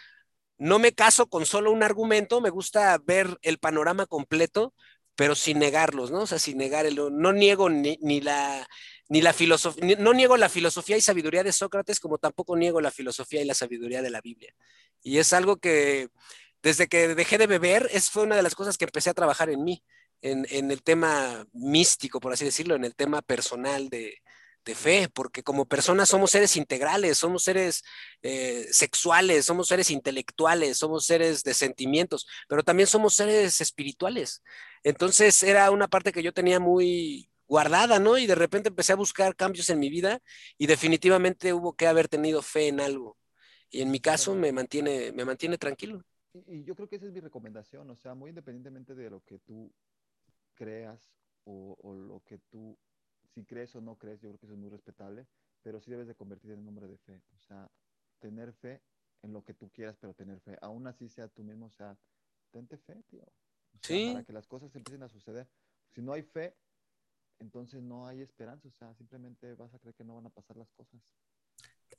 no 0.59 0.77
me 0.77 0.91
caso 0.91 1.25
con 1.27 1.47
solo 1.47 1.71
un 1.71 1.81
argumento, 1.81 2.39
me 2.39 2.51
gusta 2.51 2.95
ver 3.03 3.35
el 3.41 3.57
panorama 3.57 4.05
completo, 4.05 4.75
pero 5.15 5.33
sin 5.33 5.57
negarlos, 5.57 6.11
¿no? 6.11 6.21
O 6.21 6.27
sea, 6.27 6.37
sin 6.37 6.59
negar, 6.59 6.85
el, 6.85 6.95
no 6.95 7.33
niego 7.33 7.71
ni, 7.71 7.97
ni 7.99 8.21
la, 8.21 8.67
ni 9.09 9.21
la 9.21 9.33
no 9.97 10.13
niego 10.13 10.37
la 10.37 10.49
filosofía 10.49 10.97
y 10.97 11.01
sabiduría 11.01 11.43
de 11.43 11.51
Sócrates, 11.51 11.99
como 11.99 12.19
tampoco 12.19 12.55
niego 12.55 12.79
la 12.79 12.91
filosofía 12.91 13.41
y 13.41 13.45
la 13.45 13.55
sabiduría 13.55 14.03
de 14.03 14.11
la 14.11 14.21
Biblia. 14.21 14.53
Y 15.01 15.17
es 15.17 15.33
algo 15.33 15.57
que 15.57 16.09
desde 16.63 16.87
que 16.87 17.15
dejé 17.15 17.37
de 17.37 17.47
beber, 17.47 17.89
es, 17.91 18.09
fue 18.09 18.23
una 18.23 18.35
de 18.35 18.43
las 18.43 18.55
cosas 18.55 18.77
que 18.77 18.85
empecé 18.85 19.09
a 19.09 19.13
trabajar 19.13 19.49
en 19.49 19.63
mí, 19.63 19.83
en, 20.21 20.47
en 20.49 20.71
el 20.71 20.83
tema 20.83 21.45
místico, 21.53 22.19
por 22.19 22.33
así 22.33 22.45
decirlo, 22.45 22.75
en 22.75 22.85
el 22.85 22.95
tema 22.95 23.21
personal 23.21 23.89
de, 23.89 24.15
de 24.65 24.75
fe, 24.75 25.09
porque 25.13 25.43
como 25.43 25.65
personas 25.65 26.09
somos 26.09 26.31
seres 26.31 26.55
integrales, 26.55 27.17
somos 27.17 27.43
seres 27.43 27.83
eh, 28.21 28.67
sexuales, 28.71 29.45
somos 29.45 29.67
seres 29.67 29.91
intelectuales, 29.91 30.77
somos 30.77 31.05
seres 31.05 31.43
de 31.43 31.53
sentimientos, 31.53 32.27
pero 32.47 32.63
también 32.63 32.87
somos 32.87 33.15
seres 33.15 33.61
espirituales. 33.61 34.41
Entonces 34.83 35.43
era 35.43 35.71
una 35.71 35.87
parte 35.87 36.11
que 36.11 36.23
yo 36.23 36.33
tenía 36.33 36.59
muy 36.59 37.29
guardada, 37.47 37.99
¿no? 37.99 38.17
Y 38.17 38.25
de 38.27 38.35
repente 38.35 38.69
empecé 38.69 38.93
a 38.93 38.95
buscar 38.95 39.35
cambios 39.35 39.69
en 39.69 39.79
mi 39.79 39.89
vida 39.89 40.19
y 40.57 40.67
definitivamente 40.67 41.53
hubo 41.53 41.75
que 41.75 41.87
haber 41.87 42.07
tenido 42.07 42.41
fe 42.41 42.67
en 42.67 42.79
algo. 42.79 43.17
Y 43.69 43.81
en 43.81 43.91
mi 43.91 43.99
caso 43.99 44.35
me 44.35 44.51
mantiene, 44.51 45.11
me 45.13 45.25
mantiene 45.25 45.57
tranquilo. 45.57 46.03
Y, 46.33 46.63
yo 46.63 46.75
creo 46.75 46.87
que 46.87 46.95
esa 46.95 47.05
es 47.05 47.11
mi 47.11 47.19
recomendación, 47.19 47.89
o 47.89 47.95
sea, 47.95 48.15
muy 48.15 48.29
independientemente 48.29 48.95
de 48.95 49.09
lo 49.09 49.23
que 49.23 49.39
tú 49.39 49.71
creas 50.55 51.11
o, 51.45 51.77
o, 51.81 51.93
lo 51.93 52.23
que 52.25 52.37
tú, 52.37 52.77
si 53.33 53.43
crees 53.43 53.75
o 53.75 53.81
no 53.81 53.97
crees, 53.97 54.21
yo 54.21 54.29
creo 54.29 54.39
que 54.39 54.45
eso 54.45 54.53
es 54.53 54.59
muy 54.59 54.69
respetable, 54.69 55.27
pero 55.61 55.79
sí 55.79 55.91
debes 55.91 56.07
de 56.07 56.15
convertirte 56.15 56.53
en 56.53 56.61
un 56.61 56.69
hombre 56.69 56.87
de 56.87 56.97
fe, 56.97 57.21
o 57.35 57.39
sea, 57.39 57.69
tener 58.19 58.53
fe 58.53 58.81
en 59.21 59.33
lo 59.33 59.43
que 59.43 59.53
tú 59.53 59.69
quieras, 59.69 59.97
pero 59.99 60.13
tener 60.13 60.39
fe, 60.41 60.57
aún 60.61 60.87
así 60.87 61.09
sea 61.09 61.27
tú 61.27 61.43
mismo, 61.43 61.67
o 61.67 61.71
sea, 61.71 61.97
tente 62.51 62.77
fe, 62.77 63.01
tío. 63.09 63.25
sí. 63.81 64.11
Para 64.13 64.25
que 64.25 64.33
las 64.33 64.47
cosas 64.47 64.75
empiecen 64.75 65.03
a 65.03 65.09
suceder. 65.09 65.47
Si 65.93 66.01
no 66.01 66.13
hay 66.13 66.23
fe, 66.23 66.55
entonces 67.39 67.81
no 67.81 68.07
hay 68.07 68.21
esperanza, 68.21 68.67
o 68.67 68.71
sea, 68.71 68.93
simplemente 68.95 69.53
vas 69.55 69.73
a 69.73 69.79
creer 69.79 69.95
que 69.95 70.03
no 70.03 70.15
van 70.15 70.25
a 70.25 70.29
pasar 70.29 70.57
las 70.57 70.71
cosas. 70.71 70.99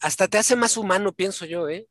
Hasta 0.01 0.28
te 0.28 0.39
hace 0.39 0.56
más 0.56 0.77
humano, 0.77 1.12
pienso 1.12 1.47
yo, 1.47 1.69
¿eh? 1.69 1.89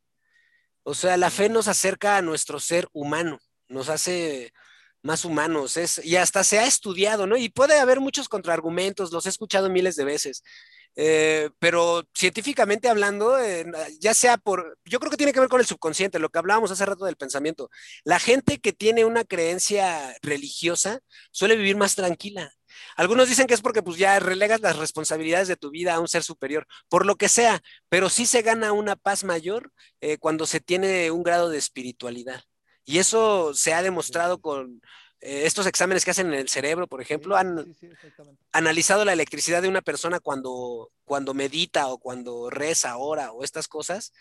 O 0.83 0.93
sea, 0.93 1.17
la 1.17 1.29
fe 1.29 1.49
nos 1.49 1.67
acerca 1.67 2.17
a 2.17 2.21
nuestro 2.21 2.59
ser 2.59 2.87
humano, 2.91 3.39
nos 3.67 3.89
hace 3.89 4.53
más 5.01 5.25
humanos, 5.25 5.77
es, 5.77 6.03
y 6.03 6.15
hasta 6.15 6.43
se 6.43 6.59
ha 6.59 6.65
estudiado, 6.65 7.27
¿no? 7.27 7.37
Y 7.37 7.49
puede 7.49 7.79
haber 7.79 7.99
muchos 7.99 8.29
contraargumentos, 8.29 9.11
los 9.11 9.25
he 9.25 9.29
escuchado 9.29 9.69
miles 9.69 9.95
de 9.95 10.05
veces, 10.05 10.43
eh, 10.95 11.49
pero 11.59 12.03
científicamente 12.13 12.87
hablando, 12.87 13.37
ya 13.99 14.13
sea 14.13 14.37
por, 14.37 14.77
yo 14.85 14.99
creo 14.99 15.09
que 15.09 15.17
tiene 15.17 15.33
que 15.33 15.39
ver 15.39 15.49
con 15.49 15.59
el 15.59 15.65
subconsciente, 15.65 16.19
lo 16.19 16.29
que 16.29 16.39
hablábamos 16.39 16.71
hace 16.71 16.85
rato 16.85 17.05
del 17.05 17.17
pensamiento. 17.17 17.69
La 18.03 18.19
gente 18.19 18.59
que 18.59 18.73
tiene 18.73 19.05
una 19.05 19.23
creencia 19.23 20.15
religiosa 20.21 20.99
suele 21.31 21.55
vivir 21.55 21.77
más 21.77 21.95
tranquila. 21.95 22.53
Algunos 22.95 23.29
dicen 23.29 23.47
que 23.47 23.53
es 23.53 23.61
porque 23.61 23.83
pues 23.83 23.97
ya 23.97 24.19
relegas 24.19 24.61
las 24.61 24.77
responsabilidades 24.77 25.47
de 25.47 25.55
tu 25.55 25.69
vida 25.71 25.95
a 25.95 25.99
un 25.99 26.07
ser 26.07 26.23
superior, 26.23 26.67
por 26.89 27.05
lo 27.05 27.15
que 27.15 27.29
sea, 27.29 27.61
pero 27.89 28.09
sí 28.09 28.25
se 28.25 28.41
gana 28.41 28.71
una 28.71 28.95
paz 28.95 29.23
mayor 29.23 29.71
eh, 30.01 30.17
cuando 30.17 30.45
se 30.45 30.59
tiene 30.59 31.11
un 31.11 31.23
grado 31.23 31.49
de 31.49 31.57
espiritualidad. 31.57 32.43
Y 32.85 32.99
eso 32.99 33.53
se 33.53 33.73
ha 33.73 33.81
demostrado 33.81 34.41
con 34.41 34.81
eh, 35.21 35.43
estos 35.45 35.65
exámenes 35.67 36.03
que 36.03 36.11
hacen 36.11 36.27
en 36.27 36.33
el 36.33 36.49
cerebro, 36.49 36.85
por 36.87 37.01
ejemplo, 37.01 37.37
han 37.37 37.63
Sí, 37.65 37.73
sí, 37.79 37.85
exactamente. 37.85 38.43
analizado 38.51 39.05
la 39.05 39.13
electricidad 39.13 39.61
de 39.61 39.69
una 39.69 39.81
persona 39.81 40.19
cuando, 40.19 40.91
cuando 41.05 41.33
medita 41.33 41.87
o 41.87 41.97
cuando 41.97 42.49
reza, 42.49 42.97
ora 42.97 43.31
o 43.31 43.43
estas 43.45 43.69
cosas, 43.69 44.11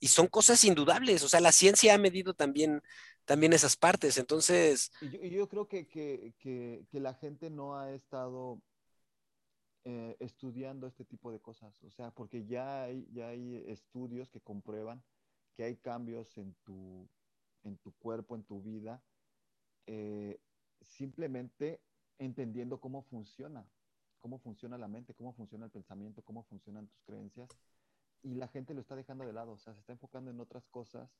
y 0.00 0.08
son 0.08 0.26
cosas 0.26 0.64
indudables. 0.64 1.22
O 1.22 1.28
sea, 1.28 1.40
la 1.40 1.52
ciencia 1.52 1.92
ha 1.94 1.98
medido 1.98 2.32
también, 2.32 2.80
también 3.28 3.52
esas 3.52 3.76
partes. 3.76 4.16
Entonces, 4.16 4.90
Y 5.02 5.10
yo, 5.10 5.22
yo 5.22 5.48
creo 5.48 5.68
que, 5.68 5.86
que, 5.86 6.34
que, 6.38 6.86
que 6.90 6.98
la 6.98 7.12
gente 7.12 7.50
no 7.50 7.76
ha 7.78 7.92
estado 7.92 8.60
eh, 9.84 10.16
estudiando 10.18 10.86
este 10.86 11.04
tipo 11.04 11.30
de 11.30 11.38
cosas, 11.38 11.82
o 11.84 11.90
sea, 11.90 12.10
porque 12.10 12.46
ya 12.46 12.84
hay, 12.84 13.06
ya 13.12 13.28
hay 13.28 13.62
estudios 13.68 14.30
que 14.30 14.40
comprueban 14.40 15.04
que 15.54 15.64
hay 15.64 15.76
cambios 15.76 16.38
en 16.38 16.54
tu, 16.64 17.08
en 17.64 17.76
tu 17.78 17.92
cuerpo, 17.98 18.36
en 18.36 18.44
tu 18.44 18.62
vida, 18.62 19.02
eh, 19.86 20.40
simplemente 20.80 21.80
entendiendo 22.18 22.80
cómo 22.80 23.02
funciona, 23.02 23.66
cómo 24.20 24.38
funciona 24.38 24.78
la 24.78 24.88
mente, 24.88 25.14
cómo 25.14 25.32
funciona 25.32 25.66
el 25.66 25.72
pensamiento, 25.72 26.22
cómo 26.22 26.44
funcionan 26.44 26.86
tus 26.86 27.02
creencias, 27.02 27.50
y 28.22 28.34
la 28.34 28.48
gente 28.48 28.72
lo 28.72 28.80
está 28.80 28.94
dejando 28.96 29.26
de 29.26 29.32
lado, 29.32 29.52
o 29.52 29.58
sea, 29.58 29.74
se 29.74 29.80
está 29.80 29.92
enfocando 29.92 30.30
en 30.30 30.40
otras 30.40 30.66
cosas 30.68 31.10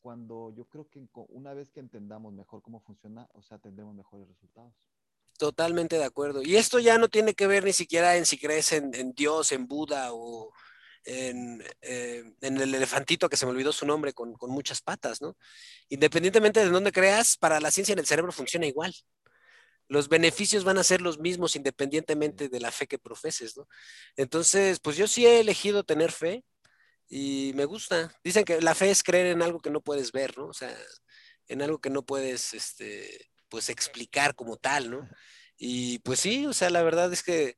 cuando 0.00 0.52
yo 0.56 0.64
creo 0.66 0.88
que 0.88 1.00
una 1.28 1.54
vez 1.54 1.70
que 1.70 1.80
entendamos 1.80 2.32
mejor 2.32 2.62
cómo 2.62 2.80
funciona, 2.80 3.28
o 3.34 3.42
sea, 3.42 3.58
tendremos 3.58 3.94
mejores 3.94 4.28
resultados. 4.28 4.74
totalmente 5.38 5.96
de 5.98 6.04
acuerdo. 6.04 6.42
Y 6.42 6.56
esto 6.56 6.78
ya 6.80 6.98
no 6.98 7.08
tiene 7.08 7.34
que 7.34 7.46
ver 7.46 7.64
ni 7.64 7.72
siquiera 7.72 8.16
en 8.16 8.26
si 8.26 8.38
crees 8.38 8.72
en, 8.72 8.94
en 8.94 9.12
Dios, 9.12 9.52
en 9.52 9.66
Buda 9.68 10.12
o 10.12 10.52
en, 11.04 11.62
eh, 11.82 12.24
en 12.40 12.56
el 12.60 12.74
elefantito 12.74 13.28
que 13.28 13.36
se 13.36 13.46
me 13.46 13.52
olvidó 13.52 13.72
su 13.72 13.86
nombre 13.86 14.12
con, 14.12 14.34
con 14.34 14.50
muchas 14.50 14.82
patas, 14.82 15.22
¿no? 15.22 15.36
Independientemente 15.88 16.60
de 16.60 16.70
dónde 16.70 16.92
creas, 16.92 17.36
para 17.36 17.60
la 17.60 17.70
ciencia 17.70 17.92
en 17.92 18.00
el 18.00 18.06
cerebro 18.06 18.32
funciona 18.32 18.66
igual. 18.66 18.92
Los 19.88 20.08
beneficios 20.08 20.64
van 20.64 20.78
a 20.78 20.84
ser 20.84 21.00
los 21.00 21.18
mismos 21.18 21.56
independientemente 21.56 22.48
de 22.48 22.60
la 22.60 22.70
fe 22.72 22.86
que 22.86 22.98
profeses, 22.98 23.56
¿no? 23.56 23.68
Entonces, 24.16 24.80
pues 24.80 24.96
yo 24.96 25.06
sí 25.06 25.24
he 25.26 25.40
elegido 25.40 25.84
tener 25.84 26.12
fe 26.12 26.44
y 27.08 27.52
me 27.54 27.64
gusta. 27.64 28.12
Dicen 28.24 28.44
que 28.44 28.60
la 28.60 28.74
fe 28.74 28.90
es 28.90 29.02
creer 29.02 29.26
en 29.28 29.42
algo 29.42 29.60
que 29.60 29.70
no 29.70 29.80
puedes 29.80 30.12
ver, 30.12 30.36
¿no? 30.38 30.46
O 30.48 30.52
sea, 30.52 30.74
en 31.48 31.62
algo 31.62 31.80
que 31.80 31.90
no 31.90 32.04
puedes, 32.04 32.54
este, 32.54 33.30
pues 33.48 33.68
explicar 33.70 34.34
como 34.34 34.56
tal, 34.56 34.90
¿no? 34.90 35.08
Y 35.56 35.98
pues 36.00 36.20
sí, 36.20 36.46
o 36.46 36.52
sea, 36.52 36.70
la 36.70 36.82
verdad 36.82 37.12
es 37.12 37.22
que 37.22 37.56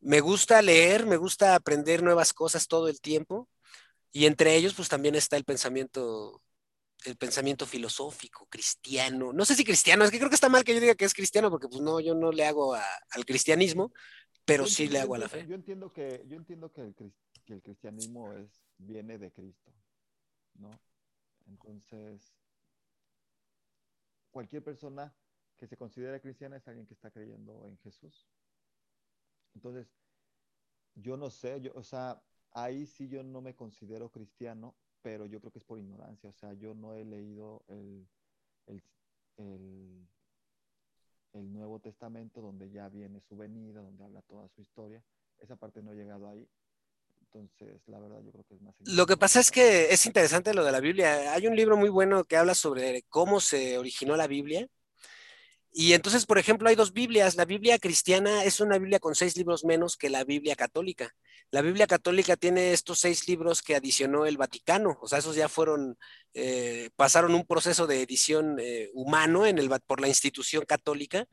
me 0.00 0.20
gusta 0.20 0.62
leer, 0.62 1.06
me 1.06 1.16
gusta 1.16 1.54
aprender 1.54 2.02
nuevas 2.02 2.32
cosas 2.34 2.68
todo 2.68 2.88
el 2.88 3.00
tiempo 3.00 3.48
y 4.12 4.26
entre 4.26 4.56
ellos 4.56 4.74
pues 4.74 4.88
también 4.88 5.14
está 5.14 5.36
el 5.36 5.44
pensamiento 5.44 6.42
el 7.04 7.16
pensamiento 7.16 7.66
filosófico, 7.66 8.46
cristiano. 8.50 9.32
No 9.32 9.44
sé 9.44 9.54
si 9.54 9.64
cristiano, 9.64 10.04
es 10.04 10.10
que 10.10 10.18
creo 10.18 10.28
que 10.30 10.34
está 10.34 10.48
mal 10.48 10.64
que 10.64 10.74
yo 10.74 10.80
diga 10.80 10.94
que 10.96 11.04
es 11.04 11.14
cristiano 11.14 11.50
porque 11.50 11.68
pues 11.68 11.80
no, 11.80 12.00
yo 12.00 12.14
no 12.14 12.32
le 12.32 12.44
hago 12.46 12.74
a, 12.74 12.84
al 13.10 13.24
cristianismo, 13.24 13.92
pero 14.44 14.64
Yo 14.64 14.70
sí 14.70 14.82
entiendo, 14.82 14.92
le 14.94 15.00
hago 15.00 15.14
a 15.14 15.18
la 15.18 15.28
fe. 15.28 15.46
yo 15.48 15.54
entiendo 15.54 15.92
que, 15.92 16.24
yo 16.26 16.36
entiendo 16.36 16.72
que 16.72 16.80
el, 16.80 16.96
cris- 16.96 17.14
que 17.44 17.54
el 17.54 17.62
cristianismo 17.62 18.32
es, 18.32 18.48
viene 18.78 19.18
de 19.18 19.32
Cristo, 19.32 19.72
¿no? 20.54 20.70
Entonces, 21.46 22.34
cualquier 24.30 24.62
persona 24.62 25.14
que 25.56 25.66
se 25.66 25.76
considere 25.76 26.20
cristiana 26.20 26.56
es 26.56 26.68
alguien 26.68 26.86
que 26.86 26.94
está 26.94 27.10
creyendo 27.10 27.66
en 27.66 27.78
Jesús. 27.78 28.28
Entonces, 29.54 29.94
yo 30.94 31.16
no 31.16 31.30
sé, 31.30 31.60
yo, 31.60 31.72
o 31.74 31.82
sea, 31.82 32.22
ahí 32.52 32.86
sí 32.86 33.08
yo 33.08 33.22
no 33.22 33.40
me 33.40 33.54
considero 33.54 34.10
cristiano, 34.10 34.76
pero 35.02 35.26
yo 35.26 35.40
creo 35.40 35.52
que 35.52 35.58
es 35.58 35.64
por 35.64 35.78
ignorancia, 35.78 36.30
o 36.30 36.32
sea, 36.32 36.52
yo 36.54 36.74
no 36.74 36.94
he 36.94 37.04
leído 37.04 37.64
el, 37.68 38.08
el, 38.66 38.82
el, 39.36 40.08
el 41.32 41.52
Nuevo 41.52 41.80
Testamento 41.80 42.40
donde 42.40 42.70
ya 42.70 42.88
viene 42.88 43.20
su 43.20 43.36
venida, 43.36 43.80
donde 43.80 44.04
habla 44.04 44.22
toda 44.22 44.48
su 44.48 44.60
historia. 44.60 45.04
Esa 45.38 45.56
parte 45.56 45.82
no 45.82 45.92
he 45.92 45.96
llegado 45.96 46.28
ahí. 46.28 46.48
Entonces, 47.38 47.82
la 47.86 47.98
verdad, 48.00 48.18
yo 48.24 48.32
creo 48.32 48.44
que 48.44 48.54
es 48.54 48.62
más 48.62 48.74
Lo 48.80 49.06
que 49.06 49.16
pasa 49.16 49.40
es 49.40 49.50
que 49.50 49.92
es 49.92 50.06
interesante 50.06 50.54
lo 50.54 50.64
de 50.64 50.72
la 50.72 50.80
Biblia. 50.80 51.32
Hay 51.32 51.46
un 51.46 51.56
libro 51.56 51.76
muy 51.76 51.88
bueno 51.88 52.24
que 52.24 52.36
habla 52.36 52.54
sobre 52.54 53.02
cómo 53.08 53.40
se 53.40 53.78
originó 53.78 54.16
la 54.16 54.26
Biblia. 54.26 54.66
Y 55.78 55.92
entonces, 55.92 56.24
por 56.24 56.38
ejemplo, 56.38 56.68
hay 56.70 56.74
dos 56.74 56.94
Biblias. 56.94 57.36
La 57.36 57.44
Biblia 57.44 57.78
cristiana 57.78 58.44
es 58.44 58.60
una 58.60 58.78
Biblia 58.78 58.98
con 58.98 59.14
seis 59.14 59.36
libros 59.36 59.62
menos 59.62 59.98
que 59.98 60.08
la 60.08 60.24
Biblia 60.24 60.56
católica. 60.56 61.14
La 61.50 61.60
Biblia 61.60 61.86
católica 61.86 62.36
tiene 62.36 62.72
estos 62.72 63.00
seis 63.00 63.28
libros 63.28 63.60
que 63.60 63.76
adicionó 63.76 64.24
el 64.24 64.38
Vaticano. 64.38 64.98
O 65.02 65.06
sea, 65.06 65.18
esos 65.18 65.36
ya 65.36 65.50
fueron, 65.50 65.98
eh, 66.32 66.88
pasaron 66.96 67.34
un 67.34 67.44
proceso 67.46 67.86
de 67.86 68.00
edición 68.00 68.56
eh, 68.58 68.90
humano 68.94 69.44
en 69.44 69.58
el, 69.58 69.68
por 69.86 70.00
la 70.00 70.08
institución 70.08 70.64
católica. 70.64 71.26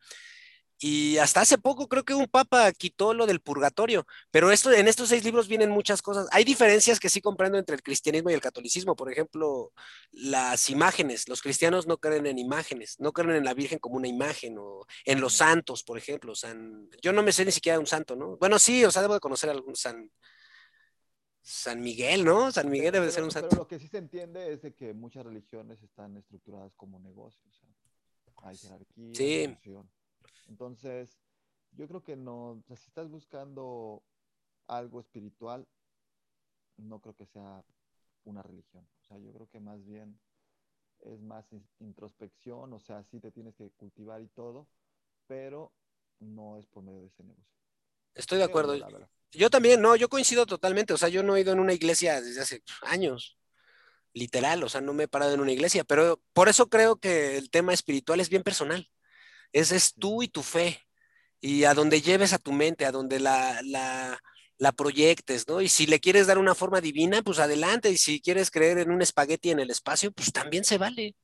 Y 0.85 1.18
hasta 1.18 1.39
hace 1.39 1.57
poco 1.57 1.88
creo 1.88 2.03
que 2.03 2.14
un 2.14 2.27
papa 2.27 2.69
quitó 2.73 3.14
lo 3.14 3.26
del 3.26 3.39
purgatorio, 3.39 4.05
pero 4.31 4.51
esto, 4.51 4.69
en 4.69 4.89
estos 4.89 5.07
seis 5.07 5.23
libros 5.23 5.47
vienen 5.47 5.69
muchas 5.69 6.01
cosas. 6.01 6.27
Hay 6.34 6.43
diferencias 6.43 6.99
que 6.99 7.07
sí 7.07 7.22
comprendo 7.22 7.57
entre 7.57 7.76
el 7.77 7.81
cristianismo 7.81 8.30
y 8.30 8.34
el 8.34 8.41
catolicismo. 8.41 8.93
Por 8.93 9.10
ejemplo, 9.10 9.72
las 10.11 10.69
imágenes. 10.69 11.30
Los 11.30 11.41
cristianos 11.41 11.88
no 11.88 11.99
creen 11.99 12.26
en 12.26 12.38
imágenes, 12.38 12.99
no 12.99 13.14
creen 13.14 13.31
en 13.38 13.45
la 13.45 13.53
Virgen 13.53 13.80
como 13.80 13.95
una 13.95 14.10
imagen 14.10 14.57
o 14.60 14.85
en 15.05 15.22
los 15.22 15.35
santos, 15.35 15.84
por 15.84 15.97
ejemplo. 15.97 16.35
San... 16.35 16.89
Yo 17.01 17.14
no 17.14 17.23
me 17.23 17.31
sé 17.31 17.45
ni 17.45 17.53
siquiera 17.53 17.80
un 17.80 17.88
santo, 17.88 18.18
¿no? 18.18 18.35
Bueno, 18.35 18.60
sí, 18.60 18.84
o 18.84 18.91
sea, 18.91 19.01
debo 19.03 19.14
de 19.14 19.22
conocer 19.22 19.49
algún 19.49 19.77
San, 19.77 20.11
San 21.41 21.80
Miguel, 21.80 22.26
¿no? 22.26 22.51
San 22.51 22.69
Miguel 22.69 22.91
Pero, 22.91 22.93
debe 22.93 23.05
de 23.05 23.11
ser 23.14 23.23
pero, 23.23 23.27
un 23.27 23.31
pero 23.34 23.49
santo. 23.49 23.55
lo 23.55 23.68
que 23.68 23.80
sí 23.80 23.88
se 23.88 23.99
entiende 23.99 24.51
es 24.51 24.61
de 24.61 24.73
que 24.76 24.93
muchas 24.93 25.26
religiones 25.26 25.81
están 25.81 26.18
estructuradas 26.18 26.73
como 26.76 26.99
negocios. 26.99 27.47
o 27.47 27.53
sea, 27.57 28.49
hay 28.49 28.57
jerarquía, 28.57 29.26
hay 29.30 29.38
Sí, 29.38 29.45
función. 29.45 29.89
Entonces, 30.47 31.19
yo 31.73 31.87
creo 31.87 32.03
que 32.03 32.15
no, 32.15 32.51
o 32.51 32.63
sea, 32.67 32.77
si 32.77 32.87
estás 32.87 33.09
buscando 33.09 34.03
algo 34.67 34.99
espiritual, 35.01 35.67
no 36.77 36.99
creo 37.01 37.15
que 37.15 37.25
sea 37.25 37.63
una 38.25 38.41
religión. 38.43 38.87
O 39.01 39.05
sea, 39.05 39.17
yo 39.19 39.33
creo 39.33 39.49
que 39.49 39.59
más 39.59 39.83
bien 39.85 40.19
es 41.01 41.21
más 41.21 41.51
in- 41.53 41.67
introspección, 41.79 42.73
o 42.73 42.79
sea, 42.79 43.03
sí 43.03 43.19
te 43.21 43.31
tienes 43.31 43.55
que 43.55 43.71
cultivar 43.71 44.21
y 44.21 44.29
todo, 44.29 44.67
pero 45.27 45.73
no 46.19 46.57
es 46.57 46.67
por 46.67 46.83
medio 46.83 47.01
de 47.01 47.07
ese 47.07 47.23
negocio. 47.23 47.53
estoy 48.15 48.37
de 48.39 48.43
acuerdo. 48.43 48.75
Yo 49.31 49.49
también, 49.49 49.81
no, 49.81 49.95
yo 49.95 50.09
coincido 50.09 50.45
totalmente. 50.45 50.93
O 50.93 50.97
sea, 50.97 51.09
yo 51.09 51.23
no 51.23 51.35
he 51.35 51.41
ido 51.41 51.53
en 51.53 51.59
una 51.59 51.73
iglesia 51.73 52.21
desde 52.21 52.41
hace 52.41 52.63
años. 52.83 53.37
literal, 54.13 54.63
o 54.63 54.69
sea, 54.69 54.81
no 54.81 54.93
me 54.93 55.05
he 55.05 55.09
parado 55.09 55.33
en 55.35 55.41
una 55.41 55.53
iglesia, 55.53 55.85
pero 55.85 56.21
por 56.33 56.49
eso 56.49 56.69
creo 56.69 56.97
que 56.97 57.37
el 57.37 57.49
tema 57.51 57.73
espiritual 57.73 58.19
es 58.21 58.29
bien 58.29 58.43
personal. 58.43 58.89
Ese 59.53 59.77
es 59.77 59.93
tú 59.95 60.23
y 60.23 60.27
tu 60.27 60.43
fe, 60.43 60.81
y 61.41 61.65
a 61.65 61.73
donde 61.73 62.01
lleves 62.01 62.34
a 62.34 62.39
tu 62.39 62.51
mente, 62.53 62.85
a 62.85 62.91
donde 62.91 63.19
la, 63.19 63.61
la, 63.63 64.19
la 64.57 64.71
proyectes, 64.73 65.47
¿no? 65.47 65.61
Y 65.61 65.69
si 65.69 65.88
le 65.88 65.99
quieres 65.99 66.27
dar 66.27 66.38
una 66.38 66.55
forma 66.55 66.81
divina, 66.81 67.21
pues 67.23 67.39
adelante, 67.39 67.91
y 67.91 67.97
si 67.97 68.21
quieres 68.21 68.51
creer 68.51 68.80
en 68.80 68.91
un 68.91 69.01
espagueti 69.01 69.51
en 69.51 69.59
el 69.59 69.69
espacio, 69.71 70.11
pues 70.11 70.31
también 70.34 70.63
se 70.65 70.77
vale. 70.77 71.15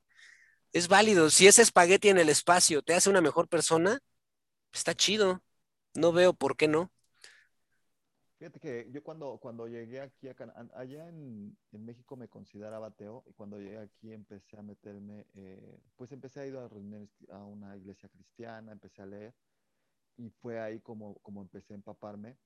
Es 0.72 0.88
válido. 0.88 1.30
Si 1.30 1.48
ese 1.48 1.62
espagueti 1.62 2.08
en 2.10 2.18
el 2.18 2.28
espacio 2.28 2.82
te 2.82 2.94
hace 2.94 3.10
una 3.10 3.20
mejor 3.20 3.48
persona, 3.48 4.00
está 4.72 4.94
chido. 4.94 5.42
No 5.94 6.12
veo 6.12 6.34
por 6.34 6.56
qué 6.56 6.68
no. 6.68 6.92
Fíjate 8.40 8.58
que 8.58 8.90
yo 8.90 9.02
cuando, 9.02 9.36
cuando 9.36 9.68
llegué 9.68 10.00
aquí, 10.00 10.26
allá 10.72 11.08
en, 11.10 11.54
México 11.72 12.16
me 12.16 12.26
consideraba 12.26 12.86
ateo 12.86 13.22
y 13.26 13.34
cuando 13.34 13.58
llegué 13.58 13.76
aquí 13.76 14.14
empecé 14.14 14.56
a 14.56 14.62
meterme, 14.62 15.26
eh, 15.34 15.78
pues 15.94 16.10
empecé 16.10 16.40
a 16.40 16.46
ir 16.46 16.56
a 16.56 16.66
reuniones 16.66 17.10
a 17.28 17.44
una 17.44 17.76
iglesia 17.76 18.08
cristiana, 18.08 18.72
empecé 18.72 19.02
a 19.02 19.06
leer 19.06 19.34
y 20.16 20.30
fue 20.30 20.58
ahí 20.58 20.80
como, 20.80 21.18
como 21.18 21.42
empecé 21.42 21.74
a 21.74 21.76
empaparme, 21.76 22.38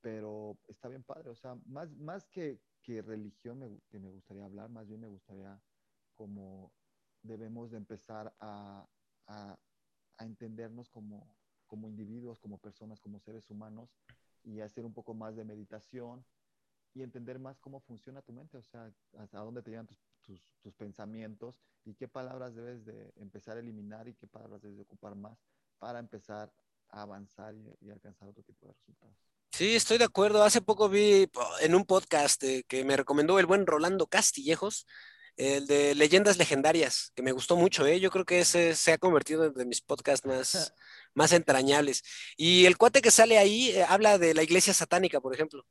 pero 0.00 0.58
está 0.66 0.88
bien 0.88 1.04
padre, 1.04 1.30
o 1.30 1.36
sea, 1.36 1.56
más, 1.66 1.92
más 1.92 2.26
que, 2.26 2.60
que 2.82 3.00
religión 3.00 3.60
me, 3.60 3.80
que 3.90 4.00
me 4.00 4.10
gustaría 4.10 4.44
hablar, 4.44 4.68
más 4.68 4.88
bien 4.88 5.00
me 5.00 5.06
gustaría 5.06 5.62
como 6.16 6.72
debemos 7.22 7.70
de 7.70 7.76
empezar 7.76 8.34
a, 8.40 8.84
a, 9.28 9.56
a 10.16 10.24
entendernos 10.24 10.90
como, 10.90 11.36
como 11.68 11.88
individuos, 11.88 12.40
como 12.40 12.58
personas, 12.58 13.00
como 13.00 13.20
seres 13.20 13.48
humanos 13.48 13.94
y 14.44 14.60
hacer 14.60 14.84
un 14.84 14.92
poco 14.92 15.14
más 15.14 15.36
de 15.36 15.44
meditación 15.44 16.24
y 16.94 17.02
entender 17.02 17.38
más 17.38 17.58
cómo 17.58 17.80
funciona 17.80 18.22
tu 18.22 18.32
mente, 18.32 18.56
o 18.56 18.62
sea, 18.62 18.92
hasta 19.18 19.40
dónde 19.40 19.62
te 19.62 19.70
llegan 19.70 19.86
tus, 19.86 19.98
tus, 20.62 20.74
pensamientos 20.74 21.56
y 21.84 21.94
qué 21.94 22.06
palabras 22.06 22.54
debes 22.54 22.84
de 22.84 23.12
empezar 23.16 23.56
a 23.56 23.60
eliminar 23.60 24.06
y 24.08 24.14
qué 24.14 24.26
palabras 24.26 24.62
debes 24.62 24.76
de 24.76 24.82
ocupar 24.82 25.14
más 25.16 25.38
para 25.78 25.98
empezar 25.98 26.52
a 26.88 27.02
avanzar 27.02 27.54
y, 27.54 27.76
y 27.80 27.90
alcanzar 27.90 28.28
otro 28.28 28.44
tipo 28.44 28.66
de 28.66 28.72
resultados. 28.72 29.16
Sí, 29.54 29.76
estoy 29.76 29.98
de 29.98 30.04
acuerdo. 30.04 30.42
Hace 30.42 30.60
poco 30.60 30.88
vi 30.88 31.30
en 31.60 31.74
un 31.76 31.84
podcast 31.84 32.42
eh, 32.42 32.64
que 32.66 32.84
me 32.84 32.96
recomendó 32.96 33.38
el 33.38 33.46
buen 33.46 33.66
Rolando 33.66 34.08
Castillejos, 34.08 34.84
el 35.36 35.66
de 35.66 35.94
Leyendas 35.94 36.38
Legendarias, 36.38 37.12
que 37.14 37.22
me 37.22 37.32
gustó 37.32 37.56
mucho, 37.56 37.86
¿eh? 37.86 38.00
Yo 38.00 38.10
creo 38.10 38.24
que 38.24 38.40
ese 38.40 38.74
se 38.76 38.92
ha 38.92 38.98
convertido 38.98 39.44
en 39.46 39.54
de 39.54 39.64
mis 39.64 39.80
podcasts 39.80 40.26
más, 40.26 40.72
más 41.14 41.32
entrañables. 41.32 42.02
Y 42.36 42.66
el 42.66 42.76
cuate 42.76 43.02
que 43.02 43.10
sale 43.10 43.38
ahí 43.38 43.70
eh, 43.70 43.84
habla 43.88 44.18
de 44.18 44.34
la 44.34 44.42
iglesia 44.42 44.74
satánica, 44.74 45.20
por 45.20 45.34
ejemplo. 45.34 45.66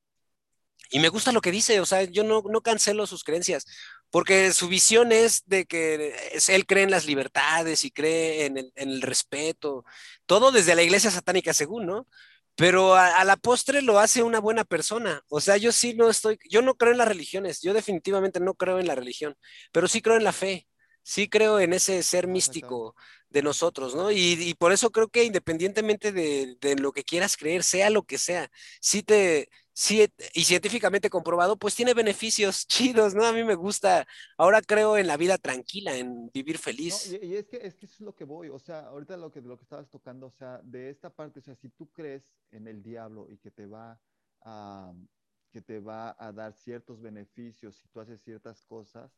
Y 0.90 0.99
me 0.99 1.10
gusta 1.10 1.31
lo 1.31 1.41
que 1.41 1.52
dice, 1.52 1.80
o 1.80 1.85
sea, 1.85 2.03
yo 2.03 2.23
no, 2.23 2.44
no 2.48 2.61
cancelo 2.61 3.07
sus 3.07 3.23
creencias, 3.23 3.65
porque 4.11 4.53
su 4.53 4.68
visión 4.68 5.11
es 5.11 5.44
de 5.48 5.65
que 5.65 6.14
es, 6.34 6.49
él 6.49 6.68
cree 6.68 6.84
en 6.84 6.91
las 6.91 7.06
libertades 7.06 7.84
y 7.84 7.91
cree 7.91 8.45
en 8.45 8.57
el, 8.57 8.72
en 8.76 8.90
el 8.90 9.02
respeto, 9.02 9.85
todo 10.27 10.52
desde 10.52 10.76
la 10.76 10.84
iglesia 10.84 11.10
satánica, 11.10 11.53
según, 11.53 11.88
¿no? 11.88 12.07
Pero 12.55 12.95
a, 12.95 13.23
la 13.23 13.35
postre 13.38 13.81
lo 13.81 13.99
hace 13.99 14.23
una 14.23 14.39
buena 14.39 14.63
persona. 14.63 15.21
O 15.30 15.41
sea, 15.41 15.57
yo 15.57 15.71
sí 15.71 15.93
no 15.95 16.09
estoy, 16.09 16.38
yo 16.49 16.61
no 16.61 16.75
creo 16.75 16.91
en 16.91 16.99
las 16.99 17.07
religiones, 17.07 17.61
yo 17.61 17.73
definitivamente 17.73 18.39
no 18.39 18.53
creo 18.55 18.80
en 18.80 18.88
la 18.88 18.95
religión, 18.95 19.35
pero 19.71 19.88
sí 19.88 20.01
creo 20.01 20.17
en 20.17 20.23
la 20.23 20.34
fe, 20.34 20.67
sí 21.03 21.30
creo 21.30 21.59
en 21.59 21.73
ese 21.73 22.01
ser 22.03 22.27
místico 22.27 22.95
de 23.30 23.41
nosotros, 23.41 23.95
¿no? 23.95 24.11
Y, 24.11 24.34
y 24.39 24.53
por 24.53 24.71
eso 24.71 24.91
creo 24.91 25.07
que 25.09 25.23
independientemente 25.23 26.11
de, 26.11 26.55
de, 26.61 26.75
lo 26.75 26.91
que 26.91 27.03
quieras 27.03 27.35
creer, 27.35 27.63
sea 27.63 27.89
lo 27.89 28.03
que 28.03 28.17
sea, 28.17 28.49
sí 28.80 29.01
te, 29.01 29.49
sí, 29.73 30.07
y 30.34 30.43
científicamente 30.43 31.09
comprobado, 31.09 31.57
pues 31.57 31.75
tiene 31.75 31.93
beneficios 31.95 32.67
chidos, 32.67 33.15
¿no? 33.15 33.25
A 33.25 33.34
mí 33.34 33.43
me 33.43 33.55
gusta, 33.55 34.07
ahora 34.38 34.61
creo 34.61 34.97
en 34.97 35.07
la 35.07 35.17
vida 35.17 35.38
tranquila, 35.38 35.95
en 35.97 36.30
vivir 36.31 36.59
feliz. 36.59 37.09
No, 37.11 37.17
y, 37.17 37.25
y, 37.25 37.35
es, 37.35 37.47
que, 37.47 37.57
es 37.57 37.75
que 37.75 37.88
eso 37.88 37.95
es 37.95 38.01
lo 38.01 38.15
que 38.15 38.23
voy, 38.23 38.49
o 38.49 38.59
sea, 38.59 38.81
ahorita 38.88 39.17
lo 39.17 39.31
que, 39.31 39.41
lo 39.41 39.57
que 39.57 39.63
estabas 39.63 39.89
tocando, 39.89 40.27
o 40.27 40.31
sea, 40.31 40.61
de 40.63 40.91
esta 40.91 41.09
parte, 41.09 41.39
o 41.39 41.43
sea, 41.43 41.55
si 41.55 41.69
tú 41.69 41.91
crees 41.91 42.23
en 42.51 42.67
el 42.67 42.84
diablo 42.84 43.27
y 43.30 43.38
que 43.38 43.49
te 43.49 43.65
va 43.65 43.99
a, 44.41 44.93
que 45.51 45.61
te 45.61 45.80
va 45.80 46.15
a 46.19 46.31
dar 46.31 46.53
ciertos 46.53 47.01
beneficios 47.01 47.75
si 47.77 47.88
tú 47.88 47.99
haces 47.99 48.21
ciertas 48.21 48.63
cosas, 48.65 49.11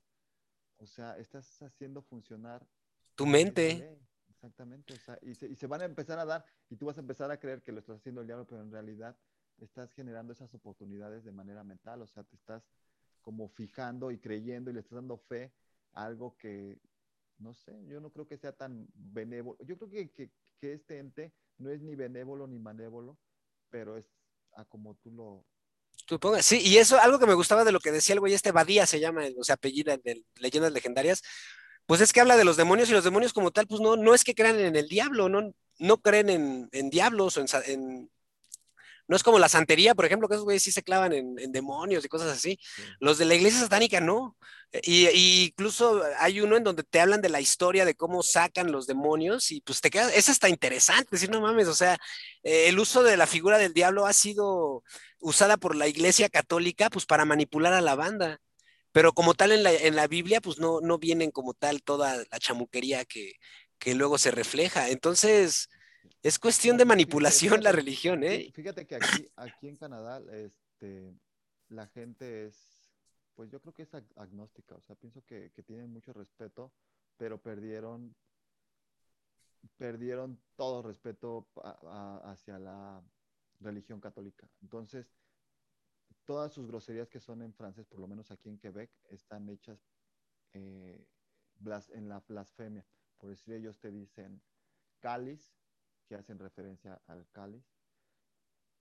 o 0.78 0.86
sea, 0.86 1.18
estás 1.18 1.62
haciendo 1.62 2.02
funcionar 2.02 2.68
tu 3.16 3.26
mente. 3.26 4.00
Exactamente, 4.30 4.94
o 4.94 4.98
sea, 4.98 5.18
y 5.22 5.34
se, 5.34 5.48
y 5.48 5.56
se 5.56 5.66
van 5.66 5.82
a 5.82 5.86
empezar 5.86 6.20
a 6.20 6.26
dar, 6.26 6.46
y 6.70 6.76
tú 6.76 6.86
vas 6.86 6.98
a 6.98 7.02
empezar 7.02 7.32
a 7.32 7.40
creer 7.40 7.64
que 7.64 7.72
lo 7.72 7.80
estás 7.80 7.98
haciendo 7.98 8.22
el 8.22 8.28
diablo, 8.28 8.46
pero 8.46 8.62
en 8.62 8.72
realidad 8.72 9.18
estás 9.58 9.92
generando 9.94 10.34
esas 10.34 10.54
oportunidades 10.54 11.24
de 11.24 11.32
manera 11.32 11.64
mental, 11.64 12.02
o 12.02 12.08
sea, 12.08 12.24
te 12.24 12.36
estás 12.36 12.64
como 13.22 13.48
fijando 13.48 14.12
y 14.12 14.20
creyendo 14.20 14.70
y 14.70 14.74
le 14.74 14.82
estás 14.82 14.98
dando 14.98 15.18
fe 15.18 15.52
a 15.94 16.06
algo 16.06 16.38
que, 16.38 16.80
no 17.40 17.54
sé, 17.54 17.88
yo 17.88 18.00
no 18.00 18.12
creo 18.12 18.28
que 18.28 18.38
sea 18.38 18.52
tan 18.52 18.88
benévolo. 18.94 19.58
Yo 19.64 19.78
creo 19.78 19.90
que, 19.90 20.12
que, 20.12 20.32
que 20.60 20.74
este 20.74 21.00
ente 21.00 21.34
no 21.58 21.70
es 21.70 21.82
ni 21.82 21.96
benévolo 21.96 22.46
ni 22.46 22.60
manévolo, 22.60 23.18
pero 23.70 23.98
es 23.98 24.06
a 24.54 24.66
como 24.66 24.96
tú 24.96 25.12
lo... 25.12 25.46
Sí, 26.41 26.61
y 26.64 26.77
eso, 26.77 26.99
algo 26.99 27.19
que 27.19 27.26
me 27.26 27.34
gustaba 27.34 27.64
de 27.64 27.72
lo 27.72 27.80
que 27.80 27.91
decía 27.91 28.14
el 28.14 28.19
güey, 28.19 28.34
este 28.34 28.52
Badía 28.52 28.86
se 28.86 28.99
llama, 28.99 29.23
o 29.38 29.44
sea, 29.44 29.56
apellida 29.56 29.98
de 29.98 30.23
Leyendas 30.36 30.72
Legendarias, 30.72 31.22
pues 31.86 32.02
es 32.02 32.14
que 32.14 32.22
habla 32.22 32.38
de 32.38 32.45
los 32.45 32.57
demonios 32.57 32.90
y 32.90 32.94
los 32.94 33.03
demonios 33.03 33.34
como 33.34 33.52
tal, 33.52 33.68
pues 33.68 33.82
no, 33.82 33.95
no 33.95 34.14
es 34.14 34.23
que 34.23 34.36
crean 34.36 34.60
en 34.60 34.76
el 34.76 34.88
diablo, 34.88 35.30
no, 35.30 35.51
no 35.80 35.98
creen 35.98 36.30
en, 36.30 36.69
en 36.72 36.90
diablos 36.90 37.38
o 37.38 37.42
en 37.42 38.09
no 39.08 39.16
es 39.16 39.24
como 39.24 39.40
la 39.40 39.50
santería, 39.50 39.95
por 39.95 40.06
ejemplo, 40.06 40.27
que 40.27 40.35
esos 40.35 40.45
güeyes 40.45 40.64
sí 40.64 40.72
se 40.72 40.84
clavan 40.84 41.14
en, 41.14 41.38
en 41.40 41.51
demonios 41.51 42.03
y 42.03 42.08
cosas 42.08 42.32
así. 42.32 42.59
Sí. 42.75 42.84
Los 43.00 43.17
de 43.17 43.25
la 43.25 43.35
iglesia 43.35 43.59
satánica 43.59 44.00
no. 44.01 44.38
Y, 44.84 45.08
y, 45.08 45.45
incluso 45.45 46.01
hay 46.19 46.42
uno 46.42 46.58
en 46.58 46.64
donde 46.64 46.84
te 46.84 47.00
hablan 47.00 47.22
de 47.22 47.30
la 47.30 47.40
historia 47.40 47.85
de 47.85 47.95
cómo 47.95 48.24
sacan 48.24 48.72
los 48.72 48.88
demonios 48.88 49.51
y 49.51 49.61
pues 49.61 49.80
te 49.80 49.90
queda, 49.90 50.14
es 50.14 50.27
hasta 50.27 50.50
interesante 50.50 51.09
decir, 51.11 51.30
no 51.30 51.40
mames, 51.40 51.67
o 51.67 51.74
sea, 51.75 51.98
eh, 52.43 52.67
el 52.67 52.80
uso 52.80 53.01
de 53.03 53.16
la 53.16 53.27
figura 53.27 53.58
del 53.58 53.74
diablo 53.74 54.06
ha 54.06 54.14
sido 54.14 54.84
usada 55.19 55.58
por 55.58 55.75
la 55.75 55.88
iglesia 55.88 56.30
católica 56.30 56.90
pues 56.90 57.06
para 57.06 57.25
manipular 57.25 57.74
a 57.74 57.82
la 57.82 57.95
banda. 57.95 58.40
Pero 58.92 59.14
como 59.14 59.34
tal 59.34 59.51
en 59.51 59.64
la, 59.64 59.74
en 59.74 59.95
la 59.95 60.08
Biblia, 60.08 60.42
pues 60.42 60.58
no, 60.58 60.80
no 60.82 60.98
vienen 60.98 61.32
como 61.32 61.53
tal 61.53 61.84
toda 61.84 62.24
la 62.32 62.40
chamuquería 62.40 63.03
que, 63.06 63.34
que 63.77 63.93
luego 63.93 64.17
se 64.17 64.32
refleja. 64.32 64.90
Entonces, 64.90 65.69
es 66.22 66.40
cuestión 66.40 66.77
de 66.77 66.85
manipulación 66.85 67.51
fíjate, 67.51 67.64
la 67.64 67.72
religión, 67.72 68.24
¿eh? 68.24 68.51
Fíjate 68.53 68.85
que 68.85 68.95
aquí, 68.95 69.27
aquí 69.35 69.67
en 69.67 69.75
Canadá, 69.75 70.22
este, 70.32 71.14
la 71.69 71.88
gente 71.88 72.45
es, 72.45 72.92
pues 73.35 73.50
yo 73.50 73.59
creo 73.59 73.74
que 73.74 73.84
es 73.84 73.93
agnóstica, 74.16 74.75
o 74.75 74.82
sea, 74.82 74.95
pienso 74.95 75.24
que, 75.25 75.51
que 75.51 75.64
tienen 75.64 75.92
mucho 75.92 76.14
respeto, 76.14 76.72
pero 77.17 77.42
perdieron, 77.42 78.16
perdieron 79.77 80.40
todo 80.56 80.82
respeto 80.82 81.48
a, 81.64 81.77
a, 81.84 82.32
hacia 82.32 82.59
la 82.59 83.03
religión 83.59 84.00
católica. 84.00 84.50
Entonces, 84.61 85.11
todas 86.25 86.53
sus 86.53 86.67
groserías 86.67 87.09
que 87.09 87.19
son 87.19 87.42
en 87.42 87.53
francés, 87.53 87.85
por 87.85 88.00
lo 88.00 88.08
menos 88.08 88.32
aquí 88.32 88.50
en 88.50 88.58
Quebec, 88.58 88.92
están 89.09 89.48
hechas 89.50 89.80
eh, 90.53 91.06
en 91.93 92.09
la 92.09 92.19
blasfemia. 92.27 92.85
Por 93.17 93.30
decir, 93.30 93.53
ellos 93.53 93.80
te 93.80 93.92
dicen 93.92 94.42
cáliz 95.00 95.56
que 96.08 96.16
hacen 96.16 96.40
referencia 96.40 97.01
al 97.08 97.27
cáliz, 97.32 97.66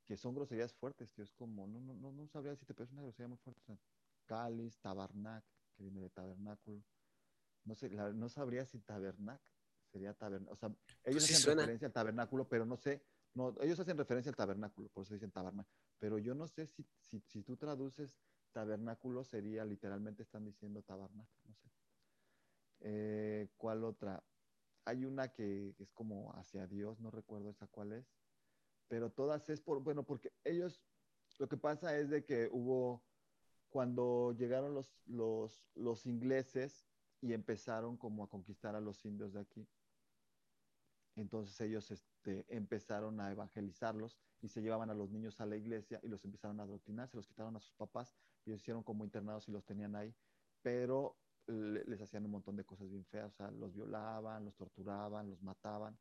que 0.07 0.17
son 0.17 0.35
groserías 0.35 0.75
fuertes, 0.75 1.13
tío. 1.13 1.25
Es 1.25 1.33
como, 1.33 1.67
no, 1.67 1.81
no, 1.81 1.95
no, 1.95 2.13
no 2.13 2.27
sabría 2.27 2.55
si 2.57 2.67
te 2.67 2.75
parece 2.75 2.93
una 2.93 3.03
grosería 3.03 3.29
muy 3.29 3.39
fuerte. 3.39 3.79
Cáliz, 4.27 4.79
tabernac, 4.81 5.45
que 5.77 5.83
viene 5.83 6.01
de 6.01 6.11
tabernáculo. 6.11 6.83
No 7.65 7.75
sé, 7.75 7.91
la, 7.91 8.13
no 8.13 8.29
sabría 8.29 8.67
si 8.67 8.79
tabernac 8.81 9.41
sería 9.91 10.15
tabernáculo. 10.15 10.53
O 10.53 10.57
sea, 10.57 10.69
ellos 11.05 11.23
pues 11.23 11.25
sí 11.25 11.33
hacen 11.33 11.45
suena. 11.45 11.63
referencia 11.63 11.87
al 11.87 11.93
tabernáculo, 11.93 12.49
pero 12.49 12.67
no 12.67 12.77
sé, 12.77 13.03
no, 13.35 13.55
ellos 13.61 13.81
hacen 13.81 13.97
referencia 13.97 14.31
al 14.31 14.37
tabernáculo, 14.37 14.89
por 14.91 15.05
eso 15.05 15.15
dicen 15.15 15.31
tabernac. 15.31 15.67
Pero 15.99 16.19
yo 16.19 16.35
no 16.35 16.47
sé 16.47 16.67
si, 16.67 16.87
si, 16.99 17.21
si 17.21 17.43
tú 17.43 17.57
traduces 17.57 18.19
tabernáculo, 18.53 19.25
sería 19.25 19.65
literalmente 19.65 20.23
están 20.23 20.45
diciendo 20.45 20.83
tabernac, 20.83 21.29
no 21.45 21.55
sé. 21.55 21.71
Eh, 22.81 23.49
¿Cuál 23.57 23.85
otra? 23.85 24.23
Hay 24.85 25.05
una 25.05 25.29
que 25.29 25.75
es 25.79 25.93
como 25.93 26.33
hacia 26.35 26.67
Dios, 26.67 27.01
no 27.01 27.11
recuerdo 27.11 27.51
esa 27.51 27.67
cuál 27.67 27.93
es, 27.93 28.13
pero 28.89 29.11
todas 29.11 29.49
es 29.49 29.61
por, 29.61 29.83
bueno, 29.83 30.05
porque 30.05 30.33
ellos, 30.45 30.83
lo 31.39 31.49
que 31.49 31.57
pasa 31.57 31.99
es 31.99 32.11
de 32.11 32.25
que 32.25 32.49
hubo, 32.53 33.03
cuando 33.71 34.33
llegaron 34.33 34.75
los, 34.75 34.95
los, 35.07 35.67
los 35.75 36.07
ingleses 36.07 36.87
y 37.21 37.33
empezaron 37.33 37.97
como 37.97 38.25
a 38.25 38.29
conquistar 38.29 38.77
a 38.77 38.81
los 38.81 39.05
indios 39.05 39.33
de 39.33 39.41
aquí, 39.41 39.67
entonces 41.17 41.61
ellos 41.61 41.91
este, 41.91 42.45
empezaron 42.49 43.21
a 43.21 43.31
evangelizarlos 43.31 44.19
y 44.43 44.49
se 44.49 44.61
llevaban 44.61 44.91
a 44.91 44.95
los 44.95 45.11
niños 45.11 45.41
a 45.41 45.47
la 45.47 45.57
iglesia 45.57 46.01
y 46.03 46.09
los 46.09 46.25
empezaron 46.25 46.61
a 46.61 46.65
adoctrinar, 46.65 47.09
se 47.09 47.17
los 47.17 47.27
quitaron 47.27 47.57
a 47.57 47.61
sus 47.61 47.75
papás 47.75 48.15
y 48.45 48.51
los 48.51 48.61
hicieron 48.61 48.83
como 48.83 49.05
internados 49.05 49.49
y 49.49 49.53
los 49.53 49.65
tenían 49.65 49.95
ahí, 49.97 50.15
pero 50.63 51.17
les 51.47 52.01
hacían 52.01 52.25
un 52.25 52.33
montón 52.33 52.57
de 52.57 52.65
cosas 52.65 52.91
bien 52.91 53.05
feas, 53.05 53.33
o 53.33 53.37
sea, 53.37 53.51
los 53.51 53.75
violaban, 53.75 54.45
los 54.45 54.57
torturaban, 54.57 55.29
los 55.29 55.43
mataban. 55.43 55.99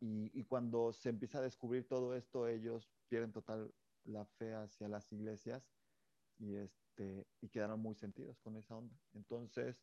Y, 0.00 0.44
cuando 0.44 0.92
se 0.92 1.08
empieza 1.08 1.38
a 1.38 1.42
descubrir 1.42 1.86
todo 1.88 2.14
esto, 2.14 2.46
ellos 2.46 2.88
pierden 3.08 3.32
total 3.32 3.74
la 4.04 4.24
fe 4.24 4.54
hacia 4.54 4.88
las 4.88 5.12
iglesias 5.12 5.68
y, 6.38 6.54
este, 6.54 7.26
y 7.40 7.48
quedaron 7.48 7.80
muy 7.80 7.96
sentidos 7.96 8.38
con 8.38 8.56
esa 8.56 8.76
onda. 8.76 8.96
Entonces, 9.14 9.82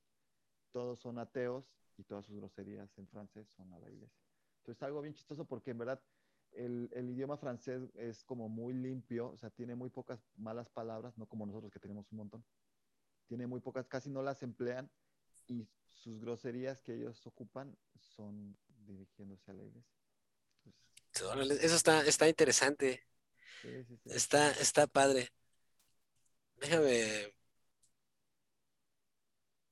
todos 0.71 0.99
son 0.99 1.19
ateos 1.19 1.69
y 1.97 2.03
todas 2.03 2.25
sus 2.25 2.37
groserías 2.37 2.97
en 2.97 3.07
francés 3.07 3.49
son 3.49 3.73
a 3.73 3.79
la 3.79 3.89
iglesia. 3.89 4.23
Entonces, 4.59 4.81
algo 4.83 5.01
bien 5.01 5.13
chistoso 5.13 5.45
porque 5.45 5.71
en 5.71 5.79
verdad 5.79 6.01
el, 6.53 6.89
el, 6.93 7.09
idioma 7.09 7.35
francés 7.35 7.91
es 7.95 8.23
como 8.23 8.47
muy 8.47 8.73
limpio, 8.73 9.31
o 9.31 9.37
sea, 9.37 9.49
tiene 9.49 9.75
muy 9.75 9.89
pocas 9.89 10.25
malas 10.37 10.69
palabras, 10.69 11.17
no 11.17 11.25
como 11.27 11.45
nosotros 11.45 11.73
que 11.73 11.79
tenemos 11.79 12.09
un 12.13 12.19
montón 12.19 12.45
tiene 13.27 13.47
muy 13.47 13.59
pocas, 13.59 13.87
casi 13.87 14.09
no 14.09 14.21
las 14.21 14.43
emplean 14.43 14.89
y 15.47 15.67
sus 15.87 16.19
groserías 16.19 16.81
que 16.81 16.95
ellos 16.95 17.25
ocupan 17.25 17.75
son 17.99 18.57
dirigiéndose 18.85 19.51
a 19.51 19.53
la 19.53 19.63
iglesia. 19.63 19.95
Entonces, 21.13 21.63
Eso 21.63 21.75
está, 21.75 22.05
está 22.05 22.27
interesante. 22.27 23.03
Está, 24.05 24.51
está 24.51 24.85
padre. 24.87 25.29
Déjame. 26.57 27.33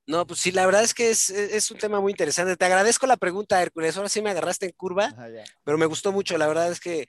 No, 0.06 0.26
pues 0.26 0.40
sí, 0.40 0.52
la 0.52 0.66
verdad 0.66 0.82
es 0.82 0.92
que 0.92 1.10
es, 1.10 1.70
un 1.70 1.78
tema 1.78 1.98
muy 1.98 2.12
interesante. 2.12 2.56
Te 2.56 2.64
agradezco 2.66 3.06
la 3.06 3.16
pregunta, 3.16 3.62
Hércules. 3.62 3.96
Ahora 3.96 4.10
sí 4.10 4.20
me 4.20 4.30
agarraste 4.30 4.66
en 4.66 4.72
curva, 4.72 5.14
pero 5.64 5.78
me 5.78 5.86
gustó 5.86 6.12
mucho. 6.12 6.36
La 6.36 6.46
verdad 6.46 6.70
es 6.70 6.78
que 6.78 7.06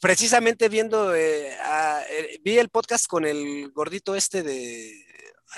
precisamente 0.00 0.70
viendo, 0.70 1.14
eh, 1.14 1.52
eh, 1.52 2.40
vi 2.42 2.58
el 2.58 2.70
podcast 2.70 3.06
con 3.06 3.26
el 3.26 3.70
gordito 3.72 4.14
este 4.14 4.42
de, 4.42 4.94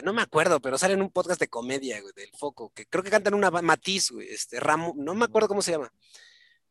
no 0.05 0.13
me 0.13 0.23
acuerdo, 0.23 0.61
pero 0.61 0.79
sale 0.79 0.95
en 0.95 1.03
un 1.03 1.11
podcast 1.11 1.41
de 1.41 1.49
comedia, 1.49 2.01
del 2.15 2.31
Foco, 2.39 2.71
que 2.75 2.87
creo 2.87 3.03
que 3.03 3.11
cantan 3.11 3.35
una 3.35 3.51
matiz, 3.51 4.11
güey, 4.11 4.29
este, 4.29 4.61
Ramo, 4.61 4.95
no 4.97 5.15
me 5.15 5.25
acuerdo 5.25 5.49
cómo 5.49 5.63
se 5.63 5.73
llama. 5.73 5.93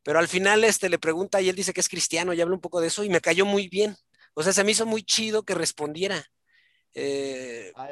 Pero 0.04 0.20
al 0.20 0.28
final 0.28 0.64
este, 0.64 0.90
le 0.90 1.00
pregunta 1.00 1.42
y 1.42 1.50
él 1.50 1.56
dice 1.56 1.74
que 1.74 1.82
es 1.82 1.90
cristiano 1.90 2.34
y 2.34 2.40
habla 2.42 2.56
un 2.56 2.62
poco 2.62 2.80
de 2.80 2.88
eso 2.88 3.04
y 3.04 3.10
me 3.10 3.20
cayó 3.20 3.46
muy 3.46 3.68
bien. 3.68 3.96
O 4.34 4.44
sea, 4.44 4.54
se 4.54 4.64
me 4.64 4.72
hizo 4.72 4.86
muy 4.86 5.04
chido 5.04 5.44
que 5.44 5.56
respondiera. 5.56 6.24
Eh, 6.94 7.72
ah, 7.76 7.88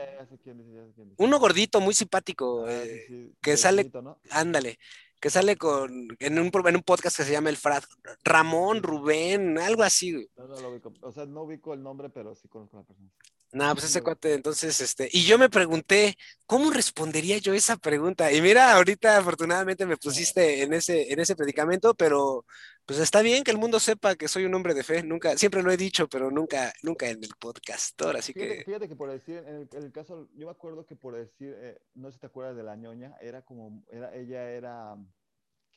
uno 1.17 1.39
gordito, 1.39 1.79
muy 1.79 1.93
simpático, 1.93 2.65
ah, 2.65 2.71
eh, 2.71 3.31
que 3.41 3.57
sale, 3.57 3.91
ándale, 4.31 4.79
que 5.19 5.29
sale 5.29 5.57
con, 5.57 6.07
en 6.17 6.39
un, 6.39 6.51
en 6.53 6.75
un 6.75 6.83
podcast 6.83 7.17
que 7.17 7.23
se 7.23 7.31
llama 7.31 7.49
El 7.49 7.57
Frat, 7.57 7.83
Ramón, 8.23 8.81
Rubén, 8.81 9.59
algo 9.59 9.83
así. 9.83 10.11
No, 10.35 10.47
no 10.47 10.59
lo 10.59 10.69
ubico, 10.71 10.93
o 11.01 11.11
sea, 11.11 11.25
no 11.25 11.43
ubico 11.43 11.73
el 11.73 11.83
nombre, 11.83 12.09
pero 12.09 12.33
sí 12.33 12.47
conozco 12.47 12.77
a 12.77 12.79
la 12.79 12.85
persona. 12.85 13.09
No, 13.55 13.71
pues 13.71 13.85
ese 13.85 14.03
cuate, 14.03 14.33
entonces, 14.33 14.81
este, 14.81 15.07
y 15.13 15.23
yo 15.23 15.37
me 15.37 15.49
pregunté, 15.49 16.17
¿cómo 16.45 16.71
respondería 16.71 17.37
yo 17.37 17.53
esa 17.53 17.77
pregunta? 17.77 18.29
Y 18.33 18.41
mira, 18.41 18.73
ahorita 18.73 19.17
afortunadamente 19.17 19.85
me 19.85 19.95
pusiste 19.95 20.61
en 20.61 20.73
ese, 20.73 21.13
en 21.13 21.21
ese 21.21 21.37
predicamento, 21.37 21.93
pero 21.93 22.45
pues 22.85 22.99
está 22.99 23.21
bien 23.21 23.45
que 23.45 23.51
el 23.51 23.57
mundo 23.57 23.79
sepa 23.79 24.15
que 24.15 24.27
soy 24.27 24.43
un 24.43 24.53
hombre 24.55 24.73
de 24.73 24.83
fe, 24.83 25.03
nunca, 25.03 25.37
siempre 25.37 25.63
lo 25.63 25.71
he 25.71 25.77
dicho, 25.77 26.09
pero 26.09 26.29
nunca, 26.29 26.73
nunca 26.83 27.07
en 27.07 27.23
el 27.23 27.29
podcastor, 27.39 28.17
así 28.17 28.33
que... 28.33 28.65
Fíjate 28.65 28.89
que 28.89 28.97
por 28.97 29.09
decir, 29.09 29.37
en 29.37 29.69
el, 29.71 29.91
caso, 29.93 30.27
yo 30.35 30.47
me 30.47 30.51
acuerdo 30.51 30.85
que 30.85 30.97
por 30.97 31.15
decir, 31.15 31.55
eh, 31.57 31.79
no 31.93 32.09
sé 32.09 32.15
si 32.15 32.19
te 32.19 32.27
acuerdas 32.27 32.57
de 32.57 32.63
la 32.63 32.75
ñoña, 32.75 33.15
era 33.21 33.41
como, 33.41 33.85
era, 33.89 34.13
ella 34.13 34.49
era, 34.49 34.97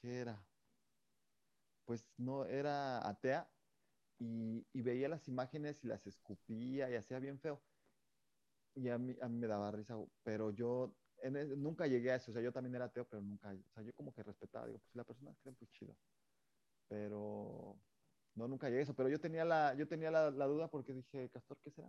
¿qué 0.02 0.18
era? 0.18 0.42
Pues 1.84 2.04
no, 2.16 2.44
era 2.44 3.08
atea, 3.08 3.48
y, 4.18 4.82
veía 4.82 5.08
las 5.08 5.28
imágenes 5.28 5.84
y 5.84 5.86
las 5.86 6.06
escupía 6.06 6.90
y 6.90 6.96
hacía 6.96 7.18
bien 7.18 7.38
feo. 7.38 7.60
Y 8.78 8.88
a 8.88 8.98
mí, 8.98 9.14
a 9.20 9.28
mí 9.28 9.38
me 9.38 9.46
daba 9.46 9.70
risa, 9.70 9.96
pero 10.22 10.50
yo 10.50 10.94
nunca 11.56 11.86
llegué 11.86 12.12
a 12.12 12.16
eso. 12.16 12.30
O 12.30 12.34
sea, 12.34 12.42
yo 12.42 12.52
también 12.52 12.74
era 12.74 12.86
ateo, 12.86 13.04
pero 13.06 13.22
nunca. 13.22 13.50
O 13.50 13.72
sea, 13.74 13.82
yo 13.82 13.92
como 13.94 14.12
que 14.12 14.22
respetaba, 14.22 14.66
digo, 14.66 14.78
pues 14.78 14.90
si 14.92 14.98
la 14.98 15.04
persona 15.04 15.34
cree, 15.42 15.54
pues 15.54 15.70
chido. 15.72 15.96
Pero 16.88 17.76
no, 18.34 18.48
nunca 18.48 18.68
llegué 18.68 18.80
a 18.80 18.82
eso. 18.84 18.94
Pero 18.94 19.08
yo 19.08 19.18
tenía 19.18 19.44
la, 19.44 19.74
yo 19.74 19.88
tenía 19.88 20.10
la, 20.10 20.30
duda 20.30 20.68
porque 20.68 20.92
dije, 20.92 21.28
Castor, 21.30 21.58
¿qué 21.62 21.70
será? 21.70 21.88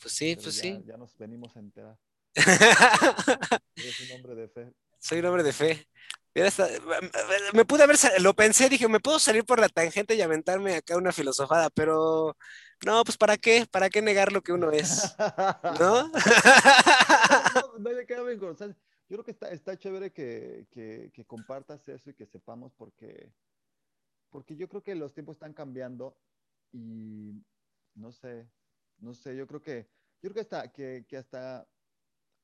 Pues 0.00 0.14
sí, 0.14 0.36
pues 0.36 0.54
sí. 0.54 0.82
Ya 0.86 0.96
nos 0.96 1.16
venimos 1.18 1.54
a 1.56 1.60
enterar. 1.60 1.98
Eres 3.76 4.10
un 4.10 4.16
hombre 4.16 4.34
de 4.34 4.48
fe. 4.48 4.72
Soy 4.98 5.18
un 5.18 5.26
hombre 5.26 5.42
de 5.42 5.52
fe 5.52 5.86
me 7.52 7.64
pude 7.64 7.82
haber, 7.82 7.96
lo 8.20 8.34
pensé, 8.34 8.68
dije, 8.68 8.88
me 8.88 9.00
puedo 9.00 9.18
salir 9.18 9.44
por 9.44 9.60
la 9.60 9.68
tangente 9.68 10.14
y 10.14 10.22
aventarme 10.22 10.76
acá 10.76 10.96
una 10.96 11.12
filosofada, 11.12 11.68
pero 11.70 12.36
no, 12.86 13.04
pues 13.04 13.18
¿para 13.18 13.36
qué? 13.36 13.66
¿Para 13.70 13.90
qué 13.90 14.00
negar 14.00 14.32
lo 14.32 14.42
que 14.42 14.52
uno 14.52 14.70
es? 14.70 15.14
¿No? 15.78 16.10
yo 19.08 19.16
creo 19.16 19.24
que 19.24 19.30
está, 19.32 19.50
está 19.50 19.76
chévere 19.76 20.10
que, 20.10 20.66
que, 20.70 21.24
compartas 21.26 21.86
eso 21.88 22.08
y 22.10 22.14
que 22.14 22.24
sepamos 22.26 22.72
porque, 22.72 23.30
porque 24.30 24.56
yo 24.56 24.68
creo 24.68 24.82
que 24.82 24.94
los 24.94 25.12
tiempos 25.12 25.36
están 25.36 25.52
cambiando 25.52 26.16
y 26.72 27.44
no 27.94 28.10
sé, 28.10 28.48
no 28.98 29.12
sé, 29.12 29.36
yo 29.36 29.46
creo 29.46 29.60
que, 29.60 29.90
yo 30.22 30.30
creo 30.30 30.34
que 30.34 30.40
hasta, 30.40 30.72
que, 30.72 31.04
que 31.06 31.18
hasta, 31.18 31.68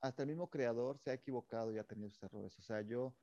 hasta 0.02 0.22
el 0.22 0.28
mismo 0.28 0.50
creador 0.50 0.98
se 0.98 1.10
ha 1.10 1.14
equivocado 1.14 1.72
y 1.72 1.78
ha 1.78 1.84
tenido 1.84 2.10
sus 2.10 2.22
errores. 2.22 2.58
O 2.58 2.62
sea, 2.62 2.82
yo 2.82 3.14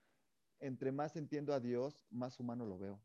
entre 0.59 0.91
más 0.91 1.15
entiendo 1.15 1.53
a 1.53 1.59
Dios, 1.59 2.05
más 2.09 2.39
humano 2.39 2.65
lo 2.65 2.77
veo. 2.77 3.01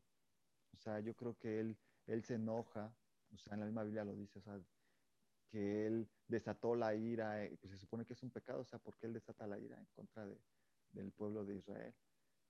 O 0.73 0.77
sea, 0.77 0.99
yo 0.99 1.15
creo 1.15 1.37
que 1.37 1.59
Él, 1.59 1.77
él 2.07 2.23
se 2.23 2.35
enoja, 2.35 2.93
o 3.33 3.37
sea, 3.37 3.53
en 3.53 3.61
la 3.61 3.65
misma 3.65 3.83
Biblia 3.83 4.03
lo 4.03 4.15
dice, 4.15 4.39
o 4.39 4.41
sea, 4.41 4.59
que 5.49 5.85
Él 5.85 6.09
desató 6.27 6.75
la 6.75 6.95
ira, 6.95 7.43
eh, 7.43 7.57
se 7.61 7.77
supone 7.77 8.05
que 8.05 8.13
es 8.13 8.23
un 8.23 8.31
pecado, 8.31 8.61
o 8.61 8.65
sea, 8.65 8.79
porque 8.79 9.05
Él 9.05 9.13
desata 9.13 9.47
la 9.47 9.59
ira 9.59 9.77
en 9.77 9.85
contra 9.87 10.25
de, 10.25 10.39
del 10.91 11.11
pueblo 11.11 11.45
de 11.45 11.55
Israel. 11.55 11.93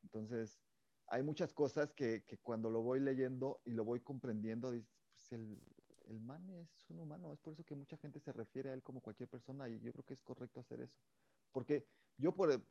Entonces, 0.04 0.60
hay 1.08 1.24
muchas 1.24 1.54
cosas 1.54 1.94
que, 1.94 2.24
que, 2.26 2.38
cuando 2.38 2.70
lo 2.70 2.82
voy 2.82 3.00
leyendo 3.00 3.62
y 3.66 3.72
lo 3.72 3.84
voy 3.84 4.00
comprendiendo, 4.02 4.70
pues 4.70 5.32
el, 5.32 5.60
el 6.08 6.20
man 6.20 6.50
es 6.50 6.90
un 6.90 7.00
humano, 7.00 7.34
es 7.34 7.40
por 7.40 7.54
eso 7.54 7.64
que 7.64 7.76
mucha 7.76 7.98
gente 7.98 8.20
se 8.20 8.32
refiere 8.32 8.70
a 8.70 8.74
él 8.74 8.84
como 8.84 9.02
cualquier 9.02 9.30
persona 9.30 9.68
y 9.70 9.80
yo 9.80 9.92
creo 9.92 10.06
que 10.06 10.14
es 10.14 10.22
correcto 10.22 10.60
hacer 10.60 10.82
eso. 10.82 10.98
Porque 11.52 11.86
yo 12.18 12.34
por, 12.34 12.64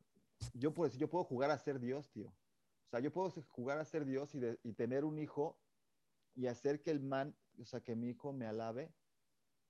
yo 0.53 0.73
puedo, 0.73 0.91
yo 0.97 1.09
puedo 1.09 1.23
jugar 1.23 1.51
a 1.51 1.57
ser 1.57 1.79
Dios, 1.79 2.09
tío. 2.11 2.27
O 2.27 2.89
sea, 2.89 2.99
yo 2.99 3.11
puedo 3.11 3.29
jugar 3.49 3.79
a 3.79 3.85
ser 3.85 4.05
Dios 4.05 4.35
y, 4.35 4.41
y 4.63 4.73
tener 4.73 5.05
un 5.05 5.17
hijo 5.19 5.59
y 6.35 6.47
hacer 6.47 6.81
que 6.81 6.91
el 6.91 7.01
man, 7.01 7.35
o 7.59 7.65
sea, 7.65 7.81
que 7.81 7.95
mi 7.95 8.09
hijo 8.09 8.33
me 8.33 8.45
alabe, 8.45 8.93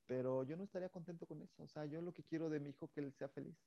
pero 0.06 0.44
yo 0.44 0.58
no 0.58 0.64
estaría 0.64 0.90
contento 0.90 1.26
con 1.26 1.42
eso. 1.42 1.64
O 1.64 1.68
sea, 1.68 1.86
yo 1.86 2.02
lo 2.02 2.14
que 2.14 2.24
quiero 2.24 2.50
de 2.50 2.60
mi 2.60 2.72
hijo 2.72 2.90
que 2.90 3.02
él 3.02 3.14
sea 3.14 3.30
feliz, 3.30 3.58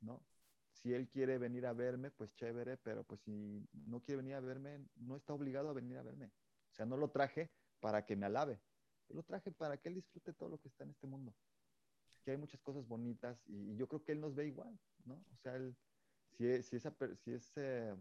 ¿no? 0.00 0.24
Si 0.72 0.92
él 0.94 1.08
quiere 1.08 1.38
venir 1.38 1.66
a 1.66 1.72
verme, 1.72 2.10
pues 2.10 2.34
chévere, 2.34 2.76
pero 2.78 3.04
pues 3.04 3.20
si 3.20 3.68
no 3.72 4.00
quiere 4.00 4.22
venir 4.22 4.34
a 4.34 4.40
verme, 4.40 4.86
no 4.96 5.16
está 5.16 5.34
obligado 5.34 5.68
a 5.68 5.72
venir 5.74 5.98
a 5.98 6.02
verme. 6.02 6.32
O 6.70 6.74
sea, 6.74 6.86
no 6.86 6.96
lo 6.96 7.10
traje 7.10 7.50
para 7.80 8.06
que 8.06 8.16
me 8.16 8.26
alabe. 8.26 8.60
Lo 9.08 9.22
traje 9.22 9.52
para 9.52 9.76
que 9.76 9.90
él 9.90 9.96
disfrute 9.96 10.32
todo 10.32 10.48
lo 10.48 10.58
que 10.58 10.68
está 10.68 10.84
en 10.84 10.90
este 10.90 11.06
mundo. 11.06 11.34
Que 12.24 12.30
hay 12.30 12.36
muchas 12.38 12.60
cosas 12.62 12.86
bonitas 12.86 13.38
y, 13.46 13.72
y 13.72 13.76
yo 13.76 13.86
creo 13.86 14.02
que 14.02 14.12
él 14.12 14.20
nos 14.20 14.34
ve 14.34 14.46
igual, 14.46 14.78
¿no? 15.04 15.22
O 15.32 15.36
sea, 15.36 15.56
él, 15.56 15.76
si, 16.36 16.62
si, 16.62 16.76
esa, 16.76 16.94
si 17.16 17.32
ese 17.32 17.94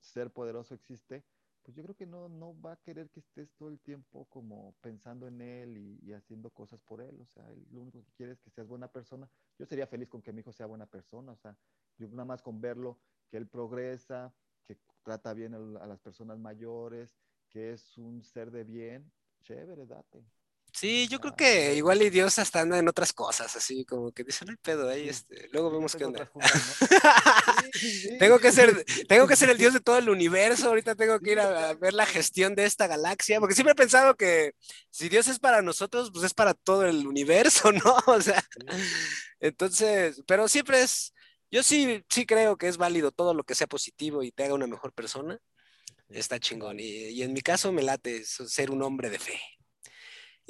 ser 0.00 0.30
poderoso 0.30 0.74
existe, 0.74 1.24
pues 1.62 1.76
yo 1.76 1.82
creo 1.82 1.94
que 1.94 2.06
no, 2.06 2.30
no 2.30 2.58
va 2.60 2.72
a 2.72 2.80
querer 2.80 3.10
que 3.10 3.20
estés 3.20 3.52
todo 3.52 3.68
el 3.68 3.78
tiempo 3.80 4.24
como 4.30 4.74
pensando 4.80 5.26
en 5.26 5.42
él 5.42 5.76
y, 5.76 6.12
haciendo 6.14 6.48
cosas 6.50 6.80
por 6.80 7.02
él. 7.02 7.20
O 7.20 7.26
sea, 7.26 7.44
lo 7.70 7.82
único 7.82 8.02
que 8.02 8.12
quiere 8.12 8.32
es 8.32 8.40
que 8.40 8.50
seas 8.50 8.66
buena 8.66 8.90
persona. 8.90 9.28
Yo 9.58 9.66
sería 9.66 9.86
feliz 9.86 10.08
con 10.08 10.22
que 10.22 10.32
mi 10.32 10.40
hijo 10.40 10.50
sea 10.50 10.64
buena 10.64 10.86
persona. 10.86 11.32
O 11.32 11.36
sea, 11.36 11.56
yo 11.98 12.08
nada 12.08 12.24
más 12.24 12.42
con 12.42 12.60
verlo, 12.60 12.98
que 13.28 13.36
él 13.36 13.46
progresa, 13.46 14.32
que 14.66 14.78
trata 15.02 15.34
bien 15.34 15.54
a 15.54 15.86
las 15.86 16.00
personas 16.00 16.38
mayores, 16.38 17.18
que 17.50 17.72
es 17.72 17.98
un 17.98 18.22
ser 18.22 18.50
de 18.50 18.64
bien, 18.64 19.12
chévere, 19.42 19.86
date. 19.86 20.24
Sí, 20.78 21.08
yo 21.08 21.18
creo 21.18 21.34
que 21.34 21.74
igual 21.74 22.00
y 22.02 22.08
Dios 22.08 22.38
hasta 22.38 22.60
anda 22.60 22.78
en 22.78 22.88
otras 22.88 23.12
cosas, 23.12 23.56
así 23.56 23.84
como 23.84 24.12
que 24.12 24.22
dice, 24.22 24.44
no 24.44 24.52
hay 24.52 24.58
pedo 24.58 24.88
ahí, 24.88 25.08
este, 25.08 25.48
luego 25.50 25.72
vemos 25.72 25.96
qué 25.96 26.04
onda. 26.04 26.30
tengo 28.20 28.38
que 28.38 28.52
ser, 28.52 28.84
tengo 29.08 29.26
que 29.26 29.34
ser 29.34 29.50
el 29.50 29.58
Dios 29.58 29.74
de 29.74 29.80
todo 29.80 29.98
el 29.98 30.08
universo, 30.08 30.68
ahorita 30.68 30.94
tengo 30.94 31.18
que 31.18 31.32
ir 31.32 31.40
a, 31.40 31.74
ver 31.74 31.94
la 31.94 32.06
gestión 32.06 32.54
de 32.54 32.64
esta 32.64 32.86
galaxia, 32.86 33.40
porque 33.40 33.56
siempre 33.56 33.72
he 33.72 33.74
pensado 33.74 34.14
que 34.14 34.52
si 34.88 35.08
Dios 35.08 35.26
es 35.26 35.40
para 35.40 35.62
nosotros, 35.62 36.12
pues 36.12 36.24
es 36.24 36.32
para 36.32 36.54
todo 36.54 36.86
el 36.86 37.08
universo, 37.08 37.72
¿no? 37.72 37.96
O 38.06 38.22
sea, 38.22 38.40
entonces, 39.40 40.22
pero 40.28 40.46
siempre 40.46 40.82
es, 40.82 41.12
yo 41.50 41.64
sí, 41.64 42.04
sí 42.08 42.24
creo 42.24 42.56
que 42.56 42.68
es 42.68 42.76
válido 42.76 43.10
todo 43.10 43.34
lo 43.34 43.42
que 43.42 43.56
sea 43.56 43.66
positivo 43.66 44.22
y 44.22 44.30
te 44.30 44.44
haga 44.44 44.54
una 44.54 44.68
mejor 44.68 44.92
persona, 44.92 45.40
está 46.08 46.38
chingón, 46.38 46.78
y, 46.78 47.08
y 47.08 47.22
en 47.22 47.32
mi 47.32 47.40
caso 47.40 47.72
me 47.72 47.82
late 47.82 48.24
ser 48.24 48.70
un 48.70 48.84
hombre 48.84 49.10
de 49.10 49.18
fe. 49.18 49.40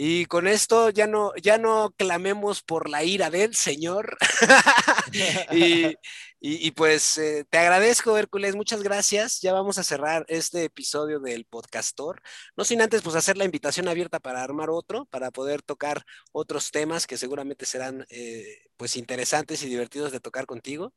Y 0.00 0.26
con 0.26 0.46
esto 0.46 0.90
ya 0.90 1.08
no, 1.08 1.34
ya 1.42 1.58
no 1.58 1.92
clamemos 1.96 2.62
por 2.62 2.88
la 2.88 3.02
ira 3.02 3.30
del 3.30 3.56
Señor. 3.56 4.16
y, 6.40 6.70
pues 6.70 7.18
eh, 7.18 7.44
te 7.50 7.58
agradezco, 7.58 8.16
Hércules, 8.16 8.54
muchas 8.54 8.84
gracias. 8.84 9.40
Ya 9.40 9.52
vamos 9.52 9.76
a 9.76 9.82
cerrar 9.82 10.24
este 10.28 10.62
episodio 10.62 11.18
del 11.18 11.46
podcastor. 11.46 12.22
No 12.56 12.62
sin 12.62 12.80
antes 12.80 13.02
pues 13.02 13.16
hacer 13.16 13.36
la 13.36 13.44
invitación 13.44 13.88
abierta 13.88 14.20
para 14.20 14.40
armar 14.40 14.70
otro, 14.70 15.04
para 15.06 15.32
poder 15.32 15.62
tocar 15.62 16.04
otros 16.30 16.70
temas 16.70 17.08
que 17.08 17.18
seguramente 17.18 17.66
serán 17.66 18.06
eh, 18.08 18.68
pues 18.76 18.96
interesantes 18.96 19.64
y 19.64 19.68
divertidos 19.68 20.12
de 20.12 20.20
tocar 20.20 20.46
contigo. 20.46 20.94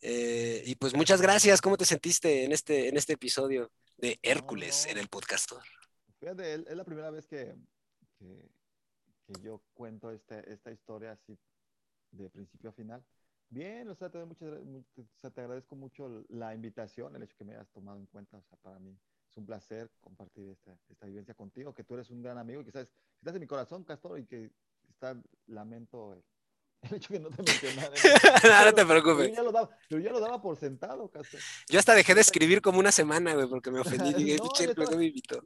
Eh, 0.00 0.64
y 0.66 0.74
pues 0.74 0.94
muchas 0.94 1.22
gracias. 1.22 1.60
¿Cómo 1.60 1.76
te 1.76 1.84
sentiste 1.84 2.42
en 2.42 2.50
este, 2.50 2.88
en 2.88 2.96
este 2.96 3.12
episodio 3.12 3.70
de 3.98 4.18
Hércules 4.20 4.86
en 4.86 4.98
el 4.98 5.06
podcastor? 5.06 5.62
Fíjate, 6.18 6.54
es 6.54 6.76
la 6.76 6.84
primera 6.84 7.12
vez 7.12 7.24
que, 7.28 7.54
que, 8.18 8.48
yo 9.42 9.60
cuento 9.74 10.10
este, 10.10 10.52
esta 10.52 10.70
historia 10.70 11.12
así 11.12 11.36
de 12.12 12.30
principio 12.30 12.70
a 12.70 12.72
final. 12.72 13.04
Bien, 13.48 13.88
o 13.88 13.94
sea, 13.94 14.08
te, 14.10 14.18
te 15.30 15.40
agradezco 15.40 15.76
mucho 15.76 16.24
la 16.28 16.54
invitación, 16.54 17.14
el 17.16 17.22
hecho 17.22 17.36
que 17.36 17.44
me 17.44 17.54
hayas 17.54 17.68
tomado 17.70 17.98
en 17.98 18.06
cuenta. 18.06 18.36
O 18.38 18.42
sea, 18.42 18.56
para 18.58 18.78
mí 18.78 18.96
es 19.30 19.36
un 19.36 19.46
placer 19.46 19.90
compartir 20.00 20.48
esta, 20.48 20.76
esta 20.88 21.06
vivencia 21.06 21.34
contigo, 21.34 21.74
que 21.74 21.84
tú 21.84 21.94
eres 21.94 22.10
un 22.10 22.22
gran 22.22 22.38
amigo 22.38 22.60
y 22.60 22.64
que 22.64 22.72
sabes, 22.72 22.88
estás 23.18 23.34
en 23.34 23.40
mi 23.40 23.46
corazón, 23.46 23.84
Castor, 23.84 24.18
y 24.18 24.26
que 24.26 24.50
está, 24.88 25.20
lamento 25.46 26.12
el 26.14 26.22
hecho 26.96 27.08
que 27.12 27.20
no 27.20 27.30
te 27.30 27.42
mencionara. 27.42 27.90
no, 28.64 28.64
no 28.70 28.74
te 28.74 28.84
preocupes. 28.86 29.28
Yo 29.28 29.34
ya, 29.34 29.42
lo 29.42 29.52
daba, 29.52 29.70
ya 29.90 30.12
lo 30.12 30.20
daba 30.20 30.40
por 30.42 30.56
sentado, 30.56 31.08
Castor. 31.10 31.40
Yo 31.68 31.78
hasta 31.78 31.94
dejé 31.94 32.14
de 32.14 32.20
escribir 32.20 32.60
como 32.62 32.78
una 32.78 32.92
semana, 32.92 33.34
güey, 33.34 33.48
porque 33.48 33.70
me 33.70 33.80
ofendí. 33.80 34.12
Dije, 34.14 34.36
No, 34.36 34.42
"Pinche, 34.44 34.66
yo 34.66 34.74
¿por 34.74 34.76
qué 34.76 34.82
estaba- 34.82 34.96
me 34.98 35.06
invitó? 35.06 35.42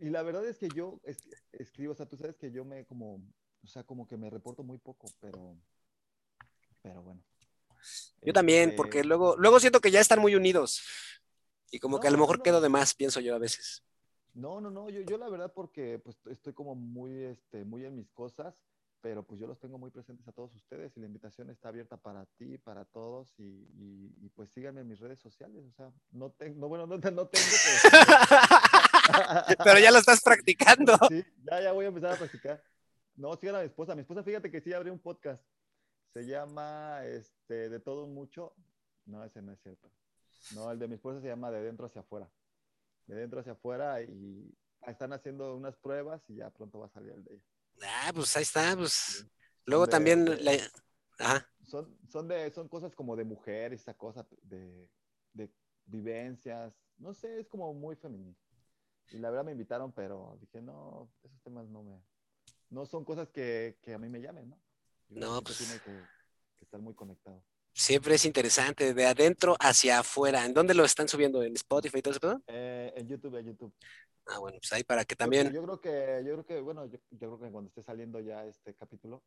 Y 0.00 0.10
la 0.10 0.22
verdad 0.22 0.46
es 0.46 0.58
que 0.58 0.68
yo 0.74 1.00
es- 1.04 1.18
escribo, 1.52 1.92
o 1.92 1.94
sea, 1.96 2.06
tú 2.06 2.16
sabes 2.16 2.36
que 2.36 2.50
yo 2.50 2.64
me 2.64 2.84
como, 2.86 3.16
o 3.62 3.66
sea, 3.66 3.82
como 3.84 4.06
que 4.06 4.16
me 4.16 4.30
reporto 4.30 4.62
muy 4.62 4.78
poco, 4.78 5.06
pero, 5.20 5.56
pero 6.82 7.02
bueno. 7.02 7.22
Yo 8.22 8.32
también, 8.32 8.70
Este, 8.70 8.76
porque 8.76 9.04
luego, 9.04 9.36
luego 9.36 9.60
siento 9.60 9.80
que 9.80 9.90
ya 9.90 10.00
están 10.00 10.20
muy 10.20 10.34
unidos. 10.34 10.82
Y 11.70 11.78
como 11.80 12.00
que 12.00 12.08
a 12.08 12.10
lo 12.10 12.16
No, 12.16 12.22
mejor 12.22 12.38
no, 12.38 12.42
quedo 12.44 12.56
no. 12.56 12.62
de 12.62 12.68
más, 12.68 12.94
pienso 12.94 13.20
yo 13.20 13.34
a 13.34 13.38
veces. 13.38 13.82
No, 14.34 14.60
no, 14.60 14.70
no, 14.70 14.90
yo, 14.90 15.00
yo 15.02 15.16
la 15.18 15.28
verdad 15.30 15.52
porque 15.54 15.98
pues 15.98 16.16
estoy 16.26 16.52
como 16.52 16.74
muy, 16.74 17.24
este, 17.24 17.64
muy 17.64 17.84
en 17.86 17.96
mis 17.96 18.10
cosas, 18.12 18.54
pero 19.00 19.22
pues 19.22 19.40
yo 19.40 19.46
los 19.46 19.58
tengo 19.58 19.78
muy 19.78 19.90
presentes 19.90 20.26
a 20.28 20.32
todos 20.32 20.54
ustedes 20.54 20.94
y 20.96 21.00
la 21.00 21.06
invitación 21.06 21.48
está 21.48 21.68
abierta 21.68 21.96
para 21.96 22.26
ti, 22.36 22.58
para 22.58 22.84
todos 22.84 23.32
y, 23.38 23.42
y- 23.44 24.14
y, 24.20 24.28
pues 24.30 24.50
síganme 24.50 24.82
en 24.82 24.88
mis 24.88 25.00
redes 25.00 25.20
sociales, 25.20 25.64
o 25.64 25.72
sea, 25.72 25.90
no 26.10 26.30
tengo, 26.32 26.58
no, 26.60 26.68
bueno, 26.68 26.86
no, 26.86 26.96
no 26.98 27.00
tengo, 27.00 27.30
pero... 27.30 27.36
Pero 29.64 29.78
ya 29.78 29.90
lo 29.90 29.98
estás 29.98 30.20
practicando. 30.22 30.96
Sí, 31.10 31.24
ya, 31.44 31.60
ya 31.62 31.72
voy 31.72 31.84
a 31.84 31.88
empezar 31.88 32.12
a 32.14 32.16
practicar. 32.16 32.62
No, 33.16 33.34
sigan 33.36 33.56
a 33.56 33.60
mi 33.60 33.66
esposa. 33.66 33.94
Mi 33.94 34.02
esposa, 34.02 34.22
fíjate 34.22 34.50
que 34.50 34.60
sí 34.60 34.72
abrió 34.72 34.92
un 34.92 34.98
podcast. 34.98 35.42
Se 36.12 36.26
llama 36.26 37.00
este, 37.04 37.68
De 37.68 37.80
todo 37.80 38.04
un 38.04 38.14
mucho. 38.14 38.54
No, 39.06 39.24
ese 39.24 39.42
no 39.42 39.52
es 39.52 39.60
cierto. 39.62 39.90
No, 40.54 40.70
el 40.70 40.78
de 40.78 40.88
mi 40.88 40.94
esposa 40.94 41.20
se 41.20 41.28
llama 41.28 41.50
De 41.50 41.62
dentro 41.62 41.86
hacia 41.86 42.00
afuera. 42.02 42.30
De 43.06 43.14
dentro 43.16 43.40
hacia 43.40 43.52
afuera 43.52 44.02
y 44.02 44.52
están 44.86 45.12
haciendo 45.12 45.54
unas 45.56 45.76
pruebas 45.76 46.22
y 46.28 46.36
ya 46.36 46.50
pronto 46.50 46.78
va 46.78 46.86
a 46.86 46.90
salir 46.90 47.12
el 47.12 47.24
de 47.24 47.34
ella. 47.34 47.44
Ah, 48.04 48.10
pues 48.14 48.36
ahí 48.36 48.42
está, 48.42 48.74
pues. 48.76 48.92
Sí. 48.92 49.30
Luego 49.64 49.86
De- 49.86 49.90
también 49.90 50.24
de- 50.24 50.36
la- 50.42 50.52
Ajá. 51.18 51.48
Son, 51.64 51.96
son, 52.08 52.28
de, 52.28 52.50
son 52.52 52.68
cosas 52.68 52.94
como 52.94 53.16
de 53.16 53.24
mujer, 53.24 53.72
esa 53.72 53.94
cosa 53.94 54.26
de, 54.42 54.88
de 55.32 55.50
vivencias. 55.86 56.74
No 56.98 57.14
sé, 57.14 57.40
es 57.40 57.48
como 57.48 57.72
muy 57.74 57.96
femenino. 57.96 58.34
Y 59.12 59.18
la 59.18 59.30
verdad 59.30 59.44
me 59.44 59.52
invitaron, 59.52 59.92
pero 59.92 60.36
dije, 60.40 60.60
no, 60.60 61.10
esos 61.22 61.40
temas 61.42 61.66
no 61.68 61.82
me... 61.82 62.00
No 62.70 62.84
son 62.86 63.04
cosas 63.04 63.28
que, 63.28 63.78
que 63.82 63.94
a 63.94 63.98
mí 63.98 64.08
me 64.08 64.20
llamen, 64.20 64.50
¿no? 64.50 64.58
Yo 65.08 65.20
No, 65.20 65.42
pues- 65.42 65.58
tiene 65.58 65.74
que, 65.80 65.90
que 66.58 66.64
estar 66.64 66.80
muy 66.80 66.94
conectado. 66.94 67.42
Siempre 67.72 68.14
es 68.14 68.24
interesante, 68.24 68.94
de 68.94 69.06
adentro 69.06 69.54
hacia 69.60 69.98
afuera. 69.98 70.46
¿En 70.46 70.54
dónde 70.54 70.72
lo 70.74 70.84
están 70.84 71.08
subiendo? 71.08 71.42
¿En 71.42 71.54
Spotify 71.56 71.98
y 71.98 72.02
todo 72.02 72.14
eso? 72.14 72.42
Eh, 72.46 72.92
en 72.96 73.06
YouTube, 73.06 73.36
en 73.36 73.46
YouTube. 73.46 73.74
Ah, 74.26 74.38
bueno, 74.38 74.58
pues 74.58 74.72
ahí 74.72 74.82
para 74.82 75.04
que 75.04 75.14
Yo- 75.14 75.18
también. 75.18 75.52
Yo, 75.52 75.62
creo 75.62 75.80
que, 75.80 76.22
yo 76.24 76.32
creo 76.32 76.46
que, 76.46 76.60
bueno, 76.60 76.86
yo, 76.86 76.98
yo 77.10 77.18
creo 77.18 77.38
que 77.38 77.50
cuando 77.50 77.68
esté 77.68 77.82
saliendo 77.82 78.18
ya 78.20 78.44
este 78.46 78.74
capítulo, 78.74 79.22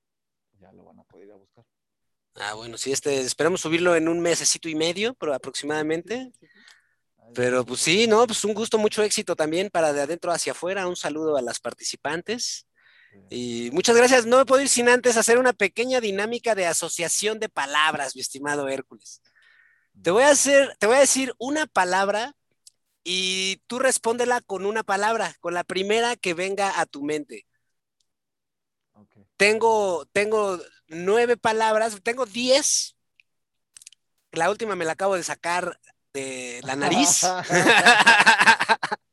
ya 0.59 0.71
lo 0.73 0.83
van 0.83 0.99
a 0.99 1.03
poder 1.03 1.27
ir 1.27 1.33
a 1.33 1.37
buscar. 1.37 1.63
Ah, 2.35 2.55
bueno, 2.55 2.77
sí, 2.77 2.91
este, 2.91 3.21
esperamos 3.21 3.61
subirlo 3.61 3.95
en 3.95 4.07
un 4.07 4.19
mesecito 4.19 4.67
y 4.67 4.75
medio, 4.75 5.13
pero 5.13 5.33
aproximadamente. 5.33 6.31
Sí, 6.39 6.47
sí, 6.47 6.47
sí. 6.47 6.59
Pero 7.33 7.65
pues 7.65 7.81
sí, 7.81 8.07
no, 8.07 8.25
pues 8.25 8.43
un 8.43 8.53
gusto, 8.53 8.77
mucho 8.77 9.03
éxito 9.03 9.35
también 9.35 9.69
para 9.69 9.93
de 9.93 10.01
adentro 10.01 10.31
hacia 10.31 10.53
afuera. 10.53 10.87
Un 10.87 10.95
saludo 10.95 11.37
a 11.37 11.41
las 11.41 11.59
participantes. 11.59 12.65
Y 13.29 13.69
muchas 13.71 13.95
gracias. 13.95 14.25
No 14.25 14.37
me 14.37 14.45
puedo 14.45 14.61
ir 14.61 14.69
sin 14.69 14.89
antes 14.89 15.17
hacer 15.17 15.37
una 15.37 15.53
pequeña 15.53 16.01
dinámica 16.01 16.55
de 16.55 16.65
asociación 16.65 17.39
de 17.39 17.49
palabras, 17.49 18.15
mi 18.15 18.21
estimado 18.21 18.67
Hércules. 18.67 19.21
Te 20.01 20.11
voy 20.11 20.23
a 20.23 20.29
hacer, 20.29 20.75
te 20.79 20.87
voy 20.87 20.97
a 20.97 21.01
decir 21.01 21.33
una 21.37 21.67
palabra 21.67 22.35
y 23.03 23.57
tú 23.67 23.79
respóndela 23.79 24.41
con 24.41 24.65
una 24.65 24.83
palabra, 24.83 25.35
con 25.39 25.53
la 25.53 25.63
primera 25.63 26.15
que 26.15 26.33
venga 26.33 26.79
a 26.79 26.85
tu 26.85 27.03
mente. 27.03 27.45
Tengo, 29.37 30.05
tengo 30.11 30.59
nueve 30.87 31.37
palabras, 31.37 31.97
tengo 32.03 32.25
diez. 32.25 32.95
La 34.31 34.49
última 34.49 34.75
me 34.75 34.85
la 34.85 34.93
acabo 34.93 35.15
de 35.15 35.23
sacar 35.23 35.79
de 36.19 36.61
la 36.63 36.75
nariz. 36.75 37.21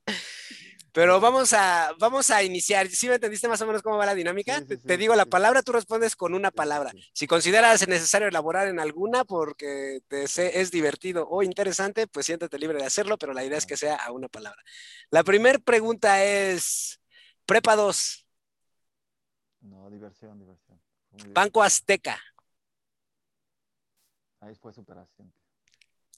Pero 0.92 1.20
vamos 1.20 1.52
a, 1.52 1.92
vamos 1.98 2.30
a 2.30 2.42
iniciar. 2.42 2.88
¿Sí 2.88 3.06
me 3.06 3.16
entendiste 3.16 3.48
más 3.48 3.60
o 3.60 3.66
menos 3.66 3.82
cómo 3.82 3.98
va 3.98 4.06
la 4.06 4.14
dinámica? 4.14 4.54
Sí, 4.54 4.62
sí, 4.62 4.66
te, 4.68 4.76
sí, 4.76 4.82
te 4.86 4.96
digo 4.96 5.14
la 5.14 5.26
palabra, 5.26 5.60
tú 5.62 5.72
respondes 5.72 6.16
con 6.16 6.32
una 6.32 6.50
palabra. 6.50 6.90
Si 7.12 7.26
consideras 7.26 7.86
necesario 7.86 8.28
elaborar 8.28 8.66
en 8.68 8.80
alguna 8.80 9.24
porque 9.24 10.00
te 10.08 10.26
sé- 10.26 10.58
es 10.58 10.70
divertido 10.70 11.28
o 11.28 11.42
interesante, 11.42 12.06
pues 12.06 12.24
siéntete 12.24 12.58
libre 12.58 12.78
de 12.78 12.86
hacerlo, 12.86 13.18
pero 13.18 13.34
la 13.34 13.44
idea 13.44 13.58
es 13.58 13.66
que 13.66 13.76
sea 13.76 13.96
a 13.96 14.10
una 14.10 14.28
palabra. 14.28 14.62
La 15.10 15.22
primera 15.22 15.58
pregunta 15.58 16.24
es, 16.24 16.98
Prepa 17.44 17.76
2, 17.76 18.26
No, 19.60 19.90
diversión, 19.90 20.38
diversión. 20.38 20.80
Banco 21.34 21.62
Azteca. 21.62 22.18
Ahí 24.40 24.54
fue 24.54 24.72
superación. 24.72 25.32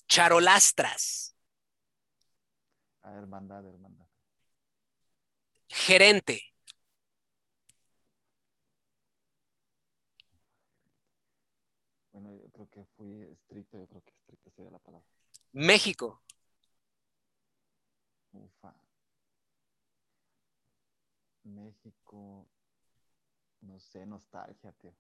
Charolastras, 0.09 1.35
Ah, 3.03 3.15
hermandad, 3.17 3.67
hermandad. 3.67 4.07
Gerente, 5.85 6.37
Bueno, 12.13 12.35
yo 12.35 12.51
creo 12.51 12.69
que 12.69 12.85
fui 12.97 13.23
estricto, 13.23 13.79
yo 13.79 13.87
creo 13.87 14.03
que 14.03 14.11
estricto 14.11 14.51
sería 14.51 14.71
la 14.71 14.79
palabra. 14.79 15.07
México, 15.53 16.23
Ufa. 18.33 18.73
México, 21.43 22.47
no 23.61 23.79
sé, 23.79 24.05
nostalgia, 24.05 24.73
tío. 24.73 24.93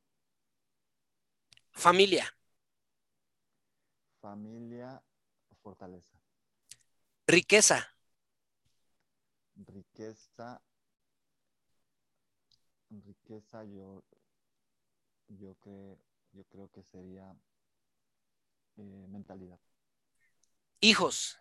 familia, 1.72 2.26
Familia, 4.28 5.02
fortaleza. 5.62 6.20
riqueza, 7.26 7.78
Riqueza, 9.56 10.60
riqueza 12.90 13.64
yo, 13.64 14.04
yo 15.28 15.54
creo, 15.54 15.98
yo 16.32 16.44
creo 16.44 16.70
que 16.70 16.82
sería 16.82 17.34
eh, 18.76 19.06
mentalidad, 19.08 19.58
hijos, 20.80 21.38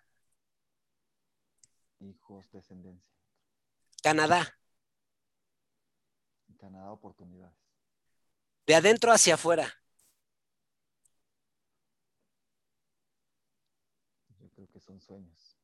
hijos, 2.00 2.50
descendencia. 2.54 3.14
Canadá, 4.02 4.58
Canadá, 6.58 6.92
oportunidades. 6.92 7.58
de 8.68 8.76
adentro 8.76 9.12
hacia 9.12 9.34
afuera, 9.36 9.74
Yo 14.40 14.50
creo 14.50 14.68
que 14.70 14.80
son 14.80 15.00
sueños. 15.02 15.58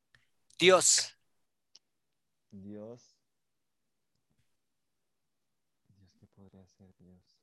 Dios, 0.64 1.14
Dios. 2.50 3.17
Dios, 5.90 6.16
¿qué 6.17 6.25
podría 6.27 6.66
ser 6.66 6.88
Dios? 7.00 7.38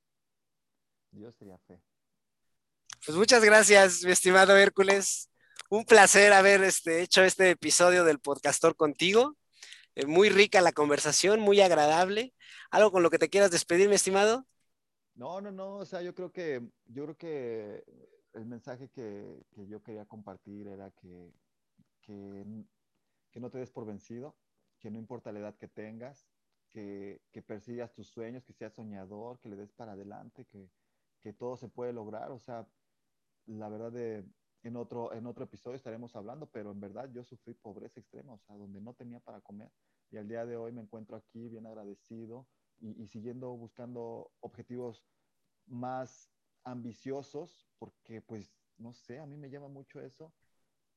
Dios 1.10 1.34
sería 1.34 1.58
fe. 1.58 1.82
Pues 3.04 3.18
muchas 3.18 3.44
gracias, 3.44 4.04
mi 4.04 4.12
estimado 4.12 4.56
Hércules. 4.56 5.28
Un 5.68 5.84
placer 5.84 6.32
haber 6.32 6.64
este, 6.64 7.02
hecho 7.02 7.22
este 7.22 7.50
episodio 7.50 8.04
del 8.04 8.20
podcastor 8.20 8.74
contigo. 8.74 9.36
Eh, 9.96 10.06
muy 10.06 10.30
rica 10.30 10.62
la 10.62 10.72
conversación, 10.72 11.40
muy 11.40 11.60
agradable. 11.60 12.32
¿Algo 12.70 12.90
con 12.90 13.02
lo 13.02 13.10
que 13.10 13.18
te 13.18 13.28
quieras 13.28 13.50
despedir, 13.50 13.90
mi 13.90 13.96
estimado? 13.96 14.46
No, 15.14 15.42
no, 15.42 15.52
no, 15.52 15.76
o 15.76 15.84
sea, 15.84 16.00
yo 16.00 16.14
creo 16.14 16.32
que, 16.32 16.62
yo 16.86 17.04
creo 17.04 17.16
que 17.18 17.84
el 18.32 18.46
mensaje 18.46 18.88
que, 18.88 19.42
que 19.54 19.66
yo 19.66 19.82
quería 19.82 20.06
compartir 20.06 20.68
era 20.68 20.90
que, 20.92 21.34
que, 22.00 22.46
que 23.30 23.40
no 23.40 23.50
te 23.50 23.58
des 23.58 23.70
por 23.70 23.86
vencido, 23.86 24.38
que 24.78 24.90
no 24.90 24.98
importa 24.98 25.32
la 25.32 25.40
edad 25.40 25.56
que 25.56 25.68
tengas, 25.68 26.30
que, 26.68 27.22
que 27.32 27.42
persigas 27.42 27.92
tus 27.92 28.08
sueños, 28.08 28.44
que 28.44 28.52
seas 28.52 28.74
soñador, 28.74 29.40
que 29.40 29.48
le 29.48 29.56
des 29.56 29.72
para 29.72 29.92
adelante, 29.92 30.46
que, 30.46 30.70
que 31.20 31.32
todo 31.32 31.56
se 31.56 31.68
puede 31.68 31.92
lograr. 31.92 32.30
O 32.30 32.38
sea, 32.38 32.68
la 33.46 33.68
verdad 33.68 33.92
de, 33.92 34.26
en 34.62 34.76
otro, 34.76 35.12
en 35.14 35.26
otro 35.26 35.44
episodio 35.44 35.76
estaremos 35.76 36.16
hablando, 36.16 36.50
pero 36.50 36.70
en 36.72 36.80
verdad 36.80 37.10
yo 37.12 37.24
sufrí 37.24 37.54
pobreza 37.54 38.00
extrema, 38.00 38.34
o 38.34 38.38
sea, 38.38 38.56
donde 38.56 38.80
no 38.80 38.94
tenía 38.94 39.20
para 39.20 39.40
comer. 39.40 39.72
Y 40.10 40.16
al 40.16 40.28
día 40.28 40.46
de 40.46 40.56
hoy 40.56 40.72
me 40.72 40.82
encuentro 40.82 41.16
aquí 41.16 41.48
bien 41.48 41.66
agradecido 41.66 42.48
y, 42.78 43.02
y 43.02 43.06
siguiendo 43.08 43.56
buscando 43.56 44.32
objetivos 44.40 45.06
más 45.66 46.32
ambiciosos, 46.64 47.68
porque 47.78 48.22
pues, 48.22 48.60
no 48.76 48.92
sé, 48.92 49.18
a 49.18 49.26
mí 49.26 49.36
me 49.36 49.50
llama 49.50 49.68
mucho 49.68 50.00
eso, 50.00 50.34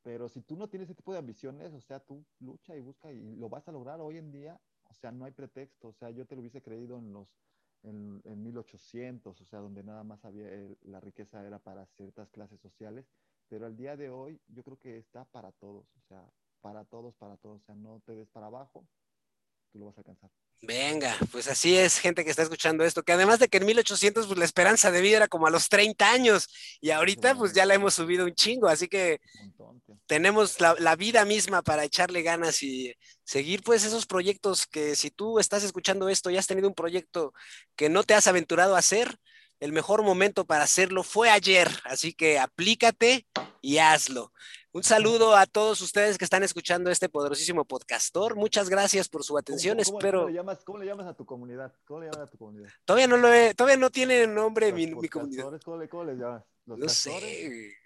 pero 0.04 0.30
si 0.30 0.42
tú 0.44 0.58
no 0.58 0.70
tienes 0.70 0.88
ese 0.90 0.96
tipo 0.96 1.14
de 1.14 1.20
ambiciones, 1.20 1.74
o 1.74 1.82
sea, 1.82 2.00
tú 2.02 2.28
lucha 2.40 2.76
y 2.78 2.82
busca 2.82 3.12
y 3.14 3.36
lo 3.38 3.50
vas 3.50 3.68
a 3.68 3.72
lograr 3.72 4.02
hoy 4.02 4.18
en 4.18 4.32
día, 4.32 4.62
o 4.84 4.94
sea, 4.94 5.12
no 5.12 5.26
hay 5.26 5.32
pretexto, 5.32 5.90
o 5.90 5.94
sea, 5.94 6.12
yo 6.12 6.28
te 6.28 6.36
lo 6.36 6.42
hubiese 6.42 6.62
creído 6.62 6.98
en 7.00 7.14
los, 7.14 7.40
en, 7.84 8.22
en 8.26 8.44
1800, 8.44 9.42
o 9.42 9.46
sea, 9.46 9.60
donde 9.60 9.84
nada 9.84 10.04
más 10.04 10.26
había, 10.26 10.50
el, 10.52 10.78
la 10.82 11.00
riqueza 11.00 11.46
era 11.46 11.60
para 11.60 11.86
ciertas 11.88 12.30
clases 12.32 12.60
sociales, 12.62 13.12
pero 13.48 13.66
al 13.66 13.78
día 13.78 13.98
de 13.98 14.10
hoy 14.10 14.44
yo 14.48 14.64
creo 14.64 14.78
que 14.80 14.98
está 14.98 15.26
para 15.26 15.52
todos, 15.54 15.96
o 15.96 16.02
sea, 16.02 16.34
para 16.62 16.86
todos, 16.86 17.16
para 17.16 17.38
todos, 17.38 17.62
o 17.64 17.66
sea, 17.66 17.76
no 17.76 18.02
te 18.02 18.16
des 18.16 18.30
para 18.30 18.48
abajo, 18.48 18.90
tú 19.72 19.80
lo 19.80 19.86
vas 19.88 19.98
a 19.98 20.02
alcanzar. 20.02 20.43
Venga, 20.66 21.18
pues 21.30 21.50
así 21.50 21.78
es, 21.78 22.00
gente 22.00 22.24
que 22.24 22.30
está 22.30 22.42
escuchando 22.42 22.86
esto, 22.86 23.04
que 23.04 23.12
además 23.12 23.38
de 23.38 23.50
que 23.50 23.58
en 23.58 23.66
1800 23.66 24.28
pues 24.28 24.40
la 24.40 24.46
esperanza 24.46 24.92
de 24.92 25.02
vida 25.02 25.18
era 25.18 25.28
como 25.28 25.46
a 25.46 25.50
los 25.50 25.68
30 25.68 26.10
años 26.10 26.48
y 26.80 26.92
ahorita 26.92 27.36
pues 27.36 27.52
ya 27.52 27.66
la 27.66 27.74
hemos 27.74 27.96
subido 27.96 28.24
un 28.24 28.34
chingo, 28.34 28.70
así 28.70 28.88
que 28.88 29.20
tenemos 30.06 30.62
la, 30.62 30.74
la, 30.80 30.96
vida 30.96 31.26
misma 31.26 31.64
para 31.64 31.84
echarle 31.84 32.22
ganas 32.22 32.64
y 32.64 32.96
seguir 33.26 33.62
pues 33.62 33.84
esos 33.84 34.06
proyectos 34.06 34.66
que 34.66 34.96
si 34.96 35.12
tú 35.12 35.38
estás 35.38 35.66
escuchando 35.66 36.08
esto 36.08 36.30
y 36.30 36.38
has 36.38 36.48
tenido 36.48 36.70
un 36.70 36.76
proyecto 36.76 37.34
que 37.76 37.90
no 37.90 38.04
te 38.04 38.14
has 38.14 38.28
aventurado 38.28 38.78
a 38.78 38.80
hacer, 38.80 39.18
el 39.60 39.74
mejor 39.74 40.02
momento 40.02 40.46
para 40.46 40.64
hacerlo 40.64 41.04
fue 41.04 41.30
ayer, 41.30 41.70
así 41.84 42.14
que 42.14 42.40
aplícate 42.40 43.28
y 43.62 43.80
hazlo. 43.80 44.32
Un 44.74 44.84
saludo 44.84 45.36
a 45.36 45.46
todos 45.46 45.82
ustedes 45.82 46.18
que 46.18 46.26
están 46.26 46.42
escuchando 46.42 46.90
este 46.90 47.08
poderosísimo 47.08 47.64
podcastor. 47.64 48.36
Muchas 48.36 48.70
gracias 48.70 49.08
por 49.08 49.24
su 49.24 49.38
atención. 49.38 49.78
¿Cómo, 49.78 49.86
cómo, 49.86 50.00
Espero. 50.00 50.20
¿cómo 50.22 50.30
le, 50.30 50.36
llamas, 50.36 50.64
¿Cómo 50.64 50.80
le, 50.80 50.86
llamas, 50.88 51.06
a 51.06 51.14
tu 51.14 51.28
comunidad? 51.28 51.72
¿Cómo 51.86 52.00
le 52.00 52.08
llamas 52.08 52.28
a 52.28 52.32
tu 52.32 52.40
comunidad? 52.40 52.70
Todavía 52.84 53.08
no 53.08 53.18
lo 53.18 53.32
he, 53.32 53.54
todavía 53.54 53.78
no 53.78 53.92
tiene 53.92 54.26
nombre 54.26 54.74
mi, 54.74 54.88
mi 54.88 55.10
comunidad. 55.10 55.62
¿cómo, 55.64 55.78
le, 55.78 55.88
¿Cómo 55.88 56.06
les 56.06 56.18
llamas? 56.18 56.44
¿Los 56.66 56.80
no 56.80 56.88
castores? 56.88 57.22
sé. 57.22 57.78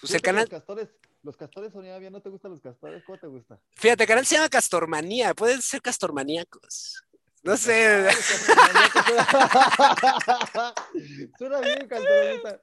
Pues 0.00 0.12
el 0.12 0.20
canal. 0.20 0.42
Los 0.42 0.50
castores, 0.50 0.88
los 1.22 1.36
castores 1.36 1.72
sonían 1.72 2.00
bien, 2.00 2.12
¿no 2.12 2.20
te 2.20 2.30
gustan 2.30 2.50
los 2.50 2.60
castores? 2.60 3.04
¿Cómo 3.04 3.16
te 3.16 3.28
gusta? 3.28 3.60
Fíjate, 3.76 4.02
el 4.02 4.08
canal 4.08 4.26
se 4.26 4.34
llama 4.34 4.48
Castormanía. 4.48 5.34
Pueden 5.34 5.62
ser 5.62 5.80
castormaníacos. 5.80 7.00
No 7.44 7.56
sé. 7.56 8.08
Suena 11.38 11.60
bien, 11.60 11.86
castormanita. 11.86 12.58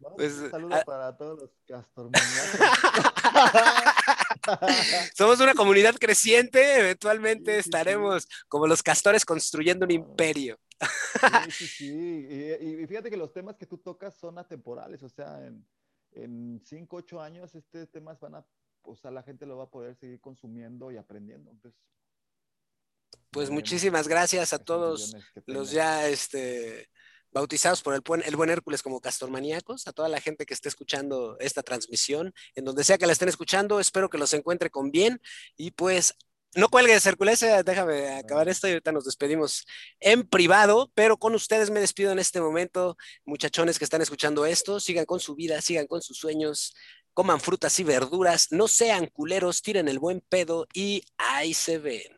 No, 0.00 0.14
pues, 0.16 0.34
un 0.34 0.50
saludo 0.50 0.74
a... 0.74 0.82
para 0.82 1.16
todos 1.16 1.40
los. 1.40 1.50
Somos 5.16 5.40
una 5.40 5.54
comunidad 5.54 5.94
creciente, 5.96 6.78
eventualmente 6.78 7.54
sí, 7.54 7.60
estaremos 7.60 8.22
sí. 8.22 8.28
como 8.48 8.66
los 8.66 8.82
castores 8.82 9.24
construyendo 9.24 9.84
un 9.84 9.90
imperio. 9.90 10.58
Sí, 11.44 11.50
sí, 11.50 11.66
sí. 11.66 11.88
Y, 11.90 12.82
y, 12.82 12.86
fíjate 12.86 13.10
que 13.10 13.16
los 13.16 13.32
temas 13.32 13.56
que 13.56 13.66
tú 13.66 13.78
tocas 13.78 14.14
son 14.14 14.38
atemporales, 14.38 15.02
o 15.02 15.08
sea, 15.08 15.44
en, 15.44 15.66
en 16.12 16.60
cinco, 16.64 16.96
ocho 16.96 17.20
años, 17.20 17.54
este 17.54 17.86
temas 17.86 18.20
van 18.20 18.36
a, 18.36 18.46
o 18.82 18.96
sea, 18.96 19.10
la 19.10 19.22
gente 19.22 19.46
lo 19.46 19.56
va 19.56 19.64
a 19.64 19.70
poder 19.70 19.96
seguir 19.96 20.20
consumiendo 20.20 20.92
y 20.92 20.96
aprendiendo. 20.96 21.50
Entonces, 21.50 21.80
pues 23.30 23.50
muchísimas 23.50 24.08
gracias 24.08 24.52
a 24.52 24.58
todos 24.58 25.14
los 25.46 25.70
ya, 25.70 26.08
este, 26.08 26.88
bautizados 27.32 27.82
por 27.82 27.94
el 27.94 28.00
buen, 28.00 28.22
el 28.24 28.36
buen 28.36 28.50
Hércules 28.50 28.82
como 28.82 29.00
castormaníacos, 29.00 29.86
a 29.86 29.92
toda 29.92 30.08
la 30.08 30.20
gente 30.20 30.46
que 30.46 30.54
esté 30.54 30.68
escuchando 30.68 31.36
esta 31.40 31.62
transmisión, 31.62 32.34
en 32.54 32.64
donde 32.64 32.84
sea 32.84 32.98
que 32.98 33.06
la 33.06 33.12
estén 33.12 33.28
escuchando, 33.28 33.80
espero 33.80 34.08
que 34.10 34.18
los 34.18 34.32
encuentre 34.34 34.70
con 34.70 34.90
bien. 34.90 35.20
Y 35.56 35.72
pues 35.72 36.14
no 36.54 36.68
cuelgues, 36.68 37.04
Hércules, 37.06 37.42
eh, 37.42 37.62
déjame 37.64 38.08
acabar 38.18 38.48
esto 38.48 38.66
y 38.66 38.70
ahorita 38.70 38.90
nos 38.90 39.04
despedimos 39.04 39.66
en 40.00 40.26
privado, 40.26 40.90
pero 40.94 41.18
con 41.18 41.34
ustedes 41.34 41.70
me 41.70 41.80
despido 41.80 42.10
en 42.10 42.18
este 42.18 42.40
momento, 42.40 42.96
muchachones 43.24 43.78
que 43.78 43.84
están 43.84 44.00
escuchando 44.00 44.46
esto, 44.46 44.80
sigan 44.80 45.04
con 45.04 45.20
su 45.20 45.34
vida, 45.34 45.60
sigan 45.60 45.86
con 45.86 46.00
sus 46.00 46.16
sueños, 46.16 46.74
coman 47.12 47.40
frutas 47.40 47.78
y 47.80 47.84
verduras, 47.84 48.48
no 48.50 48.66
sean 48.66 49.06
culeros, 49.06 49.60
tiren 49.60 49.88
el 49.88 49.98
buen 49.98 50.20
pedo 50.20 50.66
y 50.72 51.02
ahí 51.18 51.52
se 51.52 51.78
ven. 51.78 52.17